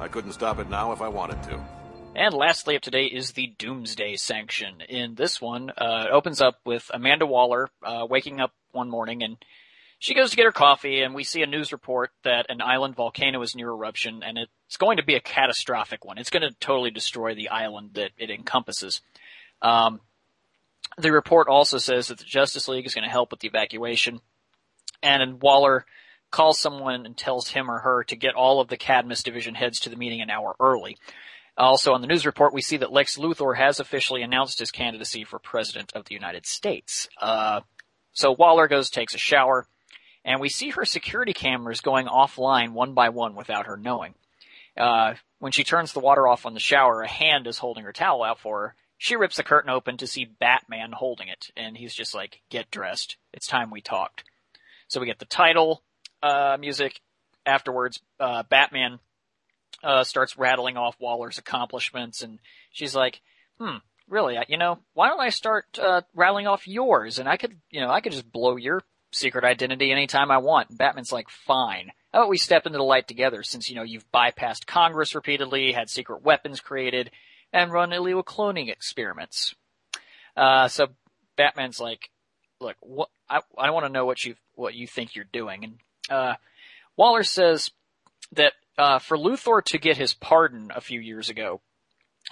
I 0.00 0.08
couldn't 0.08 0.32
stop 0.32 0.58
it 0.58 0.70
now 0.70 0.92
if 0.92 1.02
I 1.02 1.08
wanted 1.08 1.42
to. 1.44 1.60
And 2.16 2.32
lastly 2.32 2.74
up 2.74 2.82
today 2.82 3.04
is 3.04 3.32
the 3.32 3.48
Doomsday 3.58 4.16
Sanction. 4.16 4.80
In 4.88 5.16
this 5.16 5.38
one, 5.38 5.70
uh, 5.76 6.06
it 6.06 6.12
opens 6.12 6.40
up 6.40 6.60
with 6.64 6.90
Amanda 6.94 7.26
Waller 7.26 7.68
uh, 7.82 8.06
waking 8.08 8.40
up 8.40 8.52
one 8.72 8.88
morning 8.88 9.22
and 9.22 9.36
she 9.98 10.14
goes 10.14 10.30
to 10.30 10.36
get 10.36 10.44
her 10.44 10.52
coffee 10.52 11.02
and 11.02 11.14
we 11.14 11.24
see 11.24 11.42
a 11.42 11.46
news 11.46 11.72
report 11.72 12.10
that 12.22 12.46
an 12.48 12.62
island 12.62 12.94
volcano 12.94 13.42
is 13.42 13.56
near 13.56 13.68
eruption 13.68 14.22
and 14.22 14.38
it's 14.38 14.76
going 14.76 14.98
to 14.98 15.04
be 15.04 15.14
a 15.14 15.20
catastrophic 15.20 16.04
one. 16.04 16.18
It's 16.18 16.30
going 16.30 16.42
to 16.42 16.54
totally 16.60 16.90
destroy 16.90 17.34
the 17.34 17.48
island 17.48 17.90
that 17.94 18.10
it 18.16 18.30
encompasses. 18.30 19.00
Um, 19.60 20.00
the 20.96 21.12
report 21.12 21.48
also 21.48 21.78
says 21.78 22.08
that 22.08 22.18
the 22.18 22.24
Justice 22.24 22.68
League 22.68 22.86
is 22.86 22.94
going 22.94 23.04
to 23.04 23.10
help 23.10 23.30
with 23.30 23.40
the 23.40 23.48
evacuation 23.48 24.20
and 25.02 25.40
Waller 25.40 25.84
calls 26.30 26.60
someone 26.60 27.06
and 27.06 27.16
tells 27.16 27.48
him 27.48 27.70
or 27.70 27.78
her 27.78 28.04
to 28.04 28.16
get 28.16 28.34
all 28.34 28.60
of 28.60 28.68
the 28.68 28.76
Cadmus 28.76 29.22
division 29.22 29.54
heads 29.54 29.80
to 29.80 29.90
the 29.90 29.96
meeting 29.96 30.20
an 30.20 30.30
hour 30.30 30.54
early. 30.60 30.96
Also 31.56 31.92
on 31.92 32.00
the 32.00 32.06
news 32.06 32.24
report, 32.24 32.54
we 32.54 32.62
see 32.62 32.76
that 32.76 32.92
Lex 32.92 33.16
Luthor 33.16 33.56
has 33.56 33.80
officially 33.80 34.22
announced 34.22 34.60
his 34.60 34.70
candidacy 34.70 35.24
for 35.24 35.40
president 35.40 35.92
of 35.94 36.04
the 36.04 36.14
United 36.14 36.46
States. 36.46 37.08
Uh, 37.20 37.62
so 38.12 38.30
Waller 38.32 38.68
goes, 38.68 38.90
takes 38.90 39.14
a 39.14 39.18
shower, 39.18 39.66
and 40.28 40.40
we 40.40 40.50
see 40.50 40.68
her 40.68 40.84
security 40.84 41.32
cameras 41.32 41.80
going 41.80 42.06
offline 42.06 42.72
one 42.72 42.92
by 42.92 43.08
one 43.08 43.34
without 43.34 43.64
her 43.64 43.78
knowing. 43.78 44.14
Uh, 44.76 45.14
when 45.38 45.52
she 45.52 45.64
turns 45.64 45.94
the 45.94 46.00
water 46.00 46.28
off 46.28 46.44
on 46.44 46.52
the 46.52 46.60
shower, 46.60 47.00
a 47.00 47.08
hand 47.08 47.46
is 47.46 47.56
holding 47.56 47.84
her 47.84 47.94
towel 47.94 48.22
out 48.22 48.38
for 48.38 48.60
her. 48.60 48.74
She 48.98 49.16
rips 49.16 49.36
the 49.36 49.42
curtain 49.42 49.70
open 49.70 49.96
to 49.96 50.06
see 50.06 50.26
Batman 50.26 50.92
holding 50.92 51.28
it, 51.28 51.50
and 51.56 51.78
he's 51.78 51.94
just 51.94 52.14
like, 52.14 52.42
get 52.50 52.70
dressed. 52.70 53.16
It's 53.32 53.46
time 53.46 53.70
we 53.70 53.80
talked. 53.80 54.24
So 54.88 55.00
we 55.00 55.06
get 55.06 55.18
the 55.18 55.24
title, 55.24 55.82
uh, 56.22 56.58
music. 56.60 57.00
Afterwards, 57.46 57.98
uh, 58.20 58.42
Batman, 58.42 58.98
uh, 59.82 60.04
starts 60.04 60.36
rattling 60.36 60.76
off 60.76 61.00
Waller's 61.00 61.38
accomplishments 61.38 62.22
and 62.22 62.38
she's 62.70 62.94
like, 62.94 63.22
hmm, 63.58 63.76
really, 64.06 64.36
you 64.48 64.58
know, 64.58 64.80
why 64.92 65.08
don't 65.08 65.20
I 65.20 65.30
start, 65.30 65.78
uh, 65.78 66.02
rattling 66.14 66.46
off 66.46 66.68
yours 66.68 67.18
and 67.18 67.26
I 67.26 67.38
could, 67.38 67.56
you 67.70 67.80
know, 67.80 67.88
I 67.88 68.02
could 68.02 68.12
just 68.12 68.30
blow 68.30 68.56
your 68.56 68.82
secret 69.12 69.44
identity 69.44 69.90
anytime 69.90 70.30
I 70.30 70.38
want. 70.38 70.76
Batman's 70.76 71.12
like, 71.12 71.28
fine. 71.30 71.92
How 72.12 72.20
about 72.20 72.30
we 72.30 72.38
step 72.38 72.66
into 72.66 72.78
the 72.78 72.84
light 72.84 73.08
together 73.08 73.42
since, 73.42 73.68
you 73.68 73.76
know, 73.76 73.82
you've 73.82 74.10
bypassed 74.12 74.66
Congress 74.66 75.14
repeatedly, 75.14 75.72
had 75.72 75.90
secret 75.90 76.22
weapons 76.22 76.60
created, 76.60 77.10
and 77.52 77.72
run 77.72 77.92
illegal 77.92 78.22
cloning 78.22 78.70
experiments. 78.70 79.54
Uh, 80.36 80.68
so 80.68 80.88
Batman's 81.36 81.80
like, 81.80 82.10
look, 82.60 82.76
what, 82.80 83.08
I, 83.28 83.40
I 83.56 83.70
want 83.70 83.86
to 83.86 83.92
know 83.92 84.04
what 84.04 84.24
you, 84.24 84.34
what 84.54 84.74
you 84.74 84.86
think 84.86 85.14
you're 85.14 85.26
doing. 85.32 85.64
And, 85.64 85.78
uh, 86.10 86.34
Waller 86.96 87.22
says 87.22 87.70
that, 88.32 88.52
uh, 88.76 88.98
for 88.98 89.16
Luthor 89.16 89.62
to 89.64 89.78
get 89.78 89.96
his 89.96 90.14
pardon 90.14 90.70
a 90.74 90.80
few 90.80 91.00
years 91.00 91.30
ago, 91.30 91.60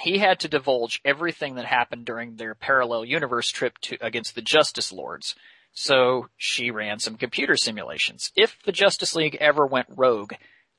he 0.00 0.18
had 0.18 0.40
to 0.40 0.48
divulge 0.48 1.00
everything 1.04 1.54
that 1.54 1.64
happened 1.64 2.04
during 2.04 2.36
their 2.36 2.54
parallel 2.54 3.04
universe 3.04 3.50
trip 3.50 3.78
to, 3.78 3.96
against 4.00 4.34
the 4.34 4.42
Justice 4.42 4.92
Lords. 4.92 5.34
So 5.78 6.28
she 6.38 6.70
ran 6.70 6.98
some 7.00 7.16
computer 7.16 7.54
simulations. 7.54 8.32
If 8.34 8.56
the 8.64 8.72
Justice 8.72 9.14
League 9.14 9.36
ever 9.38 9.66
went 9.66 9.88
rogue, 9.90 10.32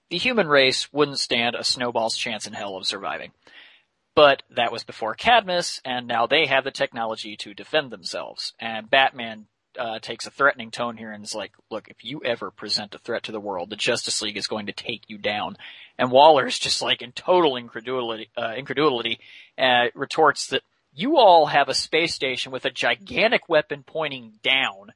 the 0.10 0.18
human 0.18 0.48
race 0.48 0.92
wouldn't 0.92 1.20
stand 1.20 1.56
a 1.56 1.64
snowball's 1.64 2.18
chance 2.18 2.48
in 2.48 2.54
hell 2.54 2.76
of 2.76 2.88
surviving. 2.88 3.32
But 4.16 4.42
that 4.50 4.72
was 4.72 4.84
before 4.84 5.14
Cadmus, 5.14 5.80
and 5.86 6.08
now 6.08 6.26
they 6.26 6.48
have 6.48 6.64
the 6.64 6.72
technology 6.72 7.38
to 7.38 7.54
defend 7.54 7.92
themselves. 7.92 8.54
And 8.60 8.90
Batman 8.90 9.46
uh, 9.78 10.00
takes 10.00 10.26
a 10.26 10.32
threatening 10.32 10.72
tone 10.72 10.98
here 10.98 11.12
and 11.12 11.24
is 11.24 11.36
like, 11.36 11.52
"Look, 11.70 11.90
if 11.90 12.04
you 12.04 12.24
ever 12.26 12.50
present 12.50 12.96
a 12.96 12.98
threat 12.98 13.22
to 13.24 13.32
the 13.32 13.40
world, 13.40 13.70
the 13.70 13.76
Justice 13.76 14.24
League 14.24 14.38
is 14.38 14.48
going 14.48 14.66
to 14.66 14.74
take 14.74 15.04
you 15.08 15.20
down." 15.20 15.58
And 16.00 16.10
Waller 16.10 16.48
is 16.48 16.58
just 16.58 16.82
like 16.82 17.04
in 17.04 17.12
total 17.12 17.56
incredulity, 17.56 18.32
uh, 18.36 18.54
incredulity, 18.58 19.20
uh, 19.60 19.90
retorts 19.94 20.48
that 20.48 20.64
you 20.98 21.18
all 21.18 21.46
have 21.46 21.70
a 21.70 21.76
space 21.76 22.16
station 22.16 22.52
with 22.52 22.66
a 22.66 22.72
gigantic 22.72 23.48
weapon 23.48 23.84
pointing 23.86 24.34
down. 24.42 24.94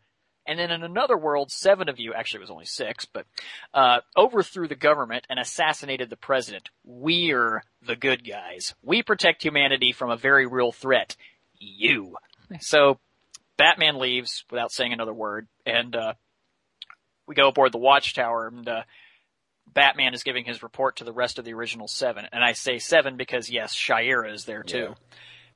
And 0.48 0.58
then 0.58 0.72
in 0.72 0.82
another 0.82 1.16
world, 1.16 1.52
seven 1.52 1.90
of 1.90 2.00
you, 2.00 2.14
actually 2.14 2.40
it 2.40 2.42
was 2.42 2.50
only 2.50 2.66
six, 2.66 3.06
but, 3.06 3.28
uh, 3.76 4.00
overthrew 4.18 4.68
the 4.68 4.76
government 4.76 5.28
and 5.30 5.40
assassinated 5.40 6.10
the 6.10 6.18
president. 6.18 6.70
We're 6.84 7.64
the 7.86 7.96
good 7.96 8.28
guys. 8.28 8.74
We 8.82 9.04
protect 9.04 9.44
humanity 9.44 9.92
from 9.92 10.10
a 10.10 10.18
very 10.18 10.48
real 10.48 10.72
threat. 10.72 11.16
You. 11.60 12.18
So, 12.60 13.00
Batman 13.58 14.00
leaves 14.00 14.44
without 14.50 14.72
saying 14.72 14.94
another 14.94 15.14
word, 15.14 15.48
and, 15.68 15.96
uh, 15.96 16.14
we 17.28 17.36
go 17.36 17.50
aboard 17.50 17.72
the 17.72 17.78
watchtower, 17.78 18.48
and, 18.48 18.68
uh, 18.68 18.84
Batman 19.72 20.16
is 20.16 20.24
giving 20.24 20.46
his 20.46 20.64
report 20.64 20.96
to 20.96 21.04
the 21.04 21.14
rest 21.14 21.38
of 21.38 21.46
the 21.46 21.54
original 21.54 21.88
seven. 21.88 22.28
And 22.32 22.44
I 22.44 22.54
say 22.54 22.80
seven 22.80 23.16
because 23.16 23.52
yes, 23.52 23.76
Shayera 23.76 24.34
is 24.34 24.46
there 24.46 24.64
too. 24.64 24.96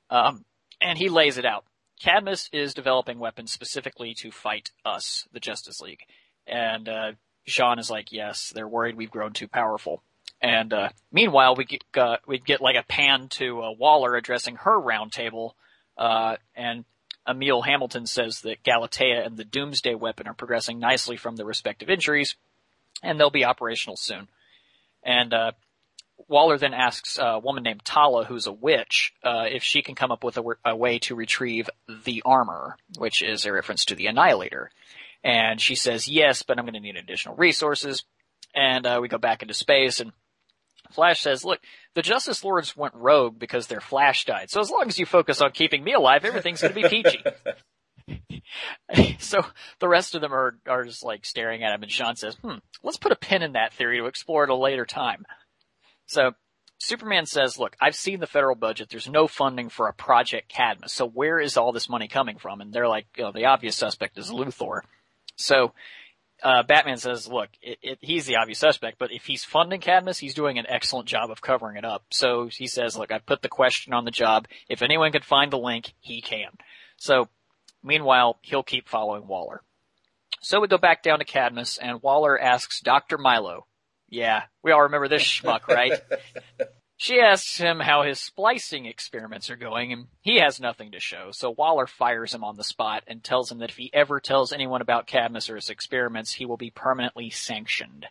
Um, 0.10 0.45
and 0.82 0.98
he 0.98 1.10
lays 1.10 1.38
it 1.38 1.45
out. 1.45 1.65
Cadmus 2.02 2.49
is 2.52 2.73
developing 2.73 3.19
weapons 3.19 3.52
specifically 3.52 4.14
to 4.15 4.32
fight 4.32 4.72
us, 4.84 5.27
the 5.32 5.40
Justice 5.40 5.82
League. 5.82 6.02
And, 6.45 6.90
uh, 6.90 7.11
J'onn 7.48 7.80
is 7.80 7.90
like, 7.90 8.11
yes, 8.11 8.52
they're 8.53 8.68
worried 8.68 8.95
we've 8.95 9.11
grown 9.11 9.34
too 9.34 9.48
powerful. 9.48 10.03
And, 10.41 10.73
uh, 10.73 10.90
meanwhile, 11.11 11.56
we 11.56 11.65
get, 11.65 11.84
uh, 11.95 12.18
we 12.27 12.40
get 12.40 12.61
like 12.61 12.76
a 12.76 12.84
pan 12.84 13.30
to, 13.30 13.64
uh, 13.64 13.72
Waller 13.72 14.15
addressing 14.15 14.57
her 14.57 14.80
roundtable, 14.80 15.53
uh, 15.98 16.38
and 16.56 16.86
Emil 17.27 17.64
Hamilton 17.64 18.06
says 18.06 18.41
that 18.41 18.64
Galatea 18.64 19.26
and 19.26 19.38
the 19.38 19.45
Doomsday 19.45 19.95
weapon 19.95 20.27
are 20.27 20.34
progressing 20.34 20.77
nicely 20.77 21.18
from 21.18 21.36
their 21.36 21.45
respective 21.45 21.90
injuries, 21.90 22.36
and 23.02 23.19
they'll 23.19 23.30
be 23.30 23.45
operational 23.45 23.95
soon. 23.95 24.27
And, 25.02 25.34
uh, 25.34 25.52
Waller 26.27 26.57
then 26.57 26.73
asks 26.73 27.19
a 27.21 27.39
woman 27.39 27.63
named 27.63 27.83
Tala, 27.83 28.25
who's 28.25 28.47
a 28.47 28.51
witch, 28.51 29.13
uh, 29.23 29.45
if 29.49 29.63
she 29.63 29.81
can 29.81 29.95
come 29.95 30.11
up 30.11 30.23
with 30.23 30.37
a, 30.37 30.75
way 30.75 30.99
to 30.99 31.15
retrieve 31.15 31.69
the 31.87 32.21
armor, 32.25 32.77
which 32.97 33.21
is 33.21 33.45
a 33.45 33.53
reference 33.53 33.85
to 33.85 33.95
the 33.95 34.07
Annihilator. 34.07 34.71
And 35.23 35.59
she 35.59 35.75
says 35.75 36.07
yes, 36.07 36.43
but 36.43 36.57
I'm 36.57 36.65
going 36.65 36.73
to 36.73 36.79
need 36.79 36.95
additional 36.95 37.35
resources. 37.35 38.03
And 38.53 38.85
uh, 38.85 38.99
we 39.01 39.07
go 39.07 39.17
back 39.17 39.41
into 39.41 39.53
space, 39.53 39.99
and 39.99 40.13
Flash 40.91 41.21
says, 41.21 41.43
"Look, 41.43 41.59
the 41.93 42.01
Justice 42.01 42.43
Lords 42.43 42.77
went 42.77 42.93
rogue 42.95 43.37
because 43.37 43.67
their 43.67 43.81
Flash 43.81 44.25
died. 44.25 44.49
So 44.49 44.61
as 44.61 44.69
long 44.69 44.85
as 44.87 44.97
you 44.97 45.05
focus 45.05 45.41
on 45.41 45.51
keeping 45.51 45.83
me 45.83 45.93
alive, 45.93 46.23
everything's 46.23 46.61
going 46.61 46.73
to 46.73 46.81
be 46.81 46.87
peachy." 46.87 47.23
so 49.19 49.43
the 49.79 49.87
rest 49.87 50.15
of 50.15 50.21
them 50.21 50.33
are 50.33 50.57
are 50.67 50.83
just 50.83 51.03
like 51.03 51.25
staring 51.25 51.63
at 51.63 51.73
him, 51.73 51.83
and 51.83 51.91
J'onn 51.91 52.17
says, 52.17 52.35
"Hmm, 52.35 52.59
let's 52.83 52.97
put 52.97 53.11
a 53.11 53.17
pin 53.17 53.41
in 53.41 53.53
that 53.53 53.73
theory 53.73 53.97
to 53.97 54.05
explore 54.05 54.43
at 54.43 54.49
a 54.49 54.55
later 54.55 54.85
time." 54.85 55.25
So 56.07 56.32
Superman 56.77 57.26
says, 57.26 57.57
look, 57.57 57.76
I've 57.82 57.95
seen 57.95 58.19
the 58.19 58.27
federal 58.27 58.56
budget. 58.56 58.90
There's 58.90 59.10
no 59.10 59.27
funding 59.27 59.69
for 59.69 59.88
a 59.88 59.94
Project 59.94 60.49
Cadmus. 60.49 60.94
So 60.94 61.07
where 61.07 61.40
is 61.40 61.57
all 61.57 61.72
this 61.72 61.90
money 61.90 62.07
coming 62.07 62.38
from? 62.38 62.61
And 62.61 62.73
they're 62.73 62.88
like, 62.88 63.07
you 63.18 63.23
know, 63.23 63.32
the 63.32 63.45
obvious 63.45 63.76
suspect 63.76 64.18
is 64.18 64.30
Luthor. 64.30 64.82
So, 65.36 65.73
uh, 66.44 66.64
Batman 66.64 66.98
says, 66.98 67.27
look, 67.27 67.49
it, 67.61 67.80
it, 67.82 67.98
he's 68.02 68.26
the 68.26 68.36
obvious 68.36 68.60
suspect, 68.60 68.99
but 68.99 69.11
if 69.11 69.26
he's 69.26 69.45
funding 69.45 69.80
Cadmus, 69.80 70.19
he's 70.19 70.34
doing 70.34 70.60
an 70.60 70.65
excellent 70.68 71.07
job 71.07 71.32
of 71.32 71.41
covering 71.41 71.77
it 71.77 71.86
up. 71.86 72.06
So 72.11 72.49
he 72.52 72.68
says, 72.68 72.98
look, 72.98 73.11
I 73.11 73.19
put 73.19 73.41
the 73.41 73.49
question 73.49 73.94
on 73.94 74.06
the 74.06 74.11
job. 74.11 74.48
If 74.69 74.82
anyone 74.82 75.11
can 75.11 75.22
find 75.22 75.52
the 75.52 75.57
link, 75.57 75.94
he 76.02 76.22
can. 76.22 76.49
So 76.98 77.30
meanwhile, 77.84 78.38
he'll 78.41 78.64
keep 78.64 78.90
following 78.90 79.27
Waller. 79.27 79.61
So 80.41 80.60
we 80.60 80.68
go 80.68 80.77
back 80.77 81.02
down 81.02 81.19
to 81.19 81.26
Cadmus 81.26 81.77
and 81.77 82.03
Waller 82.03 82.40
asks 82.40 82.82
Dr. 82.82 83.18
Milo, 83.18 83.65
yeah, 84.10 84.44
we 84.64 84.72
all 84.72 84.84
remember 84.84 85.07
this 85.07 85.23
schmuck, 85.23 85.68
right? 85.68 85.94
She 86.98 87.19
asks 87.19 87.57
him 87.57 87.82
how 87.82 88.03
his 88.03 88.22
splicing 88.22 88.86
experiments 88.86 89.49
are 89.49 89.57
going, 89.57 89.91
and 89.91 90.07
he 90.22 90.38
has 90.38 90.61
nothing 90.61 90.91
to 90.91 90.99
show, 91.02 91.32
so 91.32 91.52
Waller 91.52 91.88
fires 91.88 92.34
him 92.34 92.44
on 92.44 92.56
the 92.56 92.64
spot 92.64 93.03
and 93.06 93.22
tells 93.22 93.52
him 93.52 93.57
that 93.57 93.69
if 93.69 93.76
he 93.76 93.91
ever 93.94 94.22
tells 94.22 94.53
anyone 94.53 94.82
about 94.82 95.06
Cadmus 95.06 95.49
or 95.49 95.56
his 95.56 95.69
experiments, 95.69 96.32
he 96.32 96.45
will 96.45 96.56
be 96.56 96.72
permanently 96.72 97.30
sanctioned. 97.30 98.06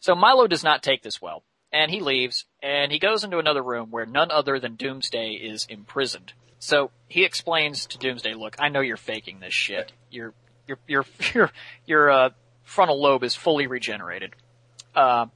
So 0.00 0.14
Milo 0.14 0.46
does 0.46 0.62
not 0.62 0.82
take 0.82 1.02
this 1.02 1.22
well, 1.22 1.44
and 1.72 1.90
he 1.90 2.00
leaves, 2.00 2.44
and 2.62 2.92
he 2.92 2.98
goes 2.98 3.24
into 3.24 3.38
another 3.38 3.62
room 3.62 3.90
where 3.90 4.04
none 4.04 4.30
other 4.30 4.60
than 4.60 4.76
Doomsday 4.76 5.32
is 5.32 5.64
imprisoned. 5.70 6.34
So 6.58 6.90
he 7.08 7.24
explains 7.24 7.86
to 7.86 7.98
Doomsday, 7.98 8.34
look, 8.34 8.56
I 8.58 8.68
know 8.68 8.80
you're 8.80 8.98
faking 8.98 9.40
this 9.40 9.54
shit. 9.54 9.92
Your, 10.10 10.34
your, 10.66 10.78
your, 10.86 11.06
your, 11.34 11.50
your, 11.86 12.10
uh, 12.10 12.30
frontal 12.64 13.00
lobe 13.00 13.24
is 13.24 13.34
fully 13.34 13.66
regenerated. 13.66 14.34
Uh, 14.96 15.26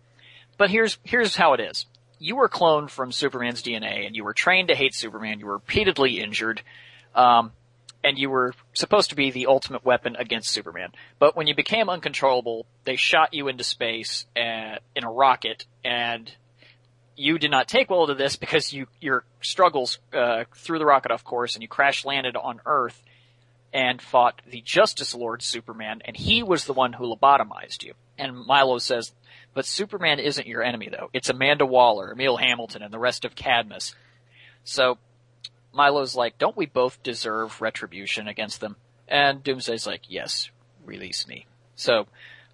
but 0.57 0.71
here's 0.71 0.99
here's 1.05 1.37
how 1.37 1.53
it 1.53 1.61
is. 1.61 1.87
You 2.19 2.37
were 2.37 2.49
cloned 2.49 2.91
from 2.91 3.13
Superman's 3.13 3.63
DNA, 3.63 4.07
and 4.07 4.17
you 4.17 4.25
were 4.25 4.35
trained 4.35 4.69
to 4.69 4.75
hate 4.75 4.95
Superman. 4.95 5.39
You 5.39 5.47
were 5.47 5.55
repeatedly 5.55 6.21
injured, 6.21 6.63
um, 7.15 7.53
and 8.03 8.19
you 8.19 8.29
were 8.29 8.55
supposed 8.75 9.11
to 9.11 9.17
be 9.17 9.31
the 9.31 9.47
ultimate 9.47 9.85
weapon 9.85 10.17
against 10.17 10.51
Superman. 10.51 10.91
But 11.19 11.37
when 11.37 11.47
you 11.47 11.55
became 11.55 11.89
uncontrollable, 11.89 12.67
they 12.85 12.97
shot 12.97 13.33
you 13.33 13.49
into 13.49 13.65
space 13.65 14.27
uh, 14.37 14.77
in 14.95 15.05
a 15.05 15.11
rocket, 15.11 15.65
and 15.85 16.31
you 17.17 17.39
did 17.39 17.51
not 17.51 17.69
take 17.69 17.91
well 17.91 18.07
to 18.07 18.15
this 18.15 18.37
because 18.37 18.73
you 18.73 18.87
your 19.01 19.25
struggles 19.43 19.99
uh, 20.13 20.45
threw 20.57 20.79
the 20.79 20.87
rocket 20.87 21.11
off 21.11 21.25
course, 21.25 21.55
and 21.55 21.63
you 21.63 21.69
crash 21.69 22.05
landed 22.05 22.37
on 22.37 22.61
Earth 22.67 23.03
and 23.73 24.03
fought 24.03 24.41
the 24.51 24.61
Justice 24.63 25.15
Lord 25.15 25.43
Superman, 25.43 26.03
and 26.05 26.17
he 26.17 26.43
was 26.43 26.65
the 26.65 26.73
one 26.73 26.93
who 26.93 27.15
lobotomized 27.15 27.83
you. 27.83 27.95
And 28.19 28.45
Milo 28.45 28.79
says, 28.79 29.13
but 29.55 29.67
Superman 29.67 30.19
isn't 30.19 30.47
your 30.47 30.63
enemy 30.63 30.89
though. 30.91 31.11
It's 31.13 31.29
Amanda 31.29 31.67
Waller, 31.67 32.13
Emil 32.13 32.37
Hamilton, 32.37 32.83
and 32.83 32.93
the 32.93 32.99
rest 32.99 33.25
of 33.25 33.35
Cadmus. 33.35 33.95
So 34.65 34.99
Milo's 35.73 36.15
like, 36.15 36.39
don't 36.39 36.57
we 36.57 36.67
both 36.67 37.03
deserve 37.03 37.61
retribution 37.61 38.29
against 38.29 38.61
them? 38.61 38.77
And 39.09 39.43
Doomsday's 39.43 39.87
like, 39.87 40.03
yes, 40.09 40.51
release 40.85 41.27
me. 41.27 41.47
So 41.77 42.07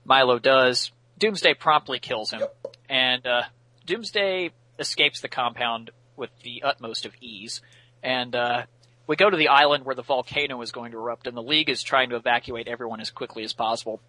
Milo 0.04 0.38
does. 0.38 0.92
Doomsday 1.18 1.54
promptly 1.54 1.98
kills 1.98 2.30
him, 2.30 2.42
and 2.88 3.26
uh, 3.26 3.42
Doomsday 3.86 4.50
escapes 4.78 5.20
the 5.20 5.28
compound 5.28 5.90
with 6.16 6.30
the 6.42 6.62
utmost 6.62 7.06
of 7.06 7.12
ease. 7.20 7.62
And 8.02 8.36
uh, 8.36 8.64
we 9.06 9.16
go 9.16 9.30
to 9.30 9.36
the 9.36 9.48
island 9.48 9.84
where 9.84 9.94
the 9.94 10.02
volcano 10.02 10.60
is 10.60 10.72
going 10.72 10.92
to 10.92 10.98
erupt, 10.98 11.26
and 11.26 11.36
the 11.36 11.42
League 11.42 11.70
is 11.70 11.82
trying 11.82 12.10
to 12.10 12.16
evacuate 12.16 12.68
everyone 12.68 13.00
as 13.00 13.10
quickly 13.10 13.44
as 13.44 13.52
possible. 13.52 14.00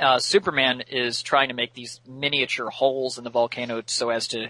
Uh, 0.00 0.18
Superman 0.18 0.82
is 0.88 1.22
trying 1.22 1.48
to 1.48 1.54
make 1.54 1.74
these 1.74 2.00
miniature 2.06 2.70
holes 2.70 3.18
in 3.18 3.24
the 3.24 3.30
volcano 3.30 3.82
so 3.86 4.10
as 4.10 4.28
to 4.28 4.48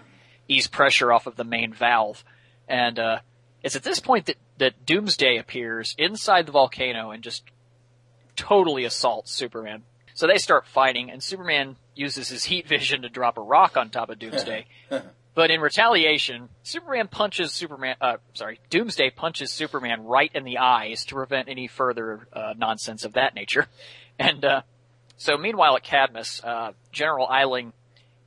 ease 0.49 0.67
pressure 0.67 1.13
off 1.13 1.27
of 1.27 1.37
the 1.37 1.45
main 1.45 1.73
valve. 1.73 2.25
And 2.69 2.99
uh, 2.99 3.19
it's 3.63 3.77
at 3.77 3.83
this 3.83 4.01
point 4.01 4.27
that, 4.27 4.37
that 4.59 4.87
Doomsday 4.87 5.37
appears 5.39 5.95
inside 5.99 6.47
the 6.47 6.53
volcano 6.53 7.11
and 7.11 7.23
just 7.23 7.45
totally 8.37 8.85
assaults 8.85 9.33
Superman. 9.33 9.83
So 10.15 10.27
they 10.27 10.39
start 10.39 10.67
fighting, 10.67 11.11
and 11.11 11.23
Superman 11.23 11.77
uses 11.95 12.29
his 12.29 12.45
heat 12.45 12.69
vision 12.69 13.03
to 13.03 13.09
drop 13.09 13.37
a 13.37 13.43
rock 13.43 13.77
on 13.77 13.91
top 13.91 14.11
of 14.11 14.19
Doomsday. 14.19 14.67
but 15.35 15.51
in 15.51 15.61
retaliation, 15.61 16.49
Superman 16.63 17.09
punches 17.09 17.53
Superman, 17.53 17.97
uh, 18.01 18.19
sorry, 18.35 18.61
Doomsday 18.71 19.11
punches 19.11 19.53
Superman 19.53 20.05
right 20.05 20.31
in 20.33 20.45
the 20.45 20.59
eyes 20.59 21.05
to 21.07 21.15
prevent 21.17 21.49
any 21.49 21.67
further, 21.67 22.29
uh, 22.33 22.55
nonsense 22.57 23.05
of 23.05 23.15
that 23.15 23.35
nature. 23.35 23.67
And, 24.17 24.45
uh, 24.45 24.63
so 25.17 25.37
meanwhile 25.37 25.77
at 25.77 25.83
Cadmus, 25.83 26.43
uh, 26.45 26.73
General 26.93 27.27
Eiling 27.27 27.73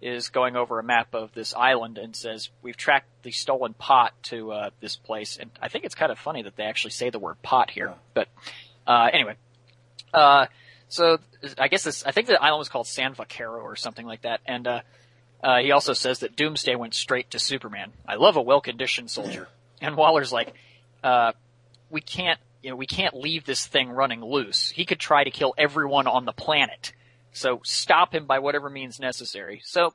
is 0.01 0.30
going 0.30 0.55
over 0.55 0.80
a 0.80 0.84
map 0.84 1.15
of 1.15 1.34
this 1.34 1.53
island 1.55 1.97
and 1.97 2.15
says, 2.15 2.49
we've 2.61 2.77
tracked 2.77 3.07
the 3.23 3.31
stolen 3.31 3.73
pot 3.73 4.14
to, 4.22 4.51
uh, 4.51 4.69
this 4.80 4.95
place. 4.95 5.38
And 5.38 5.49
I 5.61 5.69
think 5.69 5.85
it's 5.85 5.95
kind 5.95 6.11
of 6.11 6.19
funny 6.19 6.43
that 6.43 6.55
they 6.55 6.64
actually 6.64 6.91
say 6.91 7.09
the 7.09 7.19
word 7.19 7.41
pot 7.41 7.72
here. 7.72 7.95
But, 8.14 8.27
uh, 8.85 9.09
anyway, 9.11 9.35
uh, 10.14 10.45
so 10.88 11.18
I 11.57 11.68
guess 11.68 11.84
this, 11.84 12.05
I 12.05 12.11
think 12.11 12.27
the 12.27 12.41
island 12.41 12.59
was 12.59 12.69
called 12.69 12.88
San 12.88 13.15
Vaquero 13.15 13.59
or 13.61 13.76
something 13.76 14.05
like 14.05 14.22
that. 14.22 14.41
And, 14.45 14.68
uh, 14.68 14.81
uh, 15.43 15.57
he 15.59 15.72
also 15.72 15.93
says 15.93 16.19
that 16.19 16.35
Doomsday 16.35 16.76
went 16.76 16.93
straight 16.93 17.31
to 17.31 17.39
Superman. 17.39 17.91
I 18.07 18.15
love 18.15 18.38
a 18.38 18.41
well-conditioned 18.41 19.09
soldier. 19.09 19.47
And 19.81 19.95
Waller's 19.95 20.31
like, 20.31 20.53
uh, 21.03 21.31
we 21.89 22.01
can't, 22.01 22.39
you 22.68 22.73
know, 22.73 22.76
we 22.76 22.85
can't 22.85 23.15
leave 23.15 23.45
this 23.45 23.65
thing 23.65 23.89
running 23.89 24.22
loose. 24.22 24.69
He 24.69 24.84
could 24.84 24.99
try 24.99 25.23
to 25.23 25.31
kill 25.31 25.53
everyone 25.57 26.06
on 26.06 26.26
the 26.26 26.34
planet. 26.34 26.91
So 27.31 27.61
stop 27.64 28.14
him 28.14 28.26
by 28.26 28.39
whatever 28.39 28.69
means 28.69 28.99
necessary. 28.99 29.61
So 29.64 29.94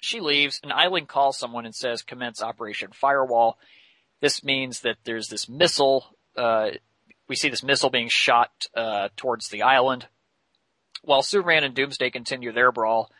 she 0.00 0.20
leaves 0.20 0.58
and 0.62 0.72
Eiling 0.72 1.06
calls 1.06 1.38
someone 1.38 1.66
and 1.66 1.74
says 1.74 2.00
commence 2.00 2.42
Operation 2.42 2.92
Firewall. 2.94 3.58
This 4.22 4.42
means 4.42 4.80
that 4.80 4.96
there's 5.04 5.28
this 5.28 5.50
missile, 5.50 6.16
uh, 6.34 6.70
we 7.28 7.36
see 7.36 7.50
this 7.50 7.62
missile 7.62 7.90
being 7.90 8.08
shot, 8.10 8.68
uh, 8.74 9.10
towards 9.18 9.50
the 9.50 9.60
island. 9.60 10.06
While 11.02 11.20
Superman 11.20 11.64
and 11.64 11.74
Doomsday 11.74 12.08
continue 12.08 12.52
their 12.52 12.72
brawl, 12.72 13.10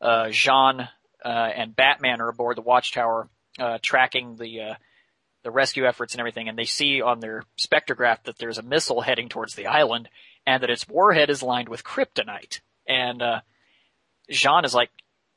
uh, 0.00 0.28
J'onn, 0.28 0.88
uh, 1.22 1.28
and 1.28 1.76
Batman 1.76 2.22
are 2.22 2.30
aboard 2.30 2.56
the 2.56 2.62
watchtower, 2.62 3.28
uh, 3.58 3.76
tracking 3.82 4.36
the, 4.36 4.60
uh, 4.60 4.74
the 5.44 5.50
rescue 5.50 5.86
efforts 5.86 6.14
and 6.14 6.20
everything, 6.20 6.48
and 6.48 6.58
they 6.58 6.64
see 6.64 7.00
on 7.00 7.20
their 7.20 7.44
spectrograph 7.58 8.24
that 8.24 8.38
there's 8.38 8.58
a 8.58 8.62
missile 8.62 9.02
heading 9.02 9.28
towards 9.28 9.54
the 9.54 9.66
island, 9.66 10.08
and 10.46 10.62
that 10.62 10.70
its 10.70 10.88
warhead 10.88 11.30
is 11.30 11.42
lined 11.42 11.68
with 11.68 11.84
kryptonite. 11.84 12.60
And, 12.88 13.22
uh, 13.22 13.40
J'onn 14.30 14.64
is 14.64 14.74
like, 14.74 14.90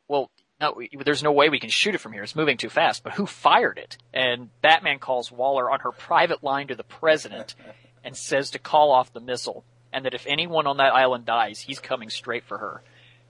well, 0.08 0.32
no, 0.60 0.82
there's 1.06 1.24
no 1.24 1.34
way 1.34 1.50
we 1.50 1.60
can 1.60 1.70
shoot 1.70 1.94
it 1.94 2.00
from 2.00 2.14
here. 2.14 2.24
It's 2.24 2.36
moving 2.36 2.58
too 2.58 2.70
fast. 2.70 3.04
But 3.04 3.14
who 3.14 3.26
fired 3.26 3.78
it? 3.78 3.98
And 4.14 4.50
Batman 4.62 5.00
calls 5.00 5.32
Waller 5.32 5.70
on 5.70 5.82
her 5.82 5.92
private 5.92 6.44
line 6.44 6.70
to 6.70 6.76
the 6.76 6.84
president 6.84 7.54
and 8.04 8.16
says 8.16 8.52
to 8.52 8.60
call 8.60 8.92
off 8.92 9.14
the 9.14 9.20
missile 9.20 9.64
and 9.94 10.06
that 10.06 10.14
if 10.14 10.26
anyone 10.26 10.68
on 10.68 10.78
that 10.78 10.94
island 10.94 11.26
dies, 11.26 11.60
he's 11.60 11.80
coming 11.80 12.10
straight 12.10 12.46
for 12.46 12.58
her. 12.58 12.82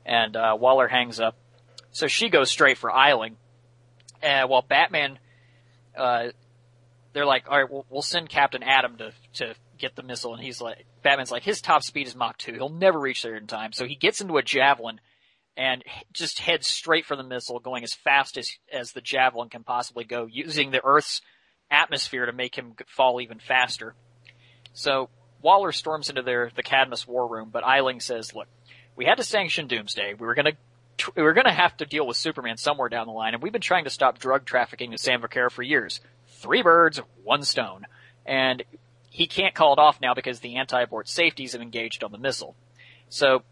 And, 0.05 0.35
uh, 0.35 0.55
Waller 0.59 0.87
hangs 0.87 1.19
up. 1.19 1.35
So 1.91 2.07
she 2.07 2.29
goes 2.29 2.49
straight 2.49 2.77
for 2.77 2.91
Eiling. 2.91 3.35
And 4.21 4.49
while 4.49 4.61
Batman, 4.61 5.19
uh, 5.97 6.29
they're 7.13 7.25
like, 7.25 7.49
all 7.49 7.57
right, 7.57 7.71
we'll, 7.71 7.85
we'll 7.89 8.01
send 8.01 8.29
Captain 8.29 8.63
Atom 8.63 8.97
to, 8.97 9.11
to 9.35 9.55
get 9.77 9.95
the 9.95 10.03
missile. 10.03 10.33
And 10.33 10.43
he's 10.43 10.61
like, 10.61 10.85
Batman's 11.03 11.31
like, 11.31 11.43
his 11.43 11.61
top 11.61 11.83
speed 11.83 12.07
is 12.07 12.15
Mach 12.15 12.37
2. 12.37 12.53
He'll 12.53 12.69
never 12.69 12.99
reach 12.99 13.23
there 13.23 13.35
in 13.35 13.47
time. 13.47 13.73
So 13.73 13.85
he 13.85 13.95
gets 13.95 14.21
into 14.21 14.37
a 14.37 14.43
javelin 14.43 14.99
and 15.55 15.83
just 16.13 16.39
heads 16.39 16.67
straight 16.67 17.05
for 17.05 17.15
the 17.15 17.23
missile, 17.23 17.59
going 17.59 17.83
as 17.83 17.93
fast 17.93 18.37
as, 18.37 18.51
as 18.71 18.91
the 18.91 19.01
javelin 19.01 19.49
can 19.49 19.63
possibly 19.63 20.03
go, 20.03 20.27
using 20.27 20.71
the 20.71 20.83
Earth's 20.83 21.21
atmosphere 21.71 22.27
to 22.27 22.33
make 22.33 22.55
him 22.55 22.73
fall 22.87 23.19
even 23.19 23.39
faster. 23.39 23.95
So 24.73 25.09
Waller 25.41 25.71
storms 25.71 26.09
into 26.09 26.21
their, 26.21 26.51
the 26.55 26.63
Cadmus 26.63 27.07
war 27.07 27.27
room, 27.27 27.49
but 27.51 27.63
Eiling 27.63 28.01
says, 28.01 28.35
look, 28.35 28.47
we 28.95 29.05
had 29.05 29.15
to 29.15 29.23
sanction 29.23 29.67
Doomsday. 29.67 30.13
We 30.13 30.27
were 30.27 30.35
gonna, 30.35 30.53
we 31.15 31.23
were 31.23 31.33
gonna 31.33 31.53
have 31.53 31.77
to 31.77 31.85
deal 31.85 32.05
with 32.05 32.17
Superman 32.17 32.57
somewhere 32.57 32.89
down 32.89 33.07
the 33.07 33.13
line, 33.13 33.33
and 33.33 33.43
we've 33.43 33.51
been 33.51 33.61
trying 33.61 33.83
to 33.83 33.89
stop 33.89 34.19
drug 34.19 34.45
trafficking 34.45 34.91
in 34.91 34.97
San 34.97 35.21
Vaquero 35.21 35.49
for 35.49 35.63
years. 35.63 35.99
Three 36.27 36.61
birds, 36.61 37.01
one 37.23 37.43
stone. 37.43 37.85
And 38.25 38.63
he 39.09 39.25
can't 39.25 39.55
call 39.55 39.73
it 39.73 39.79
off 39.79 39.99
now 40.01 40.13
because 40.13 40.41
the 40.41 40.57
anti-abort 40.57 41.07
safeties 41.07 41.53
have 41.53 41.61
engaged 41.61 42.03
on 42.03 42.11
the 42.11 42.17
missile. 42.17 42.55
So, 43.09 43.43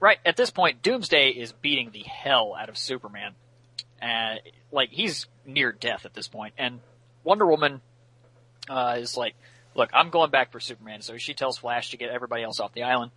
right 0.00 0.18
at 0.24 0.36
this 0.36 0.50
point, 0.50 0.82
Doomsday 0.82 1.30
is 1.30 1.52
beating 1.52 1.90
the 1.90 2.02
hell 2.02 2.56
out 2.58 2.68
of 2.68 2.78
Superman. 2.78 3.34
Uh, 4.00 4.36
like, 4.70 4.90
he's 4.90 5.26
near 5.44 5.72
death 5.72 6.06
at 6.06 6.14
this 6.14 6.28
point. 6.28 6.54
And 6.56 6.80
Wonder 7.24 7.46
Woman, 7.46 7.80
uh, 8.68 8.96
is 8.98 9.16
like, 9.16 9.34
look, 9.74 9.90
I'm 9.92 10.10
going 10.10 10.30
back 10.30 10.52
for 10.52 10.60
Superman. 10.60 11.02
So 11.02 11.16
she 11.16 11.34
tells 11.34 11.58
Flash 11.58 11.90
to 11.90 11.96
get 11.96 12.10
everybody 12.10 12.42
else 12.42 12.60
off 12.60 12.72
the 12.72 12.84
island. 12.84 13.10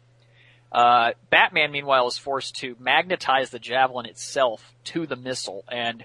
Uh, 0.71 1.11
Batman, 1.29 1.71
meanwhile, 1.71 2.07
is 2.07 2.17
forced 2.17 2.55
to 2.57 2.75
magnetize 2.79 3.49
the 3.49 3.59
javelin 3.59 4.05
itself 4.05 4.73
to 4.85 5.07
the 5.07 5.15
missile 5.15 5.63
and 5.69 6.03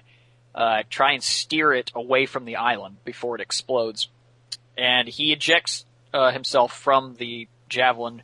uh, 0.55 0.83
try 0.89 1.11
and 1.13 1.23
steer 1.23 1.73
it 1.73 1.91
away 1.95 2.25
from 2.25 2.45
the 2.45 2.55
island 2.55 2.97
before 3.03 3.35
it 3.35 3.41
explodes. 3.41 4.07
And 4.77 5.07
he 5.07 5.33
ejects 5.33 5.85
uh, 6.13 6.31
himself 6.31 6.73
from 6.77 7.15
the 7.15 7.47
javelin 7.69 8.21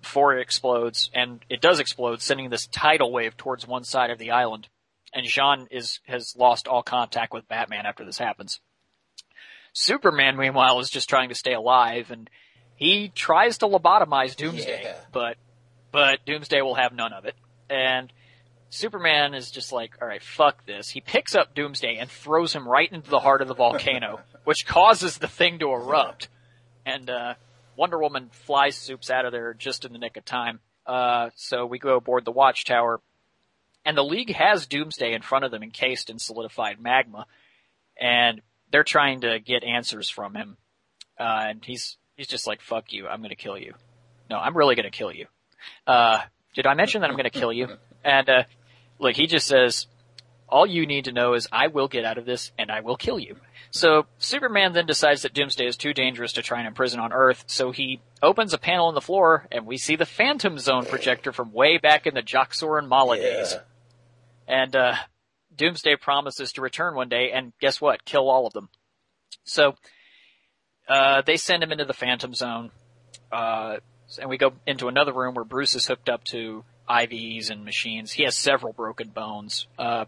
before 0.00 0.36
it 0.36 0.42
explodes, 0.42 1.10
and 1.14 1.40
it 1.48 1.60
does 1.60 1.78
explode, 1.78 2.20
sending 2.20 2.50
this 2.50 2.66
tidal 2.66 3.12
wave 3.12 3.36
towards 3.36 3.66
one 3.68 3.84
side 3.84 4.10
of 4.10 4.18
the 4.18 4.32
island. 4.32 4.68
And 5.14 5.26
J'onn 5.26 5.68
is 5.70 6.00
has 6.06 6.34
lost 6.36 6.66
all 6.66 6.82
contact 6.82 7.32
with 7.32 7.46
Batman 7.46 7.86
after 7.86 8.04
this 8.04 8.18
happens. 8.18 8.60
Superman, 9.72 10.36
meanwhile, 10.36 10.80
is 10.80 10.90
just 10.90 11.08
trying 11.08 11.28
to 11.28 11.34
stay 11.34 11.54
alive, 11.54 12.10
and 12.10 12.28
he 12.74 13.08
tries 13.14 13.58
to 13.58 13.66
lobotomize 13.66 14.34
Doomsday, 14.34 14.82
Yeah. 14.84 14.96
but 15.12 15.36
but 15.92 16.24
Doomsday 16.24 16.62
will 16.62 16.74
have 16.74 16.92
none 16.92 17.12
of 17.12 17.24
it. 17.26 17.34
And 17.70 18.12
Superman 18.70 19.34
is 19.34 19.50
just 19.50 19.70
like, 19.70 19.98
all 20.00 20.08
right, 20.08 20.22
fuck 20.22 20.64
this. 20.64 20.88
He 20.88 21.00
picks 21.00 21.34
up 21.34 21.54
Doomsday 21.54 21.96
and 21.98 22.10
throws 22.10 22.54
him 22.54 22.66
right 22.66 22.90
into 22.90 23.10
the 23.10 23.20
heart 23.20 23.42
of 23.42 23.48
the 23.48 23.54
volcano, 23.54 24.20
which 24.44 24.66
causes 24.66 25.18
the 25.18 25.28
thing 25.28 25.58
to 25.58 25.70
erupt. 25.70 26.28
And 26.86 27.08
uh, 27.08 27.34
Wonder 27.76 27.98
Woman 27.98 28.30
flies 28.32 28.76
Soups 28.76 29.10
out 29.10 29.26
of 29.26 29.32
there 29.32 29.54
just 29.54 29.84
in 29.84 29.92
the 29.92 29.98
nick 29.98 30.16
of 30.16 30.24
time. 30.24 30.60
Uh, 30.86 31.30
so 31.36 31.66
we 31.66 31.78
go 31.78 31.96
aboard 31.96 32.24
the 32.24 32.32
Watchtower, 32.32 33.00
and 33.84 33.96
the 33.96 34.02
League 34.02 34.34
has 34.34 34.66
Doomsday 34.66 35.12
in 35.12 35.22
front 35.22 35.44
of 35.44 35.50
them, 35.50 35.62
encased 35.62 36.10
in 36.10 36.18
solidified 36.18 36.80
magma, 36.80 37.26
and 38.00 38.40
they're 38.70 38.84
trying 38.84 39.20
to 39.20 39.38
get 39.38 39.64
answers 39.64 40.08
from 40.08 40.34
him. 40.34 40.56
Uh, 41.20 41.44
and 41.48 41.64
he's 41.64 41.98
he's 42.16 42.26
just 42.26 42.46
like, 42.46 42.60
"Fuck 42.62 42.92
you! 42.92 43.06
I'm 43.06 43.22
gonna 43.22 43.36
kill 43.36 43.58
you." 43.58 43.74
No, 44.30 44.38
I'm 44.38 44.56
really 44.56 44.74
gonna 44.74 44.90
kill 44.90 45.12
you. 45.12 45.26
Uh, 45.86 46.20
did 46.54 46.66
I 46.66 46.74
mention 46.74 47.00
that 47.00 47.10
I'm 47.10 47.16
gonna 47.16 47.30
kill 47.30 47.52
you? 47.52 47.68
And 48.04 48.28
uh, 48.28 48.42
look, 48.98 49.16
he 49.16 49.26
just 49.26 49.46
says, 49.46 49.86
all 50.48 50.66
you 50.66 50.86
need 50.86 51.06
to 51.06 51.12
know 51.12 51.34
is 51.34 51.48
I 51.50 51.68
will 51.68 51.88
get 51.88 52.04
out 52.04 52.18
of 52.18 52.26
this 52.26 52.52
and 52.58 52.70
I 52.70 52.80
will 52.80 52.96
kill 52.96 53.18
you. 53.18 53.36
So 53.70 54.06
Superman 54.18 54.74
then 54.74 54.86
decides 54.86 55.22
that 55.22 55.32
Doomsday 55.32 55.66
is 55.66 55.78
too 55.78 55.94
dangerous 55.94 56.34
to 56.34 56.42
try 56.42 56.58
and 56.58 56.68
imprison 56.68 57.00
on 57.00 57.12
Earth, 57.12 57.44
so 57.46 57.70
he 57.70 58.02
opens 58.22 58.52
a 58.52 58.58
panel 58.58 58.90
in 58.90 58.94
the 58.94 59.00
floor 59.00 59.46
and 59.50 59.66
we 59.66 59.78
see 59.78 59.96
the 59.96 60.04
Phantom 60.04 60.58
Zone 60.58 60.84
projector 60.84 61.32
from 61.32 61.52
way 61.52 61.78
back 61.78 62.06
in 62.06 62.14
the 62.14 62.22
Jax-Ur 62.22 62.78
and 62.78 62.88
Mala 62.88 63.16
days. 63.16 63.56
And 64.46 64.76
uh 64.76 64.94
Doomsday 65.54 65.96
promises 65.96 66.52
to 66.52 66.60
return 66.60 66.94
one 66.94 67.08
day 67.08 67.30
and 67.32 67.52
guess 67.60 67.80
what? 67.80 68.04
Kill 68.04 68.28
all 68.28 68.46
of 68.46 68.52
them. 68.52 68.68
So, 69.44 69.74
uh, 70.88 71.22
they 71.22 71.36
send 71.36 71.62
him 71.62 71.72
into 71.72 71.84
the 71.84 71.94
Phantom 71.94 72.34
Zone, 72.34 72.70
uh, 73.30 73.76
and 74.18 74.28
we 74.28 74.38
go 74.38 74.52
into 74.66 74.88
another 74.88 75.12
room 75.12 75.34
where 75.34 75.44
Bruce 75.44 75.74
is 75.74 75.86
hooked 75.86 76.08
up 76.08 76.24
to 76.24 76.64
IVs 76.88 77.50
and 77.50 77.64
machines. 77.64 78.12
He 78.12 78.24
has 78.24 78.36
several 78.36 78.72
broken 78.72 79.08
bones. 79.08 79.66
Uh, 79.78 80.06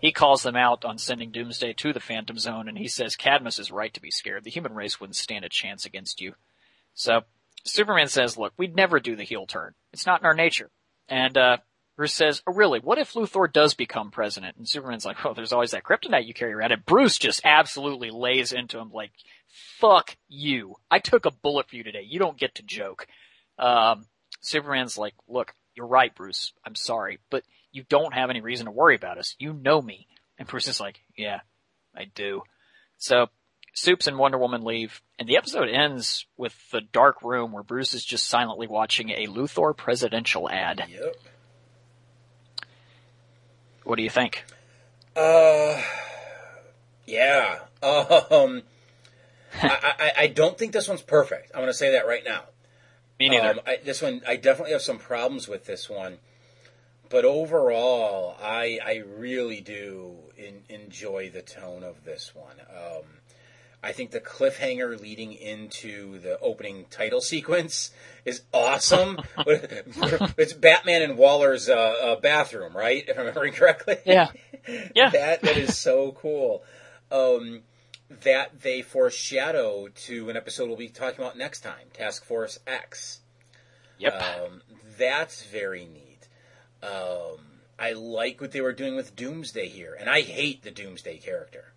he 0.00 0.12
calls 0.12 0.42
them 0.42 0.56
out 0.56 0.84
on 0.84 0.98
sending 0.98 1.30
Doomsday 1.30 1.72
to 1.74 1.92
the 1.92 2.00
Phantom 2.00 2.38
Zone, 2.38 2.68
and 2.68 2.76
he 2.76 2.88
says 2.88 3.16
Cadmus 3.16 3.58
is 3.58 3.70
right 3.72 3.92
to 3.94 4.02
be 4.02 4.10
scared. 4.10 4.44
The 4.44 4.50
human 4.50 4.74
race 4.74 5.00
wouldn't 5.00 5.16
stand 5.16 5.44
a 5.44 5.48
chance 5.48 5.86
against 5.86 6.20
you. 6.20 6.34
So 6.94 7.22
Superman 7.64 8.08
says, 8.08 8.36
"Look, 8.36 8.52
we'd 8.56 8.76
never 8.76 9.00
do 9.00 9.16
the 9.16 9.24
heel 9.24 9.46
turn. 9.46 9.74
It's 9.92 10.06
not 10.06 10.20
in 10.20 10.26
our 10.26 10.34
nature." 10.34 10.70
And 11.08 11.36
uh, 11.38 11.56
Bruce 11.96 12.12
says, 12.12 12.42
"Oh, 12.46 12.52
really? 12.52 12.80
What 12.80 12.98
if 12.98 13.14
Luthor 13.14 13.50
does 13.50 13.74
become 13.74 14.10
president?" 14.10 14.56
And 14.56 14.68
Superman's 14.68 15.04
like, 15.04 15.24
"Well, 15.24 15.34
there's 15.34 15.52
always 15.52 15.70
that 15.70 15.84
kryptonite 15.84 16.26
you 16.26 16.34
carry 16.34 16.52
around." 16.52 16.72
And 16.72 16.84
Bruce 16.84 17.16
just 17.16 17.40
absolutely 17.44 18.10
lays 18.10 18.52
into 18.52 18.78
him 18.78 18.90
like, 18.92 19.12
"Fuck 19.78 20.16
you! 20.28 20.76
I 20.90 20.98
took 20.98 21.24
a 21.24 21.30
bullet 21.30 21.68
for 21.68 21.76
you 21.76 21.84
today. 21.84 22.02
You 22.06 22.18
don't 22.18 22.38
get 22.38 22.56
to 22.56 22.62
joke." 22.62 23.06
Um, 23.58 24.06
Superman's 24.40 24.98
like, 24.98 25.14
"Look, 25.28 25.54
you're 25.74 25.86
right, 25.86 26.14
Bruce. 26.14 26.52
I'm 26.64 26.74
sorry, 26.74 27.18
but 27.30 27.44
you 27.72 27.84
don't 27.88 28.14
have 28.14 28.30
any 28.30 28.40
reason 28.40 28.66
to 28.66 28.72
worry 28.72 28.94
about 28.94 29.18
us. 29.18 29.34
You 29.38 29.52
know 29.52 29.82
me. 29.82 30.06
And 30.38 30.48
Bruce 30.48 30.68
is 30.68 30.80
like, 30.80 31.00
yeah, 31.16 31.40
I 31.94 32.04
do. 32.14 32.42
So 32.98 33.26
Supes 33.74 34.06
and 34.06 34.18
Wonder 34.18 34.38
Woman 34.38 34.62
leave, 34.62 35.02
and 35.18 35.28
the 35.28 35.36
episode 35.36 35.68
ends 35.68 36.26
with 36.36 36.54
the 36.70 36.80
dark 36.80 37.22
room 37.22 37.52
where 37.52 37.62
Bruce 37.62 37.92
is 37.94 38.04
just 38.04 38.28
silently 38.28 38.66
watching 38.66 39.10
a 39.10 39.26
Luthor 39.26 39.76
presidential 39.76 40.48
ad. 40.48 40.84
Yep. 40.88 41.16
What 43.82 43.96
do 43.96 44.02
you 44.02 44.10
think? 44.10 44.44
Uh, 45.16 45.82
yeah. 47.06 47.58
Um, 48.30 48.62
I, 49.62 49.92
I, 49.98 50.12
I 50.22 50.26
don't 50.28 50.56
think 50.56 50.72
this 50.72 50.88
one's 50.88 51.02
perfect. 51.02 51.50
I'm 51.54 51.60
going 51.60 51.68
to 51.68 51.74
say 51.74 51.92
that 51.92 52.06
right 52.06 52.24
now. 52.24 52.44
Me 53.30 53.36
neither. 53.36 53.50
Um, 53.50 53.60
I, 53.66 53.78
this 53.84 54.02
one, 54.02 54.22
I 54.26 54.36
definitely 54.36 54.72
have 54.72 54.82
some 54.82 54.98
problems 54.98 55.48
with 55.48 55.66
this 55.66 55.88
one, 55.88 56.18
but 57.08 57.24
overall, 57.24 58.36
I 58.42 58.78
I 58.84 59.02
really 59.16 59.60
do 59.60 60.16
in, 60.36 60.62
enjoy 60.68 61.30
the 61.30 61.42
tone 61.42 61.82
of 61.82 62.04
this 62.04 62.34
one. 62.34 62.56
Um, 62.70 63.04
I 63.82 63.92
think 63.92 64.12
the 64.12 64.20
cliffhanger 64.20 64.98
leading 64.98 65.34
into 65.34 66.18
the 66.18 66.38
opening 66.40 66.86
title 66.90 67.20
sequence 67.34 67.90
is 68.24 68.42
awesome. 68.52 69.18
it's 69.46 70.54
Batman 70.54 71.02
and 71.02 71.18
Waller's 71.18 71.68
uh, 71.68 71.74
uh, 71.74 72.16
bathroom, 72.16 72.76
right? 72.76 73.04
If 73.06 73.16
I'm 73.16 73.26
remembering 73.26 73.52
correctly. 73.52 73.98
Yeah. 74.04 74.30
Yeah. 74.94 75.10
that 75.10 75.42
that 75.42 75.58
is 75.58 75.76
so 75.76 76.12
cool. 76.12 76.64
Um, 77.12 77.64
that 78.22 78.60
they 78.62 78.82
foreshadow 78.82 79.88
to 79.88 80.30
an 80.30 80.36
episode 80.36 80.68
we'll 80.68 80.76
be 80.76 80.88
talking 80.88 81.20
about 81.20 81.36
next 81.36 81.60
time, 81.60 81.88
Task 81.92 82.24
Force 82.24 82.58
X. 82.66 83.20
Yep. 83.98 84.22
Um, 84.22 84.62
that's 84.98 85.44
very 85.44 85.86
neat. 85.86 86.28
Um, 86.82 87.38
I 87.78 87.92
like 87.92 88.40
what 88.40 88.52
they 88.52 88.60
were 88.60 88.72
doing 88.72 88.96
with 88.96 89.16
Doomsday 89.16 89.68
here, 89.68 89.96
and 89.98 90.08
I 90.08 90.20
hate 90.20 90.62
the 90.62 90.70
Doomsday 90.70 91.18
character. 91.18 91.72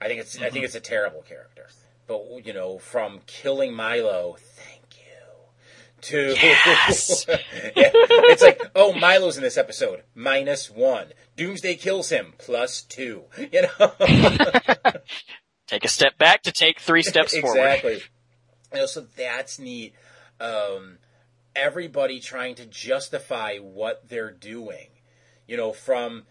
I 0.00 0.08
think 0.08 0.20
it's 0.20 0.40
I 0.40 0.50
think 0.50 0.64
it's 0.64 0.74
a 0.74 0.80
terrible 0.80 1.22
character. 1.22 1.68
But 2.06 2.46
you 2.46 2.52
know, 2.52 2.78
from 2.78 3.20
killing 3.26 3.74
Milo, 3.74 4.36
thank 4.38 4.82
you, 4.98 6.02
to 6.02 6.34
Yes. 6.34 7.26
yeah, 7.28 7.38
it's 7.94 8.42
like 8.42 8.60
oh 8.74 8.92
Milo's 8.92 9.36
in 9.36 9.42
this 9.42 9.56
episode 9.56 10.02
minus 10.14 10.70
one. 10.70 11.08
Doomsday 11.36 11.76
kills 11.76 12.10
him 12.10 12.34
plus 12.38 12.82
two. 12.82 13.24
You 13.52 13.62
know. 13.62 13.92
Take 15.66 15.84
a 15.84 15.88
step 15.88 16.18
back 16.18 16.42
to 16.42 16.52
take 16.52 16.78
three 16.78 17.02
steps 17.12 17.36
forward. 17.36 17.56
exactly. 17.58 18.02
You 18.72 18.80
know, 18.80 18.86
so 18.86 19.06
that's 19.16 19.58
neat. 19.58 19.94
Um, 20.40 20.98
everybody 21.56 22.20
trying 22.20 22.54
to 22.56 22.66
justify 22.66 23.56
what 23.56 24.08
they're 24.08 24.30
doing. 24.30 24.88
You 25.46 25.56
know, 25.56 25.72
from 25.72 26.24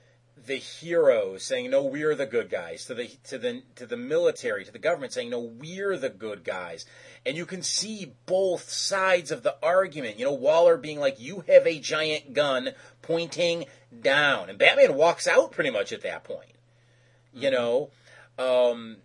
the 0.46 0.56
heroes 0.56 1.44
saying 1.44 1.70
no, 1.70 1.84
we're 1.84 2.16
the 2.16 2.26
good 2.26 2.50
guys, 2.50 2.86
to 2.86 2.94
the 2.94 3.08
to 3.26 3.38
the 3.38 3.64
to 3.76 3.86
the 3.86 3.98
military, 3.98 4.66
to 4.66 4.72
the 4.72 4.80
government 4.80 5.14
saying 5.14 5.30
no, 5.30 5.40
we're 5.40 5.98
the 5.98 6.10
good 6.10 6.44
guys, 6.44 6.86
and 7.26 7.38
you 7.38 7.46
can 7.46 7.62
see 7.62 8.14
both 8.26 8.70
sides 8.70 9.32
of 9.32 9.44
the 9.44 9.56
argument. 9.64 10.20
You 10.20 10.26
know, 10.26 10.34
Waller 10.34 10.78
being 10.78 11.00
like, 11.00 11.20
"You 11.20 11.44
have 11.48 11.66
a 11.66 11.80
giant 11.80 12.34
gun 12.34 12.72
pointing 13.02 13.66
down," 14.02 14.50
and 14.50 14.58
Batman 14.58 14.96
walks 14.96 15.28
out 15.28 15.52
pretty 15.52 15.70
much 15.70 15.94
at 15.94 16.02
that 16.02 16.24
point. 16.24 16.52
You 17.34 17.50
know, 17.50 17.90
um, 18.38 18.98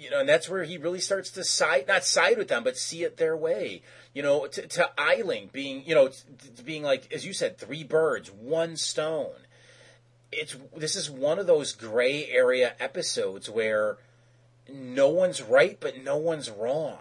you 0.00 0.10
know, 0.10 0.20
and 0.20 0.28
that's 0.28 0.48
where 0.48 0.64
he 0.64 0.78
really 0.78 1.00
starts 1.00 1.30
to 1.32 1.44
side, 1.44 1.86
not 1.86 2.04
side 2.04 2.38
with 2.38 2.48
them, 2.48 2.64
but 2.64 2.78
see 2.78 3.04
it 3.04 3.18
their 3.18 3.36
way. 3.36 3.82
You 4.14 4.22
know, 4.22 4.46
to, 4.46 4.66
to 4.66 4.90
Eiling 4.98 5.52
being, 5.52 5.84
you 5.86 5.94
know, 5.94 6.10
being 6.64 6.82
like, 6.82 7.12
as 7.12 7.24
you 7.24 7.32
said, 7.32 7.58
three 7.58 7.84
birds, 7.84 8.30
one 8.30 8.76
stone. 8.76 9.36
It's 10.32 10.56
this 10.76 10.96
is 10.96 11.10
one 11.10 11.38
of 11.38 11.46
those 11.46 11.72
gray 11.72 12.26
area 12.26 12.74
episodes 12.78 13.50
where 13.50 13.98
no 14.68 15.08
one's 15.08 15.42
right, 15.42 15.78
but 15.80 16.02
no 16.02 16.16
one's 16.16 16.50
wrong. 16.50 16.98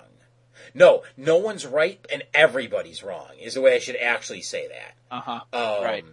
No, 0.73 1.03
no 1.15 1.37
one's 1.37 1.65
right 1.65 2.05
and 2.11 2.23
everybody's 2.33 3.03
wrong 3.03 3.31
is 3.39 3.53
the 3.53 3.61
way 3.61 3.75
I 3.75 3.79
should 3.79 3.95
actually 3.95 4.41
say 4.41 4.67
that. 4.67 4.95
Uh 5.09 5.21
huh. 5.21 5.41
Um, 5.53 5.83
right. 5.83 6.05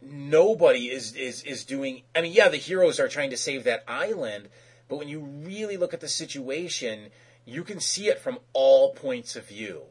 Nobody 0.00 0.90
is, 0.90 1.14
is 1.14 1.42
is 1.44 1.64
doing. 1.64 2.02
I 2.14 2.20
mean, 2.20 2.32
yeah, 2.32 2.48
the 2.48 2.56
heroes 2.56 3.00
are 3.00 3.08
trying 3.08 3.30
to 3.30 3.36
save 3.36 3.64
that 3.64 3.84
island, 3.88 4.48
but 4.88 4.98
when 4.98 5.08
you 5.08 5.20
really 5.20 5.76
look 5.76 5.94
at 5.94 6.00
the 6.00 6.08
situation, 6.08 7.08
you 7.46 7.64
can 7.64 7.80
see 7.80 8.08
it 8.08 8.18
from 8.18 8.38
all 8.52 8.92
points 8.92 9.34
of 9.34 9.48
view, 9.48 9.82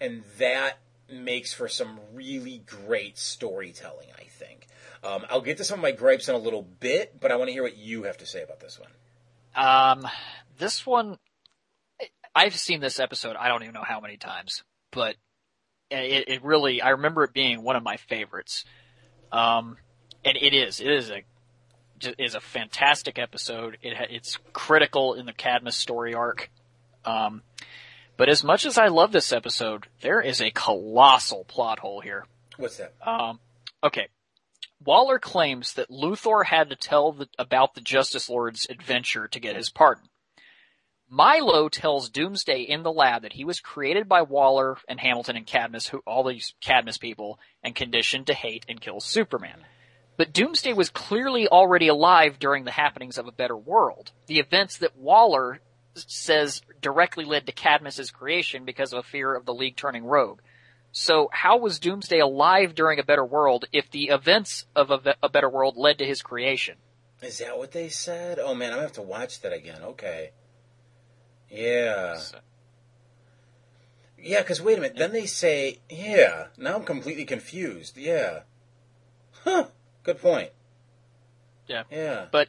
and 0.00 0.24
that 0.38 0.78
makes 1.10 1.52
for 1.52 1.68
some 1.68 2.00
really 2.12 2.62
great 2.66 3.18
storytelling. 3.18 4.08
I 4.18 4.24
think. 4.24 4.61
Um, 5.02 5.24
I'll 5.28 5.40
get 5.40 5.56
to 5.56 5.64
some 5.64 5.80
of 5.80 5.82
my 5.82 5.92
gripes 5.92 6.28
in 6.28 6.34
a 6.34 6.38
little 6.38 6.62
bit, 6.62 7.18
but 7.20 7.32
I 7.32 7.36
want 7.36 7.48
to 7.48 7.52
hear 7.52 7.62
what 7.62 7.76
you 7.76 8.04
have 8.04 8.18
to 8.18 8.26
say 8.26 8.42
about 8.42 8.60
this 8.60 8.78
one. 8.78 8.90
Um, 9.54 10.08
this 10.58 10.86
one, 10.86 11.18
I've 12.34 12.56
seen 12.56 12.80
this 12.80 13.00
episode. 13.00 13.36
I 13.36 13.48
don't 13.48 13.62
even 13.62 13.74
know 13.74 13.84
how 13.84 14.00
many 14.00 14.16
times, 14.16 14.62
but 14.92 15.16
it, 15.90 16.28
it 16.28 16.44
really, 16.44 16.80
I 16.80 16.90
remember 16.90 17.24
it 17.24 17.32
being 17.32 17.62
one 17.62 17.76
of 17.76 17.82
my 17.82 17.96
favorites. 17.96 18.64
Um, 19.32 19.76
and 20.24 20.36
it 20.40 20.54
is, 20.54 20.80
it 20.80 20.90
is 20.90 21.10
a, 21.10 21.24
it 22.04 22.14
is 22.18 22.34
a 22.34 22.40
fantastic 22.40 23.18
episode. 23.18 23.78
It, 23.82 23.96
ha- 23.96 24.06
it's 24.08 24.38
critical 24.52 25.14
in 25.14 25.26
the 25.26 25.32
Cadmus 25.32 25.76
story 25.76 26.14
arc. 26.14 26.50
Um, 27.04 27.42
but 28.16 28.28
as 28.28 28.44
much 28.44 28.66
as 28.66 28.78
I 28.78 28.86
love 28.86 29.10
this 29.10 29.32
episode, 29.32 29.88
there 30.00 30.20
is 30.20 30.40
a 30.40 30.50
colossal 30.50 31.44
plot 31.44 31.80
hole 31.80 32.00
here. 32.00 32.24
What's 32.56 32.76
that? 32.76 32.94
Um, 33.04 33.40
okay. 33.82 34.08
Waller 34.84 35.18
claims 35.18 35.74
that 35.74 35.90
Luthor 35.90 36.44
had 36.44 36.70
to 36.70 36.76
tell 36.76 37.12
the, 37.12 37.28
about 37.38 37.74
the 37.74 37.80
Justice 37.80 38.28
Lord's 38.28 38.66
adventure 38.68 39.28
to 39.28 39.40
get 39.40 39.56
his 39.56 39.70
pardon. 39.70 40.08
Milo 41.08 41.68
tells 41.68 42.08
Doomsday 42.08 42.62
in 42.62 42.82
the 42.82 42.90
lab 42.90 43.22
that 43.22 43.34
he 43.34 43.44
was 43.44 43.60
created 43.60 44.08
by 44.08 44.22
Waller 44.22 44.78
and 44.88 44.98
Hamilton 44.98 45.36
and 45.36 45.46
Cadmus, 45.46 45.88
who 45.88 45.98
all 46.06 46.24
these 46.24 46.54
Cadmus 46.62 46.96
people, 46.96 47.38
and 47.62 47.74
conditioned 47.74 48.28
to 48.28 48.34
hate 48.34 48.64
and 48.66 48.80
kill 48.80 48.98
Superman. 48.98 49.60
But 50.16 50.32
Doomsday 50.32 50.72
was 50.72 50.88
clearly 50.88 51.48
already 51.48 51.88
alive 51.88 52.38
during 52.38 52.64
the 52.64 52.70
happenings 52.70 53.18
of 53.18 53.26
a 53.26 53.32
better 53.32 53.56
world. 53.56 54.12
The 54.26 54.38
events 54.38 54.78
that 54.78 54.96
Waller 54.96 55.60
says 55.94 56.62
directly 56.80 57.24
led 57.24 57.44
to 57.46 57.52
Cadmus's 57.52 58.10
creation 58.10 58.64
because 58.64 58.92
of 58.94 59.00
a 59.00 59.02
fear 59.02 59.34
of 59.34 59.44
the 59.44 59.54
League 59.54 59.76
turning 59.76 60.04
rogue. 60.04 60.40
So 60.92 61.30
how 61.32 61.56
was 61.56 61.78
Doomsday 61.78 62.18
alive 62.18 62.74
during 62.74 62.98
a 62.98 63.02
better 63.02 63.24
world 63.24 63.64
if 63.72 63.90
the 63.90 64.08
events 64.08 64.66
of 64.76 64.90
a, 64.90 65.16
a 65.22 65.28
better 65.28 65.48
world 65.48 65.76
led 65.76 65.98
to 65.98 66.04
his 66.04 66.20
creation? 66.22 66.76
Is 67.22 67.38
that 67.38 67.56
what 67.56 67.72
they 67.72 67.88
said? 67.88 68.38
Oh 68.38 68.54
man, 68.54 68.68
I'm 68.68 68.76
gonna 68.76 68.82
have 68.82 68.92
to 68.92 69.02
watch 69.02 69.40
that 69.40 69.52
again. 69.52 69.80
Okay. 69.82 70.30
Yeah. 71.50 72.18
Yeah, 74.18 74.40
because 74.40 74.60
wait 74.60 74.78
a 74.78 74.80
minute. 74.80 74.96
Then 74.96 75.12
they 75.12 75.26
say, 75.26 75.78
yeah. 75.90 76.46
Now 76.56 76.76
I'm 76.76 76.84
completely 76.84 77.24
confused. 77.24 77.96
Yeah. 77.96 78.40
Huh. 79.44 79.66
Good 80.04 80.20
point. 80.20 80.50
Yeah. 81.66 81.84
Yeah. 81.90 82.26
But 82.30 82.48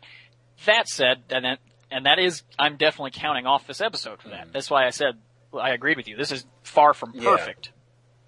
that 0.65 0.87
said, 0.87 1.23
and 1.29 1.45
that, 1.45 1.59
and 1.89 2.05
that 2.05 2.19
is, 2.19 2.43
I'm 2.59 2.77
definitely 2.77 3.11
counting 3.11 3.45
off 3.45 3.67
this 3.67 3.81
episode 3.81 4.21
for 4.21 4.29
that. 4.29 4.47
Mm. 4.49 4.51
That's 4.53 4.69
why 4.69 4.85
I 4.85 4.89
said 4.91 5.15
I 5.53 5.71
agreed 5.71 5.97
with 5.97 6.07
you. 6.07 6.15
This 6.15 6.31
is 6.31 6.45
far 6.63 6.93
from 6.93 7.11
Yeah. 7.15 7.29
perfect, 7.29 7.71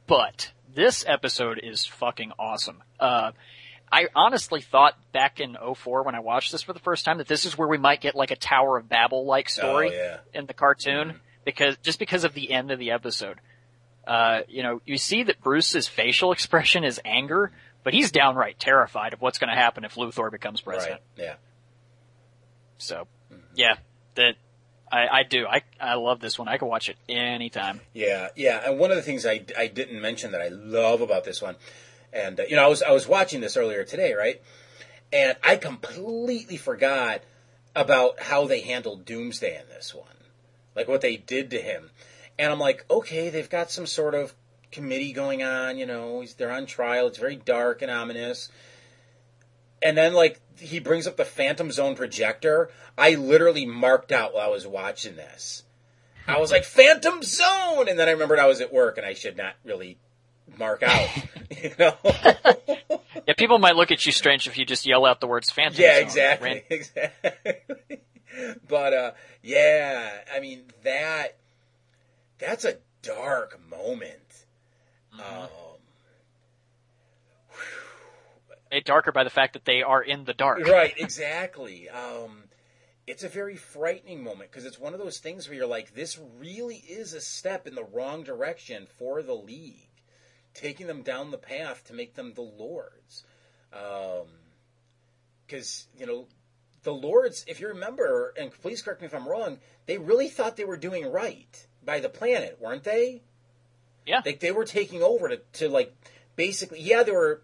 but 0.07 0.51
this 0.73 1.03
episode 1.07 1.59
is 1.61 1.85
fucking 1.85 2.31
awesome. 2.37 2.83
Uh, 2.99 3.31
I 3.91 4.07
honestly 4.15 4.61
thought 4.61 4.95
back 5.11 5.39
in 5.39 5.55
04 5.75 6.03
when 6.03 6.15
I 6.15 6.19
watched 6.19 6.51
this 6.51 6.63
for 6.63 6.73
the 6.73 6.79
first 6.79 7.05
time 7.05 7.19
that 7.19 7.27
this 7.27 7.45
is 7.45 7.57
where 7.57 7.67
we 7.67 7.77
might 7.77 8.01
get 8.01 8.15
like 8.15 8.31
a 8.31 8.35
Tower 8.35 8.77
of 8.77 8.89
Babel 8.89 9.25
like 9.25 9.47
story 9.49 9.89
Oh, 9.89 9.93
yeah. 9.93 10.17
in 10.33 10.47
the 10.47 10.53
cartoon 10.53 11.21
because 11.45 11.77
just 11.83 11.99
because 11.99 12.23
of 12.23 12.33
the 12.33 12.51
end 12.51 12.71
of 12.71 12.79
the 12.79 12.91
episode. 12.91 13.39
Uh, 14.07 14.41
you 14.47 14.61
know, 14.61 14.81
you 14.85 14.97
see 14.99 15.23
that 15.23 15.41
Bruce's 15.41 15.87
facial 15.87 16.31
expression 16.31 16.83
is 16.83 16.99
anger, 17.03 17.51
but 17.83 17.91
he's 17.93 18.11
downright 18.11 18.59
terrified 18.59 19.13
of 19.13 19.21
what's 19.21 19.39
going 19.39 19.49
to 19.49 19.55
happen 19.55 19.83
if 19.83 19.95
Luthor 19.95 20.29
becomes 20.31 20.61
president. 20.61 21.01
Right. 21.17 21.25
Yeah. 21.25 21.33
So, 22.77 23.07
yeah, 23.55 23.77
that 24.15 24.35
I, 24.91 25.07
I 25.07 25.23
do. 25.23 25.45
I 25.47 25.61
I 25.79 25.95
love 25.95 26.19
this 26.19 26.37
one. 26.37 26.47
I 26.47 26.57
can 26.57 26.67
watch 26.67 26.89
it 26.89 26.97
anytime. 27.09 27.81
Yeah, 27.93 28.29
yeah. 28.35 28.69
And 28.69 28.79
one 28.79 28.91
of 28.91 28.97
the 28.97 29.03
things 29.03 29.25
I, 29.25 29.43
I 29.57 29.67
didn't 29.67 29.99
mention 29.99 30.31
that 30.31 30.41
I 30.41 30.49
love 30.49 31.01
about 31.01 31.23
this 31.23 31.41
one, 31.41 31.55
and 32.13 32.39
uh, 32.39 32.43
you 32.47 32.55
know, 32.55 32.63
I 32.63 32.67
was 32.67 32.83
I 32.83 32.91
was 32.91 33.07
watching 33.07 33.41
this 33.41 33.57
earlier 33.57 33.83
today, 33.83 34.13
right? 34.13 34.41
And 35.11 35.37
I 35.43 35.55
completely 35.55 36.57
forgot 36.57 37.21
about 37.75 38.19
how 38.21 38.45
they 38.45 38.61
handled 38.61 39.05
Doomsday 39.05 39.59
in 39.59 39.67
this 39.69 39.93
one, 39.93 40.07
like 40.75 40.87
what 40.87 41.01
they 41.01 41.17
did 41.17 41.51
to 41.51 41.61
him. 41.61 41.89
And 42.37 42.51
I'm 42.51 42.59
like, 42.59 42.85
okay, 42.89 43.29
they've 43.29 43.49
got 43.49 43.71
some 43.71 43.85
sort 43.85 44.13
of 44.13 44.33
committee 44.71 45.13
going 45.13 45.43
on. 45.43 45.77
You 45.77 45.85
know, 45.85 46.23
they're 46.37 46.51
on 46.51 46.65
trial. 46.65 47.07
It's 47.07 47.17
very 47.17 47.35
dark 47.35 47.81
and 47.81 47.91
ominous. 47.91 48.49
And 49.81 49.97
then 49.97 50.13
like 50.13 50.41
he 50.57 50.79
brings 50.79 51.05
up 51.07 51.17
the 51.17 51.25
Phantom 51.25 51.71
Zone 51.71 51.95
projector. 51.95 52.69
I 52.97 53.15
literally 53.15 53.65
marked 53.65 54.11
out 54.11 54.33
while 54.33 54.45
I 54.45 54.49
was 54.49 54.65
watching 54.65 55.15
this. 55.15 55.63
I 56.27 56.39
was 56.39 56.49
like, 56.51 56.63
Phantom 56.63 57.21
Zone! 57.21 57.87
And 57.87 57.99
then 57.99 58.07
I 58.07 58.11
remembered 58.11 58.39
I 58.39 58.47
was 58.47 58.59
at 58.61 58.73
work 58.73 58.97
and 58.97 59.05
I 59.05 59.13
should 59.13 59.37
not 59.37 59.53
really 59.63 59.99
mark 60.57 60.81
out. 60.81 61.09
you 61.61 61.71
know? 61.77 61.95
Yeah, 63.27 63.33
people 63.35 63.57
might 63.57 63.75
look 63.75 63.89
at 63.91 64.05
you 64.05 64.11
strange 64.11 64.45
if 64.45 64.55
you 64.55 64.65
just 64.65 64.85
yell 64.85 65.03
out 65.03 65.19
the 65.19 65.25
words 65.25 65.49
Phantom 65.49 65.81
yeah, 65.81 65.95
Zone. 65.95 66.03
exactly. 66.03 66.49
Ran- 66.49 66.61
Exactly. 66.69 67.53
but 68.67 68.93
uh 68.93 69.11
yeah, 69.41 70.11
I 70.31 70.39
mean 70.41 70.65
that 70.83 71.35
that's 72.37 72.65
a 72.65 72.75
dark 73.01 73.59
moment. 73.67 74.45
Um 75.13 75.47
Made 78.75 78.83
darker 78.83 79.13
by 79.13 79.23
the 79.23 79.29
fact 79.29 79.53
that 79.53 79.63
they 79.63 79.83
are 79.83 80.03
in 80.03 80.25
the 80.25 80.33
dark. 80.33 80.59
Right, 80.67 80.93
exactly. 80.97 81.87
Um, 81.87 82.43
it's 83.07 83.23
a 83.23 83.29
very 83.29 83.55
frightening 83.55 84.21
moment 84.21 84.51
because 84.51 84.65
it's 84.65 84.77
one 84.77 84.91
of 84.91 84.99
those 84.99 85.19
things 85.19 85.47
where 85.47 85.55
you're 85.55 85.65
like, 85.65 85.95
this 85.95 86.19
really 86.37 86.75
is 86.75 87.13
a 87.13 87.21
step 87.21 87.67
in 87.67 87.75
the 87.75 87.85
wrong 87.85 88.23
direction 88.23 88.87
for 88.97 89.21
the 89.21 89.33
league, 89.33 89.87
taking 90.53 90.87
them 90.87 91.03
down 91.03 91.31
the 91.31 91.37
path 91.37 91.85
to 91.85 91.93
make 91.93 92.15
them 92.15 92.33
the 92.33 92.41
lords. 92.41 93.23
Because 95.47 95.87
you 95.97 96.05
know, 96.05 96.27
the 96.83 96.93
lords, 96.93 97.45
if 97.47 97.61
you 97.61 97.69
remember, 97.69 98.33
and 98.37 98.51
please 98.61 98.81
correct 98.81 98.99
me 98.99 99.07
if 99.07 99.15
I'm 99.15 99.25
wrong, 99.25 99.59
they 99.85 99.97
really 99.97 100.27
thought 100.27 100.57
they 100.57 100.65
were 100.65 100.75
doing 100.75 101.09
right 101.09 101.65
by 101.81 102.01
the 102.01 102.09
planet, 102.09 102.57
weren't 102.59 102.83
they? 102.83 103.23
Yeah. 104.05 104.21
Like 104.25 104.41
they 104.41 104.51
were 104.51 104.65
taking 104.65 105.01
over 105.01 105.29
to, 105.29 105.37
to 105.53 105.69
like 105.69 105.95
basically, 106.35 106.81
yeah, 106.81 107.03
they 107.03 107.13
were 107.13 107.41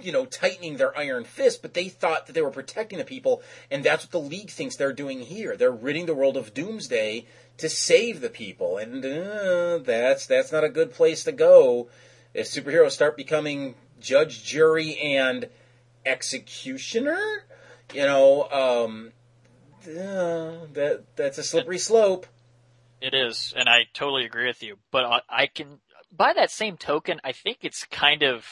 you 0.00 0.12
know, 0.12 0.26
tightening 0.26 0.76
their 0.76 0.96
iron 0.96 1.24
fist, 1.24 1.62
but 1.62 1.74
they 1.74 1.88
thought 1.88 2.26
that 2.26 2.32
they 2.32 2.42
were 2.42 2.50
protecting 2.50 2.98
the 2.98 3.04
people, 3.04 3.42
and 3.70 3.84
that's 3.84 4.04
what 4.04 4.10
the 4.10 4.20
League 4.20 4.50
thinks 4.50 4.76
they're 4.76 4.92
doing 4.92 5.20
here. 5.20 5.56
They're 5.56 5.70
ridding 5.70 6.06
the 6.06 6.14
world 6.14 6.36
of 6.36 6.54
Doomsday 6.54 7.26
to 7.58 7.68
save 7.68 8.20
the 8.20 8.28
people, 8.28 8.78
and 8.78 9.04
uh, 9.04 9.78
that's 9.78 10.26
that's 10.26 10.52
not 10.52 10.64
a 10.64 10.68
good 10.68 10.92
place 10.92 11.24
to 11.24 11.32
go. 11.32 11.88
If 12.32 12.46
superheroes 12.46 12.92
start 12.92 13.16
becoming 13.16 13.76
judge, 14.00 14.44
jury, 14.44 14.98
and 14.98 15.48
executioner, 16.04 17.44
you 17.92 18.02
know, 18.02 18.48
um, 18.50 19.12
uh, 19.86 20.66
that 20.72 21.04
that's 21.16 21.38
a 21.38 21.44
slippery 21.44 21.78
slope. 21.78 22.26
It 23.00 23.14
is, 23.14 23.52
and 23.56 23.68
I 23.68 23.84
totally 23.92 24.24
agree 24.24 24.46
with 24.46 24.62
you. 24.62 24.78
But 24.90 25.04
I, 25.04 25.20
I 25.28 25.46
can, 25.46 25.80
by 26.10 26.32
that 26.32 26.50
same 26.50 26.76
token, 26.76 27.20
I 27.22 27.32
think 27.32 27.58
it's 27.62 27.84
kind 27.84 28.22
of 28.22 28.46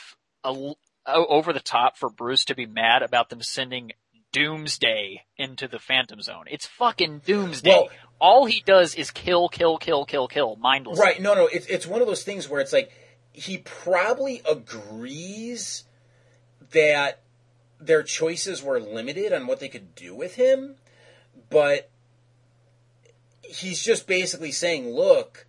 a, 0.44 0.74
over 1.06 1.52
the 1.52 1.60
top 1.60 1.96
for 1.96 2.08
Bruce 2.10 2.44
to 2.46 2.54
be 2.54 2.66
mad 2.66 3.02
about 3.02 3.28
them 3.30 3.42
sending 3.42 3.92
Doomsday 4.32 5.22
into 5.36 5.68
the 5.68 5.78
Phantom 5.78 6.20
Zone. 6.22 6.44
It's 6.50 6.66
fucking 6.66 7.22
Doomsday. 7.26 7.70
Well- 7.70 7.88
All 8.18 8.44
he 8.46 8.62
does 8.64 8.94
is 8.94 9.10
kill, 9.10 9.48
kill, 9.48 9.78
kill, 9.78 10.04
kill, 10.04 10.28
kill, 10.28 10.56
mindlessly. 10.56 11.04
Right? 11.04 11.20
No, 11.20 11.34
no. 11.34 11.46
It's 11.48 11.66
it's 11.66 11.86
one 11.88 12.00
of 12.00 12.06
those 12.06 12.22
things 12.22 12.48
where 12.48 12.60
it's 12.60 12.72
like 12.72 12.92
he 13.32 13.58
probably 13.58 14.42
agrees 14.48 15.84
that 16.70 17.20
their 17.80 18.04
choices 18.04 18.62
were 18.62 18.78
limited 18.78 19.32
on 19.32 19.46
what 19.48 19.58
they 19.58 19.68
could 19.68 19.94
do 19.96 20.14
with 20.14 20.36
him, 20.36 20.76
but 21.50 21.90
he's 23.42 23.82
just 23.82 24.06
basically 24.06 24.52
saying, 24.52 24.88
"Look, 24.94 25.46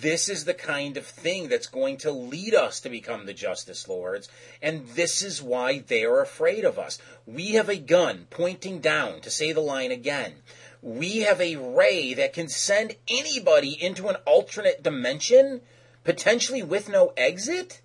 this 0.00 0.28
is 0.28 0.44
the 0.44 0.54
kind 0.54 0.96
of 0.96 1.06
thing 1.06 1.48
that's 1.48 1.66
going 1.66 1.96
to 1.98 2.10
lead 2.10 2.54
us 2.54 2.80
to 2.80 2.88
become 2.88 3.26
the 3.26 3.34
Justice 3.34 3.88
Lords, 3.88 4.28
and 4.62 4.86
this 4.88 5.22
is 5.22 5.42
why 5.42 5.78
they 5.78 6.04
are 6.04 6.20
afraid 6.20 6.64
of 6.64 6.78
us. 6.78 6.98
We 7.26 7.52
have 7.52 7.68
a 7.68 7.76
gun 7.76 8.26
pointing 8.30 8.80
down, 8.80 9.20
to 9.20 9.30
say 9.30 9.52
the 9.52 9.60
line 9.60 9.90
again. 9.90 10.34
We 10.82 11.18
have 11.20 11.40
a 11.40 11.56
ray 11.56 12.14
that 12.14 12.32
can 12.32 12.48
send 12.48 12.96
anybody 13.08 13.72
into 13.82 14.08
an 14.08 14.16
alternate 14.26 14.82
dimension, 14.82 15.62
potentially 16.04 16.62
with 16.62 16.88
no 16.88 17.12
exit. 17.16 17.80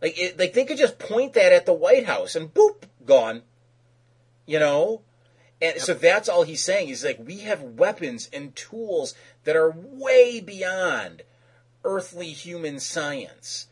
Like, 0.00 0.18
it, 0.18 0.38
like 0.38 0.52
they 0.52 0.64
could 0.64 0.78
just 0.78 0.98
point 0.98 1.34
that 1.34 1.52
at 1.52 1.66
the 1.66 1.72
White 1.72 2.06
House 2.06 2.34
and 2.34 2.52
boop, 2.52 2.84
gone. 3.04 3.42
You 4.46 4.58
know? 4.58 5.02
And 5.60 5.80
so 5.80 5.94
that's 5.94 6.28
all 6.28 6.44
he's 6.44 6.62
saying. 6.62 6.88
He's 6.88 7.04
like, 7.04 7.18
we 7.18 7.38
have 7.40 7.62
weapons 7.62 8.28
and 8.32 8.54
tools 8.54 9.14
that 9.44 9.56
are 9.56 9.74
way 9.76 10.40
beyond 10.40 11.22
earthly 11.84 12.28
human 12.28 12.78
science. 12.78 13.66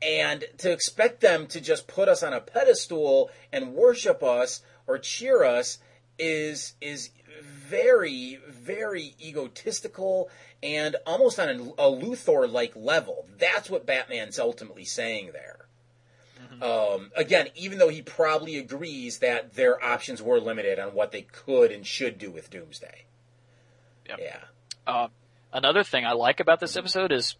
And 0.00 0.44
to 0.58 0.72
expect 0.72 1.20
them 1.20 1.46
to 1.48 1.60
just 1.60 1.86
put 1.86 2.08
us 2.08 2.24
on 2.24 2.32
a 2.32 2.40
pedestal 2.40 3.30
and 3.52 3.74
worship 3.74 4.22
us 4.22 4.62
or 4.86 4.98
cheer 4.98 5.44
us 5.44 5.78
is 6.18 6.74
is 6.80 7.10
very, 7.40 8.38
very 8.48 9.14
egotistical 9.20 10.28
and 10.62 10.96
almost 11.06 11.38
on 11.38 11.48
a, 11.48 11.52
a 11.52 11.90
Luthor 11.90 12.50
like 12.50 12.74
level. 12.74 13.26
That's 13.38 13.70
what 13.70 13.86
Batman's 13.86 14.38
ultimately 14.38 14.84
saying 14.84 15.30
there. 15.32 15.68
Um, 16.62 17.10
again, 17.16 17.48
even 17.56 17.78
though 17.78 17.88
he 17.88 18.02
probably 18.02 18.56
agrees 18.56 19.18
that 19.18 19.54
their 19.54 19.82
options 19.84 20.22
were 20.22 20.38
limited 20.38 20.78
on 20.78 20.94
what 20.94 21.10
they 21.10 21.22
could 21.22 21.72
and 21.72 21.84
should 21.84 22.18
do 22.18 22.30
with 22.30 22.50
Doomsday. 22.50 23.02
Yeah. 24.08 24.38
Uh, 24.86 25.08
another 25.52 25.82
thing 25.82 26.06
I 26.06 26.12
like 26.12 26.38
about 26.38 26.60
this 26.60 26.76
episode 26.76 27.10
is, 27.10 27.34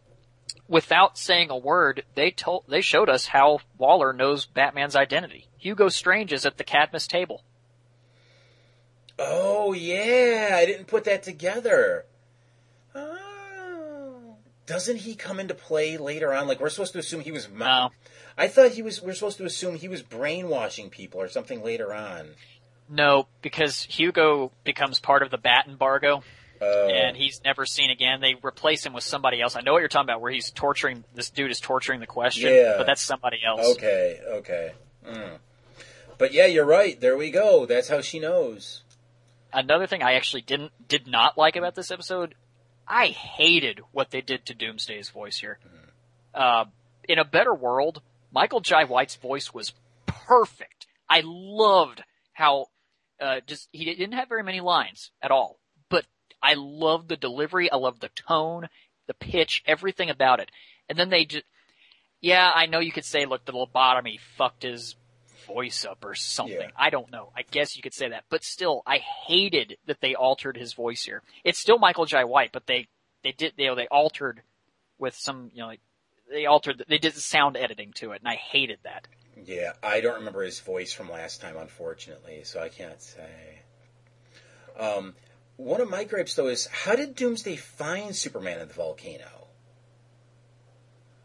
without 0.67 1.17
saying 1.17 1.51
a 1.51 1.57
word, 1.57 2.03
they 2.17 2.33
told 2.33 2.65
they 2.67 2.81
showed 2.81 3.09
us 3.09 3.27
how 3.27 3.61
Waller 3.79 4.13
knows 4.13 4.47
Batman's 4.47 4.97
identity. 4.97 5.47
Hugo 5.57 5.89
Strange 5.89 6.33
is 6.33 6.45
at 6.45 6.59
the 6.59 6.65
Cadmus 6.65 7.07
table. 7.07 7.45
Oh 9.21 9.73
yeah, 9.73 10.57
I 10.59 10.67
didn't 10.67 10.89
put 10.89 11.05
that 11.05 11.23
together. 11.23 12.07
Doesn't 14.67 14.99
he 14.99 15.15
come 15.15 15.41
into 15.41 15.55
play 15.55 15.97
later 15.97 16.33
on? 16.33 16.47
Like 16.47 16.61
we're 16.61 16.69
supposed 16.71 16.93
to 16.93 16.99
assume 16.99 17.21
he 17.21 17.33
was. 17.33 17.49
No. 17.51 17.91
I 18.39 18.49
thought 18.49 18.71
he 18.73 18.83
was. 18.83 19.03
We're 19.03 19.13
supposed 19.15 19.39
to 19.39 19.45
assume 19.45 19.75
he 19.77 19.89
was 19.89 20.03
brainwashing 20.03 20.91
people 20.91 21.21
or 21.21 21.29
something 21.29 21.63
later 21.63 21.93
on. 21.93 22.31
No, 22.89 23.27
because 23.43 23.83
Hugo 23.85 24.53
becomes 24.65 25.01
part 25.01 25.23
of 25.23 25.31
the 25.31 25.39
Bat 25.39 25.67
embargo, 25.69 26.23
Oh. 26.61 26.89
and 26.89 27.17
he's 27.17 27.41
never 27.45 27.65
seen 27.67 27.91
again. 27.91 28.21
They 28.21 28.35
replace 28.43 28.85
him 28.87 28.93
with 28.93 29.05
somebody 29.05 29.41
else. 29.41 29.57
I 29.57 29.63
know 29.63 29.73
what 29.73 29.81
you're 29.81 29.89
talking 29.89 30.09
about, 30.09 30.21
where 30.21 30.31
he's 30.33 30.51
torturing 30.51 31.05
this 31.15 31.31
dude 31.31 31.51
is 31.51 31.59
torturing 31.61 32.01
the 32.01 32.07
question, 32.07 32.53
Yeah. 32.53 32.75
but 32.79 32.87
that's 32.87 33.01
somebody 33.03 33.39
else. 33.47 33.67
Okay, 33.77 34.21
okay. 34.29 34.73
Mm. 35.07 35.39
But 36.19 36.33
yeah, 36.35 36.47
you're 36.47 36.67
right. 36.67 37.01
There 37.01 37.17
we 37.17 37.31
go. 37.31 37.67
That's 37.67 37.89
how 37.89 38.01
she 38.01 38.19
knows. 38.21 38.83
Another 39.53 39.87
thing 39.87 40.03
I 40.03 40.15
actually 40.15 40.43
didn't 40.43 40.73
did 40.89 41.07
not 41.07 41.37
like 41.37 41.57
about 41.57 41.75
this 41.75 41.91
episode, 41.91 42.35
I 42.93 43.07
hated 43.07 43.81
what 43.91 44.11
they 44.11 44.21
did 44.21 44.45
to 44.47 44.55
Doomsday's 44.55 45.09
voice 45.09 45.39
here. 45.39 45.59
Uh, 46.35 46.67
in 47.09 47.19
a 47.19 47.25
better 47.25 47.55
world, 47.55 48.03
Michael 48.31 48.61
Jai 48.61 48.85
White's 48.85 49.17
voice 49.17 49.55
was 49.55 49.73
perfect. 50.07 50.87
I 51.09 51.23
loved 51.25 52.05
how 52.35 52.67
uh, 53.19 53.41
just 53.47 53.71
he 53.73 53.87
didn't 53.87 54.13
have 54.13 54.29
very 54.29 54.43
many 54.43 54.61
lines 54.61 55.11
at 55.23 55.31
all, 55.31 55.59
but 55.89 56.05
I 56.43 56.55
loved 56.55 57.09
the 57.09 57.17
delivery. 57.17 57.73
I 57.73 57.77
loved 57.77 58.03
the 58.03 58.11
tone, 58.11 58.69
the 59.07 59.15
pitch, 59.15 59.63
everything 59.67 60.11
about 60.11 60.41
it. 60.41 60.51
And 60.91 60.99
then 60.99 61.09
they 61.09 61.25
just, 61.25 61.45
yeah, 62.21 62.53
I 62.55 62.67
know 62.67 62.81
you 62.81 62.93
could 62.93 63.07
say, 63.07 63.25
look, 63.25 63.47
the 63.47 63.53
lobotomy 63.53 64.19
fucked 64.37 64.65
his 64.65 64.97
voice 65.47 65.85
up 65.85 66.05
or 66.05 66.15
something. 66.15 66.71
I 66.77 66.91
don't 66.91 67.11
know. 67.11 67.31
I 67.37 67.43
guess 67.43 67.77
you 67.77 67.83
could 67.83 67.95
say 67.95 68.09
that, 68.11 68.25
but 68.31 68.45
still, 68.45 68.83
I 68.87 68.99
hated 68.99 69.77
that 69.87 70.01
they 70.01 70.15
altered 70.15 70.57
his 70.57 70.73
voice 70.73 71.05
here. 71.05 71.23
It's 71.45 71.59
still 71.59 71.79
Michael 71.79 72.07
Jai 72.07 72.25
White, 72.25 72.51
but 72.53 72.67
they 72.67 72.89
they 73.23 73.33
did 73.33 73.55
they 73.57 73.73
they 73.75 73.87
altered 73.89 74.43
with 74.99 75.15
some 75.15 75.51
you 75.55 75.61
know 75.61 75.67
like 75.67 75.81
they 76.31 76.47
altered 76.47 76.85
they 76.89 76.99
did 76.99 77.15
the 77.15 77.21
sound 77.21 77.57
editing 77.57 77.93
to 77.95 78.13
it, 78.13 78.21
and 78.21 78.29
I 78.29 78.37
hated 78.37 78.79
that. 78.85 79.07
Yeah, 79.45 79.73
I 79.83 80.01
don't 80.01 80.17
remember 80.17 80.43
his 80.43 80.61
voice 80.61 80.93
from 80.93 81.11
last 81.11 81.41
time, 81.41 81.57
unfortunately, 81.57 82.43
so 82.45 82.61
I 82.61 82.69
can't 82.69 83.01
say. 83.01 83.61
Um, 84.79 85.15
one 85.57 85.81
of 85.81 85.89
my 85.91 86.05
gripes, 86.05 86.35
though, 86.35 86.49
is 86.49 86.67
how 86.67 86.95
did 86.97 87.15
Doomsday 87.15 87.57
find 87.57 88.15
Superman 88.15 88.61
in 88.61 88.69
the 88.69 88.75
volcano? 88.75 89.49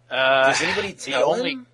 Uh, 0.10 0.48
Does 0.48 0.62
anybody 0.62 0.92
the 0.94 1.12
tell 1.12 1.32
only- 1.34 1.52
him? 1.52 1.68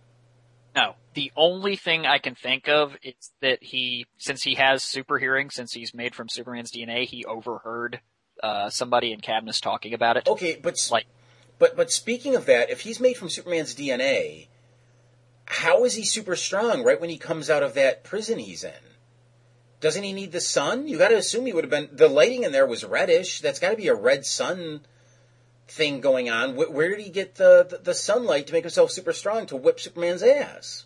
No, 0.76 0.96
the 1.14 1.32
only 1.36 1.76
thing 1.76 2.06
I 2.06 2.18
can 2.18 2.36
think 2.36 2.68
of 2.68 2.96
is 3.04 3.32
that 3.42 3.62
he, 3.62 4.06
since 4.18 4.44
he 4.44 4.56
has 4.56 4.84
super 4.84 5.18
hearing, 5.20 5.50
since 5.50 5.74
he's 5.74 5.94
made 5.94 6.16
from 6.16 6.30
Superman's 6.30 6.72
DNA, 6.72 7.06
he 7.06 7.26
overheard 7.26 8.00
uh, 8.42 8.70
somebody 8.70 9.12
in 9.12 9.20
Cadmus 9.20 9.62
talking 9.62 9.94
about 9.94 10.18
it. 10.18 10.28
Okay, 10.28 10.60
but 10.62 10.76
like, 10.92 11.06
but 11.60 11.76
but 11.76 11.92
speaking 11.92 12.36
of 12.36 12.46
that, 12.46 12.70
if 12.70 12.82
he's 12.82 13.00
made 13.00 13.16
from 13.16 13.30
Superman's 13.30 13.76
DNA, 13.76 14.48
how 15.46 15.84
is 15.86 15.94
he 15.94 16.04
super 16.04 16.36
strong? 16.36 16.84
Right 16.84 17.00
when 17.00 17.10
he 17.10 17.18
comes 17.18 17.50
out 17.50 17.64
of 17.64 17.76
that 17.76 18.04
prison 18.04 18.40
he's 18.40 18.64
in, 18.64 18.72
doesn't 19.80 20.04
he 20.04 20.14
need 20.14 20.32
the 20.32 20.42
sun? 20.42 20.88
You 20.88 20.98
got 20.98 21.10
to 21.10 21.18
assume 21.18 21.46
he 21.46 21.54
would 21.54 21.64
have 21.64 21.72
been. 21.72 21.90
The 21.92 22.08
lighting 22.08 22.44
in 22.44 22.52
there 22.52 22.66
was 22.66 22.84
reddish. 22.84 23.42
That's 23.42 23.60
got 23.60 23.72
to 23.72 23.78
be 23.78 23.88
a 23.88 23.96
red 23.96 24.26
sun 24.26 24.82
thing 25.68 26.02
going 26.02 26.30
on. 26.30 26.56
Where, 26.56 26.70
where 26.70 26.90
did 26.90 27.02
he 27.02 27.10
get 27.10 27.36
the, 27.36 27.68
the 27.70 27.78
the 27.78 27.94
sunlight 27.94 28.48
to 28.48 28.54
make 28.54 28.64
himself 28.64 28.92
super 28.92 29.14
strong 29.14 29.46
to 29.48 29.56
whip 29.56 29.80
Superman's 29.80 30.24
ass? 30.24 30.86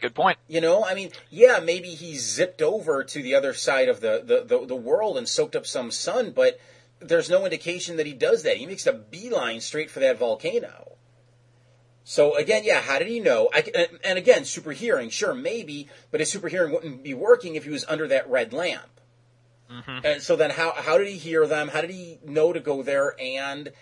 Good 0.00 0.14
point. 0.14 0.38
You 0.48 0.60
know, 0.60 0.84
I 0.84 0.94
mean, 0.94 1.10
yeah, 1.30 1.60
maybe 1.62 1.90
he 1.90 2.16
zipped 2.16 2.60
over 2.60 3.04
to 3.04 3.22
the 3.22 3.36
other 3.36 3.54
side 3.54 3.88
of 3.88 4.00
the, 4.00 4.22
the, 4.24 4.44
the, 4.44 4.66
the, 4.66 4.76
world 4.76 5.16
and 5.16 5.28
soaked 5.28 5.54
up 5.54 5.64
some 5.64 5.92
sun, 5.92 6.32
but 6.32 6.58
there's 6.98 7.30
no 7.30 7.44
indication 7.44 7.96
that 7.98 8.06
he 8.06 8.12
does 8.12 8.42
that. 8.42 8.56
He 8.56 8.66
makes 8.66 8.86
a 8.86 8.92
beeline 8.92 9.60
straight 9.60 9.90
for 9.90 10.00
that 10.00 10.18
volcano. 10.18 10.96
So 12.04 12.34
again, 12.34 12.62
yeah, 12.64 12.80
how 12.80 12.98
did 12.98 13.06
he 13.06 13.20
know? 13.20 13.48
I, 13.54 13.88
and 14.02 14.18
again, 14.18 14.44
super 14.44 14.72
hearing, 14.72 15.08
sure, 15.08 15.34
maybe, 15.34 15.88
but 16.10 16.18
his 16.18 16.32
super 16.32 16.48
hearing 16.48 16.72
wouldn't 16.72 17.04
be 17.04 17.14
working 17.14 17.54
if 17.54 17.64
he 17.64 17.70
was 17.70 17.84
under 17.84 18.08
that 18.08 18.28
red 18.28 18.52
lamp. 18.52 19.00
Mm-hmm. 19.70 20.04
And 20.04 20.22
so 20.22 20.36
then, 20.36 20.50
how 20.50 20.72
how 20.72 20.98
did 20.98 21.08
he 21.08 21.16
hear 21.16 21.46
them? 21.46 21.68
How 21.68 21.80
did 21.80 21.90
he 21.90 22.18
know 22.24 22.52
to 22.52 22.60
go 22.60 22.82
there? 22.82 23.14
And 23.18 23.72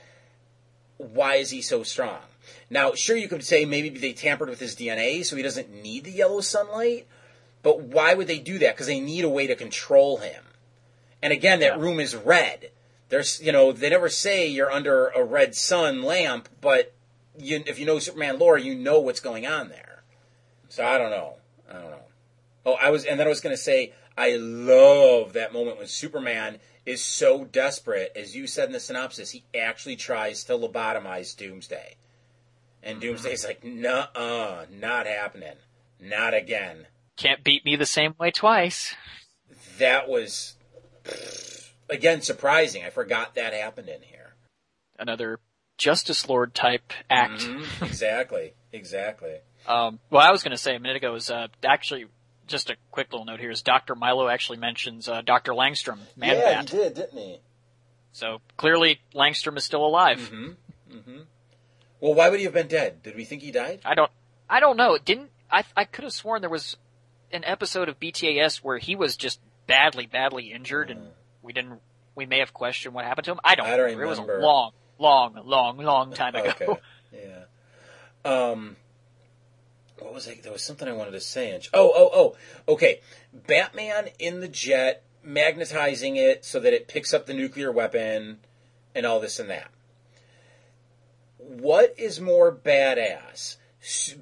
why 0.98 1.36
is 1.36 1.50
he 1.50 1.62
so 1.62 1.82
strong? 1.82 2.20
Now, 2.68 2.94
sure, 2.94 3.16
you 3.16 3.28
could 3.28 3.44
say 3.44 3.64
maybe 3.64 3.90
they 3.90 4.12
tampered 4.12 4.48
with 4.48 4.60
his 4.60 4.76
DNA, 4.76 5.24
so 5.24 5.36
he 5.36 5.42
doesn't 5.42 5.72
need 5.72 6.04
the 6.04 6.10
yellow 6.10 6.40
sunlight. 6.40 7.06
But 7.62 7.80
why 7.80 8.14
would 8.14 8.26
they 8.26 8.38
do 8.38 8.58
that? 8.58 8.74
Because 8.74 8.86
they 8.86 9.00
need 9.00 9.24
a 9.24 9.28
way 9.28 9.46
to 9.46 9.54
control 9.54 10.18
him. 10.18 10.44
And 11.22 11.32
again, 11.32 11.60
that 11.60 11.76
yeah. 11.76 11.82
room 11.82 12.00
is 12.00 12.16
red. 12.16 12.70
There's, 13.08 13.40
you 13.42 13.52
know, 13.52 13.72
they 13.72 13.90
never 13.90 14.08
say 14.08 14.46
you're 14.46 14.70
under 14.70 15.08
a 15.08 15.22
red 15.22 15.54
sun 15.54 16.02
lamp, 16.02 16.48
but 16.60 16.94
you, 17.36 17.62
if 17.66 17.78
you 17.78 17.86
know 17.86 17.98
Superman 17.98 18.38
lore, 18.38 18.56
you 18.56 18.74
know 18.74 19.00
what's 19.00 19.20
going 19.20 19.46
on 19.46 19.68
there. 19.68 20.02
So 20.68 20.84
I 20.84 20.96
don't 20.96 21.10
know. 21.10 21.34
I 21.68 21.74
don't 21.74 21.90
know. 21.90 22.04
Oh, 22.64 22.74
I 22.74 22.90
was, 22.90 23.04
and 23.04 23.18
then 23.18 23.26
I 23.26 23.30
was 23.30 23.40
going 23.40 23.54
to 23.54 23.60
say, 23.60 23.92
I 24.16 24.36
love 24.36 25.32
that 25.32 25.52
moment 25.52 25.78
when 25.78 25.86
Superman 25.86 26.58
is 26.86 27.02
so 27.02 27.44
desperate, 27.44 28.12
as 28.16 28.34
you 28.34 28.46
said 28.46 28.66
in 28.66 28.72
the 28.72 28.80
synopsis, 28.80 29.30
he 29.30 29.44
actually 29.54 29.96
tries 29.96 30.44
to 30.44 30.52
lobotomize 30.54 31.36
Doomsday. 31.36 31.96
And 32.82 33.00
Doomsday's 33.00 33.44
like, 33.44 33.62
nah, 33.64 34.06
uh, 34.14 34.66
not 34.70 35.06
happening. 35.06 35.56
Not 36.00 36.32
again. 36.34 36.86
Can't 37.16 37.44
beat 37.44 37.64
me 37.64 37.76
the 37.76 37.86
same 37.86 38.14
way 38.18 38.30
twice. 38.30 38.94
That 39.78 40.08
was, 40.08 40.54
again, 41.90 42.22
surprising. 42.22 42.82
I 42.84 42.90
forgot 42.90 43.34
that 43.34 43.52
happened 43.52 43.88
in 43.88 44.00
here. 44.02 44.34
Another 44.98 45.40
Justice 45.76 46.28
Lord 46.28 46.54
type 46.54 46.92
act. 47.10 47.42
Mm-hmm. 47.42 47.84
Exactly. 47.84 48.54
exactly. 48.72 49.36
Um, 49.66 49.98
well, 50.10 50.26
I 50.26 50.30
was 50.30 50.42
going 50.42 50.52
to 50.52 50.58
say 50.58 50.74
a 50.74 50.80
minute 50.80 50.96
ago 50.96 51.14
is 51.14 51.30
uh, 51.30 51.48
actually 51.64 52.06
just 52.46 52.70
a 52.70 52.76
quick 52.90 53.12
little 53.12 53.24
note 53.26 53.40
here 53.40 53.50
is 53.50 53.62
Dr. 53.62 53.94
Milo 53.94 54.28
actually 54.28 54.58
mentions 54.58 55.08
uh, 55.08 55.20
Dr. 55.22 55.52
Langstrom, 55.52 55.98
Man 56.16 56.36
Yeah, 56.36 56.62
Bat. 56.62 56.70
he 56.70 56.76
did, 56.76 56.94
didn't 56.94 57.18
he? 57.18 57.40
So 58.12 58.40
clearly 58.56 59.00
Langstrom 59.14 59.56
is 59.56 59.64
still 59.64 59.84
alive. 59.86 60.18
Mm-hmm. 60.18 60.96
Mm-hmm. 60.96 61.18
Well, 62.00 62.14
why 62.14 62.28
would 62.28 62.38
he 62.38 62.44
have 62.44 62.54
been 62.54 62.68
dead? 62.68 63.02
Did 63.02 63.16
we 63.16 63.24
think 63.24 63.42
he 63.42 63.50
died? 63.50 63.80
I 63.84 63.94
don't. 63.94 64.10
I 64.48 64.60
don't 64.60 64.76
know. 64.76 64.94
It 64.94 65.04
didn't. 65.04 65.30
I 65.50 65.64
I 65.76 65.84
could 65.84 66.04
have 66.04 66.12
sworn 66.12 66.40
there 66.40 66.50
was 66.50 66.76
an 67.32 67.44
episode 67.44 67.88
of 67.88 68.00
BTAS 68.00 68.58
where 68.58 68.78
he 68.78 68.96
was 68.96 69.16
just 69.16 69.40
badly, 69.66 70.06
badly 70.06 70.52
injured, 70.52 70.90
and 70.90 71.08
we 71.42 71.52
didn't. 71.52 71.80
We 72.14 72.26
may 72.26 72.40
have 72.40 72.52
questioned 72.52 72.94
what 72.94 73.04
happened 73.04 73.26
to 73.26 73.32
him. 73.32 73.40
I 73.44 73.54
don't. 73.54 73.66
I 73.66 73.76
don't 73.76 73.86
remember. 73.86 74.04
It 74.04 74.08
was 74.08 74.18
a 74.18 74.22
long, 74.22 74.72
long, 74.98 75.40
long, 75.44 75.78
long 75.78 76.12
time 76.12 76.34
ago. 76.34 76.50
Okay. 76.50 76.66
Yeah. 77.12 77.46
Um. 78.24 78.76
What 79.98 80.14
was 80.14 80.28
it? 80.28 80.44
There 80.44 80.52
was 80.52 80.62
something 80.62 80.86
I 80.86 80.92
wanted 80.92 81.10
to 81.10 81.20
say. 81.20 81.60
Oh, 81.74 81.92
oh, 81.92 82.10
oh. 82.14 82.72
Okay. 82.72 83.00
Batman 83.32 84.10
in 84.20 84.38
the 84.38 84.46
jet, 84.46 85.02
magnetizing 85.24 86.14
it 86.14 86.44
so 86.44 86.60
that 86.60 86.72
it 86.72 86.86
picks 86.86 87.12
up 87.12 87.26
the 87.26 87.34
nuclear 87.34 87.72
weapon, 87.72 88.38
and 88.94 89.04
all 89.04 89.18
this 89.18 89.40
and 89.40 89.50
that. 89.50 89.72
What 91.50 91.94
is 91.98 92.20
more 92.20 92.54
badass? 92.54 93.56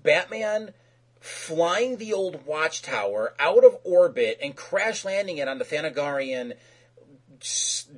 Batman 0.02 0.72
flying 1.20 1.98
the 1.98 2.14
old 2.14 2.46
watchtower 2.46 3.34
out 3.38 3.64
of 3.64 3.76
orbit 3.84 4.38
and 4.42 4.56
crash 4.56 5.04
landing 5.04 5.36
it 5.36 5.46
on 5.46 5.58
the 5.58 5.64
Thanagarian 5.66 6.54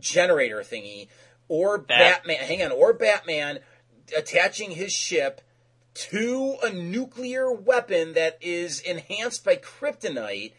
generator 0.00 0.60
thingy, 0.62 1.06
or 1.46 1.78
That- 1.78 2.24
Batman, 2.24 2.38
hang 2.38 2.62
on, 2.62 2.72
or 2.72 2.92
Batman 2.92 3.60
attaching 4.16 4.72
his 4.72 4.92
ship 4.92 5.42
to 5.94 6.56
a 6.64 6.72
nuclear 6.72 7.52
weapon 7.52 8.14
that 8.14 8.36
is 8.40 8.80
enhanced 8.80 9.44
by 9.44 9.54
kryptonite 9.54 10.54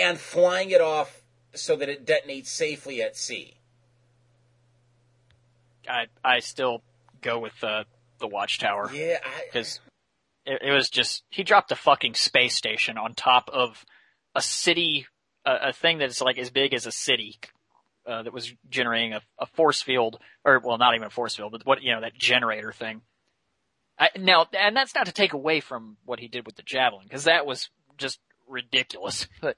and 0.00 0.18
flying 0.18 0.70
it 0.70 0.80
off 0.80 1.20
so 1.54 1.76
that 1.76 1.90
it 1.90 2.06
detonates 2.06 2.46
safely 2.46 3.02
at 3.02 3.18
sea. 3.18 3.58
I 5.86 6.06
I 6.24 6.40
still 6.40 6.82
go 7.24 7.38
with 7.38 7.64
uh, 7.64 7.84
the 8.20 8.28
Watchtower. 8.28 8.90
Yeah, 8.92 9.18
because 9.52 9.80
it, 10.46 10.62
it 10.62 10.72
was 10.72 10.90
just 10.90 11.24
he 11.30 11.42
dropped 11.42 11.72
a 11.72 11.76
fucking 11.76 12.14
space 12.14 12.54
station 12.54 12.98
on 12.98 13.14
top 13.14 13.50
of 13.52 13.84
a 14.34 14.42
city, 14.42 15.06
a, 15.44 15.68
a 15.68 15.72
thing 15.72 15.98
that's 15.98 16.20
like 16.20 16.38
as 16.38 16.50
big 16.50 16.74
as 16.74 16.86
a 16.86 16.92
city. 16.92 17.38
Uh, 18.06 18.22
that 18.22 18.34
was 18.34 18.52
generating 18.68 19.14
a, 19.14 19.22
a 19.38 19.46
force 19.46 19.80
field, 19.80 20.18
or 20.44 20.60
well, 20.62 20.76
not 20.76 20.94
even 20.94 21.06
a 21.06 21.10
force 21.10 21.36
field, 21.36 21.52
but 21.52 21.64
what 21.64 21.82
you 21.82 21.90
know 21.90 22.02
that 22.02 22.12
generator 22.12 22.70
thing. 22.70 23.00
I, 23.98 24.10
now, 24.18 24.46
and 24.52 24.76
that's 24.76 24.94
not 24.94 25.06
to 25.06 25.12
take 25.12 25.32
away 25.32 25.60
from 25.60 25.96
what 26.04 26.20
he 26.20 26.28
did 26.28 26.44
with 26.44 26.56
the 26.56 26.62
javelin, 26.62 27.04
because 27.04 27.24
that 27.24 27.46
was 27.46 27.70
just 27.96 28.20
ridiculous. 28.46 29.26
But, 29.40 29.56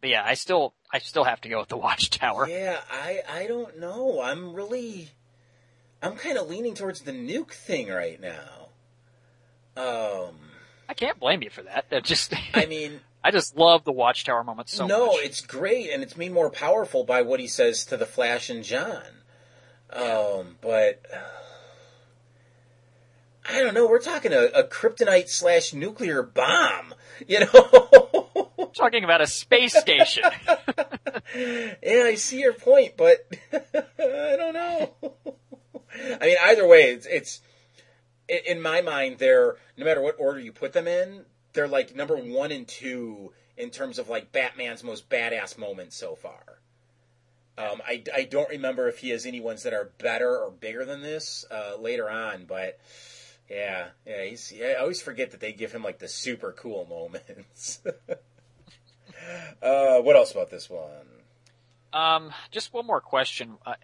but 0.00 0.10
yeah, 0.10 0.22
I 0.24 0.34
still, 0.34 0.74
I 0.92 0.98
still 0.98 1.24
have 1.24 1.40
to 1.40 1.48
go 1.48 1.58
with 1.58 1.68
the 1.68 1.76
watchtower. 1.76 2.48
Yeah, 2.48 2.78
I 2.92 3.22
I 3.28 3.46
don't 3.48 3.80
know. 3.80 4.20
I'm 4.22 4.52
really 4.52 5.08
I'm 6.04 6.16
kind 6.16 6.36
of 6.36 6.48
leaning 6.48 6.74
towards 6.74 7.00
the 7.00 7.12
nuke 7.12 7.52
thing 7.52 7.88
right 7.88 8.20
now. 8.20 8.68
Um 9.76 10.34
I 10.86 10.94
can't 10.94 11.18
blame 11.18 11.42
you 11.42 11.50
for 11.50 11.62
that. 11.62 11.86
That 11.90 12.04
just, 12.04 12.34
I 12.52 12.66
mean, 12.66 13.00
I 13.24 13.30
just 13.30 13.56
love 13.56 13.84
the 13.84 13.92
watchtower 13.92 14.44
moment 14.44 14.68
so 14.68 14.86
no, 14.86 15.06
much. 15.06 15.14
No, 15.14 15.20
it's 15.20 15.40
great 15.40 15.90
and 15.90 16.02
it's 16.02 16.16
made 16.16 16.32
more 16.32 16.50
powerful 16.50 17.04
by 17.04 17.22
what 17.22 17.40
he 17.40 17.46
says 17.46 17.86
to 17.86 17.96
the 17.96 18.04
Flash 18.04 18.50
and 18.50 18.62
J'onn. 18.62 19.02
Um 19.92 20.56
but 20.60 21.00
I 23.50 23.62
don't 23.62 23.74
know. 23.74 23.86
We're 23.86 24.00
talking 24.00 24.32
a, 24.32 24.46
a 24.46 24.64
kryptonite 24.64 25.28
slash 25.28 25.72
nuclear 25.72 26.22
bomb. 26.22 26.94
You 27.28 27.40
know, 27.40 28.28
talking 28.74 29.04
about 29.04 29.20
a 29.20 29.26
space 29.28 29.78
station. 29.78 30.24
yeah, 31.36 32.02
I 32.06 32.16
see 32.16 32.40
your 32.40 32.52
point, 32.52 32.96
but 32.96 33.24
I 33.52 34.36
don't 34.36 34.52
know. 34.52 35.14
I 36.20 36.26
mean, 36.26 36.36
either 36.42 36.66
way, 36.66 36.84
it's, 36.84 37.06
it's 37.06 37.40
in 38.28 38.60
my 38.60 38.80
mind. 38.80 39.18
They're 39.18 39.56
no 39.76 39.84
matter 39.84 40.00
what 40.00 40.16
order 40.18 40.40
you 40.40 40.52
put 40.52 40.72
them 40.72 40.88
in, 40.88 41.24
they're 41.52 41.68
like 41.68 41.94
number 41.94 42.16
one 42.16 42.52
and 42.52 42.66
two 42.66 43.32
in 43.56 43.70
terms 43.70 43.98
of 43.98 44.08
like 44.08 44.32
Batman's 44.32 44.82
most 44.82 45.08
badass 45.08 45.58
moments 45.58 45.96
so 45.96 46.14
far. 46.14 46.58
Um, 47.56 47.80
I, 47.86 48.02
I 48.12 48.24
don't 48.24 48.48
remember 48.48 48.88
if 48.88 48.98
he 48.98 49.10
has 49.10 49.26
any 49.26 49.40
ones 49.40 49.62
that 49.62 49.72
are 49.72 49.92
better 49.98 50.36
or 50.36 50.50
bigger 50.50 50.84
than 50.84 51.02
this 51.02 51.44
uh, 51.50 51.76
later 51.78 52.10
on, 52.10 52.46
but 52.46 52.80
yeah, 53.48 53.88
yeah, 54.06 54.24
he's. 54.24 54.52
I 54.60 54.74
always 54.74 55.00
forget 55.00 55.30
that 55.30 55.40
they 55.40 55.52
give 55.52 55.70
him 55.70 55.82
like 55.82 55.98
the 55.98 56.08
super 56.08 56.52
cool 56.52 56.86
moments. 56.90 57.80
uh, 59.62 60.00
what 60.00 60.16
else 60.16 60.32
about 60.32 60.50
this 60.50 60.68
one? 60.68 61.06
Um, 61.92 62.32
just 62.50 62.72
one 62.72 62.86
more 62.86 63.00
question. 63.00 63.56
Uh, 63.64 63.74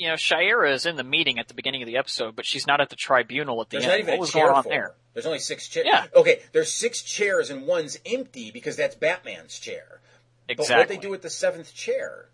you 0.00 0.08
know, 0.08 0.14
Shayera 0.14 0.72
is 0.72 0.86
in 0.86 0.96
the 0.96 1.04
meeting 1.04 1.38
at 1.38 1.48
the 1.48 1.52
beginning 1.52 1.82
of 1.82 1.86
the 1.86 1.98
episode, 1.98 2.34
but 2.34 2.46
she's 2.46 2.66
not 2.66 2.80
at 2.80 2.88
the 2.88 2.96
tribunal 2.96 3.60
at 3.60 3.68
the 3.68 3.76
There's 3.76 3.84
end. 3.84 3.92
not 3.92 3.98
even 4.00 4.12
what 4.12 4.16
a 4.16 4.20
was 4.20 4.32
chair 4.32 4.46
going 4.46 4.56
on 4.56 4.64
there? 4.66 4.82
her. 4.82 4.94
There's 5.12 5.26
only 5.26 5.40
six 5.40 5.68
chairs. 5.68 5.86
Yeah. 5.86 6.06
Okay, 6.16 6.40
there's 6.52 6.72
six 6.72 7.02
chairs 7.02 7.50
and 7.50 7.66
one's 7.66 7.98
empty 8.06 8.50
because 8.50 8.76
that's 8.76 8.94
Batman's 8.94 9.58
chair. 9.58 10.00
Exactly. 10.48 10.74
But 10.74 10.78
what 10.78 10.88
they 10.88 10.96
do 10.96 11.10
with 11.10 11.20
the 11.20 11.28
seventh 11.28 11.74
chair? 11.74 12.30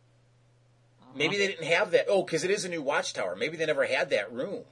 Maybe 1.17 1.35
uh-huh. 1.35 1.39
they 1.39 1.47
didn't 1.49 1.67
have 1.67 1.91
that. 1.91 2.07
Oh, 2.09 2.23
because 2.23 2.45
it 2.45 2.53
is 2.53 2.65
a 2.65 2.69
new 2.69 2.83
watchtower. 2.83 3.35
Maybe 3.35 3.57
they 3.57 3.67
never 3.67 3.85
had 3.85 4.11
that 4.11 4.33
room 4.33 4.63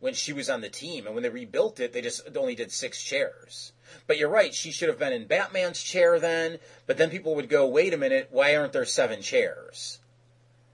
when 0.00 0.14
she 0.14 0.32
was 0.32 0.50
on 0.50 0.62
the 0.62 0.68
team, 0.68 1.06
and 1.06 1.14
when 1.14 1.22
they 1.22 1.28
rebuilt 1.28 1.78
it, 1.78 1.92
they 1.92 2.02
just 2.02 2.22
only 2.36 2.56
did 2.56 2.72
six 2.72 3.00
chairs. 3.00 3.70
But 4.08 4.18
you're 4.18 4.28
right. 4.28 4.52
She 4.52 4.72
should 4.72 4.88
have 4.88 4.98
been 4.98 5.12
in 5.12 5.28
Batman's 5.28 5.80
chair 5.80 6.18
then. 6.18 6.58
But 6.88 6.98
then 6.98 7.10
people 7.10 7.36
would 7.36 7.48
go, 7.48 7.68
"Wait 7.68 7.94
a 7.94 7.96
minute, 7.96 8.30
why 8.32 8.56
aren't 8.56 8.72
there 8.72 8.84
seven 8.84 9.22
chairs?" 9.22 9.99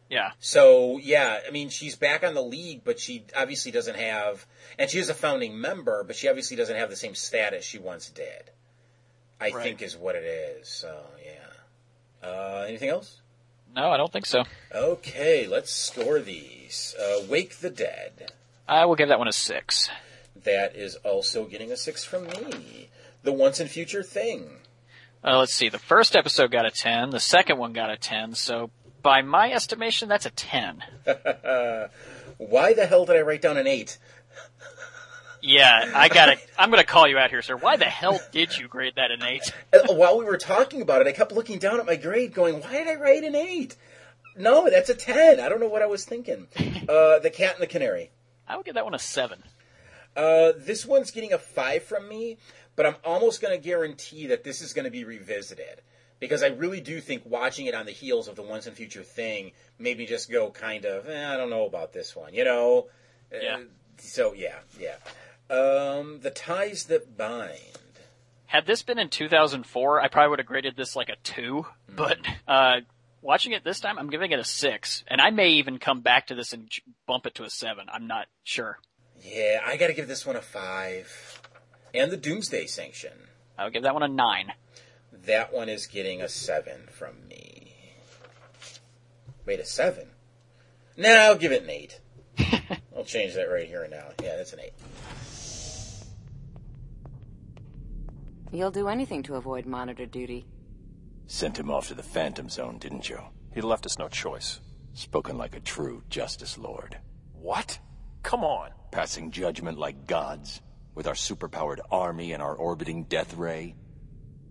Yeah. 0.09 0.31
So 0.39 0.99
yeah, 0.99 1.41
I 1.47 1.51
mean, 1.51 1.69
she's 1.69 1.97
back 1.97 2.23
on 2.25 2.35
the 2.35 2.43
league, 2.43 2.83
but 2.85 3.01
she 3.01 3.25
obviously 3.37 3.73
doesn't 3.73 3.97
have, 3.97 4.47
and 4.79 4.89
she 4.91 4.99
is 4.99 5.09
a 5.09 5.15
founding 5.15 5.61
member, 5.61 6.05
but 6.05 6.15
she 6.17 6.29
obviously 6.29 6.57
doesn't 6.57 6.77
have 6.77 6.91
the 6.91 6.97
same 6.97 7.15
status 7.15 7.65
she 7.65 7.79
once 7.79 8.09
did. 8.11 8.51
I 9.41 9.51
Right. 9.51 9.63
think 9.65 9.83
is 9.83 9.97
what 9.97 10.15
it 10.15 10.25
is. 10.25 10.69
So 10.69 10.97
yeah. 11.25 12.29
Uh, 12.29 12.65
anything 12.69 12.89
else? 12.89 13.21
No, 13.75 13.91
I 13.91 13.97
don't 13.97 14.13
think 14.13 14.27
so. 14.27 14.45
Okay, 14.75 15.47
let's 15.47 15.71
score 15.73 16.19
these. 16.21 16.95
Uh, 16.99 17.27
Wake 17.29 17.57
the 17.59 17.69
Dead. 17.71 18.33
I 18.67 18.85
will 18.87 18.95
give 18.97 19.09
that 19.09 19.19
one 19.19 19.29
a 19.29 19.33
six. 19.33 19.91
That 20.45 20.77
is 20.77 20.97
also 20.97 21.45
getting 21.45 21.71
a 21.73 21.77
six 21.77 22.05
from 22.05 22.25
me. 22.27 22.89
The 23.23 23.33
Once 23.33 23.61
and 23.61 23.69
Future 23.69 24.03
Thing. 24.03 24.51
Uh, 25.25 25.39
let's 25.39 25.53
see. 25.53 25.69
The 25.69 25.79
first 25.79 26.15
episode 26.15 26.51
got 26.53 26.65
a 26.65 26.71
10. 26.71 27.11
The 27.11 27.19
second 27.21 27.59
one 27.59 27.73
got 27.73 27.91
a 27.91 27.97
10. 27.97 28.35
So 28.35 28.71
by 29.07 29.23
my 29.23 29.53
estimation, 29.53 30.09
that's 30.09 30.27
a 30.27 30.31
10. 30.31 30.83
Why 32.39 32.75
the 32.75 32.87
hell 32.87 33.05
did 33.05 33.15
I 33.15 33.21
write 33.21 33.41
down 33.41 33.57
an 33.57 33.69
eight? 33.69 33.99
Yeah, 35.41 35.93
I 35.95 36.09
got 36.09 36.27
to 36.27 36.39
I'm 36.59 36.73
going 36.73 36.83
to 36.83 36.87
call 36.87 37.07
you 37.07 37.17
out 37.17 37.31
here, 37.31 37.41
sir. 37.41 37.57
Why 37.57 37.77
the 37.77 37.85
hell 37.85 38.19
did 38.33 38.59
you 38.59 38.67
grade 38.67 38.95
that 38.97 39.13
an 39.13 39.23
8? 39.23 39.53
Uh, 39.73 39.95
While 39.95 40.19
we 40.19 40.25
were 40.25 40.37
talking 40.37 40.83
about 40.83 41.03
it, 41.03 41.07
I 41.07 41.13
kept 41.13 41.31
looking 41.31 41.61
down 41.61 41.79
at 41.79 41.87
my 41.87 41.95
grade, 41.95 42.35
going, 42.35 42.61
"Why 42.61 42.73
did 42.73 42.89
I 42.89 42.97
write 42.97 43.23
an 43.23 43.37
eight? 43.37 43.77
No, 44.37 44.69
that's 44.69 44.91
a 44.91 44.95
ten. 44.95 45.39
I 45.39 45.49
don't 45.49 45.61
know 45.61 45.69
what 45.69 45.83
I 45.83 45.87
was 45.87 46.05
thinking." 46.05 46.49
Uh, 46.89 47.19
the 47.19 47.31
Cat 47.31 47.55
and 47.55 47.63
the 47.63 47.67
Canary. 47.67 48.11
I 48.47 48.57
would 48.57 48.65
give 48.65 48.75
that 48.77 48.85
one 48.85 48.95
a 48.95 48.99
7. 49.01 49.43
Uh, 50.17 50.53
this 50.57 50.87
one's 50.87 51.11
getting 51.11 51.33
a 51.33 51.39
five 51.39 51.83
from 51.83 52.09
me, 52.09 52.39
but 52.77 52.87
I'm 52.87 52.95
almost 53.05 53.43
going 53.43 53.53
to 53.53 53.61
guarantee 53.61 54.29
that 54.29 54.45
this 54.45 54.63
is 54.63 54.73
going 54.73 54.85
to 54.85 54.91
be 54.91 55.03
revisited 55.03 55.81
because 56.21 56.43
I 56.43 56.49
really 56.49 56.81
do 56.81 57.01
think 57.01 57.23
watching 57.25 57.67
it 57.67 57.75
on 57.75 57.87
the 57.87 57.93
heels 57.93 58.29
of 58.29 58.37
the 58.37 58.43
Once 58.43 58.67
and 58.67 58.77
Future 58.77 59.03
thing 59.03 59.53
made 59.79 59.99
me 59.99 60.07
just 60.07 60.31
go 60.31 60.51
kind 60.51 60.85
of, 60.85 61.09
eh, 61.09 61.33
I 61.33 61.37
don't 61.37 61.51
know 61.51 61.67
about 61.67 61.93
this 61.93 62.15
one, 62.17 62.35
you 62.35 62.45
know? 62.45 62.89
Yeah. 63.33 63.57
Uh, 63.57 63.61
so 63.99 64.33
yeah, 64.35 64.57
yeah. 64.79 64.97
Um, 65.49 66.21
the 66.21 66.31
ties 66.31 66.85
that 66.85 67.17
bind. 67.17 67.59
Had 68.47 68.67
this 68.67 68.83
been 68.83 68.99
in 68.99 69.09
2004, 69.09 70.01
I 70.01 70.09
probably 70.09 70.31
would 70.31 70.39
have 70.39 70.47
graded 70.47 70.77
this 70.77 70.97
like 70.97 71.09
a 71.09 71.17
2, 71.23 71.67
but 71.95 72.19
uh 72.47 72.81
watching 73.27 73.53
it 73.53 73.65
this 73.65 73.81
time, 73.81 73.99
I'm 73.99 74.09
giving 74.09 74.31
it 74.31 74.39
a 74.39 74.45
6. 74.45 75.05
And 75.09 75.21
I 75.21 75.31
may 75.31 75.49
even 75.51 75.79
come 75.79 76.01
back 76.01 76.29
to 76.29 76.35
this 76.35 76.53
and 76.53 76.71
j- 76.71 76.83
bump 77.07 77.27
it 77.27 77.35
to 77.37 77.45
a 77.45 77.51
7. 77.51 77.87
I'm 77.93 78.07
not 78.07 78.27
sure. 78.45 78.79
Yeah, 79.23 79.61
I 79.65 79.77
got 79.77 79.89
to 79.89 79.93
give 79.95 80.07
this 80.09 80.25
one 80.25 80.37
a 80.37 80.43
five. 80.43 81.43
And 81.93 82.13
the 82.13 82.17
Doomsday 82.17 82.67
Sanction. 82.67 83.13
I 83.59 83.65
would 83.65 83.73
give 83.73 83.83
that 83.83 83.95
one 83.95 84.03
a 84.03 84.09
9. 84.09 84.53
That 85.27 85.53
one 85.53 85.69
is 85.69 85.87
getting 85.89 86.23
a 86.23 86.29
seven 86.29 86.89
from 86.93 87.27
me. 87.29 87.75
Wait, 89.45 89.59
a 89.59 89.65
seven? 89.65 90.07
No, 90.97 91.11
I'll 91.11 91.37
give 91.37 91.51
it 91.51 91.65
an 91.65 91.71
eight. 91.71 92.01
I'll 92.97 93.05
change 93.05 93.35
that 93.35 93.51
right 93.51 93.67
here 93.67 93.83
and 93.83 93.91
now. 93.91 94.07
Yeah, 94.23 94.37
that's 94.37 94.53
an 94.53 94.61
eight. 94.61 94.73
You'll 98.53 98.71
do 98.71 98.87
anything 98.87 99.25
to 99.25 99.35
avoid 99.35 99.67
monitor 99.67 100.07
duty. 100.07 100.47
Sent 101.27 101.59
him 101.59 101.71
off 101.71 101.89
to 101.89 101.95
the 101.95 102.03
Phantom 102.05 102.49
Zone, 102.49 102.79
didn't 102.79 103.09
you? 103.09 103.19
He 103.53 103.61
left 103.61 103.85
us 103.85 103.99
no 103.99 104.09
choice. 104.09 104.61
Spoken 104.95 105.37
like 105.37 105.57
a 105.57 105.61
true 105.61 106.05
Justice 106.09 106.57
Lord. 106.57 106.99
What? 107.33 107.81
Come 108.23 108.45
on. 108.45 108.71
Passing 108.93 109.33
judgment 109.33 109.77
like 109.77 110.07
gods, 110.07 110.63
with 110.95 111.09
our 111.09 111.15
superpowered 111.15 111.81
army 111.91 112.33
and 112.33 112.43
our 112.43 112.55
orbiting 112.55 113.05
death 113.05 113.35
ray. 113.35 113.75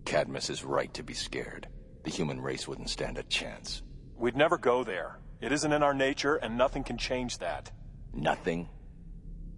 Cadmus 0.06 0.50
is 0.50 0.64
right 0.64 0.94
to 0.94 1.04
be 1.04 1.14
scared. 1.14 1.68
The 2.04 2.12
human 2.12 2.40
race 2.40 2.68
wouldn't 2.68 2.90
stand 2.90 3.18
a 3.18 3.24
chance. 3.24 3.82
We'd 4.16 4.38
never 4.38 4.58
go 4.58 4.84
there. 4.84 5.20
It 5.42 5.52
isn't 5.52 5.74
in 5.74 5.84
our 5.84 5.94
nature, 5.94 6.36
and 6.36 6.58
nothing 6.58 6.84
can 6.84 6.98
change 6.98 7.40
that. 7.40 7.72
Nothing? 8.14 8.70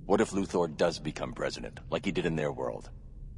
What 0.06 0.22
if 0.22 0.32
Luthor 0.32 0.76
does 0.76 1.00
become 1.00 1.34
president, 1.34 1.80
like 1.90 2.06
he 2.06 2.12
did 2.12 2.26
in 2.26 2.38
their 2.38 2.52
world? 2.52 2.90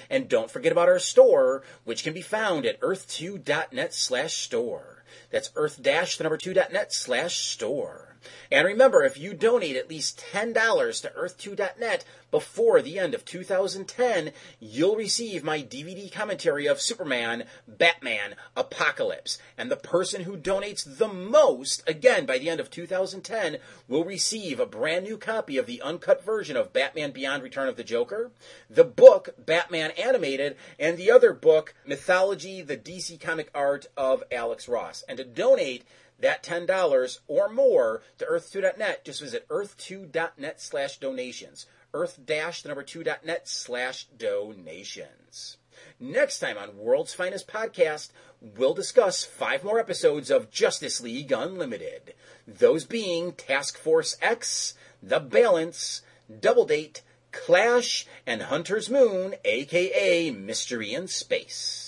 And 0.08 0.28
don't 0.28 0.50
forget 0.52 0.70
about 0.70 0.88
our 0.88 1.00
store, 1.00 1.64
which 1.82 2.04
can 2.04 2.14
be 2.14 2.22
found 2.22 2.64
at 2.64 2.80
earth2.net 2.80 3.92
slash 3.92 4.34
store. 4.34 5.02
That's 5.30 5.50
earth 5.56 5.82
dash 5.82 6.18
the 6.18 6.22
number 6.22 6.36
two 6.36 6.54
dot 6.54 6.72
net 6.72 6.92
slash 6.92 7.38
store. 7.38 8.05
And 8.50 8.66
remember, 8.66 9.04
if 9.04 9.18
you 9.18 9.34
donate 9.34 9.76
at 9.76 9.90
least 9.90 10.22
$10 10.32 10.54
to 11.02 11.08
earth2.net 11.10 12.04
before 12.30 12.82
the 12.82 12.98
end 12.98 13.14
of 13.14 13.24
2010, 13.24 14.32
you'll 14.60 14.96
receive 14.96 15.44
my 15.44 15.62
DVD 15.62 16.10
commentary 16.12 16.66
of 16.66 16.80
Superman, 16.80 17.44
Batman, 17.66 18.34
Apocalypse. 18.56 19.38
And 19.56 19.70
the 19.70 19.76
person 19.76 20.22
who 20.22 20.36
donates 20.36 20.98
the 20.98 21.08
most, 21.08 21.82
again, 21.88 22.26
by 22.26 22.38
the 22.38 22.50
end 22.50 22.60
of 22.60 22.70
2010, 22.70 23.58
will 23.88 24.04
receive 24.04 24.58
a 24.58 24.66
brand 24.66 25.04
new 25.04 25.16
copy 25.16 25.56
of 25.56 25.66
the 25.66 25.80
uncut 25.80 26.24
version 26.24 26.56
of 26.56 26.72
Batman 26.72 27.12
Beyond 27.12 27.42
Return 27.42 27.68
of 27.68 27.76
the 27.76 27.84
Joker, 27.84 28.30
the 28.68 28.84
book, 28.84 29.30
Batman 29.38 29.92
Animated, 29.92 30.56
and 30.78 30.96
the 30.96 31.10
other 31.10 31.32
book, 31.32 31.74
Mythology, 31.86 32.60
the 32.60 32.76
DC 32.76 33.20
comic 33.20 33.50
art 33.54 33.86
of 33.96 34.22
Alex 34.30 34.68
Ross. 34.68 35.04
And 35.08 35.18
to 35.18 35.24
donate, 35.24 35.84
that 36.20 36.42
$10 36.42 37.18
or 37.28 37.48
more 37.48 38.02
to 38.18 38.24
earth2.net, 38.24 39.04
just 39.04 39.20
visit 39.20 39.48
earth2.net 39.48 40.60
slash 40.60 40.98
donations. 40.98 41.66
Earth 41.94 42.18
dash 42.24 42.62
the 42.62 42.68
number 42.68 42.82
2.net 42.82 43.48
slash 43.48 44.06
donations. 44.16 45.56
Next 45.98 46.40
time 46.40 46.58
on 46.58 46.76
World's 46.76 47.14
Finest 47.14 47.48
Podcast, 47.48 48.10
we'll 48.40 48.74
discuss 48.74 49.24
five 49.24 49.64
more 49.64 49.78
episodes 49.78 50.30
of 50.30 50.50
Justice 50.50 51.00
League 51.00 51.32
Unlimited. 51.32 52.14
Those 52.46 52.84
being 52.84 53.32
Task 53.32 53.78
Force 53.78 54.16
X, 54.20 54.74
The 55.02 55.20
Balance, 55.20 56.02
Double 56.40 56.64
Date, 56.64 57.02
Clash, 57.32 58.06
and 58.26 58.42
Hunter's 58.42 58.90
Moon, 58.90 59.34
aka 59.44 60.30
Mystery 60.30 60.92
in 60.92 61.08
Space. 61.08 61.85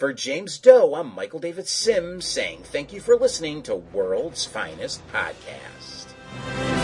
For 0.00 0.14
James 0.14 0.56
Doe, 0.56 0.94
I'm 0.94 1.14
Michael 1.14 1.40
David 1.40 1.68
Sims 1.68 2.24
saying 2.24 2.60
thank 2.62 2.90
you 2.90 3.02
for 3.02 3.16
listening 3.16 3.62
to 3.64 3.74
World's 3.74 4.46
Finest 4.46 5.06
Podcast. 5.08 6.79